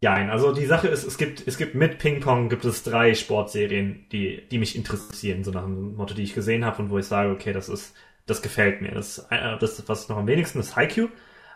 Nein, 0.00 0.28
also 0.28 0.52
die 0.52 0.66
Sache 0.66 0.88
ist, 0.88 1.04
es 1.04 1.16
gibt, 1.16 1.46
es 1.46 1.56
gibt 1.56 1.74
mit 1.74 1.98
Ping-Pong 1.98 2.50
gibt 2.50 2.66
es 2.66 2.82
drei 2.82 3.14
Sportserien, 3.14 4.04
die, 4.12 4.46
die 4.50 4.58
mich 4.58 4.76
interessieren, 4.76 5.44
so 5.44 5.50
nach 5.50 5.62
dem 5.64 5.96
Motto, 5.96 6.12
die 6.12 6.24
ich 6.24 6.34
gesehen 6.34 6.64
habe 6.64 6.82
und 6.82 6.90
wo 6.90 6.98
ich 6.98 7.06
sage, 7.06 7.30
okay, 7.30 7.54
das 7.54 7.70
ist, 7.70 7.94
das 8.26 8.42
gefällt 8.42 8.82
mir. 8.82 8.90
Das, 8.90 9.26
äh, 9.30 9.56
das 9.58 9.82
was 9.88 10.10
noch 10.10 10.18
am 10.18 10.26
wenigsten 10.26 10.60
ist 10.60 10.76
Haikyuu. 10.76 11.08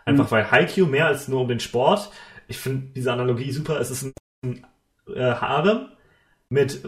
Einfach 0.09 0.25
mhm. 0.25 0.31
weil 0.31 0.51
Haikyuu 0.51 0.87
mehr 0.87 1.07
als 1.07 1.27
nur 1.27 1.41
um 1.41 1.47
den 1.47 1.59
Sport. 1.59 2.09
Ich 2.47 2.57
finde 2.57 2.87
diese 2.95 3.13
Analogie 3.13 3.51
super. 3.51 3.79
Es 3.79 3.91
ist 3.91 4.13
ein 4.43 4.65
äh, 5.13 5.19
Harem 5.19 5.89
mit 6.49 6.81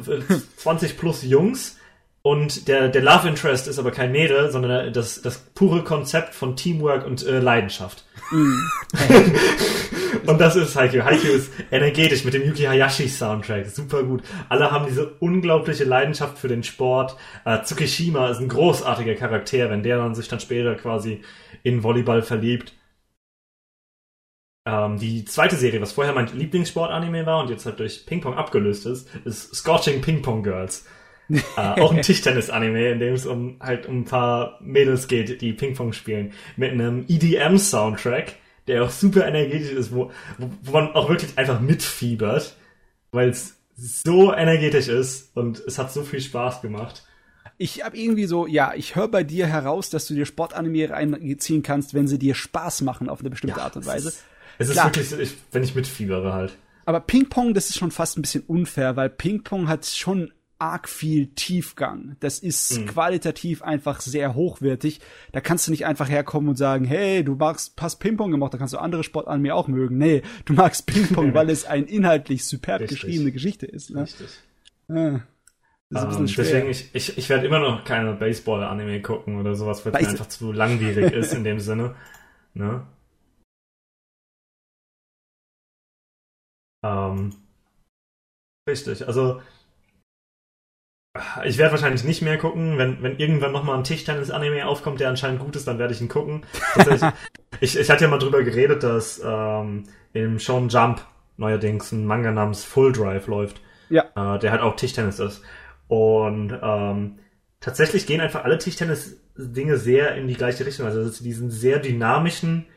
20 0.57 0.98
plus 0.98 1.23
Jungs 1.23 1.77
und 2.23 2.68
der, 2.68 2.89
der 2.89 3.02
Love 3.02 3.27
Interest 3.27 3.68
ist 3.68 3.80
aber 3.80 3.89
kein 3.89 4.11
Mädel, 4.11 4.52
sondern 4.52 4.93
das, 4.93 5.23
das 5.23 5.39
pure 5.39 5.84
Konzept 5.84 6.35
von 6.35 6.56
Teamwork 6.56 7.06
und 7.06 7.26
äh, 7.26 7.39
Leidenschaft. 7.39 8.06
Mm. 8.30 8.57
und 10.27 10.39
das 10.39 10.56
ist 10.56 10.76
Haikyuu. 10.76 11.03
Haikyuu 11.03 11.31
ist 11.31 11.52
energetisch 11.72 12.23
mit 12.23 12.35
dem 12.35 12.43
Yuki 12.43 12.64
Hayashi 12.64 13.10
Soundtrack. 13.10 13.65
Super 13.68 14.03
gut. 14.03 14.22
Alle 14.49 14.69
haben 14.69 14.85
diese 14.85 15.14
unglaubliche 15.19 15.84
Leidenschaft 15.84 16.38
für 16.38 16.48
den 16.48 16.61
Sport. 16.61 17.15
Äh, 17.43 17.64
Tsukishima 17.64 18.30
ist 18.30 18.39
ein 18.39 18.49
großartiger 18.49 19.15
Charakter, 19.15 19.72
wenn 19.72 19.81
der 19.81 19.98
dann 19.98 20.14
sich 20.14 20.27
dann 20.27 20.39
später 20.39 20.76
quasi 20.76 21.23
in 21.64 21.81
Volleyball 21.81 22.21
verliebt. 22.21 22.73
Ähm, 24.65 24.99
die 24.99 25.26
zweite 25.26 25.56
Serie, 25.56 25.81
was 25.81 25.94
vorher 25.94 26.14
mein 26.14 26.28
Lieblingssport-Anime 26.28 27.26
war 27.26 27.41
und 27.41 27.49
jetzt 27.49 27.65
halt 27.65 27.80
durch 27.80 28.06
Ping-Pong 28.06 28.36
abgelöst 28.36 28.86
ist, 28.86 29.10
ist 29.26 29.56
Scorching 29.56 30.02
Ping-Pong 30.02 30.44
Girls. 30.44 30.86
äh, 31.30 31.40
auch 31.81 31.94
ein 31.94 32.02
Tischtennis-Anime, 32.02 32.91
in 32.91 32.99
dem 32.99 33.14
es 33.14 33.26
um 33.26 33.57
halt 33.60 33.88
um 33.88 34.02
ein 34.02 34.06
paar 34.06 34.60
Mädels 34.62 35.07
geht, 35.07 35.41
die 35.41 35.54
Ping-Pong 35.54 35.94
spielen. 35.94 36.34
Mit 36.57 36.72
einem 36.72 37.06
EDM-Soundtrack, 37.07 38.36
der 38.68 38.84
auch 38.84 38.91
super 38.91 39.26
energetisch 39.26 39.72
ist, 39.72 39.96
wo, 39.96 40.12
wo, 40.38 40.52
wo 40.62 40.72
man 40.72 40.94
auch 40.94 41.10
wirklich 41.10 41.38
einfach 41.38 41.60
mitfiebert, 41.60 42.56
weil 43.12 43.30
es 43.30 43.57
so 43.76 44.34
energetisch 44.34 44.90
ist 44.90 45.36
und 45.36 45.60
es 45.60 45.80
hat 45.80 45.91
so 45.91 46.04
viel 46.04 46.22
Spaß 46.22 46.62
gemacht 46.62 47.04
ich 47.62 47.84
habe 47.84 47.96
irgendwie 47.96 48.26
so, 48.26 48.48
ja, 48.48 48.73
ich 48.73 48.96
höre 48.96 49.07
bei 49.07 49.23
dir 49.23 49.46
heraus, 49.46 49.91
dass 49.91 50.07
du 50.07 50.15
dir 50.15 50.26
Sportanime 50.26 50.90
reinziehen 50.90 51.62
kannst, 51.62 51.94
wenn 51.94 52.07
sie 52.07 52.18
dir 52.18 52.34
Spaß 52.34 52.81
machen 52.81 53.07
auf 53.07 53.20
eine 53.20 53.30
bestimmte 53.30 53.60
ja, 53.60 53.65
Art 53.65 53.76
und 53.76 53.86
Weise. 53.86 54.14
Es 54.57 54.68
ist 54.68 54.73
Klar. 54.73 54.88
wirklich, 54.88 55.12
ich, 55.20 55.36
wenn 55.52 55.63
ich 55.63 55.76
mitfiebere 55.76 56.34
halt. 56.34 56.57
Aber 56.86 56.99
Ping-Pong, 56.99 57.54
das 57.54 57.70
ist 57.70 57.78
schon 57.78 57.91
fast 57.91 58.18
ein 58.18 58.21
bisschen 58.21 58.44
unfair, 58.47 58.96
weil 58.96 59.10
Ping-Pong 59.10 59.68
hat 59.68 59.86
schon 59.86 60.31
arg 60.62 60.88
viel 60.88 61.28
Tiefgang. 61.34 62.15
Das 62.20 62.38
ist 62.38 62.78
mhm. 62.78 62.86
qualitativ 62.86 63.63
einfach 63.63 63.99
sehr 63.99 64.36
hochwertig. 64.36 65.02
Da 65.31 65.41
kannst 65.41 65.68
du 65.68 65.71
nicht 65.71 65.88
einfach 65.88 66.07
herkommen 66.07 66.49
und 66.49 66.55
sagen, 66.55 66.86
hey, 66.86 67.23
du 67.23 67.36
magst, 67.36 67.73
hast 67.81 67.99
Ping-Pong 67.99 68.30
gemacht, 68.31 68.54
da 68.54 68.60
kannst 68.60 68.73
du 68.73 68.78
andere 68.78 69.04
Sport 69.04 69.28
an 69.28 69.41
mir 69.41 69.55
auch 69.55 69.68
mögen. 69.68 69.97
Nee, 69.97 70.21
du 70.46 70.54
magst 70.54 70.86
Ping-Pong, 70.86 71.34
weil 71.34 71.49
es 71.49 71.65
ein 71.65 71.86
inhaltlich 71.86 72.46
superb 72.46 72.81
Richtig. 72.81 73.02
geschriebene 73.02 73.31
Geschichte 73.31 73.65
ist. 73.65 73.89
Ne? 73.89 74.04
Richtig. 74.04 74.28
Ja. 74.88 75.21
Das 75.89 76.04
ist 76.05 76.18
um, 76.18 76.26
deswegen, 76.26 76.70
ich, 76.70 76.89
ich, 76.94 77.18
ich 77.18 77.28
werde 77.28 77.46
immer 77.46 77.60
noch 77.60 77.84
keine 77.84 78.13
Baseball-Anime 78.13 79.02
gucken 79.02 79.39
oder 79.39 79.55
sowas, 79.55 79.86
weil 79.86 79.94
es 79.94 80.07
einfach 80.07 80.28
zu 80.28 80.54
langwierig 80.54 81.12
ist 81.12 81.34
in 81.34 81.44
dem 81.44 81.60
Sinne. 81.60 81.96
Ne? 82.54 82.84
Ähm, 86.84 87.35
richtig, 88.68 89.07
also 89.07 89.41
ich 91.43 91.57
werde 91.57 91.73
wahrscheinlich 91.73 92.05
nicht 92.05 92.21
mehr 92.21 92.37
gucken, 92.37 92.77
wenn, 92.77 93.03
wenn 93.03 93.18
irgendwann 93.18 93.51
nochmal 93.51 93.77
ein 93.77 93.84
Tischtennis-Anime 93.84 94.65
aufkommt, 94.65 95.01
der 95.01 95.10
anscheinend 95.10 95.41
gut 95.41 95.55
ist, 95.57 95.68
dann 95.68 95.77
werde 95.77 95.93
ich 95.93 95.99
ihn 95.99 96.07
gucken. 96.07 96.45
ich, 97.60 97.77
ich 97.77 97.89
hatte 97.89 98.05
ja 98.05 98.10
mal 98.10 98.18
drüber 98.18 98.43
geredet, 98.43 98.84
dass 98.84 99.21
ähm, 99.23 99.84
im 100.13 100.39
Shonen 100.39 100.69
Jump 100.69 101.05
neuerdings 101.35 101.91
ein 101.91 102.05
Manga 102.05 102.31
namens 102.31 102.63
Full 102.63 102.93
Drive 102.93 103.27
läuft. 103.27 103.61
Ja. 103.89 104.05
Äh, 104.15 104.39
der 104.39 104.51
halt 104.51 104.61
auch 104.61 104.77
Tischtennis 104.77 105.19
ist. 105.19 105.43
Und 105.89 106.57
ähm, 106.61 107.19
tatsächlich 107.60 108.05
gehen 108.05 108.21
einfach 108.21 108.45
alle 108.45 108.57
Tischtennis-Dinge 108.57 109.76
sehr 109.76 110.15
in 110.15 110.29
die 110.29 110.35
gleiche 110.35 110.65
Richtung. 110.65 110.85
Also 110.85 111.03
dass 111.03 111.18
sie 111.18 111.26
diesen 111.26 111.51
sehr 111.51 111.79
dynamischen 111.79 112.68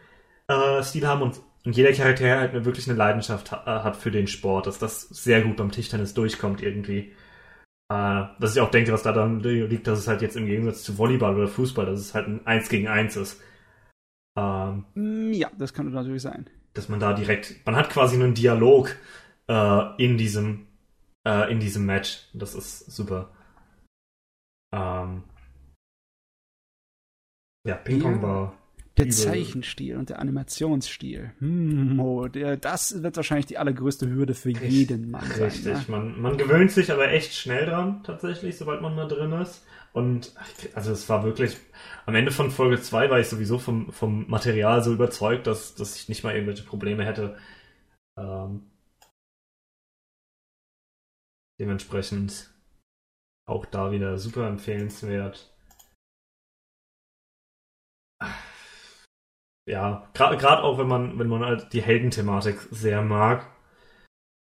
äh, 0.49 0.83
Stil 0.83 1.07
haben 1.07 1.23
und 1.23 1.41
und 1.65 1.77
jeder 1.77 1.93
Charakter 1.93 2.39
halt 2.39 2.51
eine, 2.51 2.65
wirklich 2.65 2.89
eine 2.89 2.99
Leidenschaft 2.99 3.51
ha 3.51 3.63
äh, 3.65 3.83
hat 3.83 3.97
für 3.97 4.11
den 4.11 4.27
Sport, 4.27 4.67
dass 4.67 4.79
das 4.79 5.03
sehr 5.03 5.43
gut 5.43 5.57
beim 5.57 5.71
Tischtennis 5.71 6.15
durchkommt 6.15 6.63
irgendwie. 6.63 7.13
Äh, 7.91 8.25
was 8.39 8.55
ich 8.55 8.61
auch 8.61 8.71
denke, 8.71 8.93
was 8.93 9.03
da 9.03 9.13
dann 9.13 9.41
liegt, 9.41 9.87
dass 9.87 9.99
es 9.99 10.09
halt 10.09 10.23
jetzt 10.23 10.37
im 10.37 10.47
Gegensatz 10.47 10.83
zu 10.83 10.99
Volleyball 10.99 11.35
oder 11.37 11.49
Fußball, 11.49 11.87
dass 11.87 12.01
es 12.01 12.15
halt 12.15 12.29
ein 12.29 12.47
1 12.47 12.69
gegen 12.69 12.89
1 12.89 13.17
ist. 13.17 13.41
Ähm, 14.39 14.85
mm, 14.95 15.33
ja, 15.33 15.51
das 15.59 15.73
kann 15.73 15.91
natürlich 15.91 16.23
sein. 16.23 16.49
Dass 16.75 16.89
man 16.89 17.01
da 17.01 17.13
direkt, 17.13 17.65
man 17.65 17.77
hat 17.77 17.91
quasi 17.91 18.17
einen 18.17 18.35
Dialog 18.35 18.97
äh, 19.49 20.03
in 20.03 20.19
diesem 20.19 20.67
äh, 21.27 21.51
in 21.51 21.61
diesem 21.61 21.87
Match. 21.87 22.29
Das 22.35 22.55
ist 22.55 22.91
super. 22.91 23.31
Ähm, 24.75 25.25
ja, 27.67 27.77
Ping-Pong 27.77 28.17
ja. 28.17 28.23
war 28.23 28.64
Der 28.97 29.09
Zeichenstil 29.11 29.97
und 29.97 30.11
der 30.11 30.21
Animationsstil. 30.21 31.33
Hm, 31.41 31.99
oh, 31.99 32.29
der, 32.29 32.57
das 32.57 33.03
wird 33.03 33.17
wahrscheinlich 33.17 33.47
die 33.47 33.59
allergrößte 33.59 34.09
Hürde 34.09 34.35
für 34.35 34.51
Richtig, 34.51 34.71
jeden 34.71 35.11
Mann 35.11 35.33
sein. 35.33 35.43
Richtig, 35.43 35.73
Ne? 35.73 35.85
man, 35.89 36.21
man 36.21 36.39
gewöhnt 36.39 36.71
sich 36.71 36.93
aber 36.93 37.09
echt 37.11 37.35
schnell 37.35 37.67
dran, 37.67 38.03
tatsächlich, 38.05 38.57
sobald 38.57 38.83
man 38.83 38.95
mal 38.95 39.09
drin 39.09 39.33
ist. 39.33 39.65
Und 39.93 40.33
also 40.75 40.93
es 40.93 41.09
war 41.09 41.25
wirklich, 41.25 41.57
am 42.07 42.15
Ende 42.15 42.31
von 42.33 42.51
Folge 42.51 42.81
2 42.81 43.11
war 43.11 43.19
ich 43.21 43.29
sowieso 43.29 43.59
vom, 43.59 43.93
vom 43.93 44.29
Material 44.29 44.83
so 44.83 44.93
überzeugt, 44.93 45.47
dass, 45.47 45.75
dass 45.75 45.97
ich 45.97 46.09
nicht 46.09 46.23
mal 46.25 46.35
irgendwelche 46.35 46.65
Probleme 46.65 47.05
hätte. 47.05 47.37
Ähm, 48.17 48.71
dementsprechend 51.61 52.51
auch 53.47 53.67
da 53.67 53.91
wieder 53.93 54.19
super 54.19 54.49
empfehlenswert. 54.49 55.53
Ja, 59.67 60.09
gerade 60.13 60.63
auch 60.63 60.79
wenn 60.79 60.89
man, 60.89 61.19
wenn 61.19 61.29
man 61.29 61.43
halt 61.45 61.73
die 61.73 61.83
Heldenthematik 61.83 62.59
sehr 62.71 63.03
mag. 63.03 63.47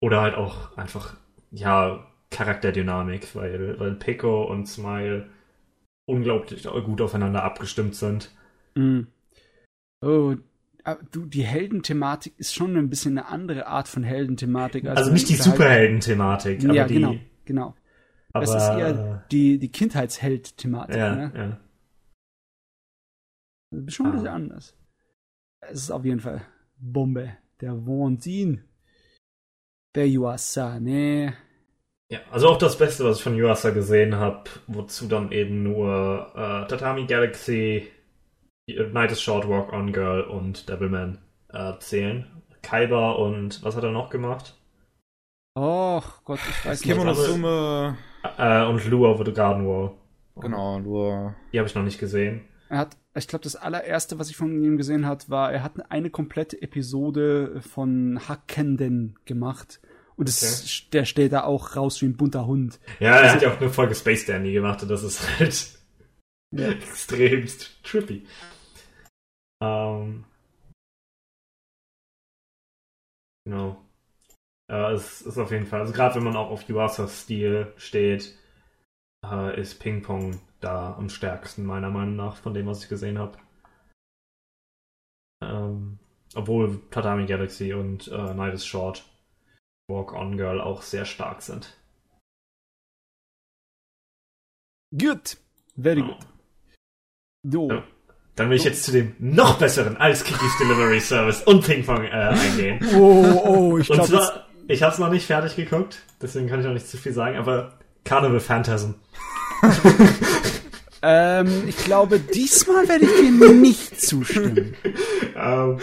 Oder 0.01 0.21
halt 0.21 0.35
auch 0.35 0.77
einfach, 0.77 1.15
ja, 1.51 2.05
Charakterdynamik, 2.31 3.33
weil, 3.35 3.79
weil 3.79 3.95
Pico 3.95 4.43
und 4.43 4.65
Smile 4.67 5.29
unglaublich 6.07 6.63
gut 6.63 7.01
aufeinander 7.01 7.43
abgestimmt 7.43 7.95
sind. 7.95 8.31
Mm. 8.75 9.03
Oh, 10.01 10.35
aber 10.83 11.01
du, 11.11 11.25
die 11.25 11.43
Heldenthematik 11.43 12.33
ist 12.37 12.53
schon 12.53 12.75
ein 12.75 12.89
bisschen 12.89 13.17
eine 13.17 13.27
andere 13.29 13.67
Art 13.67 13.87
von 13.87 14.03
Heldenthematik. 14.03 14.85
Also, 14.85 15.11
nicht 15.11 15.29
die 15.29 15.33
halt- 15.35 15.43
Superhelden-Thematik, 15.43 16.63
aber 16.65 16.73
Ja, 16.73 16.87
die. 16.87 16.93
genau, 16.95 17.15
genau. 17.45 17.73
Aber, 18.33 18.43
es 18.43 18.49
ist 18.53 18.67
eher 18.67 19.25
die, 19.31 19.57
die 19.57 19.71
Kindheitsheld-Thematik. 19.71 20.95
ja, 20.97 21.15
Ne? 21.15 21.31
ja. 21.35 21.59
Das 23.71 23.85
ist 23.87 23.93
schon 23.95 24.07
ein 24.07 24.11
bisschen 24.11 24.27
Ah. 24.27 24.33
anders. 24.33 24.75
Es 25.71 25.83
ist 25.83 25.91
auf 25.91 26.05
jeden 26.05 26.19
Fall 26.19 26.41
Bombe. 26.77 27.37
Der 27.61 27.73
Wahnsinn. 27.87 28.63
Der 29.95 30.07
Yuasa, 30.09 30.79
ne? 30.79 31.33
Ja, 32.11 32.19
also 32.31 32.49
auch 32.49 32.57
das 32.57 32.77
Beste, 32.77 33.03
was 33.05 33.17
ich 33.17 33.23
von 33.23 33.35
Yuasa 33.35 33.69
gesehen 33.71 34.15
habe, 34.15 34.43
wozu 34.67 35.07
dann 35.07 35.31
eben 35.31 35.63
nur 35.63 36.31
äh, 36.35 36.67
Tatami 36.67 37.05
Galaxy, 37.07 37.87
Night 38.67 39.11
is 39.11 39.21
Short 39.21 39.47
Walk 39.47 39.71
on 39.73 39.91
Girl 39.93 40.21
und 40.23 40.67
Devilman 40.69 41.19
äh, 41.49 41.73
zählen. 41.79 42.43
Kaiba 42.61 43.11
und 43.13 43.63
was 43.63 43.75
hat 43.75 43.83
er 43.83 43.91
noch 43.91 44.09
gemacht? 44.09 44.55
Och 45.57 46.23
Gott, 46.25 46.39
ich 46.49 46.65
weiß 46.65 46.81
nicht. 46.81 46.91
Kimono 46.91 47.11
aber- 47.11 47.21
Summe, 47.21 47.97
Äh, 48.37 48.65
und 48.65 48.85
Lure 48.87 49.09
over 49.13 49.23
the 49.25 49.31
Garden 49.33 49.65
Wall. 49.67 49.91
genau, 50.41 50.79
nur 50.79 51.35
Die 51.53 51.59
habe 51.59 51.67
ich 51.69 51.75
noch 51.75 51.83
nicht 51.83 51.99
gesehen. 51.99 52.41
Er 52.69 52.79
hat, 52.79 52.97
ich 53.15 53.27
glaube, 53.27 53.43
das 53.43 53.55
allererste, 53.55 54.19
was 54.19 54.29
ich 54.29 54.35
von 54.35 54.61
ihm 54.61 54.77
gesehen 54.77 55.05
hat, 55.05 55.29
war, 55.29 55.51
er 55.51 55.63
hat 55.63 55.91
eine 55.91 56.09
komplette 56.09 56.61
Episode 56.61 57.61
von 57.61 58.19
Hackenden 58.27 59.17
gemacht. 59.25 59.79
Und 60.17 60.29
es, 60.29 60.89
der 60.91 61.05
steht 61.05 61.33
da 61.33 61.43
auch 61.43 61.75
raus 61.75 62.01
wie 62.01 62.05
ein 62.05 62.17
bunter 62.17 62.45
Hund. 62.45 62.79
Ja, 62.99 63.17
er 63.19 63.33
hat 63.33 63.41
ja 63.41 63.53
auch 63.53 63.59
eine 63.59 63.69
Folge 63.69 63.95
Space 63.95 64.25
Dandy 64.25 64.53
gemacht 64.53 64.81
und 64.83 64.89
das 64.89 65.03
ist 65.03 65.39
halt 65.39 65.79
Ja. 66.51 66.69
extremst 66.71 67.83
trippy. 67.83 68.25
Ähm, 69.61 70.25
genau. 73.45 73.77
Äh, 74.71 74.93
es 74.93 75.21
ist 75.21 75.37
auf 75.37 75.51
jeden 75.51 75.67
Fall, 75.67 75.81
also 75.81 75.93
gerade 75.93 76.15
wenn 76.15 76.23
man 76.23 76.35
auch 76.35 76.49
auf 76.49 76.67
Yuasas 76.67 77.21
Stil 77.21 77.73
steht, 77.77 78.37
äh, 79.31 79.59
ist 79.59 79.79
Ping 79.79 80.01
Pong 80.01 80.39
da 80.59 80.95
am 80.95 81.09
stärksten, 81.09 81.65
meiner 81.65 81.89
Meinung 81.89 82.15
nach, 82.15 82.37
von 82.37 82.53
dem, 82.53 82.65
was 82.67 82.83
ich 82.83 82.89
gesehen 82.89 83.17
habe. 83.19 83.37
Ähm, 85.43 85.99
obwohl 86.33 86.81
Tatami 86.91 87.25
Galaxy 87.25 87.73
und 87.73 88.07
äh, 88.07 88.33
Night 88.33 88.53
is 88.53 88.65
Short, 88.65 89.05
Walk 89.87 90.13
on 90.13 90.37
Girl 90.37 90.59
auch 90.59 90.81
sehr 90.81 91.05
stark 91.05 91.41
sind. 91.41 91.77
Good. 94.97 95.37
Very 95.77 95.99
Ja. 95.99 96.07
good. 96.07 96.17
So. 97.51 97.69
Ja. 97.69 97.83
Dann 98.35 98.49
will 98.49 98.57
ich 98.57 98.63
jetzt 98.65 98.83
zu 98.83 98.91
dem 98.91 99.15
noch 99.19 99.57
besseren 99.59 99.95
als 99.97 100.23
Kikis 100.23 100.57
Delivery 100.57 100.99
Service 100.99 101.41
und 101.43 101.65
Ping 101.65 101.85
Pong 101.85 102.03
äh, 102.03 102.09
eingehen. 102.09 102.79
Oh, 102.95 103.41
oh, 103.45 103.77
ich 103.77 103.89
Und 103.89 103.95
glaube, 103.97 104.09
zwar, 104.09 104.47
ich 104.67 104.83
habe 104.83 104.91
es 104.91 104.99
noch 104.99 105.09
nicht 105.09 105.25
fertig 105.25 105.55
geguckt, 105.55 106.01
deswegen 106.21 106.47
kann 106.47 106.59
ich 106.59 106.65
noch 106.65 106.73
nicht 106.73 106.87
zu 106.87 106.97
viel 106.97 107.13
sagen, 107.13 107.37
aber 107.37 107.77
Carnival 108.05 108.39
Phantasm. 108.39 108.91
ähm, 111.01 111.67
ich 111.67 111.77
glaube, 111.77 112.19
diesmal 112.19 112.87
werde 112.87 113.05
ich 113.05 113.11
dir 113.19 113.53
nicht 113.53 113.99
zustimmen. 113.99 114.75
Ähm, 115.35 115.79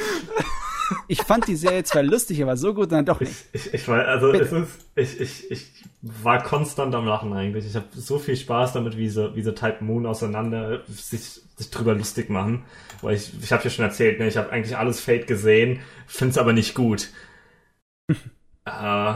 Ich 1.08 1.22
fand 1.22 1.46
die 1.46 1.56
Serie 1.56 1.84
zwar 1.84 2.02
lustig, 2.02 2.42
aber 2.42 2.56
so 2.56 2.74
gut 2.74 2.92
dann 2.92 3.04
doch 3.04 3.20
nicht. 3.20 3.32
ich, 3.52 3.66
ich, 3.66 3.74
ich 3.74 3.88
war, 3.88 4.06
also 4.06 4.32
Bitte. 4.32 4.44
es 4.94 5.12
ist, 5.12 5.20
ich, 5.20 5.20
ich, 5.20 5.50
ich 5.50 5.84
war 6.02 6.42
konstant 6.42 6.94
am 6.94 7.06
Lachen 7.06 7.32
eigentlich. 7.32 7.66
Ich 7.66 7.76
habe 7.76 7.86
so 7.94 8.18
viel 8.18 8.36
Spaß 8.36 8.72
damit, 8.72 8.96
wie 8.96 9.08
sie, 9.08 9.34
wie 9.34 9.42
sie 9.42 9.54
Type 9.54 9.82
Moon 9.84 10.06
auseinander 10.06 10.82
sich, 10.88 11.40
sich 11.56 11.70
drüber 11.70 11.94
lustig 11.94 12.30
machen. 12.30 12.64
Weil 13.00 13.16
ich, 13.16 13.32
ich 13.42 13.52
habe 13.52 13.64
ja 13.64 13.70
schon 13.70 13.84
erzählt, 13.84 14.18
ne, 14.18 14.28
ich 14.28 14.36
habe 14.36 14.50
eigentlich 14.50 14.76
alles 14.76 15.00
Fate 15.00 15.26
gesehen, 15.26 15.80
find's 16.06 16.38
aber 16.38 16.52
nicht 16.52 16.74
gut. 16.74 17.08
äh, 18.64 19.14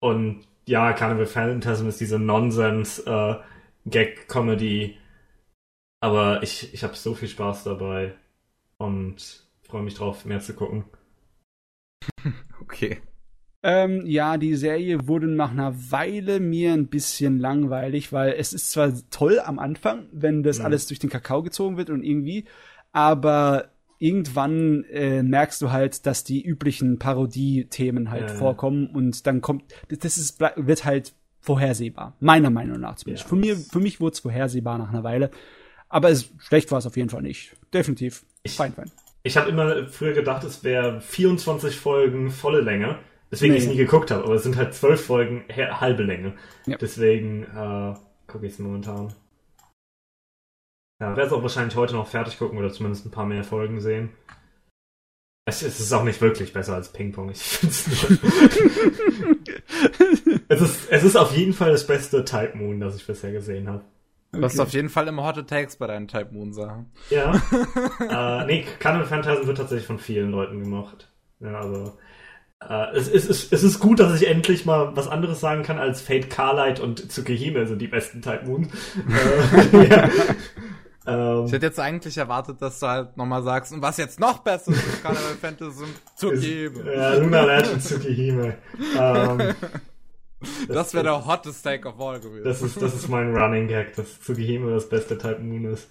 und 0.00 0.44
ja, 0.66 0.92
Carnival 0.92 1.26
Phantasm 1.26 1.88
ist 1.88 2.00
diese 2.00 2.18
Nonsens-Gag-Comedy. 2.18 4.96
aber 6.00 6.42
ich, 6.42 6.74
ich 6.74 6.82
habe 6.84 6.94
so 6.96 7.14
viel 7.14 7.28
Spaß 7.28 7.64
dabei 7.64 8.14
und 8.78 9.46
freue 9.62 9.82
mich 9.82 9.94
drauf, 9.94 10.24
mehr 10.26 10.40
zu 10.40 10.52
gucken. 10.54 10.84
okay. 12.60 13.00
Ähm, 13.64 14.04
ja, 14.06 14.38
die 14.38 14.56
Serie 14.56 15.06
wurde 15.06 15.28
nach 15.28 15.52
einer 15.52 15.72
Weile 15.92 16.40
mir 16.40 16.72
ein 16.72 16.88
bisschen 16.88 17.38
langweilig, 17.38 18.12
weil 18.12 18.32
es 18.32 18.52
ist 18.52 18.72
zwar 18.72 18.92
toll 19.10 19.38
am 19.38 19.60
Anfang, 19.60 20.08
wenn 20.12 20.42
das 20.42 20.58
Mhm. 20.58 20.60
alles 20.60 20.88
durch 20.88 20.98
den 20.98 21.10
Kakao 21.10 21.42
gezogen 21.44 21.76
wird 21.76 21.88
und 21.90 22.02
irgendwie, 22.02 22.44
aber 22.92 23.71
irgendwann 24.02 24.84
äh, 24.90 25.22
merkst 25.22 25.62
du 25.62 25.70
halt, 25.70 26.06
dass 26.06 26.24
die 26.24 26.42
üblichen 26.44 26.98
Parodie-Themen 26.98 28.10
halt 28.10 28.30
Ja. 28.30 28.34
vorkommen 28.36 28.88
und 28.88 29.26
dann 29.26 29.40
kommt, 29.40 29.64
das 29.88 30.18
ist, 30.18 30.40
wird 30.40 30.84
halt 30.84 31.14
vorhersehbar. 31.40 32.16
Meiner 32.20 32.50
Meinung 32.50 32.80
nach 32.80 32.96
zumindest. 32.96 33.24
Ja. 33.24 33.28
Für, 33.30 33.36
mir, 33.36 33.56
für 33.56 33.80
mich 33.80 34.00
wurde 34.00 34.14
es 34.14 34.20
vorhersehbar 34.20 34.78
nach 34.78 34.90
einer 34.90 35.04
Weile. 35.04 35.30
Aber 35.88 36.08
es, 36.10 36.30
schlecht 36.38 36.70
war 36.70 36.78
es 36.78 36.86
auf 36.86 36.96
jeden 36.96 37.10
Fall 37.10 37.22
nicht. 37.22 37.54
Definitiv. 37.72 38.24
Ich- 38.42 38.54
fein, 38.56 38.72
fein. 38.72 38.90
Ich 39.24 39.36
habe 39.36 39.50
immer 39.50 39.86
früher 39.86 40.14
gedacht, 40.14 40.42
es 40.42 40.64
wäre 40.64 41.00
24 41.00 41.76
Folgen 41.76 42.30
volle 42.30 42.60
Länge, 42.60 42.98
weswegen 43.30 43.52
Nee. 43.52 43.58
ich 43.58 43.64
es 43.66 43.70
nie 43.70 43.76
geguckt 43.76 44.10
habe, 44.10 44.24
aber 44.24 44.34
es 44.34 44.42
sind 44.42 44.56
halt 44.56 44.74
12 44.74 45.04
Folgen 45.04 45.44
halbe 45.56 46.02
Länge. 46.02 46.34
Ja. 46.66 46.76
Deswegen 46.76 47.44
äh, 47.44 47.94
gucke 48.26 48.46
ich 48.46 48.54
es 48.54 48.58
momentan. 48.58 49.12
Ja, 51.02 51.16
werde 51.16 51.26
es 51.26 51.32
auch 51.32 51.42
wahrscheinlich 51.42 51.74
heute 51.74 51.94
noch 51.94 52.06
fertig 52.06 52.38
gucken 52.38 52.58
oder 52.58 52.70
zumindest 52.70 53.04
ein 53.04 53.10
paar 53.10 53.26
mehr 53.26 53.42
Folgen 53.42 53.80
sehen. 53.80 54.10
Es, 55.44 55.62
es 55.62 55.80
ist 55.80 55.92
auch 55.92 56.04
nicht 56.04 56.20
wirklich 56.20 56.52
besser 56.52 56.76
als 56.76 56.92
Ping-Pong. 56.92 57.30
Ich 57.30 57.42
find's 57.42 57.88
nur. 57.88 57.96
es, 60.48 60.60
ist, 60.60 60.92
es 60.92 61.02
ist 61.02 61.16
auf 61.16 61.36
jeden 61.36 61.54
Fall 61.54 61.72
das 61.72 61.88
beste 61.88 62.24
Type 62.24 62.56
Moon, 62.56 62.78
das 62.78 62.94
ich 62.94 63.04
bisher 63.04 63.32
gesehen 63.32 63.68
habe. 63.68 63.82
Du 64.30 64.44
hast 64.44 64.60
auf 64.60 64.72
jeden 64.72 64.90
Fall 64.90 65.08
immer 65.08 65.24
Hot 65.24 65.44
Takes 65.48 65.74
bei 65.74 65.88
deinen 65.88 66.06
Type 66.06 66.28
Moon 66.30 66.52
Sachen. 66.52 66.92
Ja. 67.10 67.34
äh, 68.42 68.46
nee, 68.46 68.64
Carnival 68.78 69.08
Phantasm 69.08 69.48
wird 69.48 69.58
tatsächlich 69.58 69.88
von 69.88 69.98
vielen 69.98 70.30
Leuten 70.30 70.60
gemacht. 70.60 71.12
Ja, 71.40 71.58
also. 71.58 71.98
Äh, 72.60 72.96
es, 72.96 73.08
es, 73.08 73.26
ist, 73.26 73.52
es 73.52 73.64
ist 73.64 73.80
gut, 73.80 73.98
dass 73.98 74.22
ich 74.22 74.28
endlich 74.28 74.66
mal 74.66 74.94
was 74.94 75.08
anderes 75.08 75.40
sagen 75.40 75.64
kann 75.64 75.80
als 75.80 76.00
Fate 76.00 76.30
Carlight 76.30 76.78
und 76.78 77.10
Tsukihime 77.10 77.66
sind 77.66 77.82
die 77.82 77.88
besten 77.88 78.22
Type 78.22 78.46
Moon. 78.46 78.70
äh, 79.72 79.88
ja. 79.90 80.08
Ähm, 81.06 81.44
Ich 81.46 81.52
hätte 81.52 81.66
jetzt 81.66 81.80
eigentlich 81.80 82.16
erwartet, 82.18 82.60
dass 82.60 82.78
du 82.80 82.86
halt 82.86 83.16
nochmal 83.16 83.42
sagst, 83.42 83.72
und 83.72 83.82
was 83.82 83.96
jetzt 83.96 84.20
noch 84.20 84.38
besser 84.38 84.72
ist, 84.72 85.02
Carnival 85.02 85.32
ist- 85.68 86.40
geben. 86.42 86.86
Ja, 86.86 87.14
Luna 87.14 87.44
Ledge 87.44 87.70
und 87.72 87.80
Tsukihime. 87.82 88.54
ähm, 88.98 89.54
Das 90.68 90.92
wäre 90.94 91.04
der 91.04 91.26
hottest 91.26 91.62
Take 91.64 91.86
of 91.88 92.00
all 92.00 92.18
gewesen. 92.20 92.44
Das 92.44 92.62
ist, 92.62 92.80
das 92.82 92.94
ist 92.94 93.08
mein 93.08 93.34
Running 93.36 93.68
Gag, 93.68 93.94
dass 93.94 94.20
Tsukihime 94.20 94.72
das 94.72 94.88
beste 94.88 95.16
Type 95.16 95.38
Moon 95.40 95.66
ist. 95.66 95.88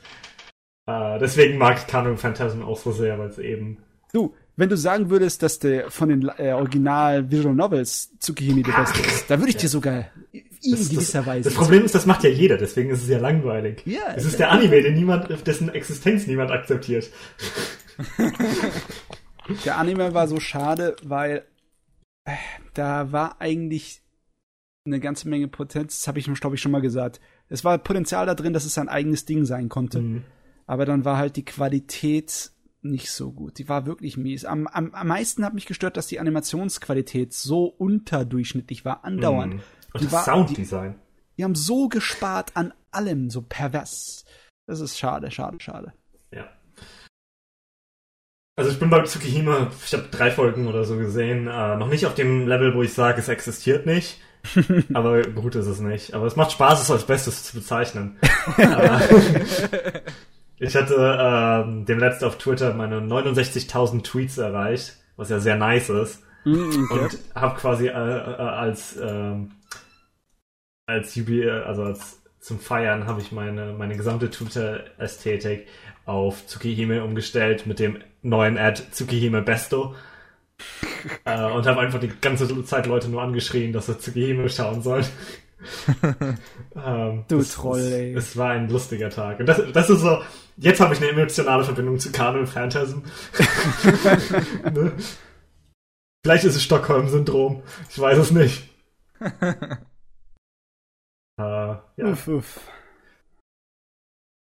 Äh, 0.87 1.19
deswegen 1.19 1.57
mag 1.57 1.77
ich 1.77 1.87
Carnival 1.87 2.17
Phantasm 2.17 2.61
auch 2.63 2.77
so 2.77 2.91
sehr, 2.91 3.17
weil 3.19 3.29
es 3.29 3.37
eben 3.37 3.77
Du, 4.13 4.33
wenn 4.57 4.67
du 4.67 4.75
sagen 4.75 5.09
würdest, 5.09 5.41
dass 5.41 5.57
der 5.59 5.89
von 5.89 6.09
den 6.09 6.29
äh, 6.37 6.51
Original 6.51 7.31
Visual 7.31 7.55
Novels 7.55 8.11
Tsukihime 8.19 8.61
der 8.63 8.73
beste 8.73 8.99
ist, 8.99 9.29
da 9.31 9.39
würde 9.39 9.51
ich 9.51 9.57
dir 9.57 9.69
sogar 9.69 10.05
in 10.63 10.71
Das, 10.71 10.89
gewisser 10.89 11.19
das, 11.19 11.27
Weise. 11.27 11.49
das 11.49 11.57
Problem 11.57 11.85
ist, 11.85 11.95
das 11.95 12.05
macht 12.05 12.23
ja 12.23 12.29
jeder, 12.29 12.57
deswegen 12.57 12.89
ist 12.89 13.03
es 13.03 13.09
ja 13.09 13.19
langweilig. 13.19 13.81
Ja, 13.85 14.13
es 14.15 14.25
ist 14.25 14.39
der 14.39 14.51
Anime, 14.51 14.81
den 14.81 14.95
niemand, 14.95 15.29
dessen 15.47 15.69
Existenz 15.69 16.27
niemand 16.27 16.51
akzeptiert. 16.51 17.09
der 19.65 19.77
Anime 19.77 20.13
war 20.13 20.27
so 20.27 20.39
schade, 20.39 20.95
weil 21.03 21.45
äh, 22.25 22.35
da 22.73 23.11
war 23.11 23.41
eigentlich 23.41 24.01
eine 24.85 24.99
ganze 24.99 25.29
Menge 25.29 25.47
Potenz, 25.47 25.99
das 25.99 26.07
habe 26.07 26.19
ich, 26.19 26.25
glaube 26.39 26.55
ich, 26.55 26.61
schon 26.61 26.71
mal 26.71 26.81
gesagt. 26.81 27.19
Es 27.49 27.63
war 27.63 27.77
Potenzial 27.77 28.25
da 28.25 28.33
drin, 28.33 28.53
dass 28.53 28.65
es 28.65 28.77
ein 28.77 28.89
eigenes 28.89 29.25
Ding 29.25 29.45
sein 29.45 29.69
konnte. 29.69 30.01
Mhm. 30.01 30.23
Aber 30.65 30.85
dann 30.85 31.05
war 31.05 31.17
halt 31.17 31.35
die 31.35 31.45
Qualität 31.45 32.51
nicht 32.81 33.11
so 33.11 33.31
gut. 33.31 33.57
Die 33.59 33.69
war 33.69 33.85
wirklich 33.85 34.17
mies. 34.17 34.45
Am, 34.45 34.67
am, 34.67 34.93
am 34.93 35.07
meisten 35.07 35.45
hat 35.45 35.53
mich 35.53 35.65
gestört, 35.65 35.97
dass 35.97 36.07
die 36.07 36.19
Animationsqualität 36.19 37.33
so 37.33 37.65
unterdurchschnittlich 37.65 38.85
war, 38.85 39.03
andauernd. 39.03 39.55
Mhm. 39.55 39.61
Und 39.93 40.01
Die 40.01 40.05
das 40.05 40.13
war- 40.13 40.23
Sounddesign. 40.23 40.95
Die 41.37 41.43
haben 41.43 41.55
so 41.55 41.87
gespart 41.89 42.51
an 42.55 42.73
allem, 42.91 43.29
so 43.29 43.41
pervers. 43.41 44.25
Das 44.67 44.79
ist 44.79 44.97
schade, 44.99 45.31
schade, 45.31 45.57
schade. 45.59 45.93
Ja. 46.31 46.45
Also 48.57 48.69
ich 48.71 48.79
bin 48.79 48.89
bei 48.89 49.01
Tsukihime, 49.01 49.71
ich 49.83 49.93
habe 49.93 50.03
drei 50.11 50.29
Folgen 50.29 50.67
oder 50.67 50.83
so 50.83 50.97
gesehen, 50.97 51.47
äh, 51.47 51.75
noch 51.77 51.87
nicht 51.87 52.05
auf 52.05 52.13
dem 52.15 52.47
Level, 52.47 52.75
wo 52.75 52.83
ich 52.83 52.93
sage, 52.93 53.19
es 53.19 53.27
existiert 53.29 53.85
nicht. 53.85 54.19
aber 54.93 55.21
gut 55.23 55.55
ist 55.55 55.67
es 55.67 55.79
nicht. 55.79 56.13
Aber 56.13 56.25
es 56.25 56.35
macht 56.35 56.51
Spaß, 56.51 56.81
es 56.81 56.91
als 56.91 57.05
Bestes 57.05 57.43
zu 57.45 57.57
bezeichnen. 57.57 58.17
Äh, 58.57 60.01
ich 60.57 60.75
hatte 60.75 60.95
ähm, 60.95 61.85
dem 61.85 61.97
letzten 61.99 62.25
auf 62.25 62.37
Twitter 62.37 62.73
meine 62.73 62.99
69.000 62.99 64.03
Tweets 64.03 64.37
erreicht, 64.37 64.97
was 65.15 65.29
ja 65.29 65.39
sehr 65.39 65.55
nice 65.55 65.89
ist. 65.89 66.23
Mm, 66.45 66.85
Und 66.91 67.17
habe 67.35 67.55
quasi 67.59 67.87
äh, 67.87 67.91
äh, 67.91 67.93
als 67.95 68.95
ähm, 69.01 69.51
als 70.91 71.15
Jubiläum, 71.15 71.63
also 71.65 71.83
als 71.83 72.21
zum 72.39 72.59
Feiern 72.59 73.05
habe 73.07 73.21
ich 73.21 73.31
meine 73.31 73.73
meine 73.77 73.95
gesamte 73.95 74.29
Twitter-Ästhetik 74.29 75.67
auf 76.05 76.45
Tsukihime 76.47 77.03
umgestellt 77.03 77.67
mit 77.67 77.79
dem 77.79 77.99
neuen 78.21 78.57
Ad 78.57 78.81
Tsukihime 78.91 79.41
Besto. 79.41 79.95
äh, 81.25 81.45
und 81.51 81.65
habe 81.65 81.81
einfach 81.81 81.99
die 81.99 82.11
ganze 82.21 82.63
Zeit 82.65 82.85
Leute 82.85 83.09
nur 83.09 83.21
angeschrien, 83.21 83.73
dass 83.73 83.87
sie 83.87 83.97
Tsukihime 83.97 84.49
schauen 84.49 84.81
sollen. 84.81 85.05
ähm, 86.75 87.23
Du 87.27 87.39
es- 87.39 87.53
Troll, 87.53 87.79
es, 87.79 87.91
ey. 87.91 88.13
Es 88.15 88.37
war 88.37 88.51
ein 88.51 88.69
lustiger 88.69 89.09
Tag. 89.09 89.39
Und 89.39 89.45
das, 89.47 89.61
das 89.73 89.89
ist 89.89 90.01
so, 90.01 90.21
jetzt 90.57 90.79
habe 90.79 90.93
ich 90.93 91.01
eine 91.01 91.11
emotionale 91.11 91.63
Verbindung 91.63 91.99
zu 91.99 92.11
Carnival 92.11 92.47
Phantasm. 92.47 92.99
ne? 94.73 94.91
Vielleicht 96.23 96.43
ist 96.43 96.55
es 96.55 96.63
Stockholm-Syndrom. 96.63 97.63
Ich 97.89 97.99
weiß 97.99 98.17
es 98.19 98.31
nicht. 98.31 98.63
Äh, 101.41 102.01
ja. 102.01 102.11
Uff, 102.11 102.27
uff. 102.27 102.71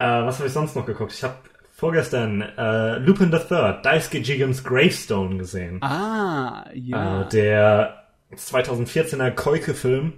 Äh, 0.02 0.24
was 0.24 0.38
habe 0.38 0.48
ich 0.48 0.54
sonst 0.54 0.76
noch 0.76 0.86
geguckt? 0.86 1.14
Ich 1.14 1.24
habe 1.24 1.36
vorgestern 1.72 2.42
äh, 2.42 2.98
Lupin 2.98 3.32
the 3.32 3.40
Third, 3.40 3.86
Daisuke 3.86 4.20
Jigams 4.20 4.64
Gravestone 4.64 5.38
gesehen. 5.38 5.82
Ah, 5.84 6.70
ja. 6.74 7.22
Äh, 7.22 7.30
der 7.30 8.08
2014er 8.34 9.32
Koike-Film, 9.32 10.14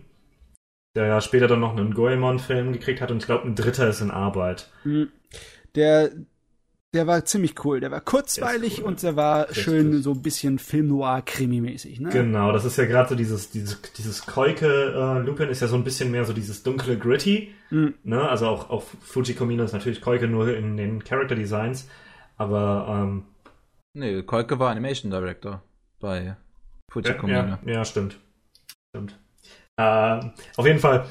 der 0.95 1.07
ja 1.07 1.21
später 1.21 1.47
dann 1.47 1.59
noch 1.59 1.75
einen 1.75 1.93
Goemon-Film 1.93 2.73
gekriegt 2.73 3.01
hat 3.01 3.11
und 3.11 3.17
ich 3.17 3.25
glaube, 3.25 3.47
ein 3.47 3.55
dritter 3.55 3.87
ist 3.87 4.01
in 4.01 4.11
Arbeit. 4.11 4.69
Mm. 4.83 5.03
Der, 5.75 6.11
der 6.93 7.07
war 7.07 7.23
ziemlich 7.25 7.63
cool. 7.63 7.79
Der 7.79 7.91
war 7.91 8.01
kurzweilig 8.01 8.79
cool. 8.79 8.85
und 8.85 9.03
der 9.03 9.15
war 9.15 9.49
Richtig. 9.49 9.63
schön 9.63 10.03
so 10.03 10.11
ein 10.11 10.21
bisschen 10.21 10.59
Film 10.59 10.87
noir 10.87 11.21
krimi-mäßig, 11.21 11.99
ne? 11.99 12.09
Genau, 12.09 12.51
das 12.51 12.65
ist 12.65 12.77
ja 12.77 12.85
gerade 12.85 13.09
so 13.09 13.15
dieses, 13.15 13.51
dieses, 13.51 13.81
dieses 13.97 14.25
Koike 14.25 14.67
äh, 14.67 15.25
Lupin 15.25 15.49
ist 15.49 15.61
ja 15.61 15.67
so 15.67 15.75
ein 15.75 15.83
bisschen 15.83 16.11
mehr 16.11 16.25
so 16.25 16.33
dieses 16.33 16.63
dunkle 16.63 16.97
Gritty. 16.97 17.53
Mhm. 17.69 17.93
Ne? 18.03 18.27
Also 18.27 18.47
auch, 18.47 18.69
auch 18.69 18.83
Fujiko 19.01 19.47
ist 19.49 19.73
natürlich 19.73 20.01
Koike 20.01 20.27
nur 20.27 20.55
in 20.55 20.77
den 20.77 21.03
Character 21.03 21.35
Designs. 21.35 21.87
Aber 22.37 22.87
ähm, 22.89 23.23
Nee, 23.93 24.23
Kolke 24.23 24.57
war 24.57 24.71
Animation 24.71 25.11
Director 25.11 25.61
bei 25.99 26.37
Fujiko 26.91 27.27
ja, 27.27 27.43
Mine. 27.43 27.59
ja, 27.65 27.85
stimmt. 27.85 28.17
Stimmt. 28.89 29.19
Äh, 29.77 30.19
auf 30.55 30.65
jeden 30.65 30.79
Fall, 30.79 31.05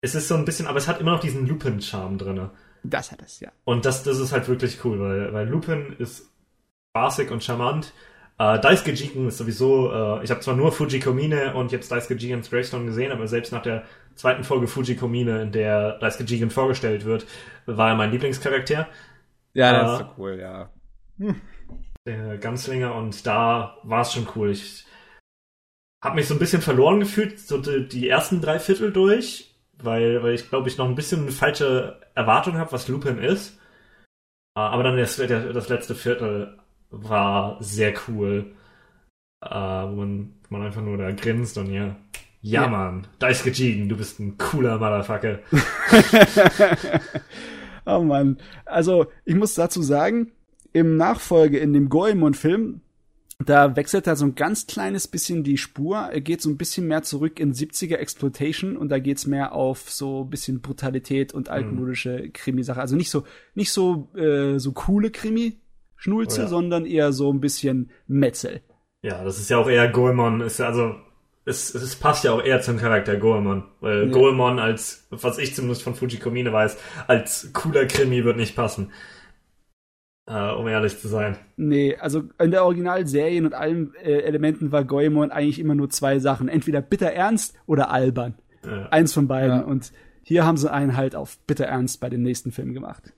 es 0.00 0.14
ist 0.14 0.28
so 0.28 0.34
ein 0.34 0.44
bisschen, 0.44 0.66
aber 0.66 0.78
es 0.78 0.88
hat 0.88 1.00
immer 1.00 1.12
noch 1.12 1.20
diesen 1.20 1.46
Lupin-Charme 1.46 2.18
drinne. 2.18 2.50
Das 2.82 3.12
hat 3.12 3.22
es, 3.22 3.40
ja. 3.40 3.50
Und 3.64 3.84
das, 3.84 4.02
das 4.02 4.18
ist 4.18 4.32
halt 4.32 4.48
wirklich 4.48 4.84
cool, 4.84 5.00
weil, 5.00 5.32
weil 5.32 5.48
Lupin 5.48 5.94
ist 5.98 6.30
spaßig 6.90 7.30
und 7.30 7.44
charmant. 7.44 7.92
Äh, 8.38 8.58
Daisuke 8.58 8.92
Jigen 8.92 9.28
ist 9.28 9.38
sowieso, 9.38 9.92
äh, 9.92 10.24
ich 10.24 10.30
habe 10.30 10.40
zwar 10.40 10.56
nur 10.56 10.72
Fujiko 10.72 11.12
Mine 11.12 11.54
und 11.54 11.72
jetzt 11.72 11.92
Daisuke 11.92 12.14
Jigen's 12.14 12.48
Gravestone 12.50 12.86
gesehen, 12.86 13.12
aber 13.12 13.28
selbst 13.28 13.52
nach 13.52 13.62
der 13.62 13.84
zweiten 14.14 14.44
Folge 14.44 14.66
Fujiko 14.66 15.08
Mine, 15.08 15.42
in 15.42 15.52
der 15.52 15.98
Daisuke 15.98 16.24
Jigen 16.24 16.50
vorgestellt 16.50 17.04
wird, 17.04 17.26
war 17.66 17.90
er 17.90 17.96
mein 17.96 18.10
Lieblingscharakter, 18.10 18.88
Ja, 19.52 19.72
das 19.72 19.82
das 19.82 20.00
ist 20.00 20.06
so 20.06 20.14
cool, 20.22 20.38
ja. 20.40 20.70
der 22.06 22.38
Ganzlinger, 22.38 22.94
und 22.94 23.26
da 23.26 23.76
war 23.82 24.02
es 24.02 24.12
schon 24.12 24.26
cool. 24.34 24.50
Ich 24.50 24.86
habe 26.02 26.14
mich 26.14 26.26
so 26.26 26.34
ein 26.34 26.40
bisschen 26.40 26.62
verloren 26.62 27.00
gefühlt, 27.00 27.38
so 27.38 27.58
die, 27.58 27.86
die 27.86 28.08
ersten 28.08 28.40
drei 28.40 28.58
Viertel 28.58 28.90
durch, 28.90 29.49
weil, 29.84 30.22
weil 30.22 30.34
ich 30.34 30.48
glaube, 30.48 30.68
ich 30.68 30.78
noch 30.78 30.86
ein 30.88 30.94
bisschen 30.94 31.22
eine 31.22 31.32
falsche 31.32 32.00
Erwartung 32.14 32.56
habe, 32.58 32.72
was 32.72 32.88
Lupin 32.88 33.18
ist. 33.18 33.58
Äh, 34.56 34.60
Aber 34.60 34.82
dann 34.82 34.96
das, 34.96 35.16
das 35.16 35.68
letzte 35.68 35.94
Viertel 35.94 36.58
war 36.90 37.56
sehr 37.60 37.94
cool. 38.08 38.54
Äh, 39.42 39.48
wo 39.48 39.96
man, 39.96 40.34
wo 40.48 40.56
man 40.56 40.66
einfach 40.66 40.82
nur 40.82 40.98
da 40.98 41.10
grinst 41.12 41.56
und 41.58 41.70
ja. 41.72 41.96
Ja, 42.42 42.62
Ja. 42.62 42.68
Mann, 42.68 43.06
Daisuke 43.18 43.50
Jigen, 43.50 43.88
du 43.88 43.96
bist 43.96 44.18
ein 44.18 44.38
cooler 44.38 44.78
Motherfucker. 44.78 45.40
oh 47.86 48.00
Mann. 48.02 48.38
Also, 48.64 49.06
ich 49.24 49.34
muss 49.34 49.54
dazu 49.54 49.82
sagen, 49.82 50.32
im 50.72 50.96
Nachfolge 50.96 51.58
in 51.58 51.72
dem 51.72 51.88
Goemon-Film, 51.88 52.80
da 53.46 53.74
wechselt 53.76 54.06
er 54.06 54.16
so 54.16 54.24
ein 54.26 54.34
ganz 54.34 54.66
kleines 54.66 55.08
bisschen 55.08 55.42
die 55.44 55.56
Spur. 55.58 55.96
Er 55.96 56.20
geht 56.20 56.42
so 56.42 56.50
ein 56.50 56.58
bisschen 56.58 56.86
mehr 56.86 57.02
zurück 57.02 57.40
in 57.40 57.52
70er 57.54 57.96
Exploitation 57.96 58.76
und 58.76 58.88
da 58.90 58.98
geht's 58.98 59.26
mehr 59.26 59.52
auf 59.52 59.90
so 59.90 60.24
ein 60.24 60.30
bisschen 60.30 60.60
Brutalität 60.60 61.32
und 61.32 61.48
altmodische 61.48 62.28
Krimisache. 62.30 62.80
Also 62.80 62.96
nicht 62.96 63.10
so, 63.10 63.24
nicht 63.54 63.72
so, 63.72 64.10
äh, 64.16 64.58
so 64.58 64.72
coole 64.72 65.10
Krimi-Schnulze, 65.10 66.40
Oh 66.40 66.44
ja. 66.44 66.48
sondern 66.48 66.86
eher 66.86 67.12
so 67.12 67.32
ein 67.32 67.40
bisschen 67.40 67.90
Metzel. 68.06 68.60
Ja, 69.02 69.24
das 69.24 69.38
ist 69.38 69.48
ja 69.50 69.58
auch 69.58 69.68
eher 69.68 69.88
Goemon, 69.88 70.42
ist 70.42 70.60
also 70.60 70.94
es, 71.46 71.74
es 71.74 71.96
passt 71.96 72.22
ja 72.24 72.32
auch 72.32 72.42
eher 72.44 72.60
zum 72.60 72.76
Charakter 72.76 73.16
Goemon, 73.16 73.64
weil 73.80 74.06
Ja. 74.06 74.12
Goemon 74.12 74.58
als 74.58 75.06
was 75.10 75.38
ich 75.38 75.54
zumindest 75.54 75.82
von 75.82 75.94
Fujikomine 75.94 76.52
weiß, 76.52 76.76
als 77.06 77.50
cooler 77.54 77.86
Krimi 77.86 78.24
wird 78.24 78.36
nicht 78.36 78.54
passen. 78.54 78.92
Äh, 80.30 80.52
um 80.54 80.68
ehrlich 80.68 80.96
zu 80.96 81.08
sein. 81.08 81.36
Nee, 81.56 81.96
also 81.96 82.22
in 82.38 82.52
der 82.52 82.64
Originalserien 82.64 83.46
und 83.46 83.54
allen 83.54 83.94
äh, 83.96 84.20
Elementen 84.20 84.70
war 84.70 84.84
Goemon 84.84 85.32
eigentlich 85.32 85.58
immer 85.58 85.74
nur 85.74 85.90
zwei 85.90 86.20
Sachen. 86.20 86.48
Entweder 86.48 86.80
bitter 86.82 87.10
ernst 87.12 87.56
oder 87.66 87.90
albern. 87.90 88.34
Äh, 88.62 88.84
Eins 88.92 89.12
von 89.12 89.26
beiden. 89.26 89.58
Ja. 89.58 89.64
Und 89.64 89.92
hier 90.22 90.46
haben 90.46 90.56
sie 90.56 90.70
einen 90.70 90.96
halt 90.96 91.16
auf 91.16 91.36
bitter 91.48 91.64
ernst 91.66 91.98
bei 91.98 92.08
dem 92.08 92.22
nächsten 92.22 92.52
Film 92.52 92.74
gemacht. 92.74 93.12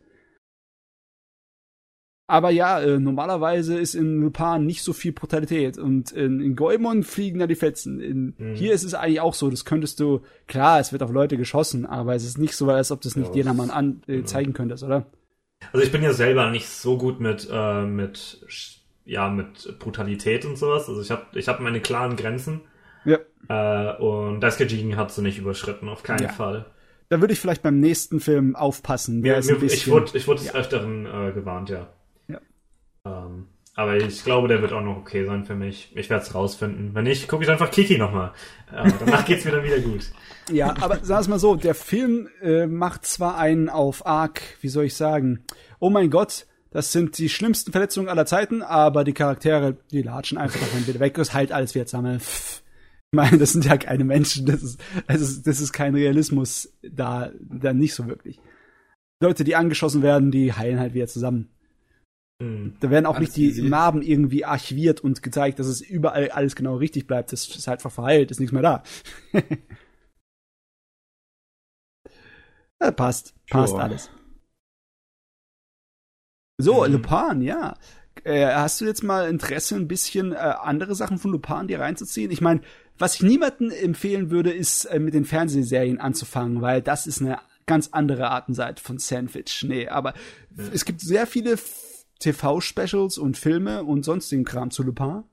Aber 2.28 2.49
ja, 2.50 2.81
äh, 2.81 2.99
normalerweise 2.99 3.78
ist 3.78 3.94
in 3.94 4.23
Lupin 4.23 4.65
nicht 4.65 4.82
so 4.82 4.94
viel 4.94 5.12
Brutalität 5.12 5.76
und 5.76 6.12
in, 6.12 6.41
in 6.41 6.57
Goemon 6.57 7.02
fliegen 7.02 7.41
da 7.41 7.47
die 7.47 7.57
Fetzen. 7.57 8.00
In, 8.00 8.34
Mhm. 8.39 8.55
Hier 8.55 8.73
ist 8.73 8.84
es 8.84 8.94
eigentlich 8.94 9.20
auch 9.20 9.34
so, 9.34 9.50
das 9.50 9.66
könntest 9.66 10.00
du, 10.00 10.20
klar, 10.47 10.81
es 10.81 10.92
wird 10.92 11.02
auf 11.02 11.10
Leute 11.12 11.36
geschossen, 11.36 11.84
aber 11.84 12.15
es 12.15 12.24
ist 12.24 12.39
nicht 12.39 12.57
so, 12.57 12.70
als 12.70 12.91
ob 12.91 13.02
du 13.02 13.08
es 13.08 13.16
nicht 13.16 13.31
Ja, 13.31 13.34
jedermann 13.34 13.68
an, 13.70 14.00
äh, 14.07 14.12
genau. 14.15 14.24
zeigen 14.24 14.52
könntest, 14.55 14.82
oder? 14.82 15.05
Also 15.73 15.84
ich 15.84 15.92
bin 15.92 16.02
ja 16.02 16.12
selber 16.12 16.50
nicht 16.50 16.68
so 16.68 16.97
gut 16.99 17.20
mit 17.20 17.49
äh, 17.50 17.82
mit 17.84 18.47
ja 19.05 19.28
mit 19.28 19.78
Brutalität 19.78 20.44
und 20.44 20.57
sowas. 20.57 20.89
Also 20.89 21.00
ich 21.00 21.10
habe 21.10 21.26
ich 21.39 21.49
habe 21.49 21.62
meine 21.62 21.81
klaren 21.81 22.16
Grenzen. 22.16 22.62
Ja. 23.05 23.18
Äh, 23.49 23.97
und 24.00 24.41
Daisuke 24.41 24.65
Jigen 24.65 24.97
hat 24.97 25.12
sie 25.12 25.23
nicht 25.23 25.39
überschritten, 25.39 25.89
auf 25.89 26.02
keinen 26.02 26.23
Ja. 26.23 26.28
Fall. 26.28 26.66
Da 27.08 27.20
würde 27.20 27.34
ich 27.34 27.41
vielleicht 27.41 27.62
beim 27.62 27.78
nächsten 27.78 28.20
Film 28.20 28.57
aufpassen. 28.57 29.23
Der 29.23 29.42
Mir, 29.44 29.62
ich 29.65 29.91
wurde 29.91 30.16
ich 30.16 30.26
wurde 30.26 30.41
des 30.41 30.52
ja. 30.52 30.55
Öfteren 30.55 31.05
äh, 31.05 31.32
gewarnt, 31.32 31.68
ja. 31.68 31.89
Ja. 32.28 32.41
Ähm, 33.05 33.49
aber 33.75 33.97
ich 33.97 34.23
glaube, 34.25 34.49
der 34.49 34.60
wird 34.60 34.73
auch 34.73 34.83
noch 34.83 34.99
okay 34.99 35.25
sein 35.25 35.44
für 35.44 35.55
mich. 35.55 35.91
Ich 35.94 36.10
werde 36.10 36.25
es 36.25 36.34
rausfinden. 36.34 36.94
Wenn 36.94 37.05
nicht, 37.05 37.26
gucke 37.26 37.44
ich 37.44 37.51
einfach 37.51 37.70
Kiki 37.70 37.97
nochmal. 37.97 38.33
Danach 38.70 39.25
geht's 39.25 39.44
mir 39.44 39.52
dann 39.52 39.65
wieder 39.65 39.81
gut. 39.81 40.10
Ja, 40.51 40.75
aber 40.81 40.99
sag 41.02 41.20
es 41.20 41.28
mal 41.28 41.39
so, 41.39 41.55
der 41.55 41.76
Film 41.76 42.28
äh, 42.42 42.67
macht 42.67 43.07
zwar 43.07 43.39
einen 43.39 43.68
auf 43.68 44.05
arg, 44.05 44.42
wie 44.60 44.68
soll 44.68 44.86
ich 44.86 44.97
sagen, 44.97 45.44
oh 45.78 45.89
mein 45.89 46.10
Gott, 46.10 46.47
das 46.73 46.91
sind 46.91 47.17
die 47.18 47.28
schlimmsten 47.28 47.70
Verletzungen 47.70 48.09
aller 48.09 48.26
Zeiten, 48.26 48.60
aber 48.60 49.05
die 49.05 49.12
Charaktere, 49.12 49.76
die 49.92 50.02
latschen 50.02 50.39
einfach 50.39 50.59
davon 50.59 50.84
wieder 50.84 50.99
weg, 50.99 51.17
es 51.18 51.33
heilt 51.33 51.52
alles 51.52 51.76
wieder 51.76 51.86
zusammen. 51.86 52.18
Pff. 52.18 52.60
Ich 53.12 53.17
meine, 53.17 53.39
das 53.39 53.52
sind 53.52 53.67
ja 53.67 53.76
keine 53.76 54.05
Menschen, 54.05 54.47
das 54.47 54.65
ist, 54.65 54.81
das 55.07 55.20
ist, 55.20 55.47
das 55.47 55.60
ist 55.60 55.73
kein 55.73 55.94
Realismus 55.94 56.73
da, 56.83 57.31
da 57.41 57.73
nicht 57.73 57.94
so 57.94 58.09
wirklich. 58.09 58.41
Leute, 59.20 59.44
die 59.44 59.55
angeschossen 59.55 60.02
werden, 60.02 60.33
die 60.33 60.52
heilen 60.52 60.81
halt 60.81 60.94
wieder 60.94 61.07
zusammen. 61.07 61.51
Hm. 62.43 62.77
Da 62.81 62.91
werden 62.91 63.07
auch 63.07 63.17
Alles 63.17 63.29
nicht 63.29 63.37
die 63.37 63.47
easy. 63.49 63.62
Narben 63.62 64.03
irgendwie 64.03 64.45
archiviert 64.45 65.01
und 65.01 65.23
gezeigt, 65.23 65.59
dass 65.59 65.67
es 65.67 65.81
überall 65.81 66.31
alles 66.31 66.57
genau 66.57 66.77
richtig 66.77 67.07
bleibt. 67.07 67.33
Das 67.33 67.47
ist 67.47 67.67
halt 67.69 67.83
verheilt, 67.83 68.31
ist 68.31 68.41
nichts 68.41 68.53
mehr 68.53 68.62
da. 68.62 68.83
ja, 72.81 72.91
passt, 72.91 73.35
passt 73.49 73.75
Sure. 73.75 73.83
alles. 73.83 74.11
So, 76.59 76.85
Mhm. 76.87 76.93
Lupin, 76.93 77.43
ja. 77.43 77.77
Äh, 78.25 78.47
hast 78.55 78.81
du 78.81 78.85
jetzt 78.85 79.03
mal 79.03 79.29
Interesse, 79.29 79.75
ein 79.77 79.89
bisschen 79.89 80.33
äh, 80.33 80.37
andere 80.37 80.95
Sachen 80.95 81.19
von 81.19 81.33
Lupin 81.33 81.67
dir 81.69 81.81
reinzuziehen? 81.81 82.31
Ich 82.31 82.41
meine, 82.41 82.61
was 82.99 83.15
ich 83.17 83.23
niemandem 83.23 83.71
empfehlen 83.71 84.31
würde, 84.31 84.53
ist 84.53 84.85
äh, 84.87 84.99
mit 84.99 85.15
den 85.15 85.25
Fernsehserien 85.25 85.99
anzufangen, 85.99 86.61
weil 86.61 86.83
das 86.83 87.07
ist 87.07 87.21
eine 87.21 87.39
ganz 87.67 87.89
andere 87.93 88.29
Art 88.31 88.49
und 88.49 88.55
Seite 88.55 88.83
von 88.83 88.99
Sandwich. 88.99 89.65
Nee, 89.67 89.89
aber 89.89 90.15
es 90.73 90.85
gibt 90.85 91.01
sehr 91.01 91.27
viele 91.27 91.57
TV-Specials 92.23 93.18
und 93.18 93.36
Filme 93.36 93.84
und 93.84 94.05
sonstigen 94.05 94.44
Kram 94.44 94.70
zu 94.70 94.83
Lupin. 94.83 95.25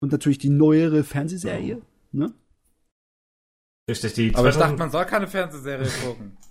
Und 0.00 0.12
natürlich 0.12 0.38
die 0.38 0.50
neuere 0.50 1.04
Fernsehserie. 1.04 1.80
Ne? 2.12 2.32
Richtig, 3.88 4.14
die 4.14 4.34
Aber 4.34 4.48
ich 4.48 4.54
2000 4.54 4.60
dachte, 4.60 4.78
man 4.78 4.90
soll 4.90 5.04
keine 5.04 5.28
Fernsehserie 5.28 5.88
gucken. 6.04 6.36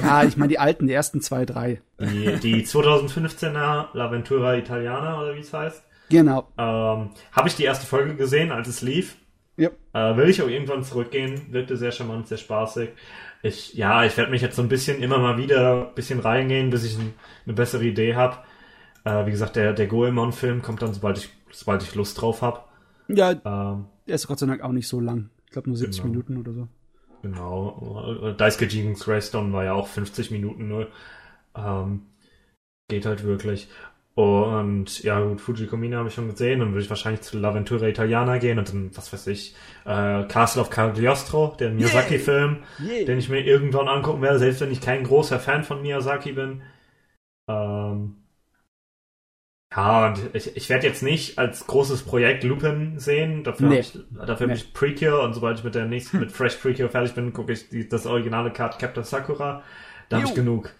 Ja, 0.00 0.24
ich 0.24 0.36
meine 0.36 0.48
die 0.48 0.58
alten, 0.58 0.88
die 0.88 0.92
ersten 0.92 1.20
zwei, 1.20 1.44
drei. 1.44 1.80
Die, 2.00 2.40
die 2.40 2.66
2015er 2.66 3.92
L'Aventura 3.92 4.58
Italiana 4.58 5.20
oder 5.20 5.36
wie 5.36 5.40
es 5.40 5.52
heißt. 5.52 5.84
Genau. 6.08 6.48
Ähm, 6.58 7.10
Habe 7.30 7.48
ich 7.48 7.54
die 7.54 7.64
erste 7.64 7.86
Folge 7.86 8.16
gesehen, 8.16 8.50
als 8.50 8.66
es 8.66 8.82
lief. 8.82 9.16
Ja. 9.56 9.70
Äh, 9.92 10.16
will 10.16 10.28
ich 10.28 10.42
auch 10.42 10.48
irgendwann 10.48 10.82
zurückgehen. 10.82 11.52
Wirkte 11.52 11.76
sehr 11.76 11.92
charmant, 11.92 12.26
sehr 12.26 12.38
spaßig. 12.38 12.90
Ich, 13.42 13.74
ja, 13.74 14.04
ich 14.04 14.16
werde 14.16 14.30
mich 14.30 14.42
jetzt 14.42 14.56
so 14.56 14.62
ein 14.62 14.68
bisschen 14.68 15.02
immer 15.02 15.18
mal 15.18 15.38
wieder 15.38 15.88
ein 15.88 15.94
bisschen 15.94 16.20
reingehen, 16.20 16.70
bis 16.70 16.84
ich 16.84 16.98
ein, 16.98 17.14
eine 17.44 17.54
bessere 17.54 17.84
Idee 17.84 18.14
habe. 18.14 18.38
Äh, 19.06 19.24
wie 19.26 19.30
gesagt, 19.30 19.54
der, 19.56 19.72
der 19.72 19.86
Goemon-Film 19.86 20.62
kommt 20.62 20.82
dann, 20.82 20.92
sobald 20.92 21.18
ich, 21.18 21.28
sobald 21.52 21.82
ich 21.82 21.94
Lust 21.94 22.20
drauf 22.20 22.42
habe. 22.42 22.60
Ja, 23.08 23.30
Ähm, 23.30 23.84
der 24.06 24.14
ist 24.16 24.26
Gott 24.26 24.40
sei 24.40 24.46
Dank 24.46 24.62
auch 24.62 24.72
nicht 24.72 24.88
so 24.88 24.98
lang. 25.00 25.30
Ich 25.46 25.52
glaube 25.52 25.68
nur 25.68 25.76
70 25.78 26.02
Genau. 26.02 26.12
Minuten 26.12 26.36
oder 26.38 26.52
so. 26.52 26.68
Genau. 27.22 28.32
Daisuke 28.36 28.66
gegen 28.66 28.94
Greystone 28.94 29.52
war 29.52 29.64
ja 29.64 29.72
auch 29.74 29.86
50 29.86 30.30
Minuten 30.32 30.68
nur. 30.68 30.88
Ähm, 31.56 32.02
geht 32.88 33.06
halt 33.06 33.22
wirklich. 33.24 33.68
Und 34.14 35.02
ja, 35.02 35.20
gut, 35.20 35.40
Fujikomina 35.40 35.98
habe 35.98 36.08
ich 36.08 36.14
schon 36.14 36.28
gesehen. 36.30 36.60
Dann 36.60 36.70
würde 36.72 36.82
ich 36.82 36.90
wahrscheinlich 36.90 37.20
zu 37.22 37.36
L'Aventura 37.38 37.86
Italiana 37.88 38.38
gehen 38.38 38.58
und 38.58 38.68
dann, 38.68 38.90
was 38.96 39.12
weiß 39.12 39.26
ich, 39.28 39.54
äh, 39.84 40.24
Castle 40.24 40.62
of 40.62 40.70
Cagliostro, 40.70 41.54
der 41.60 41.70
Miyazaki-Film, 41.70 42.58
Yeah. 42.80 43.04
den 43.04 43.18
ich 43.18 43.28
mir 43.28 43.40
irgendwann 43.44 43.88
angucken 43.88 44.22
werde, 44.22 44.38
selbst 44.38 44.60
wenn 44.62 44.72
ich 44.72 44.80
kein 44.80 45.04
großer 45.04 45.38
Fan 45.38 45.64
von 45.64 45.82
Miyazaki 45.82 46.32
bin. 46.32 46.62
Ähm, 47.48 48.16
ja, 49.76 50.06
und 50.08 50.20
ich, 50.34 50.56
ich 50.56 50.68
werde 50.70 50.86
jetzt 50.86 51.02
nicht 51.02 51.38
als 51.38 51.66
großes 51.66 52.02
Projekt 52.04 52.42
Lupin 52.44 52.98
sehen. 52.98 53.44
Dafür 53.44 53.68
Nee. 53.68 53.74
habe 53.76 53.80
ich, 53.82 53.98
dafür 54.26 54.46
Nee. 54.46 54.52
hab 54.54 54.58
ich 54.58 54.72
Precure 54.72 55.20
und 55.22 55.34
sobald 55.34 55.58
ich 55.58 55.64
mit 55.64 55.74
der 55.74 55.84
nächsten, 55.86 56.18
mit 56.18 56.32
Fresh 56.32 56.56
Precure 56.56 56.88
fertig 56.88 57.14
bin, 57.14 57.32
gucke 57.32 57.52
ich 57.52 57.68
die, 57.68 57.88
das 57.88 58.06
originale 58.06 58.50
Card 58.52 58.78
Captain 58.78 59.04
Sakura. 59.04 59.62
Da 60.08 60.16
habe 60.16 60.26
ich 60.26 60.34
genug. 60.34 60.72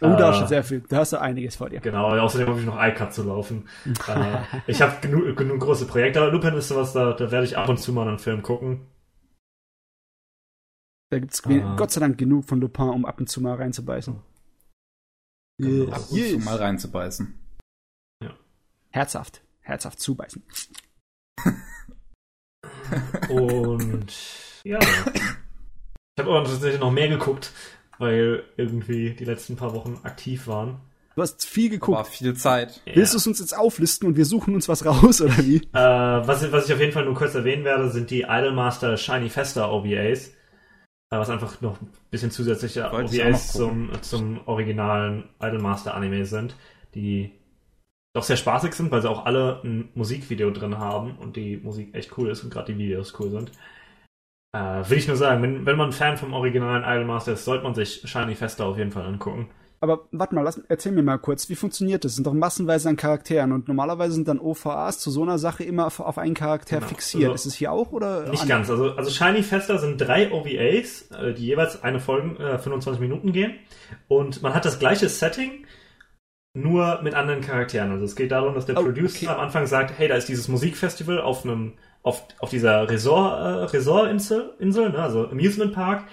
Oh, 0.00 0.06
da 0.06 0.18
Äh, 0.18 0.22
hast 0.32 0.42
du 0.42 0.46
sehr 0.48 0.64
viel. 0.64 0.82
Da 0.88 0.98
hast 0.98 1.12
du 1.12 1.20
einiges 1.20 1.56
vor 1.56 1.70
dir. 1.70 1.80
Genau, 1.80 2.10
außerdem 2.18 2.48
habe 2.48 2.60
ich 2.60 2.66
noch 2.66 2.80
iCut 2.82 3.12
zu 3.12 3.22
laufen. 3.22 3.68
äh, 3.86 4.38
ich 4.66 4.82
habe 4.82 4.94
genug, 5.00 5.36
genug 5.36 5.60
große 5.60 5.86
Projekte, 5.86 6.20
aber 6.20 6.30
Lupin 6.32 6.54
ist 6.54 6.68
sowas, 6.68 6.92
da, 6.92 7.12
da 7.12 7.30
werde 7.30 7.46
ich 7.46 7.56
ab 7.56 7.68
und 7.68 7.78
zu 7.78 7.92
mal 7.92 8.06
einen 8.08 8.18
Film 8.18 8.42
gucken. 8.42 8.86
Da 11.10 11.18
gibt's 11.20 11.42
Ah. 11.46 11.76
Gott 11.76 11.92
sei 11.92 12.00
Dank 12.00 12.18
genug 12.18 12.44
von 12.44 12.60
Lupin, 12.60 12.88
um 12.88 13.04
ab 13.06 13.20
und 13.20 13.28
zu 13.28 13.40
mal 13.40 13.54
reinzubeißen. 13.54 14.20
Genau. 15.58 15.92
Ab 15.92 16.02
und 16.10 16.18
zu 16.18 16.38
mal 16.40 16.56
reinzubeißen. 16.56 17.34
Herzhaft. 18.94 19.42
Herzhaft 19.62 19.98
zubeißen. 19.98 20.40
Und 23.28 24.12
ja. 24.62 24.78
Ich 24.78 26.20
habe 26.20 26.30
aber 26.30 26.44
tatsächlich 26.44 26.78
noch 26.80 26.92
mehr 26.92 27.08
geguckt, 27.08 27.50
weil 27.98 28.44
irgendwie 28.56 29.10
die 29.14 29.24
letzten 29.24 29.56
paar 29.56 29.74
Wochen 29.74 29.98
aktiv 30.04 30.46
waren. 30.46 30.80
Du 31.16 31.22
hast 31.22 31.44
viel 31.44 31.70
geguckt. 31.70 31.98
War 31.98 32.04
viel 32.04 32.34
Zeit. 32.34 32.82
Willst 32.84 33.14
du 33.14 33.18
es 33.18 33.26
uns 33.26 33.40
jetzt 33.40 33.58
auflisten 33.58 34.06
und 34.06 34.16
wir 34.16 34.26
suchen 34.26 34.54
uns 34.54 34.68
was 34.68 34.86
raus, 34.86 35.20
oder 35.20 35.38
wie? 35.38 35.56
Äh, 35.56 35.72
was, 35.72 36.52
was 36.52 36.66
ich 36.66 36.72
auf 36.72 36.80
jeden 36.80 36.92
Fall 36.92 37.04
nur 37.04 37.14
kurz 37.14 37.34
erwähnen 37.34 37.64
werde, 37.64 37.90
sind 37.90 38.10
die 38.10 38.22
Idolmaster 38.22 38.96
Shiny 38.96 39.28
Festa 39.28 39.72
OVAs. 39.72 40.28
Äh, 40.28 40.32
was 41.10 41.30
einfach 41.30 41.60
noch 41.60 41.80
ein 41.80 41.90
bisschen 42.12 42.30
zusätzliche 42.30 42.88
Wollte 42.92 43.20
OVAs 43.20 43.54
zum, 43.54 43.90
zum 44.02 44.46
originalen 44.46 45.30
Idolmaster 45.40 45.94
Anime 45.94 46.26
sind, 46.26 46.54
die 46.94 47.32
doch 48.14 48.22
sehr 48.22 48.36
spaßig 48.36 48.74
sind, 48.74 48.90
weil 48.90 49.02
sie 49.02 49.10
auch 49.10 49.26
alle 49.26 49.60
ein 49.64 49.88
Musikvideo 49.94 50.50
drin 50.50 50.78
haben 50.78 51.16
und 51.18 51.36
die 51.36 51.56
Musik 51.58 51.94
echt 51.94 52.16
cool 52.16 52.30
ist 52.30 52.44
und 52.44 52.52
gerade 52.52 52.72
die 52.72 52.78
Videos 52.78 53.12
cool 53.18 53.30
sind. 53.30 53.50
Äh, 54.56 54.88
will 54.88 54.98
ich 54.98 55.08
nur 55.08 55.16
sagen, 55.16 55.42
wenn, 55.42 55.66
wenn 55.66 55.76
man 55.76 55.92
Fan 55.92 56.16
vom 56.16 56.32
originalen 56.32 56.84
Idolmaster 56.84 57.32
ist, 57.32 57.44
sollte 57.44 57.64
man 57.64 57.74
sich 57.74 58.02
Shiny 58.04 58.36
Festa 58.36 58.64
auf 58.64 58.78
jeden 58.78 58.92
Fall 58.92 59.04
angucken. 59.04 59.50
Aber 59.80 60.06
warte 60.12 60.34
mal, 60.34 60.42
lass, 60.42 60.58
erzähl 60.68 60.92
mir 60.92 61.02
mal 61.02 61.18
kurz, 61.18 61.48
wie 61.50 61.56
funktioniert 61.56 62.04
das? 62.04 62.12
Es 62.12 62.16
sind 62.16 62.26
doch 62.26 62.32
massenweise 62.32 62.88
an 62.88 62.96
Charakteren 62.96 63.52
und 63.52 63.66
normalerweise 63.68 64.14
sind 64.14 64.28
dann 64.28 64.38
OVAs 64.38 65.00
zu 65.00 65.10
so 65.10 65.22
einer 65.22 65.36
Sache 65.38 65.64
immer 65.64 65.86
auf, 65.88 65.98
auf 66.00 66.16
einen 66.16 66.34
Charakter 66.34 66.76
Genau. 66.76 66.88
fixiert. 66.88 67.24
Also- 67.24 67.34
ist 67.34 67.46
es 67.46 67.54
hier 67.54 67.72
auch 67.72 67.90
oder? 67.92 68.20
Nicht 68.30 68.42
anders? 68.42 68.48
ganz. 68.48 68.70
Also, 68.70 68.92
also 68.92 69.10
Shiny 69.10 69.42
Festa 69.42 69.76
sind 69.78 69.98
drei 70.00 70.30
OVAs, 70.32 71.10
äh, 71.10 71.34
die 71.34 71.46
jeweils 71.46 71.82
eine 71.82 71.98
Folge 72.00 72.38
äh, 72.42 72.58
25 72.58 73.00
Minuten 73.00 73.32
gehen. 73.32 73.54
Und 74.08 74.40
man 74.40 74.54
hat 74.54 74.64
das 74.64 74.78
gleiche 74.78 75.08
Setting, 75.08 75.66
nur 76.54 77.00
mit 77.02 77.14
anderen 77.14 77.40
Charakteren. 77.40 77.90
Also 77.92 78.04
es 78.04 78.16
geht 78.16 78.30
darum, 78.32 78.54
dass 78.54 78.66
der 78.66 78.78
Oh, 78.78 78.82
Producer 78.84 79.26
okay. 79.26 79.34
am 79.34 79.40
Anfang 79.40 79.66
sagt, 79.66 79.92
hey, 79.98 80.08
da 80.08 80.14
ist 80.14 80.28
dieses 80.28 80.48
Musikfestival 80.48 81.20
auf 81.20 81.44
einem 81.44 81.74
auf, 82.02 82.22
auf 82.38 82.50
dieser 82.50 82.88
Resort, 82.88 83.40
äh, 83.40 83.76
Resortinsel, 83.76 84.54
Insel, 84.58 84.90
ne, 84.90 84.98
also 84.98 85.26
Amusement 85.28 85.72
Park. 85.72 86.04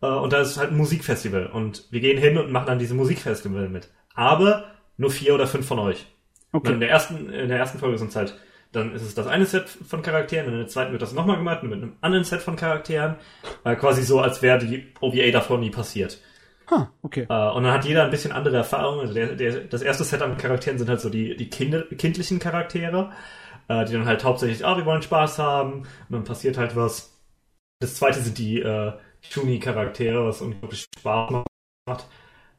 Äh, 0.00 0.06
und 0.06 0.32
da 0.32 0.40
ist 0.40 0.56
halt 0.58 0.70
ein 0.70 0.76
Musikfestival. 0.76 1.46
Und 1.46 1.86
wir 1.90 2.00
gehen 2.00 2.18
hin 2.18 2.38
und 2.38 2.50
machen 2.52 2.66
dann 2.66 2.78
diese 2.78 2.94
Musikfestival 2.94 3.68
mit. 3.68 3.90
Aber 4.14 4.64
nur 4.96 5.10
vier 5.10 5.34
oder 5.34 5.46
fünf 5.46 5.66
von 5.66 5.78
euch. 5.80 6.06
Und 6.52 6.66
in 6.66 6.70
Okay. 6.74 6.80
der 6.80 6.90
ersten, 6.90 7.30
in 7.32 7.48
der 7.48 7.58
ersten 7.58 7.78
Folge 7.78 7.98
sind 7.98 8.08
es 8.10 8.16
halt, 8.16 8.38
dann 8.72 8.94
ist 8.94 9.02
es 9.02 9.14
das 9.16 9.26
eine 9.26 9.44
Set 9.46 9.68
von 9.68 10.02
Charakteren, 10.02 10.46
in 10.52 10.56
der 10.58 10.68
zweiten 10.68 10.92
wird 10.92 11.02
das 11.02 11.12
nochmal 11.12 11.36
gemacht, 11.36 11.64
mit 11.64 11.72
einem 11.72 11.94
anderen 12.00 12.24
Set 12.24 12.40
von 12.42 12.54
Charakteren. 12.56 13.16
Äh, 13.64 13.74
quasi 13.74 14.02
so, 14.02 14.20
als 14.20 14.42
wäre 14.42 14.58
die 14.58 14.86
OVA 15.00 15.30
davor 15.32 15.58
nie 15.58 15.70
passiert. 15.70 16.20
Ha, 16.70 16.92
okay. 17.02 17.26
Äh, 17.28 17.50
und 17.50 17.64
dann 17.64 17.72
hat 17.72 17.84
jeder 17.84 18.04
ein 18.04 18.10
bisschen 18.10 18.32
andere 18.32 18.56
Erfahrungen. 18.58 19.00
Also 19.00 19.14
der, 19.14 19.34
der, 19.34 19.60
das 19.62 19.82
erste 19.82 20.04
Set 20.04 20.22
an 20.22 20.36
Charakteren 20.36 20.78
sind 20.78 20.88
halt 20.88 21.00
so 21.00 21.10
die, 21.10 21.36
die 21.36 21.50
Kinder, 21.50 21.82
kindlichen 21.82 22.38
Charaktere, 22.38 23.10
äh, 23.68 23.84
die 23.84 23.92
dann 23.92 24.06
halt 24.06 24.24
hauptsächlich, 24.24 24.64
ah, 24.64 24.76
wir 24.76 24.86
wollen 24.86 25.02
Spaß 25.02 25.38
haben, 25.38 25.80
und 25.82 25.86
dann 26.10 26.24
passiert 26.24 26.58
halt 26.58 26.76
was. 26.76 27.18
Das 27.80 27.96
zweite 27.96 28.20
sind 28.20 28.38
die 28.38 28.60
äh, 28.60 28.92
Shuni-Charaktere, 29.22 30.24
was 30.26 30.40
unglaublich 30.42 30.86
Spaß 30.98 31.30
macht. 31.86 32.06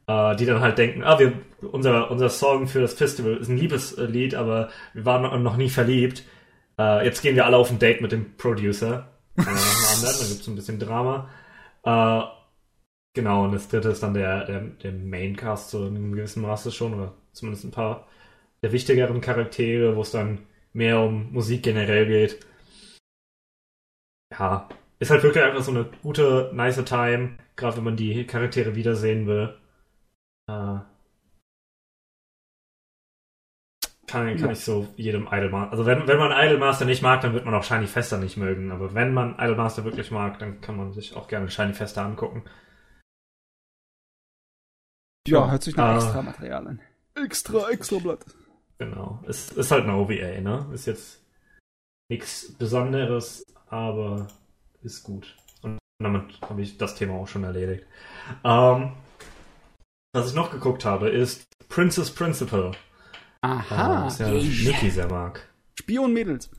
Äh, 0.08 0.36
die 0.36 0.46
dann 0.46 0.62
halt 0.62 0.78
denken, 0.78 1.04
ah, 1.04 1.20
wir, 1.20 1.34
unser, 1.72 2.10
unser 2.12 2.30
Song 2.30 2.68
für 2.68 2.82
das 2.82 2.96
Festival 2.96 3.38
ist 3.38 3.50
ein 3.50 3.58
Liebeslied, 3.58 4.36
aber 4.36 4.70
wir 4.94 5.06
waren 5.06 5.44
noch- 5.44 5.58
nie 5.58 5.70
verliebt. 5.70 6.24
Jetzt 7.04 7.22
gehen 7.22 7.36
wir 7.36 7.46
alle 7.46 7.58
auf 7.58 7.70
ein 7.70 7.78
Date 7.78 8.02
mit 8.02 8.12
dem 8.12 8.36
Producer. 8.38 9.10
Anderen, 9.36 10.18
dann 10.20 10.30
gibt's 10.30 10.48
ein 10.48 10.56
bisschen 10.56 10.80
Drama. 10.80 11.30
Genau, 13.14 13.44
und 13.46 13.52
das 13.54 13.68
dritte 13.68 13.90
ist 13.90 14.04
dann 14.04 14.14
der, 14.14 14.46
der, 14.46 14.62
der 14.62 14.92
Maincast 14.94 15.70
so 15.72 15.86
in 15.88 15.96
einem 15.96 16.12
gewissen 16.14 16.42
Maße 16.44 16.72
schon, 16.72 16.94
oder 16.94 17.14
zumindest 17.34 17.66
ein 17.66 17.72
paar 17.72 18.08
der 18.64 18.72
wichtigeren 18.74 19.22
Charaktere, 19.22 19.96
wo 19.98 20.02
es 20.02 20.12
dann 20.12 20.40
mehr 20.74 21.00
um 21.02 21.32
Musik 21.34 21.64
generell 21.64 22.08
geht. 22.08 22.40
Ja, 24.38 24.68
ist 25.00 25.10
halt 25.12 25.24
wirklich 25.24 25.44
einfach 25.44 25.64
so 25.64 25.72
eine 25.72 25.86
gute, 26.04 26.52
nice 26.54 26.84
Time, 26.86 27.38
gerade 27.56 27.78
wenn 27.78 27.84
man 27.86 27.96
die 27.98 28.26
Charaktere 28.28 28.76
wiedersehen 28.76 29.26
will. 29.28 29.58
Äh, 30.48 30.80
kann, 34.08 34.36
kann 34.38 34.50
Ja. 34.50 34.52
ich 34.52 34.60
so 34.60 34.88
jedem 34.98 35.28
Idolmaster, 35.32 35.72
also 35.72 35.86
wenn, 35.86 36.08
wenn 36.08 36.18
man 36.20 36.32
Idolmaster 36.32 36.86
nicht 36.86 37.02
mag, 37.02 37.22
dann 37.22 37.34
wird 37.34 37.46
man 37.46 37.54
auch 37.56 37.64
Shiny 37.64 37.88
Fester 37.88 38.18
nicht 38.18 38.38
mögen, 38.38 38.72
aber 38.72 38.94
wenn 38.94 39.14
man 39.14 39.36
Idolmaster 39.40 39.86
wirklich 39.86 40.12
mag, 40.12 40.40
dann 40.40 40.62
kann 40.62 40.78
man 40.78 40.92
sich 40.94 41.16
auch 41.16 41.28
gerne 41.28 41.50
Shiny 41.50 41.74
Fester 41.74 42.04
angucken. 42.04 42.44
Ja, 45.28 45.50
hört 45.52 45.64
sich 45.64 45.76
nach 45.76 45.86
Ah. 45.86 45.96
extra 45.98 46.22
Material 46.22 46.68
an. 46.68 46.82
Extra, 47.16 47.70
extra 47.70 47.98
Blatt. 48.00 48.26
Genau. 48.80 49.24
Es 49.28 49.52
ist 49.52 49.72
halt 49.72 49.84
eine 49.84 49.96
OVA, 49.96 50.42
ne? 50.42 50.68
Ist 50.74 50.88
jetzt 50.88 51.24
nichts 52.10 52.54
Besonderes, 52.58 53.46
aber 53.68 54.28
ist 54.82 55.04
gut. 55.04 55.36
Und 55.62 55.78
damit 56.00 56.42
habe 56.42 56.62
ich 56.62 56.78
das 56.78 56.96
Thema 56.96 57.14
auch 57.14 57.28
schon 57.28 57.44
erledigt. 57.44 57.86
Ähm, 58.44 58.94
was 60.14 60.30
ich 60.30 60.36
noch 60.36 60.52
geguckt 60.52 60.84
habe, 60.86 61.10
ist 61.10 61.44
Princess 61.70 62.10
Principal. 62.12 62.72
Aha. 63.42 64.02
Äh, 64.02 64.06
was 64.06 64.20
ja 64.20 64.28
Yeah. 64.32 64.72
Niki 64.74 64.90
sehr 64.90 65.08
mag. 65.10 65.48
Spionmädels. 65.80 66.50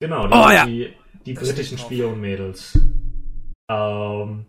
Genau, 0.00 0.26
die, 0.28 0.34
Oh, 0.34 0.50
ja. 0.50 0.66
die, 0.66 0.92
die 1.24 1.32
britischen. 1.34 1.78
Spionmädels. 1.78 2.78
Ähm, 3.70 4.46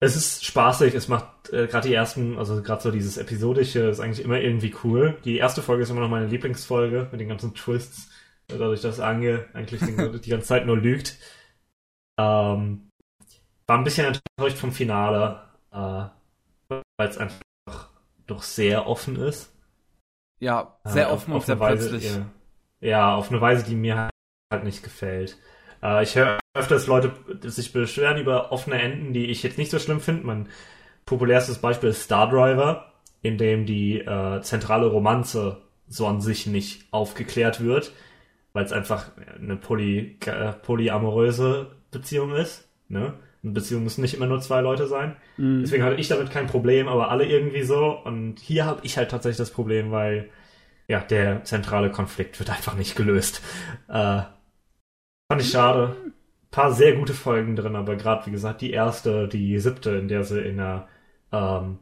es 0.00 0.16
ist 0.16 0.44
spaßig, 0.44 0.94
es 0.94 1.08
macht 1.08 1.52
äh, 1.52 1.66
gerade 1.66 1.88
die 1.88 1.94
ersten, 1.94 2.38
also 2.38 2.62
gerade 2.62 2.82
so 2.82 2.90
dieses 2.90 3.18
episodische 3.18 3.80
ist 3.90 4.00
eigentlich 4.00 4.24
immer 4.24 4.40
irgendwie 4.40 4.74
cool. 4.84 5.18
Die 5.24 5.36
erste 5.38 5.62
Folge 5.62 5.82
ist 5.82 5.90
immer 5.90 6.00
noch 6.00 6.08
meine 6.08 6.26
Lieblingsfolge 6.26 7.08
mit 7.12 7.20
den 7.20 7.28
ganzen 7.28 7.54
Twists, 7.54 8.10
äh, 8.48 8.58
dadurch, 8.58 8.80
dass 8.80 9.00
Ange 9.00 9.46
eigentlich 9.52 9.80
die 10.24 10.30
ganze 10.30 10.46
Zeit 10.46 10.66
nur 10.66 10.76
lügt. 10.78 11.18
Ähm, 12.18 12.90
war 13.66 13.78
ein 13.78 13.84
bisschen 13.84 14.06
enttäuscht 14.06 14.58
vom 14.58 14.72
Finale, 14.72 15.42
äh, 15.72 16.06
weil 16.98 17.08
es 17.08 17.18
einfach 17.18 17.90
doch 18.26 18.42
sehr 18.42 18.86
offen 18.86 19.16
ist. 19.16 19.52
Ja, 20.40 20.78
sehr 20.84 21.08
Äh, 21.08 21.12
offen 21.12 21.32
auf, 21.32 21.42
und 21.42 21.46
sehr 21.46 21.54
auf 21.54 21.60
Weise, 21.60 21.88
plötzlich. 21.88 22.04
Ja, 22.04 22.26
ja, 22.80 23.14
auf 23.14 23.30
eine 23.30 23.40
Weise, 23.40 23.64
die 23.64 23.74
mir 23.76 24.10
halt 24.52 24.64
nicht 24.64 24.82
gefällt. 24.82 25.38
Äh, 25.82 26.02
ich 26.02 26.16
höre 26.16 26.38
öfters 26.54 26.86
Leute 26.86 27.12
sich 27.42 27.72
beschweren 27.72 28.18
über 28.18 28.52
offene 28.52 28.80
Enden, 28.80 29.12
die 29.12 29.26
ich 29.26 29.42
jetzt 29.42 29.58
nicht 29.58 29.70
so 29.70 29.78
schlimm 29.78 30.00
finde. 30.00 30.26
Mein 30.26 30.48
populärstes 31.06 31.58
Beispiel 31.58 31.90
ist 31.90 32.02
Star 32.02 32.28
Driver. 32.28 32.92
in 33.22 33.36
dem 33.38 33.66
die 33.66 33.98
äh, 34.00 34.40
zentrale 34.42 34.86
Romanze 34.86 35.58
so 35.88 36.06
an 36.06 36.20
sich 36.20 36.46
nicht 36.46 36.86
aufgeklärt 36.90 37.62
wird, 37.62 37.92
weil 38.52 38.64
es 38.64 38.72
einfach 38.72 39.10
eine 39.38 39.56
poly, 39.56 40.16
äh, 40.24 40.52
polyamoröse 40.52 41.72
Beziehung 41.90 42.34
ist. 42.34 42.68
Ne? 42.88 43.14
Eine 43.42 43.52
Beziehung 43.52 43.84
müssen 43.84 44.00
nicht 44.02 44.14
immer 44.14 44.26
nur 44.26 44.40
zwei 44.40 44.60
Leute 44.60 44.86
sein. 44.86 45.16
Mhm. 45.36 45.60
Deswegen 45.62 45.82
hatte 45.82 45.96
ich 45.96 46.08
damit 46.08 46.30
kein 46.30 46.46
Problem, 46.46 46.88
aber 46.88 47.10
alle 47.10 47.26
irgendwie 47.26 47.62
so. 47.62 47.98
Und 48.04 48.38
hier 48.38 48.64
habe 48.64 48.80
ich 48.84 48.96
halt 48.96 49.10
tatsächlich 49.10 49.38
das 49.38 49.50
Problem, 49.50 49.90
weil 49.90 50.30
ja, 50.88 51.00
der 51.00 51.44
zentrale 51.44 51.90
Konflikt 51.90 52.38
wird 52.38 52.50
einfach 52.50 52.74
nicht 52.74 52.96
gelöst. 52.96 53.42
Äh, 53.88 54.22
fand 55.30 55.42
ich 55.42 55.50
schade. 55.50 55.96
Ein 56.04 56.12
paar 56.50 56.72
sehr 56.72 56.96
gute 56.96 57.14
Folgen 57.14 57.54
drin, 57.54 57.76
aber 57.76 57.94
gerade, 57.94 58.26
wie 58.26 58.32
gesagt, 58.32 58.62
die 58.62 58.72
erste, 58.72 59.28
die 59.28 59.60
siebte, 59.60 59.90
in 59.90 60.08
der 60.08 60.24
sie 60.24 60.40
in 60.40 60.58
einer, 60.58 60.88
ähm, 61.30 61.78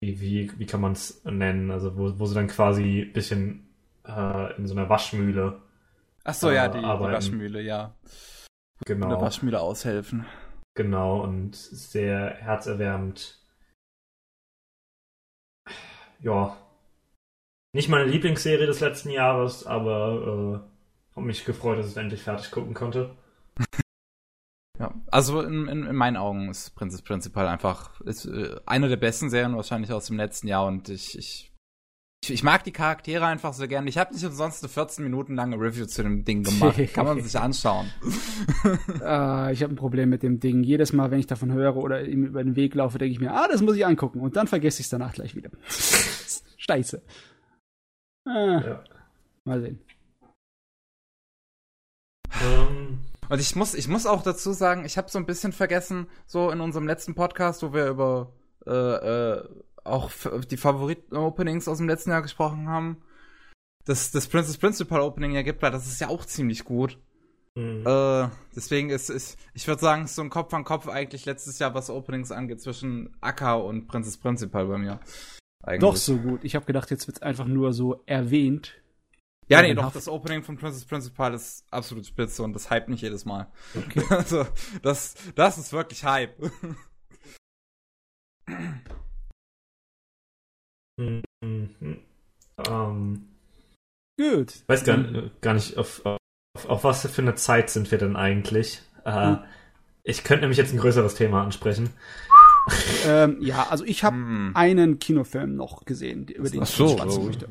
wie, 0.00 0.20
wie, 0.20 0.58
wie 0.58 0.66
kann 0.66 0.80
man 0.80 0.92
es 0.92 1.24
nennen, 1.24 1.70
also 1.70 1.96
wo, 1.96 2.18
wo 2.18 2.26
sie 2.26 2.34
dann 2.34 2.48
quasi 2.48 3.02
ein 3.02 3.12
bisschen 3.12 3.68
äh, 4.04 4.56
in 4.56 4.66
so 4.66 4.74
einer 4.74 4.88
Waschmühle. 4.88 5.62
Ach 6.24 6.34
so, 6.34 6.50
äh, 6.50 6.56
ja, 6.56 6.66
die, 6.66 6.80
die, 6.80 6.84
Waschmühle, 6.84 7.62
ja. 7.62 7.94
Genau. 8.84 9.06
In 9.06 9.10
der 9.10 9.20
Waschmühle 9.20 9.60
aushelfen. 9.60 10.26
Genau, 10.74 11.22
und 11.22 11.54
sehr 11.54 12.34
herzerwärmend. 12.34 13.38
Ja. 16.18 16.56
Nicht 17.72 17.88
meine 17.88 18.06
Lieblingsserie 18.06 18.66
des 18.66 18.80
letzten 18.80 19.10
Jahres, 19.10 19.64
aber 19.64 20.64
äh, 20.66 20.79
habe 21.14 21.26
mich 21.26 21.44
gefreut, 21.44 21.78
dass 21.78 21.86
ich 21.86 21.92
es 21.92 21.96
endlich 21.96 22.22
fertig 22.22 22.50
gucken 22.50 22.74
konnte. 22.74 23.16
Ja, 24.78 24.94
also 25.10 25.42
in, 25.42 25.68
in, 25.68 25.84
in 25.84 25.94
meinen 25.94 26.16
Augen 26.16 26.48
ist 26.48 26.74
Princess 26.74 27.02
Principal 27.02 27.46
einfach 27.46 28.00
ist, 28.00 28.24
äh, 28.24 28.56
eine 28.64 28.88
der 28.88 28.96
besten 28.96 29.28
Serien 29.28 29.54
wahrscheinlich 29.54 29.92
aus 29.92 30.06
dem 30.06 30.16
letzten 30.16 30.48
Jahr 30.48 30.64
und 30.64 30.88
ich, 30.88 31.18
ich 31.18 31.50
ich, 32.22 32.30
ich, 32.30 32.42
mag 32.42 32.64
die 32.64 32.72
Charaktere 32.72 33.24
einfach 33.24 33.54
so 33.54 33.66
gern. 33.66 33.86
Ich 33.86 33.96
habe 33.96 34.12
nicht 34.12 34.24
umsonst 34.24 34.62
eine 34.62 34.68
14 34.68 35.02
Minuten 35.02 35.34
lange 35.34 35.56
Review 35.56 35.86
zu 35.86 36.02
dem 36.02 36.24
Ding 36.24 36.42
gemacht. 36.42 36.78
Kann 36.92 37.06
man 37.06 37.22
sich 37.22 37.38
anschauen. 37.38 37.90
uh, 38.64 39.48
ich 39.50 39.62
habe 39.62 39.72
ein 39.72 39.76
Problem 39.76 40.10
mit 40.10 40.22
dem 40.22 40.38
Ding. 40.38 40.62
Jedes 40.62 40.92
Mal, 40.92 41.10
wenn 41.10 41.18
ich 41.18 41.26
davon 41.26 41.50
höre 41.50 41.76
oder 41.76 42.04
ihm 42.04 42.24
über 42.24 42.44
den 42.44 42.56
Weg 42.56 42.74
laufe, 42.74 42.98
denke 42.98 43.12
ich 43.12 43.20
mir, 43.20 43.32
ah, 43.32 43.48
das 43.48 43.62
muss 43.62 43.76
ich 43.76 43.86
angucken. 43.86 44.20
Und 44.20 44.36
dann 44.36 44.48
vergesse 44.48 44.80
ich 44.80 44.86
es 44.86 44.90
danach 44.90 45.14
gleich 45.14 45.34
wieder. 45.34 45.48
Scheiße. 46.58 47.02
Ah, 48.26 48.60
ja. 48.66 48.84
Mal 49.44 49.62
sehen. 49.62 49.80
Um. 52.40 52.46
Ähm. 52.46 52.98
Und 53.28 53.40
ich 53.40 53.54
muss, 53.54 53.74
ich 53.74 53.86
muss 53.86 54.06
auch 54.06 54.22
dazu 54.22 54.52
sagen, 54.52 54.84
ich 54.84 54.98
habe 54.98 55.08
so 55.08 55.16
ein 55.16 55.26
bisschen 55.26 55.52
vergessen, 55.52 56.08
so 56.26 56.50
in 56.50 56.60
unserem 56.60 56.88
letzten 56.88 57.14
Podcast, 57.14 57.62
wo 57.62 57.72
wir 57.72 57.86
über 57.86 58.32
äh, 58.66 58.72
äh, 58.72 59.48
auch 59.84 60.10
die 60.50 60.56
Favoriten-Openings 60.56 61.68
aus 61.68 61.78
dem 61.78 61.88
letzten 61.88 62.10
Jahr 62.10 62.22
gesprochen 62.22 62.68
haben, 62.68 62.96
dass 63.84 64.10
das 64.10 64.26
Princess 64.26 64.58
Principal 64.58 65.00
Opening 65.00 65.32
ja 65.32 65.42
gibt, 65.42 65.62
weil 65.62 65.70
das 65.70 65.86
ist 65.86 66.00
ja 66.00 66.08
auch 66.08 66.24
ziemlich 66.24 66.64
gut. 66.64 66.98
Mhm. 67.54 67.86
Äh, 67.86 68.28
deswegen 68.54 68.90
ist, 68.90 69.10
ist 69.10 69.38
ich 69.54 69.66
würde 69.66 69.80
sagen, 69.80 70.04
ist 70.04 70.16
so 70.16 70.22
ein 70.22 70.30
Kopf 70.30 70.52
an 70.52 70.64
Kopf 70.64 70.88
eigentlich 70.88 71.24
letztes 71.24 71.58
Jahr, 71.58 71.74
was 71.74 71.88
Openings 71.88 72.32
angeht, 72.32 72.60
zwischen 72.60 73.16
Akka 73.20 73.54
und 73.54 73.86
Princess 73.86 74.16
Principal 74.16 74.66
bei 74.66 74.78
mir. 74.78 75.00
Eigentlich. 75.62 75.80
Doch 75.80 75.96
so 75.96 76.16
gut. 76.16 76.44
Ich 76.44 76.54
habe 76.56 76.66
gedacht, 76.66 76.90
jetzt 76.90 77.06
wird's 77.06 77.22
einfach 77.22 77.46
nur 77.46 77.72
so 77.72 78.02
erwähnt. 78.06 78.74
Ja, 79.50 79.62
nee, 79.62 79.74
doch, 79.74 79.92
das 79.92 80.06
Opening 80.06 80.44
von 80.44 80.56
Princess 80.56 80.84
Principal 80.84 81.34
ist 81.34 81.64
absolut 81.72 82.06
spitze 82.06 82.44
und 82.44 82.52
das 82.52 82.70
hype 82.70 82.88
nicht 82.88 83.02
jedes 83.02 83.24
Mal. 83.24 83.50
Okay. 83.76 84.04
Also, 84.10 84.46
das, 84.82 85.14
das 85.34 85.58
ist 85.58 85.72
wirklich 85.72 86.04
Hype. 86.04 86.38
Mhm. 90.98 91.22
Ähm, 92.68 93.26
Gut. 94.18 94.64
Weiß 94.66 94.84
gar, 94.84 94.98
gar 95.40 95.54
nicht, 95.54 95.78
auf, 95.78 96.04
auf, 96.04 96.18
auf, 96.68 96.84
was 96.84 97.06
für 97.06 97.22
eine 97.22 97.36
Zeit 97.36 97.70
sind 97.70 97.90
wir 97.90 97.96
denn 97.96 98.16
eigentlich? 98.16 98.82
Äh, 99.06 99.30
mhm. 99.30 99.38
Ich 100.02 100.24
könnte 100.24 100.42
nämlich 100.42 100.58
jetzt 100.58 100.74
ein 100.74 100.78
größeres 100.78 101.14
Thema 101.14 101.42
ansprechen. 101.42 101.88
ähm, 103.06 103.38
ja, 103.40 103.68
also 103.70 103.84
ich 103.84 104.04
habe 104.04 104.16
hm. 104.16 104.52
einen 104.54 104.98
Kinofilm 104.98 105.56
noch 105.56 105.86
gesehen, 105.86 106.28
über 106.28 106.50
den 106.50 106.62
Ach 106.62 106.66
so, 106.66 106.86
ich 106.86 106.92
schwatzen 106.92 107.24
möchte. 107.24 107.48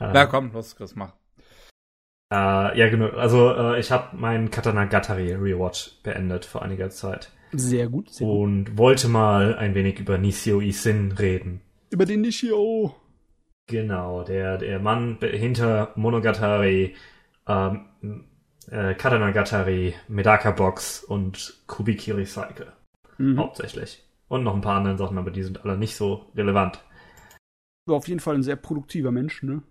Ja, 0.00 0.26
komm, 0.26 0.52
los, 0.52 0.74
Chris, 0.76 0.96
mach. 0.96 1.12
Äh, 2.32 2.78
ja, 2.78 2.88
genau. 2.88 3.08
Also 3.10 3.52
äh, 3.52 3.80
ich 3.80 3.90
habe 3.90 4.16
meinen 4.16 4.50
Katanagatari 4.50 5.34
Rewatch 5.34 6.00
beendet 6.02 6.44
vor 6.44 6.62
einiger 6.62 6.90
Zeit. 6.90 7.30
Sehr 7.52 7.88
gut. 7.88 8.10
Sehr 8.10 8.26
und 8.26 8.66
gut. 8.66 8.78
wollte 8.78 9.08
mal 9.08 9.56
ein 9.56 9.74
wenig 9.74 9.98
über 9.98 10.18
Nisio 10.18 10.60
Isin 10.60 11.12
reden. 11.12 11.60
Über 11.90 12.06
den 12.06 12.20
Nishio. 12.20 12.94
Genau, 13.66 14.22
der, 14.22 14.58
der 14.58 14.78
Mann 14.80 15.18
hinter 15.20 15.92
Monogatari, 15.96 16.94
ähm, 17.46 17.86
äh, 18.70 18.94
Katanagatari, 18.94 19.94
Medaka 20.08 20.52
Box 20.52 21.04
und 21.04 21.60
Kubikiri 21.66 22.26
Cycle. 22.26 22.72
Mhm. 23.18 23.38
Hauptsächlich. 23.38 24.04
Und 24.28 24.44
noch 24.44 24.54
ein 24.54 24.60
paar 24.60 24.76
andere 24.76 24.96
Sachen, 24.96 25.18
aber 25.18 25.32
die 25.32 25.42
sind 25.42 25.64
alle 25.64 25.76
nicht 25.76 25.96
so 25.96 26.26
relevant. 26.36 26.80
War 27.86 27.96
auf 27.96 28.08
jeden 28.08 28.20
Fall 28.20 28.34
ein 28.34 28.42
sehr 28.42 28.56
produktiver 28.56 29.10
Mensch, 29.10 29.42
ne? 29.42 29.62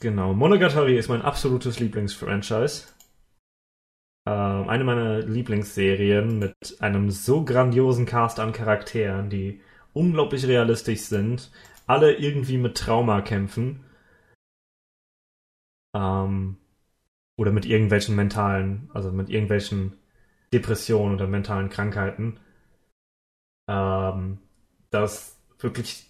Genau. 0.00 0.32
Monogatari 0.32 0.96
ist 0.96 1.08
mein 1.08 1.22
absolutes 1.22 1.78
Lieblingsfranchise. 1.78 2.88
Ähm, 4.26 4.68
eine 4.68 4.84
meiner 4.84 5.20
Lieblingsserien 5.20 6.38
mit 6.38 6.54
einem 6.80 7.10
so 7.10 7.44
grandiosen 7.44 8.06
Cast 8.06 8.40
an 8.40 8.52
Charakteren, 8.52 9.30
die 9.30 9.60
unglaublich 9.92 10.46
realistisch 10.46 11.02
sind, 11.02 11.50
alle 11.86 12.14
irgendwie 12.16 12.58
mit 12.58 12.76
Trauma 12.76 13.22
kämpfen. 13.22 13.84
Ähm, 15.94 16.56
oder 17.36 17.52
mit 17.52 17.64
irgendwelchen 17.66 18.16
mentalen, 18.16 18.90
also 18.92 19.10
mit 19.10 19.30
irgendwelchen 19.30 19.98
Depressionen 20.52 21.14
oder 21.14 21.26
mentalen 21.26 21.70
Krankheiten. 21.70 22.38
Ähm, 23.68 24.38
das 24.90 25.38
wirklich. 25.58 26.09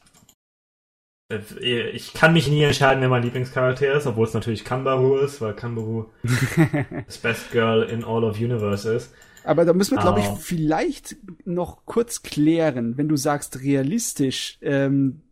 Äh, 1.30 1.90
ich 1.90 2.12
kann 2.12 2.32
mich 2.32 2.48
nie 2.48 2.62
entscheiden, 2.62 3.00
wer 3.00 3.08
mein 3.08 3.22
Lieblingscharakter 3.22 3.94
ist, 3.94 4.06
obwohl 4.06 4.26
es 4.26 4.34
natürlich 4.34 4.64
Kanbaru 4.64 5.16
ist, 5.18 5.40
weil 5.40 5.54
Kanbaru 5.54 6.06
das 7.06 7.18
Best 7.18 7.50
Girl 7.52 7.82
in 7.82 8.04
all 8.04 8.24
of 8.24 8.38
Universe 8.38 8.92
ist. 8.92 9.14
Aber 9.44 9.64
da 9.64 9.72
müssen 9.72 9.96
wir, 9.96 10.02
glaube 10.02 10.20
ich, 10.20 10.26
ah. 10.26 10.36
vielleicht 10.38 11.16
noch 11.46 11.86
kurz 11.86 12.22
klären, 12.22 12.98
wenn 12.98 13.08
du 13.08 13.16
sagst 13.16 13.62
realistisch, 13.62 14.58
ähm, 14.60 15.22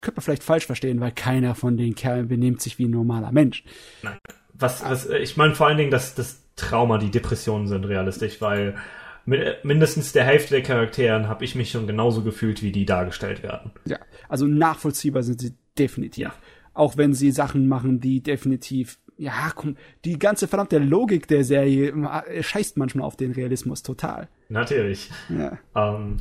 könnte 0.00 0.18
man 0.18 0.22
vielleicht 0.22 0.44
falsch 0.44 0.66
verstehen, 0.66 1.00
weil 1.00 1.10
keiner 1.10 1.56
von 1.56 1.76
den 1.76 1.96
Kerlen 1.96 2.28
benimmt 2.28 2.62
sich 2.62 2.78
wie 2.78 2.84
ein 2.84 2.92
normaler 2.92 3.32
Mensch. 3.32 3.64
Nein. 4.02 4.18
Was, 4.52 4.84
was 4.84 5.08
ich 5.08 5.36
meine 5.36 5.54
vor 5.54 5.66
allen 5.66 5.78
Dingen, 5.78 5.90
dass 5.90 6.14
das 6.14 6.42
Trauma, 6.56 6.98
die 6.98 7.10
Depressionen 7.10 7.68
sind 7.68 7.84
realistisch, 7.84 8.40
weil 8.40 8.76
mit 9.28 9.62
mindestens 9.62 10.12
der 10.12 10.24
Hälfte 10.24 10.54
der 10.54 10.62
Charakteren 10.62 11.28
habe 11.28 11.44
ich 11.44 11.54
mich 11.54 11.70
schon 11.70 11.86
genauso 11.86 12.22
gefühlt, 12.22 12.62
wie 12.62 12.72
die 12.72 12.86
dargestellt 12.86 13.42
werden. 13.42 13.72
Ja, 13.84 13.98
also 14.28 14.46
nachvollziehbar 14.46 15.22
sind 15.22 15.40
sie 15.40 15.52
definitiv. 15.78 16.22
Ja. 16.22 16.34
Auch 16.72 16.96
wenn 16.96 17.12
sie 17.12 17.30
Sachen 17.30 17.68
machen, 17.68 18.00
die 18.00 18.22
definitiv 18.22 18.98
ja, 19.18 19.50
komm, 19.54 19.76
die 20.04 20.16
ganze 20.16 20.46
verdammte 20.46 20.78
Logik 20.78 21.26
der 21.26 21.42
Serie 21.42 21.92
scheißt 22.40 22.76
manchmal 22.76 23.04
auf 23.04 23.16
den 23.16 23.32
Realismus 23.32 23.82
total. 23.82 24.28
Natürlich. 24.48 25.10
Ja. 25.28 25.58
Ähm, 25.74 26.18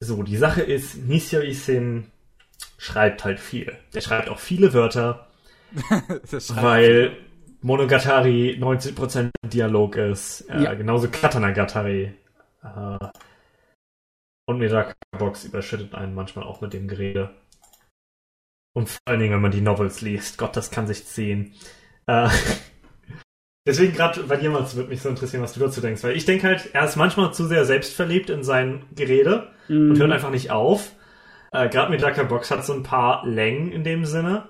so, 0.00 0.22
die 0.22 0.38
Sache 0.38 0.62
ist, 0.62 0.96
Nisio 1.06 1.42
Isin 1.42 2.06
schreibt 2.78 3.24
halt 3.24 3.38
viel. 3.38 3.76
Der 3.92 4.00
schreibt 4.00 4.30
auch 4.30 4.38
viele 4.38 4.72
Wörter, 4.72 5.28
weil 6.48 7.27
Monogatari 7.62 8.56
90% 8.60 9.30
Dialog 9.44 9.96
ist. 9.96 10.42
Äh, 10.48 10.62
ja. 10.64 10.74
Genauso 10.74 11.08
Katanagatari. 11.08 12.14
Äh, 12.62 12.98
und 14.46 14.58
Medaka 14.58 14.94
Box 15.18 15.44
überschüttet 15.44 15.94
einen 15.94 16.14
manchmal 16.14 16.44
auch 16.46 16.60
mit 16.60 16.72
dem 16.72 16.88
Gerede. 16.88 17.30
Und 18.74 18.88
vor 18.88 19.00
allen 19.06 19.20
Dingen, 19.20 19.34
wenn 19.34 19.42
man 19.42 19.50
die 19.50 19.60
Novels 19.60 20.00
liest. 20.00 20.38
Gott, 20.38 20.56
das 20.56 20.70
kann 20.70 20.86
sich 20.86 21.04
ziehen. 21.04 21.52
Äh, 22.06 22.28
deswegen 23.66 23.92
gerade 23.92 24.22
bei 24.22 24.36
dir 24.36 24.50
mal 24.50 24.72
würde 24.74 24.88
mich 24.88 25.02
so 25.02 25.08
interessieren, 25.08 25.42
was 25.42 25.52
du 25.52 25.60
dazu 25.60 25.80
denkst. 25.80 26.02
Weil 26.04 26.16
ich 26.16 26.24
denke 26.24 26.46
halt, 26.46 26.74
er 26.74 26.84
ist 26.84 26.96
manchmal 26.96 27.34
zu 27.34 27.46
sehr 27.46 27.64
selbstverliebt 27.64 28.30
in 28.30 28.44
sein 28.44 28.86
Gerede 28.94 29.50
mm. 29.68 29.90
und 29.90 29.98
hört 29.98 30.12
einfach 30.12 30.30
nicht 30.30 30.50
auf. 30.50 30.92
Äh, 31.52 31.68
gerade 31.68 31.90
mit 31.90 32.02
Ducker 32.02 32.24
Box 32.24 32.50
hat 32.50 32.64
so 32.64 32.72
ein 32.72 32.82
paar 32.82 33.26
Längen 33.26 33.72
in 33.72 33.84
dem 33.84 34.04
Sinne. 34.04 34.48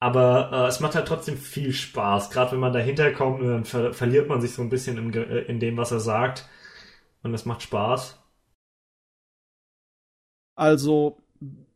Aber 0.00 0.50
äh, 0.52 0.68
es 0.68 0.80
macht 0.80 0.94
halt 0.94 1.08
trotzdem 1.08 1.36
viel 1.36 1.72
Spaß. 1.72 2.30
Gerade 2.30 2.52
wenn 2.52 2.60
man 2.60 2.72
dahinter 2.72 3.12
kommt, 3.12 3.42
dann 3.42 3.64
ver 3.64 3.92
verliert 3.92 4.28
man 4.28 4.40
sich 4.40 4.52
so 4.52 4.62
ein 4.62 4.68
bisschen 4.68 4.96
in, 4.96 5.12
äh, 5.12 5.40
in 5.42 5.58
dem, 5.58 5.76
was 5.76 5.90
er 5.90 6.00
sagt. 6.00 6.48
Und 7.22 7.34
es 7.34 7.44
macht 7.44 7.62
Spaß. 7.62 8.16
Also, 10.54 11.18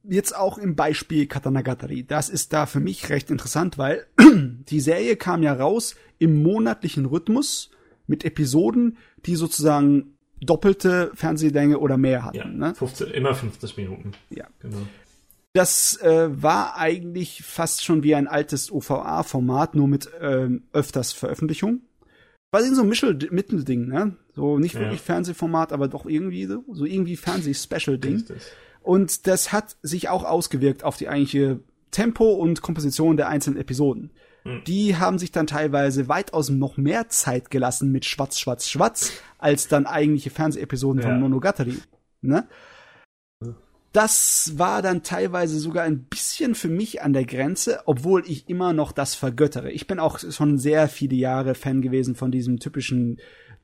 jetzt 0.05 0.36
auch 0.36 0.59
im 0.59 0.76
Beispiel 0.76 1.26
Katanagatari. 1.26 2.05
Das 2.05 2.28
ist 2.28 2.52
da 2.52 2.67
für 2.67 2.81
mich 2.81 3.09
recht 3.10 3.31
interessant, 3.31 3.76
weil 3.78 4.07
die 4.20 4.81
Serie 4.81 5.17
kam 5.17 5.42
ja 5.42 5.52
raus 5.52 5.97
im 6.18 6.42
monatlichen 6.42 7.07
Rhythmus 7.07 7.70
mit 8.07 8.25
Episoden, 8.25 8.99
die 9.26 9.36
sozusagen 9.36 10.17
doppelte 10.41 11.12
Fernsehlänge 11.15 11.78
oder 11.78 11.97
mehr 11.97 12.25
hatten. 12.25 12.36
Ja, 12.36 12.44
ne? 12.47 12.75
15, 12.75 13.10
immer 13.10 13.34
50 13.34 13.76
Minuten. 13.76 14.12
Ja. 14.31 14.47
Genau. 14.60 14.78
Das 15.55 15.97
äh, 16.00 16.28
war 16.42 16.76
eigentlich 16.76 17.42
fast 17.44 17.84
schon 17.84 18.02
wie 18.02 18.14
ein 18.14 18.26
altes 18.26 18.72
OVA-Format, 18.72 19.74
nur 19.74 19.86
mit 19.89 20.08
ähm, 20.20 20.62
öfters 20.72 21.12
Veröffentlichung. 21.12 21.82
War 22.52 22.62
so 22.62 22.82
ein 22.82 22.89
Mischel 22.89 23.18
Mittelding, 23.31 23.86
ne? 23.89 24.16
So 24.34 24.58
nicht 24.58 24.74
wirklich 24.74 25.00
Ja. 25.00 25.05
Fernsehformat, 25.05 25.72
aber 25.72 25.89
doch 25.89 26.06
irgendwie 26.06 26.47
so, 26.47 26.64
so 26.72 26.84
irgendwie 26.84 27.16
Fernseh-Special-Ding. 27.16 28.24
Und 28.82 29.26
das 29.26 29.52
hat 29.52 29.76
sich 29.82 30.08
auch 30.08 30.24
ausgewirkt 30.24 30.84
auf 30.84 30.97
die 30.97 31.08
eigentliche 31.08 31.60
Tempo 31.90 32.32
und 32.32 32.62
Komposition 32.62 33.16
der 33.16 33.28
einzelnen 33.28 33.58
Episoden. 33.58 34.10
Mhm. 34.44 34.64
Die 34.66 34.97
haben 34.97 35.18
sich 35.18 35.32
dann 35.32 35.47
teilweise 35.47 36.08
weitaus 36.08 36.48
noch 36.48 36.76
mehr 36.78 37.08
Zeit 37.10 37.50
gelassen 37.50 37.92
mit 37.92 38.05
Schwatz, 38.06 38.39
Schwatz, 38.39 38.68
Schwatz, 38.68 39.12
als 39.39 39.68
dann 39.68 39.86
eigentliche 39.86 40.31
Fernsehepisoden 40.31 41.02
Ja. 41.02 41.08
von 41.08 41.20
Monogatari. 41.20 41.76
Ne? 42.22 42.48
Das 43.93 44.55
war 44.57 44.81
dann 44.81 45.03
teilweise 45.03 45.59
sogar 45.59 45.85
ein 45.85 46.05
bisschen 46.05 46.55
für 46.55 46.69
mich 46.69 47.03
an 47.03 47.12
der 47.12 47.27
Grenze, 47.27 47.81
obwohl 47.85 48.25
ich 48.27 48.49
immer 48.49 48.73
noch 48.73 48.91
das 48.91 49.15
vergöttere. 49.15 49.71
Ich 49.71 49.87
bin 49.87 49.99
auch 49.99 50.19
schon 50.19 50.57
sehr 50.57 50.89
viele 50.89 51.17
Jahre 51.17 51.55
Fan 51.55 51.83
gewesen 51.83 52.15
von 52.15 52.33
diesem 52.33 52.59
typischen 52.59 53.21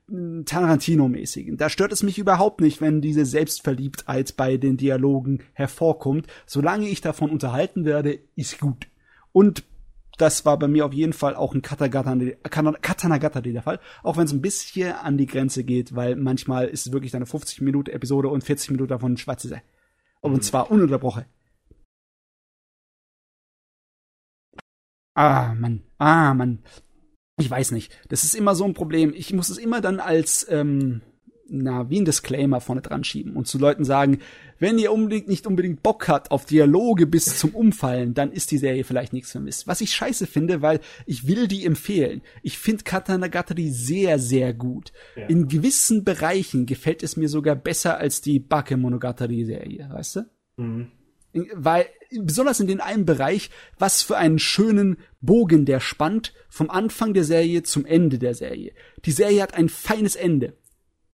mm, 0.07 0.41
Tarantino-mäßigen. 0.45 1.57
Da 1.57 1.69
stört 1.69 1.91
es 1.91 2.03
mich 2.03 2.19
überhaupt 2.19 2.61
nicht, 2.61 2.79
wenn 2.79 3.01
diese 3.01 3.25
Selbstverliebtheit 3.25 4.37
bei 4.37 4.57
den 4.57 4.77
Dialogen 4.77 5.39
hervorkommt. 5.53 6.27
Solange 6.45 6.87
ich 6.87 7.01
davon 7.01 7.31
unterhalten 7.31 7.85
werde, 7.85 8.19
ist 8.35 8.59
gut. 8.59 8.87
Und 9.31 9.63
das 10.19 10.45
war 10.45 10.59
bei 10.59 10.67
mir 10.67 10.85
auf 10.85 10.93
jeden 10.93 11.13
Fall 11.13 11.33
auch 11.35 11.55
ein 11.55 11.63
Katanagatari 11.63 13.53
der 13.53 13.63
Fall, 13.63 13.79
auch 14.03 14.17
wenn 14.17 14.25
es 14.25 14.33
ein 14.33 14.41
bisschen 14.41 14.91
an 14.91 15.17
die 15.17 15.25
Grenze 15.25 15.63
geht, 15.63 15.95
weil 15.95 16.15
manchmal 16.17 16.67
ist 16.67 16.85
es 16.85 16.93
wirklich 16.93 17.15
eine 17.15 17.25
50 17.25 17.61
Minuten 17.61 17.89
Episode 17.89 18.27
und 18.27 18.43
40 18.43 18.71
Minuten 18.71 18.89
davon 18.89 19.17
schwarze 19.17 19.47
und 20.21 20.43
zwar 20.43 20.71
ununterbrochen. 20.71 21.25
Ah, 25.15 25.53
Mann. 25.55 25.83
Ah, 25.97 26.33
Mann. 26.33 26.63
Ich 27.37 27.49
weiß 27.49 27.71
nicht. 27.71 27.91
Das 28.09 28.23
ist 28.23 28.35
immer 28.35 28.55
so 28.55 28.65
ein 28.65 28.73
Problem. 28.73 29.13
Ich 29.13 29.33
muss 29.33 29.49
es 29.49 29.57
immer 29.57 29.81
dann 29.81 29.99
als, 29.99 30.47
ähm, 30.49 31.01
na, 31.51 31.89
wie 31.89 31.99
ein 31.99 32.05
Disclaimer 32.05 32.61
vorne 32.61 32.81
dran 32.81 33.03
schieben 33.03 33.33
und 33.33 33.47
zu 33.47 33.57
Leuten 33.57 33.83
sagen, 33.83 34.19
wenn 34.59 34.77
ihr 34.77 34.91
unbedingt 34.91 35.27
nicht 35.27 35.47
unbedingt 35.47 35.81
Bock 35.83 36.07
habt 36.07 36.31
auf 36.31 36.45
Dialoge 36.45 37.07
bis 37.07 37.39
zum 37.39 37.55
Umfallen, 37.55 38.13
dann 38.13 38.31
ist 38.31 38.51
die 38.51 38.57
Serie 38.57 38.83
vielleicht 38.83 39.13
nichts 39.13 39.31
für 39.31 39.39
mich. 39.39 39.65
Was 39.65 39.81
ich 39.81 39.91
scheiße 39.93 40.27
finde, 40.27 40.61
weil 40.61 40.79
ich 41.05 41.27
will 41.27 41.47
die 41.47 41.65
empfehlen. 41.65 42.21
Ich 42.43 42.57
finde 42.57 42.83
Katanagatari 42.83 43.69
sehr, 43.69 44.19
sehr 44.19 44.53
gut. 44.53 44.91
Ja. 45.15 45.27
In 45.27 45.47
gewissen 45.47 46.03
Bereichen 46.03 46.65
gefällt 46.65 47.03
es 47.03 47.17
mir 47.17 47.29
sogar 47.29 47.55
besser 47.55 47.97
als 47.97 48.21
die 48.21 48.39
Bakemonogatari-Serie, 48.39 49.89
weißt 49.91 50.15
du? 50.17 50.25
Mhm. 50.57 50.87
weil 51.53 51.85
besonders 52.11 52.59
in 52.59 52.67
den 52.67 52.81
einen 52.81 53.05
Bereich, 53.05 53.49
was 53.77 54.01
für 54.01 54.17
einen 54.17 54.39
schönen 54.39 54.97
Bogen 55.21 55.65
der 55.65 55.79
spannt 55.79 56.33
vom 56.49 56.69
Anfang 56.69 57.13
der 57.13 57.23
Serie 57.23 57.63
zum 57.63 57.85
Ende 57.85 58.17
der 58.17 58.33
Serie. 58.33 58.73
Die 59.05 59.11
Serie 59.11 59.41
hat 59.41 59.53
ein 59.53 59.69
feines 59.69 60.15
Ende 60.15 60.57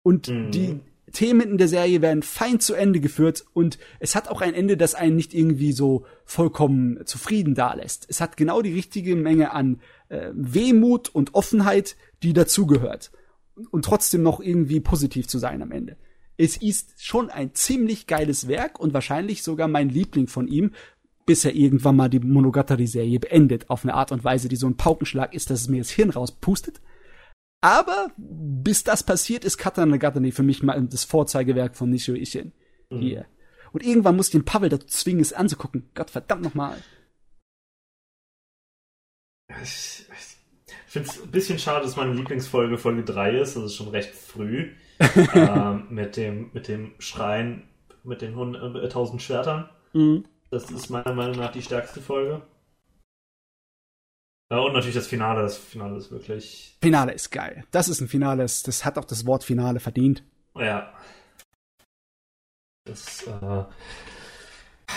und 0.05 0.29
Mhm. 0.29 0.51
die 0.53 0.81
Themen 1.13 1.49
in 1.51 1.59
der 1.59 1.69
Serie 1.69 2.03
werden 2.03 2.23
fein 2.23 2.61
zu 2.61 2.75
Ende 2.75 3.01
geführt 3.01 3.45
und 3.53 3.79
es 4.01 4.15
hat 4.15 4.29
auch 4.29 4.41
ein 4.41 4.55
Ende, 4.55 4.77
das 4.77 4.95
einen 4.95 5.17
nicht 5.17 5.33
irgendwie 5.35 5.73
so 5.73 6.05
vollkommen 6.25 7.05
zufrieden 7.07 7.55
dalässt. 7.55 8.07
Es 8.09 8.21
hat 8.21 8.37
genau 8.37 8.63
die 8.63 8.73
richtige 8.73 9.17
Menge 9.17 9.53
an 9.53 9.81
äh, 10.09 10.31
Wehmut 10.35 11.09
und 11.09 11.35
Offenheit, 11.35 11.97
die 12.23 12.33
dazugehört 12.33 13.11
und 13.71 13.85
trotzdem 13.85 14.23
noch 14.23 14.41
irgendwie 14.41 14.81
positiv 14.81 15.29
zu 15.29 15.39
sein 15.39 15.63
am 15.63 15.71
Ende. 15.73 15.97
Es 16.37 16.57
ist 16.57 16.95
schon 16.99 17.31
ein 17.31 17.55
ziemlich 17.55 18.09
geiles 18.09 18.49
Werk 18.49 18.81
und 18.81 18.93
wahrscheinlich 18.93 19.45
sogar 19.45 19.69
mein 19.69 19.89
Liebling 19.89 20.27
von 20.27 20.49
ihm, 20.49 20.73
bis 21.27 21.45
er 21.45 21.55
irgendwann 21.55 21.95
mal 21.95 22.11
die 22.11 22.19
Monogatari-Serie 22.19 23.21
beendet, 23.21 23.71
auf 23.71 23.85
eine 23.85 23.95
Art 23.95 24.11
und 24.11 24.25
Weise, 24.25 24.49
die 24.49 24.57
so 24.57 24.67
ein 24.67 24.77
Paukenschlag 24.77 25.33
ist, 25.33 25.49
dass 25.49 25.61
es 25.61 25.69
mir 25.69 25.79
das 25.79 25.91
Hirn 25.91 26.11
rauspustet. 26.11 26.81
Aber 27.65 28.11
bis 28.19 28.85
das 28.85 29.03
passiert, 29.03 29.43
ist 29.43 29.57
Katanagatari 29.57 30.33
für 30.33 30.43
mich 30.43 30.63
mal 30.63 30.79
das 30.83 31.05
Vorzeigewerk 31.05 31.77
von 31.77 31.89
Nishio 31.89 32.15
Ishin. 32.15 32.53
Hier. 32.91 33.25
Und 33.73 33.83
irgendwann 33.83 34.17
muss 34.17 34.27
ich 34.27 34.33
den 34.33 34.45
Pavel 34.45 34.69
dazu 34.69 34.87
zwingen, 34.87 35.23
es 35.23 35.33
anzugucken. 35.33 35.89
Gott 35.95 36.11
verdammt 36.11 36.43
nochmal. 36.43 36.77
Ich, 39.63 40.05
ich 40.13 40.77
finde 40.89 41.09
es 41.09 41.23
ein 41.23 41.31
bisschen 41.31 41.59
schade, 41.59 41.87
dass 41.87 41.97
meine 41.97 42.13
Lieblingsfolge 42.13 42.77
Folge 42.77 43.03
3 43.03 43.39
ist. 43.39 43.57
Das 43.57 43.65
ist 43.65 43.77
schon 43.77 43.89
recht 43.89 44.15
früh. 44.15 44.73
ähm, 45.35 45.87
mit, 45.89 46.19
dem, 46.19 46.51
mit 46.53 46.69
dem 46.69 46.93
Schrein 46.99 47.67
mit 48.03 48.21
den 48.21 48.33
100, 48.33 48.77
äh, 48.77 48.83
1000 48.83 49.23
Schwertern. 49.23 49.71
Mhm. 49.95 50.27
Das 50.51 50.71
ist 50.71 50.91
meiner 50.91 51.15
Meinung 51.15 51.39
nach 51.39 51.51
die 51.51 51.63
stärkste 51.63 52.03
Folge. 52.03 52.43
Und 54.51 54.73
natürlich 54.73 54.95
das 54.95 55.07
Finale. 55.07 55.43
Das 55.43 55.57
Finale 55.57 55.97
ist 55.97 56.11
wirklich. 56.11 56.77
Finale 56.83 57.13
ist 57.13 57.31
geil. 57.31 57.65
Das 57.71 57.89
ist 57.89 58.01
ein 58.01 58.09
Finale, 58.09 58.43
das, 58.43 58.85
hat 58.85 58.99
auch 58.99 59.05
das 59.05 59.27
Wort 59.27 59.45
Finale 59.45 59.81
verdient. 59.81 60.23
Ja. 60.55 60.93
Das 62.85 63.27
äh, 63.27 63.65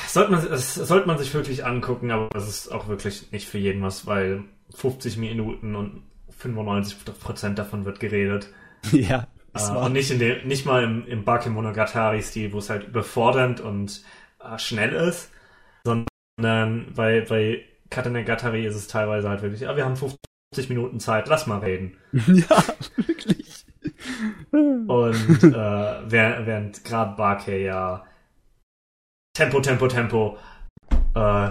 sollte, 0.08 0.32
man, 0.32 0.50
das 0.50 0.76
sollte 0.76 1.08
man 1.08 1.18
sich 1.18 1.34
wirklich 1.34 1.66
angucken, 1.66 2.12
aber 2.12 2.28
das 2.34 2.48
ist 2.48 2.68
auch 2.70 2.90
wirklich 2.90 3.32
nicht 3.32 3.48
für 3.48 3.58
jeden 3.58 3.82
was, 3.82 4.06
weil 4.06 4.44
50 4.76 5.18
Minuten 5.18 5.76
und 5.76 6.04
95% 6.42 7.54
davon 7.54 7.86
wird 7.86 8.00
geredet. 8.00 8.50
ja, 8.92 9.28
das 9.54 9.70
Äh, 9.70 9.74
und 9.74 9.94
nicht, 9.94 10.12
in 10.12 10.20
dem, 10.20 10.46
nicht 10.48 10.66
mal 10.66 10.84
im, 10.84 11.08
im 11.08 11.24
Bakemonogatari-Stil, 11.24 12.52
wo 12.52 12.60
es 12.60 12.70
halt 12.70 12.88
überfordernd 12.88 13.62
und 13.62 14.04
äh, 14.40 14.60
schnell 14.60 14.94
ist, 14.94 15.32
sondern 15.86 16.94
bei, 16.94 17.22
bei 17.22 17.64
Katanagatari 17.90 18.66
ist 18.66 18.76
es 18.76 18.88
teilweise 18.88 19.30
halt 19.30 19.42
wirklich, 19.42 19.68
ah, 19.68 19.76
wir 19.76 19.86
haben 19.86 19.96
50 19.96 20.70
Minuten 20.70 21.00
Zeit, 21.00 21.28
lass 21.28 21.48
mal 21.48 21.60
reden. 21.60 21.98
ja, 22.14 22.64
wirklich. 22.96 23.66
Und 24.52 25.44
äh, 25.44 26.12
während, 26.12 26.46
während 26.48 26.84
gerade 26.84 27.16
Bake 27.16 27.64
ja 27.64 28.04
Tempo, 29.34 29.60
Tempo, 29.62 29.88
Tempo, 29.88 30.38
äh, 31.14 31.50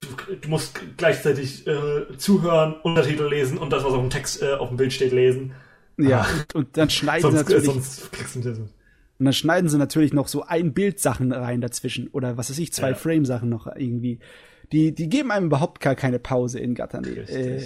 du, 0.00 0.36
du 0.40 0.48
musst 0.48 0.80
gleichzeitig 0.96 1.66
äh, 1.66 2.16
zuhören, 2.16 2.74
Untertitel 2.82 3.26
lesen 3.28 3.58
und 3.58 3.70
das, 3.72 3.84
was 3.84 3.92
auf 3.92 4.00
dem 4.00 4.10
Text, 4.10 4.42
äh, 4.42 4.52
auf 4.54 4.68
dem 4.68 4.76
Bild 4.76 4.92
steht, 4.92 5.12
lesen. 5.12 5.52
Ja, 5.98 6.26
und, 6.32 6.54
und 6.54 6.76
dann 6.76 6.90
schneiden 6.90 7.28
sie 7.30 7.36
Sonst, 7.36 7.50
äh, 7.50 7.54
natürlich, 7.54 7.64
sonst 7.64 8.12
kriegst 8.12 8.36
du 8.36 8.40
das. 8.40 8.58
und 8.58 8.70
dann 9.18 9.32
schneiden 9.32 9.68
sie 9.68 9.78
natürlich 9.78 10.12
noch 10.12 10.28
so 10.28 10.44
ein 10.44 10.72
Bildsachen 10.74 11.32
rein 11.32 11.60
dazwischen 11.60 12.06
oder 12.08 12.36
was 12.36 12.50
weiß 12.50 12.58
ich, 12.58 12.72
zwei 12.72 12.90
Ja. 12.90 12.94
Frame-Sachen 12.94 13.48
noch 13.48 13.66
irgendwie. 13.66 14.20
Die, 14.72 14.94
die 14.94 15.08
geben 15.08 15.30
einem 15.30 15.46
überhaupt 15.46 15.80
gar 15.80 15.94
keine 15.94 16.18
Pause 16.18 16.58
in 16.58 16.74
Gatari. 16.74 17.20
Äh, 17.20 17.62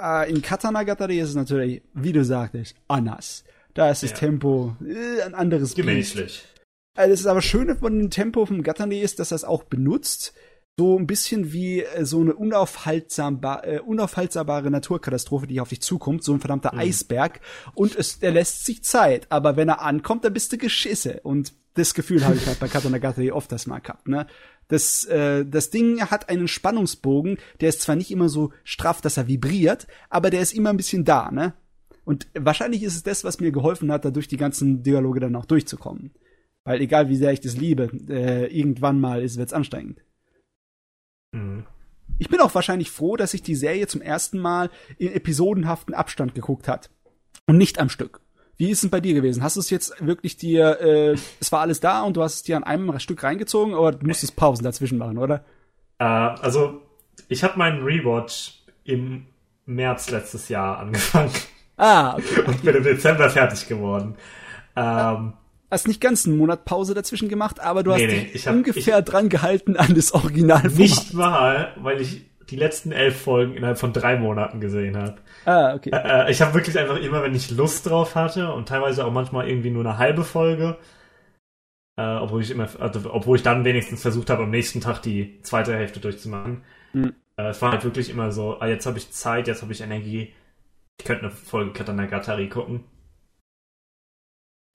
äh, 0.00 0.30
in 0.30 0.42
Katana 0.42 0.82
Gatari 0.82 1.18
ist 1.18 1.30
es 1.30 1.34
natürlich, 1.34 1.82
wie 1.94 2.12
du 2.12 2.24
sagtest, 2.24 2.74
anders. 2.88 3.44
Da 3.74 3.90
ist 3.90 4.02
das 4.02 4.10
Ja. 4.10 4.16
Tempo 4.18 4.76
äh, 4.84 5.22
ein 5.22 5.34
anderes. 5.34 5.74
Gemächlich. 5.74 6.44
Also 6.94 7.10
das 7.10 7.20
ist 7.20 7.26
aber 7.26 7.40
Schöne 7.40 7.76
von 7.76 7.98
dem 7.98 8.10
Tempo 8.10 8.44
vom 8.44 8.62
Gatterly 8.62 9.00
ist, 9.00 9.18
dass 9.18 9.32
er 9.32 9.36
es 9.36 9.44
auch 9.44 9.64
benutzt. 9.64 10.34
So 10.78 10.98
ein 10.98 11.06
bisschen 11.06 11.52
wie 11.52 11.82
äh, 11.82 12.04
so 12.04 12.20
eine 12.20 12.34
unaufhaltsambare, 12.34 13.66
äh, 13.66 13.80
unaufhaltsame 13.80 14.70
Naturkatastrophe, 14.70 15.46
die 15.46 15.60
auf 15.60 15.68
dich 15.70 15.80
zukommt, 15.82 16.22
so 16.24 16.32
ein 16.32 16.40
verdammter 16.40 16.74
Eisberg. 16.74 17.40
Und 17.74 17.96
es, 17.96 18.18
der 18.18 18.32
lässt 18.32 18.64
sich 18.66 18.82
Zeit. 18.82 19.26
Aber 19.30 19.56
wenn 19.56 19.68
er 19.68 19.80
ankommt, 19.82 20.24
dann 20.24 20.32
bist 20.34 20.52
du 20.52 20.58
geschisse. 20.58 21.20
Und 21.22 21.54
das 21.74 21.94
Gefühl 21.94 22.24
habe 22.24 22.36
ich 22.36 22.46
halt 22.46 22.60
bei 22.60 22.68
Katana 22.68 22.98
Gatterly 22.98 23.30
oft 23.32 23.50
das 23.52 23.66
mal 23.66 23.78
gehabt, 23.80 24.08
ne? 24.08 24.26
Das, 24.68 25.04
äh, 25.04 25.44
das 25.44 25.70
Ding 25.70 26.00
hat 26.00 26.28
einen 26.28 26.48
Spannungsbogen, 26.48 27.38
der 27.60 27.68
ist 27.68 27.82
zwar 27.82 27.96
nicht 27.96 28.10
immer 28.10 28.28
so 28.28 28.52
straff, 28.64 29.00
dass 29.00 29.16
er 29.16 29.28
vibriert, 29.28 29.86
aber 30.08 30.30
der 30.30 30.40
ist 30.40 30.54
immer 30.54 30.70
ein 30.70 30.76
bisschen 30.76 31.04
da, 31.04 31.30
ne? 31.30 31.54
Und 32.04 32.26
wahrscheinlich 32.34 32.82
ist 32.82 32.96
es 32.96 33.02
das, 33.02 33.22
was 33.22 33.38
mir 33.38 33.52
geholfen 33.52 33.92
hat, 33.92 34.04
da 34.04 34.10
durch 34.10 34.26
die 34.26 34.36
ganzen 34.36 34.82
Dialoge 34.82 35.20
dann 35.20 35.36
auch 35.36 35.44
durchzukommen. 35.44 36.10
Weil 36.64 36.80
egal 36.80 37.08
wie 37.08 37.16
sehr 37.16 37.32
ich 37.32 37.40
das 37.40 37.56
liebe, 37.56 37.90
äh, 38.08 38.46
irgendwann 38.46 39.00
mal 39.00 39.22
ist 39.22 39.36
wird's 39.36 39.52
anstrengend. 39.52 40.02
Mhm. 41.32 41.64
Ich 42.18 42.28
bin 42.28 42.40
auch 42.40 42.54
wahrscheinlich 42.54 42.90
froh, 42.90 43.16
dass 43.16 43.32
sich 43.32 43.42
die 43.42 43.54
Serie 43.54 43.86
zum 43.86 44.00
ersten 44.00 44.38
Mal 44.38 44.70
in 44.98 45.12
episodenhaften 45.12 45.94
Abstand 45.94 46.34
geguckt 46.34 46.68
hat. 46.68 46.90
Und 47.46 47.56
nicht 47.56 47.78
am 47.78 47.88
Stück. 47.88 48.20
Wie 48.62 48.70
ist 48.70 48.84
es 48.84 48.90
bei 48.90 49.00
dir 49.00 49.12
gewesen? 49.12 49.42
Hast 49.42 49.56
du 49.56 49.60
es 49.60 49.70
jetzt 49.70 49.92
wirklich 50.06 50.36
dir, 50.36 50.80
äh, 50.80 51.16
es 51.40 51.50
war 51.50 51.62
alles 51.62 51.80
da 51.80 52.02
und 52.02 52.16
du 52.16 52.22
hast 52.22 52.34
es 52.36 52.42
dir 52.44 52.56
an 52.56 52.62
einem 52.62 52.96
Stück 53.00 53.24
reingezogen, 53.24 53.74
aber 53.74 53.90
du 53.90 54.06
musstest 54.06 54.36
Pausen 54.36 54.62
dazwischen 54.62 54.98
machen, 54.98 55.18
oder? 55.18 55.44
Äh, 55.98 56.04
also, 56.04 56.80
ich 57.26 57.42
habe 57.42 57.58
meinen 57.58 57.82
Rewatch 57.82 58.62
im 58.84 59.26
März 59.66 60.10
letztes 60.10 60.48
Jahr 60.48 60.78
angefangen 60.78 61.32
Ah, 61.76 62.14
okay. 62.14 62.42
und 62.46 62.62
bin 62.62 62.76
im 62.76 62.84
Dezember 62.84 63.28
fertig 63.30 63.66
geworden. 63.66 64.14
Ähm, 64.76 65.32
Hast 65.68 65.88
nicht 65.88 66.00
ganz 66.00 66.24
einen 66.26 66.36
Monat 66.38 66.64
Pause 66.64 66.94
dazwischen 66.94 67.28
gemacht, 67.28 67.58
aber 67.58 67.82
du 67.82 67.90
hast 67.92 67.98
Nee, 68.02 68.06
nee, 68.06 68.20
dich 68.26 68.34
ich 68.36 68.46
hab- 68.46 68.54
ungefähr 68.54 69.02
dran 69.02 69.28
gehalten 69.28 69.76
an 69.76 69.92
das 69.96 70.12
Original. 70.12 70.68
nicht 70.68 71.14
mal, 71.14 71.72
weil 71.78 72.00
ich 72.00 72.26
die 72.52 72.56
letzten 72.56 72.92
elf 72.92 73.22
Folgen 73.22 73.54
innerhalb 73.54 73.78
von 73.78 73.92
drei 73.92 74.16
Monaten 74.16 74.60
gesehen 74.60 74.96
habe. 74.96 75.16
Ah, 75.46 75.74
okay. 75.74 75.90
Äh, 75.92 76.30
ich 76.30 76.42
habe 76.42 76.54
wirklich 76.54 76.78
einfach 76.78 76.98
immer, 76.98 77.22
wenn 77.22 77.34
ich 77.34 77.50
Lust 77.50 77.88
drauf 77.88 78.14
hatte 78.14 78.52
und 78.52 78.68
teilweise 78.68 79.04
auch 79.04 79.10
manchmal 79.10 79.48
irgendwie 79.48 79.70
nur 79.70 79.84
eine 79.84 79.98
halbe 79.98 80.22
Folge, 80.22 80.76
äh, 81.96 82.16
obwohl 82.16 82.42
ich 82.42 82.50
immer, 82.50 82.68
also, 82.78 83.12
obwohl 83.12 83.36
ich 83.36 83.42
dann 83.42 83.64
wenigstens 83.64 84.02
versucht 84.02 84.28
habe, 84.30 84.42
am 84.42 84.50
nächsten 84.50 84.80
Tag 84.80 85.00
die 85.00 85.40
zweite 85.42 85.74
Hälfte 85.74 85.98
durchzumachen. 85.98 86.62
Mhm. 86.92 87.14
Äh, 87.36 87.48
es 87.48 87.62
war 87.62 87.72
halt 87.72 87.84
wirklich 87.84 88.10
immer 88.10 88.30
so, 88.32 88.60
ah, 88.60 88.66
jetzt 88.66 88.86
habe 88.86 88.98
ich 88.98 89.10
Zeit, 89.12 89.48
jetzt 89.48 89.62
habe 89.62 89.72
ich 89.72 89.80
Energie. 89.80 90.34
Ich 91.00 91.06
könnte 91.06 91.24
eine 91.24 91.32
Folge 91.32 91.72
Katanagatari 91.72 92.48
gucken. 92.48 92.84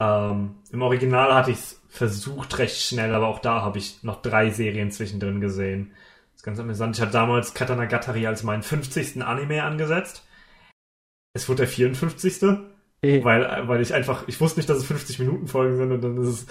Ähm, 0.02 0.56
Im 0.72 0.82
Original 0.82 1.34
hatte 1.34 1.52
ich 1.52 1.58
es 1.58 1.82
versucht 1.90 2.58
recht 2.58 2.82
schnell, 2.82 3.14
aber 3.14 3.28
auch 3.28 3.40
da 3.40 3.62
habe 3.62 3.78
ich 3.78 4.04
noch 4.04 4.22
drei 4.22 4.50
Serien 4.50 4.92
zwischendrin 4.92 5.42
gesehen. 5.42 5.94
Ganz 6.48 6.62
amüsant. 6.62 6.96
Ich 6.96 7.02
hatte 7.02 7.12
damals 7.12 7.54
Katanagatari 7.54 8.26
als 8.26 8.44
meinen 8.44 8.64
50. 8.64 9.22
Anime 9.22 9.64
angesetzt. 9.64 10.26
Es 11.34 11.50
wurde 11.50 11.64
der 11.64 11.68
54. 11.68 12.42
Hey. 13.02 13.22
Weil, 13.22 13.68
weil 13.68 13.82
ich 13.82 13.94
einfach, 13.94 14.26
ich 14.30 14.40
wusste 14.40 14.60
nicht, 14.60 14.70
dass 14.70 14.78
es 14.78 14.86
50 14.86 15.20
Minuten 15.20 15.48
Folgen 15.48 15.76
sind 15.76 15.92
und 15.92 16.02
dann 16.02 16.16
ist 16.16 16.48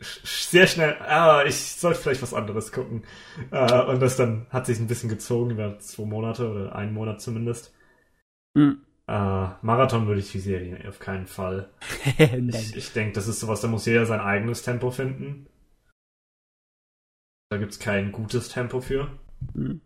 es 0.00 0.50
sehr 0.50 0.66
schnell, 0.66 0.96
ah, 1.02 1.44
ich 1.46 1.54
sollte 1.54 2.00
vielleicht 2.00 2.20
was 2.20 2.34
anderes 2.34 2.72
gucken. 2.72 3.04
Äh, 3.52 3.82
und 3.84 4.00
das 4.00 4.16
dann 4.16 4.48
hat 4.50 4.66
sich 4.66 4.80
ein 4.80 4.88
bisschen 4.88 5.08
gezogen 5.08 5.52
über 5.52 5.78
zwei 5.78 6.04
Monate 6.04 6.50
oder 6.50 6.74
einen 6.74 6.92
Monat 6.92 7.20
zumindest. 7.20 7.72
Mhm. 8.54 8.80
Uh, 9.08 9.54
Marathon 9.62 10.08
würde 10.08 10.18
ich 10.18 10.32
die 10.32 10.40
Serie 10.40 10.80
auf 10.88 10.98
keinen 10.98 11.28
Fall. 11.28 11.70
ich 12.18 12.74
ich 12.76 12.92
denke, 12.92 13.12
das 13.12 13.28
ist 13.28 13.38
sowas, 13.38 13.60
da 13.60 13.68
muss 13.68 13.86
jeder 13.86 14.04
sein 14.04 14.20
eigenes 14.20 14.62
Tempo 14.62 14.90
finden. 14.90 15.46
Da 17.50 17.58
gibt 17.58 17.70
es 17.70 17.78
kein 17.78 18.10
gutes 18.10 18.48
Tempo 18.48 18.80
für. 18.80 19.16
Hm. 19.54 19.80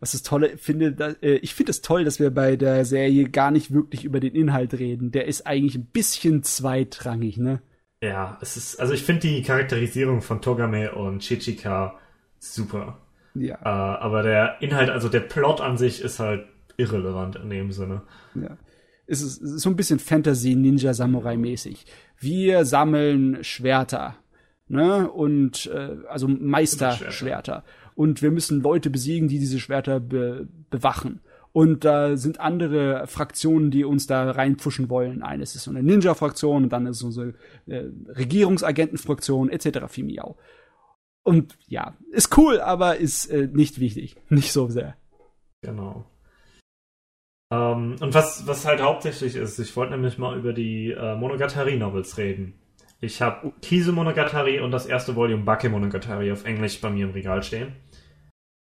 Was 0.00 0.12
das 0.12 0.22
Tolle 0.22 0.56
finde, 0.56 0.92
da, 0.92 1.08
äh, 1.20 1.36
ich 1.36 1.54
finde 1.54 1.70
es 1.70 1.82
toll, 1.82 2.04
dass 2.04 2.20
wir 2.20 2.30
bei 2.30 2.56
der 2.56 2.84
Serie 2.84 3.28
gar 3.28 3.50
nicht 3.50 3.72
wirklich 3.72 4.04
über 4.04 4.20
den 4.20 4.34
Inhalt 4.34 4.74
reden. 4.74 5.10
Der 5.10 5.26
ist 5.26 5.46
eigentlich 5.46 5.74
ein 5.74 5.86
bisschen 5.86 6.44
zweitrangig, 6.44 7.36
ne? 7.38 7.60
Ja, 8.00 8.38
es 8.40 8.56
ist, 8.56 8.78
also 8.78 8.94
ich 8.94 9.02
finde 9.02 9.22
die 9.22 9.42
Charakterisierung 9.42 10.22
von 10.22 10.40
Togame 10.40 10.92
und 10.92 11.20
Chichika 11.20 11.98
super. 12.38 12.98
Ja. 13.34 13.56
Uh, 13.60 13.98
aber 14.00 14.22
der 14.22 14.62
Inhalt, 14.62 14.90
also 14.90 15.08
der 15.08 15.20
Plot 15.20 15.60
an 15.60 15.76
sich 15.76 16.00
ist 16.00 16.20
halt 16.20 16.46
irrelevant 16.76 17.36
in 17.36 17.50
dem 17.50 17.72
Sinne. 17.72 18.02
Ja. 18.34 18.56
Es 19.06 19.22
ist, 19.22 19.42
es 19.42 19.52
ist 19.52 19.62
so 19.62 19.70
ein 19.70 19.76
bisschen 19.76 19.98
Fantasy 19.98 20.54
Ninja 20.54 20.94
Samurai 20.94 21.36
mäßig. 21.36 21.86
Wir 22.18 22.64
sammeln 22.64 23.42
Schwerter, 23.42 24.16
ne? 24.68 25.10
Und 25.10 25.66
äh, 25.66 25.96
also 26.08 26.28
Meisterschwerter. 26.28 27.64
Und 27.98 28.22
wir 28.22 28.30
müssen 28.30 28.62
Leute 28.62 28.90
besiegen, 28.90 29.26
die 29.26 29.40
diese 29.40 29.58
Schwerter 29.58 29.98
be 29.98 30.46
bewachen. 30.70 31.20
Und 31.50 31.84
da 31.84 32.16
sind 32.16 32.38
andere 32.38 33.08
Fraktionen, 33.08 33.72
die 33.72 33.84
uns 33.84 34.06
da 34.06 34.30
reinpfuschen 34.30 34.88
wollen. 34.88 35.24
Eines 35.24 35.56
ist 35.56 35.64
so 35.64 35.72
eine 35.72 35.82
Ninja-Fraktion 35.82 36.62
und 36.62 36.72
dann 36.72 36.86
ist 36.86 37.00
so 37.00 37.20
eine 37.20 37.34
äh, 37.66 37.90
Regierungsagentenfraktion 38.06 39.48
etc. 39.48 39.88
Fimiau. 39.88 40.36
Und 41.24 41.58
ja, 41.66 41.96
ist 42.12 42.38
cool, 42.38 42.60
aber 42.60 42.98
ist 42.98 43.26
äh, 43.32 43.48
nicht 43.52 43.80
wichtig. 43.80 44.14
Nicht 44.28 44.52
so 44.52 44.68
sehr. 44.68 44.96
Genau. 45.62 46.04
Ähm, 47.52 47.96
und 48.00 48.14
was, 48.14 48.46
was 48.46 48.64
halt 48.64 48.80
hauptsächlich 48.80 49.34
ist, 49.34 49.58
ich 49.58 49.74
wollte 49.74 49.94
nämlich 49.94 50.18
mal 50.18 50.38
über 50.38 50.52
die 50.52 50.92
äh, 50.92 51.16
Monogatari-Novels 51.16 52.16
reden. 52.16 52.54
Ich 53.00 53.22
habe 53.22 53.52
Kisu 53.60 53.92
Monogatari 53.92 54.60
und 54.60 54.70
das 54.70 54.86
erste 54.86 55.14
Volume 55.14 55.44
Bake 55.44 55.68
Monogatari 55.68 56.30
auf 56.30 56.44
Englisch 56.44 56.80
bei 56.80 56.90
mir 56.90 57.06
im 57.06 57.12
Regal 57.12 57.42
stehen. 57.42 57.74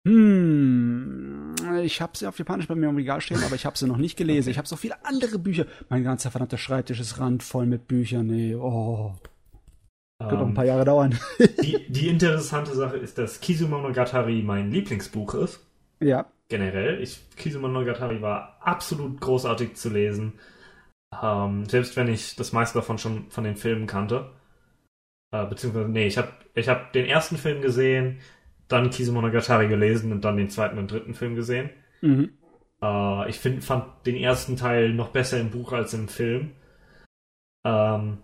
Hm, 0.08 1.56
ich 1.84 2.02
habe 2.02 2.18
sie 2.18 2.28
auf 2.28 2.40
Japanisch 2.40 2.68
bei 2.68 2.76
mir 2.76 2.90
im 2.90 2.96
Regal 2.96 3.22
stehen, 3.22 3.44
aber 3.44 3.56
ich 3.56 3.66
habe 3.66 3.78
sie 3.78 3.88
noch 3.88 3.98
nicht 3.98 4.18
gelesen. 4.18 4.48
Okay. 4.48 4.52
Ich 4.52 4.58
habe 4.58 4.68
so 4.68 4.76
viele 4.76 5.06
andere 5.06 5.38
Bücher. 5.38 5.66
Mein 5.90 6.04
ganzer 6.04 6.32
verdammter 6.32 6.58
Schreibtisch 6.58 7.00
ist 7.00 7.20
randvoll 7.20 7.66
mit 7.66 7.88
Büchern. 7.88 8.28
Nee, 8.28 8.56
oh. 8.56 9.14
Könnte 10.20 10.36
noch 10.36 10.48
ein 10.48 10.54
paar 10.54 10.66
Jahre 10.66 10.86
dauern. 10.86 11.18
die, 11.64 11.92
die 11.92 12.08
interessante 12.08 12.76
Sache 12.76 12.98
ist, 12.98 13.18
dass 13.18 13.40
Kisu 13.40 13.68
Monogatari 13.68 14.44
mein 14.44 14.72
Lieblingsbuch 14.72 15.34
ist. 15.36 15.60
Ja 16.00 16.28
generell. 16.52 17.02
Ich, 17.02 17.20
Kisumonogatari 17.38 18.22
war 18.22 18.58
absolut 18.62 19.20
großartig 19.20 19.76
zu 19.76 19.90
lesen. 19.90 20.34
Ähm, 21.22 21.66
selbst 21.66 21.96
wenn 21.98 22.08
ich 22.08 22.36
das 22.36 22.54
meiste 22.54 22.78
davon 22.78 23.00
schon 23.00 23.32
von 23.32 23.44
den 23.44 23.56
Filmen 23.56 23.88
kannte. 23.88 24.32
Äh, 25.32 25.46
beziehungsweise, 25.48 25.90
nee, 25.90 26.08
ich 26.08 26.18
habe 26.18 26.32
ich 26.54 26.70
hab 26.70 26.94
den 26.94 27.08
ersten 27.08 27.38
Film 27.38 27.62
gesehen, 27.62 28.20
dann 28.72 28.90
Kisumonogatari 28.90 29.68
gelesen 29.68 30.12
und 30.12 30.24
dann 30.24 30.38
den 30.38 30.50
zweiten 30.50 30.78
und 30.78 30.92
dritten 30.92 31.14
Film 31.14 31.36
gesehen. 31.36 31.70
Mhm. 32.02 32.38
Äh, 32.82 33.30
ich 33.30 33.40
find, 33.40 33.64
fand 33.64 34.06
den 34.06 34.16
ersten 34.16 34.56
Teil 34.56 34.94
noch 34.94 35.10
besser 35.10 35.40
im 35.40 35.52
Buch 35.52 35.72
als 35.72 35.94
im 35.94 36.08
Film. 36.08 36.52
Ähm, 37.66 38.20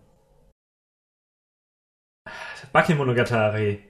Bakemonogatari 2.72 3.84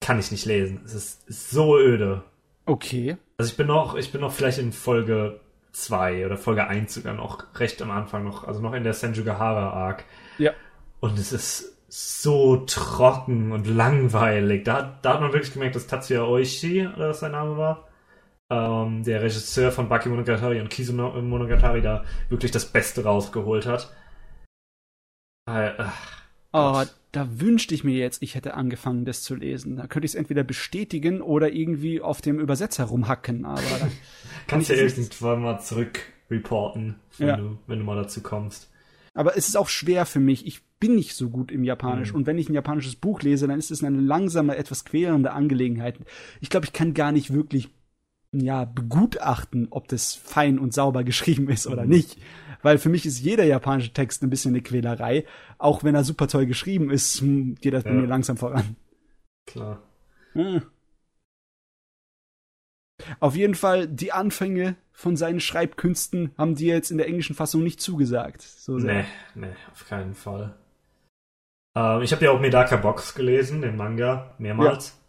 kann 0.00 0.18
ich 0.18 0.30
nicht 0.30 0.46
lesen. 0.46 0.82
Es 0.84 0.94
ist 0.94 1.50
so 1.50 1.78
öde. 1.78 2.24
Okay. 2.66 3.16
Also 3.38 3.50
ich 3.50 3.56
bin 3.56 3.66
noch, 3.66 3.96
ich 3.96 4.12
bin 4.12 4.20
noch 4.20 4.32
vielleicht 4.32 4.58
in 4.58 4.72
Folge 4.72 5.40
2 5.72 6.26
oder 6.26 6.36
Folge 6.36 6.66
1 6.66 6.94
sogar 6.94 7.14
noch 7.14 7.58
recht 7.58 7.80
am 7.82 7.90
Anfang 7.90 8.24
noch, 8.24 8.44
also 8.44 8.60
noch 8.60 8.74
in 8.74 8.84
der 8.84 8.94
Senjugahara 8.94 9.70
Arc. 9.70 10.04
Ja. 10.38 10.52
Und 11.00 11.18
es 11.18 11.32
ist 11.32 11.77
so 11.88 12.56
trocken 12.66 13.52
und 13.52 13.66
langweilig. 13.66 14.64
Da, 14.64 14.98
da 15.02 15.14
hat 15.14 15.20
man 15.20 15.32
wirklich 15.32 15.52
gemerkt, 15.52 15.74
dass 15.74 15.86
Tatsuya 15.86 16.22
Oishi, 16.24 16.86
oder 16.86 17.08
was 17.08 17.20
sein 17.20 17.32
Name 17.32 17.56
war, 17.56 17.88
ähm, 18.50 19.02
der 19.04 19.22
Regisseur 19.22 19.72
von 19.72 19.88
Baki 19.88 20.08
Monogatari 20.08 20.60
und 20.60 20.70
Kizu 20.70 20.92
Monogatari 20.92 21.82
da 21.82 22.04
wirklich 22.28 22.50
das 22.50 22.66
Beste 22.66 23.04
rausgeholt 23.04 23.66
hat. 23.66 23.94
Äh, 25.46 25.72
oh, 26.52 26.82
da 27.12 27.40
wünschte 27.40 27.74
ich 27.74 27.84
mir 27.84 27.96
jetzt, 27.96 28.22
ich 28.22 28.34
hätte 28.34 28.54
angefangen, 28.54 29.06
das 29.06 29.22
zu 29.22 29.34
lesen. 29.34 29.76
Da 29.76 29.86
könnte 29.86 30.04
ich 30.04 30.12
es 30.12 30.14
entweder 30.14 30.44
bestätigen 30.44 31.22
oder 31.22 31.50
irgendwie 31.50 32.02
auf 32.02 32.20
dem 32.20 32.38
Übersetzer 32.38 32.84
rumhacken, 32.84 33.46
aber 33.46 33.62
kannst 34.46 34.68
ja 34.68 34.76
irgendwann 34.76 35.42
mal 35.42 35.58
zurückreporten, 35.58 36.96
wenn, 37.16 37.28
ja. 37.28 37.36
du, 37.36 37.58
wenn 37.66 37.78
du 37.78 37.84
mal 37.84 37.96
dazu 37.96 38.22
kommst. 38.22 38.70
Aber 39.14 39.36
es 39.36 39.48
ist 39.48 39.56
auch 39.56 39.68
schwer 39.68 40.06
für 40.06 40.20
mich. 40.20 40.46
Ich 40.46 40.62
bin 40.80 40.94
nicht 40.94 41.14
so 41.14 41.30
gut 41.30 41.50
im 41.50 41.64
Japanisch. 41.64 42.12
Mhm. 42.12 42.18
Und 42.18 42.26
wenn 42.26 42.38
ich 42.38 42.48
ein 42.48 42.54
japanisches 42.54 42.96
Buch 42.96 43.22
lese, 43.22 43.46
dann 43.48 43.58
ist 43.58 43.70
es 43.70 43.82
eine 43.82 44.00
langsame, 44.00 44.56
etwas 44.56 44.84
quälende 44.84 45.32
Angelegenheit. 45.32 45.98
Ich 46.40 46.50
glaube, 46.50 46.66
ich 46.66 46.72
kann 46.72 46.94
gar 46.94 47.12
nicht 47.12 47.32
wirklich 47.32 47.70
ja, 48.32 48.64
begutachten, 48.64 49.68
ob 49.70 49.88
das 49.88 50.14
fein 50.14 50.58
und 50.58 50.74
sauber 50.74 51.04
geschrieben 51.04 51.48
ist 51.48 51.66
oder 51.66 51.84
mhm. 51.84 51.90
nicht. 51.90 52.18
Weil 52.62 52.78
für 52.78 52.88
mich 52.88 53.06
ist 53.06 53.20
jeder 53.20 53.44
japanische 53.44 53.92
Text 53.92 54.22
ein 54.22 54.30
bisschen 54.30 54.52
eine 54.52 54.62
Quälerei. 54.62 55.24
Auch 55.58 55.84
wenn 55.84 55.94
er 55.94 56.04
super 56.04 56.26
toll 56.26 56.46
geschrieben 56.46 56.90
ist, 56.90 57.20
hm, 57.20 57.54
geht 57.56 57.72
das 57.72 57.84
ja. 57.84 57.90
bei 57.90 57.96
mir 57.96 58.06
langsam 58.06 58.36
voran. 58.36 58.76
Klar. 59.46 59.82
Hm. 60.32 60.62
Auf 63.20 63.36
jeden 63.36 63.54
Fall, 63.54 63.86
die 63.86 64.12
Anfänge 64.12 64.76
von 64.92 65.16
seinen 65.16 65.38
Schreibkünsten 65.38 66.32
haben 66.36 66.56
dir 66.56 66.74
jetzt 66.74 66.90
in 66.90 66.98
der 66.98 67.06
englischen 67.06 67.36
Fassung 67.36 67.62
nicht 67.62 67.80
zugesagt. 67.80 68.42
So 68.42 68.78
sehr. 68.80 69.02
Nee, 69.02 69.46
nee, 69.46 69.56
auf 69.70 69.88
keinen 69.88 70.14
Fall. 70.14 70.56
Ähm, 71.78 72.02
ich 72.02 72.12
habe 72.12 72.24
ja 72.24 72.32
auch 72.32 72.40
Medaka 72.40 72.76
Box 72.76 73.14
gelesen, 73.14 73.62
den 73.62 73.76
Manga, 73.76 74.34
mehrmals. 74.38 75.00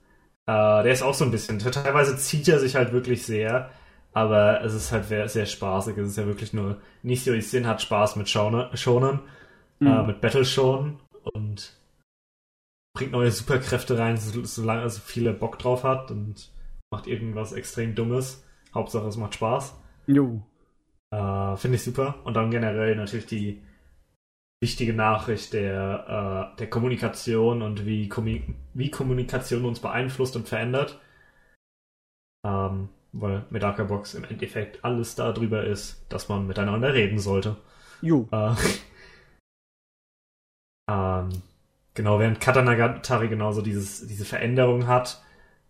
Äh, 0.45 0.83
der 0.83 0.91
ist 0.91 1.01
auch 1.01 1.13
so 1.13 1.25
ein 1.25 1.31
bisschen, 1.31 1.59
teilweise 1.59 2.15
zieht 2.17 2.47
er 2.47 2.59
sich 2.59 2.75
halt 2.75 2.91
wirklich 2.91 3.25
sehr, 3.25 3.71
aber 4.13 4.63
es 4.63 4.73
ist 4.73 4.91
halt 4.91 5.05
sehr, 5.05 5.27
sehr 5.29 5.45
spaßig. 5.45 5.97
Es 5.97 6.09
ist 6.09 6.17
ja 6.17 6.27
wirklich 6.27 6.53
nur, 6.53 6.81
Nisio 7.01 7.33
Isin 7.33 7.67
hat 7.67 7.81
Spaß 7.81 8.15
mit 8.17 8.29
Shonen, 8.29 8.75
Shonen 8.77 9.21
mhm. 9.79 9.87
äh, 9.87 10.03
mit 10.03 10.21
Battle 10.21 10.45
Shonen 10.45 10.99
und 11.33 11.75
bringt 12.93 13.13
neue 13.13 13.31
Superkräfte 13.31 13.97
rein, 13.97 14.17
solange 14.17 14.81
er 14.81 14.89
so 14.89 15.01
viele 15.03 15.33
Bock 15.33 15.57
drauf 15.57 15.83
hat 15.83 16.11
und 16.11 16.51
macht 16.91 17.07
irgendwas 17.07 17.53
extrem 17.53 17.95
Dummes. 17.95 18.43
Hauptsache 18.73 19.07
es 19.07 19.17
macht 19.17 19.35
Spaß. 19.35 19.75
Jo. 20.07 20.43
Äh, 21.11 21.55
Finde 21.55 21.75
ich 21.75 21.83
super. 21.83 22.15
Und 22.23 22.35
dann 22.35 22.51
generell 22.51 22.95
natürlich 22.95 23.25
die 23.25 23.63
wichtige 24.61 24.93
Nachricht 24.93 25.53
der, 25.53 26.51
äh, 26.53 26.57
der 26.57 26.69
Kommunikation 26.69 27.61
und 27.61 27.85
wie, 27.85 28.09
wie 28.73 28.91
Kommunikation 28.91 29.65
uns 29.65 29.79
beeinflusst 29.79 30.35
und 30.35 30.47
verändert. 30.47 30.99
Ähm, 32.45 32.89
weil 33.11 33.45
Medaka 33.49 33.83
Box 33.83 34.13
im 34.13 34.23
Endeffekt 34.23 34.83
alles 34.85 35.15
darüber 35.15 35.63
ist, 35.63 36.05
dass 36.09 36.29
man 36.29 36.45
miteinander 36.45 36.93
reden 36.93 37.19
sollte. 37.19 37.57
Jo. 38.01 38.27
Äh, 38.31 38.53
ähm, 40.91 41.29
genau, 41.93 42.19
während 42.19 42.39
Katanagatari 42.39 43.29
genauso 43.29 43.61
dieses, 43.61 44.05
diese 44.07 44.25
Veränderung 44.25 44.87
hat, 44.87 45.23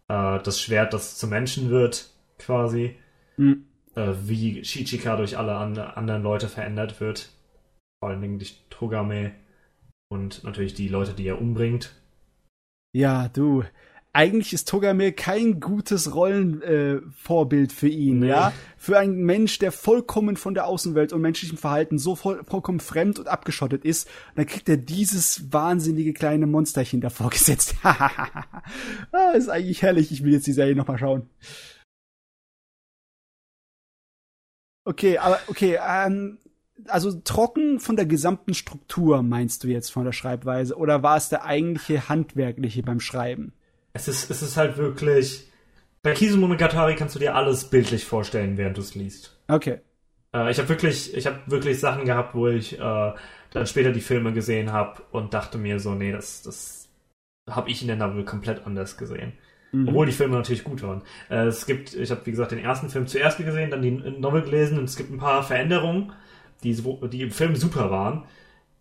äh, 0.10 0.40
das 0.40 0.60
Schwert, 0.60 0.94
das 0.94 1.18
zu 1.18 1.28
Menschen 1.28 1.70
wird, 1.70 2.12
quasi, 2.38 2.98
mhm. 3.38 3.66
wie 3.96 4.64
Shichika 4.64 5.18
durch 5.18 5.38
alle 5.38 5.56
and 5.56 5.78
anderen 5.78 6.24
Leute 6.24 6.48
verändert 6.48 7.02
wird, 7.02 7.30
vor 8.00 8.10
allen 8.10 8.22
Dingen 8.22 8.40
durch 8.40 8.69
Togame 8.80 9.34
und 10.10 10.44
natürlich 10.46 10.74
die 10.74 10.88
Leute, 10.88 11.14
die 11.14 11.28
er 11.28 11.42
umbringt. 11.42 11.94
Ja, 12.94 13.28
du. 13.28 13.64
eigentlich 14.14 14.54
ist 14.54 14.70
Togame 14.70 15.12
kein 15.12 15.60
gutes 15.60 16.16
Rollenvorbild 16.16 17.72
äh, 17.72 17.76
für 17.76 17.90
ihn, 17.90 18.20
nee. 18.20 18.30
ja. 18.30 18.54
Für 18.78 18.98
einen 18.98 19.24
Mensch, 19.24 19.60
der 19.60 19.74
vollkommen 19.74 20.38
von 20.38 20.54
der 20.54 20.66
Außenwelt 20.66 21.12
und 21.12 21.22
menschlichem 21.22 21.58
Verhalten 21.58 22.00
so 22.00 22.16
voll, 22.16 22.42
vollkommen 22.46 22.80
fremd 22.80 23.20
und 23.20 23.28
abgeschottet 23.28 23.84
ist, 23.84 24.10
dann 24.36 24.46
kriegt 24.48 24.70
er 24.70 24.78
dieses 24.78 25.52
wahnsinnige 25.52 26.14
kleine 26.14 26.48
Monsterchen 26.48 27.02
davor 27.02 27.30
gesetzt. 27.30 27.76
ah, 27.84 29.32
ist 29.36 29.50
eigentlich 29.50 29.82
herrlich. 29.82 30.12
Ich 30.12 30.24
will 30.24 30.32
jetzt 30.32 30.48
die 30.48 30.54
Serie 30.54 30.76
nochmal 30.76 30.98
schauen. 30.98 31.30
Okay, 34.86 35.18
aber 35.18 35.40
okay, 35.50 35.78
ähm, 35.86 36.40
also 36.88 37.12
trocken 37.24 37.80
von 37.80 37.96
der 37.96 38.06
gesamten 38.06 38.54
Struktur 38.54 39.22
meinst 39.24 39.64
du 39.64 39.68
jetzt 39.68 39.92
von 39.92 40.06
der 40.06 40.12
Schreibweise 40.12 40.76
oder 40.76 41.04
war 41.04 41.18
es 41.18 41.30
der 41.30 41.46
eigentliche 41.46 42.10
handwerkliche 42.10 42.84
beim 42.84 43.00
Schreiben? 43.00 43.54
Es 43.94 44.08
ist, 44.08 44.30
es 44.30 44.42
ist 44.42 44.58
halt 44.58 44.78
wirklich. 44.78 45.48
Bei 46.02 46.14
Kizumonogatari 46.14 46.96
kannst 46.96 47.16
du 47.16 47.20
dir 47.20 47.36
alles 47.36 47.66
bildlich 47.66 48.06
vorstellen, 48.06 48.58
während 48.58 48.78
du 48.78 48.82
es 48.82 48.96
liest. 48.96 49.38
Okay. 49.50 49.80
Äh, 50.34 50.52
ich 50.52 50.58
habe 50.58 50.70
wirklich, 50.70 51.14
ich 51.14 51.26
habe 51.28 51.40
wirklich 51.48 51.80
Sachen 51.80 52.06
gehabt, 52.06 52.36
wo 52.36 52.48
ich 52.48 52.80
äh, 52.80 53.14
dann 53.52 53.66
später 53.66 53.92
die 53.92 54.02
Filme 54.02 54.32
gesehen 54.32 54.72
habe 54.72 55.04
und 55.12 55.34
dachte 55.34 55.58
mir 55.58 55.80
so, 55.80 55.96
nee, 55.96 56.12
das, 56.12 56.42
das 56.44 56.88
habe 57.50 57.70
ich 57.70 57.82
in 57.82 57.88
der 57.88 57.98
Novel 57.98 58.24
komplett 58.24 58.66
anders 58.66 58.98
gesehen. 58.98 59.34
Mhm. 59.72 59.90
Obwohl 59.90 60.06
die 60.06 60.12
Filme 60.12 60.36
natürlich 60.36 60.64
gut 60.64 60.82
waren. 60.84 61.02
Äh, 61.30 61.46
es 61.46 61.66
gibt, 61.66 61.94
ich 61.94 62.12
habe 62.12 62.26
wie 62.26 62.32
gesagt 62.32 62.52
den 62.52 62.60
ersten 62.60 62.90
Film 62.90 63.08
zuerst 63.08 63.38
gesehen, 63.38 63.72
dann 63.72 63.82
die 63.82 63.92
Novel 63.92 64.44
gelesen 64.44 64.78
und 64.80 64.86
es 64.86 64.96
gibt 64.96 65.12
ein 65.12 65.20
paar 65.20 65.44
Veränderungen, 65.44 66.14
die, 66.64 66.82
die 67.12 67.22
im 67.22 67.32
Film 67.32 67.56
super 67.56 67.92
waren 67.92 68.24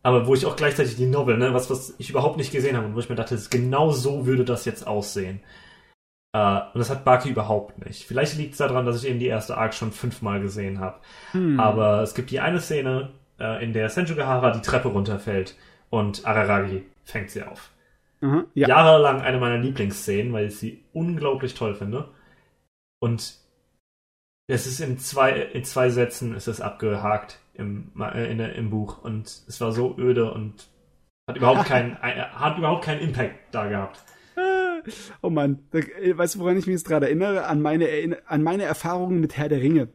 aber 0.03 0.27
wo 0.27 0.35
ich 0.35 0.47
auch 0.47 0.57
gleichzeitig 0.57 0.97
die 0.97 1.07
Novel, 1.07 1.39
ne, 1.39 1.53
was, 1.55 1.71
was 1.71 1.95
ich 1.99 2.11
überhaupt 2.11 2.37
nicht 2.37 2.53
gesehen 2.53 2.77
habe 2.77 2.87
und 2.87 2.95
wo 2.95 3.01
ich 3.01 3.09
mir 3.09 3.17
dachte, 3.17 3.39
genau 3.51 3.91
so 3.91 4.27
würde 4.27 4.45
das 4.45 4.65
jetzt 4.65 4.87
aussehen. 4.87 5.41
Äh, 6.33 6.61
und 6.73 6.79
das 6.79 6.91
hat 6.91 7.05
Baki 7.05 7.31
überhaupt 7.31 7.85
nicht. 7.85 8.07
Vielleicht 8.07 8.37
liegt 8.37 8.53
es 8.53 8.59
daran, 8.59 8.87
dass 8.87 9.03
ich 9.03 9.11
eben 9.11 9.19
die 9.19 9.27
erste 9.27 9.57
Arc 9.57 9.75
schon 9.75 9.93
fünfmal 9.93 10.41
gesehen 10.41 10.81
habe. 10.81 11.01
Hm. 11.33 11.59
Aber 11.59 12.03
es 12.03 12.15
gibt 12.15 12.31
die 12.31 12.41
eine 12.41 12.61
Szene, 12.61 13.11
äh, 13.41 13.63
in 13.63 13.73
der 13.73 13.89
Senju 13.89 14.15
Gahara 14.15 14.53
die 14.53 14.63
Treppe 14.63 14.89
runterfällt 14.89 15.57
und 15.91 16.25
Araragi 16.27 16.85
fängt 17.05 17.31
sie 17.31 17.43
auf. 17.43 17.71
Mhm, 18.21 18.47
ja. 18.55 18.69
Jahrelang 18.69 19.21
eine 19.21 19.39
meiner 19.39 19.59
Lieblingsszenen, 19.59 20.33
weil 20.33 20.47
ich 20.47 20.59
sie 20.59 20.83
unglaublich 20.93 21.55
toll 21.55 21.75
finde. 21.75 22.09
Und 22.99 23.35
es 24.49 24.67
ist 24.67 24.81
in 24.81 24.99
zwei, 24.99 25.33
in 25.33 25.65
zwei 25.65 25.91
Sätzen 25.91 26.35
ist 26.35 26.49
es 26.49 26.61
abgehakt 26.61 27.41
im, 27.59 27.93
äh, 28.01 28.31
in, 28.31 28.41
im 28.41 28.71
Buch 28.71 29.03
und 29.03 29.27
es 29.27 29.61
war 29.61 29.73
so 29.73 29.95
öde 29.99 30.33
und 30.33 30.69
hat 31.29 31.37
überhaupt 31.37 31.65
keinen, 31.67 31.93
äh, 32.03 32.23
hat 32.33 32.59
überhaupt 32.59 32.85
keinen 32.85 33.01
Impact 33.01 33.35
da 33.53 33.69
gehabt. 33.69 34.05
Oh 35.23 35.31
Mann, 35.31 35.59
weißt 35.73 36.37
du, 36.37 36.39
woran 36.39 36.57
ich 36.57 36.67
mich 36.67 36.75
jetzt 36.75 36.87
gerade 36.87 37.07
erinnere? 37.07 37.47
An 37.47 37.61
meine, 37.61 37.89
an 38.27 38.43
meine 38.43 38.63
Erfahrungen 38.63 39.21
mit 39.21 39.37
Herr 39.37 39.49
der 39.49 39.61
Ringe 39.61 39.89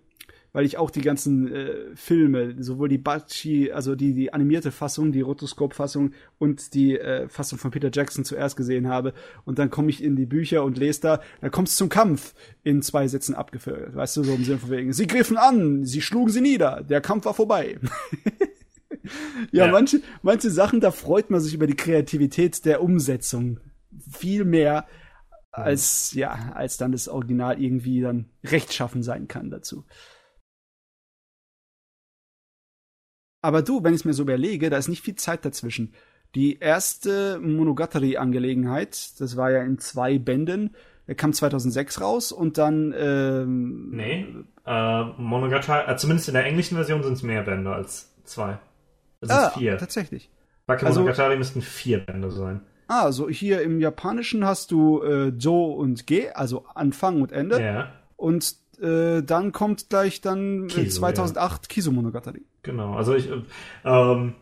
weil 0.54 0.66
ich 0.66 0.78
auch 0.78 0.92
die 0.92 1.02
ganzen 1.02 1.52
äh, 1.52 1.96
Filme, 1.96 2.56
sowohl 2.60 2.88
die 2.88 3.00
Bachi, 3.00 3.72
also 3.72 3.96
die, 3.96 4.14
die 4.14 4.32
animierte 4.32 4.72
Fassung, 4.72 5.12
die 5.12 5.22
Rotoscope-Fassung 5.22 6.12
und 6.38 6.76
die 6.76 6.98
äh, 6.98 7.28
Fassung 7.28 7.58
von 7.58 7.72
Peter 7.72 7.90
Jackson 7.92 8.24
zuerst 8.24 8.56
gesehen 8.56 8.88
habe. 8.88 9.14
Und 9.46 9.58
dann 9.58 9.72
komme 9.72 9.90
ich 9.90 10.04
in 10.04 10.16
die 10.16 10.28
Bücher 10.28 10.64
und 10.64 10.78
lese 10.78 11.02
da, 11.02 11.22
da 11.42 11.50
kommt 11.50 11.70
es 11.70 11.76
zum 11.76 11.90
Kampf 11.90 12.36
in 12.64 12.84
zwei 12.84 13.08
Sätzen 13.08 13.34
abgeführt. 13.34 13.96
Weißt 13.96 14.16
du, 14.16 14.24
so 14.24 14.34
im 14.34 14.44
Sinne 14.44 14.60
von 14.60 14.70
wegen, 14.70 14.94
sie 14.94 15.08
griffen 15.08 15.38
an, 15.38 15.86
sie 15.86 16.02
schlugen 16.02 16.32
sie 16.32 16.42
nieder, 16.42 16.84
der 16.88 17.02
Kampf 17.02 17.26
war 17.26 17.34
vorbei. 17.34 17.80
ja, 19.52 19.66
ja, 19.66 19.72
manche, 19.72 20.02
manche 20.22 20.52
Sachen, 20.52 20.82
da 20.82 20.92
freut 20.92 21.32
man 21.32 21.42
sich 21.42 21.56
über 21.56 21.66
die 21.66 21.76
Kreativität 21.76 22.64
der 22.66 22.84
Umsetzung 22.84 23.60
viel 24.12 24.46
mehr, 24.46 24.86
als 25.52 26.14
ja, 26.14 26.52
als 26.54 26.78
dann 26.78 26.92
das 26.92 27.08
Original 27.08 27.62
irgendwie 27.62 28.02
dann 28.02 28.26
rechtschaffen 28.44 29.04
sein 29.04 29.28
kann 29.28 29.50
dazu. 29.50 29.84
Aber 33.44 33.62
du, 33.62 33.84
wenn 33.84 33.94
ich 33.94 34.02
es 34.02 34.06
mir 34.06 34.14
so 34.14 34.24
überlege, 34.24 34.70
da 34.70 34.78
ist 34.78 34.88
nicht 34.88 35.04
viel 35.04 35.16
Zeit 35.16 35.44
dazwischen. 35.44 35.94
Die 36.34 36.60
erste 36.60 37.40
Monogatari-Angelegenheit, 37.40 39.20
das 39.20 39.36
war 39.38 39.52
ja 39.52 39.62
in 39.62 39.78
zwei 39.78 40.18
Bänden, 40.18 40.76
kam 41.18 41.34
2006 41.34 42.00
raus 42.00 42.32
und 42.32 42.58
dann. 42.58 42.96
Ähm, 42.98 43.90
nee, 43.92 44.26
äh, 44.66 45.04
Monogatari, 45.18 45.92
äh, 45.92 45.98
zumindest 45.98 46.30
in 46.30 46.36
der 46.36 46.46
englischen 46.46 46.76
Version 46.76 47.04
sind 47.04 47.14
es 47.14 47.22
mehr 47.22 47.44
Bände 47.44 47.72
als 47.74 48.16
zwei. 48.24 48.60
Es 49.20 49.30
ah, 49.30 49.50
sind 49.50 49.60
vier. 49.60 49.78
Tatsächlich. 49.78 50.32
Bake 50.66 50.86
also, 50.86 51.02
Monogatari 51.02 51.38
müssten 51.38 51.62
vier 51.62 52.00
Bände 52.00 52.32
sein. 52.32 52.62
Ah, 52.88 53.04
also 53.04 53.30
hier 53.30 53.62
im 53.62 53.82
Japanischen 53.82 54.46
hast 54.46 54.72
du 54.72 55.04
äh, 55.04 55.34
Jo 55.38 55.66
und 55.66 56.08
Ge, 56.08 56.30
also 56.32 56.66
Anfang 56.74 57.22
und 57.22 57.34
Ende. 57.34 57.62
Ja. 57.62 57.92
Und 58.16 58.56
äh, 58.80 59.22
dann 59.22 59.52
kommt 59.52 59.90
gleich 59.90 60.22
dann 60.22 60.66
äh, 60.66 60.68
Kiso, 60.68 61.00
2008 61.00 61.64
ja. 61.64 61.68
Kiso 61.68 61.92
Monogatari. 61.92 62.46
Genau, 62.64 62.96
also 62.96 63.16
ich, 63.16 63.30
ähm, 63.84 64.36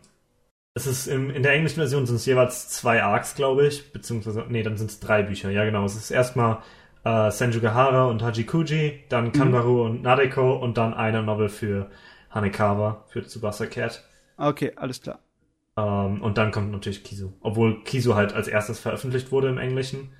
es 0.74 0.86
ist 0.86 1.06
im, 1.06 1.30
in 1.30 1.42
der 1.42 1.52
englischen 1.52 1.76
Version 1.76 2.06
sind 2.06 2.16
es 2.16 2.26
jeweils 2.26 2.68
zwei 2.68 3.02
Arcs, 3.02 3.34
glaube 3.34 3.66
ich, 3.66 3.92
beziehungsweise, 3.92 4.44
nee, 4.48 4.62
dann 4.62 4.76
sind 4.76 4.90
es 4.90 5.00
drei 5.00 5.22
Bücher, 5.22 5.50
ja 5.50 5.64
genau. 5.64 5.84
Es 5.84 5.96
ist 5.96 6.10
erstmal 6.10 6.58
äh, 7.04 7.30
Senjugahara 7.30 8.06
und 8.06 8.22
Hajikuji, 8.22 9.04
dann 9.08 9.26
mhm. 9.26 9.32
Kanbaru 9.32 9.74
mhm. 9.74 9.90
und 9.90 10.02
Nadeko 10.02 10.56
und 10.56 10.78
dann 10.78 10.94
eine 10.94 11.22
Novel 11.22 11.48
für 11.48 11.90
Hanekawa, 12.30 13.04
für 13.08 13.22
Tsubasa 13.22 13.66
Cat. 13.66 14.02
Okay, 14.38 14.72
alles 14.76 15.02
klar. 15.02 15.18
Ähm, 15.76 16.22
und 16.22 16.38
dann 16.38 16.50
kommt 16.52 16.70
natürlich 16.70 17.04
Kisu. 17.04 17.30
Obwohl 17.40 17.82
Kisu 17.84 18.14
halt 18.14 18.32
als 18.32 18.48
erstes 18.48 18.78
veröffentlicht 18.78 19.32
wurde 19.32 19.48
im 19.48 19.58
Englischen, 19.58 20.12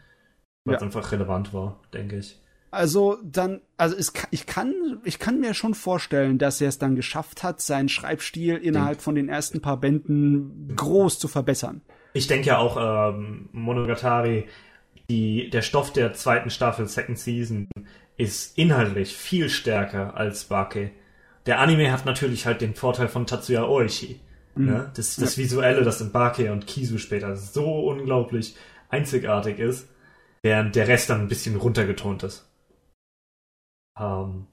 weil 0.65 0.77
es 0.77 0.81
ja. 0.81 0.87
einfach 0.87 1.13
relevant 1.13 1.55
war, 1.55 1.81
denke 1.93 2.19
ich. 2.19 2.42
Also 2.73 3.19
dann, 3.23 3.61
also 3.77 3.95
es, 3.95 4.15
ich 4.31 4.47
kann, 4.47 4.73
ich 5.05 5.19
kann 5.19 5.41
mir 5.41 5.53
schon 5.53 5.75
vorstellen, 5.75 6.39
dass 6.39 6.59
er 6.59 6.71
es 6.71 6.79
dann 6.79 6.97
geschafft 6.97 7.43
hat, 7.43 7.61
seinen 7.61 7.91
Schreibstil 7.91 8.57
innerhalb 8.57 9.03
von 9.03 9.15
den 9.15 9.29
ersten 9.29 9.61
paar 9.61 9.77
Bänden 9.77 10.73
groß 10.75 11.19
zu 11.19 11.29
verbessern. 11.29 11.83
Ich 12.15 12.29
denke 12.29 12.47
ja 12.47 12.59
auch 12.59 13.13
ähm, 13.15 13.51
Monogatari, 13.53 14.47
die, 15.11 15.51
der 15.51 15.61
Stoff 15.61 15.93
der 15.93 16.15
zweiten 16.15 16.49
Staffel 16.49 16.89
Second 16.89 17.19
Season 17.19 17.69
ist 18.17 18.57
inhaltlich 18.57 19.15
viel 19.15 19.51
stärker 19.51 20.17
als 20.17 20.45
Bake. 20.45 20.93
Der 21.45 21.61
Anime 21.61 21.93
hat 21.93 22.07
natürlich 22.07 22.47
halt 22.47 22.63
den 22.63 22.75
Vorteil 22.75 23.09
von 23.09 23.27
Tatsuya 23.27 23.65
Oishi. 23.65 24.19
Mhm. 24.55 24.65
Ne? 24.65 24.91
Das, 24.97 25.17
das 25.17 25.37
ja. 25.37 25.43
Visuelle, 25.43 25.83
das 25.83 26.01
in 26.01 26.11
Bake 26.11 26.51
und 26.51 26.67
Kisu 26.67 26.97
später 26.97 27.37
so 27.37 27.81
unglaublich 27.81 28.57
einzigartig 28.89 29.59
ist, 29.59 29.91
während 30.41 30.75
der 30.75 30.89
Rest 30.89 31.11
dann 31.11 31.21
ein 31.21 31.29
bisschen 31.29 31.57
runtergetont 31.57 32.23
ist. 32.23 32.49
Ähm, 33.99 34.47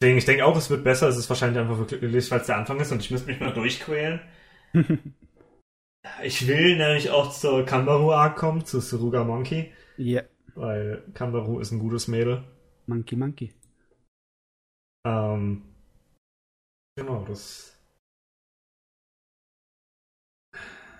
deswegen, 0.00 0.18
ich 0.18 0.24
denke 0.24 0.44
auch, 0.44 0.56
es 0.56 0.70
wird 0.70 0.84
besser. 0.84 1.08
Es 1.08 1.16
ist 1.16 1.28
wahrscheinlich 1.28 1.58
einfach 1.60 1.78
wirklich, 1.78 2.30
weil 2.30 2.40
es 2.40 2.46
der 2.46 2.56
Anfang 2.56 2.80
ist 2.80 2.92
und 2.92 3.00
ich 3.00 3.10
müsste 3.10 3.28
mich 3.28 3.40
mal 3.40 3.52
durchquälen. 3.52 4.20
ich 6.22 6.46
will 6.46 6.76
nämlich 6.76 7.10
auch 7.10 7.30
zur 7.30 7.64
Kambaru 7.64 8.12
Arc 8.12 8.36
kommen, 8.36 8.64
zu 8.64 8.80
Suruga 8.80 9.24
Monkey. 9.24 9.72
Ja. 9.96 10.22
Yeah. 10.22 10.28
Weil 10.54 11.04
Kambaru 11.12 11.60
ist 11.60 11.70
ein 11.72 11.78
gutes 11.78 12.08
Mädel. 12.08 12.44
Monkey 12.86 13.16
Monkey. 13.16 13.52
Ähm, 15.06 15.62
genau, 16.96 17.24
das 17.26 17.75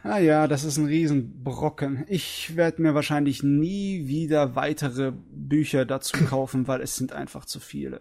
Ah 0.09 0.19
ja, 0.19 0.47
das 0.47 0.63
ist 0.63 0.77
ein 0.77 0.87
Riesenbrocken. 0.87 2.05
Ich 2.09 2.57
werde 2.57 2.81
mir 2.81 2.95
wahrscheinlich 2.95 3.43
nie 3.43 4.07
wieder 4.07 4.55
weitere 4.55 5.13
Bücher 5.13 5.85
dazu 5.85 6.17
kaufen, 6.29 6.69
weil 6.69 6.81
es 6.81 6.97
sind 6.97 7.13
einfach 7.13 7.45
zu 7.45 7.59
viele. 7.59 8.01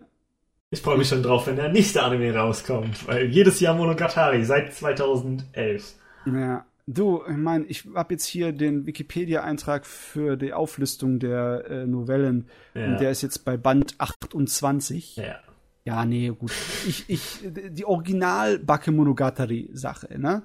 Ich 0.69 0.81
freue 0.81 0.97
mich 0.97 1.07
schon 1.07 1.23
drauf, 1.23 1.47
wenn 1.47 1.55
der 1.55 1.69
nächste 1.69 2.03
Anime 2.03 2.35
rauskommt, 2.35 3.07
weil 3.07 3.27
jedes 3.27 3.59
Jahr 3.59 3.75
Monogatari 3.75 4.43
seit 4.43 4.73
2011. 4.73 5.95
Ja, 6.25 6.65
du, 6.85 7.23
ich 7.27 7.37
meine, 7.37 7.65
ich 7.65 7.85
habe 7.95 8.13
jetzt 8.13 8.25
hier 8.25 8.51
den 8.51 8.85
Wikipedia-Eintrag 8.85 9.85
für 9.85 10.35
die 10.35 10.53
Auflistung 10.53 11.19
der 11.19 11.65
äh, 11.69 11.85
Novellen 11.85 12.49
ja. 12.73 12.85
und 12.85 12.99
der 12.99 13.11
ist 13.11 13.21
jetzt 13.21 13.45
bei 13.45 13.57
Band 13.57 13.95
28. 13.99 15.15
Ja. 15.15 15.39
Ja, 15.85 16.03
nee, 16.03 16.29
gut. 16.29 16.51
Ich, 16.87 17.05
ich, 17.07 17.41
die 17.43 17.85
Original 17.85 18.57
Bakemonogatari-Sache, 18.57 20.19
ne? 20.19 20.43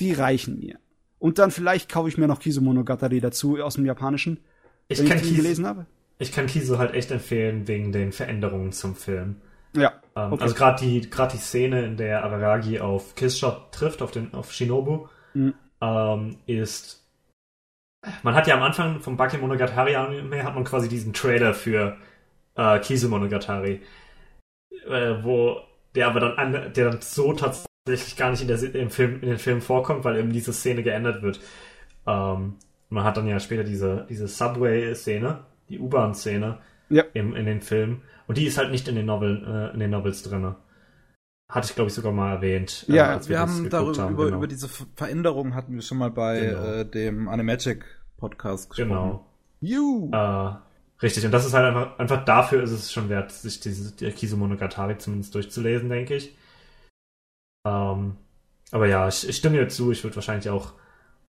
Die 0.00 0.12
reichen 0.12 0.58
mir. 0.58 0.78
Und 1.18 1.38
dann 1.38 1.50
vielleicht 1.50 1.90
kaufe 1.90 2.08
ich 2.08 2.18
mir 2.18 2.28
noch 2.28 2.40
Kiso 2.40 2.60
Monogatari 2.60 3.20
dazu 3.20 3.62
aus 3.62 3.76
dem 3.76 3.86
Japanischen, 3.86 4.40
ich 4.88 4.98
wenn 4.98 5.08
kann 5.08 5.16
ich 5.18 5.24
Kiso, 5.24 5.36
gelesen 5.36 5.66
habe. 5.66 5.86
Ich 6.18 6.32
kann 6.32 6.46
Kiso 6.46 6.78
halt 6.78 6.94
echt 6.94 7.10
empfehlen 7.10 7.66
wegen 7.66 7.92
den 7.92 8.12
Veränderungen 8.12 8.72
zum 8.72 8.94
Film. 8.94 9.36
Ja. 9.74 9.92
Ähm, 10.16 10.32
okay. 10.32 10.42
Also 10.42 10.54
gerade 10.54 10.84
die, 10.84 11.08
gerade 11.08 11.32
die 11.32 11.42
Szene, 11.42 11.84
in 11.84 11.96
der 11.96 12.24
Araragi 12.24 12.80
auf 12.80 13.14
Kissshot 13.14 13.72
trifft, 13.72 14.02
auf, 14.02 14.10
den, 14.10 14.34
auf 14.34 14.52
Shinobu, 14.52 15.08
mhm. 15.32 15.54
ähm, 15.80 16.36
ist. 16.46 17.02
Man 18.22 18.34
hat 18.34 18.46
ja 18.46 18.56
am 18.56 18.62
Anfang 18.62 19.00
vom 19.00 19.16
Bake 19.16 19.38
Monogatari 19.38 19.96
Anime 19.96 20.44
hat 20.44 20.54
man 20.54 20.64
quasi 20.64 20.90
diesen 20.90 21.14
Trailer 21.14 21.54
für 21.54 21.96
äh, 22.54 22.78
Kiso 22.80 23.08
Monogatari, 23.08 23.80
äh, 24.86 25.14
wo 25.22 25.56
der 25.94 26.08
aber 26.08 26.20
dann 26.20 26.32
an, 26.32 26.72
der 26.74 26.90
dann 26.90 27.00
so 27.00 27.32
tatsächlich 27.32 27.66
gar 28.16 28.30
nicht 28.30 28.40
in, 28.42 28.48
der, 28.48 28.62
im 28.74 28.90
Film, 28.90 29.14
in 29.20 29.28
den 29.28 29.38
Film 29.38 29.60
vorkommt, 29.60 30.04
weil 30.04 30.16
eben 30.16 30.32
diese 30.32 30.52
Szene 30.52 30.82
geändert 30.82 31.22
wird. 31.22 31.40
Ähm, 32.06 32.54
Man 32.88 33.04
hat 33.04 33.16
dann 33.16 33.26
ja 33.26 33.40
später 33.40 33.64
diese, 33.64 34.06
diese 34.08 34.26
Subway-Szene, 34.28 35.44
die 35.68 35.78
U-Bahn-Szene 35.78 36.58
Ja. 36.88 37.04
im, 37.12 37.34
in 37.36 37.44
den 37.46 37.60
Filmen. 37.60 38.02
Und 38.26 38.38
die 38.38 38.46
ist 38.46 38.56
halt 38.56 38.70
nicht 38.70 38.88
in 38.88 38.94
den, 38.94 39.06
Novel, 39.06 39.44
äh, 39.46 39.74
in 39.74 39.80
den 39.80 39.90
Novels 39.90 40.22
drinne. 40.22 40.56
Hatte 41.50 41.66
ich, 41.68 41.74
glaube 41.74 41.88
ich, 41.88 41.94
sogar 41.94 42.12
mal 42.12 42.32
erwähnt. 42.36 42.86
Ja, 42.88 43.10
als 43.12 43.28
Wir 43.28 43.36
das 43.36 43.50
haben 43.50 43.68
darüber, 43.68 44.02
haben, 44.02 44.14
über, 44.14 44.24
genau. 44.26 44.36
über 44.38 44.46
diese 44.46 44.68
Ver- 44.68 44.86
Veränderung 44.96 45.54
hatten 45.54 45.74
wir 45.74 45.82
schon 45.82 45.98
mal 45.98 46.10
bei 46.10 46.40
Genau. 46.40 46.64
äh, 46.64 46.84
dem 46.86 47.28
Animagic 47.28 47.84
Podcast 48.16 48.70
gesprochen. 48.70 48.88
Genau. 48.88 49.26
You. 49.60 50.10
Äh, 50.10 50.54
richtig, 51.02 51.26
und 51.26 51.32
das 51.32 51.44
ist 51.44 51.52
halt 51.52 51.66
einfach, 51.66 51.98
einfach 51.98 52.24
dafür 52.24 52.62
ist 52.62 52.70
es 52.70 52.90
schon 52.92 53.10
wert, 53.10 53.30
sich 53.30 53.60
diese 53.60 53.94
die 53.94 54.10
Kizu 54.12 54.38
Monogatari 54.38 54.96
zumindest 54.96 55.34
durchzulesen, 55.34 55.90
denke 55.90 56.14
ich. 56.16 56.34
Ähm, 57.64 58.16
aber 58.70 58.86
ja, 58.86 59.08
ich, 59.08 59.28
ich 59.28 59.36
stimme 59.36 59.58
dir 59.58 59.68
zu, 59.68 59.92
ich 59.92 60.02
würde 60.04 60.16
wahrscheinlich 60.16 60.50
auch 60.50 60.72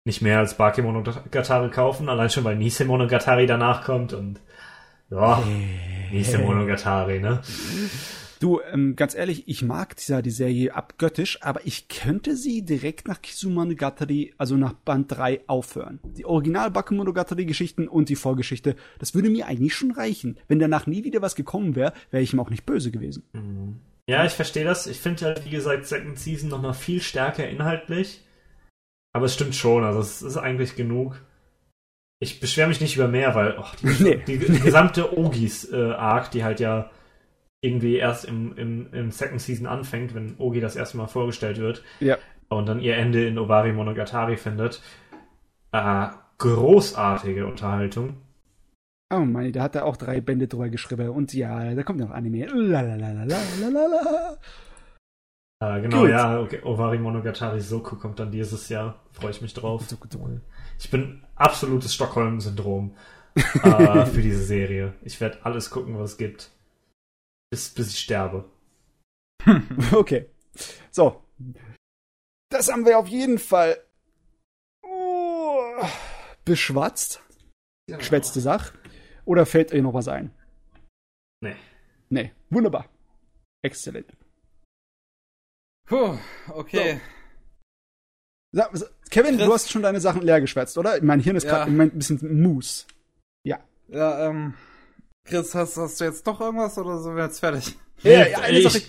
nicht 0.05 0.21
mehr 0.21 0.39
als 0.39 0.55
Bake 0.55 0.83
Monogatari 0.83 1.71
kaufen, 1.71 2.09
allein 2.09 2.31
schon 2.31 2.45
weil 2.45 2.57
Nise 2.57 2.85
Monogatari 2.85 3.47
danach 3.47 3.85
kommt 3.85 4.13
und 4.13 4.41
ja, 5.11 5.43
Nise 6.11 6.39
Monogatari, 6.39 7.21
ne? 7.21 7.41
Du, 8.41 8.61
ähm, 8.73 8.95
ganz 8.97 9.15
ehrlich, 9.15 9.49
ich 9.49 9.63
mag 9.63 9.97
dieser, 9.97 10.21
die 10.21 10.31
Serie 10.31 10.75
abgöttisch, 10.75 11.41
aber 11.43 11.65
ich 11.65 11.89
könnte 11.89 12.37
sie 12.37 12.63
direkt 12.63 13.09
nach 13.09 13.23
Kizumonogatari, 13.23 14.35
also 14.37 14.57
nach 14.57 14.75
Band 14.75 15.11
3, 15.13 15.43
aufhören. 15.47 16.01
Die 16.03 16.27
Original 16.27 16.71
Bakemonogatari-Geschichten 16.71 17.89
und 17.89 18.11
die 18.11 18.17
Vorgeschichte, 18.17 18.77
das 18.99 19.15
würde 19.15 19.31
mir 19.31 19.47
eigentlich 19.47 19.75
schon 19.75 19.93
reichen. 19.93 20.37
Wenn 20.49 20.59
danach 20.59 20.87
nie 20.87 21.05
wieder 21.05 21.23
was 21.23 21.37
gekommen 21.37 21.75
wäre, 21.75 21.95
wäre 22.11 22.23
ich 22.23 22.35
ihm 22.35 22.41
auch 22.41 22.51
nicht 22.51 22.67
böse 22.67 22.91
gewesen. 22.91 23.23
Ja, 24.09 24.25
ich 24.25 24.33
verstehe 24.33 24.65
das. 24.65 24.87
Ich 24.87 25.01
finde 25.01 25.25
halt, 25.25 25.45
wie 25.45 25.51
gesagt, 25.51 25.87
Second 25.87 26.19
Season 26.19 26.51
nochmal 26.51 26.75
viel 26.75 27.01
stärker 27.01 27.49
inhaltlich. 27.49 28.23
Aber 29.15 29.27
es 29.27 29.35
stimmt 29.35 29.55
schon, 29.55 29.85
also 29.85 30.01
es 30.01 30.23
ist 30.23 30.37
eigentlich 30.37 30.77
genug. 30.77 31.21
Ich 32.21 32.41
beschwere 32.41 32.69
mich 32.69 32.81
nicht 32.81 32.97
über 32.97 33.09
mehr, 33.09 33.35
weil 33.35 33.57
oh, 33.59 33.65
die, 33.81 33.87
Nee. 34.03 34.23
die, 34.27 34.39
die 34.39 34.61
gesamte 34.61 35.17
Ogis-Arc, 35.17 36.31
die 36.33 36.45
halt 36.45 36.61
ja 36.61 36.91
irgendwie 37.61 37.97
erst 37.97 38.27
im, 38.27 38.57
im, 38.59 38.93
im 38.93 39.11
Second 39.11 39.41
Season 39.41 39.67
anfängt, 39.67 40.15
wenn 40.15 40.35
Ogi 40.39 40.61
das 40.61 40.77
erste 40.77 40.99
Mal 40.99 41.07
vorgestellt 41.07 41.59
wird 41.59 41.83
Ja. 42.01 42.19
und 42.49 42.67
dann 42.67 42.81
ihr 42.81 42.97
Ende 42.97 43.27
in 43.27 43.39
Ovari 43.39 43.73
Monogatari 43.73 44.37
findet. 44.37 44.83
Äh, 45.73 46.09
großartige 46.39 47.47
Unterhaltung. 47.47 48.17
Oh 49.11 49.21
mein, 49.21 49.53
da 49.53 49.63
hat 49.63 49.75
er 49.77 49.85
auch 49.85 49.97
drei 49.97 50.21
Bände 50.21 50.49
drüber 50.49 50.69
geschrieben. 50.69 51.11
Und 51.11 51.35
ja, 51.35 51.75
da 51.75 51.83
kommt 51.83 52.01
noch 52.01 52.11
Anime. 52.11 52.47
Lalalala. 52.47 54.39
Äh, 55.61 55.81
genau, 55.81 56.01
Gut. 56.01 56.11
ja, 56.11 56.41
okay. 56.41 56.63
Ovari 56.63 56.99
Monogatari 56.99 57.61
Soku 57.61 57.97
kommt 57.97 58.19
dann 58.19 58.31
dieses 58.31 58.69
Jahr. 58.69 59.01
Freue 59.13 59.31
ich 59.31 59.41
mich 59.41 59.55
drauf. 59.55 59.85
Ich 60.79 60.91
bin 60.91 61.25
absolutes 61.37 61.95
Stockholm-Syndrom 61.95 62.97
äh, 63.35 64.07
für 64.07 64.23
diese 64.23 64.45
Serie. 64.45 64.95
Ich 65.03 65.21
werde 65.21 65.45
alles 65.45 65.71
gucken, 65.71 65.99
was 65.99 66.13
es 66.13 66.17
gibt. 66.17 66.51
Bis, 67.51 67.71
bis 67.71 67.91
ich 67.91 68.01
sterbe. 68.01 68.51
Okay. 69.93 70.27
So. 70.91 71.23
Das 72.51 72.71
haben 72.71 72.87
wir 72.87 72.99
auf 72.99 73.09
jeden 73.09 73.39
Fall 73.39 73.77
oh, 74.83 75.85
beschwatzt. 76.45 77.21
Geschwätzte 77.87 78.41
Sach. 78.41 78.73
Oder 79.25 79.47
fällt 79.47 79.73
euch 79.73 79.83
noch 79.83 79.95
was 79.95 80.09
ein? 80.09 80.31
Nee. 81.41 81.57
Nee. 82.11 82.33
Wunderbar. 82.51 82.89
Exzellent. 83.63 84.07
Puh, 85.89 86.19
okay. 86.51 87.01
Sag- 88.53 88.73
Kevin, 89.11 89.37
Chris. 89.37 89.47
du 89.47 89.53
hast 89.53 89.71
schon 89.71 89.83
deine 89.83 90.01
Sachen 90.01 90.23
leer 90.23 90.41
geschwätzt, 90.41 90.79
oder? 90.79 91.03
Mein 91.03 91.21
Hirn 91.21 91.37
ist 91.37 91.45
Ja. 91.45 91.51
gerade 91.51 91.71
im 91.71 91.77
Moment 91.77 91.95
ein 91.95 91.99
bisschen 91.99 92.43
Mus. 92.43 92.87
Ja, 93.89 94.29
ähm, 94.31 94.55
Chris, 95.29 95.55
hast, 95.55 95.77
hast 95.77 96.01
du 96.01 96.05
jetzt 96.05 96.27
doch 96.27 96.41
irgendwas 96.41 96.79
oder 96.79 96.99
sind 97.01 97.17
wir 97.17 97.25
jetzt 97.25 97.39
fertig? 97.41 97.77
Ja, 98.03 98.27
ja, 98.27 98.39
eine 98.39 98.59
ich, 98.59 98.65
Sache- 98.73 98.83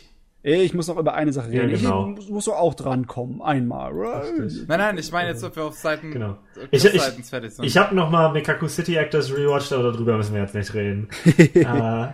Ich 0.48 0.76
muss 0.76 0.88
noch 0.88 0.98
über 1.00 1.16
eine 1.16 1.34
Sache 1.34 1.52
Ja, 1.52 1.64
reden. 1.64 1.82
genau. 1.82 2.16
Ich 2.20 2.30
muss, 2.30 2.46
doch 2.46 2.54
auch 2.58 2.76
drankommen. 2.76 3.42
Einmal, 3.42 3.92
right? 3.94 4.32
Nein, 4.68 4.80
nein, 4.80 4.98
ich 5.00 5.12
meine 5.12 5.30
jetzt, 5.30 5.44
ob 5.44 5.56
wir 5.56 5.64
auf 5.66 5.74
Seiten, 5.76 6.12
Genau. 6.12 6.38
Ich- 6.70 6.86
ich- 6.86 7.02
fertig 7.02 7.52
sind. 7.56 7.66
Ich 7.66 7.76
habe 7.78 7.96
nochmal 7.96 8.32
Mekaku 8.32 8.68
City 8.68 8.96
Actors 8.96 9.32
rewatcht, 9.36 9.74
aber 9.74 9.92
darüber 9.92 10.18
müssen 10.18 10.36
wir 10.36 10.42
jetzt 10.42 10.54
nicht 10.54 10.72
reden. 10.76 11.08
äh, 11.26 11.42
äh, 11.62 12.14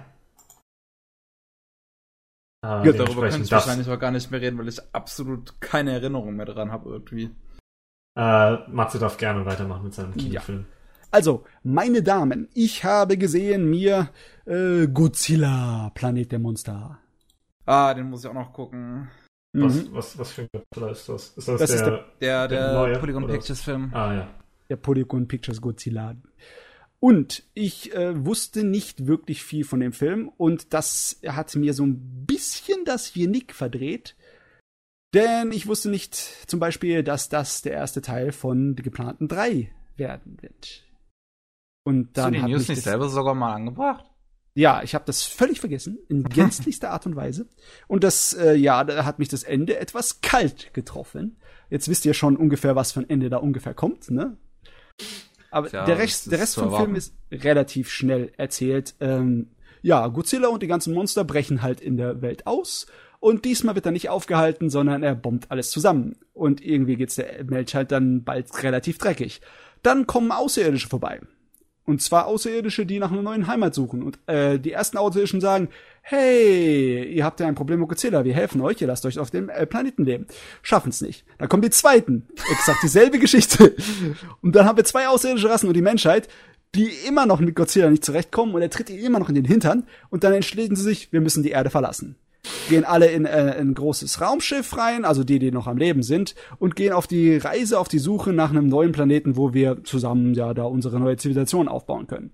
Darüber 2.61 2.83
könnte 2.83 2.93
dementsprechend 2.93 3.43
ich 3.43 3.49
das, 3.49 3.65
wahrscheinlich 3.65 3.89
auch 3.89 3.99
gar 3.99 4.11
nicht 4.11 4.31
mehr 4.31 4.39
reden, 4.39 4.57
weil 4.59 4.67
ich 4.69 4.79
absolut 4.93 5.59
keine 5.59 5.91
Erinnerung 5.91 6.33
mehr 6.35 6.45
daran 6.45 6.71
habe 6.71 6.89
irgendwie. 6.89 7.31
äh, 8.17 8.57
Matze 8.69 8.99
darf 8.99 9.17
gerne 9.17 9.45
weitermachen 9.45 9.83
mit 9.85 9.93
seinem 9.93 10.13
Ja. 10.17 10.23
Kinofilm. 10.41 10.65
Also, 11.11 11.43
meine 11.63 12.01
Damen, 12.03 12.47
ich 12.53 12.83
habe 12.85 13.17
gesehen 13.17 13.69
mir 13.69 14.09
äh, 14.45 14.87
Godzilla, 14.87 15.91
Planet 15.95 16.31
der 16.31 16.39
Monster. 16.39 16.97
Ah, 17.71 17.93
den 17.93 18.09
muss 18.09 18.23
ich 18.23 18.29
auch 18.29 18.33
noch 18.33 18.51
gucken. 18.53 19.09
Was, 19.53 19.75
Mhm. 19.75 19.93
was, 19.93 20.17
was 20.17 20.31
für 20.31 20.41
ein 20.43 20.47
Godzilla 20.53 20.91
ist 20.91 21.09
das? 21.09 21.23
Ist 21.29 21.37
das, 21.37 21.59
Das 21.59 21.69
der, 21.71 21.79
ist 21.79 21.85
der- 21.85 21.91
Der, 22.21 22.47
Der 22.47 22.47
der, 22.47 22.73
neue, 22.73 22.99
Polygon? 22.99 23.27
Pictures 23.27 23.61
Film. 23.61 23.93
Ah 23.93 24.13
ja. 24.13 24.33
Der 24.69 24.75
Polygon 24.77 25.27
Pictures 25.27 25.61
Godzilla. 25.61 26.15
Und 26.99 27.43
ich 27.53 27.93
äh, 27.95 28.25
wusste 28.25 28.63
nicht 28.63 29.07
wirklich 29.07 29.43
viel 29.43 29.63
von 29.65 29.79
dem 29.79 29.91
Film 29.91 30.29
und 30.37 30.73
das 30.73 31.19
hat 31.27 31.55
mir 31.55 31.73
so 31.73 31.83
ein 31.85 32.25
bisschen 32.27 32.85
das 32.85 33.13
Genick 33.13 33.53
verdreht. 33.53 34.15
Denn 35.13 35.51
ich 35.51 35.67
wusste 35.67 35.89
nicht 35.89 36.15
zum 36.15 36.59
Beispiel, 36.59 37.03
dass 37.03 37.27
das 37.27 37.61
der 37.61 37.73
erste 37.73 38.01
Teil 38.01 38.31
von 38.31 38.75
der 38.75 38.83
geplanten 38.83 39.27
drei 39.27 39.71
werden 39.97 40.37
wird. 40.41 40.83
Und 41.83 42.09
Hast 42.09 42.17
du 42.17 42.21
dann 42.21 42.33
die 42.33 42.41
hat 42.43 42.49
News 42.49 42.67
nicht 42.69 42.81
selber 42.83 43.09
sogar 43.09 43.33
mal 43.33 43.53
angebracht? 43.55 44.05
Ja, 44.53 44.83
ich 44.83 44.95
habe 44.95 45.05
das 45.05 45.23
völlig 45.23 45.59
vergessen, 45.59 45.99
in 46.09 46.23
gänzlichster 46.29 46.91
Art 46.91 47.05
und 47.05 47.15
Weise. 47.15 47.47
Und 47.87 48.03
das, 48.03 48.33
äh, 48.33 48.53
ja, 48.53 48.83
da 48.83 49.05
hat 49.05 49.19
mich 49.19 49.29
das 49.29 49.43
Ende 49.43 49.77
etwas 49.79 50.21
kalt 50.21 50.73
getroffen. 50.73 51.37
Jetzt 51.69 51.87
wisst 51.87 52.05
ihr 52.05 52.13
schon 52.13 52.35
ungefähr, 52.35 52.75
was 52.75 52.91
für 52.91 52.99
ein 52.99 53.09
Ende 53.09 53.29
da 53.29 53.37
ungefähr 53.37 53.73
kommt, 53.73 54.11
ne? 54.11 54.37
Aber 55.51 55.69
Tja, 55.69 55.85
der 55.85 55.97
Rest, 55.97 56.31
der 56.31 56.39
Rest 56.39 56.55
vom 56.55 56.73
Film 56.75 56.95
ist 56.95 57.13
relativ 57.31 57.89
schnell 57.89 58.31
erzählt. 58.37 58.95
Ähm, 58.99 59.51
ja, 59.81 60.07
Godzilla 60.07 60.47
und 60.47 60.63
die 60.63 60.67
ganzen 60.67 60.93
Monster 60.93 61.23
brechen 61.23 61.61
halt 61.61 61.81
in 61.81 61.97
der 61.97 62.21
Welt 62.21 62.47
aus. 62.47 62.87
Und 63.19 63.45
diesmal 63.45 63.75
wird 63.75 63.85
er 63.85 63.91
nicht 63.91 64.09
aufgehalten, 64.09 64.69
sondern 64.69 65.03
er 65.03 65.13
bombt 65.13 65.51
alles 65.51 65.69
zusammen. 65.69 66.15
Und 66.33 66.63
irgendwie 66.65 66.95
geht's 66.95 67.15
der 67.15 67.49
Welt 67.49 67.73
halt 67.73 67.91
dann 67.91 68.23
bald 68.23 68.63
relativ 68.63 68.97
dreckig. 68.97 69.41
Dann 69.83 70.07
kommen 70.07 70.31
Außerirdische 70.31 70.89
vorbei. 70.89 71.21
Und 71.85 72.01
zwar 72.01 72.27
Außerirdische, 72.27 72.85
die 72.85 72.99
nach 72.99 73.11
einer 73.11 73.21
neuen 73.21 73.47
Heimat 73.47 73.73
suchen. 73.73 74.03
Und 74.03 74.19
äh, 74.27 74.59
die 74.59 74.71
ersten 74.71 74.97
Außerirdischen 74.97 75.41
sagen, 75.41 75.69
hey, 76.01 77.03
ihr 77.05 77.25
habt 77.25 77.39
ja 77.39 77.47
ein 77.47 77.55
Problem 77.55 77.79
mit 77.79 77.89
Godzilla, 77.89 78.23
wir 78.23 78.33
helfen 78.33 78.61
euch, 78.61 78.81
ihr 78.81 78.87
lasst 78.87 79.05
euch 79.05 79.19
auf 79.19 79.31
dem 79.31 79.49
äh, 79.49 79.65
Planeten 79.65 80.05
leben. 80.05 80.27
Schaffen's 80.61 81.01
nicht. 81.01 81.25
Dann 81.37 81.49
kommen 81.49 81.63
die 81.63 81.69
zweiten, 81.69 82.27
exakt 82.51 82.79
dieselbe 82.83 83.19
Geschichte. 83.19 83.75
Und 84.41 84.55
dann 84.55 84.65
haben 84.65 84.77
wir 84.77 84.85
zwei 84.85 85.07
außerirdische 85.07 85.49
Rassen 85.49 85.67
und 85.67 85.75
die 85.75 85.81
Menschheit, 85.81 86.27
die 86.75 86.89
immer 87.07 87.25
noch 87.25 87.39
mit 87.39 87.55
Godzilla 87.55 87.89
nicht 87.89 88.05
zurechtkommen 88.05 88.55
und 88.55 88.61
er 88.61 88.69
tritt 88.69 88.89
ihnen 88.89 89.03
immer 89.03 89.19
noch 89.19 89.29
in 89.29 89.35
den 89.35 89.45
Hintern. 89.45 89.83
Und 90.09 90.23
dann 90.23 90.33
entschließen 90.33 90.75
sie 90.75 90.83
sich, 90.83 91.11
wir 91.11 91.21
müssen 91.21 91.43
die 91.43 91.51
Erde 91.51 91.69
verlassen 91.69 92.15
gehen 92.69 92.85
alle 92.85 93.07
in 93.07 93.25
äh, 93.25 93.55
ein 93.59 93.73
großes 93.73 94.21
Raumschiff 94.21 94.77
rein, 94.77 95.05
also 95.05 95.23
die, 95.23 95.39
die 95.39 95.51
noch 95.51 95.67
am 95.67 95.77
Leben 95.77 96.03
sind, 96.03 96.35
und 96.57 96.75
gehen 96.75 96.93
auf 96.93 97.07
die 97.07 97.37
Reise, 97.37 97.79
auf 97.79 97.87
die 97.87 97.99
Suche 97.99 98.33
nach 98.33 98.49
einem 98.49 98.67
neuen 98.67 98.91
Planeten, 98.91 99.37
wo 99.37 99.53
wir 99.53 99.83
zusammen 99.83 100.33
ja 100.33 100.53
da 100.53 100.63
unsere 100.63 100.99
neue 100.99 101.17
Zivilisation 101.17 101.67
aufbauen 101.67 102.07
können. 102.07 102.33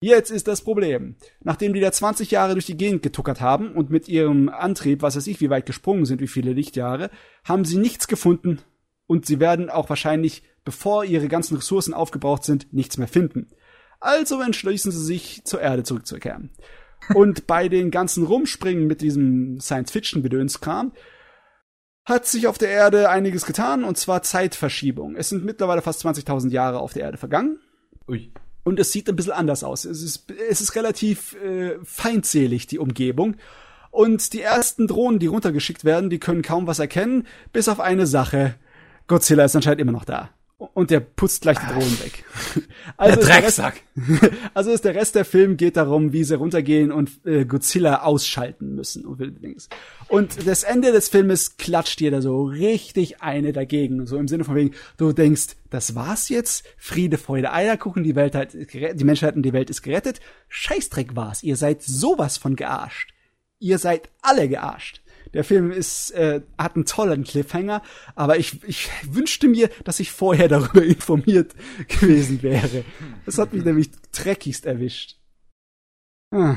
Jetzt 0.00 0.30
ist 0.30 0.48
das 0.48 0.62
Problem. 0.62 1.14
Nachdem 1.42 1.74
die 1.74 1.80
da 1.80 1.92
20 1.92 2.32
Jahre 2.32 2.54
durch 2.54 2.66
die 2.66 2.76
Gegend 2.76 3.02
getuckert 3.02 3.40
haben 3.40 3.72
und 3.72 3.90
mit 3.90 4.08
ihrem 4.08 4.48
Antrieb, 4.48 5.00
was 5.00 5.16
weiß 5.16 5.28
ich, 5.28 5.40
wie 5.40 5.48
weit 5.48 5.64
gesprungen 5.64 6.06
sind, 6.06 6.20
wie 6.20 6.26
viele 6.26 6.52
Lichtjahre, 6.52 7.08
haben 7.44 7.64
sie 7.64 7.78
nichts 7.78 8.08
gefunden 8.08 8.58
und 9.06 9.26
sie 9.26 9.38
werden 9.38 9.70
auch 9.70 9.88
wahrscheinlich, 9.88 10.42
bevor 10.64 11.04
ihre 11.04 11.28
ganzen 11.28 11.56
Ressourcen 11.56 11.94
aufgebraucht 11.94 12.42
sind, 12.42 12.72
nichts 12.72 12.98
mehr 12.98 13.06
finden. 13.06 13.48
Also 14.00 14.40
entschließen 14.40 14.90
sie 14.90 15.04
sich, 15.04 15.44
zur 15.44 15.60
Erde 15.60 15.84
zurückzukehren. 15.84 16.50
Und 17.14 17.46
bei 17.46 17.68
den 17.68 17.90
ganzen 17.90 18.24
Rumspringen 18.24 18.86
mit 18.86 19.00
diesem 19.00 19.60
Science-Fiction-Gedönskram 19.60 20.92
hat 22.04 22.26
sich 22.26 22.46
auf 22.46 22.58
der 22.58 22.70
Erde 22.70 23.10
einiges 23.10 23.46
getan, 23.46 23.84
und 23.84 23.96
zwar 23.96 24.22
Zeitverschiebung. 24.22 25.14
Es 25.16 25.28
sind 25.28 25.44
mittlerweile 25.44 25.82
fast 25.82 26.04
20.000 26.04 26.50
Jahre 26.50 26.80
auf 26.80 26.92
der 26.92 27.02
Erde 27.04 27.18
vergangen. 27.18 27.58
Ui. 28.08 28.32
Und 28.64 28.78
es 28.78 28.92
sieht 28.92 29.08
ein 29.08 29.16
bisschen 29.16 29.32
anders 29.32 29.64
aus. 29.64 29.84
Es 29.84 30.02
ist, 30.02 30.30
es 30.50 30.60
ist 30.60 30.74
relativ 30.74 31.34
äh, 31.42 31.76
feindselig, 31.84 32.66
die 32.66 32.78
Umgebung. 32.78 33.36
Und 33.90 34.32
die 34.32 34.40
ersten 34.40 34.86
Drohnen, 34.86 35.18
die 35.18 35.26
runtergeschickt 35.26 35.84
werden, 35.84 36.10
die 36.10 36.18
können 36.18 36.42
kaum 36.42 36.66
was 36.66 36.78
erkennen, 36.78 37.26
bis 37.52 37.68
auf 37.68 37.80
eine 37.80 38.06
Sache. 38.06 38.54
Godzilla 39.06 39.44
ist 39.44 39.54
anscheinend 39.56 39.80
immer 39.80 39.92
noch 39.92 40.04
da. 40.04 40.30
Und 40.74 40.90
der 40.90 41.00
putzt 41.00 41.42
gleich 41.42 41.58
die 41.58 41.66
Drohnen 41.66 42.00
weg. 42.00 42.24
Also 42.96 43.20
der 43.20 43.26
Drecksack. 43.26 43.82
Rest, 43.96 44.30
also 44.54 44.70
ist 44.70 44.84
der 44.84 44.94
Rest 44.94 45.14
der 45.14 45.24
Film 45.24 45.56
geht 45.56 45.76
darum, 45.76 46.12
wie 46.12 46.24
sie 46.24 46.36
runtergehen 46.36 46.90
und 46.90 47.24
äh, 47.24 47.44
Godzilla 47.44 48.02
ausschalten 48.02 48.74
müssen 48.74 49.06
und 49.06 49.18
wilde 49.18 49.40
Dings. 49.40 49.68
Und 50.08 50.46
das 50.46 50.62
Ende 50.62 50.92
des 50.92 51.08
Filmes 51.08 51.56
klatscht 51.56 52.00
dir 52.00 52.10
da 52.10 52.20
so 52.20 52.44
richtig 52.44 53.22
eine 53.22 53.52
dagegen, 53.52 54.06
so 54.06 54.18
im 54.18 54.28
Sinne 54.28 54.44
von 54.44 54.56
wegen, 54.56 54.72
du 54.96 55.12
denkst, 55.12 55.56
das 55.70 55.94
war's 55.94 56.28
jetzt, 56.28 56.66
Friede, 56.76 57.18
Freude, 57.18 57.52
Eierkuchen, 57.52 58.02
die 58.02 58.16
Welt 58.16 58.34
hat, 58.34 58.52
die 58.52 59.04
Menschheit 59.04 59.36
und 59.36 59.42
die 59.42 59.52
Welt 59.52 59.70
ist 59.70 59.82
gerettet. 59.82 60.20
Scheißdreck 60.48 61.16
war's, 61.16 61.42
ihr 61.42 61.56
seid 61.56 61.82
sowas 61.82 62.36
von 62.36 62.56
gearscht. 62.56 63.14
Ihr 63.58 63.78
seid 63.78 64.10
alle 64.22 64.48
gearscht. 64.48 65.01
Der 65.34 65.44
Film 65.44 65.70
ist, 65.70 66.10
äh, 66.12 66.42
hat 66.58 66.74
einen 66.74 66.84
tollen 66.84 67.24
Cliffhanger, 67.24 67.82
aber 68.14 68.38
ich, 68.38 68.62
ich 68.64 68.90
wünschte 69.08 69.48
mir, 69.48 69.70
dass 69.84 70.00
ich 70.00 70.12
vorher 70.12 70.48
darüber 70.48 70.82
informiert 70.84 71.54
gewesen 71.88 72.42
wäre. 72.42 72.84
Das 73.24 73.38
hat 73.38 73.52
mich 73.52 73.64
nämlich 73.64 73.90
dreckigst 74.12 74.66
erwischt. 74.66 75.16
Ah. 76.30 76.56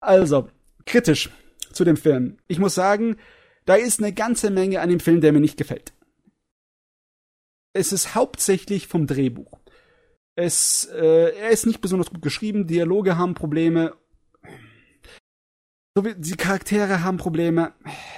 Also, 0.00 0.48
kritisch 0.86 1.30
zu 1.72 1.84
dem 1.84 1.96
Film. 1.96 2.38
Ich 2.46 2.58
muss 2.58 2.74
sagen, 2.74 3.16
da 3.64 3.74
ist 3.74 4.00
eine 4.00 4.12
ganze 4.12 4.50
Menge 4.50 4.80
an 4.80 4.90
dem 4.90 5.00
Film, 5.00 5.20
der 5.20 5.32
mir 5.32 5.40
nicht 5.40 5.56
gefällt. 5.56 5.92
Es 7.72 7.92
ist 7.92 8.14
hauptsächlich 8.14 8.86
vom 8.86 9.06
Drehbuch. 9.06 9.58
Es, 10.36 10.84
äh, 10.86 11.36
er 11.36 11.50
ist 11.50 11.66
nicht 11.66 11.80
besonders 11.80 12.10
gut 12.10 12.22
geschrieben, 12.22 12.66
Dialoge 12.66 13.16
haben 13.16 13.34
Probleme 13.34 13.94
die 15.96 16.36
Charaktere 16.36 17.04
haben 17.04 17.18
Probleme. 17.18 17.72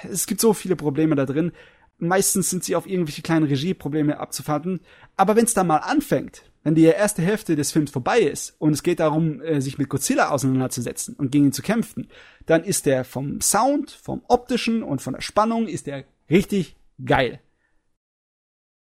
Es 0.09 0.25
gibt 0.25 0.41
so 0.41 0.53
viele 0.53 0.75
Probleme 0.75 1.15
da 1.15 1.25
drin. 1.25 1.51
Meistens 1.99 2.49
sind 2.49 2.63
sie 2.63 2.75
auf 2.75 2.87
irgendwelche 2.87 3.21
kleinen 3.21 3.45
Regieprobleme 3.45 4.19
abzufahren. 4.19 4.81
Aber 5.15 5.35
wenn 5.35 5.45
es 5.45 5.53
dann 5.53 5.67
mal 5.67 5.77
anfängt, 5.77 6.43
wenn 6.63 6.75
die 6.75 6.83
erste 6.83 7.21
Hälfte 7.21 7.55
des 7.55 7.71
Films 7.71 7.91
vorbei 7.91 8.19
ist 8.19 8.55
und 8.59 8.73
es 8.73 8.83
geht 8.83 8.99
darum, 8.99 9.41
äh, 9.41 9.61
sich 9.61 9.77
mit 9.77 9.89
Godzilla 9.89 10.29
auseinanderzusetzen 10.29 11.15
und 11.15 11.31
gegen 11.31 11.45
ihn 11.45 11.53
zu 11.53 11.61
kämpfen, 11.61 12.07
dann 12.45 12.63
ist 12.63 12.85
der 12.85 13.05
vom 13.05 13.41
Sound, 13.41 13.91
vom 13.91 14.21
optischen 14.27 14.83
und 14.83 15.01
von 15.01 15.13
der 15.13 15.21
Spannung 15.21 15.67
ist 15.67 15.87
der 15.87 16.03
richtig 16.29 16.75
geil. 17.03 17.39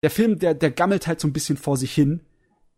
Der 0.02 0.10
Film, 0.10 0.38
der, 0.38 0.54
der 0.54 0.70
gammelt 0.70 1.06
halt 1.06 1.20
so 1.20 1.28
ein 1.28 1.32
bisschen 1.32 1.56
vor 1.56 1.76
sich 1.76 1.92
hin. 1.94 2.20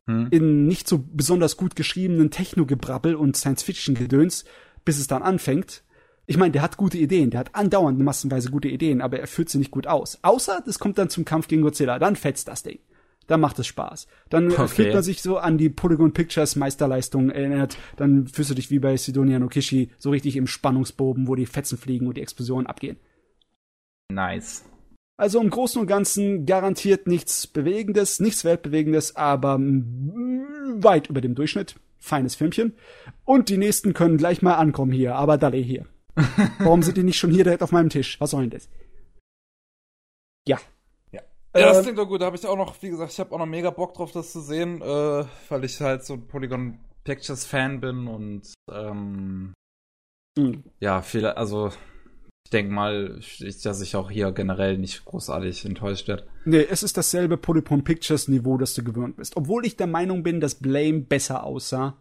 Hm. 0.06 0.28
In 0.30 0.66
nicht 0.66 0.88
so 0.88 0.98
besonders 0.98 1.56
gut 1.56 1.76
geschriebenen 1.76 2.30
Techno-Gebrabbel 2.30 3.14
und 3.14 3.36
Science-Fiction-Gedöns, 3.36 4.44
bis 4.84 4.98
es 4.98 5.06
dann 5.06 5.22
anfängt. 5.22 5.82
Ich 6.30 6.36
meine, 6.36 6.52
der 6.52 6.62
hat 6.62 6.76
gute 6.76 6.96
Ideen, 6.96 7.30
der 7.30 7.40
hat 7.40 7.56
andauernd 7.56 7.98
massenweise 7.98 8.52
gute 8.52 8.68
Ideen, 8.68 9.00
aber 9.00 9.18
er 9.18 9.26
führt 9.26 9.48
sie 9.48 9.58
nicht 9.58 9.72
gut 9.72 9.88
aus. 9.88 10.20
Außer, 10.22 10.62
das 10.64 10.78
kommt 10.78 10.96
dann 10.96 11.10
zum 11.10 11.24
Kampf 11.24 11.48
gegen 11.48 11.62
Godzilla, 11.62 11.98
dann 11.98 12.14
fetzt 12.14 12.46
das 12.46 12.62
Ding. 12.62 12.78
Dann 13.26 13.40
macht 13.40 13.58
es 13.58 13.66
Spaß. 13.66 14.06
Dann 14.28 14.52
okay. 14.52 14.68
fühlt 14.68 14.94
man 14.94 15.02
sich 15.02 15.22
so 15.22 15.38
an 15.38 15.58
die 15.58 15.70
Polygon 15.70 16.12
Pictures 16.12 16.54
Meisterleistung 16.54 17.30
erinnert. 17.30 17.76
Dann 17.96 18.28
fühlst 18.28 18.48
du 18.48 18.54
dich 18.54 18.70
wie 18.70 18.78
bei 18.78 18.96
Sidonia 18.96 19.40
Nokishi 19.40 19.90
so 19.98 20.10
richtig 20.10 20.36
im 20.36 20.46
Spannungsbogen, 20.46 21.26
wo 21.26 21.34
die 21.34 21.46
Fetzen 21.46 21.76
fliegen 21.76 22.06
und 22.06 22.16
die 22.16 22.22
Explosionen 22.22 22.68
abgehen. 22.68 22.96
Nice. 24.12 24.64
Also 25.16 25.40
im 25.40 25.50
Großen 25.50 25.80
und 25.80 25.88
Ganzen 25.88 26.46
garantiert 26.46 27.08
nichts 27.08 27.48
Bewegendes, 27.48 28.20
nichts 28.20 28.44
Weltbewegendes, 28.44 29.16
aber 29.16 29.58
weit 29.58 31.08
über 31.10 31.20
dem 31.20 31.34
Durchschnitt. 31.34 31.74
Feines 31.98 32.36
Filmchen. 32.36 32.74
Und 33.24 33.48
die 33.48 33.58
nächsten 33.58 33.94
können 33.94 34.16
gleich 34.16 34.42
mal 34.42 34.54
ankommen 34.54 34.92
hier, 34.92 35.16
aber 35.16 35.36
Dalle 35.36 35.56
hier. 35.56 35.86
Warum 36.58 36.82
sind 36.82 36.96
die 36.96 37.02
nicht 37.02 37.18
schon 37.18 37.30
hier 37.30 37.44
direkt 37.44 37.62
auf 37.62 37.72
meinem 37.72 37.90
Tisch? 37.90 38.20
Was 38.20 38.30
soll 38.30 38.42
denn 38.42 38.50
das? 38.50 38.68
Ja. 40.46 40.58
Ja. 41.12 41.20
Ja, 41.54 41.66
das 41.68 41.78
ähm, 41.78 41.82
klingt 41.84 41.98
doch 41.98 42.08
gut. 42.08 42.20
Da 42.20 42.26
habe 42.26 42.36
ich 42.36 42.46
auch 42.46 42.56
noch, 42.56 42.80
wie 42.82 42.90
gesagt, 42.90 43.12
ich 43.12 43.20
habe 43.20 43.32
auch 43.34 43.38
noch 43.38 43.46
mega 43.46 43.70
Bock 43.70 43.94
drauf, 43.94 44.12
das 44.12 44.32
zu 44.32 44.40
sehen, 44.40 44.80
äh, 44.82 45.24
weil 45.48 45.64
ich 45.64 45.80
halt 45.80 46.04
so 46.04 46.14
ein 46.14 46.26
Polygon 46.26 46.78
Pictures 47.04 47.46
Fan 47.46 47.80
bin 47.80 48.06
und 48.06 48.52
ähm, 48.70 49.54
mhm. 50.38 50.64
ja, 50.80 51.02
viele, 51.02 51.36
also 51.36 51.70
ich 52.46 52.50
denke 52.50 52.72
mal, 52.72 53.20
dass 53.62 53.80
ich 53.80 53.96
auch 53.96 54.10
hier 54.10 54.32
generell 54.32 54.76
nicht 54.76 55.04
großartig 55.04 55.64
enttäuscht 55.64 56.08
werde. 56.08 56.26
Nee, 56.44 56.66
es 56.68 56.82
ist 56.82 56.96
dasselbe 56.96 57.36
Polygon 57.36 57.84
Pictures 57.84 58.28
Niveau, 58.28 58.58
das 58.58 58.74
du 58.74 58.82
gewöhnt 58.82 59.16
bist. 59.16 59.36
Obwohl 59.36 59.64
ich 59.64 59.76
der 59.76 59.86
Meinung 59.86 60.22
bin, 60.22 60.40
dass 60.40 60.56
Blame 60.56 61.00
besser 61.00 61.44
aussah 61.44 61.96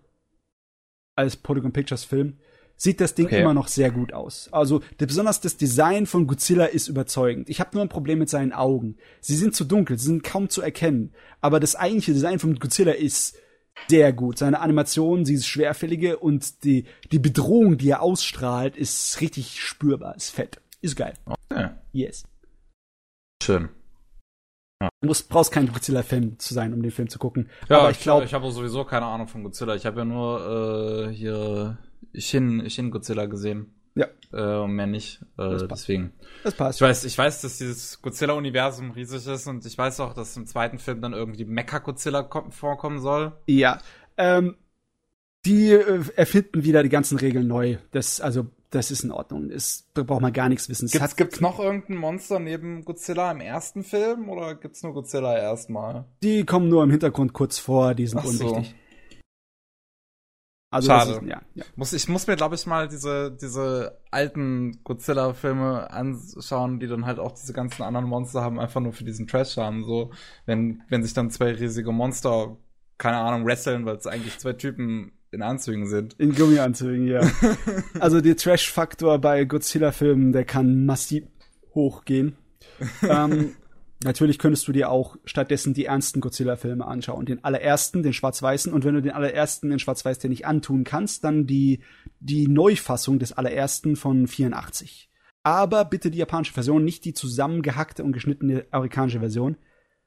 als 1.15 1.35
Polygon 1.37 1.71
Pictures 1.71 2.03
Film 2.03 2.39
sieht 2.79 3.01
das 3.01 3.13
Ding 3.13 3.25
okay. 3.25 3.41
immer 3.41 3.53
noch 3.53 3.67
sehr 3.67 3.91
gut 3.91 4.13
aus. 4.13 4.47
Also 4.51 4.81
besonders 4.97 5.41
das 5.41 5.57
Design 5.57 6.05
von 6.05 6.27
Godzilla 6.27 6.65
ist 6.65 6.87
überzeugend. 6.87 7.49
Ich 7.49 7.59
habe 7.59 7.71
nur 7.73 7.83
ein 7.83 7.89
Problem 7.89 8.19
mit 8.19 8.29
seinen 8.29 8.53
Augen. 8.53 8.95
Sie 9.19 9.35
sind 9.35 9.53
zu 9.53 9.65
dunkel, 9.65 9.99
sie 9.99 10.07
sind 10.07 10.23
kaum 10.23 10.49
zu 10.49 10.61
erkennen. 10.61 11.13
Aber 11.41 11.59
das 11.59 11.75
eigentliche 11.75 12.13
Design 12.13 12.39
von 12.39 12.55
Godzilla 12.55 12.93
ist 12.93 13.37
sehr 13.89 14.13
gut. 14.13 14.37
Seine 14.37 14.61
Animation, 14.61 15.25
dieses 15.25 15.45
schwerfällige 15.45 16.17
und 16.19 16.63
die, 16.63 16.85
die 17.11 17.19
Bedrohung, 17.19 17.77
die 17.77 17.89
er 17.89 18.01
ausstrahlt, 18.01 18.77
ist 18.77 19.19
richtig 19.19 19.61
spürbar, 19.61 20.15
ist 20.15 20.29
fett. 20.29 20.61
Ist 20.81 20.95
geil. 20.95 21.13
Okay. 21.25 21.69
Yes. 21.91 22.23
Schön. 23.43 23.67
Du 25.01 25.07
musst, 25.07 25.27
brauchst 25.27 25.51
kein 25.51 25.67
Godzilla-Fan 25.67 26.39
zu 26.39 26.53
sein, 26.53 26.73
um 26.73 26.81
den 26.81 26.91
Film 26.91 27.09
zu 27.09 27.19
gucken. 27.19 27.49
Ja, 27.67 27.79
aber 27.79 27.91
ich 27.91 27.99
glaube. 27.99 28.23
Ich, 28.23 28.29
ich 28.29 28.33
habe 28.33 28.49
sowieso 28.49 28.85
keine 28.85 29.05
Ahnung 29.05 29.27
von 29.27 29.43
Godzilla. 29.43 29.75
Ich 29.75 29.85
habe 29.85 29.99
ja 29.99 30.05
nur 30.05 31.09
äh, 31.09 31.13
hier 31.13 31.77
Shin, 32.15 32.69
Shin 32.69 32.91
Godzilla 32.91 33.25
gesehen. 33.25 33.73
Ja. 33.95 34.07
Äh, 34.31 34.63
und 34.63 34.71
mehr 34.71 34.87
nicht. 34.87 35.21
Äh, 35.37 35.49
das 35.49 35.67
deswegen. 35.67 36.13
Das 36.43 36.53
passt. 36.53 36.79
Ich 36.79 36.81
weiß, 36.81 37.03
ich 37.05 37.17
weiß, 37.17 37.41
dass 37.41 37.57
dieses 37.57 38.01
Godzilla-Universum 38.01 38.91
riesig 38.91 39.27
ist 39.27 39.47
und 39.47 39.65
ich 39.65 39.77
weiß 39.77 39.99
auch, 39.99 40.13
dass 40.13 40.37
im 40.37 40.47
zweiten 40.47 40.79
Film 40.79 41.01
dann 41.01 41.13
irgendwie 41.13 41.45
Mecha-Godzilla 41.45 42.29
vorkommen 42.49 42.99
soll. 42.99 43.33
Ja. 43.47 43.79
Ähm, 44.17 44.55
die 45.45 45.71
äh, 45.71 46.03
erfinden 46.15 46.63
wieder 46.63 46.83
die 46.83 46.89
ganzen 46.89 47.17
Regeln 47.17 47.47
neu. 47.47 47.77
Das, 47.91 48.21
also, 48.21 48.47
das 48.69 48.91
ist 48.91 49.03
in 49.03 49.11
Ordnung. 49.11 49.49
Es, 49.49 49.89
da 49.93 50.03
braucht 50.03 50.21
man 50.21 50.33
gar 50.33 50.49
nichts 50.49 50.69
wissen. 50.69 50.87
Gibt's, 50.87 51.01
hat, 51.01 51.17
gibt's 51.17 51.41
noch 51.41 51.59
irgendein 51.59 51.97
Monster 51.97 52.39
neben 52.39 52.85
Godzilla 52.85 53.31
im 53.31 53.41
ersten 53.41 53.83
Film 53.83 54.29
oder 54.29 54.55
gibt's 54.55 54.83
nur 54.83 54.93
Godzilla 54.93 55.37
erstmal? 55.37 56.05
Die 56.23 56.45
kommen 56.45 56.69
nur 56.69 56.83
im 56.83 56.91
Hintergrund 56.91 57.33
kurz 57.33 57.57
vor, 57.57 57.95
die 57.95 58.07
sind 58.07 58.19
Ach 58.19 58.25
unwichtig. 58.25 58.69
So. 58.69 58.88
Also 60.71 60.87
Schade. 60.87 61.11
Ist, 61.13 61.21
ja, 61.23 61.41
ja. 61.55 61.65
Muss, 61.75 61.93
ich 61.93 62.07
muss 62.07 62.27
mir, 62.27 62.35
glaube 62.35 62.55
ich, 62.55 62.65
mal 62.67 62.87
diese, 62.87 63.31
diese 63.31 63.99
alten 64.11 64.83
Godzilla-Filme 64.83 65.89
anschauen, 65.89 66.79
die 66.79 66.87
dann 66.87 67.05
halt 67.05 67.17
auch 67.17 67.31
diese 67.31 67.53
ganzen 67.53 67.81
anderen 67.81 68.07
Monster 68.07 68.41
haben, 68.41 68.59
einfach 68.59 68.79
nur 68.79 68.93
für 68.93 69.03
diesen 69.03 69.27
Trash 69.27 69.57
haben. 69.57 69.83
So, 69.83 70.11
wenn, 70.45 70.83
wenn 70.89 71.01
sich 71.01 71.13
dann 71.13 71.31
zwei 71.31 71.53
riesige 71.53 71.91
Monster, 71.91 72.57
keine 72.99 73.17
Ahnung, 73.17 73.47
wresteln, 73.47 73.85
weil 73.85 73.95
es 73.95 74.05
eigentlich 74.05 74.37
zwei 74.37 74.53
Typen 74.53 75.13
in 75.31 75.41
Anzügen 75.41 75.87
sind. 75.87 76.13
In 76.19 76.35
Gummianzügen, 76.35 77.07
ja. 77.07 77.21
also 77.99 78.21
der 78.21 78.35
Trash-Faktor 78.35 79.19
bei 79.19 79.45
Godzilla-Filmen, 79.45 80.33
der 80.33 80.45
kann 80.45 80.85
massiv 80.85 81.25
hochgehen. 81.73 82.35
ähm, 83.01 83.55
Natürlich 84.03 84.39
könntest 84.39 84.67
du 84.67 84.71
dir 84.71 84.89
auch 84.89 85.17
stattdessen 85.25 85.73
die 85.73 85.85
ernsten 85.85 86.21
Godzilla-Filme 86.21 86.85
anschauen. 86.85 87.25
Den 87.25 87.43
allerersten, 87.43 88.01
den 88.01 88.13
schwarz-weißen. 88.13 88.71
Und 88.71 88.85
wenn 88.85 88.93
du 88.93 89.01
den 89.01 89.11
allerersten, 89.11 89.69
den 89.69 89.79
schwarz-weiß, 89.79 90.19
dir 90.19 90.29
nicht 90.29 90.45
antun 90.45 90.85
kannst, 90.85 91.25
dann 91.25 91.45
die, 91.45 91.81
die 92.21 92.47
Neufassung 92.47 93.19
des 93.19 93.33
allerersten 93.33 93.97
von 93.97 94.27
84. 94.27 95.09
Aber 95.43 95.83
bitte 95.83 96.11
die 96.11 96.17
japanische 96.17 96.53
Version, 96.53 96.85
nicht 96.85 97.03
die 97.03 97.13
zusammengehackte 97.13 98.03
und 98.03 98.13
geschnittene 98.13 98.65
amerikanische 98.71 99.19
Version. 99.19 99.57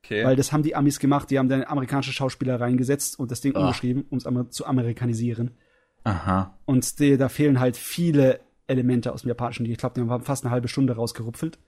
Okay. 0.05 0.25
Weil 0.25 0.37
das 0.37 0.53
haben 0.53 0.63
die 0.63 0.75
Amis 0.75 0.99
gemacht, 0.99 1.31
die 1.31 1.39
haben 1.39 1.49
dann 1.49 1.63
amerikanische 1.65 2.13
Schauspieler 2.13 2.61
reingesetzt 2.61 3.19
und 3.19 3.31
das 3.31 3.41
Ding 3.41 3.55
oh. 3.55 3.61
umgeschrieben, 3.61 4.05
um 4.09 4.19
es 4.19 4.51
zu 4.51 4.67
amerikanisieren. 4.67 5.53
Aha. 6.05 6.59
Und 6.65 6.99
die, 6.99 7.17
da 7.17 7.29
fehlen 7.29 7.61
halt 7.61 7.77
viele 7.77 8.41
Elemente 8.67 9.13
aus 9.13 9.23
dem 9.23 9.29
Japanischen. 9.29 9.67
Ich 9.67 9.79
glaube, 9.79 9.95
die 9.95 10.09
haben 10.09 10.25
fast 10.25 10.45
eine 10.45 10.51
halbe 10.51 10.69
Stunde 10.69 10.95
rausgerupfelt. 10.95 11.59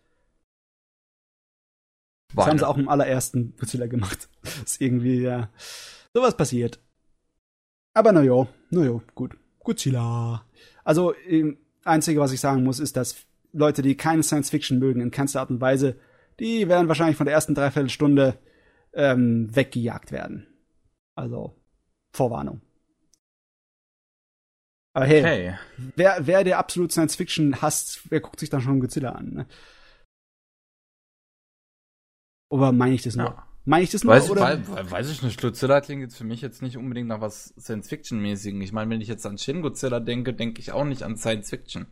Das 2.35 2.47
haben 2.47 2.59
sie 2.59 2.67
auch 2.67 2.77
im 2.77 2.89
allerersten 2.89 3.55
Godzilla 3.59 3.87
gemacht. 3.87 4.29
Das 4.43 4.57
ist 4.65 4.81
irgendwie, 4.81 5.21
ja, 5.23 5.51
sowas 6.13 6.37
passiert. 6.37 6.81
Aber 7.93 8.13
naja, 8.13 8.47
naja, 8.71 9.01
gut. 9.15 9.37
Godzilla. 9.61 10.45
Also, 10.83 11.15
ähm, 11.27 11.59
einzige, 11.85 12.21
was 12.21 12.33
ich 12.33 12.41
sagen 12.41 12.65
muss, 12.65 12.81
ist, 12.81 12.97
dass 12.97 13.17
Leute, 13.53 13.83
die 13.83 13.97
keine 13.97 14.23
Science 14.23 14.51
Fiction 14.51 14.79
mögen, 14.79 15.01
in 15.01 15.11
keinster 15.11 15.41
Art 15.41 15.51
und 15.51 15.61
Weise, 15.61 15.97
die 16.41 16.69
werden 16.69 16.89
wahrscheinlich 16.89 17.17
von 17.17 17.27
der 17.27 17.35
ersten 17.35 17.55
Dreiviertelstunde 17.55 18.39
ähm, 18.93 19.55
weggejagt 19.55 20.13
werden. 20.13 20.47
Also, 21.15 21.55
Vorwarnung. 22.13 22.61
Aber 24.93 25.07
hey, 25.07 25.21
okay. 25.21 25.59
wer, 25.97 26.19
wer 26.21 26.45
der 26.45 26.59
absolut 26.59 26.93
Science 26.93 27.17
Fiction 27.17 27.61
hasst, 27.61 28.03
wer 28.11 28.21
guckt 28.21 28.39
sich 28.39 28.51
dann 28.51 28.61
schon 28.61 28.79
Godzilla 28.79 29.11
an? 29.11 29.31
Ne? 29.31 29.47
Oder 32.55 32.71
meine 32.71 32.95
ich 32.95 33.03
das 33.03 33.17
nur? 33.17 33.27
Ja. 33.27 33.47
Meine 33.65 33.83
ich 33.83 33.91
das 33.91 34.05
nur? 34.05 34.15
Weiß, 34.15 34.31
oder? 34.31 34.43
Weiß, 34.43 34.91
weiß 34.93 35.11
ich 35.11 35.23
nicht. 35.25 35.41
Godzilla 35.41 35.81
klingt 35.81 36.03
jetzt 36.03 36.17
für 36.17 36.23
mich 36.23 36.41
jetzt 36.41 36.63
nicht 36.63 36.77
unbedingt 36.77 37.09
nach 37.09 37.21
was 37.21 37.53
Science-Fiction-mäßigen. 37.59 38.61
Ich 38.61 38.71
meine, 38.71 38.91
wenn 38.91 39.01
ich 39.01 39.09
jetzt 39.09 39.27
an 39.27 39.39
Shin 39.39 39.61
Godzilla 39.61 39.99
denke, 39.99 40.35
denke 40.35 40.61
ich 40.61 40.71
auch 40.71 40.85
nicht 40.85 41.03
an 41.03 41.17
Science-Fiction. 41.17 41.87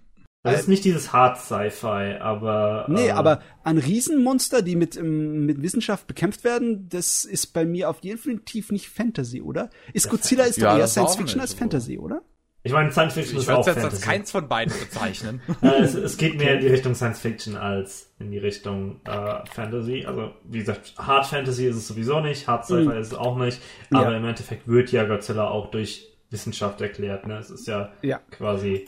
Das 0.45 0.61
ist 0.61 0.69
nicht 0.69 0.85
dieses 0.85 1.13
Hard 1.13 1.37
Sci-Fi, 1.39 2.19
aber. 2.21 2.87
Nee, 2.89 3.09
äh, 3.09 3.11
aber 3.11 3.41
an 3.65 3.79
Riesenmonster, 3.79 4.63
die 4.63 4.77
mit, 4.77 4.97
ähm, 4.97 5.47
mit 5.47 5.63
Wissenschaft 5.63 6.07
bekämpft 6.07 6.45
werden, 6.45 6.89
das 6.89 7.25
ist 7.25 7.49
bei 7.49 7.65
mir 7.65 7.91
auf 7.91 7.99
jeden 8.03 8.19
Fall 8.19 8.39
nicht 8.71 8.89
Fantasy, 8.89 9.41
oder? 9.41 9.69
Ist 9.93 10.11
Godzilla 10.11 10.45
ist 10.45 10.59
Ja, 10.59 10.73
doch 10.73 10.79
eher 10.79 10.85
ist 10.85 10.97
auch 10.97 11.09
Science 11.09 11.17
Fiction 11.17 11.41
als 11.41 11.51
so. 11.53 11.57
Fantasy, 11.57 11.99
oder? 11.99 12.23
Ich 12.65 12.73
meine, 12.73 12.93
Science 12.93 13.15
Fiction 13.15 13.37
Ich 13.39 13.43
ist 13.43 13.51
auch 13.51 13.59
jetzt 13.67 13.77
als 13.77 13.81
Fantasy. 13.83 14.03
keins 14.05 14.31
von 14.31 14.49
beiden 14.49 14.73
bezeichnen. 14.79 15.41
Äh, 15.63 15.81
es, 15.83 15.95
es 15.95 16.17
geht 16.17 16.37
mehr 16.37 16.55
in 16.55 16.61
die 16.61 16.69
Richtung 16.69 16.95
Science 16.95 17.19
Fiction 17.19 17.57
als 17.57 18.13
in 18.21 18.31
die 18.31 18.39
Richtung 18.39 19.01
äh, 19.05 19.45
Fantasy. 19.53 20.05
Also, 20.07 20.31
wie 20.45 20.59
gesagt, 20.61 20.95
Hard 20.97 21.27
Fantasy 21.27 21.67
ist 21.67 21.77
es 21.77 21.89
sowieso 21.89 22.21
nicht, 22.21 22.47
Hard 22.47 22.65
Sci-Fi 22.65 22.83
Mhm. 22.85 22.91
ist 22.93 23.09
es 23.09 23.15
auch 23.15 23.37
nicht. 23.37 23.61
Ja. 23.91 24.01
Aber 24.01 24.17
im 24.17 24.25
Endeffekt 24.25 24.69
wird 24.69 24.93
ja 24.93 25.05
Godzilla 25.05 25.49
auch 25.49 25.71
durch 25.73 26.09
Wissenschaft 26.31 26.81
erklärt. 26.81 27.27
Ne? 27.27 27.39
Es 27.39 27.51
ist 27.51 27.67
ja, 27.67 27.93
Ja. 28.03 28.21
quasi. 28.31 28.87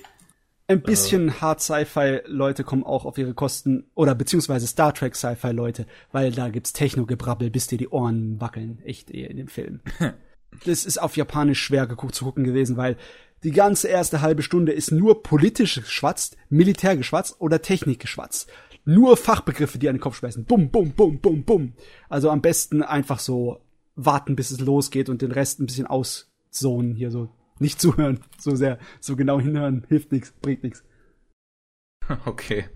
Ein 0.67 0.81
bisschen 0.81 1.41
Hard 1.43 1.61
Sci-Fi-Leute 1.61 2.65
kommen 2.65 2.85
auch 2.85 3.05
auf 3.05 3.19
ihre 3.19 3.35
Kosten, 3.35 3.85
oder 3.95 4.15
beziehungsweise 4.15 4.67
Star 4.67 4.95
Trek 4.95 5.15
Sci-Fi-Leute, 5.15 5.85
weil 6.13 6.31
da 6.33 6.49
gibt's 6.49 6.73
Techno-Gebrabbel, 6.73 7.51
bis 7.51 7.67
dir 7.67 7.77
die 7.77 7.89
Ohren 7.89 8.41
wackeln. 8.41 8.81
Echt 8.85 9.11
eher 9.11 9.31
in 9.31 9.37
dem 9.37 9.49
Film. 9.49 9.81
das 10.65 10.87
ist 10.87 10.97
auf 11.03 11.17
Japanisch 11.19 11.61
schwer 11.63 11.87
geguckt, 11.87 12.15
zu 12.15 12.25
gucken 12.25 12.45
gewesen, 12.45 12.77
weil 12.79 12.97
die 13.45 13.51
ganze 13.51 13.89
erste 13.89 14.23
halbe 14.23 14.43
Stunde 14.43 14.73
ist 14.73 14.91
nur 14.91 15.23
politisch 15.23 15.77
geschwatzt, 15.77 16.37
Militär 16.49 16.97
geschwatzt 16.97 17.41
oder 17.41 17.61
Technik 17.61 18.01
geschwatzt. 18.01 18.51
Nur 18.87 19.17
Fachbegriffe, 19.17 19.79
die 19.79 19.89
an 19.89 19.97
den 19.97 20.01
Kopf 20.01 20.17
schmeißen. 20.17 20.45
Bum, 20.45 20.71
bum, 20.71 20.93
bum, 20.93 21.19
bum, 21.21 21.45
bum. 21.45 21.75
Also 22.09 22.31
am 22.31 22.43
besten 22.43 22.83
einfach 22.83 23.19
so 23.19 23.61
warten, 23.97 24.35
bis 24.35 24.51
es 24.51 24.61
losgeht 24.61 25.09
und 25.09 25.23
den 25.23 25.31
Rest 25.31 25.61
ein 25.61 25.67
bisschen 25.67 25.87
auszonen 25.87 26.95
hier 26.95 27.11
so. 27.11 27.29
Nicht 27.59 27.81
zuhören, 27.83 28.21
so 28.39 28.57
sehr, 28.57 28.79
so 28.99 29.15
genau 29.15 29.39
hinhören, 29.39 29.85
hilft 29.89 30.11
nichts, 30.11 30.33
bringt 30.33 30.65
nichts. 30.65 30.83
Okay. 32.27 32.69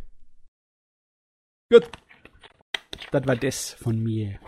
Gut. 1.71 1.87
Das 3.11 3.27
war 3.27 3.37
das 3.37 3.73
von 3.73 4.03
mir. 4.03 4.39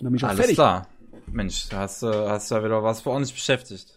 Alles 0.00 0.20
fertig. 0.20 0.54
klar. 0.54 0.88
Mensch, 1.26 1.68
hast 1.72 2.02
du 2.02 2.30
hast 2.30 2.50
ja 2.50 2.62
wieder 2.62 2.84
was 2.84 3.00
für 3.00 3.10
uns 3.10 3.32
beschäftigt. 3.32 3.95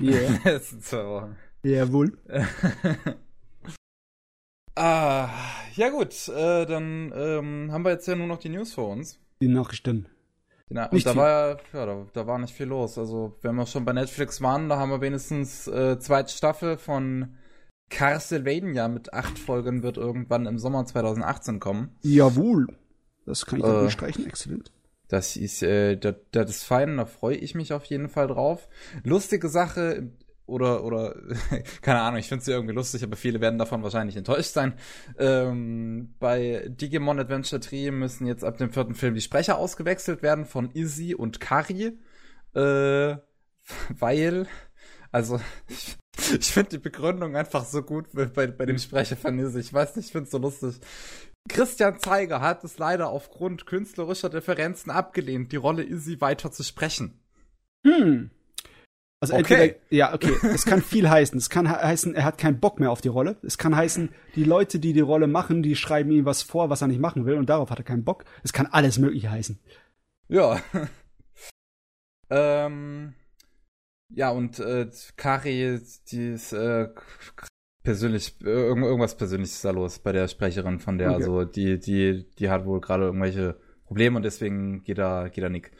Yeah. 0.00 0.38
Das 0.44 0.70
sind 0.70 0.84
zwei 0.84 1.04
Wochen. 1.06 1.36
Jawohl. 1.62 2.12
Ah, 4.76 5.28
ja 5.76 5.88
gut, 5.90 6.28
äh, 6.28 6.66
dann 6.66 7.12
ähm, 7.14 7.70
haben 7.70 7.84
wir 7.84 7.92
jetzt 7.92 8.08
ja 8.08 8.16
nur 8.16 8.26
noch 8.26 8.38
die 8.38 8.48
News 8.48 8.74
vor 8.74 8.88
uns. 8.88 9.20
Die 9.40 9.46
Nachrichten. 9.46 10.08
Ja, 10.68 10.86
und 10.86 11.06
da 11.06 11.12
viel. 11.12 11.20
war 11.20 11.28
ja, 11.30 11.56
ja 11.72 11.86
da, 11.86 12.06
da 12.12 12.26
war 12.26 12.38
nicht 12.38 12.52
viel 12.54 12.66
los. 12.66 12.98
Also, 12.98 13.36
wenn 13.42 13.54
wir 13.54 13.66
schon 13.66 13.84
bei 13.84 13.92
Netflix 13.92 14.42
waren, 14.42 14.68
da 14.68 14.76
haben 14.78 14.90
wir 14.90 15.00
wenigstens 15.00 15.68
äh, 15.68 15.98
zweite 16.00 16.32
Staffel 16.32 16.76
von 16.76 17.36
Castlevania 17.88 18.88
mit 18.88 19.12
acht 19.14 19.38
Folgen 19.38 19.84
wird 19.84 19.96
irgendwann 19.96 20.46
im 20.46 20.58
Sommer 20.58 20.84
2018 20.86 21.60
kommen. 21.60 21.94
Jawohl. 22.02 22.66
Das 23.26 23.46
kann 23.46 23.60
ich 23.60 23.64
Äh. 23.64 23.84
äh. 23.86 23.90
streichen. 23.90 24.26
Exzellent. 24.26 24.72
Das 25.14 25.36
ist, 25.36 25.62
äh, 25.62 25.96
das, 25.96 26.16
das 26.32 26.50
ist 26.50 26.64
fein, 26.64 26.96
da 26.96 27.06
freue 27.06 27.36
ich 27.36 27.54
mich 27.54 27.72
auf 27.72 27.84
jeden 27.84 28.08
Fall 28.08 28.26
drauf. 28.26 28.68
Lustige 29.04 29.48
Sache, 29.48 30.10
oder, 30.44 30.82
oder, 30.82 31.14
keine 31.82 32.00
Ahnung, 32.00 32.18
ich 32.18 32.26
finde 32.26 32.44
sie 32.44 32.50
irgendwie 32.50 32.74
lustig, 32.74 33.04
aber 33.04 33.14
viele 33.14 33.40
werden 33.40 33.56
davon 33.56 33.84
wahrscheinlich 33.84 34.16
enttäuscht 34.16 34.50
sein. 34.50 34.74
Ähm, 35.16 36.16
bei 36.18 36.66
Digimon 36.66 37.20
Adventure 37.20 37.60
3 37.60 37.92
müssen 37.92 38.26
jetzt 38.26 38.42
ab 38.42 38.58
dem 38.58 38.72
vierten 38.72 38.96
Film 38.96 39.14
die 39.14 39.20
Sprecher 39.20 39.56
ausgewechselt 39.56 40.20
werden 40.24 40.46
von 40.46 40.72
Izzy 40.72 41.14
und 41.14 41.38
Kari. 41.38 41.96
Äh, 42.52 43.16
weil, 43.90 44.48
also, 45.12 45.40
ich, 45.68 46.52
finde 46.52 46.70
die 46.70 46.78
Begründung 46.78 47.36
einfach 47.36 47.64
so 47.64 47.82
gut 47.82 48.06
bei, 48.12 48.48
bei 48.48 48.66
dem 48.66 48.78
Sprecher 48.78 49.16
von 49.16 49.38
Izzy. 49.38 49.60
Ich 49.60 49.72
weiß 49.72 49.94
nicht, 49.94 50.06
ich 50.06 50.12
finde 50.12 50.24
es 50.24 50.32
so 50.32 50.38
lustig. 50.38 50.80
Christian 51.48 51.98
Zeiger 51.98 52.40
hat 52.40 52.64
es 52.64 52.78
leider 52.78 53.10
aufgrund 53.10 53.66
künstlerischer 53.66 54.30
Differenzen 54.30 54.90
abgelehnt, 54.90 55.52
die 55.52 55.56
Rolle 55.56 55.82
Izzy 55.84 56.20
weiter 56.20 56.50
zu 56.50 56.62
sprechen. 56.62 57.20
Hm. 57.86 58.30
Also 59.20 59.34
Okay. 59.34 59.54
entweder, 59.54 59.80
ja, 59.90 60.14
okay, 60.14 60.34
das 60.42 60.64
kann 60.66 60.82
viel 60.82 61.08
heißen. 61.08 61.38
Es 61.38 61.48
kann 61.50 61.66
he- 61.68 61.82
heißen, 61.82 62.14
er 62.14 62.24
hat 62.24 62.36
keinen 62.38 62.60
Bock 62.60 62.80
mehr 62.80 62.90
auf 62.90 63.00
die 63.00 63.08
Rolle. 63.08 63.36
Es 63.42 63.58
kann 63.58 63.74
heißen, 63.76 64.10
die 64.34 64.44
Leute, 64.44 64.78
die 64.78 64.92
die 64.92 65.00
Rolle 65.00 65.26
machen, 65.26 65.62
die 65.62 65.76
schreiben 65.76 66.10
ihm 66.10 66.24
was 66.24 66.42
vor, 66.42 66.68
was 66.70 66.82
er 66.82 66.88
nicht 66.88 67.00
machen 67.00 67.24
will 67.24 67.36
und 67.36 67.48
darauf 67.48 67.70
hat 67.70 67.78
er 67.78 67.84
keinen 67.84 68.04
Bock. 68.04 68.24
Es 68.42 68.52
kann 68.52 68.66
alles 68.66 68.98
Mögliche 68.98 69.30
heißen. 69.30 69.58
Ja. 70.28 70.60
ähm, 72.30 73.14
ja, 74.10 74.30
und 74.30 74.58
äh, 74.58 74.90
Kari, 75.16 75.80
die 76.10 76.28
ist 76.32 76.52
äh, 76.52 76.88
persönlich, 77.84 78.34
irgend- 78.42 78.84
irgendwas 78.84 79.16
Persönliches 79.16 79.56
ist 79.56 79.64
da 79.64 79.70
los 79.70 80.00
bei 80.00 80.10
der 80.10 80.26
Sprecherin 80.26 80.80
von 80.80 80.98
der. 80.98 81.10
Okay. 81.10 81.16
Also 81.22 81.44
die, 81.44 81.78
die, 81.78 82.26
die 82.38 82.50
hat 82.50 82.64
wohl 82.66 82.80
gerade 82.80 83.04
irgendwelche 83.04 83.56
Probleme 83.86 84.16
und 84.16 84.22
deswegen 84.24 84.82
geht 84.82 84.98
da, 84.98 85.28
geht 85.28 85.44
da 85.44 85.48
Nick. 85.48 85.70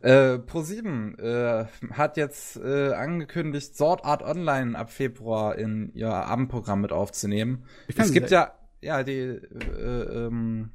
Äh, 0.00 0.34
Pro7 0.34 1.18
äh, 1.18 1.66
hat 1.92 2.16
jetzt 2.18 2.56
äh, 2.58 2.92
angekündigt, 2.92 3.74
Sword 3.74 4.04
Art 4.04 4.22
Online 4.22 4.78
ab 4.78 4.90
Februar 4.90 5.56
in 5.56 5.90
ihr 5.94 6.12
Abendprogramm 6.12 6.82
mit 6.82 6.92
aufzunehmen. 6.92 7.64
Die 7.88 7.98
Es 7.98 8.12
gibt 8.12 8.30
ja, 8.30 8.52
ja, 8.82 9.02
die, 9.02 9.18
äh, 9.18 10.26
ähm, 10.26 10.70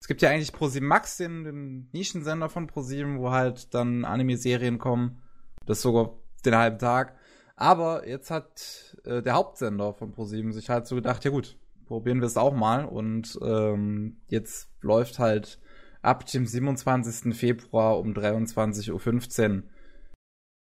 es 0.00 0.08
gibt 0.08 0.20
ja 0.20 0.30
eigentlich 0.30 0.50
Pro7 0.50 0.82
Max, 0.82 1.16
den, 1.18 1.44
den 1.44 1.88
Nischensender 1.92 2.48
von 2.48 2.68
Pro7, 2.68 3.18
wo 3.18 3.30
halt 3.30 3.72
dann 3.72 4.04
Anime-Serien 4.04 4.78
kommen. 4.78 5.22
Das 5.64 5.80
sogar 5.82 6.18
den 6.44 6.56
halben 6.56 6.78
Tag. 6.78 7.16
Aber 7.58 8.06
jetzt 8.06 8.30
hat 8.30 8.96
äh, 9.04 9.22
der 9.22 9.34
Hauptsender 9.34 9.94
von 9.94 10.14
Pro7 10.14 10.52
sich 10.52 10.68
halt 10.68 10.86
so 10.86 10.94
gedacht, 10.94 11.24
ja 11.24 11.30
gut, 11.30 11.56
probieren 11.86 12.20
wir 12.20 12.26
es 12.26 12.36
auch 12.36 12.54
mal. 12.54 12.84
Und 12.84 13.38
ähm, 13.42 14.18
jetzt 14.28 14.70
läuft 14.82 15.18
halt 15.18 15.58
ab 16.02 16.26
dem 16.26 16.46
27. 16.46 17.34
Februar 17.34 17.98
um 17.98 18.12
23.15 18.12 19.56
Uhr 19.56 19.62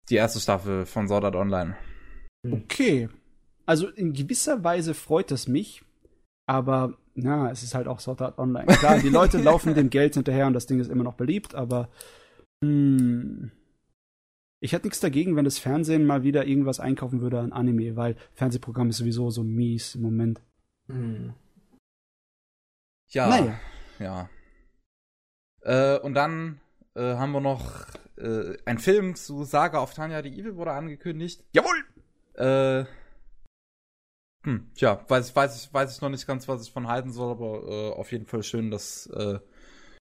die 0.08 0.14
erste 0.14 0.40
Staffel 0.40 0.86
von 0.86 1.08
Sword 1.08 1.24
Art 1.24 1.36
Online. 1.36 1.76
Okay. 2.48 3.08
Also 3.66 3.88
in 3.88 4.12
gewisser 4.12 4.62
Weise 4.62 4.94
freut 4.94 5.32
es 5.32 5.48
mich, 5.48 5.82
aber 6.48 6.96
na, 7.14 7.50
es 7.50 7.64
ist 7.64 7.74
halt 7.74 7.88
auch 7.88 7.98
Sword 7.98 8.22
Art 8.22 8.38
Online. 8.38 8.66
Klar, 8.66 9.00
die 9.00 9.08
Leute 9.08 9.38
laufen 9.42 9.74
dem 9.74 9.90
Geld 9.90 10.14
hinterher 10.14 10.46
und 10.46 10.52
das 10.52 10.66
Ding 10.66 10.78
ist 10.78 10.90
immer 10.90 11.02
noch 11.02 11.14
beliebt, 11.14 11.56
aber 11.56 11.88
hm, 12.62 13.50
ich 14.60 14.72
hätte 14.72 14.86
nichts 14.86 15.00
dagegen, 15.00 15.36
wenn 15.36 15.44
das 15.44 15.58
Fernsehen 15.58 16.06
mal 16.06 16.22
wieder 16.22 16.46
irgendwas 16.46 16.80
einkaufen 16.80 17.20
würde 17.20 17.40
an 17.40 17.52
Anime, 17.52 17.96
weil 17.96 18.16
Fernsehprogramm 18.34 18.90
ist 18.90 18.98
sowieso 18.98 19.30
so 19.30 19.42
mies 19.42 19.94
im 19.94 20.02
Moment. 20.02 20.40
Hm. 20.86 21.34
Ja. 23.08 23.28
Naja. 23.28 23.60
Ja. 23.98 24.30
Äh, 25.62 25.98
und 26.00 26.14
dann 26.14 26.60
äh, 26.94 27.14
haben 27.16 27.32
wir 27.32 27.40
noch 27.40 27.86
äh, 28.16 28.56
ein 28.64 28.78
Film 28.78 29.14
zu 29.14 29.44
Saga 29.44 29.82
of 29.82 29.94
Tanya 29.94 30.22
the 30.22 30.28
Evil 30.28 30.56
wurde 30.56 30.72
angekündigt. 30.72 31.44
Jawohl! 31.52 31.84
Äh, 32.34 32.84
hm, 34.44 34.70
tja, 34.74 35.04
weiß, 35.08 35.34
weiß, 35.34 35.64
ich, 35.64 35.74
weiß 35.74 35.94
ich 35.94 36.00
noch 36.00 36.08
nicht 36.08 36.26
ganz, 36.26 36.46
was 36.46 36.62
ich 36.62 36.72
von 36.72 36.86
halten 36.86 37.10
soll, 37.10 37.32
aber 37.32 37.68
äh, 37.68 37.90
auf 37.92 38.12
jeden 38.12 38.26
Fall 38.26 38.42
schön, 38.42 38.70
dass 38.70 39.06
äh, 39.08 39.38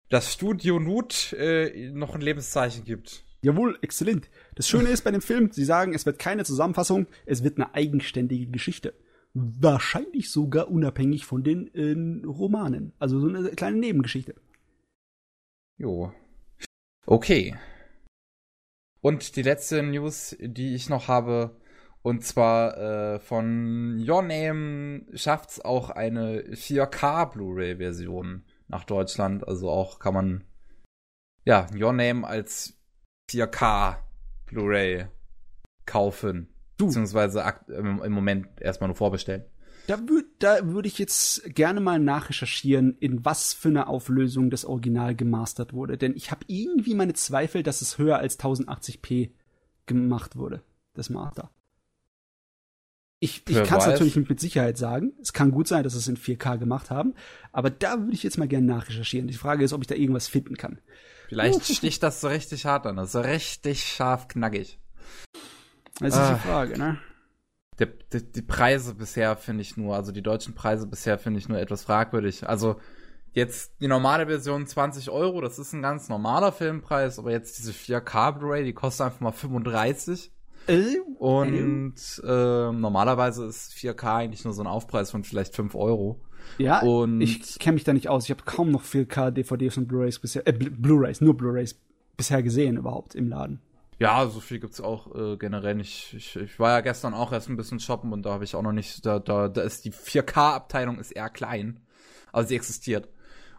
das 0.10 0.34
Studio 0.34 0.80
Nut 0.80 1.34
äh, 1.34 1.92
noch 1.92 2.14
ein 2.14 2.22
Lebenszeichen 2.22 2.84
gibt. 2.84 3.24
Jawohl, 3.44 3.78
exzellent. 3.82 4.30
Das 4.56 4.70
Schöne 4.70 4.88
ist 4.88 5.04
bei 5.04 5.12
dem 5.12 5.22
Film, 5.22 5.52
sie 5.52 5.66
sagen, 5.66 5.94
es 5.94 6.06
wird 6.06 6.18
keine 6.18 6.46
Zusammenfassung, 6.46 7.08
es 7.26 7.44
wird 7.44 7.58
eine 7.58 7.76
eigenständige 7.76 8.48
Geschichte. 8.48 8.94
Wahrscheinlich 9.34 10.32
sogar 10.32 10.70
unabhängig 10.70 11.26
von 11.26 11.44
den 11.44 11.68
äh, 11.76 12.26
Romanen. 12.26 12.94
Also 13.00 13.20
so 13.20 13.28
eine 13.28 13.50
kleine 13.50 13.78
Nebengeschichte. 13.78 14.36
Jo. 15.78 16.14
Okay. 17.06 17.54
Und 19.02 19.36
die 19.36 19.42
letzte 19.42 19.84
News, 19.84 20.38
die 20.40 20.74
ich 20.74 20.88
noch 20.88 21.10
habe, 21.10 21.60
und 22.02 22.24
zwar 22.24 22.78
äh, 22.78 23.20
von 23.20 24.02
Your 24.08 24.22
Name 24.22 25.06
schafft's 25.16 25.60
auch 25.60 25.90
eine 25.90 26.44
4K 26.44 27.34
Blu-ray-Version 27.34 28.46
nach 28.70 28.86
Deutschland. 28.86 29.46
Also 29.46 29.70
auch 29.70 30.00
kann 30.00 30.14
man 30.14 30.44
ja 31.44 31.68
Your 31.76 31.92
Name 31.92 32.26
als 32.26 32.80
4K 33.34 33.98
Blu-ray 34.46 35.08
kaufen. 35.86 36.48
Du. 36.78 36.88
Beziehungsweise 36.88 37.44
im, 37.68 38.12
Moment 38.12 38.48
erstmal 38.60 38.88
nur 38.88 38.96
vorbestellen. 38.96 39.44
Da 39.88 40.00
würde 40.08 40.28
da 40.40 40.66
würd 40.66 40.86
ich 40.86 40.98
jetzt 40.98 41.44
gerne 41.56 41.82
mal 41.82 42.00
nachrecherchieren, 42.00 42.96
in 43.00 43.26
was 43.26 43.54
für 43.54 43.68
eine 43.68 43.88
Auflösung 43.88 44.50
das 44.50 44.64
Original 44.64 45.14
gemastert 45.14 45.74
wurde. 45.74 45.98
Denn 45.98 46.16
ich 46.16 46.32
habe 46.32 46.46
irgendwie 46.48 46.96
meine 46.96 47.14
Zweifel, 47.14 47.64
dass 47.64 47.82
es 47.82 47.98
höher 47.98 48.18
als 48.18 48.40
1080p 48.40 49.32
gemacht 49.86 50.38
wurde, 50.38 50.64
das 50.94 51.10
Master. 51.10 51.52
Ich, 53.20 53.44
ich 53.48 53.64
kann 53.64 53.80
es 53.80 53.86
natürlich 53.86 54.18
nicht 54.18 54.30
mit 54.30 54.40
Sicherheit 54.40 54.78
sagen. 54.78 55.14
Es 55.22 55.32
kann 55.32 55.52
gut 55.52 55.68
sein, 55.68 55.84
dass 55.84 55.96
es 55.96 56.10
in 56.10 56.18
4K 56.18 56.58
gemacht 56.58 56.90
haben. 56.92 57.14
Aber 57.54 57.70
da 57.70 58.00
würde 58.00 58.14
ich 58.14 58.24
jetzt 58.24 58.38
mal 58.38 58.50
gerne 58.50 58.68
nachrecherchieren. 58.68 59.30
Die 59.30 59.34
Frage 59.34 59.64
ist, 59.64 59.72
ob 59.72 59.82
ich 59.82 59.88
da 59.88 59.96
irgendwas 59.96 60.28
finden 60.28 60.58
kann. 60.58 60.80
Vielleicht 61.34 61.66
sticht 61.76 62.04
das 62.04 62.22
so 62.22 62.28
richtig 62.28 62.66
hart 62.66 62.86
an. 62.86 63.06
So 63.06 63.22
richtig 63.22 63.84
scharf 63.84 64.28
knackig. 64.28 64.80
Das 66.00 66.14
ist 66.14 66.20
Ah. 66.20 66.34
die 66.34 66.40
Frage, 66.48 66.78
ne? 66.78 66.98
die, 67.80 67.88
die, 68.12 68.32
die 68.32 68.42
Preise 68.42 68.94
bisher 68.94 69.36
finde 69.36 69.62
ich 69.62 69.78
nur, 69.78 69.96
also 69.96 70.12
die 70.12 70.22
deutschen 70.22 70.54
Preise 70.54 70.86
bisher 70.88 71.18
finde 71.18 71.40
ich 71.40 71.50
nur 71.50 71.58
etwas 71.60 71.84
fragwürdig. 71.84 72.48
Also 72.48 72.76
jetzt 73.32 73.74
die 73.82 73.88
normale 73.88 74.28
Version 74.28 74.68
20 74.68 75.10
Euro, 75.10 75.42
das 75.42 75.58
ist 75.60 75.74
ein 75.74 75.82
ganz 75.82 76.08
normaler 76.08 76.52
Filmpreis, 76.52 77.18
aber 77.18 77.32
jetzt 77.32 77.58
diese 77.58 77.72
4K 77.72 78.32
Blu-ray, 78.38 78.64
die 78.64 78.74
kostet 78.74 79.08
einfach 79.08 79.22
mal 79.22 79.32
35. 79.32 80.32
Äh, 80.68 80.98
Und 81.18 81.96
äh, 82.24 82.72
normalerweise 82.72 83.46
ist 83.46 83.74
4K 83.74 84.18
eigentlich 84.18 84.46
nur 84.46 84.54
so 84.54 84.62
ein 84.62 84.68
Aufpreis 84.68 85.12
von 85.12 85.24
vielleicht 85.24 85.56
5 85.56 85.74
Euro. 85.76 86.22
Ja, 86.58 86.82
Und- 86.82 87.22
ich 87.22 87.58
kenne 87.60 87.76
mich 87.76 87.84
da 87.84 87.94
nicht 87.94 88.10
aus. 88.10 88.26
Ich 88.26 88.32
habe 88.32 88.44
kaum 88.46 88.72
noch 88.72 88.84
4K 88.84 89.32
DVDs 89.32 89.78
und 89.78 89.88
Blu-rays 89.88 90.20
bisher, 90.20 90.48
äh, 90.48 90.52
Blu- 90.52 90.70
Blu-rays, 90.72 91.22
nur 91.22 91.36
Blu-rays 91.36 91.80
bisher 92.18 92.44
gesehen 92.44 92.78
überhaupt 92.78 93.16
im 93.16 93.30
Laden. 93.30 93.60
Ja, 94.00 94.28
so 94.28 94.40
viel 94.40 94.60
gibt's 94.60 94.82
auch 94.82 95.16
äh, 95.16 95.38
generell 95.38 95.76
nicht. 95.76 96.14
Ich, 96.14 96.36
ich 96.36 96.60
war 96.60 96.72
ja 96.72 96.82
gestern 96.82 97.14
auch 97.14 97.32
erst 97.32 97.50
ein 97.50 97.56
bisschen 97.58 97.80
shoppen 97.80 98.12
und 98.12 98.24
da 98.26 98.32
habe 98.34 98.44
ich 98.44 98.56
auch 98.56 98.62
noch 98.62 98.72
nicht, 98.72 99.06
da, 99.06 99.20
da, 99.20 99.48
da 99.48 99.62
ist 99.62 99.86
die 99.86 99.92
4K-Abteilung 99.92 101.00
ist 101.00 101.12
eher 101.12 101.30
klein. 101.30 101.80
Aber 102.32 102.44
sie 102.46 102.56
existiert. 102.56 103.08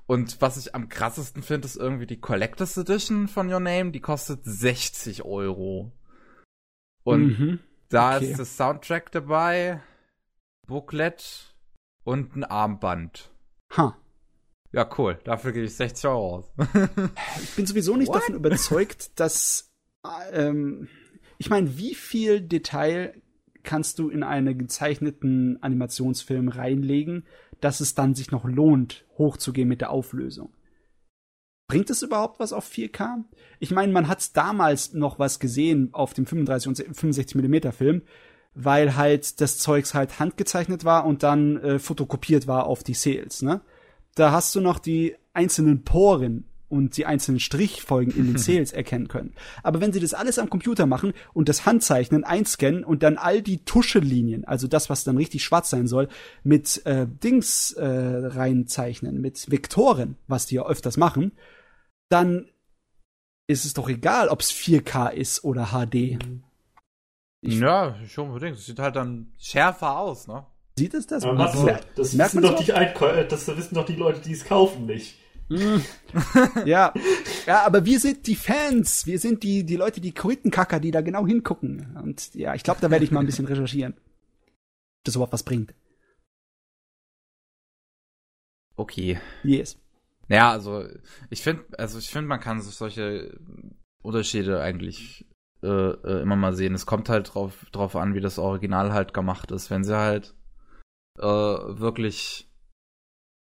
Und 0.07 0.41
was 0.43 0.57
ich 0.59 0.75
am 0.75 0.89
krassesten 0.89 1.43
finde, 1.43 1.67
ist 1.67 1.77
irgendwie 1.77 2.07
die 2.07 2.21
Collectors 2.21 2.77
Edition 2.77 3.27
von 3.29 3.51
Your 3.51 3.61
Name, 3.61 3.91
die 3.91 4.01
kostet 4.01 4.41
60 4.45 5.25
Euro. 5.25 5.93
Und 7.05 7.39
Mhm. 7.39 7.59
da 7.89 8.17
okay. 8.17 8.27
ist 8.31 8.39
das 8.39 8.57
Soundtrack 8.57 9.13
dabei, 9.13 9.81
Booklet 10.67 11.54
und 12.05 12.37
ein 12.37 12.45
Armband. 12.45 13.31
Ha. 13.77 13.97
Ja, 14.73 14.89
cool. 14.99 15.19
Dafür 15.25 15.53
gebe 15.53 15.67
ich 15.67 15.75
60 15.77 16.07
Euro 16.07 16.37
aus. 16.37 16.53
Ich 17.43 17.57
bin 17.57 17.67
sowieso 17.67 17.97
nicht 17.97 18.09
What? 18.09 18.17
davon 18.17 18.35
überzeugt, 18.35 19.19
dass 19.21 19.73
ähm, 20.33 20.89
ich 21.39 21.51
meine, 21.51 21.77
wie 21.79 21.95
viel 21.95 22.41
Detail 22.41 23.15
kannst 23.63 23.99
du 23.99 24.09
in 24.11 24.23
einen 24.23 24.59
gezeichneten 24.59 25.63
Animationsfilm 25.63 26.49
reinlegen, 26.49 27.27
dass 27.61 27.81
es 27.81 27.95
dann 27.95 28.15
sich 28.15 28.31
noch 28.31 28.45
lohnt, 28.45 29.07
hochzugehen 29.17 29.69
mit 29.69 29.81
der 29.81 29.91
Auflösung? 29.91 30.53
Bringt 31.67 31.89
es 31.89 32.03
überhaupt 32.03 32.41
was 32.41 32.53
auf 32.53 32.69
4K? 32.69 33.25
Ich 33.59 33.71
meine, 33.71 33.93
man 33.93 34.07
hat 34.07 34.37
damals 34.37 34.93
noch 34.93 35.19
was 35.19 35.41
gesehen 35.41 35.89
auf 35.93 36.13
dem 36.13 36.27
35 36.27 36.69
und 36.69 36.77
65 36.77 37.37
mm 37.37 37.71
Film, 37.73 38.03
weil 38.55 38.97
halt 38.97 39.41
das 39.41 39.59
Zeugs 39.59 39.95
halt 39.95 40.19
handgezeichnet 40.19 40.85
war 40.85 41.07
und 41.07 41.23
dann 41.23 41.57
äh, 41.59 41.79
fotokopiert 41.79 42.47
war 42.47 42.67
auf 42.67 42.83
die 42.83 42.95
Sales, 42.95 43.43
ne? 43.43 43.61
Da 44.15 44.31
hast 44.31 44.55
du 44.55 44.61
noch 44.61 44.79
die 44.79 45.17
einzelnen 45.33 45.83
Poren 45.83 46.45
und 46.69 46.97
die 46.97 47.07
einzelnen 47.07 47.41
Strichfolgen 47.41 48.15
in 48.17 48.27
den 48.27 48.39
Sales 48.39 48.73
erkennen 48.73 49.09
können. 49.09 49.35
Aber 49.63 49.81
wenn 49.81 49.93
sie 49.93 50.01
das 50.01 50.15
alles 50.15 50.39
am 50.39 50.51
Computer 50.51 50.87
machen 50.87 51.13
und 51.33 51.49
das 51.49 51.67
Handzeichnen 51.67 52.25
einscannen 52.25 52.85
und 52.85 53.03
dann 53.03 53.17
all 53.17 53.43
die 53.43 53.65
Tuschelinien, 53.65 54.45
also 54.45 54.67
das, 54.67 54.91
was 54.91 55.05
dann 55.05 55.17
richtig 55.17 55.45
schwarz 55.45 55.71
sein 55.71 55.87
soll, 55.87 56.09
mit 56.43 56.85
äh, 56.87 57.07
Dings 57.07 57.73
äh, 57.73 57.87
reinzeichnen, 57.87 59.21
mit 59.21 59.51
Vektoren, 59.51 60.17
was 60.27 60.47
die 60.47 60.57
ja 60.57 60.67
öfters 60.67 60.97
machen, 60.97 61.33
dann 62.09 62.49
ist 63.47 63.65
es 63.65 63.75
doch 63.75 63.89
egal, 63.89 64.29
ob 64.29 64.41
es 64.41 64.53
4K 64.53 65.13
ist 65.13 65.45
oder 65.45 65.67
HD. 65.67 66.19
Ich- 67.47 67.59
ja, 67.61 67.95
schon 68.09 68.29
unbedingt. 68.29 68.57
Es 68.57 68.67
sieht 68.67 68.79
halt 68.79 68.97
dann 68.97 69.33
schärfer 69.39 69.99
aus, 69.99 70.27
ne? 70.27 70.47
Sieht 70.79 70.95
es 70.95 71.07
das? 71.07 71.23
Aber 71.25 71.39
Also, 71.47 71.65
Matze, 71.65 71.81
das, 71.95 72.13
merkt 72.15 72.35
wissen 72.35 72.43
man 72.43 72.53
doch 72.55 72.65
die 72.65 72.73
Altkäu- 72.75 73.25
das 73.25 73.47
wissen 73.57 73.75
doch 73.75 73.85
die 73.87 73.95
Leute, 73.97 74.21
die 74.21 74.33
es 74.33 74.45
kaufen, 74.45 74.87
nicht. 74.87 75.17
Ja, 76.65 76.93
ja, 77.47 77.67
aber 77.67 77.85
wir 77.85 78.01
sind 78.01 78.27
die 78.27 78.35
Fans, 78.35 79.07
wir 79.07 79.19
sind 79.19 79.43
die, 79.43 79.65
die 79.65 79.77
Leute, 79.77 80.01
die 80.01 80.13
Krötenkacker, 80.13 80.81
die 80.81 80.91
da 80.91 81.03
genau 81.03 81.27
hingucken. 81.27 81.97
Und 82.03 82.35
ja, 82.35 82.55
ich 82.55 82.63
glaube, 82.63 82.81
da 82.81 82.91
werde 82.91 83.05
ich 83.05 83.11
mal 83.11 83.21
ein 83.21 83.27
bisschen 83.27 83.45
recherchieren. 83.47 83.93
Ob 83.93 85.05
das 85.05 85.15
überhaupt 85.17 85.35
was 85.35 85.43
bringt. 85.43 85.75
Okay. 88.77 89.21
Yes. 89.43 89.77
Ja, 90.29 90.51
also 90.51 90.89
ich 91.31 91.43
finde, 91.43 91.65
also 91.79 91.99
ich 91.99 92.09
finde, 92.09 92.29
man 92.29 92.41
kann 92.41 92.61
solche 92.63 93.39
Unterschiede 94.03 94.61
eigentlich 94.61 95.27
äh, 95.65 95.91
äh, 96.07 96.23
immer 96.23 96.37
mal 96.37 96.55
sehen. 96.55 96.75
Es 96.75 96.87
kommt 96.87 97.09
halt 97.09 97.35
drauf, 97.35 97.67
drauf 97.73 97.97
an, 97.97 98.15
wie 98.15 98.21
das 98.21 98.39
Original 98.39 98.93
halt 98.93 99.15
gemacht 99.15 99.51
ist. 99.51 99.71
Wenn 99.71 99.83
sie 99.83 99.97
halt 99.97 100.35
äh, 101.19 101.25
wirklich 101.25 102.51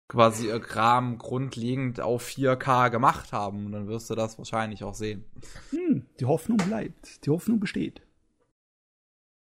quasi 0.09 0.49
ihr 0.49 0.61
Kram 0.61 1.19
grundlegend 1.19 2.01
auf 2.01 2.27
4K 2.27 2.91
gemacht 2.91 3.33
haben, 3.33 3.73
dann 3.73 3.89
wirst 3.89 4.11
du 4.11 4.15
das 4.15 4.39
wahrscheinlich 4.39 4.85
auch 4.85 4.95
sehen. 4.95 5.25
Hm, 5.71 6.07
die 6.21 6.27
Hoffnung 6.27 6.59
bleibt. 6.59 7.25
Die 7.27 7.31
Hoffnung 7.31 7.61
besteht. 7.61 8.03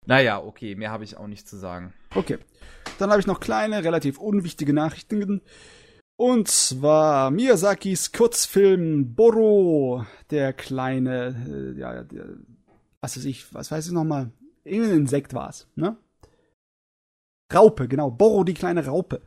Naja, 0.05 0.41
okay, 0.41 0.75
mehr 0.75 0.91
habe 0.91 1.03
ich 1.03 1.17
auch 1.17 1.27
nicht 1.27 1.47
zu 1.47 1.57
sagen. 1.57 1.93
Okay. 2.15 2.37
Dann 2.99 3.09
habe 3.09 3.19
ich 3.19 3.27
noch 3.27 3.39
kleine, 3.39 3.83
relativ 3.83 4.17
unwichtige 4.17 4.73
Nachrichten. 4.73 5.41
Und 6.19 6.47
zwar 6.47 7.29
Miyazakis 7.29 8.11
Kurzfilm 8.11 9.13
Boro, 9.13 10.05
der 10.31 10.53
kleine, 10.53 11.35
äh, 11.47 11.79
ja, 11.79 12.03
der, 12.03 12.25
was 13.01 13.17
weiß 13.17 13.25
ich, 13.25 13.53
was 13.53 13.71
weiß 13.71 13.87
ich 13.87 13.93
nochmal? 13.93 14.31
Irgendein 14.63 14.99
Insekt 14.99 15.33
war's, 15.33 15.67
ne? 15.75 15.97
Raupe, 17.53 17.87
genau. 17.87 18.11
Boro, 18.11 18.43
die 18.43 18.53
kleine 18.53 18.85
Raupe. 18.85 19.21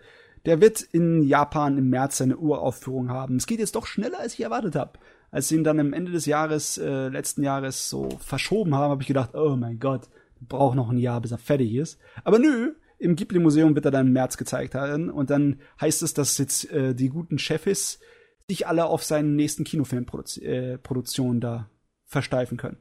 Der 0.45 0.61
wird 0.61 0.83
in 0.83 1.23
Japan 1.23 1.79
im 1.79 1.91
März 1.91 2.19
seine 2.19 2.37
Uraufführung 2.37 3.11
haben. 3.11 3.37
Es 3.37 3.47
geht 3.47 3.59
jetzt 3.59 3.77
doch 3.77 3.87
schneller, 3.87 4.21
als 4.21 4.35
ich 4.35 4.43
erwartet 4.43 4.75
habe. 4.75 4.99
Als 5.31 5.49
sie 5.49 5.57
ihn 5.57 5.65
dann 5.65 5.81
am 5.81 5.93
Ende 5.93 6.13
des 6.13 6.27
Jahres, 6.27 6.77
äh, 6.79 7.09
letzten 7.09 7.43
Jahres 7.43 7.89
so 7.89 8.09
verschoben 8.19 8.75
haben, 8.75 8.91
habe 8.91 9.03
ich 9.03 9.09
gedacht, 9.09 9.35
oh 9.35 9.57
mein 9.57 9.79
Gott, 9.79 10.09
braucht 10.41 10.77
noch 10.77 10.91
ein 10.91 10.99
Jahr, 10.99 11.21
bis 11.21 11.31
er 11.31 11.39
fertig 11.39 11.75
ist. 11.75 11.99
Aber 12.25 12.39
nö, 12.39 12.75
im 12.99 13.17
Ghibli-Museum 13.17 13.75
wird 13.75 13.85
er 13.85 13.91
dann 13.91 14.09
im 14.09 14.13
März 14.13 14.37
gezeigt 14.37 14.75
werden. 14.75 15.11
Und 15.11 15.31
dann 15.31 15.61
heißt 15.81 16.03
es, 16.03 16.15
dass 16.15 16.39
jetzt 16.39 16.71
äh, 16.71 16.95
die 16.95 17.09
guten 17.09 17.39
Chefs 17.39 18.01
sich 18.49 18.67
alle 18.67 18.87
auf 18.87 19.05
seinen 19.05 19.37
nächsten 19.37 19.65
Kinofilmproduktion 19.65 21.37
äh, 21.37 21.41
da 21.41 21.71
versteifen 22.07 22.57
können. 22.57 22.79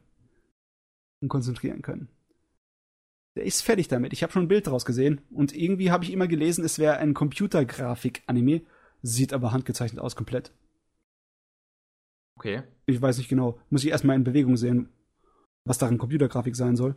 Und 1.21 1.29
konzentrieren 1.29 1.81
können. 1.81 2.09
Der 3.35 3.45
ist 3.45 3.61
fertig 3.61 3.87
damit. 3.87 4.13
Ich 4.13 4.23
habe 4.23 4.33
schon 4.33 4.43
ein 4.43 4.47
Bild 4.47 4.67
daraus 4.67 4.85
gesehen. 4.85 5.21
Und 5.31 5.55
irgendwie 5.55 5.91
habe 5.91 6.03
ich 6.03 6.11
immer 6.11 6.27
gelesen, 6.27 6.63
es 6.65 6.79
wäre 6.79 6.97
ein 6.97 7.13
Computergrafik-Anime. 7.13 8.61
Sieht 9.01 9.33
aber 9.33 9.51
handgezeichnet 9.51 10.01
aus 10.01 10.15
komplett. 10.15 10.51
Okay. 12.37 12.63
Ich 12.85 13.01
weiß 13.01 13.17
nicht 13.17 13.29
genau. 13.29 13.59
Muss 13.69 13.83
ich 13.83 13.91
erstmal 13.91 14.15
in 14.15 14.23
Bewegung 14.23 14.57
sehen, 14.57 14.89
was 15.65 15.77
darin 15.77 15.97
Computergrafik 15.97 16.55
sein 16.55 16.75
soll. 16.75 16.95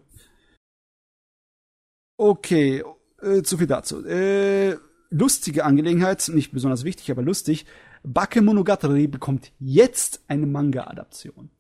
Okay, 2.17 2.85
äh, 3.21 3.43
zu 3.43 3.59
viel 3.59 3.67
dazu. 3.67 4.05
Äh, 4.07 4.77
lustige 5.11 5.65
Angelegenheit, 5.65 6.29
nicht 6.33 6.53
besonders 6.53 6.85
wichtig, 6.85 7.11
aber 7.11 7.23
lustig. 7.23 7.67
Bakemonogatari 8.05 9.07
bekommt 9.07 9.53
jetzt 9.59 10.25
eine 10.29 10.47
Manga-Adaption. 10.47 11.51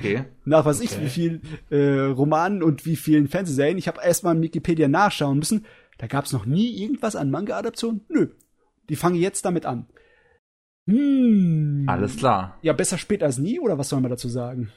Okay. 0.00 0.24
Nach 0.44 0.64
was 0.64 0.80
ich, 0.80 0.92
Okay. 0.92 1.04
wie 1.04 1.08
viel 1.08 1.40
äh, 1.70 2.00
Romanen 2.10 2.62
und 2.62 2.86
wie 2.86 2.96
vielen 2.96 3.28
Fernsehserien. 3.28 3.78
Ich 3.78 3.88
habe 3.88 4.00
erstmal 4.02 4.34
in 4.36 4.42
Wikipedia 4.42 4.88
nachschauen 4.88 5.38
müssen. 5.38 5.66
Da 5.98 6.06
gab 6.06 6.24
es 6.24 6.32
noch 6.32 6.46
nie 6.46 6.82
irgendwas 6.82 7.16
an 7.16 7.30
Manga-Adaptionen? 7.30 8.00
Nö. 8.08 8.28
Die 8.88 8.96
fangen 8.96 9.16
jetzt 9.16 9.44
damit 9.44 9.66
an. 9.66 9.86
Hm. 10.88 11.84
Alles 11.86 12.16
klar. 12.16 12.58
Ja, 12.62 12.72
besser 12.72 12.98
spät 12.98 13.22
als 13.22 13.38
nie, 13.38 13.60
oder 13.60 13.78
was 13.78 13.90
soll 13.90 14.00
man 14.00 14.10
dazu 14.10 14.28
sagen? 14.28 14.72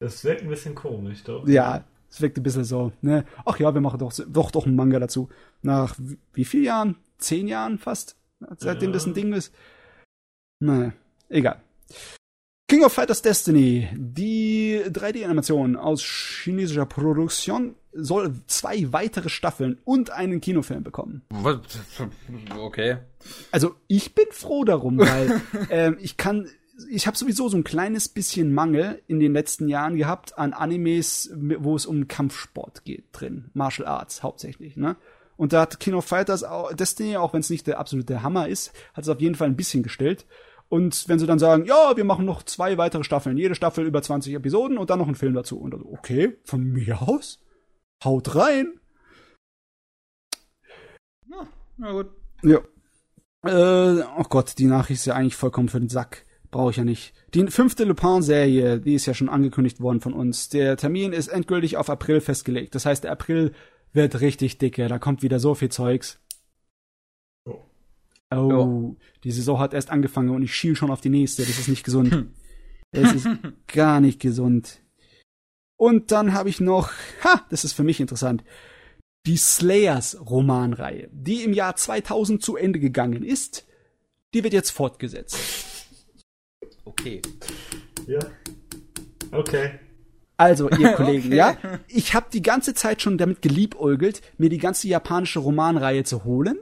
Das 0.00 0.24
wirkt 0.24 0.42
ein 0.42 0.48
bisschen 0.48 0.74
komisch, 0.74 1.24
doch. 1.24 1.46
Ja, 1.46 1.84
es 2.10 2.20
wirkt 2.20 2.38
ein 2.38 2.42
bisschen 2.42 2.64
so, 2.64 2.92
ne? 3.02 3.24
Ach 3.44 3.58
ja, 3.58 3.74
wir 3.74 3.80
machen 3.80 3.98
doch, 3.98 4.12
doch, 4.28 4.50
doch 4.50 4.66
einen 4.66 4.76
Manga 4.76 4.98
dazu. 4.98 5.28
Nach 5.62 5.94
wie, 5.98 6.18
wie 6.32 6.44
viel 6.44 6.64
Jahren? 6.64 6.96
Zehn 7.18 7.48
Jahren 7.48 7.78
fast? 7.78 8.17
Seitdem 8.58 8.90
Ja. 8.90 8.94
das 8.94 9.06
ein 9.06 9.14
Ding 9.14 9.32
ist? 9.32 9.52
Naja, 10.60 10.92
egal. 11.28 11.60
King 12.70 12.84
of 12.84 12.92
Fighters 12.92 13.22
Destiny, 13.22 13.88
die 13.94 14.82
3D-Animation 14.86 15.76
aus 15.76 16.02
chinesischer 16.02 16.84
Produktion, 16.84 17.76
soll 17.92 18.32
zwei 18.46 18.92
weitere 18.92 19.30
Staffeln 19.30 19.78
und 19.84 20.10
einen 20.10 20.40
Kinofilm 20.42 20.82
bekommen. 20.84 21.22
Okay. 22.58 22.98
Also 23.50 23.74
ich 23.86 24.14
bin 24.14 24.26
froh 24.30 24.64
darum, 24.64 24.98
weil 24.98 25.40
ähm, 25.70 25.96
ich 26.00 26.18
kann, 26.18 26.48
ich 26.90 27.06
habe 27.06 27.16
sowieso 27.16 27.48
so 27.48 27.56
ein 27.56 27.64
kleines 27.64 28.08
bisschen 28.10 28.52
Mangel 28.52 29.02
in 29.06 29.18
den 29.18 29.32
letzten 29.32 29.68
Jahren 29.68 29.96
gehabt 29.96 30.36
an 30.38 30.52
Animes, 30.52 31.30
wo 31.34 31.74
es 31.74 31.86
um 31.86 32.06
Kampfsport 32.06 32.84
geht 32.84 33.06
drin, 33.12 33.50
Martial 33.54 33.88
Arts 33.88 34.22
hauptsächlich, 34.22 34.76
ne? 34.76 34.96
Und 35.38 35.52
da 35.52 35.62
hat 35.62 35.78
King 35.78 35.94
of 35.94 36.04
Fighters 36.04 36.42
auch, 36.42 36.72
Destiny, 36.72 37.16
auch 37.16 37.32
wenn 37.32 37.40
es 37.40 37.48
nicht 37.48 37.66
der 37.68 37.78
absolute 37.78 38.22
Hammer 38.22 38.48
ist, 38.48 38.72
hat 38.92 39.04
es 39.04 39.08
auf 39.08 39.20
jeden 39.20 39.36
Fall 39.36 39.46
ein 39.46 39.56
bisschen 39.56 39.84
gestellt. 39.84 40.26
Und 40.68 41.08
wenn 41.08 41.18
sie 41.18 41.26
dann 41.26 41.38
sagen, 41.38 41.64
ja, 41.64 41.96
wir 41.96 42.04
machen 42.04 42.26
noch 42.26 42.42
zwei 42.42 42.76
weitere 42.76 43.04
Staffeln, 43.04 43.38
jede 43.38 43.54
Staffel 43.54 43.86
über 43.86 44.02
20 44.02 44.34
Episoden 44.34 44.76
und 44.76 44.90
dann 44.90 44.98
noch 44.98 45.06
einen 45.06 45.14
Film 45.14 45.34
dazu. 45.34 45.58
Und 45.58 45.70
dann, 45.70 45.80
so, 45.80 45.92
okay, 45.92 46.36
von 46.44 46.62
mir 46.62 47.00
aus, 47.02 47.40
haut 48.04 48.34
rein. 48.34 48.78
Na 51.78 51.92
gut. 51.92 52.08
Ja. 52.42 52.58
Äh, 53.44 54.02
oh 54.18 54.24
Gott, 54.28 54.58
die 54.58 54.66
Nachricht 54.66 55.00
ist 55.00 55.06
ja 55.06 55.14
eigentlich 55.14 55.36
vollkommen 55.36 55.68
für 55.68 55.78
den 55.78 55.88
Sack. 55.88 56.26
brauche 56.50 56.72
ich 56.72 56.76
ja 56.76 56.84
nicht. 56.84 57.14
Die 57.34 57.46
fünfte 57.46 57.84
Lupin-Serie, 57.84 58.80
die 58.80 58.94
ist 58.94 59.06
ja 59.06 59.14
schon 59.14 59.28
angekündigt 59.28 59.80
worden 59.80 60.00
von 60.00 60.12
uns. 60.12 60.48
Der 60.48 60.76
Termin 60.76 61.12
ist 61.12 61.28
endgültig 61.28 61.76
auf 61.76 61.88
April 61.88 62.20
festgelegt. 62.20 62.74
Das 62.74 62.84
heißt, 62.84 63.04
der 63.04 63.12
April 63.12 63.52
wird 63.92 64.20
richtig 64.20 64.58
dicke. 64.58 64.88
Da 64.88 64.98
kommt 64.98 65.22
wieder 65.22 65.40
so 65.40 65.54
viel 65.54 65.68
Zeugs. 65.70 66.18
Oh. 67.44 67.64
Oh, 68.30 68.96
die 69.24 69.32
Saison 69.32 69.58
hat 69.58 69.74
erst 69.74 69.90
angefangen 69.90 70.30
und 70.30 70.42
ich 70.42 70.54
schiel 70.54 70.76
schon 70.76 70.90
auf 70.90 71.00
die 71.00 71.08
nächste. 71.08 71.44
Das 71.44 71.58
ist 71.58 71.68
nicht 71.68 71.84
gesund. 71.84 72.28
Es 72.90 73.12
ist 73.12 73.28
gar 73.66 74.00
nicht 74.00 74.20
gesund. 74.20 74.80
Und 75.76 76.10
dann 76.10 76.32
habe 76.32 76.48
ich 76.48 76.60
noch, 76.60 76.90
ha, 77.22 77.46
das 77.50 77.64
ist 77.64 77.72
für 77.72 77.84
mich 77.84 78.00
interessant, 78.00 78.42
die 79.26 79.36
Slayers 79.36 80.18
Romanreihe, 80.28 81.08
die 81.12 81.44
im 81.44 81.52
Jahr 81.52 81.76
2000 81.76 82.42
zu 82.42 82.56
Ende 82.56 82.80
gegangen 82.80 83.22
ist. 83.22 83.66
Die 84.34 84.42
wird 84.42 84.52
jetzt 84.52 84.70
fortgesetzt. 84.70 85.38
Okay. 86.84 87.22
Ja. 88.06 88.18
Okay. 89.30 89.78
Also, 90.38 90.70
ihr 90.70 90.92
Kollegen, 90.96 91.26
Okay. 91.28 91.36
ja, 91.36 91.56
ich 91.88 92.14
habe 92.14 92.26
die 92.32 92.42
ganze 92.42 92.72
Zeit 92.72 93.02
schon 93.02 93.18
damit 93.18 93.42
geliebäugelt, 93.42 94.22
mir 94.38 94.48
die 94.48 94.58
ganze 94.58 94.88
japanische 94.88 95.40
Romanreihe 95.40 96.04
zu 96.04 96.24
holen, 96.24 96.58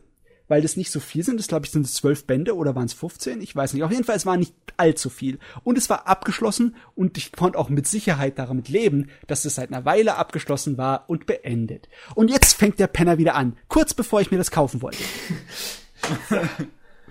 weil 0.49 0.63
das 0.63 0.77
nicht 0.77 0.91
so 0.91 0.99
viel 0.99 1.23
sind. 1.25 1.39
Das 1.39 1.49
glaube 1.49 1.67
ich 1.67 1.73
sind 1.73 1.85
es 1.85 1.95
zwölf 1.95 2.25
Bände 2.27 2.57
oder 2.57 2.75
waren 2.75 2.87
es 2.87 2.93
15? 2.95 3.41
Ich 3.43 3.55
weiß 3.55 3.75
nicht. 3.75 3.83
Auf 3.83 3.91
jeden 3.91 4.05
Fall, 4.05 4.17
es 4.17 4.27
war 4.27 4.37
nicht 4.37 4.55
allzu 4.77 5.11
viel. 5.11 5.39
Und 5.65 5.77
es 5.77 5.91
war 5.91 6.07
abgeschlossen 6.07 6.77
und 6.95 7.19
ich 7.19 7.33
konnte 7.33 7.59
auch 7.59 7.69
mit 7.69 7.87
Sicherheit 7.87 8.39
damit 8.39 8.69
leben, 8.69 9.11
dass 9.27 9.45
es 9.45 9.57
seit 9.57 9.71
einer 9.73 9.85
Weile 9.85 10.17
abgeschlossen 10.17 10.79
war 10.79 11.05
und 11.09 11.27
beendet. 11.27 11.89
Und 12.15 12.31
jetzt 12.31 12.55
fängt 12.55 12.79
der 12.79 12.87
Penner 12.87 13.19
wieder 13.19 13.35
an, 13.35 13.57
kurz 13.69 13.93
bevor 13.93 14.21
ich 14.21 14.31
mir 14.31 14.39
das 14.39 14.51
kaufen 14.51 14.83
wollte. 14.83 14.99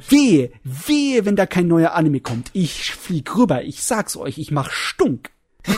Wehe, 0.09 0.51
wehe, 0.63 1.25
wenn 1.25 1.37
da 1.37 1.45
kein 1.45 1.67
neuer 1.67 1.93
Anime 1.93 2.19
kommt. 2.19 2.49
Ich 2.53 2.91
flieg 2.93 3.33
rüber, 3.37 3.63
ich 3.63 3.81
sag's 3.83 4.17
euch, 4.17 4.37
ich 4.37 4.51
mach 4.51 4.69
Stunk. 4.71 5.29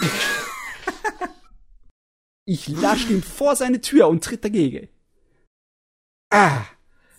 Ich 2.50 2.70
lasch 2.70 3.10
ihm 3.10 3.22
vor 3.22 3.58
seine 3.58 3.82
Tür 3.82 4.08
und 4.08 4.24
tritt 4.24 4.46
dagegen. 4.46 4.88
Ah. 6.30 6.64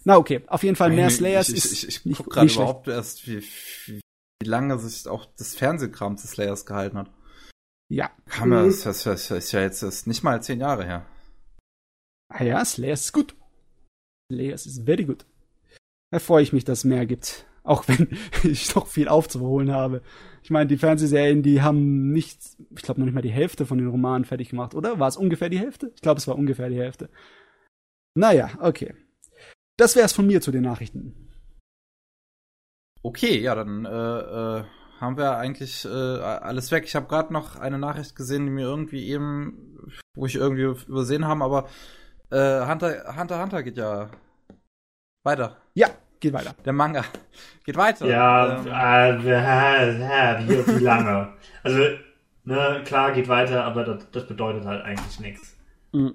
Na 0.05 0.17
okay, 0.17 0.43
auf 0.47 0.63
jeden 0.63 0.75
Fall 0.75 0.91
mehr 0.91 1.11
Slayers 1.11 1.51
ich, 1.51 1.57
ist 1.57 1.73
ich, 1.73 1.83
ich, 1.83 1.89
ich 1.89 2.05
nicht, 2.07 2.17
guck 2.17 2.31
gerade 2.31 2.49
schlecht. 2.49 2.57
überhaupt 2.57 2.89
erst, 2.89 3.27
wie, 3.29 3.43
wie, 3.85 4.01
wie 4.41 4.49
lange 4.49 4.79
sich 4.79 5.07
auch 5.07 5.27
das 5.37 5.55
Fernsehkram 5.55 6.17
des 6.17 6.31
Slayers 6.31 6.65
gehalten 6.65 6.97
hat. 6.97 7.11
Ja. 7.91 8.11
Kam 8.25 8.53
ja, 8.53 8.65
das, 8.65 8.83
das, 8.83 9.03
das 9.03 9.31
ist 9.31 9.53
ja 9.53 9.61
jetzt 9.61 9.83
erst 9.83 10.07
nicht 10.07 10.23
mal 10.23 10.43
zehn 10.43 10.61
Jahre 10.61 10.87
her. 10.87 11.07
Ah 12.31 12.45
ja, 12.45 12.65
Slayers 12.65 13.07
ist 13.07 13.13
gut. 13.13 13.37
Slayers 14.33 14.65
ist 14.65 14.87
very 14.87 15.05
good. 15.05 15.27
Da 16.11 16.21
freue 16.21 16.43
ich 16.43 16.55
mich, 16.55 16.65
dass 16.65 16.79
es 16.79 16.85
mehr 16.85 17.05
gibt. 17.05 17.45
Auch 17.69 17.87
wenn 17.87 18.09
ich 18.45 18.75
noch 18.75 18.87
viel 18.87 19.09
aufzuholen 19.09 19.73
habe. 19.73 20.01
Ich 20.43 20.51
meine, 20.51 20.67
die 20.67 20.79
Fernsehserien, 20.79 21.43
die 21.43 21.61
haben 21.61 22.11
nicht, 22.13 22.41
ich 22.75 22.83
glaube 22.83 23.01
noch 23.01 23.05
nicht 23.05 23.15
mal 23.15 23.21
die 23.21 23.29
Hälfte 23.29 23.67
von 23.67 23.77
den 23.77 23.89
Romanen 23.89 24.25
fertig 24.25 24.49
gemacht, 24.49 24.75
oder? 24.75 24.99
War 24.99 25.09
es 25.09 25.19
ungefähr 25.19 25.51
die 25.51 25.59
Hälfte? 25.59 25.93
Ich 25.95 26.01
glaube, 26.01 26.19
es 26.19 26.27
war 26.27 26.37
ungefähr 26.37 26.71
die 26.71 26.79
Hälfte. 26.79 27.11
Naja, 28.15 28.51
okay. 28.61 28.95
Das 29.77 29.97
wär's 29.97 30.15
von 30.15 30.27
mir 30.27 30.41
zu 30.41 30.51
den 30.51 30.63
Nachrichten. 30.63 31.29
Okay, 33.03 33.39
ja, 33.39 33.55
dann 33.55 33.85
äh, 33.85 33.91
äh, 33.91 34.65
haben 34.99 35.19
wir 35.19 35.37
eigentlich 35.37 35.85
äh, 35.85 35.89
alles 35.89 36.73
weg. 36.73 36.85
Ich 36.87 36.97
habe 36.97 37.07
gerade 37.07 37.33
noch 37.33 37.57
eine 37.57 37.79
Nachricht 37.79 38.17
gesehen, 38.17 38.47
die 38.47 38.51
mir 38.51 38.65
irgendwie 38.65 39.09
eben, 39.09 39.93
wo 40.15 40.25
ich 40.25 40.37
irgendwie 40.37 40.63
übersehen 40.89 41.27
haben, 41.27 41.43
aber 41.43 41.69
äh, 42.31 42.67
Hunter 42.67 43.15
Hunter 43.15 43.43
Hunter 43.43 43.63
geht 43.63 43.77
ja 43.77 44.11
weiter. 45.23 45.59
Ja, 45.75 45.91
geht 46.21 46.33
weiter. 46.33 46.55
Der 46.65 46.73
Manga 46.73 47.05
geht 47.65 47.77
weiter. 47.77 48.07
Ja, 48.07 48.61
Ähm, 48.61 49.27
äh, 49.27 49.33
äh, 49.33 50.49
wie, 50.49 50.79
wie 50.79 50.85
lange? 50.85 51.29
Also, 51.63 51.79
ne, 52.45 52.83
klar 52.85 53.13
geht 53.13 53.29
weiter, 53.29 53.65
aber 53.65 53.85
das, 53.85 54.11
das 54.11 54.27
bedeutet 54.27 54.65
halt 54.65 54.85
eigentlich 54.85 55.21
nichts. 55.21 55.57
Mhm. 55.93 56.15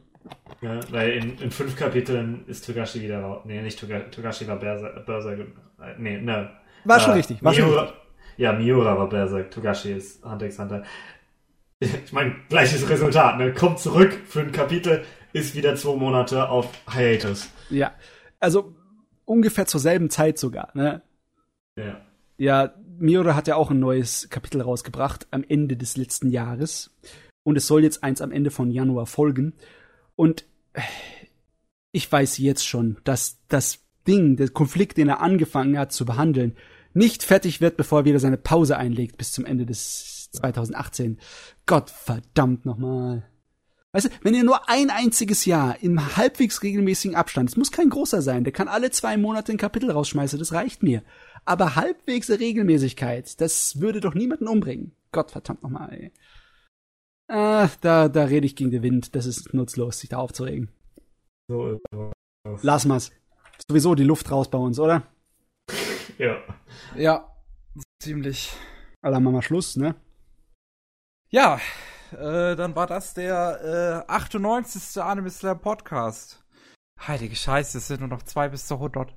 Ja, 0.61 0.79
weil 0.91 1.11
in, 1.11 1.37
in 1.39 1.51
fünf 1.51 1.75
Kapiteln 1.75 2.45
ist 2.47 2.65
Togashi 2.65 3.01
wieder 3.01 3.19
raus. 3.21 3.41
Nee, 3.45 3.61
nicht 3.61 3.79
Togashi, 3.79 4.09
Togashi 4.11 4.47
war 4.47 4.55
Berserk. 4.57 5.39
Äh, 5.39 5.95
nee, 5.97 6.17
ne. 6.19 6.49
War 6.85 6.99
schon 6.99 7.13
richtig, 7.13 7.43
war 7.43 7.53
schon 7.53 7.65
Miura, 7.65 7.81
richtig. 7.81 7.99
Ja, 8.37 8.53
Miura 8.53 8.97
war 8.97 9.09
Berserk, 9.09 9.51
Togashi 9.51 9.93
ist 9.93 10.23
Hunter 10.23 10.45
x 10.45 10.59
Hunter. 10.59 10.83
Ich 11.79 12.13
meine, 12.13 12.35
gleiches 12.47 12.87
Resultat, 12.89 13.37
ne? 13.37 13.53
Kommt 13.53 13.79
zurück 13.79 14.17
für 14.25 14.39
ein 14.39 14.53
Kapitel, 14.53 15.03
ist 15.33 15.53
wieder 15.55 15.75
zwei 15.75 15.95
Monate 15.97 16.47
auf 16.47 16.69
Hiatus. 16.89 17.49
Ja. 17.69 17.91
Also 18.39 18.73
ungefähr 19.25 19.65
zur 19.65 19.79
selben 19.79 20.09
Zeit 20.09 20.37
sogar, 20.37 20.71
ne? 20.73 21.01
Ja. 21.75 22.01
Ja, 22.37 22.73
Miura 22.97 23.35
hat 23.35 23.47
ja 23.47 23.55
auch 23.55 23.71
ein 23.71 23.79
neues 23.79 24.29
Kapitel 24.29 24.61
rausgebracht 24.61 25.27
am 25.31 25.43
Ende 25.47 25.77
des 25.77 25.97
letzten 25.97 26.29
Jahres. 26.29 26.91
Und 27.43 27.57
es 27.57 27.67
soll 27.67 27.83
jetzt 27.83 28.03
eins 28.03 28.21
am 28.21 28.31
Ende 28.31 28.51
von 28.51 28.71
Januar 28.71 29.05
folgen. 29.05 29.53
Und 30.15 30.45
äh, 30.73 30.81
ich 31.91 32.11
weiß 32.11 32.37
jetzt 32.39 32.65
schon, 32.65 32.97
dass 33.03 33.39
das 33.49 33.79
Ding, 34.07 34.35
der 34.35 34.49
Konflikt, 34.49 34.97
den 34.97 35.09
er 35.09 35.21
angefangen 35.21 35.77
hat 35.77 35.91
zu 35.91 36.05
behandeln, 36.05 36.55
nicht 36.93 37.23
fertig 37.23 37.61
wird, 37.61 37.77
bevor 37.77 38.01
er 38.01 38.05
wieder 38.05 38.19
seine 38.19 38.37
Pause 38.37 38.77
einlegt 38.77 39.17
bis 39.17 39.31
zum 39.31 39.45
Ende 39.45 39.65
des 39.65 40.29
2018. 40.33 41.19
Gott 41.65 41.89
verdammt 41.89 42.65
nochmal. 42.65 43.23
Weißt 43.93 44.07
du, 44.07 44.09
wenn 44.23 44.33
ihr 44.33 44.43
nur 44.43 44.69
ein 44.69 44.89
einziges 44.89 45.45
Jahr 45.45 45.81
im 45.83 46.17
halbwegs 46.17 46.63
regelmäßigen 46.63 47.15
Abstand, 47.15 47.49
es 47.49 47.57
muss 47.57 47.71
kein 47.71 47.89
großer 47.89 48.23
sein, 48.23 48.43
der 48.43 48.51
kann 48.51 48.67
alle 48.67 48.89
zwei 48.89 49.17
Monate 49.17 49.51
ein 49.51 49.57
Kapitel 49.57 49.91
rausschmeißen, 49.91 50.39
das 50.39 50.51
reicht 50.51 50.81
mir. 50.81 51.03
Aber 51.45 51.75
halbwegs 51.75 52.29
Regelmäßigkeit, 52.29 53.39
das 53.39 53.79
würde 53.79 54.01
doch 54.01 54.15
niemanden 54.15 54.47
umbringen. 54.47 54.95
Gott 55.11 55.29
verdammt 55.29 55.61
nochmal, 55.61 55.93
ey. 55.93 56.11
Ah, 57.27 57.69
da, 57.81 58.09
da 58.09 58.23
rede 58.25 58.47
ich 58.47 58.55
gegen 58.55 58.71
den 58.71 58.83
Wind. 58.83 59.15
Das 59.15 59.25
ist 59.27 59.53
nutzlos, 59.53 59.99
sich 59.99 60.09
da 60.09 60.17
aufzuregen. 60.17 60.69
So, 61.47 61.79
Lass 62.61 62.85
mal's. 62.85 63.11
Sowieso 63.67 63.95
die 63.95 64.03
Luft 64.03 64.31
raus 64.31 64.49
bei 64.49 64.57
uns, 64.57 64.79
oder? 64.79 65.03
ja. 66.17 66.41
ja, 66.95 67.35
ziemlich. 67.99 68.51
Alter, 69.01 69.19
machen 69.19 69.35
wir 69.35 69.41
Schluss, 69.41 69.75
ne? 69.77 69.95
Ja, 71.29 71.59
äh, 72.15 72.55
dann 72.55 72.75
war 72.75 72.87
das 72.87 73.13
der 73.13 74.05
äh, 74.07 74.11
98. 74.11 75.01
Anime 75.01 75.29
Slam 75.29 75.59
Podcast. 75.59 76.43
Heilige 76.99 77.35
Scheiße, 77.35 77.79
es 77.79 77.87
sind 77.87 77.99
nur 78.01 78.09
noch 78.09 78.23
zwei 78.23 78.49
bis 78.49 78.67
zur 78.67 78.77
100. 78.77 79.15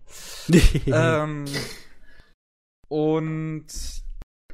ähm, 0.86 1.44
und 2.88 3.66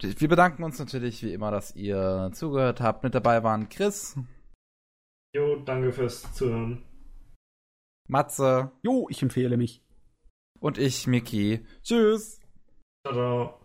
wir 0.01 0.29
bedanken 0.29 0.65
uns 0.65 0.79
natürlich 0.79 1.23
wie 1.23 1.33
immer, 1.33 1.51
dass 1.51 1.75
ihr 1.75 2.31
zugehört 2.35 2.81
habt. 2.81 3.05
Mit 3.05 3.15
dabei 3.15 3.43
waren 3.43 3.69
Chris, 3.69 4.17
Jo, 5.35 5.57
danke 5.65 5.93
fürs 5.93 6.35
Zuhören. 6.35 6.85
Matze 8.09 8.73
jo, 8.83 9.07
ich 9.09 9.23
empfehle 9.23 9.57
mich. 9.57 9.83
und 10.61 10.79
ich, 10.79 11.07
Miki. 11.07 11.67
Tschüss. 11.83 12.41
Ciao, 13.07 13.15
ciao. 13.15 13.62